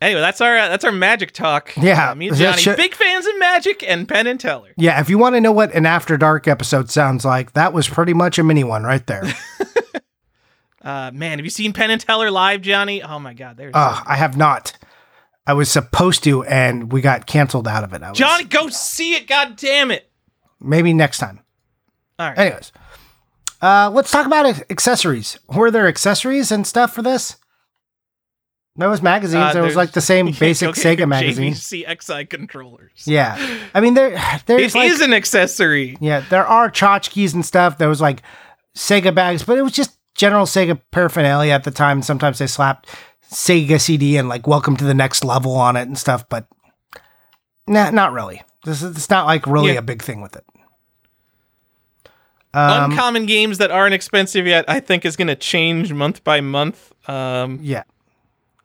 Anyway, 0.00 0.20
that's 0.20 0.40
our 0.40 0.56
uh, 0.58 0.68
that's 0.68 0.84
our 0.84 0.92
magic 0.92 1.32
talk. 1.32 1.72
Yeah, 1.76 2.10
Uh, 2.10 2.14
me 2.14 2.28
and 2.28 2.36
Johnny, 2.36 2.60
should- 2.60 2.76
big 2.76 2.94
fans 2.94 3.26
of 3.26 3.38
magic 3.38 3.82
and 3.86 4.08
Penn 4.08 4.26
and 4.26 4.40
Teller. 4.40 4.70
Yeah, 4.76 4.98
if 5.00 5.08
you 5.08 5.16
want 5.18 5.34
to 5.36 5.40
know 5.40 5.52
what 5.52 5.72
an 5.74 5.86
After 5.86 6.16
Dark 6.16 6.48
episode 6.48 6.90
sounds 6.90 7.24
like, 7.24 7.52
that 7.52 7.72
was 7.72 7.86
pretty 7.88 8.12
much 8.14 8.38
a 8.38 8.42
mini 8.42 8.64
one 8.64 8.82
right 8.84 9.06
there. 9.06 9.24
Uh, 10.82 11.10
man, 11.14 11.38
have 11.38 11.46
you 11.46 11.50
seen 11.50 11.72
Penn 11.72 11.90
and 11.90 11.98
Teller 11.98 12.30
live, 12.30 12.60
Johnny? 12.60 13.02
Oh 13.02 13.18
my 13.18 13.32
God, 13.32 13.56
there's 13.56 13.72
uh, 13.74 14.02
I 14.04 14.16
have 14.16 14.36
not. 14.36 14.74
I 15.46 15.52
was 15.52 15.70
supposed 15.70 16.24
to, 16.24 16.42
and 16.44 16.90
we 16.92 17.00
got 17.00 17.26
canceled 17.26 17.68
out 17.68 17.84
of 17.84 17.92
it. 17.92 18.02
I 18.02 18.10
was, 18.10 18.18
Johnny, 18.18 18.44
go 18.44 18.68
see 18.68 19.14
it. 19.14 19.26
God 19.26 19.56
damn 19.56 19.90
it! 19.90 20.10
maybe 20.60 20.92
next 20.94 21.18
time. 21.18 21.40
All 22.18 22.28
right. 22.28 22.38
Anyways, 22.38 22.72
uh, 23.60 23.90
let's 23.92 24.10
talk 24.10 24.26
about 24.26 24.46
accessories. 24.70 25.38
Were 25.48 25.70
there 25.70 25.86
accessories 25.88 26.50
and 26.52 26.66
stuff 26.66 26.94
for 26.94 27.02
this? 27.02 27.36
There 28.76 28.88
was 28.88 29.02
magazines. 29.02 29.50
Uh, 29.50 29.52
there 29.52 29.62
was 29.62 29.76
like 29.76 29.92
the 29.92 30.00
same 30.00 30.26
basic 30.38 30.74
get 30.74 30.98
Sega 30.98 31.08
magazine. 31.08 31.52
JVC 31.52 31.86
X'Eye 31.86 32.28
controllers. 32.28 33.04
Yeah, 33.06 33.36
I 33.74 33.80
mean 33.80 33.94
there. 33.94 34.10
There's 34.46 34.74
It 34.74 34.78
like 34.78 34.90
is 34.90 35.00
an 35.00 35.12
accessory. 35.12 35.96
yeah, 36.00 36.20
there 36.30 36.46
are 36.46 36.70
tchotchkes 36.70 37.34
and 37.34 37.44
stuff. 37.44 37.78
There 37.78 37.88
was 37.88 38.00
like 38.00 38.22
Sega 38.76 39.14
bags, 39.14 39.42
but 39.44 39.58
it 39.58 39.62
was 39.62 39.72
just 39.72 39.96
general 40.14 40.46
Sega 40.46 40.80
paraphernalia 40.90 41.52
at 41.52 41.64
the 41.64 41.70
time. 41.70 42.02
Sometimes 42.02 42.38
they 42.38 42.46
slapped 42.48 42.88
Sega 43.30 43.80
CD 43.80 44.16
and 44.16 44.28
like 44.28 44.46
"Welcome 44.46 44.76
to 44.76 44.84
the 44.84 44.94
Next 44.94 45.24
Level" 45.24 45.52
on 45.56 45.76
it 45.76 45.82
and 45.82 45.98
stuff, 45.98 46.28
but 46.28 46.46
nah, 47.66 47.90
not 47.90 48.12
really. 48.12 48.42
This 48.64 48.82
is 48.82 48.96
it's 48.96 49.10
not 49.10 49.26
like 49.26 49.46
really 49.46 49.72
Yeah. 49.72 49.78
a 49.78 49.82
big 49.82 50.02
thing 50.02 50.20
with 50.20 50.36
it. 50.36 50.44
Um, 52.52 52.92
Uncommon 52.92 53.26
games 53.26 53.58
that 53.58 53.72
aren't 53.72 53.94
expensive 53.94 54.46
yet, 54.46 54.64
I 54.68 54.78
think, 54.78 55.04
is 55.04 55.16
going 55.16 55.26
to 55.28 55.34
change 55.34 55.92
month 55.92 56.22
by 56.22 56.40
month. 56.40 56.92
Um, 57.08 57.58
yeah, 57.60 57.82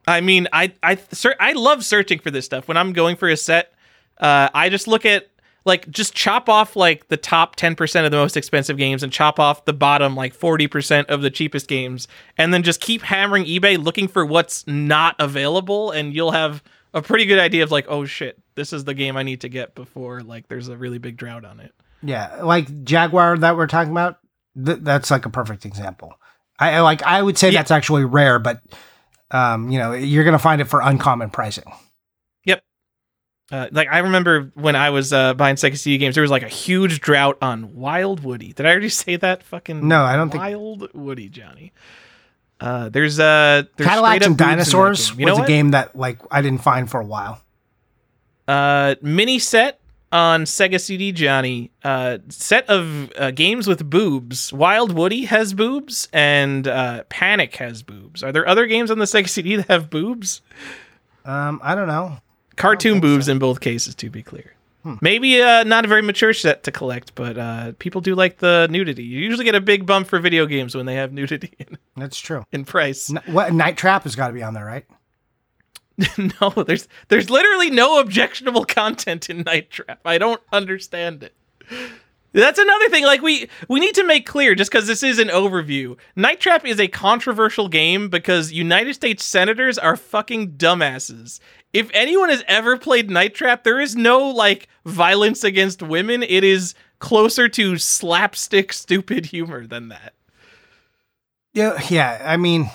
I 0.07 0.21
mean, 0.21 0.47
I 0.53 0.73
I 0.83 0.97
ser- 1.11 1.35
I 1.39 1.53
love 1.53 1.83
searching 1.83 2.19
for 2.19 2.29
this 2.29 2.45
stuff. 2.45 2.67
When 2.67 2.77
I'm 2.77 2.93
going 2.93 3.15
for 3.15 3.27
a 3.29 3.35
set, 3.37 3.73
uh, 4.19 4.49
I 4.53 4.69
just 4.69 4.87
look 4.87 5.05
at 5.07 5.27
like 5.65 5.89
just 5.89 6.13
chop 6.13 6.47
off 6.49 6.75
like 6.75 7.07
the 7.09 7.17
top 7.17 7.55
10% 7.55 8.05
of 8.05 8.11
the 8.11 8.17
most 8.17 8.37
expensive 8.37 8.77
games 8.77 9.03
and 9.03 9.11
chop 9.11 9.39
off 9.39 9.65
the 9.65 9.73
bottom 9.73 10.15
like 10.15 10.37
40% 10.37 11.05
of 11.05 11.21
the 11.21 11.29
cheapest 11.29 11.67
games 11.67 12.07
and 12.37 12.53
then 12.53 12.63
just 12.63 12.79
keep 12.81 13.01
hammering 13.01 13.45
eBay 13.45 13.81
looking 13.81 14.07
for 14.07 14.25
what's 14.25 14.65
not 14.67 15.15
available 15.19 15.91
and 15.91 16.13
you'll 16.13 16.31
have 16.31 16.63
a 16.93 17.01
pretty 17.01 17.25
good 17.25 17.39
idea 17.39 17.63
of 17.63 17.71
like, 17.71 17.85
oh 17.89 18.05
shit, 18.05 18.41
this 18.55 18.73
is 18.73 18.83
the 18.85 18.93
game 18.93 19.15
I 19.17 19.23
need 19.23 19.41
to 19.41 19.49
get 19.49 19.75
before 19.75 20.21
like 20.21 20.47
there's 20.47 20.67
a 20.69 20.77
really 20.77 20.97
big 20.97 21.17
drought 21.17 21.45
on 21.45 21.59
it. 21.59 21.73
yeah, 22.01 22.41
like 22.43 22.83
Jaguar 22.83 23.37
that 23.39 23.55
we're 23.57 23.67
talking 23.67 23.91
about. 23.91 24.17
Th- 24.65 24.79
that's 24.81 25.11
like 25.11 25.25
a 25.25 25.29
perfect 25.29 25.65
example. 25.65 26.13
I 26.57 26.71
I 26.75 26.79
like. 26.81 27.03
I 27.03 27.21
would 27.21 27.37
say 27.37 27.51
Yeah. 27.51 27.59
that's 27.59 27.71
actually 27.71 28.03
rare, 28.05 28.39
but 28.39 28.61
um, 29.31 29.69
you 29.69 29.77
know, 29.77 29.93
you're 29.93 30.23
gonna 30.23 30.39
find 30.39 30.59
it 30.61 30.65
for 30.65 30.81
uncommon 30.81 31.29
pricing. 31.29 31.71
Uh, 33.51 33.67
like 33.71 33.87
I 33.91 33.99
remember 33.99 34.51
when 34.53 34.75
I 34.75 34.91
was 34.91 35.11
uh, 35.11 35.33
buying 35.33 35.55
Sega 35.55 35.75
CD 35.77 35.97
games, 35.97 36.15
there 36.15 36.21
was 36.21 36.29
like 36.31 36.43
a 36.43 36.47
huge 36.47 37.01
drought 37.01 37.37
on 37.41 37.75
Wild 37.75 38.23
Woody. 38.23 38.53
Did 38.53 38.65
I 38.65 38.69
already 38.69 38.89
say 39.03 39.15
that? 39.15 39.43
Fucking 39.43 39.87
No, 39.87 40.03
I 40.03 40.15
don't 40.15 40.29
think- 40.29 40.41
Wild 40.41 40.93
Woody, 40.93 41.29
Johnny. 41.29 41.73
Uh, 42.61 42.89
there's 42.89 43.19
uh, 43.19 43.63
there's 43.77 43.87
Cadillacs 43.89 44.25
and 44.25 44.37
boobs 44.37 44.41
in 44.41 44.47
that 44.47 44.55
Dinosaurs 44.55 45.11
game. 45.11 45.19
You 45.21 45.25
know 45.27 45.31
was 45.33 45.37
a 45.39 45.41
what? 45.43 45.47
game 45.47 45.71
that 45.71 45.95
like 45.95 46.19
I 46.29 46.41
didn't 46.41 46.61
find 46.61 46.89
for 46.91 46.99
a 46.99 47.05
while. 47.05 47.41
Uh, 48.47 48.95
mini 49.01 49.39
set 49.39 49.79
on 50.11 50.43
Sega 50.43 50.79
CD, 50.79 51.11
Johnny. 51.11 51.71
Uh, 51.83 52.17
set 52.29 52.69
of 52.69 53.11
uh, 53.17 53.31
games 53.31 53.65
with 53.67 53.89
boobs. 53.89 54.51
Wild 54.51 54.91
Woody 54.91 55.25
has 55.25 55.53
boobs, 55.53 56.09
and 56.11 56.67
uh, 56.67 57.03
Panic 57.09 57.55
has 57.57 57.81
boobs. 57.81 58.23
Are 58.23 58.31
there 58.31 58.47
other 58.47 58.65
games 58.65 58.91
on 58.91 58.99
the 58.99 59.05
Sega 59.05 59.29
CD 59.29 59.55
that 59.55 59.67
have 59.69 59.89
boobs? 59.89 60.41
Um, 61.25 61.61
I 61.63 61.75
don't 61.75 61.87
know. 61.87 62.17
Cartoon 62.59 62.99
boobs 62.99 63.27
in 63.27 63.39
both 63.39 63.59
cases, 63.61 63.95
to 63.95 64.09
be 64.09 64.21
clear. 64.21 64.53
Maybe 65.01 65.41
uh, 65.41 65.65
not 65.65 65.85
a 65.85 65.87
very 65.87 66.01
mature 66.01 66.33
set 66.33 66.63
to 66.63 66.71
collect, 66.71 67.13
but 67.13 67.37
uh, 67.37 67.73
people 67.79 68.01
do 68.01 68.15
like 68.15 68.37
the 68.37 68.67
nudity. 68.71 69.03
You 69.03 69.19
usually 69.19 69.43
get 69.45 69.53
a 69.53 69.61
big 69.61 69.85
bump 69.85 70.07
for 70.07 70.19
video 70.19 70.45
games 70.45 70.73
when 70.73 70.85
they 70.85 70.95
have 70.95 71.11
nudity 71.11 71.53
in, 71.59 71.77
That's 71.97 72.19
true. 72.19 72.43
in 72.51 72.65
price. 72.65 73.09
N- 73.09 73.21
what 73.33 73.53
Night 73.53 73.77
Trap 73.77 74.03
has 74.03 74.15
got 74.15 74.27
to 74.27 74.33
be 74.33 74.41
on 74.41 74.53
there, 74.53 74.65
right? 74.65 74.85
no, 76.17 76.49
there's 76.63 76.87
there's 77.09 77.29
literally 77.29 77.69
no 77.69 77.99
objectionable 77.99 78.63
content 78.65 79.29
in 79.29 79.41
Night 79.41 79.69
Trap. 79.69 79.99
I 80.05 80.17
don't 80.17 80.41
understand 80.51 81.23
it. 81.23 81.33
That's 82.31 82.59
another 82.59 82.89
thing. 82.89 83.03
Like 83.05 83.21
we 83.21 83.49
we 83.67 83.79
need 83.79 83.95
to 83.95 84.05
make 84.05 84.25
clear, 84.25 84.55
just 84.55 84.71
because 84.71 84.87
this 84.87 85.03
is 85.03 85.19
an 85.19 85.27
overview. 85.29 85.97
Night 86.15 86.39
Trap 86.39 86.65
is 86.65 86.79
a 86.79 86.87
controversial 86.87 87.67
game 87.67 88.07
because 88.07 88.51
United 88.51 88.93
States 88.93 89.25
senators 89.25 89.77
are 89.77 89.95
fucking 89.97 90.53
dumbasses. 90.53 91.39
If 91.71 91.89
anyone 91.93 92.29
has 92.29 92.43
ever 92.47 92.77
played 92.77 93.09
Night 93.09 93.35
Trap, 93.35 93.63
there 93.63 93.79
is 93.79 93.95
no 93.95 94.29
like 94.29 94.67
violence 94.85 95.43
against 95.43 95.83
women. 95.83 96.23
It 96.23 96.43
is 96.43 96.73
closer 96.99 97.47
to 97.49 97.77
slapstick 97.77 98.73
stupid 98.73 99.27
humor 99.27 99.67
than 99.67 99.89
that. 99.89 100.13
Yeah, 101.53 101.79
yeah. 101.89 102.21
I 102.25 102.37
mean, 102.37 102.69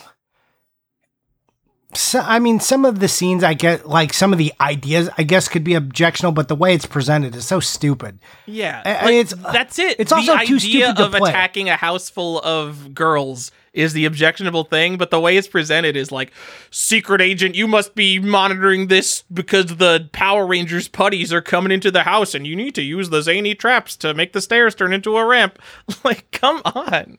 so, 1.97 2.21
I 2.21 2.39
mean, 2.39 2.61
some 2.61 2.85
of 2.85 3.01
the 3.01 3.09
scenes 3.09 3.43
I 3.45 3.55
get, 3.55 3.89
like 3.89 4.12
some 4.12 4.33
of 4.33 4.39
the 4.39 4.53
ideas, 4.61 5.09
I 5.19 5.23
guess, 5.23 5.49
could 5.49 5.65
be 5.65 5.75
objectionable, 5.75 6.33
but 6.35 6.49
the 6.49 6.55
way 6.55 6.75
it's 6.75 6.87
presented 6.87 7.35
is 7.35 7.47
so 7.47 7.61
stupid. 7.61 8.19
Yeah, 8.47 8.83
I- 8.85 9.05
like, 9.05 9.15
it's- 9.15 9.53
that's 9.53 9.79
it. 9.79 9.97
it's 9.99 10.11
the 10.11 10.16
also 10.16 10.39
too 10.39 10.59
stupid 10.59 10.97
to 10.97 11.05
of 11.07 11.12
play. 11.12 11.31
attacking 11.31 11.69
a 11.69 11.77
house 11.77 12.09
full 12.11 12.41
of 12.41 12.95
girls 12.95 13.51
is 13.73 13.93
the 13.93 14.05
objectionable 14.05 14.62
thing, 14.65 14.97
but 14.97 15.11
the 15.11 15.19
way 15.19 15.37
it's 15.37 15.49
presented 15.49 15.97
is 15.97 16.12
like, 16.12 16.33
secret 16.71 17.21
agent, 17.21 17.55
you 17.57 17.66
must 17.66 17.95
be 17.97 18.21
monitoring 18.21 18.87
this 18.87 19.25
because 19.33 19.66
the 19.77 20.09
Power 20.12 20.47
Rangers 20.47 20.87
putties 20.87 21.33
are 21.33 21.41
coming 21.43 21.73
into 21.73 21.91
the 21.91 22.05
house, 22.05 22.35
and 22.37 22.47
you 22.47 22.55
need 22.55 22.75
to 22.77 22.83
use 22.83 23.11
the 23.11 23.21
zany 23.21 23.55
traps 23.55 23.97
to 23.97 24.15
make 24.15 24.33
the 24.33 24.41
stairs 24.41 24.75
turn 24.77 24.93
into 24.93 25.16
a 25.16 25.25
ramp. 25.27 25.59
Like, 26.05 26.31
come 26.31 26.62
on, 26.65 27.19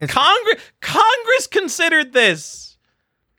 It's- 0.00 0.10
Congress, 0.12 0.60
Congress 0.80 1.46
considered 1.46 2.12
this. 2.12 2.65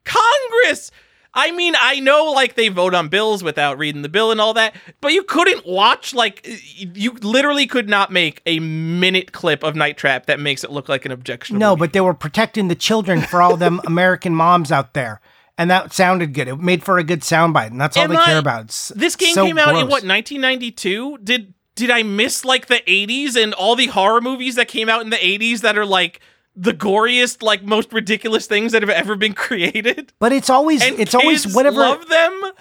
Congress. 0.08 0.92
I 1.34 1.52
mean, 1.52 1.76
I 1.80 2.00
know 2.00 2.32
like 2.32 2.56
they 2.56 2.70
vote 2.70 2.96
on 2.96 3.10
bills 3.10 3.44
without 3.44 3.78
reading 3.78 4.02
the 4.02 4.10
bill 4.10 4.32
and 4.32 4.42
all 4.42 4.56
that, 4.56 4.76
but 5.02 5.14
you 5.14 5.22
couldn't 5.24 5.68
watch 5.68 6.14
like 6.16 6.48
you 6.78 7.12
literally 7.22 7.68
could 7.68 7.88
not 7.88 8.12
make 8.12 8.42
a 8.48 8.60
minute 8.60 9.34
clip 9.34 9.62
of 9.64 9.76
Night 9.76 9.98
Trap 9.98 10.26
that 10.26 10.40
makes 10.40 10.64
it 10.64 10.72
look 10.72 10.90
like 10.90 11.06
an 11.06 11.12
objectionable. 11.12 11.60
No, 11.60 11.76
but 11.76 11.94
they 11.94 12.02
were 12.02 12.16
protecting 12.16 12.70
the 12.70 12.76
children 12.76 13.22
for 13.22 13.42
all 13.42 13.56
them 13.56 13.80
American 13.86 14.34
moms 14.34 14.72
out 14.72 14.94
there. 14.94 15.22
And 15.60 15.70
that 15.72 15.92
sounded 15.94 16.34
good. 16.34 16.48
It 16.48 16.60
made 16.60 16.84
for 16.84 16.98
a 17.00 17.04
good 17.04 17.22
soundbite, 17.22 17.68
and 17.68 17.82
that's 17.82 17.98
all 17.98 18.04
Am 18.04 18.12
they 18.12 18.16
I- 18.16 18.26
care 18.26 18.38
about. 18.38 18.66
It's 18.66 18.90
this 18.90 19.16
game 19.16 19.34
so 19.34 19.46
came 19.46 19.58
out 19.58 19.70
in 19.70 19.88
what 19.88 20.04
1992. 20.04 21.20
Did 21.24 21.54
did 21.76 21.92
I 21.92 22.02
miss 22.04 22.44
like 22.46 22.66
the 22.66 22.82
80s 22.88 23.36
and 23.42 23.54
all 23.54 23.76
the 23.76 23.88
horror 23.88 24.22
movies 24.22 24.56
that 24.56 24.68
came 24.68 24.90
out 24.90 25.02
in 25.02 25.12
the 25.12 25.18
80s 25.18 25.62
that 25.62 25.78
are 25.78 25.86
like 25.86 26.20
the 26.58 26.74
goriest, 26.74 27.44
like 27.44 27.64
most 27.64 27.94
ridiculous 27.94 28.48
things 28.48 28.72
that 28.72 28.82
have 28.82 28.90
ever 28.90 29.16
been 29.16 29.34
created? 29.34 30.12
But 30.20 30.34
it's 30.34 30.50
always 30.50 30.84
And 30.84 31.00
it's 31.00 31.16
always 31.16 31.54
whatever 31.54 31.80
love 31.80 32.10
them. 32.10 32.52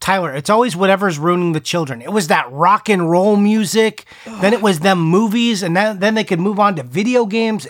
Tyler, 0.00 0.34
it's 0.34 0.48
always 0.48 0.74
whatever's 0.74 1.18
ruining 1.18 1.52
the 1.52 1.60
children. 1.60 2.00
It 2.00 2.10
was 2.10 2.28
that 2.28 2.50
rock 2.50 2.88
and 2.88 3.10
roll 3.10 3.36
music, 3.36 4.06
then 4.40 4.54
it 4.54 4.62
was 4.62 4.80
them 4.80 4.98
movies, 4.98 5.62
and 5.62 5.76
then, 5.76 5.98
then 5.98 6.14
they 6.14 6.24
could 6.24 6.40
move 6.40 6.58
on 6.58 6.74
to 6.76 6.82
video 6.82 7.26
games. 7.26 7.66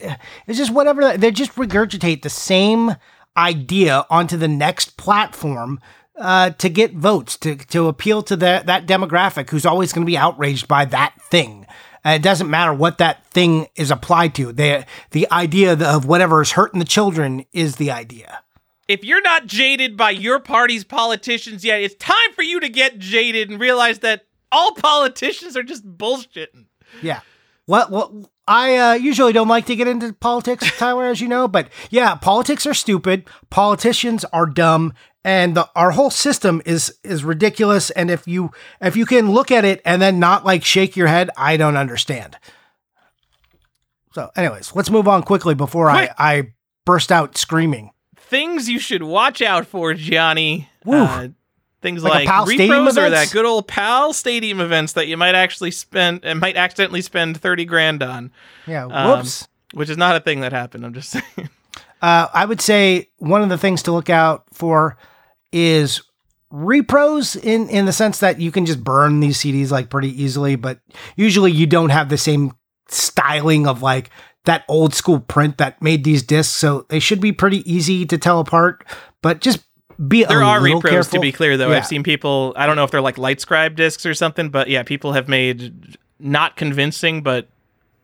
It's 0.46 0.56
just 0.56 0.72
whatever. 0.72 1.16
They 1.18 1.32
just 1.32 1.56
regurgitate 1.56 2.22
the 2.22 2.30
same 2.30 2.94
idea 3.36 4.06
onto 4.08 4.36
the 4.36 4.46
next 4.46 4.96
platform 4.96 5.80
uh, 6.16 6.50
to 6.50 6.68
get 6.68 6.94
votes, 6.94 7.36
to, 7.38 7.56
to 7.56 7.88
appeal 7.88 8.22
to 8.22 8.36
that, 8.36 8.66
that 8.66 8.86
demographic 8.86 9.50
who's 9.50 9.66
always 9.66 9.92
going 9.92 10.04
to 10.04 10.10
be 10.10 10.18
outraged 10.18 10.68
by 10.68 10.84
that 10.84 11.14
thing. 11.30 11.66
Uh, 12.04 12.10
it 12.10 12.22
doesn't 12.22 12.48
matter 12.48 12.72
what 12.72 12.98
that 12.98 13.26
thing 13.26 13.66
is 13.76 13.90
applied 13.90 14.34
to. 14.36 14.52
The, 14.52 14.86
the 15.10 15.30
idea 15.30 15.74
of 15.74 16.06
whatever 16.06 16.40
is 16.40 16.52
hurting 16.52 16.78
the 16.78 16.86
children 16.86 17.44
is 17.52 17.76
the 17.76 17.90
idea. 17.90 18.42
if 18.90 19.04
you're 19.04 19.22
not 19.22 19.46
jaded 19.46 19.96
by 19.96 20.10
your 20.10 20.40
party's 20.40 20.82
politicians 20.82 21.64
yet, 21.64 21.80
it's 21.80 21.94
time 21.94 22.32
for 22.34 22.42
you 22.42 22.58
to 22.58 22.68
get 22.68 22.98
jaded 22.98 23.48
and 23.48 23.60
realize 23.60 24.00
that 24.00 24.26
all 24.50 24.72
politicians 24.72 25.56
are 25.56 25.62
just 25.62 25.86
bullshitting. 25.96 26.66
Yeah. 27.00 27.20
What? 27.66 27.92
What? 27.92 28.10
I 28.48 28.76
uh, 28.76 28.92
usually 28.94 29.32
don't 29.32 29.46
like 29.46 29.66
to 29.66 29.76
get 29.76 29.86
into 29.86 30.12
politics, 30.12 30.76
Tyler, 30.76 31.06
as 31.06 31.20
you 31.20 31.28
know, 31.28 31.46
but 31.46 31.68
yeah, 31.88 32.16
politics 32.16 32.66
are 32.66 32.74
stupid. 32.74 33.28
Politicians 33.48 34.24
are 34.32 34.46
dumb, 34.46 34.92
and 35.24 35.54
the, 35.56 35.68
our 35.76 35.90
whole 35.90 36.10
system 36.10 36.62
is 36.64 36.94
is 37.04 37.24
ridiculous. 37.24 37.90
And 37.90 38.10
if 38.10 38.26
you 38.26 38.50
if 38.80 38.96
you 38.96 39.06
can 39.06 39.30
look 39.30 39.50
at 39.50 39.64
it 39.64 39.80
and 39.84 40.00
then 40.00 40.18
not 40.18 40.44
like 40.44 40.64
shake 40.64 40.96
your 40.96 41.06
head, 41.08 41.30
I 41.36 41.56
don't 41.56 41.76
understand. 41.76 42.36
So, 44.12 44.30
anyways, 44.36 44.74
let's 44.74 44.90
move 44.90 45.06
on 45.06 45.22
quickly 45.22 45.54
before 45.54 45.90
Quick. 45.90 46.10
I 46.18 46.36
I 46.38 46.52
burst 46.84 47.12
out 47.12 47.36
screaming. 47.36 47.90
Things 48.16 48.68
you 48.68 48.78
should 48.78 49.02
watch 49.02 49.42
out 49.42 49.66
for, 49.66 49.94
Johnny. 49.94 50.68
Woo. 50.84 50.96
Uh, 50.96 51.28
things 51.82 52.02
Like 52.04 52.26
like, 52.28 52.48
repros 52.48 52.96
or 52.96 53.10
that 53.10 53.30
good 53.32 53.44
old 53.46 53.66
PAL 53.66 54.12
Stadium 54.12 54.60
events 54.60 54.92
that 54.94 55.06
you 55.08 55.16
might 55.16 55.34
actually 55.34 55.70
spend 55.70 56.20
and 56.24 56.38
might 56.40 56.56
accidentally 56.56 57.00
spend 57.02 57.40
30 57.40 57.64
grand 57.64 58.02
on, 58.02 58.30
Yeah. 58.66 58.86
Um, 58.86 59.18
Whoops. 59.18 59.48
which 59.72 59.88
is 59.88 59.96
not 59.96 60.14
a 60.16 60.20
thing 60.20 60.40
that 60.40 60.52
happened. 60.52 60.84
I'm 60.84 60.94
just 60.94 61.10
saying. 61.10 61.48
Uh, 62.02 62.28
I 62.32 62.44
would 62.44 62.60
say 62.60 63.08
one 63.18 63.42
of 63.42 63.48
the 63.48 63.58
things 63.58 63.82
to 63.84 63.92
look 63.92 64.10
out 64.10 64.44
for 64.52 64.96
is 65.52 66.02
repros 66.52 67.40
in 67.42 67.68
in 67.68 67.86
the 67.86 67.92
sense 67.92 68.18
that 68.18 68.40
you 68.40 68.50
can 68.50 68.66
just 68.66 68.82
burn 68.82 69.20
these 69.20 69.38
CDs 69.38 69.70
like 69.70 69.88
pretty 69.90 70.20
easily, 70.22 70.56
but 70.56 70.80
usually 71.16 71.52
you 71.52 71.66
don't 71.66 71.90
have 71.90 72.08
the 72.08 72.18
same 72.18 72.52
styling 72.88 73.66
of 73.66 73.82
like 73.82 74.10
that 74.46 74.64
old 74.68 74.94
school 74.94 75.20
print 75.20 75.58
that 75.58 75.80
made 75.82 76.02
these 76.04 76.22
discs, 76.22 76.52
so 76.52 76.86
they 76.88 76.98
should 76.98 77.20
be 77.20 77.32
pretty 77.32 77.70
easy 77.70 78.06
to 78.06 78.18
tell 78.18 78.40
apart. 78.40 78.84
But 79.22 79.40
just 79.40 79.60
be 80.08 80.24
There 80.24 80.40
a 80.40 80.44
are 80.46 80.60
repros 80.60 80.82
careful. 80.88 81.18
to 81.18 81.20
be 81.20 81.30
clear, 81.30 81.56
though. 81.58 81.70
Yeah. 81.70 81.76
I've 81.76 81.86
seen 81.86 82.02
people. 82.02 82.54
I 82.56 82.66
don't 82.66 82.74
know 82.76 82.84
if 82.84 82.90
they're 82.90 83.02
like 83.02 83.16
LightScribe 83.16 83.76
discs 83.76 84.06
or 84.06 84.14
something, 84.14 84.48
but 84.48 84.68
yeah, 84.68 84.82
people 84.82 85.12
have 85.12 85.28
made 85.28 85.98
not 86.18 86.56
convincing, 86.56 87.22
but 87.22 87.48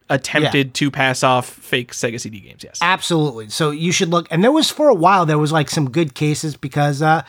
attempted 0.09 0.75
to 0.75 0.91
pass 0.91 1.23
off 1.23 1.49
fake 1.49 1.93
Sega 1.93 2.21
CD 2.21 2.41
games. 2.41 2.63
Yes. 2.65 2.79
Absolutely. 2.83 3.49
So 3.49 3.71
you 3.71 3.93
should 3.93 4.09
look. 4.09 4.27
And 4.31 4.43
there 4.45 4.53
was 4.53 4.71
for 4.71 4.89
a 4.89 4.95
while 4.95 5.27
there 5.27 5.39
was 5.39 5.53
like 5.53 5.69
some 5.71 5.91
good 5.91 6.15
cases 6.15 6.57
because 6.57 7.03
uh, 7.03 7.23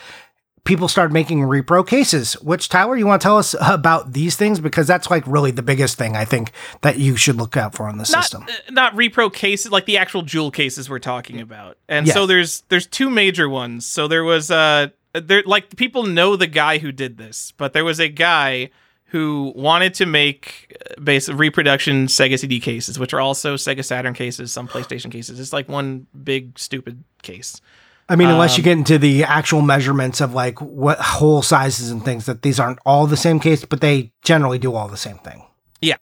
people 0.64 0.88
started 0.88 1.14
making 1.14 1.40
repro 1.40 1.86
cases. 1.88 2.34
Which 2.42 2.70
Tyler, 2.70 2.96
you 2.98 3.08
want 3.08 3.22
to 3.22 3.26
tell 3.26 3.38
us 3.38 3.56
about 3.62 4.14
these 4.14 4.36
things 4.36 4.60
because 4.60 4.86
that's 4.88 5.10
like 5.10 5.26
really 5.26 5.52
the 5.52 5.64
biggest 5.64 5.98
thing 5.98 6.16
I 6.16 6.26
think 6.26 6.52
that 6.82 7.00
you 7.00 7.16
should 7.16 7.36
look 7.38 7.56
out 7.58 7.74
for 7.74 7.90
in 7.90 7.98
the 7.98 8.10
not, 8.12 8.24
system. 8.24 8.44
uh, 8.50 8.54
not 8.72 8.94
repro 8.94 9.34
cases 9.34 9.72
like 9.72 9.86
the 9.86 9.98
actual 9.98 10.22
jewel 10.22 10.52
cases 10.52 10.90
we're 10.90 11.00
talking 11.00 11.40
about 11.42 11.78
and 11.88 12.06
Yes. 12.06 12.14
so 12.16 12.26
there's 12.26 12.62
there's 12.70 12.86
two 12.88 13.10
major 13.10 13.48
ones 13.50 13.86
so 13.86 14.08
there 14.08 14.24
was 14.24 14.52
uh 14.52 14.88
there 15.14 15.42
like 15.46 15.76
people 15.78 16.04
know 16.04 16.36
the 16.36 16.48
guy 16.48 16.78
who 16.80 16.92
did 16.92 17.18
this 17.18 17.54
but 17.58 17.74
there 17.74 17.86
was 17.86 18.00
a 18.00 18.10
guy 18.10 18.70
who 19.08 19.54
wanted 19.56 19.94
to 19.94 20.06
make 20.06 20.78
uh, 20.80 21.02
base 21.02 21.30
reproduction 21.30 22.08
Sega 22.08 22.40
CD 22.40 22.60
cases 22.60 23.00
which 23.00 23.14
are 23.14 23.22
also 23.22 23.56
Sega 23.56 23.84
Saturn 23.84 24.14
cases 24.14 24.52
some 24.52 24.68
PlayStation 24.68 25.12
cases 25.12 25.40
it's 25.40 25.54
like 25.54 25.68
one 25.70 26.08
big 26.24 26.58
stupid 26.58 27.04
case 27.22 27.62
I 28.10 28.16
mean, 28.16 28.30
unless 28.30 28.54
um, 28.54 28.58
you 28.60 28.64
get 28.64 28.78
into 28.78 28.98
the 28.98 29.26
actual 29.26 29.62
measurements 29.62 30.22
of 30.22 30.34
like 30.34 30.62
what 30.62 30.98
hole 31.00 31.42
sizes 31.42 31.92
and 31.92 32.04
things, 32.04 32.26
that 32.26 32.42
these 32.42 32.60
aren't 32.60 32.80
all 32.86 33.06
the 33.06 33.18
same 33.18 33.40
case, 33.40 33.66
but 33.66 33.82
they 33.82 34.14
generally 34.24 34.58
do 34.58 34.74
all 34.74 34.88
the 34.88 34.98
same 34.98 35.18
thing. 35.18 35.44
Yeah. 35.82 35.98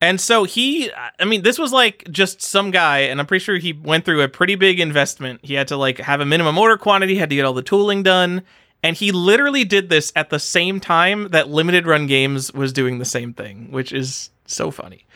And 0.00 0.20
so 0.20 0.44
he, 0.44 0.90
I 1.20 1.24
mean, 1.24 1.42
this 1.42 1.58
was 1.58 1.72
like 1.72 2.04
just 2.10 2.42
some 2.42 2.72
guy, 2.72 3.00
and 3.00 3.20
I'm 3.20 3.26
pretty 3.26 3.44
sure 3.44 3.58
he 3.58 3.72
went 3.72 4.04
through 4.04 4.22
a 4.22 4.28
pretty 4.28 4.56
big 4.56 4.80
investment. 4.80 5.40
He 5.42 5.54
had 5.54 5.68
to 5.68 5.76
like 5.76 5.98
have 5.98 6.20
a 6.20 6.24
minimum 6.24 6.58
order 6.58 6.76
quantity, 6.76 7.16
had 7.16 7.30
to 7.30 7.36
get 7.36 7.44
all 7.44 7.54
the 7.54 7.62
tooling 7.62 8.02
done. 8.02 8.42
And 8.86 8.96
he 8.96 9.10
literally 9.10 9.64
did 9.64 9.88
this 9.88 10.12
at 10.14 10.30
the 10.30 10.38
same 10.38 10.78
time 10.78 11.30
that 11.30 11.48
Limited 11.48 11.88
Run 11.88 12.06
Games 12.06 12.52
was 12.52 12.72
doing 12.72 13.00
the 13.00 13.04
same 13.04 13.34
thing, 13.34 13.72
which 13.72 13.92
is 13.92 14.30
so 14.44 14.70
funny. 14.70 15.06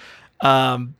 Um, 0.41 0.97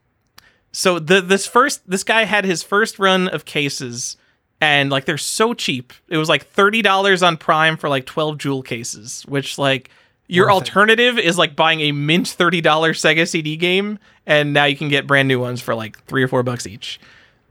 so 0.71 0.97
the 0.97 1.19
this 1.19 1.45
first 1.45 1.81
this 1.85 2.05
guy 2.05 2.23
had 2.23 2.45
his 2.45 2.63
first 2.63 2.97
run 2.97 3.27
of 3.27 3.43
cases, 3.43 4.15
and 4.61 4.89
like 4.89 5.03
they're 5.03 5.17
so 5.17 5.53
cheap. 5.53 5.91
It 6.07 6.15
was 6.15 6.29
like 6.29 6.47
thirty 6.47 6.81
dollars 6.81 7.21
on 7.21 7.35
Prime 7.35 7.75
for 7.75 7.89
like 7.89 8.05
twelve 8.05 8.37
jewel 8.37 8.61
cases, 8.61 9.25
which 9.27 9.57
like 9.57 9.89
your 10.29 10.45
Worth 10.45 10.53
alternative 10.53 11.19
is 11.19 11.37
like 11.37 11.57
buying 11.57 11.81
a 11.81 11.91
mint 11.91 12.29
thirty 12.29 12.61
dollar 12.61 12.93
Sega 12.93 13.27
CD 13.27 13.57
game, 13.57 13.99
and 14.25 14.53
now 14.53 14.63
you 14.63 14.77
can 14.77 14.87
get 14.87 15.07
brand 15.07 15.27
new 15.27 15.41
ones 15.41 15.59
for 15.59 15.75
like 15.75 16.01
three 16.05 16.23
or 16.23 16.29
four 16.29 16.41
bucks 16.41 16.65
each. 16.65 17.01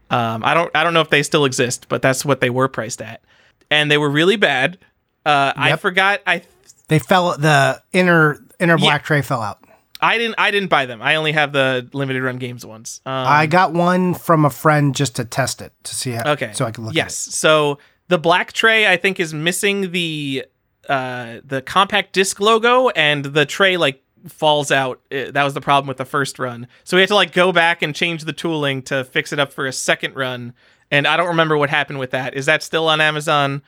Um, 0.09 0.43
I 0.43 0.55
don't 0.55 0.75
I 0.75 0.83
don't 0.83 0.95
know 0.95 1.01
if 1.01 1.11
they 1.11 1.21
still 1.21 1.45
exist, 1.45 1.85
but 1.89 2.01
that's 2.01 2.25
what 2.25 2.41
they 2.41 2.49
were 2.49 2.67
priced 2.67 3.03
at, 3.03 3.21
and 3.69 3.91
they 3.91 3.99
were 3.99 4.09
really 4.09 4.35
bad. 4.35 4.79
Uh, 5.25 5.53
I 5.55 5.75
forgot 5.75 6.21
I 6.25 6.43
They 6.87 6.99
fell 6.99 7.37
the 7.37 7.81
inner 7.93 8.39
inner 8.59 8.77
Yeah. 8.77 8.85
black 8.85 9.03
tray 9.03 9.21
fell 9.21 9.41
out. 9.41 9.59
I 10.03 10.17
didn't 10.17 10.35
I 10.37 10.49
didn't 10.51 10.69
buy 10.69 10.87
them. 10.87 11.01
I 11.01 11.15
only 11.15 11.31
have 11.31 11.51
the 11.53 11.87
limited 11.93 12.23
run 12.23 12.37
games 12.37 12.65
ones. 12.65 13.01
Um, 13.05 13.13
I 13.27 13.45
got 13.45 13.73
one 13.73 14.15
from 14.15 14.45
a 14.45 14.49
friend 14.49 14.95
just 14.95 15.15
to 15.17 15.25
test 15.25 15.61
it 15.61 15.73
to 15.83 15.95
see 15.95 16.11
how. 16.11 16.31
Okay. 16.31 16.51
So 16.53 16.65
I 16.65 16.71
can 16.71 16.85
look. 16.85 16.93
At 16.93 16.95
it. 16.95 16.97
Yes. 16.97 17.15
So 17.15 17.77
the 18.07 18.17
black 18.17 18.51
tray, 18.51 18.87
I 18.91 18.97
think, 18.97 19.19
is 19.19 19.33
missing 19.33 19.91
the 19.91 20.45
uh, 20.89 21.41
the 21.45 21.61
compact 21.61 22.13
disc 22.13 22.39
logo 22.39 22.89
and 22.89 23.23
the 23.25 23.45
tray 23.45 23.77
like 23.77 24.03
falls 24.27 24.71
out. 24.71 24.99
Uh, 25.11 25.29
that 25.31 25.43
was 25.43 25.53
the 25.53 25.61
problem 25.61 25.87
with 25.87 25.97
the 25.97 26.05
first 26.05 26.39
run. 26.39 26.67
So 26.83 26.97
we 26.97 27.01
had 27.01 27.09
to 27.09 27.15
like 27.15 27.31
go 27.31 27.51
back 27.51 27.83
and 27.83 27.93
change 27.95 28.25
the 28.25 28.33
tooling 28.33 28.81
to 28.83 29.03
fix 29.03 29.31
it 29.31 29.39
up 29.39 29.53
for 29.53 29.67
a 29.67 29.71
second 29.73 30.15
run. 30.15 30.53
And 30.89 31.07
I 31.07 31.15
don't 31.15 31.27
remember 31.27 31.57
what 31.57 31.69
happened 31.69 31.99
with 31.99 32.11
that. 32.11 32.33
Is 32.33 32.47
that 32.47 32.63
still 32.63 32.87
on 32.87 32.99
Amazon? 33.01 33.61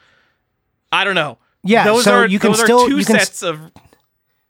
I 0.94 1.04
don't 1.04 1.16
know. 1.16 1.38
Yeah, 1.64 1.86
those 1.86 2.04
so 2.04 2.14
are 2.14 2.28
you 2.28 2.40
can 2.40 2.52
those 2.52 2.62
still- 2.62 2.82
are 2.86 2.90
two 2.90 2.98
you 3.00 3.06
can 3.06 3.18
sets 3.20 3.42
of. 3.42 3.60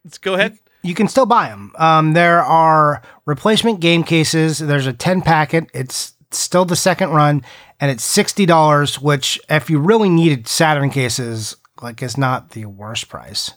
Let's 0.04 0.18
go 0.18 0.34
ahead. 0.34 0.58
You 0.82 0.94
can 0.94 1.08
still 1.08 1.24
buy 1.24 1.48
them. 1.48 1.72
Um, 1.78 2.12
there 2.12 2.42
are 2.42 3.00
replacement 3.24 3.80
game 3.80 4.04
cases. 4.04 4.58
There's 4.58 4.86
a 4.86 4.92
10 4.92 5.22
packet. 5.22 5.70
It's 5.72 6.12
still 6.30 6.66
the 6.66 6.76
second 6.76 7.10
run, 7.10 7.42
and 7.80 7.90
it's 7.90 8.04
$60, 8.06 9.00
which, 9.00 9.40
if 9.48 9.70
you 9.70 9.78
really 9.78 10.10
needed 10.10 10.46
Saturn 10.46 10.90
cases, 10.90 11.56
like, 11.80 12.02
is 12.02 12.18
not 12.18 12.50
the 12.50 12.66
worst 12.66 13.08
price. 13.08 13.52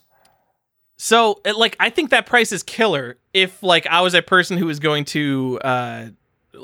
So, 0.96 1.42
like, 1.58 1.76
I 1.82 1.90
think 1.90 2.12
that 2.12 2.26
price 2.28 2.54
is 2.54 2.64
killer. 2.64 3.18
If 3.34 3.62
like 3.62 3.86
I 3.88 4.02
was 4.02 4.14
a 4.14 4.22
person 4.22 4.58
who 4.58 4.66
was 4.66 4.80
going 4.80 5.04
to 5.06 5.60
uh, 5.64 6.06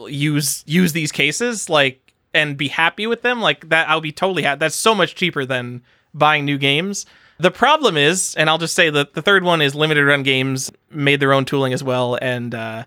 use 0.08 0.64
use 0.66 0.94
these 0.94 1.12
cases, 1.12 1.70
like, 1.70 2.14
and 2.34 2.58
be 2.58 2.70
happy 2.70 3.06
with 3.06 3.22
them, 3.22 3.42
like 3.42 3.68
that, 3.70 3.90
I 3.90 3.96
would 3.96 4.02
be 4.02 4.12
totally 4.12 4.44
happy. 4.44 4.60
That's 4.60 4.76
so 4.76 4.96
much 4.96 5.14
cheaper 5.16 5.46
than 5.46 5.84
buying 6.14 6.46
new 6.46 6.58
games. 6.58 7.06
The 7.40 7.52
problem 7.52 7.98
is, 7.98 8.36
and 8.36 8.50
I'll 8.50 8.58
just 8.58 8.76
say 8.76 8.90
that 8.90 9.14
the 9.14 9.22
third 9.22 9.44
one 9.44 9.62
is 9.62 9.76
limited 9.76 10.06
run 10.06 10.24
games 10.24 10.72
made 10.90 11.20
their 11.20 11.34
own 11.34 11.46
tooling 11.46 11.74
as 11.74 11.84
well, 11.84 12.18
and 12.22 12.54
uh, 12.54 12.86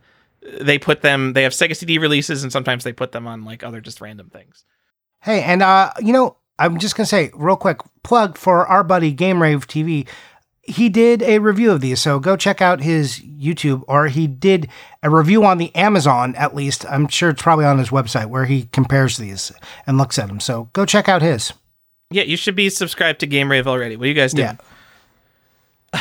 they 0.60 0.78
put 0.78 1.02
them. 1.02 1.32
They 1.32 1.42
have 1.42 1.52
Sega 1.52 1.76
CD 1.76 1.98
releases, 1.98 2.42
and 2.42 2.52
sometimes 2.52 2.84
they 2.84 2.92
put 2.92 3.12
them 3.12 3.26
on 3.26 3.44
like 3.44 3.62
other 3.62 3.80
just 3.80 4.00
random 4.00 4.30
things. 4.30 4.64
Hey, 5.22 5.42
and, 5.42 5.62
uh, 5.62 5.92
you 6.00 6.12
know, 6.12 6.36
I'm 6.58 6.78
just 6.78 6.96
to 6.96 7.06
say, 7.06 7.30
real 7.34 7.56
quick, 7.56 7.80
plug 8.02 8.38
for 8.38 8.66
our 8.66 8.84
buddy 8.84 9.12
Game 9.12 9.42
Rave 9.42 9.66
TV. 9.66 10.06
He 10.62 10.88
did 10.88 11.22
a 11.22 11.38
review 11.38 11.70
of 11.70 11.80
these, 11.80 12.00
so 12.00 12.18
go 12.18 12.36
check 12.36 12.60
out 12.60 12.80
his 12.80 13.20
YouTube, 13.20 13.84
or 13.86 14.08
he 14.08 14.26
did 14.26 14.68
a 15.02 15.10
review 15.10 15.44
on 15.44 15.58
the 15.58 15.74
Amazon, 15.76 16.34
at 16.34 16.54
least. 16.54 16.84
I'm 16.88 17.08
sure 17.08 17.30
it's 17.30 17.42
probably 17.42 17.64
on 17.64 17.78
his 17.78 17.90
website 17.90 18.26
where 18.26 18.46
he 18.46 18.64
compares 18.72 19.16
these 19.16 19.52
and 19.86 19.98
looks 19.98 20.18
at 20.18 20.28
them. 20.28 20.40
So 20.40 20.70
go 20.72 20.84
check 20.84 21.08
out 21.08 21.22
his. 21.22 21.52
Yeah, 22.10 22.22
you 22.22 22.36
should 22.36 22.54
be 22.54 22.70
subscribed 22.70 23.20
to 23.20 23.26
Game 23.26 23.50
Rave 23.50 23.66
already. 23.66 23.96
What 23.96 24.04
are 24.04 24.08
you 24.08 24.14
guys 24.14 24.32
doing? 24.32 24.58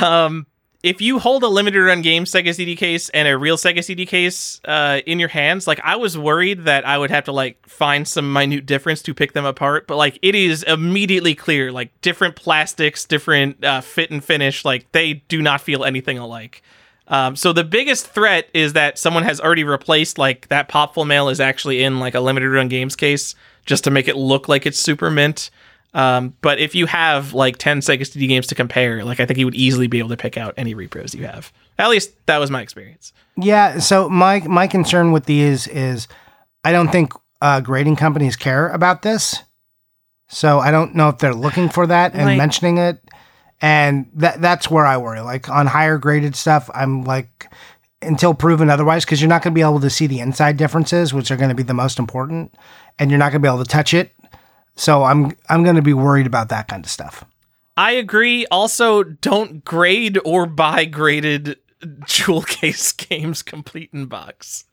Um, 0.03 0.45
if 0.83 1.01
you 1.01 1.17
hold 1.17 1.41
a 1.41 1.47
limited 1.47 1.81
run 1.81 2.03
game 2.03 2.25
Sega 2.25 2.53
CD 2.53 2.75
case 2.75 3.09
and 3.09 3.27
a 3.27 3.35
real 3.35 3.57
Sega 3.57 3.83
CD 3.83 4.05
case 4.05 4.61
uh, 4.65 5.01
in 5.07 5.19
your 5.19 5.29
hands, 5.29 5.65
like 5.65 5.79
I 5.83 5.95
was 5.95 6.15
worried 6.15 6.65
that 6.65 6.85
I 6.85 6.99
would 6.99 7.09
have 7.09 7.23
to 7.23 7.31
like 7.31 7.67
find 7.67 8.07
some 8.07 8.31
minute 8.31 8.67
difference 8.67 9.01
to 9.03 9.13
pick 9.15 9.33
them 9.33 9.45
apart, 9.45 9.87
but 9.87 9.97
like 9.97 10.19
it 10.21 10.35
is 10.35 10.61
immediately 10.61 11.33
clear, 11.33 11.71
like 11.71 11.89
different 12.01 12.35
plastics, 12.35 13.03
different 13.03 13.63
uh, 13.63 13.81
fit 13.81 14.11
and 14.11 14.23
finish, 14.23 14.63
like 14.63 14.91
they 14.91 15.15
do 15.27 15.41
not 15.41 15.59
feel 15.59 15.83
anything 15.83 16.19
alike. 16.19 16.61
Um, 17.07 17.35
so 17.35 17.51
the 17.51 17.63
biggest 17.63 18.07
threat 18.07 18.49
is 18.53 18.73
that 18.73 18.99
someone 18.99 19.23
has 19.23 19.39
already 19.39 19.63
replaced 19.63 20.19
like 20.19 20.47
that 20.49 20.69
popful 20.69 21.05
mail 21.05 21.29
is 21.29 21.39
actually 21.39 21.81
in 21.81 21.99
like 21.99 22.13
a 22.13 22.19
limited 22.19 22.49
run 22.51 22.67
games 22.67 22.95
case 22.95 23.33
just 23.65 23.83
to 23.85 23.91
make 23.91 24.07
it 24.07 24.17
look 24.17 24.47
like 24.47 24.67
it's 24.67 24.79
super 24.79 25.09
mint. 25.09 25.49
Um, 25.95 26.35
but 26.41 26.59
if 26.59 26.75
you 26.75 26.85
have 26.87 27.33
like 27.33 27.57
10 27.57 27.79
Sega 27.79 28.05
CD 28.05 28.27
games 28.27 28.47
to 28.47 28.55
compare, 28.55 29.03
like 29.05 29.19
I 29.19 29.25
think 29.25 29.39
you 29.39 29.45
would 29.45 29.55
easily 29.55 29.87
be 29.87 29.97
able 29.99 30.09
to 30.09 30.17
pick 30.17 30.37
out 30.37 30.53
any 30.57 30.75
repros 30.75 31.15
you 31.15 31.25
have. 31.25 31.51
At 31.79 31.89
least 31.89 32.11
that 32.27 32.37
was 32.37 32.51
my 32.51 32.61
experience. 32.61 33.13
Yeah. 33.37 33.79
So 33.79 34.09
my 34.09 34.39
my 34.41 34.67
concern 34.67 35.11
with 35.13 35.25
these 35.25 35.67
is 35.67 36.07
I 36.63 36.71
don't 36.73 36.89
think 36.91 37.13
uh, 37.41 37.61
grading 37.61 37.95
companies 37.95 38.35
care 38.35 38.69
about 38.69 39.01
this. 39.01 39.41
So 40.27 40.59
I 40.59 40.71
don't 40.71 40.95
know 40.95 41.09
if 41.09 41.19
they're 41.19 41.33
looking 41.33 41.69
for 41.69 41.87
that 41.87 42.13
and 42.13 42.25
Like- 42.25 42.37
mentioning 42.37 42.77
it. 42.77 43.01
And 43.61 44.07
that 44.15 44.41
that's 44.41 44.69
where 44.69 44.85
I 44.85 44.97
worry. 44.97 45.21
Like 45.21 45.47
on 45.49 45.65
higher 45.65 45.97
graded 45.97 46.35
stuff, 46.35 46.69
I'm 46.73 47.03
like 47.05 47.49
until 48.01 48.33
proven 48.33 48.69
otherwise, 48.69 49.05
because 49.05 49.21
you're 49.21 49.29
not 49.29 49.41
going 49.43 49.53
to 49.53 49.55
be 49.55 49.61
able 49.61 49.79
to 49.79 49.89
see 49.89 50.07
the 50.07 50.19
inside 50.19 50.57
differences, 50.57 51.13
which 51.13 51.31
are 51.31 51.37
going 51.37 51.49
to 51.49 51.55
be 51.55 51.63
the 51.63 51.73
most 51.73 51.97
important, 51.97 52.53
and 52.99 53.09
you're 53.09 53.17
not 53.17 53.31
going 53.31 53.41
to 53.41 53.47
be 53.47 53.51
able 53.51 53.63
to 53.63 53.69
touch 53.69 53.93
it. 53.93 54.11
So 54.75 55.03
I'm 55.03 55.31
I'm 55.49 55.63
going 55.63 55.75
to 55.75 55.81
be 55.81 55.93
worried 55.93 56.27
about 56.27 56.49
that 56.49 56.67
kind 56.67 56.83
of 56.83 56.91
stuff. 56.91 57.25
I 57.77 57.91
agree. 57.91 58.45
Also, 58.47 59.03
don't 59.03 59.63
grade 59.65 60.19
or 60.23 60.45
buy 60.45 60.85
graded 60.85 61.57
jewel 62.05 62.41
case 62.41 62.91
games 62.91 63.41
complete 63.41 63.89
in 63.93 64.05
box. 64.05 64.65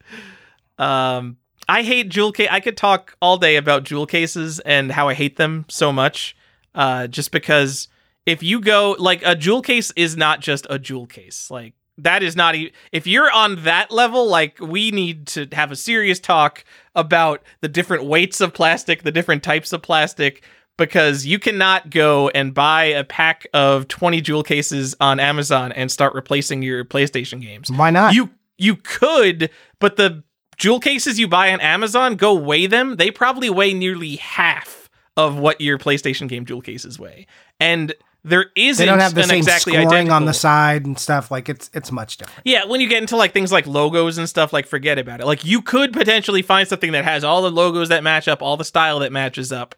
Um, 0.77 1.37
I 1.67 1.83
hate 1.83 2.09
jewel 2.09 2.31
case. 2.31 2.49
I 2.51 2.59
could 2.59 2.77
talk 2.77 3.15
all 3.21 3.37
day 3.37 3.55
about 3.55 3.83
jewel 3.83 4.05
cases 4.05 4.59
and 4.61 4.91
how 4.91 5.09
I 5.09 5.13
hate 5.13 5.37
them 5.37 5.65
so 5.69 5.91
much. 5.91 6.35
Uh, 6.75 7.07
just 7.07 7.31
because 7.31 7.87
if 8.25 8.41
you 8.41 8.59
go 8.59 8.95
like 8.97 9.21
a 9.25 9.35
jewel 9.35 9.61
case 9.61 9.91
is 9.95 10.17
not 10.17 10.39
just 10.39 10.65
a 10.69 10.79
jewel 10.79 11.05
case. 11.05 11.51
Like 11.51 11.73
that 11.97 12.23
is 12.23 12.35
not. 12.35 12.55
even 12.55 12.73
if 12.91 13.05
you're 13.07 13.31
on 13.31 13.63
that 13.63 13.91
level, 13.91 14.27
like 14.27 14.59
we 14.59 14.91
need 14.91 15.27
to 15.27 15.47
have 15.51 15.71
a 15.71 15.75
serious 15.75 16.19
talk 16.19 16.63
about 16.95 17.41
the 17.61 17.67
different 17.67 18.05
weights 18.05 18.41
of 18.41 18.53
plastic, 18.53 19.03
the 19.03 19.11
different 19.11 19.43
types 19.43 19.73
of 19.73 19.81
plastic, 19.81 20.43
because 20.77 21.25
you 21.25 21.39
cannot 21.39 21.89
go 21.89 22.29
and 22.29 22.53
buy 22.53 22.85
a 22.85 23.03
pack 23.03 23.45
of 23.53 23.87
20 23.87 24.21
jewel 24.21 24.43
cases 24.43 24.95
on 24.99 25.19
Amazon 25.19 25.71
and 25.71 25.91
start 25.91 26.13
replacing 26.13 26.61
your 26.61 26.83
PlayStation 26.83 27.41
games. 27.41 27.71
Why 27.71 27.89
not? 27.89 28.13
You 28.13 28.31
you 28.57 28.75
could, 28.75 29.49
but 29.79 29.95
the 29.97 30.23
jewel 30.57 30.79
cases 30.79 31.19
you 31.19 31.27
buy 31.27 31.51
on 31.51 31.59
Amazon, 31.59 32.15
go 32.15 32.33
weigh 32.33 32.67
them. 32.67 32.95
They 32.97 33.11
probably 33.11 33.49
weigh 33.49 33.73
nearly 33.73 34.15
half 34.17 34.89
of 35.17 35.37
what 35.37 35.61
your 35.61 35.77
PlayStation 35.77 36.27
game 36.27 36.45
jewel 36.45 36.61
cases 36.61 36.99
weigh. 36.99 37.27
And 37.59 37.93
there 38.25 38.45
isn't 38.55 38.81
they 38.81 38.89
don't 38.89 38.99
have 38.99 39.13
the 39.13 39.21
an 39.21 39.27
same 39.27 39.37
exactly 39.39 39.73
scoring 39.73 39.87
identical. 39.87 40.15
on 40.15 40.25
the 40.25 40.33
side 40.33 40.85
and 40.85 40.97
stuff. 40.97 41.29
Like 41.29 41.49
it's 41.49 41.69
it's 41.73 41.91
much 41.91 42.17
different. 42.17 42.41
Yeah, 42.45 42.65
when 42.65 42.79
you 42.79 42.87
get 42.87 43.01
into 43.01 43.17
like 43.17 43.33
things 43.33 43.51
like 43.51 43.67
logos 43.67 44.17
and 44.17 44.29
stuff, 44.29 44.53
like 44.53 44.65
forget 44.65 44.97
about 44.97 45.19
it. 45.19 45.25
Like 45.25 45.43
you 45.43 45.61
could 45.61 45.91
potentially 45.91 46.41
find 46.41 46.67
something 46.67 46.93
that 46.93 47.03
has 47.03 47.23
all 47.23 47.41
the 47.41 47.51
logos 47.51 47.89
that 47.89 48.03
match 48.03 48.27
up, 48.27 48.41
all 48.41 48.55
the 48.55 48.63
style 48.63 48.99
that 48.99 49.11
matches 49.11 49.51
up. 49.51 49.75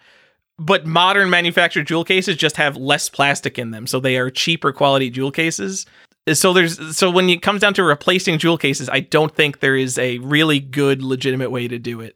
But 0.57 0.85
modern 0.85 1.29
manufactured 1.29 1.87
jewel 1.87 2.05
cases 2.05 2.37
just 2.37 2.55
have 2.57 2.77
less 2.77 3.09
plastic 3.09 3.59
in 3.59 3.71
them, 3.71 3.87
so 3.87 3.99
they 3.99 4.15
are 4.15 4.29
cheaper 4.29 4.71
quality 4.71 5.09
jewel 5.09 5.31
cases. 5.31 5.85
So 6.31 6.53
there's 6.53 6.95
so 6.95 7.09
when 7.09 7.29
it 7.29 7.41
comes 7.41 7.61
down 7.61 7.73
to 7.75 7.83
replacing 7.83 8.37
jewel 8.37 8.57
cases, 8.57 8.89
I 8.89 8.99
don't 8.99 9.35
think 9.35 9.59
there 9.59 9.75
is 9.75 9.97
a 9.97 10.19
really 10.19 10.59
good 10.59 11.01
legitimate 11.01 11.49
way 11.49 11.67
to 11.67 11.79
do 11.79 11.99
it. 12.01 12.15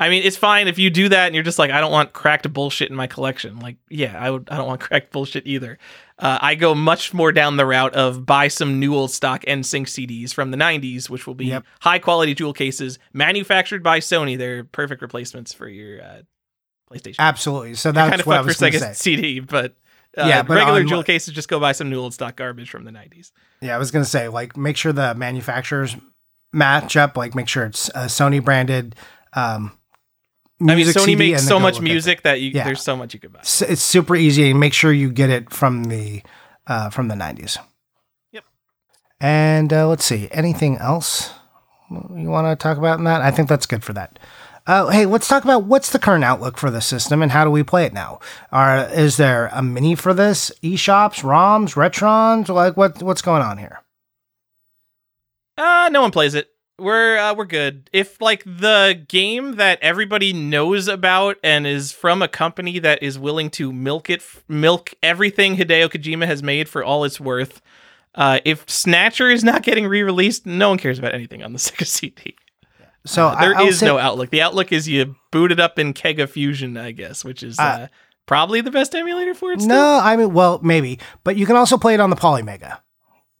I 0.00 0.08
mean, 0.08 0.22
it's 0.22 0.36
fine 0.36 0.68
if 0.68 0.78
you 0.78 0.90
do 0.90 1.08
that 1.08 1.26
and 1.26 1.34
you're 1.34 1.42
just 1.44 1.58
like, 1.58 1.70
I 1.72 1.80
don't 1.80 1.90
want 1.90 2.12
cracked 2.12 2.50
bullshit 2.52 2.88
in 2.88 2.94
my 2.96 3.08
collection. 3.08 3.58
Like, 3.58 3.76
yeah, 3.90 4.16
I 4.18 4.30
would. 4.30 4.48
I 4.50 4.56
don't 4.56 4.66
want 4.68 4.80
cracked 4.88 5.10
bullshit 5.12 5.46
either. 5.46 5.78
Uh, 6.18 6.38
I 6.40 6.54
go 6.54 6.74
much 6.74 7.12
more 7.12 7.32
down 7.32 7.56
the 7.56 7.66
route 7.66 7.94
of 7.94 8.24
buy 8.24 8.48
some 8.48 8.78
new 8.80 8.94
old 8.94 9.10
stock 9.10 9.42
NSYNC 9.42 9.86
CDs 9.86 10.32
from 10.32 10.50
the 10.52 10.56
'90s, 10.56 11.10
which 11.10 11.26
will 11.26 11.34
be 11.34 11.46
Yep. 11.46 11.64
high 11.80 11.98
quality 11.98 12.34
jewel 12.34 12.52
cases 12.52 12.98
manufactured 13.12 13.82
by 13.82 14.00
Sony. 14.00 14.38
They're 14.38 14.64
perfect 14.64 15.02
replacements 15.02 15.52
for 15.52 15.68
your 15.68 16.02
uh, 16.02 16.22
PlayStation. 16.92 17.16
Absolutely. 17.18 17.74
So 17.74 17.92
that's 17.92 18.08
kind 18.10 18.20
of 18.20 18.26
what 18.26 18.36
I 18.38 18.40
was 18.42 18.56
for 18.56 18.60
going 18.62 18.72
to 18.74 18.78
Sega 18.78 18.82
say. 18.82 18.92
CD, 19.16 19.40
but. 19.40 19.74
Uh, 20.16 20.26
Yeah, 20.26 20.42
but 20.42 20.54
regular 20.56 20.80
on 20.80 20.88
jewel 20.88 21.02
cases, 21.04 21.34
just 21.34 21.48
go 21.48 21.60
buy 21.60 21.72
some 21.72 21.90
new 21.90 22.00
old 22.00 22.14
stock 22.14 22.34
garbage 22.34 22.70
from 22.70 22.84
the 22.84 22.90
90s. 22.90 23.30
Yeah, 23.60 23.74
I 23.74 23.78
was 23.78 23.90
gonna 23.90 24.04
say 24.06 24.28
like 24.28 24.56
make 24.56 24.76
sure 24.76 24.92
the 24.92 25.14
manufacturers 25.14 25.96
match 26.52 26.96
up. 26.96 27.16
Like 27.16 27.34
make 27.34 27.46
sure 27.46 27.64
it's 27.66 27.90
uh, 27.94 28.06
Sony 28.06 28.42
branded. 28.42 28.96
Um, 29.34 29.77
I 30.60 30.74
mean, 30.74 30.86
Sony 30.86 31.04
CD 31.04 31.30
makes 31.32 31.46
so 31.46 31.60
much 31.60 31.78
it. 31.78 31.82
music 31.82 32.22
that 32.22 32.40
you, 32.40 32.50
Yeah. 32.50 32.64
there's 32.64 32.82
so 32.82 32.96
much 32.96 33.14
you 33.14 33.20
could 33.20 33.32
buy. 33.32 33.40
It's 33.40 33.80
super 33.82 34.16
easy. 34.16 34.50
and 34.50 34.58
Make 34.60 34.72
sure 34.74 34.92
you 34.92 35.10
get 35.10 35.30
it 35.30 35.52
from 35.52 35.84
the 35.84 36.22
uh, 36.66 36.90
from 36.90 37.08
the 37.08 37.14
nineties. 37.16 37.58
Yep. 38.32 38.44
And 39.20 39.72
uh, 39.72 39.86
let's 39.88 40.04
see, 40.04 40.28
anything 40.32 40.76
else 40.78 41.32
you 41.90 42.28
want 42.28 42.46
to 42.46 42.60
talk 42.60 42.76
about 42.76 42.98
in 42.98 43.04
that? 43.04 43.22
I 43.22 43.30
think 43.30 43.48
that's 43.48 43.66
good 43.66 43.84
for 43.84 43.92
that. 43.92 44.18
Uh, 44.66 44.88
hey, 44.88 45.06
let's 45.06 45.26
talk 45.28 45.44
about 45.44 45.64
what's 45.64 45.90
the 45.90 45.98
current 45.98 46.24
outlook 46.24 46.58
for 46.58 46.70
the 46.70 46.80
system 46.82 47.22
and 47.22 47.32
how 47.32 47.42
do 47.44 47.50
we 47.50 47.62
play 47.62 47.84
it 47.86 47.94
now? 47.94 48.18
Are 48.52 48.86
is 48.92 49.16
there 49.16 49.48
a 49.52 49.62
mini 49.62 49.94
for 49.94 50.12
this? 50.12 50.50
eShops, 50.62 51.22
ROMs, 51.22 51.74
Retrons? 51.74 52.48
Like 52.48 52.76
what 52.76 53.02
what's 53.02 53.22
going 53.22 53.40
on 53.42 53.56
here? 53.58 53.80
Uh, 55.56 55.88
no 55.90 56.02
one 56.02 56.10
plays 56.10 56.34
it. 56.34 56.48
We're 56.78 57.18
uh, 57.18 57.34
we're 57.34 57.44
good. 57.44 57.90
If 57.92 58.20
like 58.20 58.44
the 58.44 59.04
game 59.08 59.56
that 59.56 59.78
everybody 59.82 60.32
knows 60.32 60.86
about 60.86 61.36
and 61.42 61.66
is 61.66 61.90
from 61.92 62.22
a 62.22 62.28
company 62.28 62.78
that 62.78 63.02
is 63.02 63.18
willing 63.18 63.50
to 63.50 63.72
milk 63.72 64.08
it, 64.08 64.22
milk 64.46 64.94
everything 65.02 65.56
Hideo 65.56 65.88
Kojima 65.90 66.26
has 66.26 66.42
made 66.42 66.68
for 66.68 66.84
all 66.84 67.02
it's 67.04 67.18
worth. 67.20 67.60
Uh, 68.14 68.40
if 68.44 68.68
Snatcher 68.70 69.28
is 69.30 69.42
not 69.44 69.62
getting 69.62 69.86
re-released, 69.86 70.46
no 70.46 70.70
one 70.70 70.78
cares 70.78 70.98
about 70.98 71.14
anything 71.14 71.42
on 71.42 71.52
the 71.52 71.58
Sega 71.58 71.86
CD. 71.86 72.36
So 73.04 73.26
Uh, 73.28 73.40
there 73.40 73.56
I'll 73.56 73.66
is 73.68 73.78
say- 73.80 73.86
no 73.86 73.98
outlook. 73.98 74.30
The 74.30 74.42
outlook 74.42 74.70
is 74.72 74.88
you 74.88 75.16
boot 75.32 75.50
it 75.52 75.60
up 75.60 75.78
in 75.78 75.92
Kega 75.92 76.26
Fusion, 76.26 76.76
I 76.76 76.92
guess, 76.92 77.24
which 77.24 77.42
is 77.42 77.58
uh, 77.58 77.62
Uh, 77.62 77.86
probably 78.26 78.60
the 78.60 78.70
best 78.70 78.94
emulator 78.94 79.34
for 79.34 79.52
it. 79.52 79.60
Still. 79.60 79.68
No, 79.74 80.00
I 80.02 80.16
mean, 80.16 80.32
well, 80.32 80.60
maybe, 80.62 80.98
but 81.24 81.36
you 81.36 81.44
can 81.46 81.56
also 81.56 81.76
play 81.78 81.94
it 81.94 82.00
on 82.00 82.10
the 82.10 82.16
Polymega, 82.16 82.78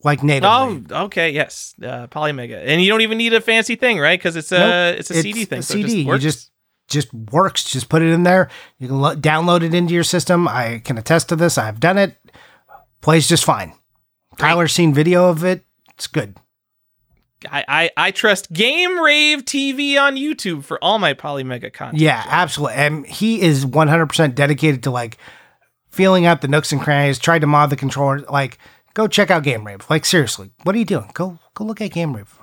like 0.03 0.23
natively. 0.23 0.85
Oh, 0.91 1.05
okay, 1.05 1.31
yes, 1.31 1.75
uh, 1.83 2.07
Polymega, 2.07 2.63
and 2.67 2.83
you 2.83 2.89
don't 2.89 3.01
even 3.01 3.19
need 3.19 3.35
a 3.35 3.41
fancy 3.41 3.75
thing, 3.77 3.99
right? 3.99 4.19
Because 4.19 4.37
it's 4.37 4.53
a 4.53 4.59
Nope, 4.59 5.01
it's 5.01 5.11
a 5.11 5.15
CD 5.23 5.45
thing. 5.45 5.59
A 5.61 5.63
so 5.63 5.75
it 5.75 5.77
CD, 5.77 5.85
just 5.87 5.97
you 5.97 6.07
works. 6.07 6.23
just 6.23 6.51
just 6.89 7.15
works. 7.15 7.65
Just 7.65 7.89
put 7.89 8.03
it 8.03 8.09
in 8.13 8.23
there. 8.23 8.49
You 8.79 8.89
can 8.89 9.01
lo- 9.01 9.17
download 9.17 9.63
it 9.63 9.75
into 9.75 9.95
your 9.95 10.05
system. 10.05 10.49
I 10.49 10.81
can 10.85 10.99
attest 10.99 11.29
to 11.31 11.37
this. 11.37 11.59
I've 11.59 11.81
done 11.81 11.99
it. 11.99 12.17
plays 13.01 13.29
just 13.29 13.45
fine. 13.45 13.75
Tyler's 14.39 14.73
seen 14.73 14.95
video 14.95 15.29
of 15.29 15.45
it. 15.45 15.65
It's 15.95 16.07
good. 16.07 16.37
I, 17.51 17.65
I, 17.69 17.91
I 17.97 18.11
trust 18.11 18.53
Game 18.53 18.99
Rave 18.99 19.45
TV 19.45 20.01
on 20.01 20.17
YouTube 20.17 20.65
for 20.65 20.83
all 20.83 20.99
my 20.99 21.15
Polymega 21.15 21.73
content. 21.73 22.01
Yeah, 22.01 22.25
absolutely. 22.27 22.77
And 22.77 23.07
he 23.07 23.41
is 23.41 23.65
100% 23.65 24.35
dedicated 24.35 24.83
to 24.85 24.91
like 24.91 25.19
feeling 25.91 26.27
out 26.27 26.41
the 26.41 26.49
nooks 26.49 26.73
and 26.73 26.81
crannies, 26.81 27.19
tried 27.19 27.41
to 27.41 27.47
mod 27.47 27.71
the 27.71 27.77
controller. 27.77 28.21
Like, 28.21 28.59
go 28.99 29.07
check 29.07 29.31
out 29.31 29.45
Game 29.45 29.65
Rave. 29.65 29.87
Like, 29.89 30.05
seriously, 30.05 30.51
what 30.65 30.75
are 30.75 30.79
you 30.79 30.85
doing? 30.85 31.11
Go 31.15 31.39
go 31.55 31.65
look 31.65 31.81
at 31.81 31.93
Game 31.93 32.15
Rave. 32.15 32.39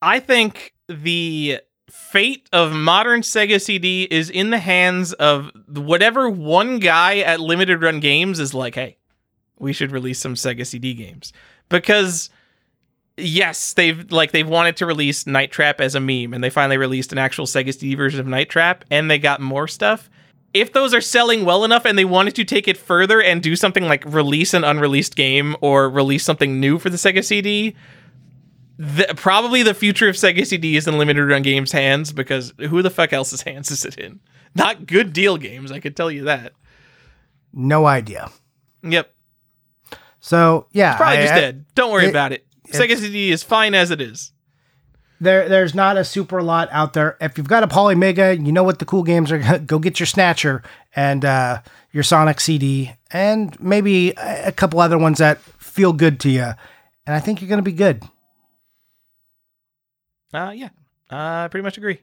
I 0.00 0.20
think 0.20 0.72
the 0.88 1.60
fate 1.90 2.48
of 2.52 2.72
modern 2.72 3.22
Sega 3.22 3.60
CD 3.60 4.06
is 4.08 4.30
in 4.30 4.50
the 4.50 4.58
hands 4.58 5.12
of 5.14 5.50
whatever 5.68 6.30
one 6.30 6.78
guy 6.78 7.18
at 7.18 7.40
Limited 7.40 7.82
Run 7.82 8.00
Games 8.00 8.38
is 8.38 8.54
like, 8.54 8.76
hey, 8.76 8.98
we 9.58 9.72
should 9.72 9.90
release 9.90 10.20
some 10.20 10.34
Sega 10.34 10.66
CD 10.66 10.94
games. 10.94 11.32
Because 11.68 12.30
yes, 13.16 13.72
they've 13.72 14.10
like 14.12 14.30
they've 14.30 14.48
wanted 14.48 14.76
to 14.76 14.86
release 14.86 15.26
Night 15.26 15.50
Trap 15.50 15.80
as 15.80 15.96
a 15.96 16.00
meme, 16.00 16.32
and 16.32 16.44
they 16.44 16.50
finally 16.50 16.78
released 16.78 17.10
an 17.10 17.18
actual 17.18 17.46
Sega 17.46 17.74
CD 17.74 17.96
version 17.96 18.20
of 18.20 18.28
Night 18.28 18.48
Trap, 18.48 18.84
and 18.90 19.10
they 19.10 19.18
got 19.18 19.40
more 19.40 19.66
stuff. 19.66 20.08
If 20.60 20.72
those 20.72 20.94
are 20.94 21.00
selling 21.00 21.44
well 21.44 21.64
enough 21.64 21.84
and 21.84 21.98
they 21.98 22.04
wanted 22.04 22.34
to 22.36 22.44
take 22.44 22.66
it 22.68 22.76
further 22.76 23.20
and 23.22 23.42
do 23.42 23.56
something 23.56 23.84
like 23.84 24.04
release 24.06 24.54
an 24.54 24.64
unreleased 24.64 25.14
game 25.16 25.56
or 25.60 25.88
release 25.90 26.24
something 26.24 26.58
new 26.60 26.78
for 26.78 26.88
the 26.90 26.96
Sega 26.96 27.24
CD, 27.24 27.76
the, 28.78 29.12
probably 29.16 29.62
the 29.62 29.74
future 29.74 30.08
of 30.08 30.16
Sega 30.16 30.46
CD 30.46 30.76
is 30.76 30.86
in 30.86 30.98
limited 30.98 31.24
run 31.26 31.42
games 31.42 31.72
hands 31.72 32.12
because 32.12 32.52
who 32.58 32.82
the 32.82 32.90
fuck 32.90 33.12
else's 33.12 33.42
hands 33.48 33.70
is 33.70 33.84
it 33.84 33.96
in? 33.98 34.20
Not 34.54 34.86
good 34.86 35.12
deal 35.12 35.36
games, 35.36 35.70
I 35.72 35.80
could 35.80 35.96
tell 35.96 36.10
you 36.10 36.24
that. 36.24 36.52
No 37.52 37.86
idea. 37.86 38.30
Yep. 38.82 39.12
So 40.20 40.66
yeah, 40.72 40.92
it's 40.92 40.96
Probably 40.98 41.18
I- 41.18 41.22
just 41.22 41.34
I- 41.34 41.40
dead. 41.40 41.64
Don't 41.74 41.92
worry 41.92 42.06
it- 42.06 42.10
about 42.10 42.32
it. 42.32 42.44
Sega 42.68 42.96
CD 42.96 43.30
is 43.30 43.42
fine 43.44 43.74
as 43.74 43.90
it 43.92 44.00
is. 44.00 44.32
There 45.20 45.48
there's 45.48 45.74
not 45.74 45.96
a 45.96 46.04
super 46.04 46.42
lot 46.42 46.68
out 46.72 46.92
there. 46.92 47.16
If 47.20 47.38
you've 47.38 47.48
got 47.48 47.62
a 47.62 47.68
Polymega, 47.68 48.44
you 48.44 48.52
know 48.52 48.62
what 48.62 48.78
the 48.78 48.84
cool 48.84 49.02
games 49.02 49.32
are. 49.32 49.58
Go 49.66 49.78
get 49.78 49.98
your 50.00 50.06
Snatcher 50.06 50.62
and 50.94 51.24
uh, 51.24 51.60
your 51.92 52.02
Sonic 52.02 52.40
CD, 52.40 52.92
and 53.10 53.58
maybe 53.60 54.10
a 54.10 54.52
couple 54.52 54.80
other 54.80 54.98
ones 54.98 55.18
that 55.18 55.40
feel 55.40 55.92
good 55.92 56.20
to 56.20 56.30
you. 56.30 56.52
And 57.06 57.14
I 57.14 57.20
think 57.20 57.40
you're 57.40 57.48
going 57.48 57.58
to 57.58 57.62
be 57.62 57.72
good. 57.72 58.02
Uh 60.34 60.52
yeah. 60.54 60.70
Uh, 61.10 61.44
I 61.44 61.48
pretty 61.48 61.62
much 61.62 61.78
agree. 61.78 62.00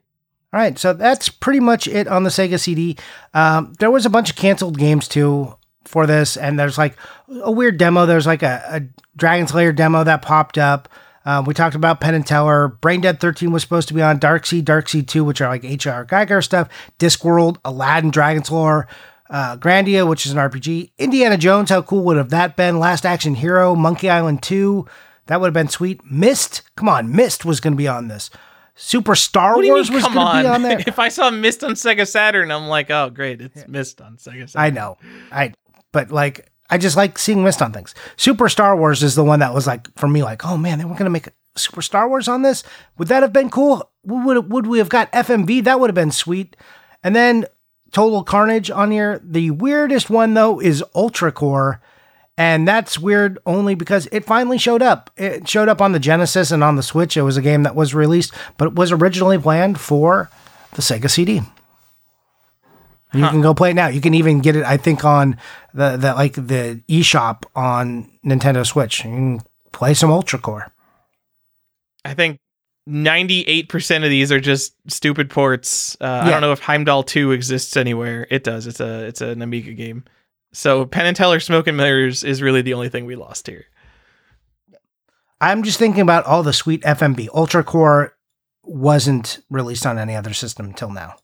All 0.54 0.60
right, 0.60 0.78
so 0.78 0.94
that's 0.94 1.30
pretty 1.30 1.60
much 1.60 1.88
it 1.88 2.08
on 2.08 2.24
the 2.24 2.30
Sega 2.30 2.60
CD. 2.60 2.96
Um, 3.34 3.74
there 3.80 3.90
was 3.90 4.06
a 4.06 4.10
bunch 4.10 4.30
of 4.30 4.36
canceled 4.36 4.78
games 4.78 5.08
too 5.08 5.56
for 5.84 6.06
this, 6.06 6.38
and 6.38 6.60
there's 6.60 6.78
like 6.78 6.96
a 7.42 7.52
weird 7.52 7.78
demo. 7.78 8.06
There's 8.06 8.28
like 8.28 8.44
a, 8.44 8.64
a 8.70 8.82
Dragon 9.18 9.48
Slayer 9.48 9.72
demo 9.72 10.04
that 10.04 10.22
popped 10.22 10.58
up. 10.58 10.90
Uh, 11.26 11.44
we 11.46 11.54
talked 11.54 11.76
about 11.76 12.02
Penn 12.02 12.16
and 12.16 12.26
Teller. 12.26 12.68
Brain 12.68 13.02
Dead 13.02 13.20
13 13.20 13.52
was 13.52 13.62
supposed 13.62 13.88
to 13.88 13.94
be 13.94 14.02
on 14.02 14.20
Dark 14.20 14.46
Seed, 14.46 14.66
Dark 14.66 14.90
Seed 14.90 15.08
2, 15.08 15.24
which 15.24 15.42
are 15.42 15.50
like 15.50 15.64
HR 15.64 16.04
Giger 16.06 16.44
stuff. 16.44 16.70
Discworld, 17.00 17.58
Aladdin, 17.64 18.12
Dragon's 18.12 18.52
Lore, 18.52 18.88
uh, 19.30 19.58
Grandia, 19.58 20.08
which 20.08 20.26
is 20.26 20.34
an 20.34 20.38
RPG. 20.38 20.92
Indiana 20.98 21.38
Jones, 21.38 21.70
how 21.70 21.82
cool 21.82 22.04
would 22.04 22.18
have 22.18 22.30
that 22.30 22.56
been? 22.56 22.80
Last 22.80 23.06
Action 23.06 23.36
Hero, 23.36 23.76
Monkey 23.76 24.10
Island 24.10 24.44
2, 24.44 24.86
that 25.28 25.40
would 25.40 25.48
have 25.48 25.54
been 25.54 25.70
sweet. 25.70 26.02
Myst, 26.06 26.62
come 26.76 26.90
on, 26.90 27.16
Myst 27.16 27.46
was 27.46 27.60
going 27.60 27.74
to 27.74 27.78
be 27.78 27.88
on 27.88 28.10
this. 28.10 28.30
Super 28.76 29.16
Star 29.16 29.56
What 29.56 29.66
Wars 29.66 29.90
mean, 29.90 29.96
was 29.96 30.04
going 30.06 30.16
to 30.16 30.42
be 30.44 30.48
on 30.48 30.62
there. 30.64 30.80
if 30.88 31.00
I 31.00 31.10
saw 31.10 31.30
Myst 31.30 31.64
on 31.64 31.74
Sega 31.74 32.08
Saturn, 32.08 32.52
I'm 32.52 32.68
like, 32.68 32.90
oh 32.90 33.10
great, 33.10 33.40
it's 33.40 33.68
Myst 33.68 34.02
on 34.02 34.18
Sega 34.18 34.50
Saturn. 34.50 34.52
I 34.56 34.70
know. 34.72 34.98
I 35.32 35.54
but 35.92 36.12
like 36.12 36.52
I 36.70 36.78
just 36.78 36.98
like 36.98 37.20
seeing 37.20 37.44
Myst 37.44 37.62
on 37.62 37.74
things. 37.74 37.94
Super 38.18 38.50
Star 38.50 38.76
Wars 38.76 39.04
is 39.04 39.16
the 39.16 39.24
one 39.24 39.40
that 39.40 39.54
was 39.54 39.68
like 39.68 39.94
for 39.98 40.08
me 40.08 40.24
like, 40.24 40.46
oh 40.46 40.58
man, 40.58 40.80
they 40.80 40.86
weren't 40.86 40.98
gonna 40.98 41.10
make 41.10 41.30
Super 41.56 41.82
Star 41.82 42.08
Wars 42.08 42.28
on 42.28 42.42
this. 42.42 42.64
Would 42.98 43.10
that 43.10 43.24
have 43.24 43.34
been 43.34 43.50
cool? 43.50 43.92
Would 44.04 44.52
would 44.52 44.68
we 44.68 44.78
have 44.80 44.90
got 44.90 45.12
FMV? 45.12 45.64
That 45.64 45.80
would 45.80 45.90
have 45.90 45.96
been 45.96 46.12
sweet. 46.12 46.56
And 47.04 47.16
then 47.16 47.46
Total 47.92 48.24
Carnage 48.24 48.72
on 48.72 48.92
here. 48.92 49.22
The 49.24 49.52
weirdest 49.52 50.10
one 50.10 50.34
though 50.34 50.60
is 50.60 50.84
Ultracore. 50.96 51.80
And 52.36 52.68
that's 52.68 52.98
weird 52.98 53.38
only 53.46 53.76
because 53.76 54.08
it 54.12 54.26
finally 54.26 54.58
showed 54.58 54.82
up. 54.82 55.12
It 55.16 55.48
showed 55.48 55.70
up 55.70 55.82
on 55.82 55.92
the 55.92 56.00
Genesis 56.00 56.50
and 56.50 56.64
on 56.64 56.76
the 56.76 56.82
Switch. 56.82 57.16
It 57.16 57.22
was 57.22 57.38
a 57.38 57.44
game 57.44 57.62
that 57.62 57.76
was 57.76 57.94
released, 57.94 58.34
but 58.58 58.70
it 58.70 58.76
was 58.76 58.92
originally 58.92 59.38
planned 59.38 59.80
for 59.80 60.32
the 60.72 60.82
Sega 60.82 61.10
CD. 61.10 61.44
You 63.14 63.28
can 63.28 63.42
go 63.42 63.54
play 63.54 63.72
it 63.72 63.76
now. 63.76 63.88
You 63.88 64.02
can 64.02 64.14
even 64.14 64.40
get 64.40 64.56
it, 64.56 64.64
I 64.64 64.78
think, 64.78 65.06
on 65.06 65.38
the, 65.74 65.98
the 65.98 66.14
like 66.14 66.34
the 66.34 66.82
eShop 66.90 67.44
on 67.56 68.10
Nintendo 68.26 68.66
Switch. 68.66 69.06
You 69.06 69.12
can 69.12 69.42
play 69.72 69.94
some 69.94 70.10
Ultracore. 70.10 70.72
I 72.04 72.14
think 72.14 72.40
98% 72.90 74.04
of 74.04 74.10
these 74.10 74.32
are 74.32 74.40
just 74.40 74.74
stupid 74.92 75.30
ports. 75.30 75.96
Uh, 76.02 76.22
I 76.24 76.30
don't 76.32 76.42
know 76.42 76.52
if 76.52 76.60
Heimdall 76.60 77.04
2 77.04 77.32
exists 77.32 77.78
anywhere. 77.78 78.28
It 78.30 78.44
does. 78.44 78.68
It's 78.68 78.80
a 78.80 79.06
it's 79.06 79.22
an 79.22 79.42
Amiga 79.42 79.74
game. 79.74 80.04
So 80.52 80.86
Penn 80.86 81.06
and 81.06 81.16
Teller 81.16 81.40
Smoke 81.40 81.68
and 81.68 81.78
Mirrors 81.78 82.24
is 82.24 82.42
really 82.42 82.62
the 82.62 82.74
only 82.74 82.90
thing 82.90 83.06
we 83.06 83.16
lost 83.16 83.48
here. 83.48 83.66
I'm 85.40 85.64
just 85.64 85.80
thinking 85.80 86.02
about 86.02 86.26
all 86.26 86.44
the 86.44 86.54
sweet 86.54 86.82
FMV. 86.84 87.30
Ultra 87.34 87.64
Core 87.64 88.16
wasn't 88.64 89.40
released 89.50 89.86
on 89.86 90.00
any 90.00 90.16
other 90.16 90.34
system 90.34 90.68
until 90.68 90.90
now. 90.90 91.16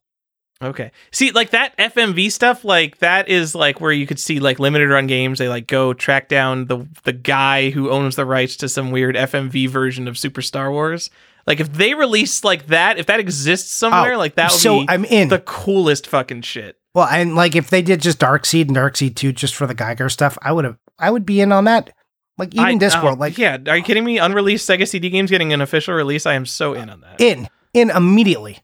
Okay. 0.61 0.91
See, 1.11 1.31
like 1.31 1.51
that 1.51 1.77
FMV 1.77 2.31
stuff, 2.31 2.65
like 2.65 2.97
that 2.97 3.29
is 3.29 3.55
like 3.55 3.79
where 3.79 3.93
you 3.93 4.05
could 4.05 4.19
see 4.19 4.39
like 4.41 4.59
limited 4.59 4.89
run 4.89 5.07
games. 5.07 5.39
They 5.39 5.47
like 5.47 5.67
go 5.67 5.93
track 5.93 6.27
down 6.27 6.65
the 6.65 6.85
the 7.03 7.13
guy 7.13 7.69
who 7.69 7.89
owns 7.89 8.15
the 8.17 8.25
rights 8.25 8.57
to 8.57 8.67
some 8.69 8.91
weird 8.91 9.15
FMV 9.15 9.69
version 9.69 10.07
of 10.07 10.17
Super 10.17 10.41
Star 10.41 10.69
Wars. 10.71 11.09
Like 11.47 11.61
if 11.61 11.71
they 11.71 11.93
release 11.93 12.43
like 12.43 12.67
that, 12.67 12.97
if 12.99 13.05
that 13.05 13.21
exists 13.21 13.71
somewhere, 13.71 14.15
Oh, 14.15 14.17
like 14.17 14.35
that 14.35 14.51
would 14.51 14.59
so 14.59 14.79
be 14.81 14.85
I'm 14.89 15.05
in. 15.05 15.29
the 15.29 15.39
coolest 15.39 16.07
fucking 16.07 16.41
shit. 16.41 16.75
Well, 16.93 17.07
and 17.07 17.35
like 17.35 17.55
if 17.55 17.69
they 17.69 17.81
did 17.81 18.01
just 18.01 18.19
Dark 18.19 18.45
Seed 18.45 18.67
and 18.67 18.75
Dark 18.75 18.97
Seed 18.97 19.15
2 19.15 19.31
just 19.31 19.55
for 19.55 19.65
the 19.65 19.75
Giger 19.75 20.11
stuff, 20.11 20.37
I 20.41 20.51
would 20.51 20.65
have 20.65 20.77
I 20.99 21.09
would 21.09 21.25
be 21.25 21.39
in 21.39 21.53
on 21.53 21.63
that. 21.63 21.93
Like 22.37 22.53
even 22.53 22.65
I- 22.65 22.75
Discworld, 22.75 23.13
oh, 23.15 23.19
like 23.19 23.37
yeah, 23.37 23.57
are 23.67 23.77
you 23.77 23.83
kidding 23.83 24.03
me? 24.03 24.17
Unreleased 24.19 24.67
Sega 24.69 24.85
CD 24.85 25.09
games 25.09 25.29
getting 25.31 25.53
an 25.53 25.61
official 25.61 25.93
release. 25.93 26.25
I 26.25 26.33
am 26.33 26.45
so 26.45 26.73
in 26.73 26.89
on 26.89 26.99
that. 26.99 27.21
in 27.21 27.47
in 27.73 27.89
immediately. 27.91 28.59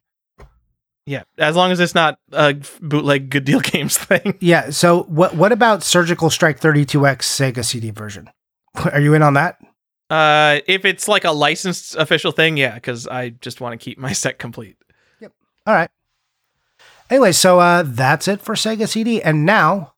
Yeah, 1.06 1.24
as 1.38 1.56
long 1.56 1.72
as 1.72 1.80
it's 1.80 1.96
not 1.96 2.18
a 2.32 2.56
bootleg 2.82 3.30
good 3.30 3.46
deal 3.46 3.60
games 3.62 3.98
thing. 3.98 4.38
Yeah. 4.40 4.72
So 4.72 5.04
what 5.04 5.36
what 5.36 5.52
about 5.52 5.84
Surgical 5.84 6.30
Strike 6.30 6.60
32X 6.60 7.20
Sega 7.20 7.64
CD 7.64 7.92
version? 7.92 8.30
Are 8.92 9.00
you 9.00 9.14
in 9.14 9.22
on 9.22 9.36
that? 9.36 9.58
Uh, 10.10 10.60
if 10.68 10.86
it's 10.86 11.08
like 11.08 11.24
a 11.24 11.32
licensed 11.32 11.96
official 11.96 12.32
thing, 12.32 12.58
yeah, 12.58 12.76
because 12.76 13.08
I 13.08 13.30
just 13.30 13.62
want 13.62 13.80
to 13.80 13.84
keep 13.84 13.98
my 13.98 14.12
set 14.14 14.40
complete. 14.40 14.78
Yep. 15.22 15.32
All 15.66 15.74
right. 15.74 15.90
Anyway, 17.10 17.32
so 17.32 17.60
uh, 17.60 17.84
that's 17.86 18.28
it 18.28 18.42
for 18.42 18.56
Sega 18.56 18.88
CD, 18.88 19.22
and 19.22 19.46
now 19.46 19.94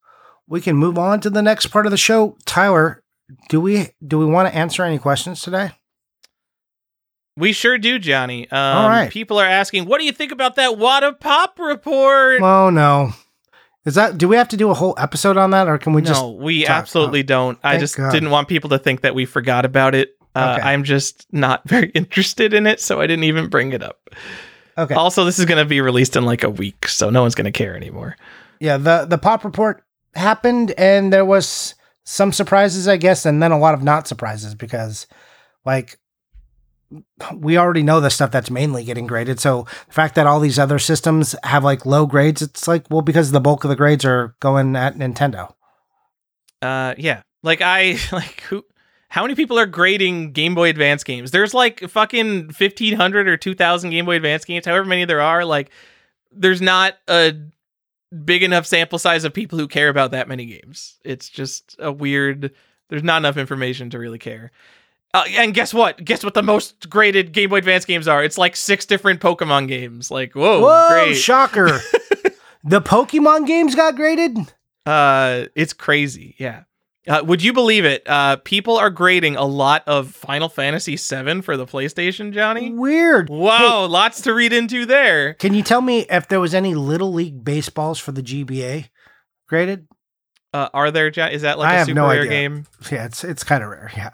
we 0.46 0.60
can 0.60 0.76
move 0.76 0.98
on 0.98 1.22
to 1.22 1.30
the 1.30 1.42
next 1.42 1.68
part 1.68 1.86
of 1.86 1.92
the 1.92 1.98
show. 1.98 2.38
Tyler, 2.46 3.02
do 3.50 3.62
we 3.62 3.90
do 4.06 4.18
we 4.18 4.26
want 4.26 4.50
to 4.50 4.56
answer 4.56 4.84
any 4.84 4.98
questions 4.98 5.42
today? 5.42 5.72
We 7.38 7.54
sure 7.54 7.78
do, 7.78 8.00
Johnny. 8.00 8.50
Um, 8.50 8.78
All 8.78 8.90
right. 8.90 9.12
People 9.12 9.38
are 9.38 9.46
asking, 9.46 9.86
what 9.86 10.00
do 10.00 10.06
you 10.06 10.12
think 10.12 10.32
about 10.32 10.56
that 10.56 10.72
WATA 10.78 11.14
Pop 11.20 11.60
report? 11.60 12.42
Oh 12.42 12.70
no, 12.72 13.14
is 13.86 13.96
that? 13.96 14.18
Do 14.18 14.28
we 14.28 14.36
have 14.36 14.50
to 14.50 14.58
do 14.58 14.70
a 14.70 14.74
whole 14.74 14.96
episode 14.98 15.38
on 15.38 15.52
that, 15.52 15.68
or 15.68 15.78
can 15.78 15.94
we 15.94 16.02
no, 16.02 16.08
just? 16.08 16.26
we 16.34 16.64
talk- 16.64 16.72
absolutely 16.72 17.24
don't. 17.24 17.60
I 17.64 17.78
just 17.78 17.96
God. 17.96 18.12
didn't 18.12 18.32
want 18.32 18.48
people 18.48 18.72
to 18.72 18.80
think 18.80 19.02
that 19.02 19.14
we 19.16 19.26
forgot 19.26 19.64
about 19.66 19.96
it. 19.96 20.18
Uh, 20.36 20.56
Okay. 20.58 20.68
I'm 20.68 20.84
just 20.84 21.26
not 21.32 21.62
very 21.70 21.90
interested 21.92 22.54
in 22.54 22.68
it, 22.68 22.82
so 22.82 23.00
I 23.00 23.08
didn't 23.08 23.24
even 23.26 23.48
bring 23.50 23.72
it 23.72 23.82
up. 23.84 24.10
Okay. 24.78 24.94
Also, 24.96 25.24
this 25.24 25.40
is 25.40 25.46
going 25.46 25.58
to 25.58 25.66
be 25.66 25.80
released 25.80 26.16
in 26.16 26.26
like 26.26 26.44
a 26.44 26.50
week, 26.50 26.88
so 26.88 27.10
no 27.10 27.22
one's 27.22 27.34
going 27.36 27.46
to 27.46 27.52
care 27.52 27.76
anymore. 27.76 28.16
Yeah. 28.60 28.78
the 28.78 29.06
The 29.06 29.18
pop 29.18 29.46
report 29.46 29.84
happened, 30.16 30.72
and 30.78 31.14
there 31.14 31.26
was 31.26 31.76
some 32.04 32.32
surprises, 32.34 32.88
I 32.88 32.98
guess, 32.98 33.26
and 33.26 33.42
then 33.44 33.52
a 33.52 33.58
lot 33.60 33.74
of 33.76 33.84
not 33.84 34.08
surprises 34.08 34.56
because, 34.56 35.06
like. 35.66 36.00
We 37.36 37.58
already 37.58 37.84
know 37.84 38.00
the 38.00 38.10
stuff 38.10 38.32
that's 38.32 38.50
mainly 38.50 38.84
getting 38.84 39.08
graded. 39.08 39.40
So 39.40 39.68
the 39.88 39.94
fact 39.94 40.16
that 40.16 40.28
all 40.28 40.40
these 40.40 40.60
other 40.60 40.80
systems 40.80 41.36
have 41.44 41.64
like 41.64 41.86
low 41.86 42.06
grades, 42.06 42.42
it's 42.42 42.68
like, 42.68 42.86
well, 42.90 43.02
because 43.02 43.32
the 43.32 43.42
bulk 43.42 43.64
of 43.64 43.70
the 43.70 43.76
grades 43.76 44.06
are 44.06 44.36
going 44.40 44.76
at 44.76 44.96
Nintendo. 44.96 45.54
Uh, 46.62 46.96
yeah. 46.98 47.22
Like 47.44 47.62
I 47.62 47.98
like 48.12 48.42
who. 48.42 48.64
How 49.10 49.22
many 49.22 49.36
people 49.36 49.58
are 49.58 49.66
grading 49.66 50.34
Game 50.34 50.54
Boy 50.54 50.70
Advance 50.70 51.06
games? 51.06 51.32
There's 51.32 51.54
like 51.54 51.80
fucking 51.90 52.52
fifteen 52.52 52.94
hundred 52.94 53.28
or 53.30 53.38
two 53.38 53.56
thousand 53.56 53.92
Game 53.92 54.06
Boy 54.06 54.18
Advance 54.18 54.44
games. 54.44 54.66
However 54.66 54.84
many 54.84 55.06
there 55.06 55.22
are, 55.22 55.46
like 55.46 55.72
there's 56.32 56.62
not 56.62 56.96
a 57.08 57.34
big 58.26 58.44
enough 58.44 58.66
sample 58.66 59.00
size 59.00 59.24
of 59.24 59.34
people 59.34 59.58
who 59.58 59.68
care 59.68 59.90
about 59.90 60.12
that 60.12 60.28
many 60.28 60.46
games. 60.46 61.00
It's 61.06 61.30
just 61.30 61.78
a 61.80 61.92
weird. 61.92 62.52
There's 62.90 63.04
not 63.04 63.18
enough 63.18 63.38
information 63.38 63.90
to 63.92 64.00
really 64.00 64.20
care. 64.20 64.52
Uh, 65.14 65.24
and 65.30 65.54
guess 65.54 65.74
what? 65.74 66.04
Guess 66.04 66.24
what? 66.24 66.34
The 66.34 66.44
most 66.44 66.90
graded 66.90 67.32
Game 67.32 67.50
Boy 67.50 67.58
Advance 67.58 67.86
games 67.86 68.08
are. 68.08 68.24
It's 68.24 68.38
like 68.38 68.56
six 68.56 68.86
different 68.86 69.22
Pokemon 69.22 69.68
games. 69.68 70.12
Like 70.12 70.34
whoa, 70.34 70.62
Whoa, 70.62 70.90
great. 70.90 71.16
shocker. 71.16 71.68
the 72.64 72.82
Pokemon 72.82 73.48
games 73.48 73.74
got 73.76 73.96
graded? 73.96 74.38
Uh, 74.86 75.46
it's 75.56 75.74
crazy. 75.74 76.36
Yeah. 76.38 76.64
Uh, 77.08 77.24
would 77.24 77.42
you 77.42 77.54
believe 77.54 77.86
it? 77.86 78.04
Uh, 78.06 78.36
people 78.36 78.76
are 78.78 78.90
grading 78.90 79.38
a 79.38 79.46
lot 79.46 79.82
of 79.88 80.14
Final 80.14 80.50
Fantasy 80.50 80.98
VII 80.98 81.42
for 81.42 81.56
the 81.56 81.66
PlayStation, 81.66 82.34
Johnny. 82.34 82.74
Weird. 82.74 83.30
Wow, 83.30 83.86
lots 83.86 84.22
to 84.24 84.34
read 84.34 84.52
into 84.52 84.86
there. 84.86 85.34
Can 85.36 85.54
you 85.54 85.64
tell 85.64 85.80
me 85.80 86.06
if 86.10 86.28
there 86.28 86.42
was 86.42 86.54
any 86.54 86.76
little 86.76 87.14
league 87.14 87.46
baseballs 87.46 87.98
for 87.98 88.12
the 88.12 88.22
GBA 88.22 88.90
graded? 89.48 89.88
Uh, 90.54 90.68
are 90.74 90.92
there? 90.92 91.08
Is 91.08 91.44
that 91.44 91.58
like 91.58 91.70
I 91.70 91.76
a 91.78 91.86
super 91.86 91.96
no 91.96 92.10
rare 92.10 92.22
idea. 92.24 92.30
game? 92.30 92.66
Yeah, 92.92 93.06
it's 93.06 93.24
it's 93.24 93.44
kind 93.46 93.64
of 93.64 93.70
rare. 93.70 93.90
Yeah. 93.96 94.10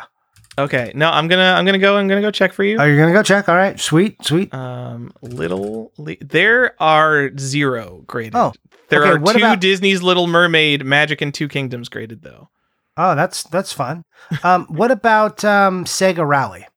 Okay, 0.57 0.91
no, 0.93 1.09
I'm 1.09 1.27
gonna 1.27 1.53
I'm 1.57 1.65
gonna 1.65 1.79
go 1.79 1.97
I'm 1.97 2.07
gonna 2.07 2.21
go 2.21 2.29
check 2.31 2.53
for 2.53 2.63
you. 2.63 2.77
Oh, 2.79 2.83
you're 2.83 2.99
gonna 2.99 3.13
go 3.13 3.23
check. 3.23 3.49
All 3.49 3.55
right. 3.55 3.79
Sweet. 3.79 4.23
Sweet. 4.23 4.53
Um, 4.53 5.11
little 5.21 5.91
Le- 5.97 6.15
there 6.21 6.75
are 6.81 7.31
zero 7.39 8.03
graded. 8.05 8.35
Oh, 8.35 8.53
there 8.89 9.01
okay, 9.01 9.09
are 9.11 9.33
two 9.33 9.37
about- 9.39 9.59
Disney's 9.61 10.03
Little 10.03 10.27
Mermaid, 10.27 10.85
Magic 10.85 11.21
and 11.21 11.33
Two 11.33 11.47
Kingdoms 11.47 11.89
graded 11.89 12.21
though. 12.21 12.49
Oh, 12.97 13.15
that's 13.15 13.41
that's 13.43 13.73
fun. 13.73 14.03
Um, 14.43 14.65
what 14.69 14.91
about 14.91 15.43
um, 15.43 15.85
Sega 15.85 16.27
Rally 16.27 16.67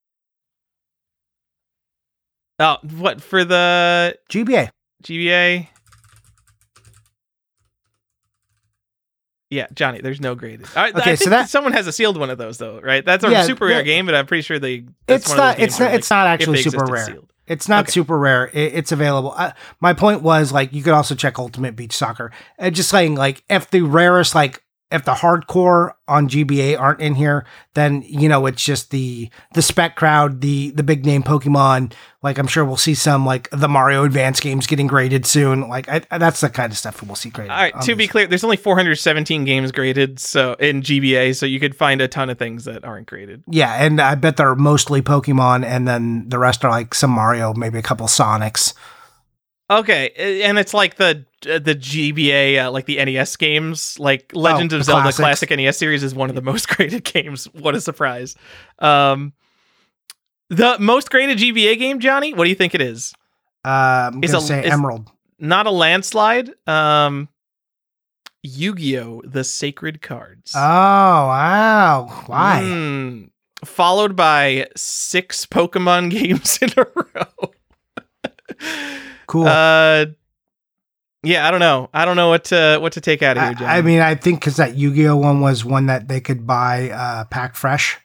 Oh, 2.59 2.79
what 2.97 3.21
for 3.21 3.45
the 3.45 4.17
GBA? 4.31 4.71
GBA? 5.05 5.69
Yeah, 9.51 9.67
Johnny, 9.75 10.01
there's 10.01 10.21
no 10.21 10.35
graded. 10.35 10.67
I, 10.75 10.87
I 10.87 10.89
Okay, 10.91 11.01
think 11.05 11.19
so 11.19 11.31
that- 11.31 11.49
someone 11.49 11.73
has 11.73 11.87
a 11.87 11.93
sealed 11.93 12.17
one 12.17 12.31
of 12.31 12.39
those 12.39 12.59
though, 12.59 12.81
right? 12.81 13.05
That's 13.05 13.25
a 13.25 13.31
Yeah, 13.31 13.43
super 13.43 13.67
rare 13.67 13.79
yeah. 13.79 13.83
game, 13.83 14.07
but 14.07 14.15
I'm 14.17 14.27
pretty 14.27 14.43
sure 14.43 14.59
they. 14.59 14.85
It's 15.07 15.29
one 15.29 15.39
of 15.39 15.45
those 15.45 15.59
not. 15.59 15.59
It's 15.61 15.79
where, 15.79 15.89
not. 15.89 15.93
like, 15.93 15.99
It's 16.01 16.11
not 16.11 16.27
actually 16.27 16.63
super 16.63 16.85
rare. 16.85 17.05
sealed. 17.07 17.33
It's 17.47 17.69
not 17.69 17.85
Okay. 17.85 17.93
super 17.93 18.19
rare. 18.19 18.47
It, 18.53 18.75
it's 18.75 18.91
available. 18.91 19.33
Uh, 19.37 19.53
my 19.81 19.93
point 19.93 20.23
was 20.23 20.51
like 20.53 20.73
you 20.73 20.83
could 20.83 20.95
also 20.95 21.15
check 21.15 21.39
Ultimate 21.39 21.77
Beach 21.77 21.93
Soccer. 21.93 22.33
And 22.59 22.75
just 22.75 22.89
saying 22.91 23.15
like 23.15 23.45
if 23.49 23.71
the 23.71 23.83
rarest 23.83 24.35
like 24.35 24.65
if 24.93 25.05
the 25.05 25.15
hardcore 25.15 25.95
on 26.07 26.29
GBA 26.29 26.79
aren't 26.79 27.01
in 27.01 27.17
here, 27.17 27.45
then 27.75 28.03
you 28.07 28.29
know 28.29 28.47
it's 28.47 28.65
just 28.65 28.91
the 28.91 29.29
the 29.55 29.63
spec 29.63 29.97
crowd, 29.97 30.41
the 30.41 30.71
the 30.71 30.85
big 30.85 31.05
name 31.05 31.25
Pokemon. 31.25 31.93
Like 32.23 32.39
I'm 32.39 32.47
sure 32.47 32.65
we'll 32.65 32.77
see 32.77 32.95
some 32.95 33.27
like 33.27 33.51
the 33.51 33.69
Mario 33.69 34.05
Advance 34.05 34.39
games 34.39 34.67
getting 34.67 34.87
graded 34.87 35.27
soon. 35.27 35.69
Like 35.69 35.89
I, 35.89 36.19
that's 36.19 36.41
the 36.41 36.49
kind 36.49 36.71
of 36.71 36.79
stuff 36.79 37.03
we'll 37.03 37.17
see 37.17 37.31
graded. 37.31 37.51
All 37.51 37.57
right. 37.59 37.81
To 37.83 37.97
be 37.97 38.07
clear, 38.07 38.29
there's 38.29 38.45
only 38.45 38.57
417 38.57 39.45
games 39.45 39.73
graded, 39.73 40.21
so 40.21 40.55
in 40.55 40.83
GBA, 40.83 41.35
so 41.35 41.47
you 41.47 41.59
could 41.59 41.75
find 41.75 42.01
a 42.01 42.07
ton 42.07 42.31
of 42.31 42.39
things 42.39 42.65
that 42.65 42.85
aren't 42.85 43.07
graded. 43.07 43.43
yeah, 43.49 43.85
and 43.85 44.01
I 44.01 44.15
bet 44.15 44.37
they're 44.37 44.55
mostly 44.55 45.03
Pokemon, 45.03 45.65
and 45.65 45.89
then 45.89 46.29
the 46.29 46.39
rest 46.39 46.65
are 46.65 46.71
like 46.71 46.95
some 46.95 47.11
Mario, 47.11 47.55
maybe 47.55 47.79
a 47.79 47.83
couple 47.83 48.07
Sonics. 48.07 48.73
Okay, 49.69 50.43
and 50.45 50.59
it's 50.59 50.73
like 50.73 50.95
the 50.97 51.25
uh, 51.51 51.59
the 51.59 51.75
GBA, 51.75 52.65
uh, 52.67 52.71
like 52.71 52.87
the 52.87 53.05
NES 53.05 53.37
games, 53.37 53.99
like 53.99 54.31
Legends 54.33 54.73
Oh, 54.73 54.77
of 54.79 54.85
Zelda 54.85 55.03
classics. 55.03 55.19
Classic 55.19 55.51
NES 55.51 55.77
series 55.77 56.03
is 56.05 56.15
one 56.15 56.29
of 56.29 56.37
the 56.37 56.43
most 56.51 56.69
graded 56.69 57.03
games. 57.05 57.47
What 57.47 57.75
a 57.75 57.81
surprise! 57.81 58.37
Um, 58.79 59.33
the 60.51 60.77
most 60.79 61.11
graded 61.11 61.39
GBA 61.39 61.79
game, 61.79 61.99
Johnny. 61.99 62.33
What 62.33 62.45
do 62.45 62.51
you 62.51 62.55
think 62.57 62.75
it 62.77 62.81
is? 62.81 63.13
Uh, 63.65 64.11
I'm 64.13 64.23
It's 64.23 64.33
gonna 64.33 64.45
a- 64.45 64.47
say 64.47 64.63
Emerald. 64.63 65.11
Not 65.41 65.67
a 65.67 65.71
landslide. 65.73 66.51
Um, 66.69 67.29
Yu-Gi-Oh! 68.45 69.23
The 69.25 69.43
Sacred 69.43 70.01
Cards. 70.01 70.53
Oh 70.55 70.61
wow! 70.61 72.23
Why? 72.27 72.63
Hmm. 72.63 73.25
followed 73.65 74.15
by 74.15 74.69
six 74.77 75.45
Pokemon 75.45 76.11
games 76.13 76.59
in 76.63 76.71
a 76.77 76.87
row. 76.95 77.51
cool. 79.43 79.47
Uh, 79.49 80.07
yeah, 81.23 81.47
I 81.47 81.51
don't 81.51 81.61
know. 81.61 81.91
I 81.93 82.05
don't 82.05 82.17
know 82.17 82.29
what 82.29 82.45
to 82.45 82.79
what 82.81 82.93
to 82.93 83.01
take 83.01 83.23
out 83.23 83.37
of 83.37 83.59
here, 83.59 83.67
I, 83.67 83.79
I 83.79 83.83
mean, 83.83 84.01
I 84.01 84.15
think 84.15 84.41
because 84.41 84.57
that 84.57 84.77
Yu-Gi-Oh 84.77 85.17
one 85.17 85.41
was 85.41 85.65
one 85.65 85.87
that 85.87 86.09
they 86.09 86.21
could 86.21 86.47
buy 86.47 86.91
uh, 86.91 87.25
pack 87.25 87.57
fresh. 87.57 87.99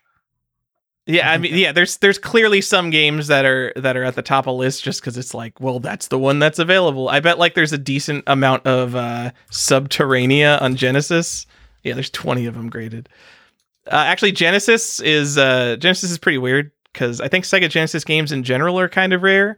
yeah, 1.05 1.31
I 1.31 1.37
mean, 1.37 1.55
yeah. 1.55 1.71
There's 1.71 1.97
there's 1.97 2.17
clearly 2.17 2.61
some 2.61 2.89
games 2.89 3.27
that 3.27 3.45
are 3.45 3.73
that 3.75 3.95
are 3.95 4.03
at 4.03 4.15
the 4.15 4.21
top 4.23 4.47
of 4.47 4.55
list 4.55 4.83
just 4.83 5.01
because 5.01 5.17
it's 5.17 5.33
like, 5.33 5.59
well, 5.59 5.79
that's 5.79 6.07
the 6.07 6.17
one 6.17 6.39
that's 6.39 6.57
available. 6.57 7.09
I 7.09 7.19
bet 7.19 7.37
like 7.37 7.53
there's 7.53 7.73
a 7.73 7.77
decent 7.77 8.23
amount 8.25 8.65
of 8.65 8.95
uh, 8.95 9.31
Subterranea 9.51 10.59
on 10.61 10.75
Genesis. 10.75 11.45
Yeah, 11.83 11.93
there's 11.93 12.11
20 12.11 12.45
of 12.45 12.55
them 12.55 12.69
graded. 12.69 13.09
Uh, 13.87 13.95
actually, 13.95 14.31
Genesis 14.31 14.99
is 14.99 15.37
uh, 15.37 15.75
Genesis 15.79 16.11
is 16.11 16.17
pretty 16.17 16.37
weird 16.37 16.71
because 16.93 17.21
I 17.21 17.27
think 17.27 17.45
Sega 17.45 17.69
Genesis 17.69 18.03
games 18.03 18.31
in 18.31 18.43
general 18.43 18.79
are 18.79 18.89
kind 18.89 19.13
of 19.13 19.21
rare. 19.21 19.57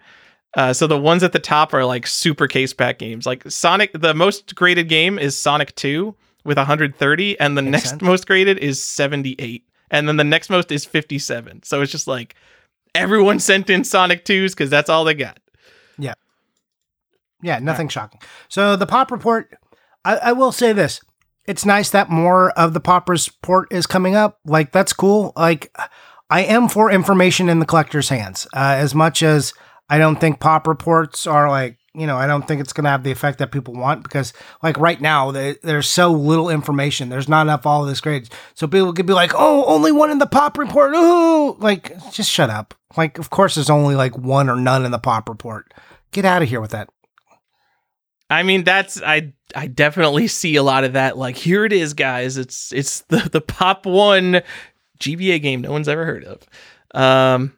Uh, 0.56 0.72
so 0.74 0.86
the 0.86 0.98
ones 1.00 1.24
at 1.24 1.32
the 1.32 1.40
top 1.40 1.74
are 1.74 1.86
like 1.86 2.06
super 2.06 2.48
case 2.48 2.74
pack 2.74 3.00
games. 3.00 3.26
Like 3.26 3.44
Sonic, 3.50 3.92
the 3.94 4.14
most 4.14 4.54
graded 4.56 4.88
game 4.88 5.18
is 5.18 5.40
Sonic 5.40 5.74
2 5.76 6.16
with 6.46 6.58
130, 6.58 7.40
and 7.40 7.58
the 7.58 7.62
Makes 7.62 7.72
next 7.72 7.90
sense. 7.90 8.02
most 8.02 8.28
graded 8.28 8.60
is 8.60 8.84
78, 8.84 9.66
and 9.90 10.08
then 10.08 10.18
the 10.18 10.24
next 10.24 10.50
most 10.50 10.72
is 10.72 10.86
57. 10.86 11.64
So 11.64 11.82
it's 11.82 11.92
just 11.92 12.08
like 12.08 12.36
everyone 12.94 13.40
sent 13.40 13.70
in 13.70 13.84
Sonic 13.84 14.26
2s 14.26 14.52
because 14.52 14.70
that's 14.70 14.90
all 14.90 15.04
they 15.04 15.16
got. 15.16 15.40
Yeah, 15.98 16.14
Yeah, 17.42 17.60
nothing 17.60 17.88
shocking. 17.88 18.20
So 18.50 18.76
the 18.76 18.86
pop 18.86 19.12
report, 19.12 19.58
I, 20.06 20.18
I 20.18 20.32
will 20.34 20.52
say 20.52 20.74
this: 20.74 21.02
it's 21.46 21.66
nice 21.66 21.90
that 21.92 22.10
more 22.10 22.52
of 22.52 22.74
the 22.74 22.80
pop 22.80 23.10
report 23.10 23.72
is 23.72 23.88
coming 23.88 24.16
up. 24.16 24.40
Like 24.46 24.72
that's 24.72 24.94
cool. 24.94 25.34
Like 25.36 25.76
I 26.30 26.42
am 26.44 26.68
for 26.70 26.92
information 26.92 27.50
in 27.50 27.60
the 27.60 27.66
collector's 27.66 28.10
hands. 28.10 28.48
Uh, 28.54 28.76
as 28.78 28.94
much 28.96 29.22
as 29.24 29.54
I 29.90 29.98
don't 29.98 30.20
think 30.20 30.40
pop 30.40 30.68
reports 30.68 31.28
are 31.28 31.50
like 31.50 31.78
you 31.94 32.08
know 32.08 32.18
I 32.18 32.28
don't 32.28 32.48
think 32.48 32.62
it's 32.62 32.74
going 32.74 32.86
to 32.86 32.90
have 32.90 33.04
the 33.04 33.12
effect 33.12 33.40
that 33.40 33.52
people 33.52 33.74
want 33.74 34.04
because 34.04 34.34
like 34.62 34.78
right 34.78 35.00
now 35.00 35.32
they, 35.32 35.58
there's 35.64 35.88
so 35.88 36.12
little 36.12 36.50
information. 36.50 37.10
There's 37.10 37.30
not 37.30 37.44
enough 37.44 37.66
all 37.66 37.84
of 37.84 37.90
this 37.90 38.02
grades. 38.02 38.30
So 38.56 38.68
people 38.68 38.94
could 38.94 39.06
be 39.06 39.14
like, 39.14 39.32
oh, 39.36 39.66
only 39.66 39.92
one 39.92 40.10
in 40.10 40.18
the 40.20 40.26
pop 40.26 40.58
report. 40.58 40.96
Ooh, 40.96 41.56
like 41.60 42.12
just 42.12 42.32
shut 42.32 42.50
up. 42.50 42.74
Like 42.98 43.18
of 43.20 43.30
course 43.30 43.56
there's 43.56 43.70
only 43.70 43.96
like 43.96 44.18
one 44.18 44.50
or 44.50 44.56
none 44.56 44.86
in 44.86 44.92
the 44.92 45.00
pop 45.00 45.30
report. 45.30 45.74
Get 46.12 46.26
out 46.26 46.42
of 46.42 46.50
here 46.50 46.62
with 46.62 46.72
that. 46.72 46.90
I 48.30 48.42
mean, 48.44 48.64
that's 48.64 49.02
I 49.02 49.34
I 49.56 49.68
definitely 49.68 50.28
see 50.28 50.56
a 50.56 50.64
lot 50.64 50.84
of 50.84 50.94
that. 50.94 51.18
Like, 51.18 51.36
here 51.36 51.66
it 51.66 51.74
is, 51.74 51.94
guys. 51.94 52.38
It's 52.38 52.72
it's 52.74 53.02
the 53.02 53.30
the 53.32 53.42
pop 53.42 53.86
one 53.86 54.42
GBA 55.00 55.42
game 55.42 55.62
no 55.62 55.72
one's 55.72 55.88
ever 55.88 56.06
heard 56.06 56.24
of. 56.24 56.42
Um, 56.96 57.54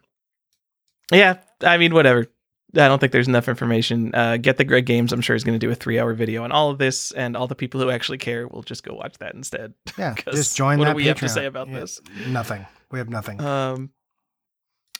yeah, 1.12 1.38
I 1.62 1.76
mean, 1.78 1.94
whatever. 1.94 2.26
I 2.74 2.88
don't 2.88 2.98
think 2.98 3.12
there's 3.12 3.28
enough 3.28 3.48
information. 3.48 4.14
Uh, 4.14 4.36
Get 4.36 4.58
the 4.58 4.64
Greg 4.64 4.84
Games, 4.84 5.12
I'm 5.12 5.20
sure, 5.22 5.34
is 5.36 5.44
going 5.44 5.58
to 5.58 5.64
do 5.66 5.70
a 5.70 5.74
three 5.74 5.98
hour 5.98 6.12
video 6.14 6.44
on 6.44 6.52
all 6.52 6.70
of 6.70 6.78
this, 6.78 7.12
and 7.12 7.36
all 7.36 7.46
the 7.46 7.54
people 7.54 7.80
who 7.80 7.90
actually 7.90 8.18
care 8.18 8.46
will 8.48 8.62
just 8.62 8.82
go 8.84 8.94
watch 8.94 9.16
that 9.18 9.34
instead. 9.34 9.72
Yeah, 9.98 10.14
just 10.30 10.56
join 10.56 10.78
what 10.78 10.86
do 10.86 10.94
we 10.94 11.06
have 11.06 11.20
to 11.20 11.28
say 11.28 11.46
about 11.46 11.68
Yeah, 11.68 11.80
this? 11.80 12.00
Nothing. 12.26 12.66
We 12.90 12.98
have 12.98 13.08
nothing. 13.08 13.40
Um, 13.40 13.90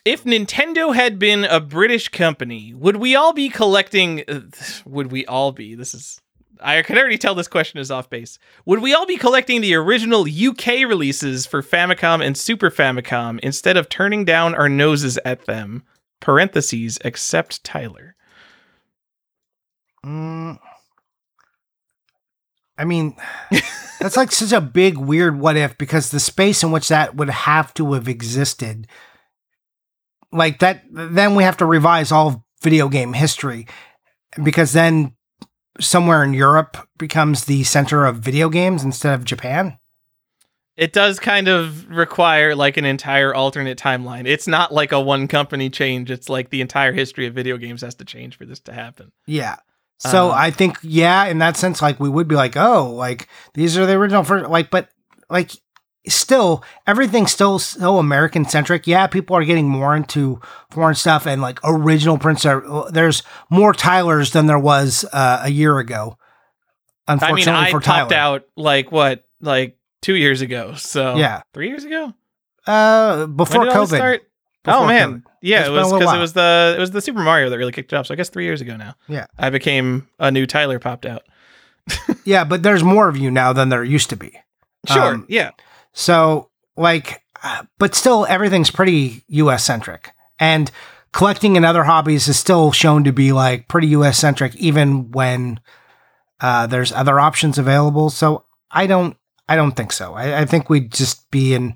if 0.05 0.23
Nintendo 0.23 0.95
had 0.95 1.19
been 1.19 1.43
a 1.43 1.59
British 1.59 2.07
company, 2.09 2.73
would 2.73 2.95
we 2.95 3.15
all 3.15 3.33
be 3.33 3.49
collecting? 3.49 4.23
Uh, 4.27 4.41
would 4.85 5.11
we 5.11 5.25
all 5.27 5.51
be? 5.51 5.75
This 5.75 5.93
is. 5.93 6.19
I 6.59 6.81
can 6.81 6.97
already 6.97 7.19
tell 7.19 7.35
this 7.35 7.47
question 7.47 7.79
is 7.79 7.91
off 7.91 8.09
base. 8.09 8.39
Would 8.65 8.81
we 8.81 8.91
all 8.95 9.05
be 9.05 9.17
collecting 9.17 9.61
the 9.61 9.75
original 9.75 10.21
UK 10.21 10.87
releases 10.87 11.45
for 11.45 11.61
Famicom 11.61 12.25
and 12.25 12.35
Super 12.35 12.71
Famicom 12.71 13.39
instead 13.41 13.77
of 13.77 13.89
turning 13.89 14.25
down 14.25 14.55
our 14.55 14.67
noses 14.69 15.19
at 15.23 15.45
them? 15.45 15.83
Parentheses, 16.19 16.97
except 17.03 17.63
Tyler. 17.63 18.15
Mm, 20.05 20.59
I 22.77 22.85
mean, 22.85 23.15
that's 23.99 24.17
like 24.17 24.31
such 24.31 24.51
a 24.51 24.61
big, 24.61 24.97
weird 24.97 25.39
what 25.39 25.57
if 25.57 25.77
because 25.77 26.11
the 26.11 26.19
space 26.19 26.63
in 26.63 26.71
which 26.71 26.89
that 26.89 27.15
would 27.15 27.29
have 27.29 27.73
to 27.75 27.93
have 27.93 28.07
existed, 28.07 28.87
like 30.31 30.59
that, 30.59 30.83
then 30.91 31.35
we 31.35 31.43
have 31.43 31.57
to 31.57 31.65
revise 31.65 32.11
all 32.11 32.45
video 32.61 32.89
game 32.89 33.13
history 33.13 33.67
because 34.43 34.73
then 34.73 35.15
somewhere 35.79 36.23
in 36.23 36.33
Europe 36.33 36.77
becomes 36.97 37.45
the 37.45 37.63
center 37.63 38.05
of 38.05 38.17
video 38.17 38.49
games 38.49 38.83
instead 38.83 39.13
of 39.13 39.25
Japan. 39.25 39.77
It 40.77 40.93
does 40.93 41.19
kind 41.19 41.47
of 41.47 41.89
require 41.89 42.55
like 42.55 42.77
an 42.77 42.85
entire 42.85 43.33
alternate 43.33 43.79
timeline. 43.79 44.27
It's 44.27 44.47
not 44.47 44.71
like 44.71 44.91
a 44.91 45.01
one 45.01 45.27
company 45.27 45.69
change. 45.71 46.11
It's 46.11 46.29
like 46.29 46.51
the 46.51 46.61
entire 46.61 46.93
history 46.93 47.25
of 47.25 47.33
video 47.33 47.57
games 47.57 47.81
has 47.81 47.95
to 47.95 48.05
change 48.05 48.37
for 48.37 48.45
this 48.45 48.59
to 48.61 48.73
happen. 48.73 49.11
Yeah. 49.25 49.55
So 49.97 50.29
Uh, 50.29 50.33
I 50.35 50.51
think, 50.51 50.77
yeah, 50.83 51.25
in 51.25 51.39
that 51.39 51.57
sense, 51.57 51.81
like 51.81 51.99
we 51.99 52.07
would 52.09 52.27
be 52.27 52.35
like, 52.35 52.55
oh, 52.55 52.91
like 52.91 53.27
these 53.55 53.75
are 53.77 53.87
the 53.87 53.93
original 53.93 54.23
first, 54.23 54.47
like, 54.49 54.69
but 54.69 54.89
like 55.31 55.51
still, 56.07 56.63
everything's 56.85 57.31
still 57.31 57.57
so 57.57 57.97
American 57.97 58.45
centric. 58.45 58.85
Yeah, 58.85 59.07
people 59.07 59.35
are 59.35 59.43
getting 59.43 59.67
more 59.67 59.95
into 59.95 60.39
foreign 60.69 60.93
stuff 60.93 61.25
and 61.25 61.41
like 61.41 61.59
original 61.63 62.19
Prince. 62.19 62.45
Are, 62.45 62.91
there's 62.91 63.23
more 63.49 63.73
Tylers 63.73 64.31
than 64.31 64.45
there 64.45 64.59
was 64.59 65.03
uh, 65.11 65.39
a 65.41 65.49
year 65.49 65.79
ago. 65.79 66.19
I 67.07 67.13
mean, 67.15 67.23
Unfortunately 67.23 67.65
I 67.67 67.71
for 67.71 67.81
popped 67.81 68.11
Tyler. 68.11 68.15
out 68.15 68.43
like 68.55 68.91
what, 68.91 69.25
like 69.41 69.76
two 70.01 70.15
years 70.15 70.41
ago. 70.41 70.73
So 70.75 71.15
Yeah. 71.17 71.41
three 71.53 71.67
years 71.69 71.83
ago. 71.83 72.13
Uh, 72.65 73.25
before 73.27 73.65
COVID. 73.65 73.87
start? 73.95 74.21
Before 74.63 74.81
oh 74.81 74.87
man, 74.87 75.13
COVID. 75.19 75.23
yeah, 75.41 75.59
It's 75.61 75.69
it 75.69 75.71
was 75.71 75.93
because 75.93 76.13
it 76.13 76.19
was 76.19 76.33
the 76.33 76.75
it 76.77 76.79
was 76.79 76.91
the 76.91 77.01
Super 77.01 77.21
Mario 77.21 77.49
that 77.49 77.57
really 77.57 77.71
kicked 77.71 77.93
it 77.93 77.95
off. 77.95 78.07
So 78.07 78.13
I 78.13 78.17
guess 78.17 78.29
three 78.29 78.43
years 78.43 78.59
ago 78.61 78.75
now. 78.75 78.95
Yeah. 79.07 79.25
I 79.37 79.49
became 79.49 80.07
a 80.19 80.29
new 80.31 80.45
Tyler 80.45 80.79
popped 80.79 81.05
out. 81.05 81.23
Yeah, 82.25 82.43
but 82.43 82.63
there's 82.63 82.83
more 82.83 83.07
of 83.07 83.15
you 83.15 83.31
now 83.31 83.53
than 83.53 83.69
there 83.69 83.83
used 83.83 84.09
to 84.09 84.17
be. 84.17 84.37
Sure, 84.85 85.13
Um, 85.13 85.25
yeah. 85.29 85.51
So, 85.93 86.49
like, 86.75 87.21
uh, 87.41 87.63
but 87.77 87.95
still, 87.95 88.25
everything's 88.27 88.69
pretty 88.69 89.23
US 89.29 89.63
centric. 89.63 90.11
And 90.37 90.69
collecting 91.13 91.55
and 91.55 91.65
other 91.65 91.85
hobbies 91.85 92.27
is 92.27 92.37
still 92.37 92.71
shown 92.73 93.05
to 93.05 93.13
be 93.13 93.31
like 93.31 93.67
pretty 93.69 93.87
US 93.89 94.19
centric, 94.19 94.55
even 94.57 95.11
when 95.11 95.59
uh, 96.41 96.67
there's 96.67 96.91
other 96.91 97.19
options 97.19 97.57
available. 97.57 98.09
So, 98.09 98.43
I 98.69 98.85
don't, 98.87 99.15
I 99.49 99.55
don't 99.55 99.73
think 99.73 99.91
so. 99.93 100.13
I, 100.13 100.41
I 100.41 100.45
think 100.45 100.69
we'd 100.69 100.91
just 100.91 101.29
be 101.31 101.53
in 101.53 101.75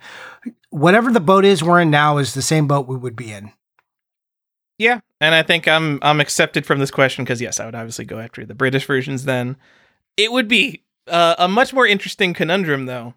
whatever 0.69 1.11
the 1.11 1.19
boat 1.19 1.45
is 1.45 1.64
we're 1.64 1.82
in 1.82 1.90
now 1.91 2.17
is 2.17 2.33
the 2.33 2.41
same 2.41 2.67
boat 2.67 2.88
we 2.88 2.98
would 2.98 3.16
be 3.16 3.32
in. 3.32 3.51
Yeah, 4.77 5.01
and 5.19 5.35
I 5.35 5.43
think 5.43 5.67
I'm 5.67 6.00
I'm 6.01 6.19
accepted 6.19 6.66
from 6.66 6.80
this 6.80 6.91
question 6.91 7.24
because 7.24 7.40
yes, 7.41 7.59
I 7.59 7.66
would 7.66 7.75
obviously 7.75 8.06
go 8.06 8.19
after 8.19 8.45
the 8.45 8.56
British 8.56 8.85
versions. 8.88 9.25
Then 9.25 9.56
it 10.17 10.32
would 10.32 10.48
be 10.48 10.83
uh, 11.08 11.35
a 11.38 11.48
much 11.48 11.74
more 11.74 11.85
interesting 11.85 12.33
conundrum 12.33 12.85
though 12.88 13.14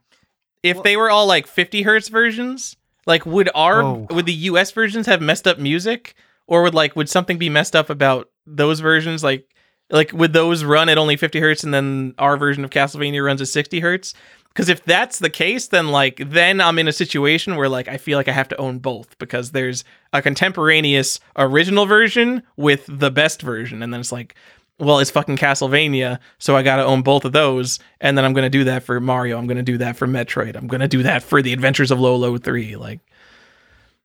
if 0.63 0.83
they 0.83 0.97
were 0.97 1.11
all 1.11 1.27
like 1.27 1.47
50 1.47 1.83
hertz 1.83 2.09
versions. 2.09 2.77
Like, 3.07 3.27
would 3.27 3.51
our 3.55 3.83
Oh. 3.83 4.07
would 4.11 4.27
the 4.27 4.33
US 4.33 4.71
versions 4.73 5.07
have 5.07 5.21
messed 5.21 5.47
up 5.47 5.59
music, 5.59 6.15
or 6.47 6.63
would 6.63 6.75
like 6.75 6.97
would 6.97 7.09
something 7.09 7.39
be 7.39 7.49
messed 7.51 7.77
up 7.77 7.89
about 7.91 8.31
those 8.47 8.81
versions? 8.81 9.23
Like, 9.23 9.47
like 9.91 10.13
would 10.13 10.33
those 10.33 10.65
run 10.65 10.89
at 10.89 10.97
only 10.99 11.17
50 11.17 11.39
hertz, 11.41 11.65
and 11.65 11.73
then 11.73 12.15
our 12.19 12.37
version 12.37 12.65
of 12.65 12.71
Castlevania 12.71 13.25
runs 13.25 13.41
at 13.43 13.49
60 13.49 13.81
hertz? 13.81 14.15
Because 14.55 14.69
if 14.69 14.85
that's 14.85 15.19
the 15.19 15.31
case, 15.31 15.69
then 15.69 15.89
like 15.89 16.23
then 16.25 16.61
I'm 16.61 16.79
in 16.79 16.87
a 16.87 16.93
situation 16.93 17.57
where 17.57 17.69
like 17.69 17.89
I 17.89 17.97
feel 17.97 18.17
like 18.19 18.29
I 18.29 18.33
have 18.33 18.49
to 18.49 18.57
own 18.57 18.79
both 18.79 19.19
because 19.19 19.51
there's 19.51 19.83
a 20.13 20.23
contemporaneous 20.23 21.19
original 21.37 21.87
version 21.87 22.43
with 22.57 22.85
the 22.89 23.11
best 23.11 23.43
version, 23.43 23.83
and 23.83 23.93
then 23.93 24.01
it's 24.01 24.13
like, 24.13 24.37
well, 24.79 25.01
it's 25.01 25.11
fucking 25.11 25.39
Castlevania, 25.39 26.21
so 26.39 26.57
I 26.57 26.63
got 26.63 26.77
to 26.77 26.85
own 26.85 27.03
both 27.03 27.25
of 27.25 27.33
those, 27.33 27.81
and 28.01 28.17
then 28.17 28.25
I'm 28.25 28.33
gonna 28.33 28.49
do 28.49 28.65
that 28.65 28.85
for 28.85 29.01
Mario. 29.01 29.39
I'm 29.39 29.49
gonna 29.49 29.63
do 29.63 29.79
that 29.79 29.97
for 29.97 30.07
Metroid. 30.07 30.57
I'm 30.57 30.69
gonna 30.69 30.89
do 30.89 31.03
that 31.03 31.25
for 31.25 31.43
the 31.43 31.53
Adventures 31.53 31.91
of 31.91 31.99
Lolo 31.99 32.39
Three. 32.39 32.77
Like, 32.77 33.01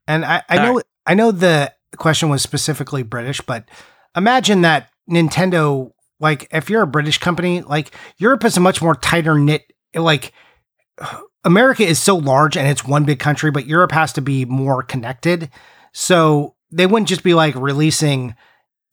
And 0.08 0.24
I, 0.24 0.42
I 0.48 0.56
know 0.56 0.82
I 1.06 1.14
know 1.14 1.30
the 1.30 1.72
question 1.96 2.28
was 2.28 2.42
specifically 2.42 3.02
British, 3.02 3.40
but 3.40 3.68
imagine 4.16 4.62
that 4.62 4.90
Nintendo, 5.08 5.92
like 6.18 6.48
if 6.50 6.70
you're 6.70 6.82
a 6.82 6.86
British 6.86 7.18
company, 7.18 7.62
like 7.62 7.94
Europe 8.18 8.44
is 8.44 8.56
a 8.56 8.60
much 8.60 8.82
more 8.82 8.94
tighter 8.94 9.38
knit. 9.38 9.72
Like 9.94 10.32
America 11.44 11.82
is 11.82 11.98
so 11.98 12.16
large 12.16 12.56
and 12.56 12.68
it's 12.68 12.84
one 12.84 13.04
big 13.04 13.18
country, 13.18 13.50
but 13.50 13.66
Europe 13.66 13.92
has 13.92 14.12
to 14.14 14.20
be 14.20 14.44
more 14.44 14.82
connected. 14.82 15.50
So 15.92 16.54
they 16.70 16.86
wouldn't 16.86 17.08
just 17.08 17.22
be 17.22 17.34
like 17.34 17.54
releasing 17.54 18.34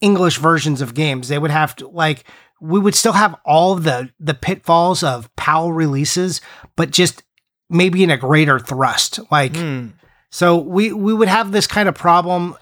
English 0.02 0.38
versions 0.38 0.82
of 0.82 0.94
games. 0.94 1.28
They 1.28 1.40
would 1.40 1.52
have 1.52 1.76
to 1.78 1.88
like 1.88 2.24
we 2.60 2.80
would 2.80 2.96
still 2.96 3.14
have 3.14 3.36
all 3.46 3.76
the 3.76 4.10
the 4.20 4.34
pitfalls 4.34 5.04
of 5.04 5.34
PAL 5.36 5.72
releases, 5.72 6.42
but 6.76 6.92
just 6.92 7.24
maybe 7.70 8.04
in 8.04 8.10
a 8.10 8.18
greater 8.18 8.60
thrust. 8.60 9.20
Like 9.32 9.56
hmm. 9.56 9.88
so 10.32 10.58
we 10.58 10.94
we 10.94 11.14
would 11.14 11.28
have 11.28 11.52
this 11.52 11.68
kind 11.68 11.90
of 11.90 11.96
problem, 11.96 12.56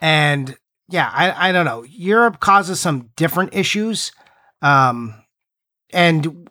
and 0.00 0.56
yeah, 0.88 1.10
I 1.12 1.48
I 1.48 1.52
don't 1.52 1.66
know. 1.66 1.84
Europe 1.84 2.40
causes 2.40 2.80
some 2.80 3.10
different 3.16 3.54
issues, 3.54 4.12
um, 4.62 5.14
and 5.92 6.49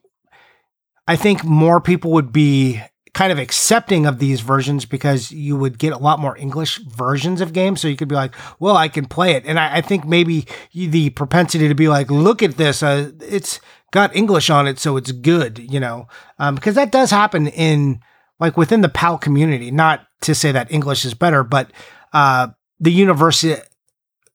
I 1.10 1.16
think 1.16 1.44
more 1.44 1.82
people 1.82 2.12
would 2.12 2.32
be 2.32 2.84
kind 3.16 3.32
of 3.32 3.40
accepting 3.40 4.06
of 4.06 4.20
these 4.20 4.42
versions 4.42 4.86
because 4.86 5.32
you 5.32 5.58
would 5.58 5.80
get 5.80 5.92
a 5.92 5.98
lot 5.98 6.20
more 6.20 6.38
English 6.38 6.78
versions 6.78 7.42
of 7.42 7.52
games. 7.52 7.82
So 7.82 7.88
you 7.88 7.96
could 7.96 8.08
be 8.08 8.14
like, 8.14 8.36
well, 8.60 8.78
I 8.78 8.90
can 8.90 9.06
play 9.06 9.32
it, 9.32 9.44
and 9.48 9.60
I, 9.60 9.78
I 9.78 9.82
think 9.82 10.06
maybe 10.06 10.46
the 10.72 11.10
propensity 11.10 11.68
to 11.68 11.74
be 11.74 11.88
like, 11.88 12.12
look 12.12 12.44
at 12.44 12.58
this, 12.58 12.84
uh, 12.84 13.10
it's 13.22 13.60
got 13.90 14.16
English 14.16 14.52
on 14.52 14.68
it, 14.68 14.78
so 14.78 14.98
it's 14.98 15.12
good, 15.12 15.58
you 15.58 15.80
know, 15.80 16.08
um, 16.38 16.54
because 16.54 16.76
that 16.76 16.92
does 16.92 17.10
happen 17.10 17.48
in 17.48 18.02
like 18.40 18.56
within 18.56 18.82
the 18.82 18.88
PAL 18.88 19.18
community. 19.18 19.72
Not 19.72 20.06
to 20.22 20.36
say 20.36 20.52
that 20.52 20.72
English 20.72 21.06
is 21.06 21.16
better, 21.16 21.44
but 21.44 21.72
uh, 22.14 22.50
the 22.80 22.92
university, 22.92 23.60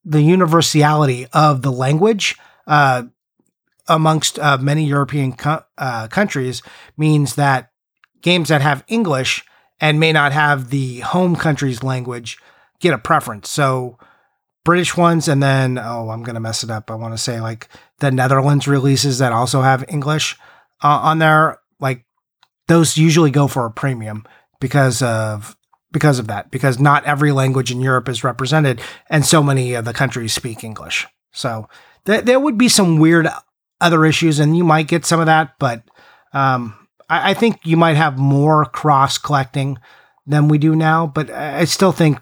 the 0.03 0.21
universality 0.21 1.25
of 1.31 1.61
the 1.61 1.71
language 1.71 2.35
uh, 2.67 3.03
amongst 3.87 4.39
uh, 4.39 4.57
many 4.57 4.85
European 4.85 5.33
co- 5.33 5.63
uh, 5.77 6.07
countries 6.07 6.61
means 6.97 7.35
that 7.35 7.71
games 8.21 8.49
that 8.49 8.61
have 8.61 8.83
English 8.87 9.43
and 9.79 9.99
may 9.99 10.11
not 10.11 10.31
have 10.31 10.69
the 10.69 11.01
home 11.01 11.35
country's 11.35 11.83
language 11.83 12.37
get 12.79 12.93
a 12.93 12.97
preference. 12.97 13.49
So 13.49 13.97
British 14.63 14.97
ones, 14.97 15.27
and 15.27 15.41
then 15.41 15.77
oh, 15.77 16.09
I'm 16.09 16.23
gonna 16.23 16.39
mess 16.39 16.63
it 16.63 16.71
up. 16.71 16.89
I 16.89 16.95
want 16.95 17.13
to 17.13 17.19
say 17.19 17.39
like 17.39 17.69
the 17.99 18.11
Netherlands 18.11 18.67
releases 18.67 19.19
that 19.19 19.31
also 19.31 19.61
have 19.61 19.85
English 19.87 20.35
uh, 20.83 20.87
on 21.03 21.19
there. 21.19 21.59
Like 21.79 22.05
those 22.67 22.97
usually 22.97 23.31
go 23.31 23.47
for 23.47 23.65
a 23.65 23.71
premium 23.71 24.25
because 24.59 25.01
of 25.01 25.55
because 25.91 26.17
of 26.17 26.27
that. 26.27 26.49
Because 26.49 26.79
not 26.79 27.05
every 27.05 27.31
language 27.31 27.71
in 27.71 27.79
Europe 27.79 28.09
is 28.09 28.23
represented, 28.23 28.81
and 29.09 29.23
so 29.23 29.43
many 29.43 29.75
of 29.75 29.85
the 29.85 29.93
countries 29.93 30.33
speak 30.33 30.63
English. 30.63 31.05
So 31.31 31.69
th- 32.05 32.25
there 32.25 32.39
would 32.39 32.57
be 32.57 32.69
some 32.69 32.97
weird 32.97 33.27
other 33.81 34.05
issues, 34.05 34.39
and 34.39 34.57
you 34.57 34.63
might 34.63 34.87
get 34.87 35.05
some 35.05 35.19
of 35.19 35.25
that, 35.25 35.55
but 35.59 35.83
um, 36.33 36.75
I, 37.09 37.31
I 37.31 37.33
think 37.33 37.59
you 37.63 37.77
might 37.77 37.95
have 37.95 38.17
more 38.17 38.65
cross 38.65 39.17
collecting 39.17 39.77
than 40.25 40.47
we 40.47 40.57
do 40.57 40.75
now. 40.75 41.07
But 41.07 41.29
I 41.29 41.65
still 41.65 41.91
think 41.91 42.19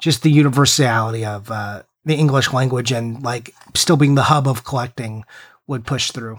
just 0.00 0.22
the 0.22 0.30
universality 0.30 1.24
of 1.24 1.50
uh, 1.50 1.82
the 2.04 2.14
English 2.14 2.52
language 2.52 2.92
and 2.92 3.22
like 3.22 3.54
still 3.74 3.96
being 3.96 4.14
the 4.14 4.24
hub 4.24 4.46
of 4.46 4.64
collecting 4.64 5.24
would 5.66 5.86
push 5.86 6.10
through. 6.10 6.38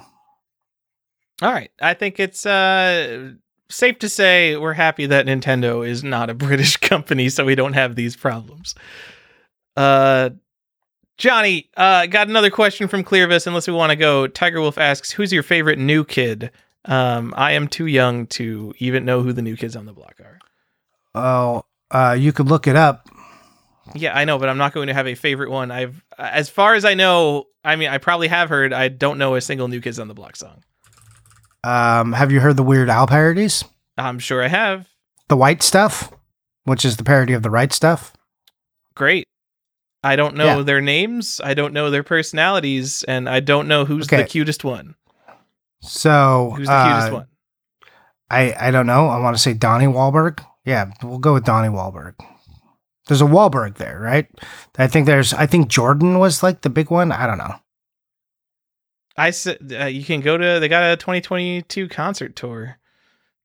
All 1.41 1.51
right. 1.51 1.71
I 1.81 1.93
think 1.93 2.19
it's 2.19 2.45
uh 2.45 3.33
safe 3.69 3.99
to 3.99 4.09
say 4.09 4.55
we're 4.55 4.73
happy 4.73 5.07
that 5.07 5.25
Nintendo 5.25 5.85
is 5.85 6.03
not 6.03 6.29
a 6.29 6.33
British 6.45 6.77
company 6.77 7.29
so 7.29 7.45
we 7.45 7.55
don't 7.55 7.73
have 7.73 7.95
these 7.95 8.15
problems. 8.15 8.75
Uh 9.75 10.29
Johnny, 11.17 11.69
uh 11.77 12.05
got 12.07 12.27
another 12.27 12.49
question 12.49 12.87
from 12.87 13.03
Clearvis 13.03 13.47
unless 13.47 13.67
we 13.67 13.73
want 13.73 13.91
to 13.91 13.95
go. 13.95 14.27
Tiger 14.27 14.59
Wolf 14.61 14.77
asks, 14.77 15.11
"Who's 15.11 15.31
your 15.31 15.43
favorite 15.43 15.79
new 15.79 16.03
kid?" 16.03 16.51
Um 16.85 17.33
I 17.37 17.51
am 17.53 17.67
too 17.67 17.85
young 17.85 18.27
to 18.27 18.73
even 18.79 19.05
know 19.05 19.21
who 19.21 19.31
the 19.33 19.41
new 19.41 19.55
kids 19.55 19.75
on 19.75 19.85
the 19.85 19.93
block 19.93 20.15
are. 20.19 20.39
Oh, 21.15 21.63
uh, 21.91 22.15
you 22.19 22.33
could 22.33 22.47
look 22.47 22.67
it 22.67 22.75
up. 22.75 23.07
Yeah, 23.93 24.17
I 24.17 24.25
know, 24.25 24.37
but 24.37 24.49
I'm 24.49 24.57
not 24.57 24.73
going 24.73 24.87
to 24.87 24.93
have 24.93 25.07
a 25.07 25.15
favorite 25.15 25.49
one. 25.49 25.71
I've 25.71 26.03
as 26.17 26.49
far 26.49 26.73
as 26.73 26.83
I 26.83 26.93
know, 26.95 27.45
I 27.63 27.75
mean, 27.77 27.87
I 27.89 27.97
probably 27.99 28.27
have 28.27 28.49
heard, 28.49 28.73
I 28.73 28.89
don't 28.89 29.17
know 29.17 29.35
a 29.35 29.41
single 29.41 29.67
new 29.67 29.79
kids 29.79 29.99
on 29.99 30.07
the 30.07 30.13
block 30.13 30.35
song. 30.35 30.63
Um, 31.63 32.11
have 32.13 32.31
you 32.31 32.39
heard 32.41 32.57
the 32.57 32.63
Weird 32.63 32.89
Al 32.89 33.07
parodies? 33.07 33.63
I'm 33.97 34.19
sure 34.19 34.43
I 34.43 34.47
have. 34.47 34.87
The 35.29 35.37
White 35.37 35.63
Stuff, 35.63 36.11
which 36.65 36.83
is 36.83 36.97
the 36.97 37.03
parody 37.03 37.33
of 37.33 37.43
the 37.43 37.49
Right 37.49 37.71
Stuff. 37.71 38.13
great. 38.95 39.27
I 40.05 40.15
don't 40.15 40.35
know 40.35 40.57
Yeah. 40.57 40.63
their 40.63 40.81
names. 40.81 41.41
I 41.43 41.53
don't 41.53 41.73
know 41.73 41.89
their 41.89 42.03
personalities, 42.03 43.03
and 43.03 43.27
I 43.27 43.39
don't 43.39 43.67
know 43.67 43.85
who's 43.85 44.07
the 44.07 44.23
cutest 44.23 44.63
one. 44.63 44.95
So 45.81 46.53
Who's 46.55 46.67
the 46.67 46.83
cutest 46.83 47.11
uh, 47.11 47.15
one? 47.15 47.27
I 48.29 48.53
I 48.67 48.71
don't 48.71 48.87
know. 48.87 49.07
I 49.07 49.19
want 49.19 49.35
to 49.35 49.41
say 49.41 49.53
Donnie 49.53 49.85
Wahlberg. 49.87 50.43
Yeah, 50.63 50.91
we'll 51.03 51.19
go 51.19 51.33
with 51.33 51.43
Donnie 51.45 51.69
Wahlberg. 51.69 52.13
There's 53.07 53.21
a 53.21 53.25
Wahlberg 53.25 53.75
there, 53.75 53.99
right? 53.99 54.27
I 54.77 54.87
think 54.87 55.05
there's. 55.05 55.33
I 55.33 55.45
think 55.45 55.67
Jordan 55.67 56.17
was 56.19 56.41
like 56.41 56.61
the 56.61 56.69
big 56.71 56.89
one. 56.89 57.11
I 57.11 57.27
don't 57.27 57.37
know. 57.37 57.55
I 59.17 59.31
said 59.31 59.73
uh, 59.79 59.85
you 59.85 60.03
can 60.03 60.21
go 60.21 60.37
to. 60.37 60.59
They 60.59 60.67
got 60.67 60.91
a 60.91 60.97
2022 60.97 61.87
concert 61.87 62.35
tour. 62.35 62.77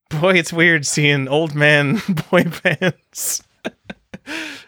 Boy, 0.08 0.34
it's 0.34 0.52
weird 0.52 0.86
seeing 0.86 1.28
old 1.28 1.54
man 1.54 2.00
boy 2.30 2.44
bands. 2.62 3.42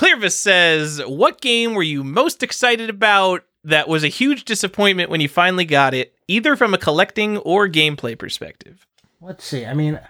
Clearvis 0.00 0.32
says, 0.32 1.02
"What 1.06 1.42
game 1.42 1.74
were 1.74 1.82
you 1.82 2.02
most 2.02 2.42
excited 2.42 2.88
about 2.88 3.44
that 3.64 3.86
was 3.86 4.02
a 4.02 4.08
huge 4.08 4.46
disappointment 4.46 5.10
when 5.10 5.20
you 5.20 5.28
finally 5.28 5.66
got 5.66 5.92
it, 5.92 6.14
either 6.26 6.56
from 6.56 6.72
a 6.72 6.78
collecting 6.78 7.36
or 7.38 7.68
gameplay 7.68 8.18
perspective?" 8.18 8.86
Let's 9.20 9.44
see. 9.44 9.66
I 9.66 9.74
mean, 9.74 10.00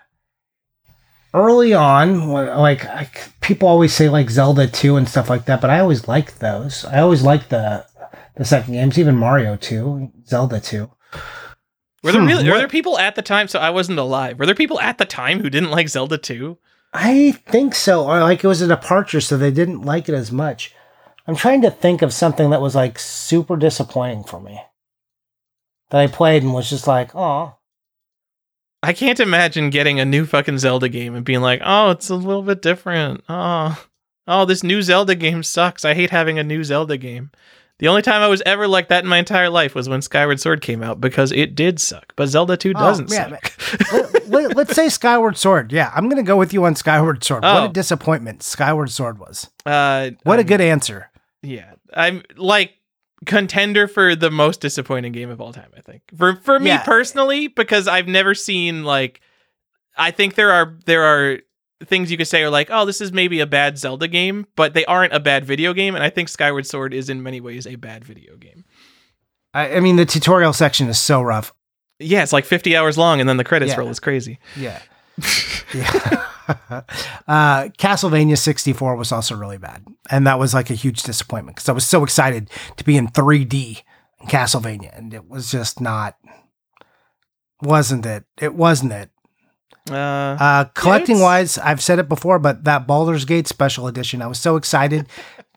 early 1.35 1.75
on, 1.75 2.28
like 2.28 2.86
I, 2.86 3.10
people 3.41 3.69
always 3.69 3.93
say 3.93 4.09
like 4.09 4.31
Zelda 4.31 4.69
two 4.69 4.97
and 4.97 5.09
stuff 5.09 5.28
like 5.28 5.47
that, 5.47 5.60
but 5.60 5.70
I 5.70 5.81
always 5.81 6.07
liked 6.07 6.39
those. 6.39 6.85
I 6.85 7.01
always 7.01 7.23
liked 7.23 7.51
the 7.51 7.85
the 8.36 8.44
second 8.44 8.75
games, 8.75 8.97
even 8.97 9.17
Mario 9.17 9.57
two, 9.57 10.12
Zelda 10.25 10.60
two. 10.60 10.89
Were 12.05 12.12
there 12.12 12.20
Hmm, 12.20 12.28
really? 12.28 12.49
Were 12.49 12.59
there 12.59 12.69
people 12.69 12.97
at 12.97 13.15
the 13.17 13.23
time? 13.23 13.49
So 13.49 13.59
I 13.59 13.70
wasn't 13.70 13.99
alive. 13.99 14.39
Were 14.39 14.47
there 14.47 14.55
people 14.55 14.81
at 14.81 14.99
the 14.99 15.05
time 15.05 15.41
who 15.41 15.51
didn't 15.51 15.70
like 15.73 15.89
Zelda 15.89 16.17
2? 16.17 16.57
I 16.93 17.33
think 17.33 17.75
so. 17.75 18.05
Or 18.05 18.20
like 18.20 18.43
it 18.43 18.49
was 18.49 18.60
a 18.60 18.67
departure, 18.67 19.20
so 19.20 19.36
they 19.36 19.51
didn't 19.51 19.83
like 19.83 20.09
it 20.09 20.15
as 20.15 20.33
much. 20.33 20.75
I'm 21.27 21.36
trying 21.36 21.62
to 21.62 21.70
think 21.70 22.02
of 22.02 22.12
something 22.12 22.51
that 22.51 22.60
was 22.60 22.75
like 22.75 22.99
super 22.99 23.57
disappointing 23.57 24.25
for 24.25 24.41
me 24.41 24.60
that 25.91 26.01
I 26.01 26.07
played 26.07 26.43
and 26.43 26.55
was 26.55 26.70
just 26.70 26.86
like, 26.86 27.15
oh, 27.15 27.57
I 28.83 28.93
can't 28.93 29.20
imagine 29.20 29.70
getting 29.70 30.01
a 30.01 30.05
new 30.05 30.25
fucking 30.25 30.59
Zelda 30.59 30.89
game 30.89 31.15
and 31.15 31.25
being 31.25 31.43
like, 31.43 31.60
"Oh, 31.62 31.91
it's 31.91 32.09
a 32.09 32.15
little 32.15 32.43
bit 32.43 32.62
different." 32.62 33.23
Oh, 33.28 33.85
oh, 34.27 34.44
this 34.47 34.62
new 34.62 34.81
Zelda 34.83 35.15
game 35.15 35.43
sucks. 35.43 35.85
I 35.85 35.94
hate 35.94 36.10
having 36.10 36.39
a 36.39 36.44
new 36.44 36.65
Zelda 36.65 36.97
game. 36.97 37.31
The 37.81 37.89
only 37.89 38.02
time 38.02 38.23
I 38.23 38.28
was 38.28 38.42
ever 38.47 38.68
like 38.68 38.89
that 38.89 39.02
in 39.05 39.10
my 39.10 39.18
entire 39.18 39.50
life 39.50 39.75
was 39.75 39.89
when 39.89 40.00
Skyward 40.02 40.39
Sword 40.39 40.60
came 40.60 40.83
out 40.83 41.00
because 41.00 41.33
it 41.33 41.55
did 41.55 41.81
suck. 41.81 42.12
But 42.15 42.28
Zelda 42.28 42.57
2 42.57 42.75
doesn't 42.75 43.10
Oh, 43.10 43.15
yeah, 43.15 43.28
suck. 43.31 44.28
let, 44.28 44.57
us 44.70 44.76
say 44.76 44.89
Skyward 44.89 45.36
Sword. 45.36 45.73
Yeah, 45.73 45.91
I'm 45.94 46.05
going 46.09 46.23
to 46.23 46.26
go 46.26 46.36
with 46.36 46.52
you 46.52 46.65
on 46.65 46.75
Skyward 46.76 47.25
Sword. 47.25 47.42
What 47.42 47.57
Oh. 47.57 47.65
a 47.65 47.68
disappointment 47.68 48.42
Skyward 48.42 48.91
Sword 48.91 49.18
was. 49.18 49.49
Uh, 49.67 50.10
What 50.23 50.34
a 50.39 50.42
I'm- 50.42 50.47
good 50.47 50.60
answer. 50.60 51.10
Yeah, 51.42 51.73
I'm 51.94 52.23
like 52.36 52.75
contender 53.26 53.89
for 53.89 54.15
the 54.15 54.31
most 54.31 54.60
disappointing 54.60 55.12
game 55.12 55.31
of 55.31 55.41
all 55.41 55.52
time. 55.52 55.70
I 55.76 55.81
think 55.81 56.02
for 56.17 56.36
for 56.36 56.59
me 56.60 56.68
Yeah. 56.68 56.83
personally 56.83 57.49
because 57.49 57.89
I've 57.89 58.09
never 58.09 58.34
seen 58.34 58.84
like. 58.84 59.20
I 59.97 60.10
think 60.10 60.34
there 60.34 60.52
are 60.52 60.76
there 60.86 61.02
are 61.02 61.39
things 61.84 62.10
you 62.10 62.17
could 62.17 62.28
say 62.28 62.42
are 62.42 62.50
like, 62.50 62.68
oh, 62.70 62.84
this 62.84 63.00
is 63.00 63.12
maybe 63.12 63.41
a 63.41 63.47
bad 63.47 63.78
Zelda 63.78 64.09
game, 64.09 64.47
but 64.57 64.75
they 64.75 64.84
aren't 64.84 65.12
a 65.12 65.20
bad 65.20 65.44
video 65.44 65.73
game, 65.73 65.94
and 65.94 66.05
I 66.05 66.10
think 66.10 66.28
Skyward 66.28 66.67
Sword 66.67 66.92
is 66.94 67.09
in 67.09 67.23
many 67.23 67.41
ways 67.41 67.67
a 67.67 67.76
bad 67.76 68.05
video 68.05 68.36
game. 68.36 68.65
I, 69.55 69.76
I 69.76 69.81
mean, 69.81 69.97
the 69.97 70.07
tutorial 70.07 70.52
section 70.52 70.89
is 70.89 70.99
so 71.00 71.23
rough. 71.23 71.52
Yeah, 71.99 72.23
it's 72.23 72.33
like 72.33 72.44
50 72.44 72.76
hours 72.76 72.97
long, 72.97 73.20
and 73.20 73.28
then 73.28 73.36
the 73.36 73.44
credits 73.44 73.73
Yeah. 73.73 73.81
roll 73.81 73.89
is 73.89 74.00
crazy. 74.00 74.39
Yeah. 74.57 74.81
yeah. 75.75 76.26
uh, 77.28 77.68
Castlevania 77.78 78.39
64 78.39 78.97
was 78.97 79.12
also 79.12 79.36
really 79.36 79.59
bad. 79.59 79.84
And 80.10 80.26
that 80.26 80.39
was 80.39 80.55
like 80.55 80.70
a 80.70 80.75
huge 80.75 81.02
disappointment 81.02 81.57
because 81.57 81.68
I 81.68 81.73
was 81.73 81.86
so 81.86 82.02
excited 82.02 82.50
to 82.76 82.84
be 82.84 82.97
in 82.97 83.09
3D 83.09 83.83
in 84.20 84.26
Castlevania. 84.26 84.97
And 84.97 85.12
it 85.12 85.28
was 85.28 85.50
just 85.50 85.81
not, 85.81 86.17
wasn't 87.62 88.07
it? 88.07 88.25
It 88.41 88.55
wasn't 88.55 88.92
it. 88.92 89.10
Uh, 89.91 90.36
Uh, 90.41 90.65
collecting 90.75 91.17
it's- 91.17 91.23
wise, 91.25 91.59
I've 91.59 91.83
said 91.83 91.99
it 91.99 92.09
before, 92.09 92.39
but 92.39 92.65
that 92.65 92.86
Baldur's 92.86 93.25
Gate 93.25 93.49
special 93.49 93.86
edition, 93.86 94.23
I 94.23 94.27
was 94.27 94.39
so 94.39 94.57
excited 94.57 95.07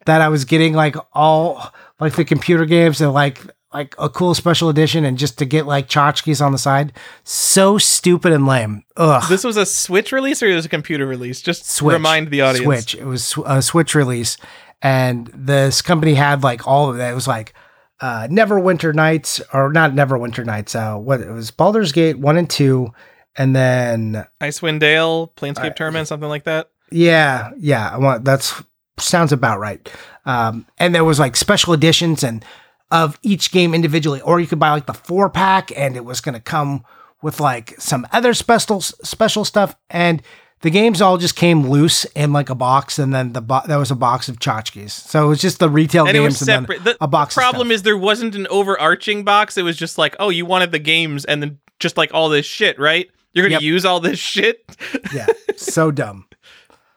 that 0.06 0.22
I 0.22 0.30
was 0.30 0.45
getting 0.45 0.74
like 0.74 0.95
all 1.14 1.72
like 2.00 2.16
the 2.16 2.26
computer 2.26 2.66
games 2.66 3.00
and 3.02 3.14
like 3.14 3.40
like 3.74 3.95
a 3.98 4.08
cool 4.08 4.36
special 4.36 4.70
edition 4.70 5.03
and 5.03 5.18
just 5.18 5.40
to 5.40 5.45
get 5.45 5.66
like 5.66 5.88
tchotchkes 5.90 6.45
on 6.45 6.52
the 6.52 6.60
side. 6.60 6.94
So 7.24 7.80
stupid 7.80 8.32
and 8.32 8.45
lame. 8.45 8.84
Ugh. 8.98 9.24
this 9.30 9.44
was 9.44 9.58
a 9.58 9.66
Switch 9.66 10.12
release 10.12 10.44
or 10.44 10.48
it 10.48 10.53
was 10.56 10.66
a 10.66 10.70
computer 10.70 11.08
release? 11.08 11.42
Just 11.42 11.68
Switch. 11.68 11.94
remind 11.94 12.30
the 12.30 12.42
audience. 12.42 12.64
Switch. 12.66 12.94
It 12.95 13.06
was 13.06 13.34
a 13.48 13.62
Switch 13.64 13.95
release, 13.95 14.38
and 14.82 15.32
this 15.34 15.82
company 15.82 16.14
had 16.16 16.44
like 16.44 16.68
all 16.68 16.90
of 16.90 16.98
that. 16.98 17.12
It 17.12 17.16
was 17.16 17.28
like 17.28 17.53
uh, 18.00 18.28
Neverwinter 18.30 18.94
Nights, 18.94 19.42
or 19.53 19.72
not 19.72 19.94
Neverwinter 19.94 20.45
Nights. 20.45 20.76
Uh, 20.76 20.95
what 20.98 21.22
it 21.22 21.32
was 21.32 21.50
Baldur's 21.52 21.92
Gate 21.94 22.20
one 22.20 22.38
and 22.38 22.50
two, 22.50 22.94
and 23.38 23.56
then 23.56 24.26
Icewind 24.42 24.80
Dale, 24.80 25.32
Planescape 25.36 25.66
Uh, 25.66 25.70
Tournament, 25.72 26.08
something 26.08 26.30
like 26.30 26.44
that. 26.44 26.70
yeah, 26.92 27.52
yeah. 27.58 27.90
I 27.92 27.98
want 27.98 28.26
that's 28.26 28.62
sounds 29.00 29.32
about 29.32 29.60
right. 29.60 29.92
Um, 30.26 30.66
and 30.78 30.94
there 30.95 31.03
was 31.03 31.20
like 31.20 31.36
special 31.36 31.74
editions 31.74 32.24
and 32.24 32.45
of 32.92 33.18
each 33.24 33.52
game 33.52 33.74
individually, 33.74 34.22
or 34.22 34.40
you 34.40 34.45
could 34.48 34.60
buy 34.60 34.72
like 34.72 34.86
the 34.86 34.94
four 34.94 35.30
pack, 35.30 35.72
and 35.76 35.95
it 35.95 36.06
was 36.06 36.22
going 36.22 36.36
to 36.36 36.40
come 36.42 36.84
with 37.22 37.40
like 37.40 37.74
some 37.80 38.06
other 38.12 38.34
special 38.34 38.82
special 38.82 39.45
stuff. 39.45 39.76
And 39.90 40.22
the 40.62 40.70
games 40.70 41.02
all 41.02 41.18
just 41.18 41.36
came 41.36 41.68
loose 41.70 42.06
in 42.16 42.32
like 42.32 42.50
a 42.50 42.56
box, 42.56 43.00
and 43.00 43.14
then 43.14 43.34
the 43.34 43.42
bo- 43.42 43.64
there 43.68 43.80
was 43.80 43.90
a 43.92 43.95
box 43.95 44.30
of 44.30 44.38
tchotchkes. 44.40 44.92
So 44.92 45.26
it 45.26 45.28
was 45.28 45.42
just 45.42 45.60
the 45.60 45.70
retail 45.70 46.06
and 46.06 46.14
games 46.14 46.42
and 46.48 46.68
then. 46.68 46.84
The 46.84 46.95
a 47.02 47.08
box. 47.08 47.36
of 47.36 47.42
problem 47.42 47.72
is 47.72 47.82
there 47.82 47.98
wasn't 47.98 48.36
an 48.36 48.45
overarching 48.48 49.24
box. 49.24 49.58
It 49.58 49.64
was 49.64 49.76
just 49.76 49.98
like, 49.98 50.16
oh, 50.20 50.30
you 50.30 50.45
wanted 50.45 50.72
the 50.72 50.80
games 50.80 51.26
and 51.26 51.42
then 51.42 51.60
just 51.80 51.98
like 51.98 52.14
all 52.14 52.30
this 52.30 52.45
shit, 52.45 52.78
right? 52.80 53.10
You're 53.34 53.45
gonna 53.45 53.53
Yep. 53.56 53.62
use 53.64 53.86
all 53.86 54.00
this 54.00 54.20
shit. 54.20 54.64
yeah, 55.14 55.26
so 55.56 55.92
dumb. 55.92 56.26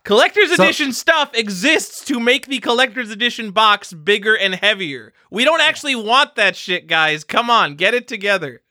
Collector's 0.04 0.54
So- 0.54 0.62
edition 0.62 0.92
stuff 0.92 1.30
exists 1.34 2.04
to 2.04 2.20
make 2.20 2.46
the 2.46 2.58
collector's 2.60 3.10
edition 3.10 3.50
box 3.50 3.92
bigger 3.92 4.36
and 4.36 4.54
heavier. 4.54 5.12
We 5.30 5.44
don't 5.44 5.60
actually 5.60 5.96
want 5.96 6.36
that 6.36 6.54
shit, 6.54 6.86
guys. 6.86 7.24
Come 7.24 7.50
on, 7.50 7.74
get 7.74 7.94
it 7.94 8.06
together. 8.06 8.62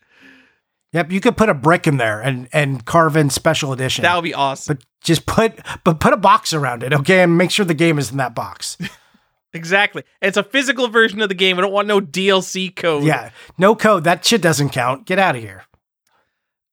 Yep, 0.93 1.11
you 1.11 1.19
could 1.19 1.35
put 1.35 1.49
a 1.49 1.53
brick 1.53 1.87
in 1.87 1.97
there 1.97 2.21
and 2.21 2.47
and 2.53 2.85
carve 2.85 3.17
in 3.17 3.29
special 3.29 3.73
edition. 3.73 4.03
That 4.03 4.15
would 4.15 4.23
be 4.23 4.33
awesome. 4.33 4.77
but 4.77 4.85
just 5.01 5.25
put 5.25 5.59
but 5.83 5.99
put 5.99 6.13
a 6.13 6.17
box 6.17 6.53
around 6.53 6.83
it, 6.83 6.93
okay, 6.93 7.21
and 7.21 7.37
make 7.37 7.51
sure 7.51 7.65
the 7.65 7.73
game 7.73 7.99
is 7.99 8.11
in 8.11 8.17
that 8.17 8.33
box. 8.33 8.77
exactly. 9.53 10.03
It's 10.21 10.37
a 10.37 10.43
physical 10.43 10.87
version 10.87 11.19
of 11.19 11.27
the 11.27 11.35
game. 11.35 11.57
I 11.57 11.61
don't 11.61 11.73
want 11.73 11.89
no 11.89 11.99
DLC 11.99 12.73
code. 12.73 13.03
Yeah, 13.03 13.31
no 13.57 13.75
code. 13.75 14.05
That 14.05 14.23
shit 14.23 14.41
doesn't 14.41 14.69
count. 14.69 15.05
Get 15.05 15.19
out 15.19 15.35
of 15.35 15.41
here. 15.41 15.63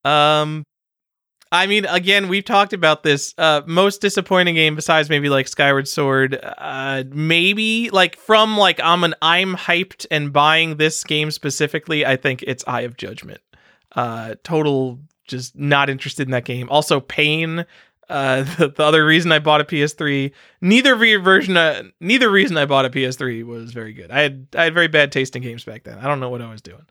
Um, 0.05 0.65
I 1.53 1.67
mean, 1.67 1.85
again, 1.85 2.29
we've 2.29 2.45
talked 2.45 2.73
about 2.73 3.03
this. 3.03 3.35
Uh, 3.37 3.61
most 3.67 4.01
disappointing 4.01 4.55
game 4.55 4.75
besides 4.75 5.11
maybe 5.11 5.29
like 5.29 5.47
Skyward 5.47 5.87
Sword. 5.87 6.41
Uh, 6.43 7.05
maybe 7.11 7.91
like 7.91 8.17
from 8.17 8.57
like 8.57 8.81
I'm 8.83 9.05
an 9.05 9.15
I'm 9.21 9.55
hyped 9.55 10.07
and 10.11 10.33
buying 10.33 10.79
this 10.79 11.05
game 11.05 11.31
specifically. 11.31 12.07
I 12.07 12.17
think 12.17 12.43
it's 12.47 12.65
Eye 12.67 12.81
of 12.81 12.97
Judgment. 12.97 13.43
Uh, 13.95 14.37
total 14.45 14.99
just 15.27 15.55
not 15.55 15.91
interested 15.91 16.27
in 16.27 16.31
that 16.31 16.47
game. 16.47 16.69
Also, 16.71 17.01
Pain. 17.01 17.67
Uh, 18.09 18.43
the, 18.59 18.69
the 18.69 18.83
other 18.83 19.05
reason 19.05 19.31
I 19.31 19.39
bought 19.39 19.61
a 19.61 19.65
PS3, 19.65 20.33
neither 20.63 20.97
version, 20.97 21.57
uh, 21.57 21.83
neither 22.01 22.31
reason 22.31 22.57
I 22.57 22.65
bought 22.65 22.87
a 22.87 22.91
PS3 22.91 23.45
was 23.45 23.73
very 23.73 23.93
good. 23.93 24.11
I 24.11 24.23
had 24.23 24.47
I 24.57 24.65
had 24.65 24.75
very 24.75 24.89
bad 24.89 25.13
taste 25.13 25.37
in 25.37 25.43
games 25.43 25.65
back 25.65 25.85
then. 25.85 25.99
I 25.99 26.09
don't 26.09 26.19
know 26.19 26.31
what 26.31 26.41
I 26.41 26.51
was 26.51 26.63
doing. 26.63 26.87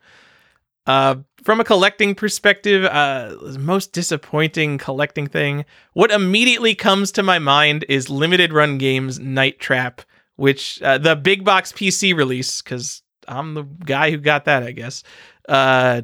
Uh, 0.87 1.15
from 1.43 1.59
a 1.59 1.63
collecting 1.63 2.15
perspective, 2.15 2.85
uh, 2.85 3.35
most 3.59 3.93
disappointing 3.93 4.77
collecting 4.77 5.27
thing. 5.27 5.65
What 5.93 6.11
immediately 6.11 6.75
comes 6.75 7.11
to 7.13 7.23
my 7.23 7.39
mind 7.39 7.85
is 7.87 8.09
limited 8.09 8.51
run 8.51 8.77
games 8.77 9.19
Night 9.19 9.59
Trap, 9.59 10.01
which 10.35 10.81
uh, 10.81 10.97
the 10.97 11.15
big 11.15 11.43
box 11.43 11.71
PC 11.71 12.15
release, 12.15 12.61
because 12.61 13.03
I'm 13.27 13.53
the 13.53 13.63
guy 13.63 14.11
who 14.11 14.17
got 14.17 14.45
that, 14.45 14.63
I 14.63 14.71
guess. 14.71 15.03
Uh, 15.47 16.03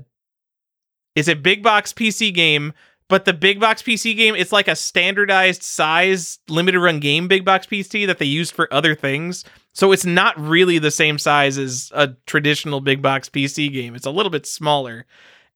is 1.16 1.28
a 1.28 1.36
big 1.36 1.64
box 1.64 1.92
PC 1.94 2.32
game, 2.34 2.74
but 3.10 3.26
the 3.26 3.34
big 3.34 3.60
box 3.60 3.82
PC 3.82 4.16
game, 4.16 4.36
it's 4.36 4.52
like 4.52 4.68
a 4.68 4.76
standardized 4.76 5.64
size 5.64 6.40
limited 6.50 6.80
run 6.80 7.00
game 7.00 7.28
big 7.28 7.46
box 7.46 7.66
PC 7.66 8.06
that 8.08 8.18
they 8.18 8.26
use 8.26 8.52
for 8.52 8.72
other 8.74 8.96
things. 8.96 9.46
So 9.74 9.92
it's 9.92 10.06
not 10.06 10.40
really 10.40 10.80
the 10.80 10.92
same 10.92 11.18
size 11.18 11.58
as 11.58 11.92
a 11.94 12.16
traditional 12.26 12.82
big 12.82 13.02
box 13.02 13.30
PC 13.30 13.72
game. 13.72 13.96
It's 13.96 14.06
a 14.06 14.12
little 14.12 14.32
bit 14.32 14.46
smaller. 14.46 15.06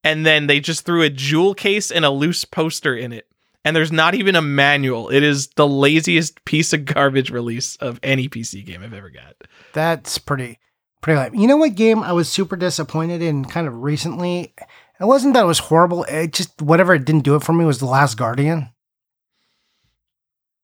And 0.03 0.25
then 0.25 0.47
they 0.47 0.59
just 0.59 0.85
threw 0.85 1.01
a 1.01 1.09
jewel 1.09 1.53
case 1.53 1.91
and 1.91 2.05
a 2.05 2.09
loose 2.09 2.45
poster 2.45 2.95
in 2.95 3.11
it. 3.11 3.27
And 3.63 3.75
there's 3.75 3.91
not 3.91 4.15
even 4.15 4.35
a 4.35 4.41
manual. 4.41 5.09
It 5.09 5.21
is 5.21 5.49
the 5.49 5.67
laziest 5.67 6.43
piece 6.45 6.73
of 6.73 6.85
garbage 6.85 7.29
release 7.29 7.75
of 7.77 7.99
any 8.01 8.29
PC 8.29 8.65
game 8.65 8.81
I've 8.83 8.93
ever 8.93 9.09
got. 9.09 9.35
That's 9.73 10.17
pretty 10.17 10.59
pretty 11.01 11.19
lame. 11.19 11.35
You 11.35 11.47
know 11.47 11.57
what 11.57 11.75
game 11.75 12.03
I 12.03 12.13
was 12.13 12.29
super 12.29 12.55
disappointed 12.55 13.21
in 13.21 13.45
kind 13.45 13.67
of 13.67 13.81
recently? 13.81 14.53
It 15.01 15.05
wasn't 15.05 15.33
that 15.33 15.43
it 15.43 15.47
was 15.47 15.57
horrible. 15.57 16.03
It 16.03 16.31
just 16.31 16.61
whatever 16.61 16.93
it 16.93 17.05
didn't 17.05 17.23
do 17.23 17.35
it 17.35 17.43
for 17.43 17.53
me 17.53 17.65
was 17.65 17.79
The 17.79 17.87
Last 17.87 18.17
Guardian. 18.17 18.69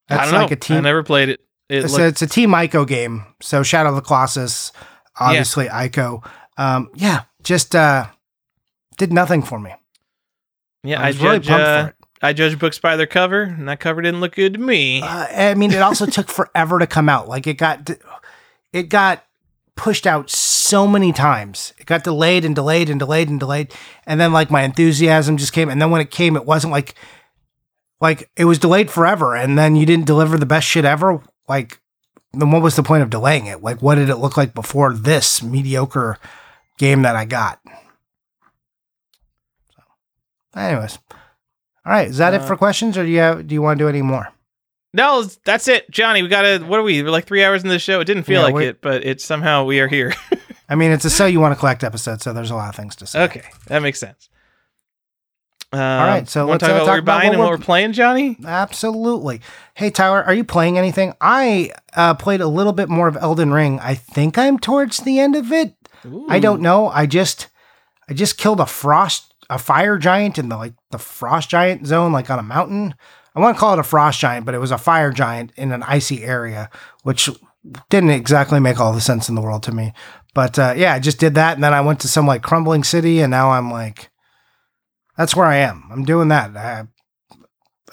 I 0.09 0.25
don't 0.25 0.33
like 0.33 0.49
know. 0.51 0.53
a 0.53 0.57
team. 0.57 0.77
I 0.77 0.81
never 0.81 1.03
played 1.03 1.29
it. 1.29 1.41
It 1.69 1.83
it's, 1.83 1.93
looked- 1.93 2.03
a, 2.03 2.07
it's 2.07 2.21
a 2.21 2.27
Team 2.27 2.51
Ico 2.51 2.87
game. 2.87 3.25
So 3.41 3.63
Shadow 3.63 3.89
of 3.89 3.95
the 3.95 4.01
Colossus, 4.01 4.71
obviously 5.19 5.65
Ico. 5.65 6.25
Um, 6.57 6.89
yeah, 6.95 7.23
just 7.43 7.75
uh, 7.75 8.07
did 8.97 9.11
nothing 9.11 9.41
for 9.41 9.59
me. 9.59 9.73
yeah, 10.83 11.01
I 11.01 11.07
I, 11.07 11.09
really 11.09 11.39
judge. 11.39 11.47
pumped 11.47 11.61
uh, 11.63 11.83
for 11.83 11.89
it. 11.89 11.95
I 12.21 12.33
judge 12.33 12.57
books 12.57 12.79
by 12.79 12.95
their 12.95 13.05
cover, 13.07 13.41
and 13.41 13.67
that 13.67 13.79
cover 13.79 14.01
didn't 14.01 14.21
look 14.21 14.35
good 14.35 14.53
to 14.53 14.59
me. 14.59 15.01
Uh, 15.01 15.27
I 15.29 15.53
mean, 15.55 15.71
it 15.71 15.81
also 15.81 16.05
took 16.05 16.29
forever 16.29 16.79
to 16.79 16.87
come 16.87 17.09
out. 17.09 17.27
Like 17.27 17.45
it 17.45 17.55
got, 17.55 17.89
it 18.73 18.83
got 18.83 19.23
pushed 19.75 20.07
out 20.07 20.29
so 20.67 20.87
many 20.87 21.11
times. 21.13 21.73
It 21.77 21.85
got 21.85 22.03
delayed 22.03 22.43
and 22.45 22.53
delayed 22.55 22.89
and 22.89 22.99
delayed 22.99 23.29
and 23.29 23.39
delayed, 23.39 23.73
and 24.05 24.19
then 24.19 24.31
like 24.33 24.51
my 24.51 24.63
enthusiasm 24.63 25.37
just 25.37 25.53
came. 25.53 25.69
And 25.69 25.81
then 25.81 25.91
when 25.91 26.01
it 26.01 26.11
came, 26.11 26.35
it 26.35 26.45
wasn't 26.45 26.71
like, 26.73 26.95
like 28.01 28.29
it 28.35 28.45
was 28.45 28.59
delayed 28.59 28.89
forever, 28.91 29.35
and 29.35 29.57
then 29.57 29.75
you 29.75 29.85
didn't 29.85 30.05
deliver 30.05 30.37
the 30.37 30.45
best 30.45 30.67
shit 30.67 30.85
ever. 30.85 31.21
Like, 31.47 31.79
then 32.33 32.51
what 32.51 32.61
was 32.61 32.75
the 32.75 32.83
point 32.83 33.03
of 33.03 33.09
delaying 33.09 33.45
it? 33.47 33.63
Like, 33.63 33.81
what 33.81 33.95
did 33.95 34.09
it 34.09 34.17
look 34.17 34.37
like 34.37 34.53
before 34.53 34.93
this 34.93 35.41
mediocre 35.41 36.17
game 36.77 37.01
that 37.03 37.15
I 37.15 37.25
got? 37.25 37.59
So, 39.75 39.81
anyways, 40.59 40.99
all 41.85 41.93
right. 41.93 42.07
Is 42.09 42.17
that 42.17 42.33
it 42.33 42.41
Uh, 42.41 42.45
for 42.45 42.57
questions, 42.57 42.97
or 42.97 43.03
do 43.03 43.09
you 43.09 43.19
have, 43.19 43.47
do 43.47 43.55
you 43.55 43.61
want 43.61 43.79
to 43.79 43.83
do 43.85 43.89
any 43.89 44.01
more? 44.01 44.27
no, 44.93 45.23
that's 45.45 45.67
it, 45.67 45.89
Johnny. 45.91 46.23
We 46.23 46.29
gotta. 46.29 46.63
What 46.65 46.79
are 46.79 46.83
we? 46.83 47.03
We're 47.03 47.09
like 47.11 47.25
three 47.25 47.43
hours 47.43 47.61
in 47.63 47.69
the 47.69 47.77
show. 47.79 47.99
It 47.99 48.05
didn't 48.05 48.23
feel 48.23 48.41
Yeah, 48.41 48.53
like 48.53 48.63
it, 48.65 48.81
but 48.81 49.05
it 49.05 49.21
somehow 49.21 49.63
we 49.65 49.79
are 49.79 49.87
here. 49.87 50.13
I 50.69 50.75
mean, 50.75 50.91
it's 50.91 51.05
a 51.05 51.09
so 51.09 51.25
you 51.25 51.39
want 51.39 51.53
to 51.53 51.59
collect 51.59 51.83
episode, 51.83 52.21
so 52.21 52.33
there's 52.33 52.51
a 52.51 52.55
lot 52.55 52.69
of 52.69 52.75
things 52.75 52.95
to 52.97 53.07
say. 53.07 53.23
okay, 53.23 53.43
that 53.67 53.81
makes 53.81 53.99
sense. 53.99 54.29
Uh, 55.73 55.77
All 55.77 56.07
right, 56.07 56.29
so 56.29 56.45
let's, 56.45 56.61
talk 56.61 56.69
uh, 56.71 56.75
about 56.75 56.87
what 56.87 56.93
we're 56.93 57.01
buying 57.01 57.29
and 57.31 57.39
what 57.39 57.49
we're- 57.49 57.57
we're 57.57 57.63
playing, 57.63 57.91
Johnny. 57.91 58.37
Absolutely. 58.45 59.41
Hey, 59.73 59.89
Tyler, 59.89 60.23
are 60.23 60.33
you 60.33 60.45
playing 60.45 60.77
anything? 60.77 61.13
I 61.19 61.71
uh, 61.93 62.13
played 62.13 62.39
a 62.39 62.47
little 62.47 62.71
bit 62.71 62.87
more 62.87 63.09
of 63.09 63.17
Elden 63.17 63.51
Ring. 63.51 63.77
I 63.81 63.93
think 63.93 64.37
I'm 64.37 64.57
towards 64.59 64.99
the 64.99 65.19
end 65.19 65.35
of 65.35 65.51
it. 65.51 65.73
I 66.29 66.39
don't 66.39 66.61
know. 66.61 66.87
I 66.87 67.05
just, 67.05 67.47
I 68.09 68.13
just 68.13 68.37
killed 68.37 68.61
a 68.61 68.65
frost, 68.65 69.33
a 69.49 69.57
fire 69.59 69.97
giant 69.97 70.37
in 70.37 70.47
the 70.47 70.55
like 70.55 70.73
the 70.91 70.97
frost 70.99 71.49
giant 71.49 71.85
zone, 71.85 72.13
like 72.13 72.29
on 72.29 72.39
a 72.39 72.43
mountain. 72.43 72.95
I 73.35 73.41
want 73.41 73.57
to 73.57 73.59
call 73.59 73.73
it 73.73 73.79
a 73.79 73.83
frost 73.83 74.19
giant, 74.21 74.45
but 74.45 74.55
it 74.55 74.59
was 74.59 74.71
a 74.71 74.77
fire 74.77 75.11
giant 75.11 75.51
in 75.57 75.73
an 75.73 75.83
icy 75.83 76.23
area, 76.23 76.69
which 77.03 77.29
didn't 77.89 78.11
exactly 78.11 78.61
make 78.61 78.79
all 78.79 78.93
the 78.93 79.01
sense 79.01 79.27
in 79.27 79.35
the 79.35 79.41
world 79.41 79.63
to 79.63 79.73
me. 79.73 79.91
But 80.37 80.59
uh, 80.59 80.75
yeah, 80.77 80.93
I 80.93 80.99
just 80.99 81.19
did 81.19 81.33
that, 81.33 81.55
and 81.55 81.63
then 81.63 81.73
I 81.73 81.81
went 81.81 82.01
to 82.01 82.07
some 82.07 82.27
like 82.27 82.43
crumbling 82.43 82.83
city, 82.83 83.21
and 83.21 83.31
now 83.31 83.49
I'm 83.49 83.71
like, 83.71 84.11
that's 85.17 85.35
where 85.35 85.47
I 85.47 85.55
am. 85.55 85.89
I'm 85.91 86.05
doing 86.05 86.27
that. 86.27 86.55
I, 86.55 86.83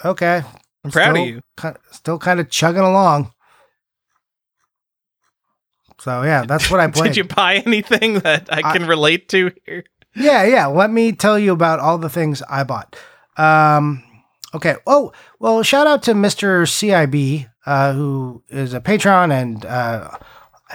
okay, 0.07 0.43
I'm 0.83 0.91
proud 0.91 1.13
still, 1.15 1.23
of 1.23 1.27
you. 1.27 1.41
ki- 1.59 1.81
Still 1.91 2.19
kind 2.19 2.39
of 2.39 2.51
chugging 2.51 2.83
along. 2.83 3.33
So 5.99 6.21
yeah, 6.21 6.43
that's 6.47 6.69
what 6.69 6.79
I 6.79 6.85
played. 6.85 7.13
Did 7.13 7.17
you 7.17 7.23
buy 7.23 7.63
anything 7.65 8.19
that 8.19 8.47
I 8.53 8.61
can 8.73 8.85
relate 8.85 9.27
to 9.29 9.51
here? 9.65 9.83
Yeah, 10.15 10.43
yeah. 10.43 10.67
Let 10.67 10.91
me 10.91 11.13
tell 11.13 11.39
you 11.39 11.51
about 11.51 11.79
all 11.79 11.97
the 11.97 12.11
things 12.11 12.43
I 12.47 12.63
bought. 12.63 12.95
Um, 13.37 14.03
okay. 14.53 14.75
Oh, 14.85 15.13
well, 15.39 15.63
shout 15.63 15.87
out 15.87 16.03
to 16.03 16.13
Mr. 16.13 16.61
CIB, 16.67 17.49
uh, 17.65 17.93
who 17.93 18.43
is 18.49 18.75
a 18.75 18.81
patron, 18.81 19.31
and 19.31 19.65
uh, 19.65 20.11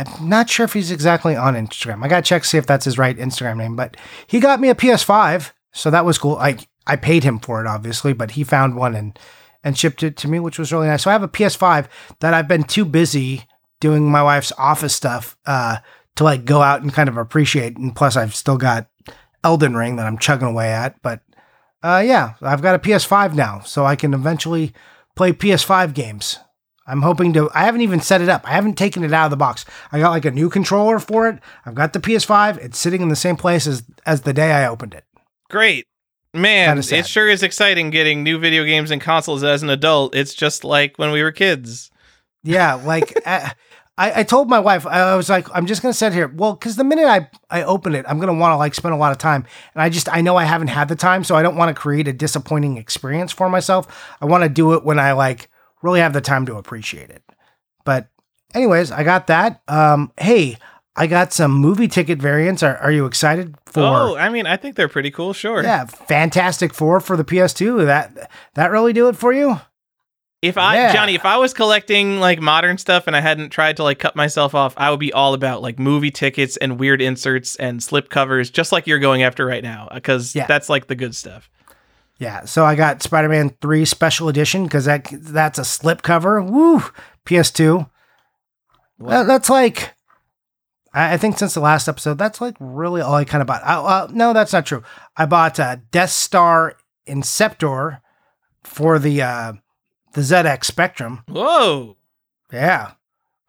I'm 0.09 0.29
not 0.29 0.49
sure 0.49 0.65
if 0.65 0.73
he's 0.73 0.91
exactly 0.91 1.37
on 1.37 1.55
Instagram. 1.55 2.05
I 2.05 2.09
gotta 2.09 2.23
check 2.23 2.45
see 2.45 2.59
if 2.59 2.67
that's 2.67 2.85
his 2.85 2.99
right 2.99 3.17
Instagram 3.17 3.59
name, 3.59 3.77
but 3.77 3.97
he 4.27 4.41
got 4.41 4.61
me 4.61 4.71
a 4.71 4.75
PS5, 4.75 5.53
so 5.73 5.91
that 5.91 6.05
was 6.05 6.19
cool. 6.19 6.37
I 6.37 6.59
I 6.87 6.97
paid 6.97 7.25
him 7.25 7.39
for 7.39 7.61
it, 7.61 7.67
obviously, 7.67 8.13
but 8.13 8.33
he 8.33 8.45
found 8.45 8.77
one 8.77 8.95
and 8.95 9.19
and 9.63 9.77
shipped 9.77 10.03
it 10.03 10.17
to 10.19 10.29
me, 10.29 10.41
which 10.41 10.59
was 10.59 10.73
really 10.73 10.87
nice. 10.87 11.03
So 11.03 11.11
I 11.11 11.13
have 11.13 11.23
a 11.23 11.29
PS5 11.29 11.87
that 12.21 12.33
I've 12.33 12.49
been 12.49 12.65
too 12.65 12.85
busy 12.85 13.45
doing 13.81 14.11
my 14.11 14.23
wife's 14.23 14.53
office 14.57 14.95
stuff 14.95 15.37
uh, 15.47 15.79
to 16.17 16.25
like 16.25 16.45
go 16.45 16.63
out 16.63 16.83
and 16.83 16.93
kind 16.93 17.09
of 17.09 17.17
appreciate. 17.17 17.77
And 17.77 17.95
plus, 17.95 18.17
I've 18.17 18.35
still 18.35 18.57
got 18.57 18.89
Elden 19.45 19.77
Ring 19.77 19.97
that 19.97 20.07
I'm 20.07 20.19
chugging 20.19 20.49
away 20.49 20.73
at. 20.73 21.01
But 21.03 21.21
uh, 21.83 22.03
yeah, 22.05 22.35
I've 22.41 22.63
got 22.63 22.75
a 22.75 22.79
PS5 22.79 23.35
now, 23.35 23.61
so 23.61 23.85
I 23.85 23.97
can 23.97 24.15
eventually 24.15 24.73
play 25.15 25.33
PS5 25.33 25.93
games. 25.95 26.39
I'm 26.91 27.03
hoping 27.03 27.33
to. 27.35 27.49
I 27.55 27.61
haven't 27.61 27.83
even 27.83 28.01
set 28.01 28.21
it 28.21 28.29
up. 28.29 28.47
I 28.47 28.53
haven't 28.53 28.75
taken 28.75 29.05
it 29.05 29.13
out 29.13 29.27
of 29.27 29.31
the 29.31 29.37
box. 29.37 29.65
I 29.93 30.01
got 30.01 30.11
like 30.11 30.25
a 30.25 30.31
new 30.31 30.51
controller 30.51 30.99
for 30.99 31.29
it. 31.29 31.39
I've 31.65 31.75
got 31.75 31.93
the 31.93 32.01
PS5. 32.01 32.59
It's 32.59 32.79
sitting 32.79 33.01
in 33.01 33.09
the 33.09 33.17
same 33.17 33.37
place 33.37 33.67
as 33.67 33.85
as 34.05 34.23
the 34.23 34.33
day 34.33 34.53
I 34.53 34.67
opened 34.67 34.95
it. 34.95 35.05
Great. 35.49 35.87
Man, 36.33 36.79
it 36.79 37.07
sure 37.09 37.29
is 37.29 37.43
exciting 37.43 37.91
getting 37.91 38.23
new 38.23 38.39
video 38.39 38.65
games 38.65 38.93
and 38.93 39.01
consoles 39.01 39.43
as 39.43 39.65
an 39.65 39.71
adult. 39.71 40.15
It's 40.15 40.33
just 40.33 40.63
like 40.63 40.97
when 40.97 41.11
we 41.11 41.23
were 41.23 41.33
kids. 41.33 41.91
Yeah, 42.45 42.75
like 42.75 43.13
uh, 43.27 43.51
I, 43.99 44.21
I 44.21 44.23
told 44.23 44.49
my 44.49 44.61
wife, 44.61 44.87
I 44.87 45.15
was 45.15 45.29
like, 45.29 45.47
I'm 45.53 45.67
just 45.67 45.83
gonna 45.83 45.93
sit 45.93 46.13
here. 46.13 46.29
Well, 46.29 46.55
because 46.55 46.77
the 46.77 46.85
minute 46.85 47.07
I 47.07 47.29
I 47.51 47.65
open 47.65 47.95
it, 47.95 48.07
I'm 48.09 48.19
gonna 48.19 48.35
want 48.35 48.53
to 48.53 48.57
like 48.57 48.75
spend 48.75 48.95
a 48.95 48.97
lot 48.97 49.13
of 49.13 49.19
time, 49.19 49.45
and 49.75 49.83
I 49.83 49.91
just 49.91 50.09
I 50.11 50.23
know 50.23 50.37
I 50.37 50.45
haven't 50.45 50.69
had 50.69 50.89
the 50.89 50.97
time, 50.97 51.23
so 51.23 51.35
I 51.35 51.43
don't 51.43 51.57
want 51.57 51.75
to 51.75 51.81
create 51.81 52.09
a 52.09 52.13
disappointing 52.13 52.79
experience 52.79 53.31
for 53.31 53.51
myself. 53.51 54.17
I 54.21 54.25
want 54.25 54.45
to 54.45 54.49
do 54.49 54.73
it 54.75 54.85
when 54.85 54.99
I 54.99 55.13
like 55.13 55.50
really 55.83 56.01
have 56.01 56.13
the 56.13 56.21
time 56.21 56.47
to 56.47 56.57
appreciate 56.57 57.11
it. 57.11 57.23
But 57.85 58.09
anyways, 58.55 58.91
I 58.93 59.03
got 59.05 59.27
that. 59.29 59.63
Um, 59.69 60.13
hey, 60.21 60.59
I 60.97 61.07
got 61.07 61.33
some 61.33 61.53
movie 61.53 61.89
ticket 61.89 62.19
variants. 62.21 62.63
Are 62.63 62.77
are 62.79 62.93
you 62.93 63.07
excited 63.07 63.55
for? 63.67 63.81
oh, 63.83 64.17
I 64.17 64.29
mean, 64.29 64.47
I 64.47 64.57
think 64.57 64.77
they're 64.77 64.89
pretty 64.89 65.11
cool. 65.11 65.33
Sure. 65.33 65.63
Yeah, 65.63 65.85
Fantastic 65.87 66.75
Four 66.75 67.01
for 67.01 67.17
the 67.17 67.25
PS2. 67.25 67.87
That 67.87 68.31
that 68.55 68.71
really 68.71 68.93
do 68.93 69.09
it 69.09 69.17
for 69.17 69.33
you? 69.33 69.61
If 70.43 70.57
I, 70.57 70.75
Yeah. 70.75 70.93
Johnny, 70.95 71.15
if 71.15 71.27
I 71.27 71.37
was 71.37 71.53
collecting 71.53 72.19
like 72.19 72.41
modern 72.41 72.79
stuff 72.79 73.07
and 73.07 73.15
I 73.15 73.21
hadn't 73.21 73.51
tried 73.51 73.77
to 73.77 73.83
like 73.83 73.99
cut 73.99 74.17
myself 74.17 74.55
off, 74.55 74.73
I 74.79 74.91
would 74.91 74.99
be 75.01 75.13
all 75.13 75.35
about 75.35 75.61
like 75.61 75.79
movie 75.79 76.11
tickets 76.11 76.57
and 76.57 76.79
weird 76.81 77.03
inserts 77.03 77.57
and 77.57 77.83
slip 77.83 78.09
covers, 78.09 78.49
just 78.49 78.73
like 78.73 78.87
you're 78.87 78.99
going 78.99 79.23
after 79.23 79.45
right 79.45 79.63
now, 79.63 79.89
because 79.93 80.35
Yeah. 80.35 80.47
that's 80.47 80.71
like 80.71 80.87
the 80.87 80.95
good 80.95 81.15
stuff. 81.15 81.51
Yeah, 82.21 82.45
so 82.45 82.67
I 82.67 82.75
got 82.75 83.03
Spider-Man 83.03 83.57
3 83.63 83.85
Special 83.87 84.29
Edition 84.29 84.65
because 84.65 84.85
that 84.85 85.09
that's 85.11 85.59
a 85.59 85.63
slipcover. 85.63 86.47
Woo! 86.47 86.83
PS2. 87.25 87.89
That- 88.99 89.27
that's 89.27 89.49
like, 89.49 89.95
I, 90.93 91.15
I 91.15 91.17
think 91.17 91.39
since 91.39 91.55
the 91.55 91.61
last 91.61 91.89
episode, 91.89 92.19
that's 92.19 92.39
like 92.43 92.57
really 92.61 93.01
all 93.01 93.15
I 93.15 93.25
kind 93.25 93.41
of 93.41 93.47
bought. 93.47 93.63
Uh, 93.65 93.85
uh, 93.85 94.09
no, 94.13 94.35
that's 94.35 94.53
not 94.53 94.67
true. 94.67 94.83
I 95.17 95.25
bought 95.25 95.59
uh, 95.59 95.79
Death 95.91 96.11
Star 96.11 96.77
Interceptor 97.07 98.03
for 98.65 98.99
the 98.99 99.23
uh, 99.23 99.55
the 100.13 100.21
ZX 100.21 100.65
Spectrum. 100.67 101.25
Whoa. 101.27 101.97
Yeah, 102.53 102.91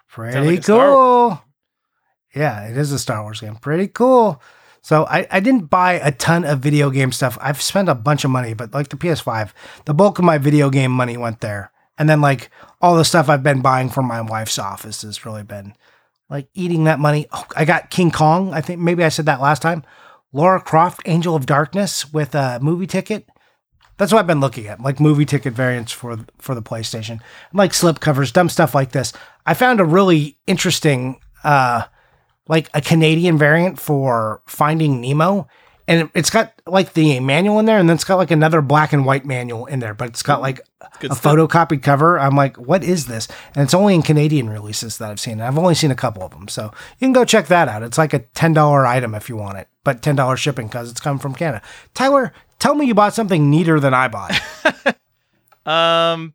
pretty 0.08 0.40
like 0.58 0.66
cool. 0.66 1.42
Yeah, 2.34 2.70
it 2.70 2.78
is 2.78 2.94
a 2.94 3.00
Star 3.00 3.22
Wars 3.24 3.42
game. 3.42 3.56
Pretty 3.58 3.90
cool. 3.90 4.42
So 4.82 5.06
I, 5.06 5.28
I 5.30 5.40
didn't 5.40 5.70
buy 5.70 5.94
a 5.94 6.12
ton 6.12 6.44
of 6.44 6.60
video 6.60 6.90
game 6.90 7.12
stuff. 7.12 7.38
I've 7.40 7.62
spent 7.62 7.90
a 7.90 7.96
bunch 7.96 8.24
of 8.24 8.32
money, 8.32 8.54
but 8.54 8.74
like 8.74 8.90
the 8.90 8.98
PS5, 8.98 9.52
the 9.86 9.94
bulk 9.94 10.20
of 10.20 10.26
my 10.26 10.38
video 10.38 10.70
game 10.70 10.92
money 10.92 11.18
went 11.18 11.42
there. 11.42 11.72
And 11.98 12.10
then 12.10 12.20
like 12.20 12.50
all 12.82 12.98
the 12.98 13.06
stuff 13.06 13.30
I've 13.30 13.44
been 13.44 13.62
buying 13.62 13.90
from 13.90 14.08
my 14.08 14.22
wife's 14.22 14.58
office 14.58 15.04
has 15.04 15.26
really 15.26 15.44
been 15.44 15.76
like 16.30 16.48
eating 16.56 16.86
that 16.86 17.00
money. 17.00 17.28
Oh, 17.32 17.46
I 17.56 17.66
got 17.66 17.92
King 17.92 18.10
Kong. 18.10 18.54
I 18.54 18.62
think 18.62 18.80
maybe 18.80 19.04
I 19.04 19.10
said 19.10 19.28
that 19.28 19.42
last 19.42 19.62
time. 19.62 19.84
Lara 20.34 20.62
Croft, 20.62 21.02
Angel 21.06 21.36
of 21.36 21.46
Darkness 21.46 22.12
with 22.12 22.34
a 22.34 22.60
movie 22.62 22.88
ticket. 22.88 23.28
That's 23.98 24.12
what 24.12 24.20
I've 24.20 24.28
been 24.28 24.40
looking 24.40 24.66
at, 24.66 24.82
like 24.82 25.00
movie 25.00 25.26
ticket 25.26 25.54
variants 25.54 25.92
for 25.92 26.18
for 26.40 26.56
the 26.56 26.62
PlayStation, 26.62 27.20
like 27.54 27.74
slip 27.74 28.00
covers, 28.00 28.32
dumb 28.32 28.50
stuff 28.50 28.74
like 28.74 28.94
this. 28.94 29.14
I 29.46 29.54
found 29.54 29.80
a 29.80 29.86
really 29.86 30.40
interesting, 30.48 31.20
uh, 31.44 31.84
like 32.52 32.70
a 32.74 32.82
Canadian 32.82 33.38
variant 33.38 33.80
for 33.80 34.42
Finding 34.46 35.00
Nemo, 35.02 35.48
and 35.88 36.02
it- 36.02 36.10
it's 36.14 36.30
got 36.30 36.52
like 36.68 36.94
the 36.94 37.20
manual 37.22 37.58
in 37.60 37.66
there, 37.66 37.80
and 37.80 37.88
then 37.90 37.96
it's 37.96 38.04
got 38.04 38.18
like 38.18 38.30
another 38.30 38.62
black 38.62 38.92
and 38.94 39.06
white 39.06 39.26
manual 39.26 39.66
in 39.66 39.80
there, 39.80 39.94
but 39.94 40.10
it's 40.10 40.22
got 40.22 40.42
like 40.42 40.60
Good 41.00 41.12
a 41.12 41.16
stuff. 41.16 41.34
photocopied 41.34 41.82
cover. 41.82 42.20
I'm 42.20 42.36
like, 42.36 42.58
what 42.58 42.84
is 42.84 43.06
this? 43.08 43.28
And 43.56 43.64
it's 43.64 43.74
only 43.74 43.96
in 43.96 44.02
Canadian 44.04 44.50
releases 44.50 44.98
that 45.00 45.10
I've 45.10 45.20
seen. 45.20 45.34
And 45.40 45.44
I've 45.44 45.58
only 45.58 45.76
seen 45.76 45.92
a 45.92 45.96
couple 45.96 46.24
of 46.24 46.32
them, 46.32 46.48
so 46.50 46.66
you 47.00 47.06
can 47.08 47.14
go 47.14 47.24
check 47.26 47.48
that 47.48 47.68
out. 47.70 47.84
It's 47.84 47.98
like 47.98 48.14
a 48.14 48.20
ten 48.20 48.54
dollar 48.54 48.86
item 48.86 49.16
if 49.16 49.30
you 49.30 49.38
want 49.38 49.58
it, 49.58 49.68
but 49.84 50.02
ten 50.02 50.16
dollars 50.16 50.40
shipping 50.42 50.68
because 50.68 50.92
it's 50.92 51.00
coming 51.00 51.20
from 51.20 51.34
Canada. 51.34 51.64
Tyler, 51.94 52.32
tell 52.60 52.76
me 52.76 52.86
you 52.86 52.94
bought 52.94 53.14
something 53.16 53.50
neater 53.50 53.80
than 53.80 53.94
I 53.94 54.08
bought. 54.10 54.40
Um. 55.66 56.34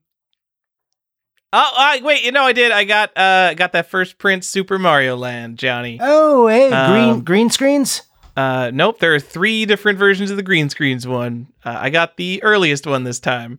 Oh, 1.53 1.71
I, 1.77 2.01
wait. 2.03 2.23
You 2.25 2.33
know, 2.33 2.43
I 2.43 2.53
did. 2.53 2.73
I 2.73 2.85
got 2.85 3.17
uh 3.17 3.55
got 3.55 3.73
that 3.73 3.89
first 3.89 4.19
print 4.19 4.45
Super 4.45 4.79
Mario 4.79 5.17
Land, 5.17 5.59
Johnny. 5.59 5.99
oh, 6.03 6.49
hey, 6.49 6.69
green 6.69 7.11
Um, 7.11 7.21
green 7.25 7.51
screens. 7.51 8.03
Uh, 8.37 8.71
nope. 8.75 8.99
There 8.99 9.15
are 9.15 9.21
three 9.21 9.65
different 9.65 9.99
versions 9.99 10.31
of 10.31 10.37
the 10.37 10.43
green 10.43 10.69
screens 10.69 11.07
one. 11.07 11.47
Uh, 11.65 11.77
I 11.81 11.91
got 11.91 12.17
the 12.19 12.43
earliest 12.43 12.87
one 12.87 13.05
this 13.05 13.19
time. 13.21 13.59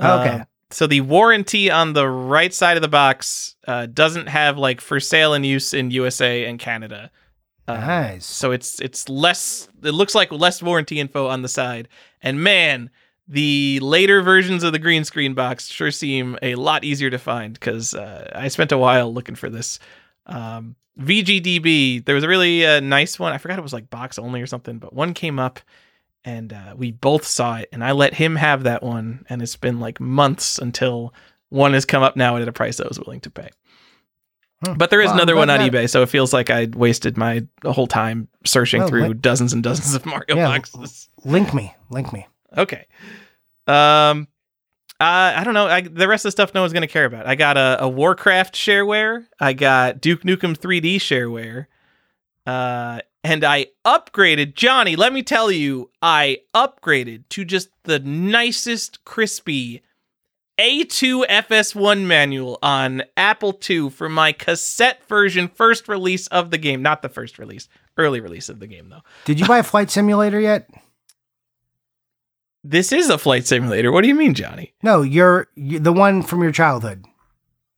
Okay. 0.00 0.40
Uh, 0.40 0.44
so 0.70 0.86
the 0.86 1.00
warranty 1.02 1.70
on 1.70 1.92
the 1.92 2.08
right 2.08 2.52
side 2.52 2.76
of 2.76 2.82
the 2.82 2.88
box 2.88 3.54
uh, 3.66 3.86
doesn't 3.86 4.26
have 4.26 4.58
like 4.58 4.80
for 4.80 4.98
sale 5.00 5.34
and 5.34 5.46
use 5.46 5.72
in 5.72 5.90
USA 5.92 6.44
and 6.46 6.58
Canada. 6.58 7.10
Uh, 7.68 7.74
Nice. 7.74 8.26
So 8.26 8.50
it's 8.50 8.80
it's 8.80 9.08
less. 9.08 9.68
It 9.84 9.92
looks 9.92 10.14
like 10.14 10.32
less 10.32 10.62
warranty 10.62 10.98
info 10.98 11.28
on 11.28 11.42
the 11.42 11.48
side. 11.48 11.88
And 12.22 12.42
man, 12.42 12.90
the 13.28 13.78
later 13.82 14.22
versions 14.22 14.64
of 14.64 14.72
the 14.72 14.78
green 14.78 15.04
screen 15.04 15.34
box 15.34 15.68
sure 15.68 15.90
seem 15.90 16.38
a 16.42 16.54
lot 16.54 16.82
easier 16.84 17.10
to 17.10 17.18
find 17.18 17.52
because 17.54 17.94
uh, 17.94 18.30
I 18.34 18.48
spent 18.48 18.72
a 18.72 18.78
while 18.78 19.12
looking 19.12 19.34
for 19.34 19.50
this. 19.50 19.78
Um, 20.26 20.76
VGDB. 20.98 22.04
There 22.04 22.14
was 22.14 22.24
a 22.24 22.28
really 22.28 22.66
uh, 22.66 22.80
nice 22.80 23.18
one. 23.18 23.32
I 23.32 23.38
forgot 23.38 23.58
it 23.58 23.62
was 23.62 23.72
like 23.72 23.90
box 23.90 24.18
only 24.18 24.42
or 24.42 24.46
something, 24.46 24.78
but 24.78 24.92
one 24.92 25.14
came 25.14 25.38
up. 25.38 25.60
And 26.24 26.52
uh, 26.52 26.74
we 26.76 26.90
both 26.90 27.24
saw 27.24 27.56
it, 27.58 27.68
and 27.72 27.82
I 27.82 27.92
let 27.92 28.12
him 28.12 28.34
have 28.36 28.64
that 28.64 28.82
one. 28.82 29.24
And 29.30 29.40
it's 29.40 29.56
been 29.56 29.78
like 29.78 30.00
months 30.00 30.58
until 30.58 31.14
one 31.48 31.72
has 31.72 31.84
come 31.84 32.02
up 32.02 32.16
now 32.16 32.36
at 32.36 32.46
a 32.46 32.52
price 32.52 32.80
I 32.80 32.88
was 32.88 32.98
willing 32.98 33.20
to 33.20 33.30
pay. 33.30 33.48
Hmm. 34.66 34.74
But 34.74 34.90
there 34.90 35.00
is 35.00 35.10
another 35.12 35.36
one 35.36 35.48
on 35.48 35.58
that- 35.60 35.72
eBay, 35.72 35.88
so 35.88 36.02
it 36.02 36.08
feels 36.08 36.32
like 36.32 36.50
I 36.50 36.68
wasted 36.74 37.16
my 37.16 37.46
whole 37.64 37.86
time 37.86 38.26
searching 38.44 38.80
Well, 38.80 38.88
through 38.88 39.06
let- 39.08 39.22
dozens 39.22 39.52
and 39.52 39.62
dozens 39.62 39.94
of 39.94 40.04
Mario 40.04 40.36
Yeah, 40.36 40.48
boxes. 40.48 41.08
Link 41.24 41.54
me, 41.54 41.74
link 41.88 42.12
me. 42.12 42.26
Okay. 42.56 42.86
Um, 43.66 44.28
uh, 45.00 45.34
I 45.36 45.44
don't 45.44 45.54
know. 45.54 45.66
I, 45.66 45.82
the 45.82 46.08
rest 46.08 46.24
of 46.24 46.28
the 46.28 46.32
stuff 46.32 46.54
no 46.54 46.62
one's 46.62 46.72
gonna 46.72 46.86
care 46.86 47.04
about. 47.04 47.26
I 47.26 47.34
got 47.34 47.56
a, 47.56 47.78
a 47.82 47.88
Warcraft 47.88 48.54
shareware. 48.54 49.26
I 49.38 49.52
got 49.52 50.00
Duke 50.00 50.22
Nukem 50.22 50.56
3D 50.56 50.96
shareware. 50.96 51.66
Uh, 52.46 53.00
and 53.22 53.44
I 53.44 53.66
upgraded 53.84 54.54
Johnny. 54.54 54.96
Let 54.96 55.12
me 55.12 55.22
tell 55.22 55.52
you, 55.52 55.90
I 56.00 56.38
upgraded 56.54 57.24
to 57.30 57.44
just 57.44 57.68
the 57.84 57.98
nicest, 57.98 59.04
crispy 59.04 59.82
A2 60.58 61.26
FS1 61.26 62.06
manual 62.06 62.58
on 62.62 63.02
Apple 63.16 63.60
II 63.68 63.90
for 63.90 64.08
my 64.08 64.32
cassette 64.32 65.06
version, 65.08 65.48
first 65.48 65.88
release 65.88 66.26
of 66.28 66.50
the 66.50 66.58
game. 66.58 66.80
Not 66.80 67.02
the 67.02 67.08
first 67.08 67.38
release, 67.38 67.68
early 67.98 68.20
release 68.20 68.48
of 68.48 68.60
the 68.60 68.66
game 68.66 68.88
though. 68.88 69.02
Did 69.26 69.38
you 69.38 69.46
buy 69.46 69.58
a 69.58 69.62
flight 69.62 69.90
simulator 69.90 70.40
yet? 70.40 70.68
This 72.70 72.92
is 72.92 73.08
a 73.08 73.16
flight 73.16 73.46
simulator. 73.46 73.90
What 73.90 74.02
do 74.02 74.08
you 74.08 74.14
mean, 74.14 74.34
Johnny? 74.34 74.74
No, 74.82 75.00
you're, 75.00 75.46
you 75.54 75.78
the 75.78 75.92
one 75.92 76.22
from 76.22 76.42
your 76.42 76.52
childhood. 76.52 77.02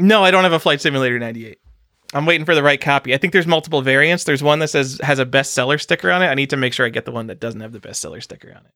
No, 0.01 0.25
I 0.25 0.31
don't 0.33 0.43
have 0.43 0.53
a 0.53 0.59
Flight 0.59 0.81
Simulator 0.81 1.19
98. 1.19 1.59
I'm 2.13 2.27
waiting 2.27 2.45
for 2.45 2.55
the 2.57 2.63
right 2.63 2.81
copy. 2.81 3.15
I 3.15 3.19
think 3.19 3.33
there's 3.33 3.47
multiple 3.47 3.83
variants. 3.83 4.25
There's 4.25 4.43
one 4.43 4.59
that 4.59 4.69
says 4.69 4.99
has 5.03 5.21
a 5.21 5.27
bestseller 5.27 5.81
sticker 5.81 6.11
on 6.11 6.23
it. 6.23 6.27
I 6.27 6.35
need 6.35 6.51
to 6.51 6.57
make 6.57 6.73
sure 6.73 6.85
I 6.87 6.89
get 6.89 7.05
the 7.05 7.13
one 7.13 7.29
that 7.29 7.39
doesn't 7.39 7.61
have 7.61 7.71
the 7.73 7.79
bestseller 7.79 8.21
sticker 8.21 8.49
on 8.51 8.65
it. 8.65 8.73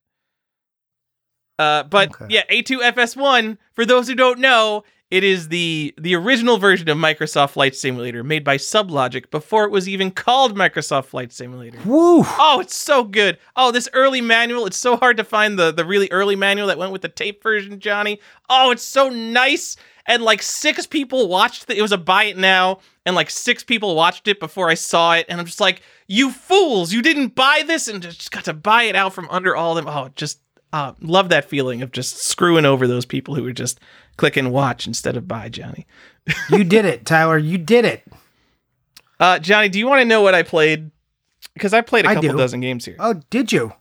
Uh, 1.57 1.83
but 1.83 2.09
Okay. 2.09 2.25
yeah, 2.29 2.43
A2FS1, 2.49 3.57
for 3.73 3.85
those 3.85 4.07
who 4.07 4.15
don't 4.15 4.39
know, 4.39 4.83
It 5.15 5.23
is 5.23 5.47
the 5.47 5.93
the 5.97 6.13
original 6.13 6.57
version 6.57 6.89
of 6.89 6.97
Microsoft 6.97 7.51
Flight 7.51 7.73
Simulator 7.73 8.21
made 8.21 8.43
by 8.43 8.57
Sublogic 8.57 9.31
before 9.31 9.63
it 9.63 9.71
was 9.71 9.87
even 9.87 10.11
called 10.11 10.57
Microsoft 10.57 11.05
Flight 11.05 11.31
Simulator. 11.31 11.77
Woo! 11.85 12.25
Oh, 12.25 12.59
it's 12.59 12.75
so 12.75 13.05
good. 13.05 13.37
Oh, 13.55 13.71
this 13.71 13.87
early 13.93 14.19
manual, 14.19 14.65
it's 14.65 14.75
so 14.75 14.97
hard 14.97 15.15
to 15.15 15.23
find 15.23 15.57
the 15.57 15.71
the 15.71 15.85
really 15.85 16.11
early 16.11 16.35
manual 16.35 16.67
that 16.67 16.77
went 16.77 16.91
with 16.91 17.01
the 17.01 17.07
tape 17.07 17.41
version, 17.41 17.79
Johnny. 17.79 18.19
Oh, 18.49 18.71
it's 18.71 18.83
so 18.83 19.07
nice. 19.07 19.77
And 20.05 20.21
like 20.21 20.41
six 20.41 20.85
people 20.85 21.29
watched 21.29 21.69
it. 21.69 21.77
It 21.77 21.81
was 21.81 21.93
a 21.93 21.97
buy 21.97 22.25
it 22.25 22.37
now, 22.37 22.79
and 23.05 23.15
like 23.15 23.29
six 23.29 23.63
people 23.63 23.95
watched 23.95 24.27
it 24.27 24.41
before 24.41 24.69
I 24.69 24.73
saw 24.73 25.13
it, 25.13 25.27
and 25.29 25.39
I'm 25.39 25.45
just 25.45 25.61
like, 25.61 25.81
you 26.09 26.29
fools, 26.29 26.91
you 26.91 27.01
didn't 27.01 27.35
buy 27.35 27.63
this 27.65 27.87
and 27.87 28.01
just 28.01 28.31
got 28.31 28.43
to 28.43 28.53
buy 28.53 28.83
it 28.83 28.97
out 28.97 29.13
from 29.13 29.29
under 29.29 29.55
all 29.55 29.77
of 29.77 29.85
them. 29.85 29.95
Oh, 29.95 30.09
just 30.13 30.41
uh, 30.73 30.91
love 30.99 31.29
that 31.29 31.45
feeling 31.45 31.81
of 31.81 31.93
just 31.93 32.17
screwing 32.17 32.65
over 32.65 32.85
those 32.85 33.05
people 33.05 33.33
who 33.33 33.43
were 33.43 33.53
just 33.53 33.79
click 34.17 34.37
and 34.37 34.51
watch 34.51 34.87
instead 34.87 35.17
of 35.17 35.27
buy, 35.27 35.49
Johnny. 35.49 35.85
you 36.49 36.63
did 36.63 36.85
it, 36.85 37.05
Tyler. 37.05 37.37
You 37.37 37.57
did 37.57 37.85
it. 37.85 38.03
Uh, 39.19 39.39
Johnny, 39.39 39.69
do 39.69 39.79
you 39.79 39.87
want 39.87 40.01
to 40.01 40.05
know 40.05 40.21
what 40.21 40.35
I 40.35 40.43
played? 40.43 40.91
Because 41.53 41.73
I 41.73 41.81
played 41.81 42.05
a 42.05 42.09
I 42.09 42.13
couple 42.15 42.31
do. 42.31 42.37
dozen 42.37 42.59
games 42.61 42.85
here. 42.85 42.95
Oh, 42.99 43.21
did 43.29 43.51
you? 43.51 43.71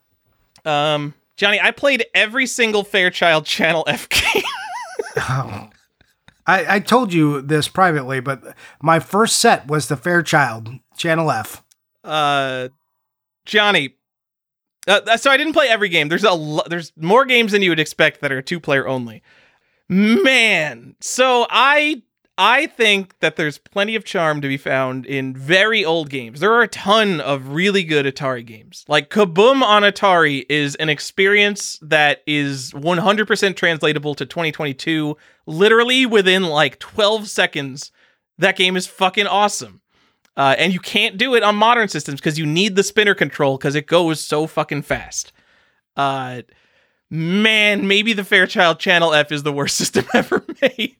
Um, 0.64 1.14
Johnny, 1.36 1.60
I 1.60 1.70
played 1.72 2.06
every 2.14 2.46
single 2.46 2.84
Fairchild 2.84 3.46
Channel 3.46 3.84
F 3.88 4.08
game. 4.08 4.42
Oh. 5.16 5.70
I, 6.46 6.76
I 6.76 6.80
told 6.80 7.12
you 7.12 7.40
this 7.40 7.68
privately, 7.68 8.20
but 8.20 8.42
my 8.82 9.00
first 9.00 9.38
set 9.38 9.66
was 9.66 9.88
the 9.88 9.96
Fairchild 9.96 10.68
Channel 10.96 11.30
F. 11.30 11.62
uh, 12.04 12.68
Johnny. 13.46 13.94
Uh, 14.86 15.16
so 15.16 15.30
I 15.30 15.36
didn't 15.38 15.54
play 15.54 15.68
every 15.68 15.88
game. 15.88 16.08
There's 16.08 16.24
a 16.24 16.32
lo- 16.34 16.62
there's 16.68 16.92
more 16.96 17.24
games 17.24 17.52
than 17.52 17.62
you 17.62 17.70
would 17.70 17.80
expect 17.80 18.20
that 18.20 18.30
are 18.30 18.42
two 18.42 18.60
player 18.60 18.86
only. 18.86 19.22
Man, 19.88 20.96
so 21.00 21.46
I 21.50 22.02
I 22.36 22.66
think 22.66 23.18
that 23.20 23.36
there's 23.36 23.58
plenty 23.58 23.94
of 23.94 24.04
charm 24.04 24.40
to 24.40 24.48
be 24.48 24.56
found 24.56 25.06
in 25.06 25.36
very 25.36 25.84
old 25.84 26.10
games. 26.10 26.40
There 26.40 26.52
are 26.52 26.62
a 26.62 26.68
ton 26.68 27.20
of 27.20 27.50
really 27.50 27.84
good 27.84 28.06
Atari 28.06 28.44
games. 28.44 28.84
Like 28.88 29.08
Kaboom 29.08 29.62
on 29.62 29.82
Atari 29.82 30.44
is 30.48 30.74
an 30.76 30.88
experience 30.88 31.78
that 31.80 32.22
is 32.26 32.72
100% 32.72 33.56
translatable 33.56 34.16
to 34.16 34.26
2022 34.26 35.16
literally 35.46 36.06
within 36.06 36.42
like 36.42 36.80
12 36.80 37.28
seconds. 37.28 37.92
That 38.38 38.56
game 38.56 38.76
is 38.76 38.88
fucking 38.88 39.28
awesome. 39.28 39.80
Uh, 40.36 40.56
and 40.58 40.72
you 40.72 40.80
can't 40.80 41.16
do 41.16 41.36
it 41.36 41.44
on 41.44 41.54
modern 41.54 41.86
systems 41.86 42.20
because 42.20 42.36
you 42.36 42.46
need 42.46 42.74
the 42.74 42.82
spinner 42.82 43.14
control 43.14 43.56
because 43.56 43.76
it 43.76 43.86
goes 43.86 44.20
so 44.20 44.48
fucking 44.48 44.82
fast. 44.82 45.32
Uh, 45.96 46.42
man, 47.10 47.86
maybe 47.86 48.12
the 48.12 48.24
Fairchild 48.24 48.78
Channel 48.78 49.14
F 49.14 49.32
is 49.32 49.42
the 49.42 49.52
worst 49.52 49.76
system 49.78 50.06
ever 50.14 50.44
made. 50.62 50.96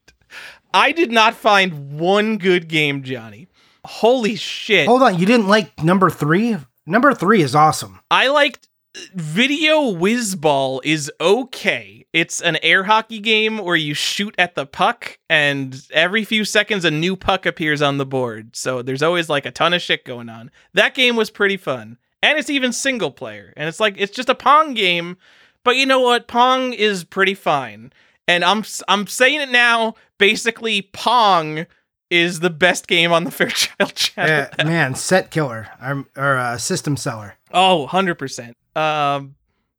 I 0.73 0.93
did 0.93 1.13
not 1.13 1.35
find 1.35 1.99
one 1.99 2.39
good 2.39 2.69
game, 2.69 3.03
Johnny. 3.03 3.49
Holy 3.85 4.35
shit. 4.35 4.87
Hold 4.89 5.03
on, 5.03 5.19
you 5.19 5.27
didn't 5.27 5.47
like 5.47 5.83
number 5.83 6.11
three? 6.11 6.57
Number 6.87 7.15
three 7.15 7.43
is 7.43 7.55
awesome. 7.55 8.01
I 8.11 8.29
liked 8.29 8.69
Video 9.15 9.93
Whizball 9.93 10.81
is 10.85 11.11
okay. 11.21 12.07
It's 12.13 12.41
an 12.41 12.59
air 12.63 12.85
hockey 12.85 13.19
game 13.19 13.59
where 13.59 13.77
you 13.77 13.93
shoot 13.93 14.35
at 14.39 14.55
the 14.55 14.67
puck, 14.67 15.19
and 15.29 15.81
every 15.93 16.25
few 16.25 16.45
seconds 16.45 16.85
a 16.85 16.91
new 16.91 17.17
puck 17.17 17.45
appears 17.45 17.83
on 17.83 17.99
the 17.99 18.07
board. 18.07 18.55
So 18.55 18.83
there's 18.83 19.03
always 19.03 19.29
like 19.29 19.47
a 19.47 19.51
ton 19.51 19.75
of 19.75 19.83
shit 19.83 20.05
going 20.05 20.29
on. 20.29 20.51
That 20.75 20.95
game 20.95 21.17
was 21.17 21.31
pretty 21.31 21.57
fun, 21.57 21.99
and 22.23 22.39
it's 22.39 22.51
even 22.51 22.73
single 22.73 23.11
player. 23.11 23.53
And 23.57 23.69
it's 23.69 23.81
like 23.81 23.97
it's 23.99 24.15
just 24.15 24.29
a 24.29 24.35
Pong 24.35 24.75
game, 24.75 25.17
but 25.65 25.77
you 25.77 25.87
know 25.87 26.01
what? 26.01 26.29
Pong 26.29 26.73
is 26.73 27.05
pretty 27.05 27.35
fine. 27.35 27.93
And 28.27 28.45
I'm 28.45 28.65
I'm 28.89 29.07
saying 29.07 29.41
it 29.41 29.51
now. 29.51 29.95
Basically, 30.19 30.83
Pong 30.83 31.67
is 32.11 32.41
the 32.41 32.51
best 32.51 32.87
game 32.87 33.13
on 33.13 33.25
the 33.25 33.31
Fairchild 33.33 33.95
channel. 33.95 34.47
Uh, 34.59 34.65
man, 34.65 34.95
set 34.95 35.31
killer 35.31 35.69
or, 35.83 36.07
or 36.17 36.37
uh, 36.37 36.57
system 36.57 36.97
seller. 36.97 37.35
Oh, 37.53 37.89
100%. 37.91 38.55
Um, 38.77 39.35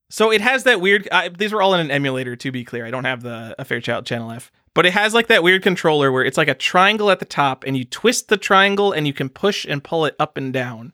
so 0.10 0.32
it 0.32 0.42
has 0.42 0.64
that 0.64 0.82
weird. 0.82 1.08
I, 1.12 1.30
these 1.30 1.54
were 1.54 1.62
all 1.62 1.74
in 1.74 1.80
an 1.80 1.92
emulator, 1.92 2.36
to 2.36 2.52
be 2.52 2.64
clear. 2.64 2.86
I 2.86 2.92
don't 2.92 3.06
have 3.06 3.24
the 3.24 3.56
a 3.58 3.66
Fairchild 3.66 4.06
Channel 4.06 4.32
F, 4.32 4.52
but 4.74 4.86
it 4.86 4.94
has 4.94 5.14
like 5.14 5.28
that 5.28 5.44
weird 5.44 5.64
controller 5.64 6.12
where 6.12 6.24
it's 6.24 6.38
like 6.38 6.48
a 6.48 6.54
triangle 6.54 7.10
at 7.10 7.20
the 7.20 7.26
top, 7.26 7.64
and 7.66 7.78
you 7.78 7.86
twist 7.86 8.28
the 8.28 8.38
triangle, 8.38 8.92
and 8.92 9.08
you 9.08 9.14
can 9.14 9.30
push 9.30 9.66
and 9.66 9.84
pull 9.84 10.06
it 10.06 10.16
up 10.20 10.38
and 10.38 10.54
down. 10.54 10.94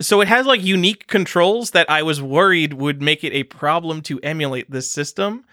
So 0.00 0.20
it 0.20 0.28
has 0.28 0.44
like 0.46 0.62
unique 0.62 1.06
controls 1.06 1.70
that 1.70 1.88
I 1.88 2.02
was 2.02 2.20
worried 2.20 2.74
would 2.74 3.00
make 3.00 3.24
it 3.24 3.32
a 3.32 3.44
problem 3.44 4.02
to 4.02 4.20
emulate 4.20 4.70
this 4.70 4.90
system, 4.90 5.44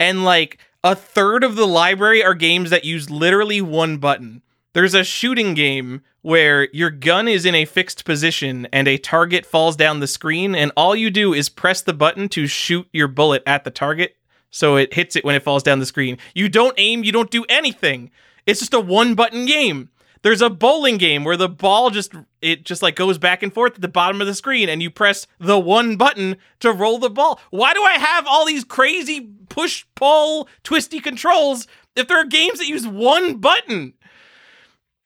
and 0.00 0.24
like 0.24 0.58
a 0.82 0.96
third 0.96 1.44
of 1.44 1.54
the 1.56 1.66
library 1.66 2.22
are 2.22 2.34
games 2.34 2.70
that 2.70 2.84
use 2.84 3.08
literally 3.08 3.60
one 3.60 3.98
button. 3.98 4.42
There's 4.72 4.94
a 4.94 5.04
shooting 5.04 5.54
game 5.54 6.02
where 6.22 6.68
your 6.72 6.90
gun 6.90 7.28
is 7.28 7.46
in 7.46 7.54
a 7.54 7.64
fixed 7.64 8.04
position 8.04 8.66
and 8.72 8.88
a 8.88 8.98
target 8.98 9.46
falls 9.46 9.76
down 9.76 10.00
the 10.00 10.08
screen, 10.08 10.56
and 10.56 10.72
all 10.76 10.96
you 10.96 11.10
do 11.10 11.32
is 11.32 11.48
press 11.48 11.80
the 11.80 11.92
button 11.92 12.28
to 12.30 12.48
shoot 12.48 12.88
your 12.92 13.06
bullet 13.06 13.44
at 13.46 13.62
the 13.62 13.70
target 13.70 14.16
so 14.50 14.76
it 14.76 14.94
hits 14.94 15.14
it 15.16 15.24
when 15.24 15.34
it 15.36 15.42
falls 15.42 15.62
down 15.62 15.78
the 15.78 15.86
screen. 15.86 16.18
You 16.34 16.48
don't 16.48 16.74
aim, 16.78 17.04
you 17.04 17.12
don't 17.12 17.30
do 17.30 17.44
anything. 17.48 18.10
It's 18.46 18.60
just 18.60 18.74
a 18.74 18.80
one 18.80 19.14
button 19.14 19.46
game. 19.46 19.90
There's 20.24 20.40
a 20.40 20.48
bowling 20.48 20.96
game 20.96 21.22
where 21.22 21.36
the 21.36 21.50
ball 21.50 21.90
just 21.90 22.14
it 22.40 22.64
just 22.64 22.82
like 22.82 22.96
goes 22.96 23.18
back 23.18 23.42
and 23.42 23.52
forth 23.52 23.74
at 23.74 23.82
the 23.82 23.88
bottom 23.88 24.22
of 24.22 24.26
the 24.26 24.34
screen 24.34 24.70
and 24.70 24.82
you 24.82 24.90
press 24.90 25.26
the 25.38 25.58
one 25.58 25.96
button 25.96 26.38
to 26.60 26.72
roll 26.72 26.98
the 26.98 27.10
ball. 27.10 27.38
Why 27.50 27.74
do 27.74 27.82
I 27.82 27.92
have 27.92 28.26
all 28.26 28.46
these 28.46 28.64
crazy 28.64 29.28
push 29.50 29.84
pull 29.94 30.48
twisty 30.62 30.98
controls 30.98 31.68
if 31.94 32.08
there 32.08 32.18
are 32.18 32.24
games 32.24 32.58
that 32.58 32.66
use 32.66 32.86
one 32.86 33.36
button? 33.36 33.92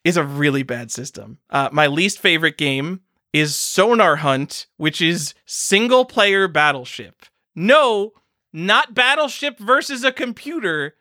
Is 0.04 0.16
a 0.16 0.22
really 0.22 0.62
bad 0.62 0.92
system. 0.92 1.38
Uh, 1.50 1.68
my 1.72 1.88
least 1.88 2.20
favorite 2.20 2.56
game 2.56 3.00
is 3.32 3.56
Sonar 3.56 4.16
Hunt, 4.16 4.68
which 4.76 5.02
is 5.02 5.34
single 5.44 6.04
player 6.04 6.46
battleship. 6.46 7.26
No, 7.56 8.12
not 8.52 8.94
battleship 8.94 9.58
versus 9.58 10.04
a 10.04 10.12
computer. 10.12 10.94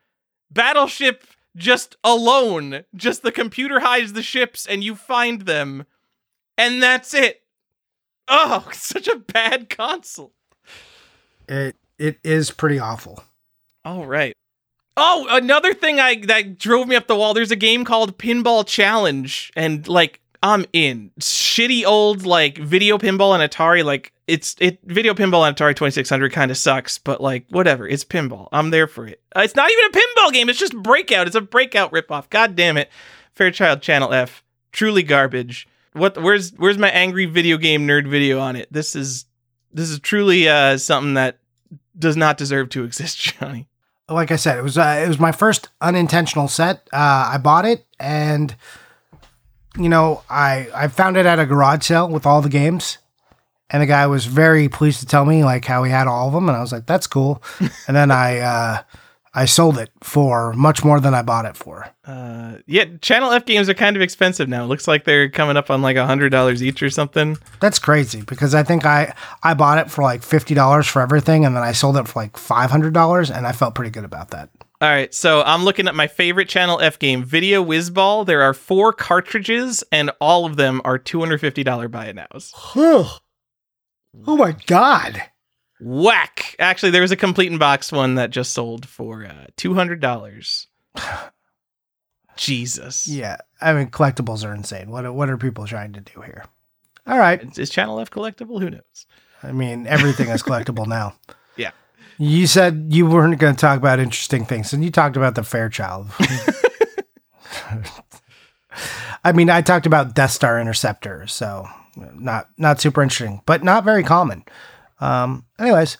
Battleship 0.49 1.23
just 1.57 1.97
alone. 2.03 2.85
Just 2.95 3.23
the 3.23 3.31
computer 3.31 3.81
hides 3.81 4.13
the 4.13 4.23
ships 4.23 4.65
and 4.65 4.83
you 4.83 4.95
find 4.95 5.41
them. 5.41 5.85
And 6.57 6.81
that's 6.81 7.13
it. 7.13 7.43
Oh, 8.27 8.69
such 8.73 9.07
a 9.07 9.17
bad 9.17 9.69
console. 9.69 10.33
It 11.49 11.75
it 11.97 12.19
is 12.23 12.51
pretty 12.51 12.79
awful. 12.79 13.23
All 13.83 14.05
right. 14.05 14.33
Oh, 14.99 15.27
another 15.29 15.73
thing 15.73 15.99
I 15.99 16.15
that 16.25 16.57
drove 16.57 16.87
me 16.87 16.95
up 16.95 17.07
the 17.07 17.15
wall. 17.15 17.33
There's 17.33 17.51
a 17.51 17.55
game 17.55 17.85
called 17.85 18.17
Pinball 18.17 18.65
Challenge, 18.65 19.51
and 19.55 19.87
like 19.87 20.19
I'm 20.43 20.65
in 20.73 21.11
shitty 21.19 21.85
old 21.85 22.25
like 22.25 22.57
video 22.57 22.97
pinball 22.97 23.37
and 23.37 23.51
Atari. 23.51 23.83
Like 23.83 24.11
it's 24.27 24.55
it 24.59 24.79
video 24.83 25.13
pinball 25.13 25.47
and 25.47 25.55
Atari 25.55 25.75
2600 25.75 26.31
kind 26.31 26.51
of 26.51 26.57
sucks, 26.57 26.97
but 26.97 27.21
like 27.21 27.45
whatever. 27.49 27.87
It's 27.87 28.03
pinball. 28.03 28.47
I'm 28.51 28.69
there 28.69 28.87
for 28.87 29.07
it. 29.07 29.21
It's 29.35 29.55
not 29.55 29.71
even 29.71 29.85
a 29.85 29.89
pinball 29.89 30.33
game. 30.33 30.49
It's 30.49 30.59
just 30.59 30.75
Breakout. 30.75 31.27
It's 31.27 31.35
a 31.35 31.41
Breakout 31.41 31.91
ripoff. 31.91 32.29
God 32.29 32.55
damn 32.55 32.77
it. 32.77 32.89
Fairchild 33.33 33.81
Channel 33.81 34.13
F. 34.13 34.43
Truly 34.71 35.03
garbage. 35.03 35.67
What? 35.93 36.21
Where's 36.21 36.51
Where's 36.53 36.77
my 36.77 36.89
angry 36.89 37.25
video 37.25 37.57
game 37.57 37.87
nerd 37.87 38.07
video 38.07 38.39
on 38.39 38.55
it? 38.55 38.71
This 38.71 38.95
is 38.95 39.25
this 39.73 39.89
is 39.89 39.99
truly 39.99 40.47
uh 40.47 40.77
something 40.77 41.15
that 41.15 41.39
does 41.97 42.17
not 42.17 42.37
deserve 42.37 42.69
to 42.69 42.83
exist, 42.85 43.17
Johnny. 43.17 43.67
Like 44.09 44.31
I 44.31 44.37
said, 44.37 44.57
it 44.57 44.61
was 44.61 44.77
uh, 44.77 45.01
it 45.03 45.07
was 45.07 45.19
my 45.19 45.31
first 45.31 45.69
unintentional 45.81 46.47
set. 46.47 46.87
Uh, 46.93 47.31
I 47.33 47.37
bought 47.37 47.65
it, 47.65 47.85
and 47.99 48.55
you 49.77 49.89
know, 49.89 50.23
I 50.29 50.67
I 50.73 50.87
found 50.87 51.17
it 51.17 51.25
at 51.25 51.39
a 51.39 51.45
garage 51.45 51.85
sale 51.85 52.09
with 52.09 52.25
all 52.25 52.41
the 52.41 52.49
games, 52.49 52.97
and 53.69 53.81
the 53.81 53.87
guy 53.87 54.07
was 54.07 54.25
very 54.25 54.69
pleased 54.69 54.99
to 55.01 55.05
tell 55.05 55.25
me 55.25 55.43
like 55.43 55.65
how 55.65 55.83
he 55.83 55.91
had 55.91 56.07
all 56.07 56.27
of 56.27 56.33
them, 56.33 56.49
and 56.49 56.57
I 56.57 56.61
was 56.61 56.71
like, 56.71 56.85
that's 56.85 57.07
cool. 57.07 57.41
and 57.87 57.95
then 57.95 58.11
I 58.11 58.39
uh, 58.39 58.81
I 59.33 59.45
sold 59.45 59.77
it 59.77 59.91
for 60.01 60.53
much 60.53 60.83
more 60.83 60.99
than 60.99 61.13
I 61.13 61.21
bought 61.21 61.45
it 61.45 61.55
for. 61.55 61.87
Uh, 62.05 62.55
yeah, 62.65 62.85
Channel 63.01 63.31
F 63.31 63.45
games 63.45 63.69
are 63.69 63.75
kind 63.75 63.95
of 63.95 64.01
expensive 64.01 64.49
now. 64.49 64.63
It 64.63 64.67
looks 64.67 64.87
like 64.87 65.03
they're 65.03 65.29
coming 65.29 65.57
up 65.57 65.69
on 65.69 65.81
like 65.81 65.95
a 65.95 66.07
hundred 66.07 66.29
dollars 66.29 66.63
each 66.63 66.81
or 66.81 66.89
something. 66.89 67.37
That's 67.59 67.77
crazy 67.77 68.21
because 68.21 68.55
I 68.55 68.63
think 68.63 68.85
I 68.85 69.13
I 69.43 69.53
bought 69.53 69.77
it 69.77 69.91
for 69.91 70.01
like 70.01 70.23
fifty 70.23 70.53
dollars 70.53 70.87
for 70.87 71.01
everything, 71.01 71.45
and 71.45 71.55
then 71.55 71.63
I 71.63 71.73
sold 71.73 71.97
it 71.97 72.07
for 72.07 72.19
like 72.19 72.35
five 72.35 72.71
hundred 72.71 72.93
dollars, 72.93 73.29
and 73.29 73.45
I 73.45 73.51
felt 73.51 73.75
pretty 73.75 73.91
good 73.91 74.05
about 74.05 74.31
that. 74.31 74.49
All 74.79 74.87
right, 74.89 75.11
so 75.11 75.41
I'm 75.41 75.63
looking 75.63 75.87
at 75.87 75.95
my 75.95 76.05
favorite 76.05 76.49
Channel 76.49 76.79
F 76.81 76.99
game, 76.99 77.23
Video 77.23 77.63
Whizball. 77.63 78.25
There 78.27 78.43
are 78.43 78.53
four 78.53 78.93
cartridges, 78.93 79.83
and 79.91 80.11
all 80.21 80.45
of 80.45 80.55
them 80.55 80.81
are 80.85 80.99
two 80.99 81.19
hundred 81.19 81.41
fifty 81.41 81.63
dollar 81.63 81.87
buy 81.87 82.05
it 82.05 82.15
nows. 82.15 82.53
oh 82.75 83.19
my 84.37 84.55
god! 84.67 85.23
Whack! 85.81 86.55
Actually, 86.59 86.91
there 86.91 87.01
was 87.01 87.11
a 87.11 87.15
complete 87.15 87.51
in 87.51 87.57
box 87.57 87.91
one 87.91 88.15
that 88.15 88.29
just 88.29 88.53
sold 88.53 88.87
for 88.87 89.25
uh, 89.25 89.47
two 89.55 89.73
hundred 89.73 89.99
dollars. 89.99 90.67
Jesus. 92.35 93.07
Yeah, 93.07 93.37
I 93.59 93.73
mean 93.73 93.87
collectibles 93.89 94.45
are 94.47 94.53
insane. 94.53 94.91
What 94.91 95.11
what 95.15 95.29
are 95.29 95.37
people 95.37 95.65
trying 95.65 95.93
to 95.93 96.01
do 96.01 96.21
here? 96.21 96.45
All 97.07 97.17
right, 97.17 97.41
Is- 97.41 97.57
Is 97.57 97.69
Channel 97.71 97.99
F 97.99 98.11
collectible? 98.11 98.61
Who 98.61 98.69
knows? 98.69 99.07
I 99.41 99.51
mean 99.51 99.87
everything 99.87 100.29
is 100.29 100.43
collectible 100.43 100.85
now. 100.87 101.15
Yeah. 102.19 102.27
You 102.29 102.47
said 102.47 102.87
you 102.89 103.05
weren't 103.05 103.39
going 103.39 103.55
to 103.55 103.59
talk 103.59 103.77
about 103.77 103.99
interesting 103.99 104.45
things, 104.45 104.73
and 104.73 104.83
you 104.83 104.91
talked 104.91 105.17
about 105.17 105.35
the 105.35 105.43
Fairchild. 105.43 106.07
I 109.23 109.31
mean, 109.31 109.49
I 109.49 109.61
talked 109.61 109.85
about 109.85 110.15
Death 110.15 110.31
Star 110.31 110.59
Interceptor, 110.59 111.27
so 111.27 111.67
not 111.95 112.49
not 112.57 112.79
super 112.79 113.01
interesting, 113.01 113.41
but 113.45 113.63
not 113.63 113.83
very 113.83 114.03
common. 114.03 114.43
Um, 114.99 115.45
anyways, 115.59 115.97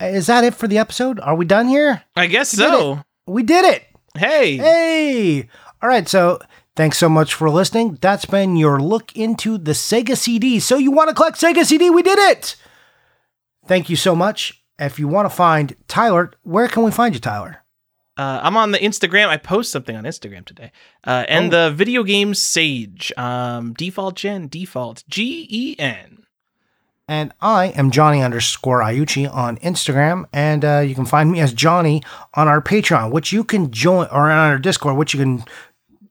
is 0.00 0.26
that 0.26 0.44
it 0.44 0.54
for 0.54 0.68
the 0.68 0.78
episode? 0.78 1.20
Are 1.20 1.34
we 1.34 1.44
done 1.44 1.68
here? 1.68 2.02
I 2.16 2.26
guess 2.26 2.56
We 2.56 2.64
so. 2.64 2.92
it. 2.92 2.98
We 3.26 3.42
did 3.42 3.64
it. 3.64 3.84
Hey. 4.16 4.56
Hey! 4.56 5.48
All 5.82 5.88
right, 5.88 6.08
so 6.08 6.40
thanks 6.76 6.98
so 6.98 7.08
much 7.08 7.34
for 7.34 7.50
listening. 7.50 7.98
That's 8.00 8.24
been 8.24 8.56
your 8.56 8.80
look 8.80 9.14
into 9.16 9.58
the 9.58 9.72
Sega 9.72 10.16
CD. 10.16 10.60
So 10.60 10.76
you 10.78 10.90
want 10.90 11.08
to 11.08 11.14
collect 11.14 11.40
Sega 11.40 11.64
CD? 11.64 11.90
We 11.90 12.02
did 12.02 12.18
it! 12.18 12.56
Thank 13.66 13.90
you 13.90 13.96
so 13.96 14.16
much. 14.16 14.57
If 14.78 14.98
you 14.98 15.08
want 15.08 15.28
to 15.28 15.34
find 15.34 15.74
Tyler, 15.88 16.30
where 16.42 16.68
can 16.68 16.84
we 16.84 16.90
find 16.90 17.14
you, 17.14 17.20
Tyler? 17.20 17.62
Uh, 18.16 18.40
I'm 18.42 18.56
on 18.56 18.72
the 18.72 18.78
Instagram. 18.78 19.28
I 19.28 19.36
post 19.36 19.70
something 19.70 19.96
on 19.96 20.04
Instagram 20.04 20.44
today. 20.44 20.72
Uh, 21.04 21.24
and 21.28 21.52
Oh. 21.54 21.68
the 21.68 21.74
video 21.74 22.02
game 22.02 22.34
Sage. 22.34 23.12
Um, 23.16 23.74
default 23.74 24.16
gen, 24.16 24.48
default 24.48 25.04
G 25.08 25.46
E 25.48 25.76
N. 25.78 26.24
And 27.10 27.32
I 27.40 27.66
am 27.68 27.90
Johnny 27.90 28.20
underscore 28.22 28.80
Iucci 28.82 29.32
on 29.32 29.56
Instagram. 29.58 30.26
And 30.32 30.64
uh, 30.64 30.80
you 30.80 30.94
can 30.94 31.06
find 31.06 31.30
me 31.32 31.40
as 31.40 31.52
Johnny 31.54 32.02
on 32.34 32.48
our 32.48 32.60
Patreon, 32.60 33.12
which 33.12 33.32
you 33.32 33.44
can 33.44 33.70
join, 33.70 34.06
or 34.12 34.30
on 34.30 34.50
our 34.50 34.58
Discord, 34.58 34.96
which 34.96 35.14
you 35.14 35.20
can 35.20 35.44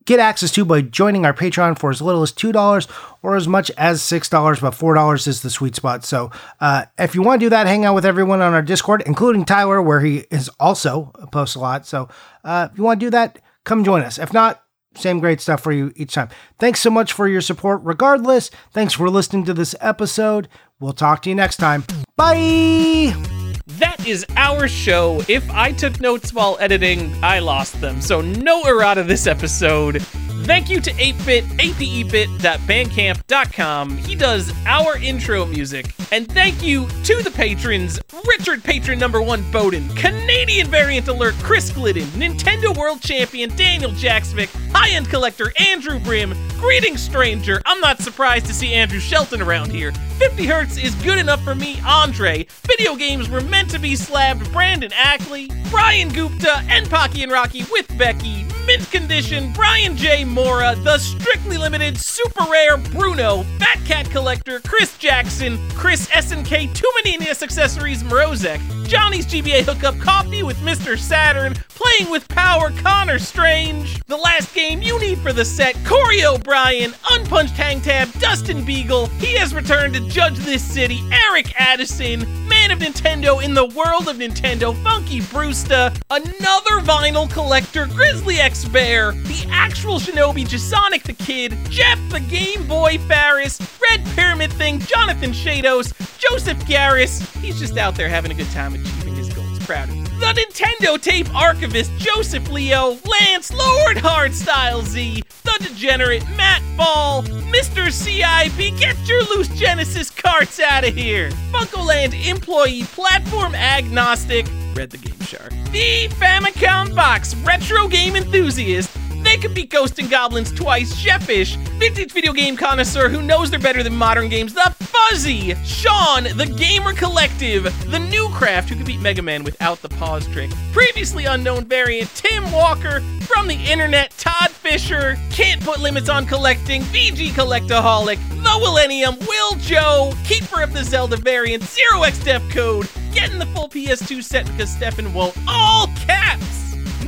get 0.08 0.20
access 0.20 0.50
to 0.52 0.66
by 0.66 0.82
joining 0.82 1.26
our 1.26 1.34
Patreon 1.34 1.78
for 1.78 1.92
as 1.92 2.02
little 2.02 2.24
as 2.24 2.32
$2 2.32 2.88
or 3.22 3.36
as 3.36 3.48
much 3.48 3.70
as 3.78 4.02
$6, 4.02 4.62
but 4.62 4.74
$4 4.74 5.28
is 5.28 5.42
the 5.42 5.50
sweet 5.52 5.76
spot. 5.76 6.04
So 6.04 6.32
uh, 6.60 6.86
if 6.98 7.14
you 7.14 7.22
want 7.22 7.42
to 7.42 7.46
do 7.46 7.50
that, 7.52 7.68
hang 7.68 7.86
out 7.86 7.94
with 7.94 8.06
everyone 8.06 8.42
on 8.42 8.54
our 8.54 8.64
Discord, 8.64 9.04
including 9.06 9.46
Tyler, 9.46 9.82
where 9.82 10.00
he 10.00 10.26
is 10.32 10.50
also 10.60 11.12
posts 11.32 11.56
a 11.56 11.60
lot. 11.60 11.86
So 11.86 12.10
uh, 12.44 12.70
if 12.72 12.78
you 12.78 12.84
want 12.84 13.00
to 13.00 13.06
do 13.06 13.10
that, 13.12 13.40
come 13.64 13.84
join 13.84 14.02
us. 14.02 14.18
If 14.18 14.34
not, 14.34 14.64
same 14.96 15.20
great 15.20 15.42
stuff 15.42 15.62
for 15.62 15.72
you 15.72 15.92
each 15.96 16.14
time. 16.14 16.30
Thanks 16.58 16.80
so 16.80 16.90
much 16.90 17.14
for 17.14 17.28
your 17.28 17.42
support. 17.42 17.82
Regardless, 17.84 18.50
thanks 18.72 18.94
for 18.94 19.10
listening 19.10 19.46
to 19.46 19.54
this 19.54 19.76
episode. 19.80 20.48
We'll 20.80 20.94
talk 20.94 21.22
to 21.24 21.30
you 21.30 21.36
next 21.36 21.58
time. 21.58 21.84
Bye. 22.16 23.37
That 23.72 24.08
is 24.08 24.26
our 24.38 24.70
show. 24.70 25.22
If 25.28 25.50
I 25.52 25.74
took 25.74 26.00
notes 26.00 26.34
while 26.34 26.58
editing, 26.62 27.14
I 27.22 27.40
lost 27.40 27.82
them. 27.82 28.00
So 28.00 28.22
no 28.22 28.64
errata 28.64 29.04
this 29.04 29.28
episode. 29.28 30.02
Thank 30.48 30.70
you 30.70 30.80
to 30.80 30.92
8bit, 30.94 31.44
apebit.bandcamp.com. 31.58 33.98
He 33.98 34.16
does 34.16 34.54
our 34.66 34.98
intro 34.98 35.46
music. 35.46 35.94
And 36.14 36.32
thank 36.32 36.64
you 36.64 36.88
to 37.04 37.22
the 37.22 37.32
patrons 37.32 38.00
Richard 38.26 38.64
Patron 38.64 38.98
number 38.98 39.22
one 39.22 39.44
Bowden, 39.52 39.90
Canadian 39.90 40.68
Variant 40.68 41.10
Alert 41.10 41.36
Chris 41.44 41.70
Glidden, 41.70 42.06
Nintendo 42.12 42.76
World 42.76 43.02
Champion 43.02 43.54
Daniel 43.58 43.92
Jacksmith, 43.92 44.54
High 44.72 44.92
End 44.92 45.10
Collector 45.10 45.52
Andrew 45.60 46.00
Brim, 46.00 46.34
Greetings 46.58 47.02
Stranger. 47.02 47.62
I'm 47.66 47.82
not 47.82 48.00
surprised 48.00 48.46
to 48.46 48.54
see 48.54 48.74
Andrew 48.74 49.00
Shelton 49.00 49.42
around 49.42 49.72
here. 49.72 49.92
50 49.92 50.46
Hertz 50.46 50.78
is 50.78 50.96
good 50.96 51.20
enough 51.20 51.44
for 51.44 51.56
me, 51.56 51.80
Andre. 51.86 52.48
Video 52.66 52.96
games 52.96 53.30
were 53.30 53.42
meant 53.42 53.70
to 53.72 53.80
be 53.80 53.96
slabbed, 53.96 54.52
Brandon 54.52 54.92
Ackley, 54.94 55.50
Brian 55.70 56.10
Gupta, 56.10 56.64
and 56.70 56.90
Pocky 56.90 57.24
and 57.24 57.32
Rocky 57.32 57.66
with 57.72 57.88
Becky, 57.98 58.46
Mint 58.66 58.90
Condition, 58.92 59.54
Brian 59.54 59.96
J. 59.96 60.26
Mora, 60.38 60.76
The 60.84 61.00
Strictly 61.00 61.58
Limited, 61.58 61.98
Super 61.98 62.44
Rare, 62.44 62.78
Bruno, 62.78 63.42
Fat 63.58 63.80
Cat 63.86 64.08
Collector, 64.12 64.60
Chris 64.60 64.96
Jackson, 65.00 65.58
Chris 65.70 66.08
SNK, 66.10 66.76
Too 66.76 66.92
Many 67.04 67.18
NES 67.18 67.42
Accessories, 67.42 68.04
Morozek, 68.04 68.62
Johnny's 68.88 69.26
GBA 69.26 69.64
Hookup, 69.64 69.98
Coffee 69.98 70.44
with 70.44 70.58
Mr. 70.58 70.96
Saturn, 70.96 71.56
Playing 71.70 72.12
with 72.12 72.28
Power, 72.28 72.70
Connor 72.70 73.18
Strange, 73.18 74.00
The 74.06 74.16
Last 74.16 74.54
Game 74.54 74.84
You 74.84 75.00
Need 75.00 75.18
for 75.20 75.34
the 75.34 75.44
Set, 75.44 75.76
Corey 75.84 76.24
O'Brien, 76.24 76.94
Unpunched 77.10 77.54
Hang 77.54 77.82
Tab, 77.82 78.12
Dustin 78.20 78.64
Beagle, 78.64 79.08
He 79.20 79.36
Has 79.38 79.56
Returned 79.56 79.96
to 79.96 80.08
Judge 80.08 80.38
This 80.38 80.64
City, 80.64 81.02
Eric 81.30 81.60
Addison, 81.60 82.20
Man 82.48 82.70
of 82.70 82.80
Nintendo 82.80 83.44
in 83.44 83.56
the 83.56 83.66
World 83.66 84.08
of 84.08 84.18
Nintendo, 84.18 84.76
Funky 84.84 85.22
Brewster, 85.22 85.92
another 86.12 86.80
vinyl 86.82 87.30
collector, 87.32 87.88
Grizzly 87.88 88.36
X 88.36 88.66
Bear, 88.66 89.14
the 89.14 89.48
actual 89.52 90.00
Shinobi 90.00 90.27
Jasonic 90.34 91.04
the 91.04 91.14
Kid, 91.14 91.58
Jeff 91.70 92.00
the 92.10 92.20
Game 92.20 92.68
Boy 92.68 92.98
Farris, 92.98 93.60
Red 93.90 94.06
Pyramid 94.08 94.52
Thing, 94.54 94.80
Jonathan 94.80 95.32
Shados, 95.32 95.94
Joseph 96.18 96.58
Garris. 96.66 97.26
He's 97.42 97.60
just 97.60 97.78
out 97.78 97.96
there 97.96 98.10
having 98.10 98.32
a 98.32 98.34
good 98.34 98.50
time 98.52 98.74
achieving 98.74 99.16
his 99.16 99.34
goals. 99.34 99.60
Proud 99.60 99.90
of 99.90 99.96
him. 99.96 100.04
The 100.20 100.34
Nintendo 100.34 101.02
Tape 101.02 101.34
Archivist, 101.36 101.92
Joseph 101.98 102.50
Leo, 102.50 102.98
Lance, 103.06 103.54
Lord 103.54 103.98
Hardstyle 103.98 104.84
Z, 104.84 105.22
The 105.44 105.58
Degenerate, 105.60 106.28
Matt 106.36 106.62
Ball, 106.76 107.24
Mr. 107.24 107.88
CIB, 107.88 108.80
get 108.80 109.08
your 109.08 109.24
loose 109.26 109.48
Genesis 109.50 110.10
carts 110.10 110.60
out 110.60 110.88
of 110.88 110.94
here. 110.96 111.30
Funkoland 111.52 112.14
Employee, 112.28 112.84
Platform 112.84 113.56
Agnostic, 113.56 114.48
Read 114.74 114.90
the 114.90 114.98
Game 114.98 115.20
Shark. 115.22 115.52
The 115.72 116.08
Famicom 116.20 116.96
Box, 116.96 117.36
Retro 117.36 117.88
Game 117.88 118.16
Enthusiast, 118.16 118.90
they 119.24 119.38
could 119.38 119.54
beat 119.54 119.70
Ghost 119.70 120.00
and 120.00 120.10
Goblins 120.10 120.52
twice. 120.52 120.96
Jeffish, 120.96 121.56
vintage 121.78 122.12
video 122.12 122.34
game 122.34 122.58
connoisseur 122.58 123.10
who 123.10 123.22
knows 123.22 123.50
they're 123.50 123.60
better 123.60 123.84
than 123.84 123.96
modern 123.96 124.30
games. 124.30 124.54
The 124.54 124.76
Fuzzy, 124.80 125.56
Sean, 125.64 126.24
the 126.24 126.54
Gamer 126.58 126.94
Collective, 126.94 127.64
the 127.90 128.00
New 128.00 128.30
Craft 128.30 128.70
who 128.70 128.76
could 128.76 128.86
beat 128.86 129.00
Mega 129.00 129.22
Man 129.22 129.44
without 129.44 129.82
the 129.82 129.90
pause 129.90 130.28
trick. 130.28 130.52
Previously 130.72 131.26
unknown 131.26 131.66
variant, 131.66 132.10
Tim 132.16 132.52
Walker 132.52 133.02
from 133.22 133.48
the 133.48 133.56
internet. 133.56 134.12
Todd 134.18 134.50
Fisher, 134.52 135.18
can't 135.30 135.62
put 135.64 135.80
limits 135.80 136.10
on 136.10 136.26
collecting. 136.26 136.82
VG 136.84 137.30
Collectaholic, 137.30 138.18
the 138.30 138.60
Millennium, 138.60 139.18
Will 139.20 139.56
Joe, 139.56 140.14
Keeper 140.26 140.62
of 140.62 140.74
the 140.74 140.84
Zelda 140.84 141.18
variant, 141.18 141.64
Zero 141.64 142.04
X 142.04 142.20
Def 142.24 142.48
Code, 142.50 142.88
getting 143.14 143.40
the 143.40 143.46
full 143.48 143.70
PS2 143.70 144.24
set 144.24 144.46
because 144.48 144.70
Stefan 144.70 145.14
won't. 145.14 145.38
All 145.48 145.88
caps. 146.06 146.57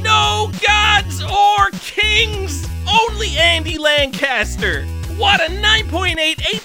No 0.02 0.52
gods 0.66 1.22
or 1.24 1.70
kings, 1.82 2.66
only 2.90 3.38
Andy 3.38 3.78
Lancaster. 3.78 4.86
What 5.18 5.42
a 5.42 5.52
9.8 5.52 6.18
A 6.18 6.60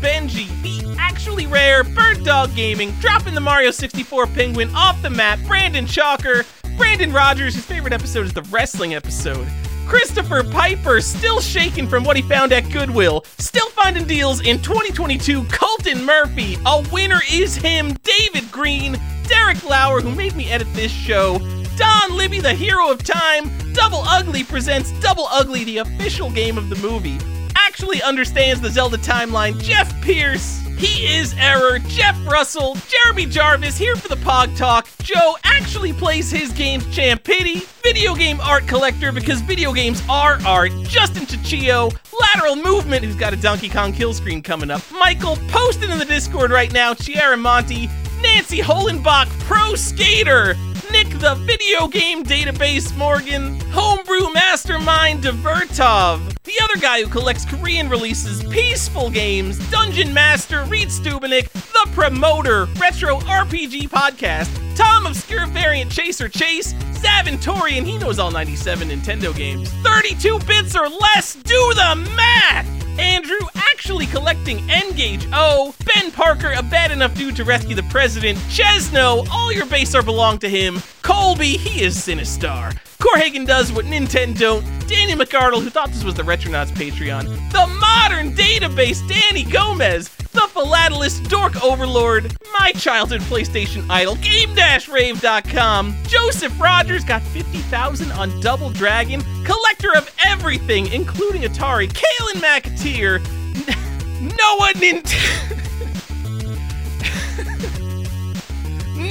Benji, 0.00 0.62
the 0.62 0.96
actually 0.98 1.46
rare 1.46 1.82
Bird 1.82 2.24
Dog 2.24 2.54
Gaming, 2.54 2.90
dropping 3.00 3.34
the 3.34 3.40
Mario 3.40 3.70
64 3.70 4.26
Penguin 4.28 4.70
off 4.74 5.00
the 5.00 5.10
map. 5.10 5.38
Brandon 5.46 5.86
Chalker, 5.86 6.44
Brandon 6.76 7.12
Rogers, 7.12 7.54
his 7.54 7.64
favorite 7.64 7.94
episode 7.94 8.26
is 8.26 8.32
the 8.32 8.42
wrestling 8.44 8.94
episode. 8.94 9.46
Christopher 9.86 10.44
Piper, 10.44 11.00
still 11.00 11.40
shaken 11.40 11.88
from 11.88 12.04
what 12.04 12.16
he 12.16 12.22
found 12.22 12.52
at 12.52 12.70
Goodwill, 12.70 13.24
still 13.38 13.68
finding 13.70 14.06
deals 14.06 14.40
in 14.40 14.60
2022. 14.60 15.44
Colton 15.44 16.04
Murphy, 16.04 16.58
a 16.66 16.84
winner 16.92 17.20
is 17.32 17.56
him. 17.56 17.94
David 18.02 18.52
Green, 18.52 19.00
Derek 19.26 19.64
Lauer, 19.64 20.00
who 20.00 20.14
made 20.14 20.36
me 20.36 20.50
edit 20.50 20.68
this 20.74 20.92
show. 20.92 21.38
Don 21.80 22.14
Libby, 22.14 22.40
the 22.40 22.52
hero 22.52 22.90
of 22.90 23.02
time. 23.02 23.50
Double 23.72 24.02
Ugly 24.06 24.44
presents 24.44 24.92
Double 25.00 25.26
Ugly, 25.30 25.64
the 25.64 25.78
official 25.78 26.30
game 26.30 26.58
of 26.58 26.68
the 26.68 26.76
movie. 26.76 27.16
Actually 27.56 28.02
understands 28.02 28.60
the 28.60 28.68
Zelda 28.68 28.98
timeline. 28.98 29.58
Jeff 29.62 29.98
Pierce. 30.02 30.60
He 30.76 31.06
is 31.06 31.34
Error. 31.38 31.78
Jeff 31.78 32.18
Russell. 32.26 32.76
Jeremy 32.86 33.24
Jarvis 33.24 33.78
here 33.78 33.96
for 33.96 34.08
the 34.08 34.16
Pog 34.16 34.54
Talk. 34.58 34.90
Joe 34.98 35.38
actually 35.42 35.94
plays 35.94 36.30
his 36.30 36.52
games 36.52 36.86
Champ 36.94 37.24
Pity. 37.24 37.62
Video 37.82 38.14
game 38.14 38.42
art 38.42 38.66
collector 38.66 39.10
because 39.10 39.40
video 39.40 39.72
games 39.72 40.02
are 40.06 40.38
art. 40.46 40.72
Justin 40.82 41.24
Chichio. 41.24 41.96
Lateral 42.20 42.56
Movement, 42.56 43.06
who's 43.06 43.16
got 43.16 43.32
a 43.32 43.36
Donkey 43.36 43.70
Kong 43.70 43.94
kill 43.94 44.12
screen 44.12 44.42
coming 44.42 44.70
up. 44.70 44.82
Michael 44.92 45.36
posted 45.48 45.88
in 45.88 45.98
the 45.98 46.04
Discord 46.04 46.50
right 46.50 46.74
now. 46.74 46.92
Chiara 46.92 47.38
Monty. 47.38 47.88
Nancy 48.20 48.58
Holenbach, 48.58 49.30
Pro 49.40 49.74
Skater. 49.74 50.54
Nick 50.92 51.10
the 51.20 51.36
Video 51.46 51.86
Game 51.86 52.24
Database 52.24 52.96
Morgan, 52.96 53.60
Homebrew 53.70 54.32
Mastermind 54.32 55.22
Divertov, 55.22 56.20
the 56.42 56.58
other 56.62 56.80
guy 56.80 57.02
who 57.02 57.08
collects 57.08 57.44
Korean 57.44 57.88
releases, 57.88 58.42
Peaceful 58.44 59.08
Games, 59.08 59.58
Dungeon 59.70 60.12
Master 60.12 60.64
Reed 60.64 60.88
Stubanik, 60.88 61.48
The 61.52 61.88
Promoter, 61.92 62.66
Retro 62.78 63.20
RPG 63.20 63.88
Podcast, 63.88 64.50
Tom 64.76 65.06
Obscure 65.06 65.46
Variant 65.46 65.92
Chaser 65.92 66.28
Chase, 66.28 66.72
Zaventorian, 66.74 67.84
he 67.84 67.96
knows 67.96 68.18
all 68.18 68.30
97 68.30 68.88
Nintendo 68.88 69.34
games, 69.34 69.70
32 69.84 70.40
bits 70.40 70.74
or 70.74 70.88
less, 70.88 71.34
do 71.34 71.72
the 71.74 72.12
math! 72.16 72.89
Andrew 72.98 73.38
actually 73.54 74.06
collecting 74.06 74.58
N-Gage 74.70 75.26
O, 75.32 75.74
Ben 75.84 76.10
Parker, 76.10 76.52
a 76.52 76.62
bad 76.62 76.90
enough 76.90 77.14
dude 77.14 77.36
to 77.36 77.44
rescue 77.44 77.74
the 77.74 77.82
president, 77.84 78.38
Chesno, 78.48 79.26
all 79.30 79.52
your 79.52 79.66
base 79.66 79.94
are 79.94 80.02
belong 80.02 80.38
to 80.38 80.48
him, 80.48 80.80
Colby, 81.02 81.56
he 81.56 81.82
is 81.82 81.96
Sinistar, 81.96 82.76
Corhagen 83.00 83.46
does 83.46 83.72
what 83.72 83.86
Nintendo 83.86 84.38
don't. 84.38 84.64
Danny 84.86 85.14
McArdle, 85.14 85.62
who 85.62 85.70
thought 85.70 85.88
this 85.88 86.04
was 86.04 86.14
the 86.14 86.22
Retronauts 86.22 86.70
Patreon. 86.70 87.24
The 87.50 87.66
modern 87.80 88.34
database, 88.34 89.06
Danny 89.08 89.44
Gomez. 89.44 90.08
The 90.32 90.40
Philatelist 90.42 91.28
Dork 91.28 91.60
Overlord. 91.64 92.36
My 92.58 92.72
childhood 92.72 93.22
PlayStation 93.22 93.84
idol, 93.90 94.16
Game-Rave.com. 94.16 95.96
Joseph 96.06 96.60
Rogers 96.60 97.04
got 97.04 97.22
50,000 97.22 98.12
on 98.12 98.40
Double 98.40 98.70
Dragon. 98.70 99.22
Collector 99.44 99.96
of 99.96 100.14
everything, 100.24 100.86
including 100.92 101.42
Atari. 101.42 101.88
Kalen 101.88 102.40
McAteer. 102.40 103.20
Noah 104.20 104.72
Nintendo. 104.74 105.56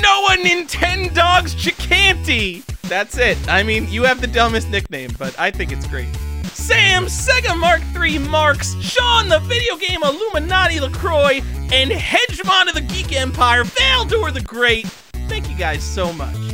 Noah 0.01 0.37
Nintendogs 0.37 1.55
Chicanti. 1.55 2.65
That's 2.83 3.17
it. 3.17 3.37
I 3.47 3.63
mean, 3.63 3.87
you 3.89 4.03
have 4.03 4.21
the 4.21 4.27
dumbest 4.27 4.69
nickname, 4.69 5.11
but 5.17 5.37
I 5.39 5.51
think 5.51 5.71
it's 5.71 5.87
great. 5.87 6.13
Sam, 6.53 7.05
Sega 7.05 7.57
Mark 7.57 7.81
III 7.95 8.19
Marks, 8.19 8.75
Sean, 8.81 9.29
the 9.29 9.39
video 9.39 9.75
game 9.77 10.01
Illuminati 10.03 10.79
LaCroix, 10.79 11.41
and 11.71 11.91
Hedgemon 11.91 12.67
of 12.67 12.75
the 12.75 12.81
Geek 12.81 13.13
Empire, 13.13 13.63
Valdor 13.63 14.33
the 14.33 14.41
Great. 14.41 14.87
Thank 15.27 15.49
you 15.49 15.55
guys 15.55 15.83
so 15.83 16.11
much. 16.13 16.48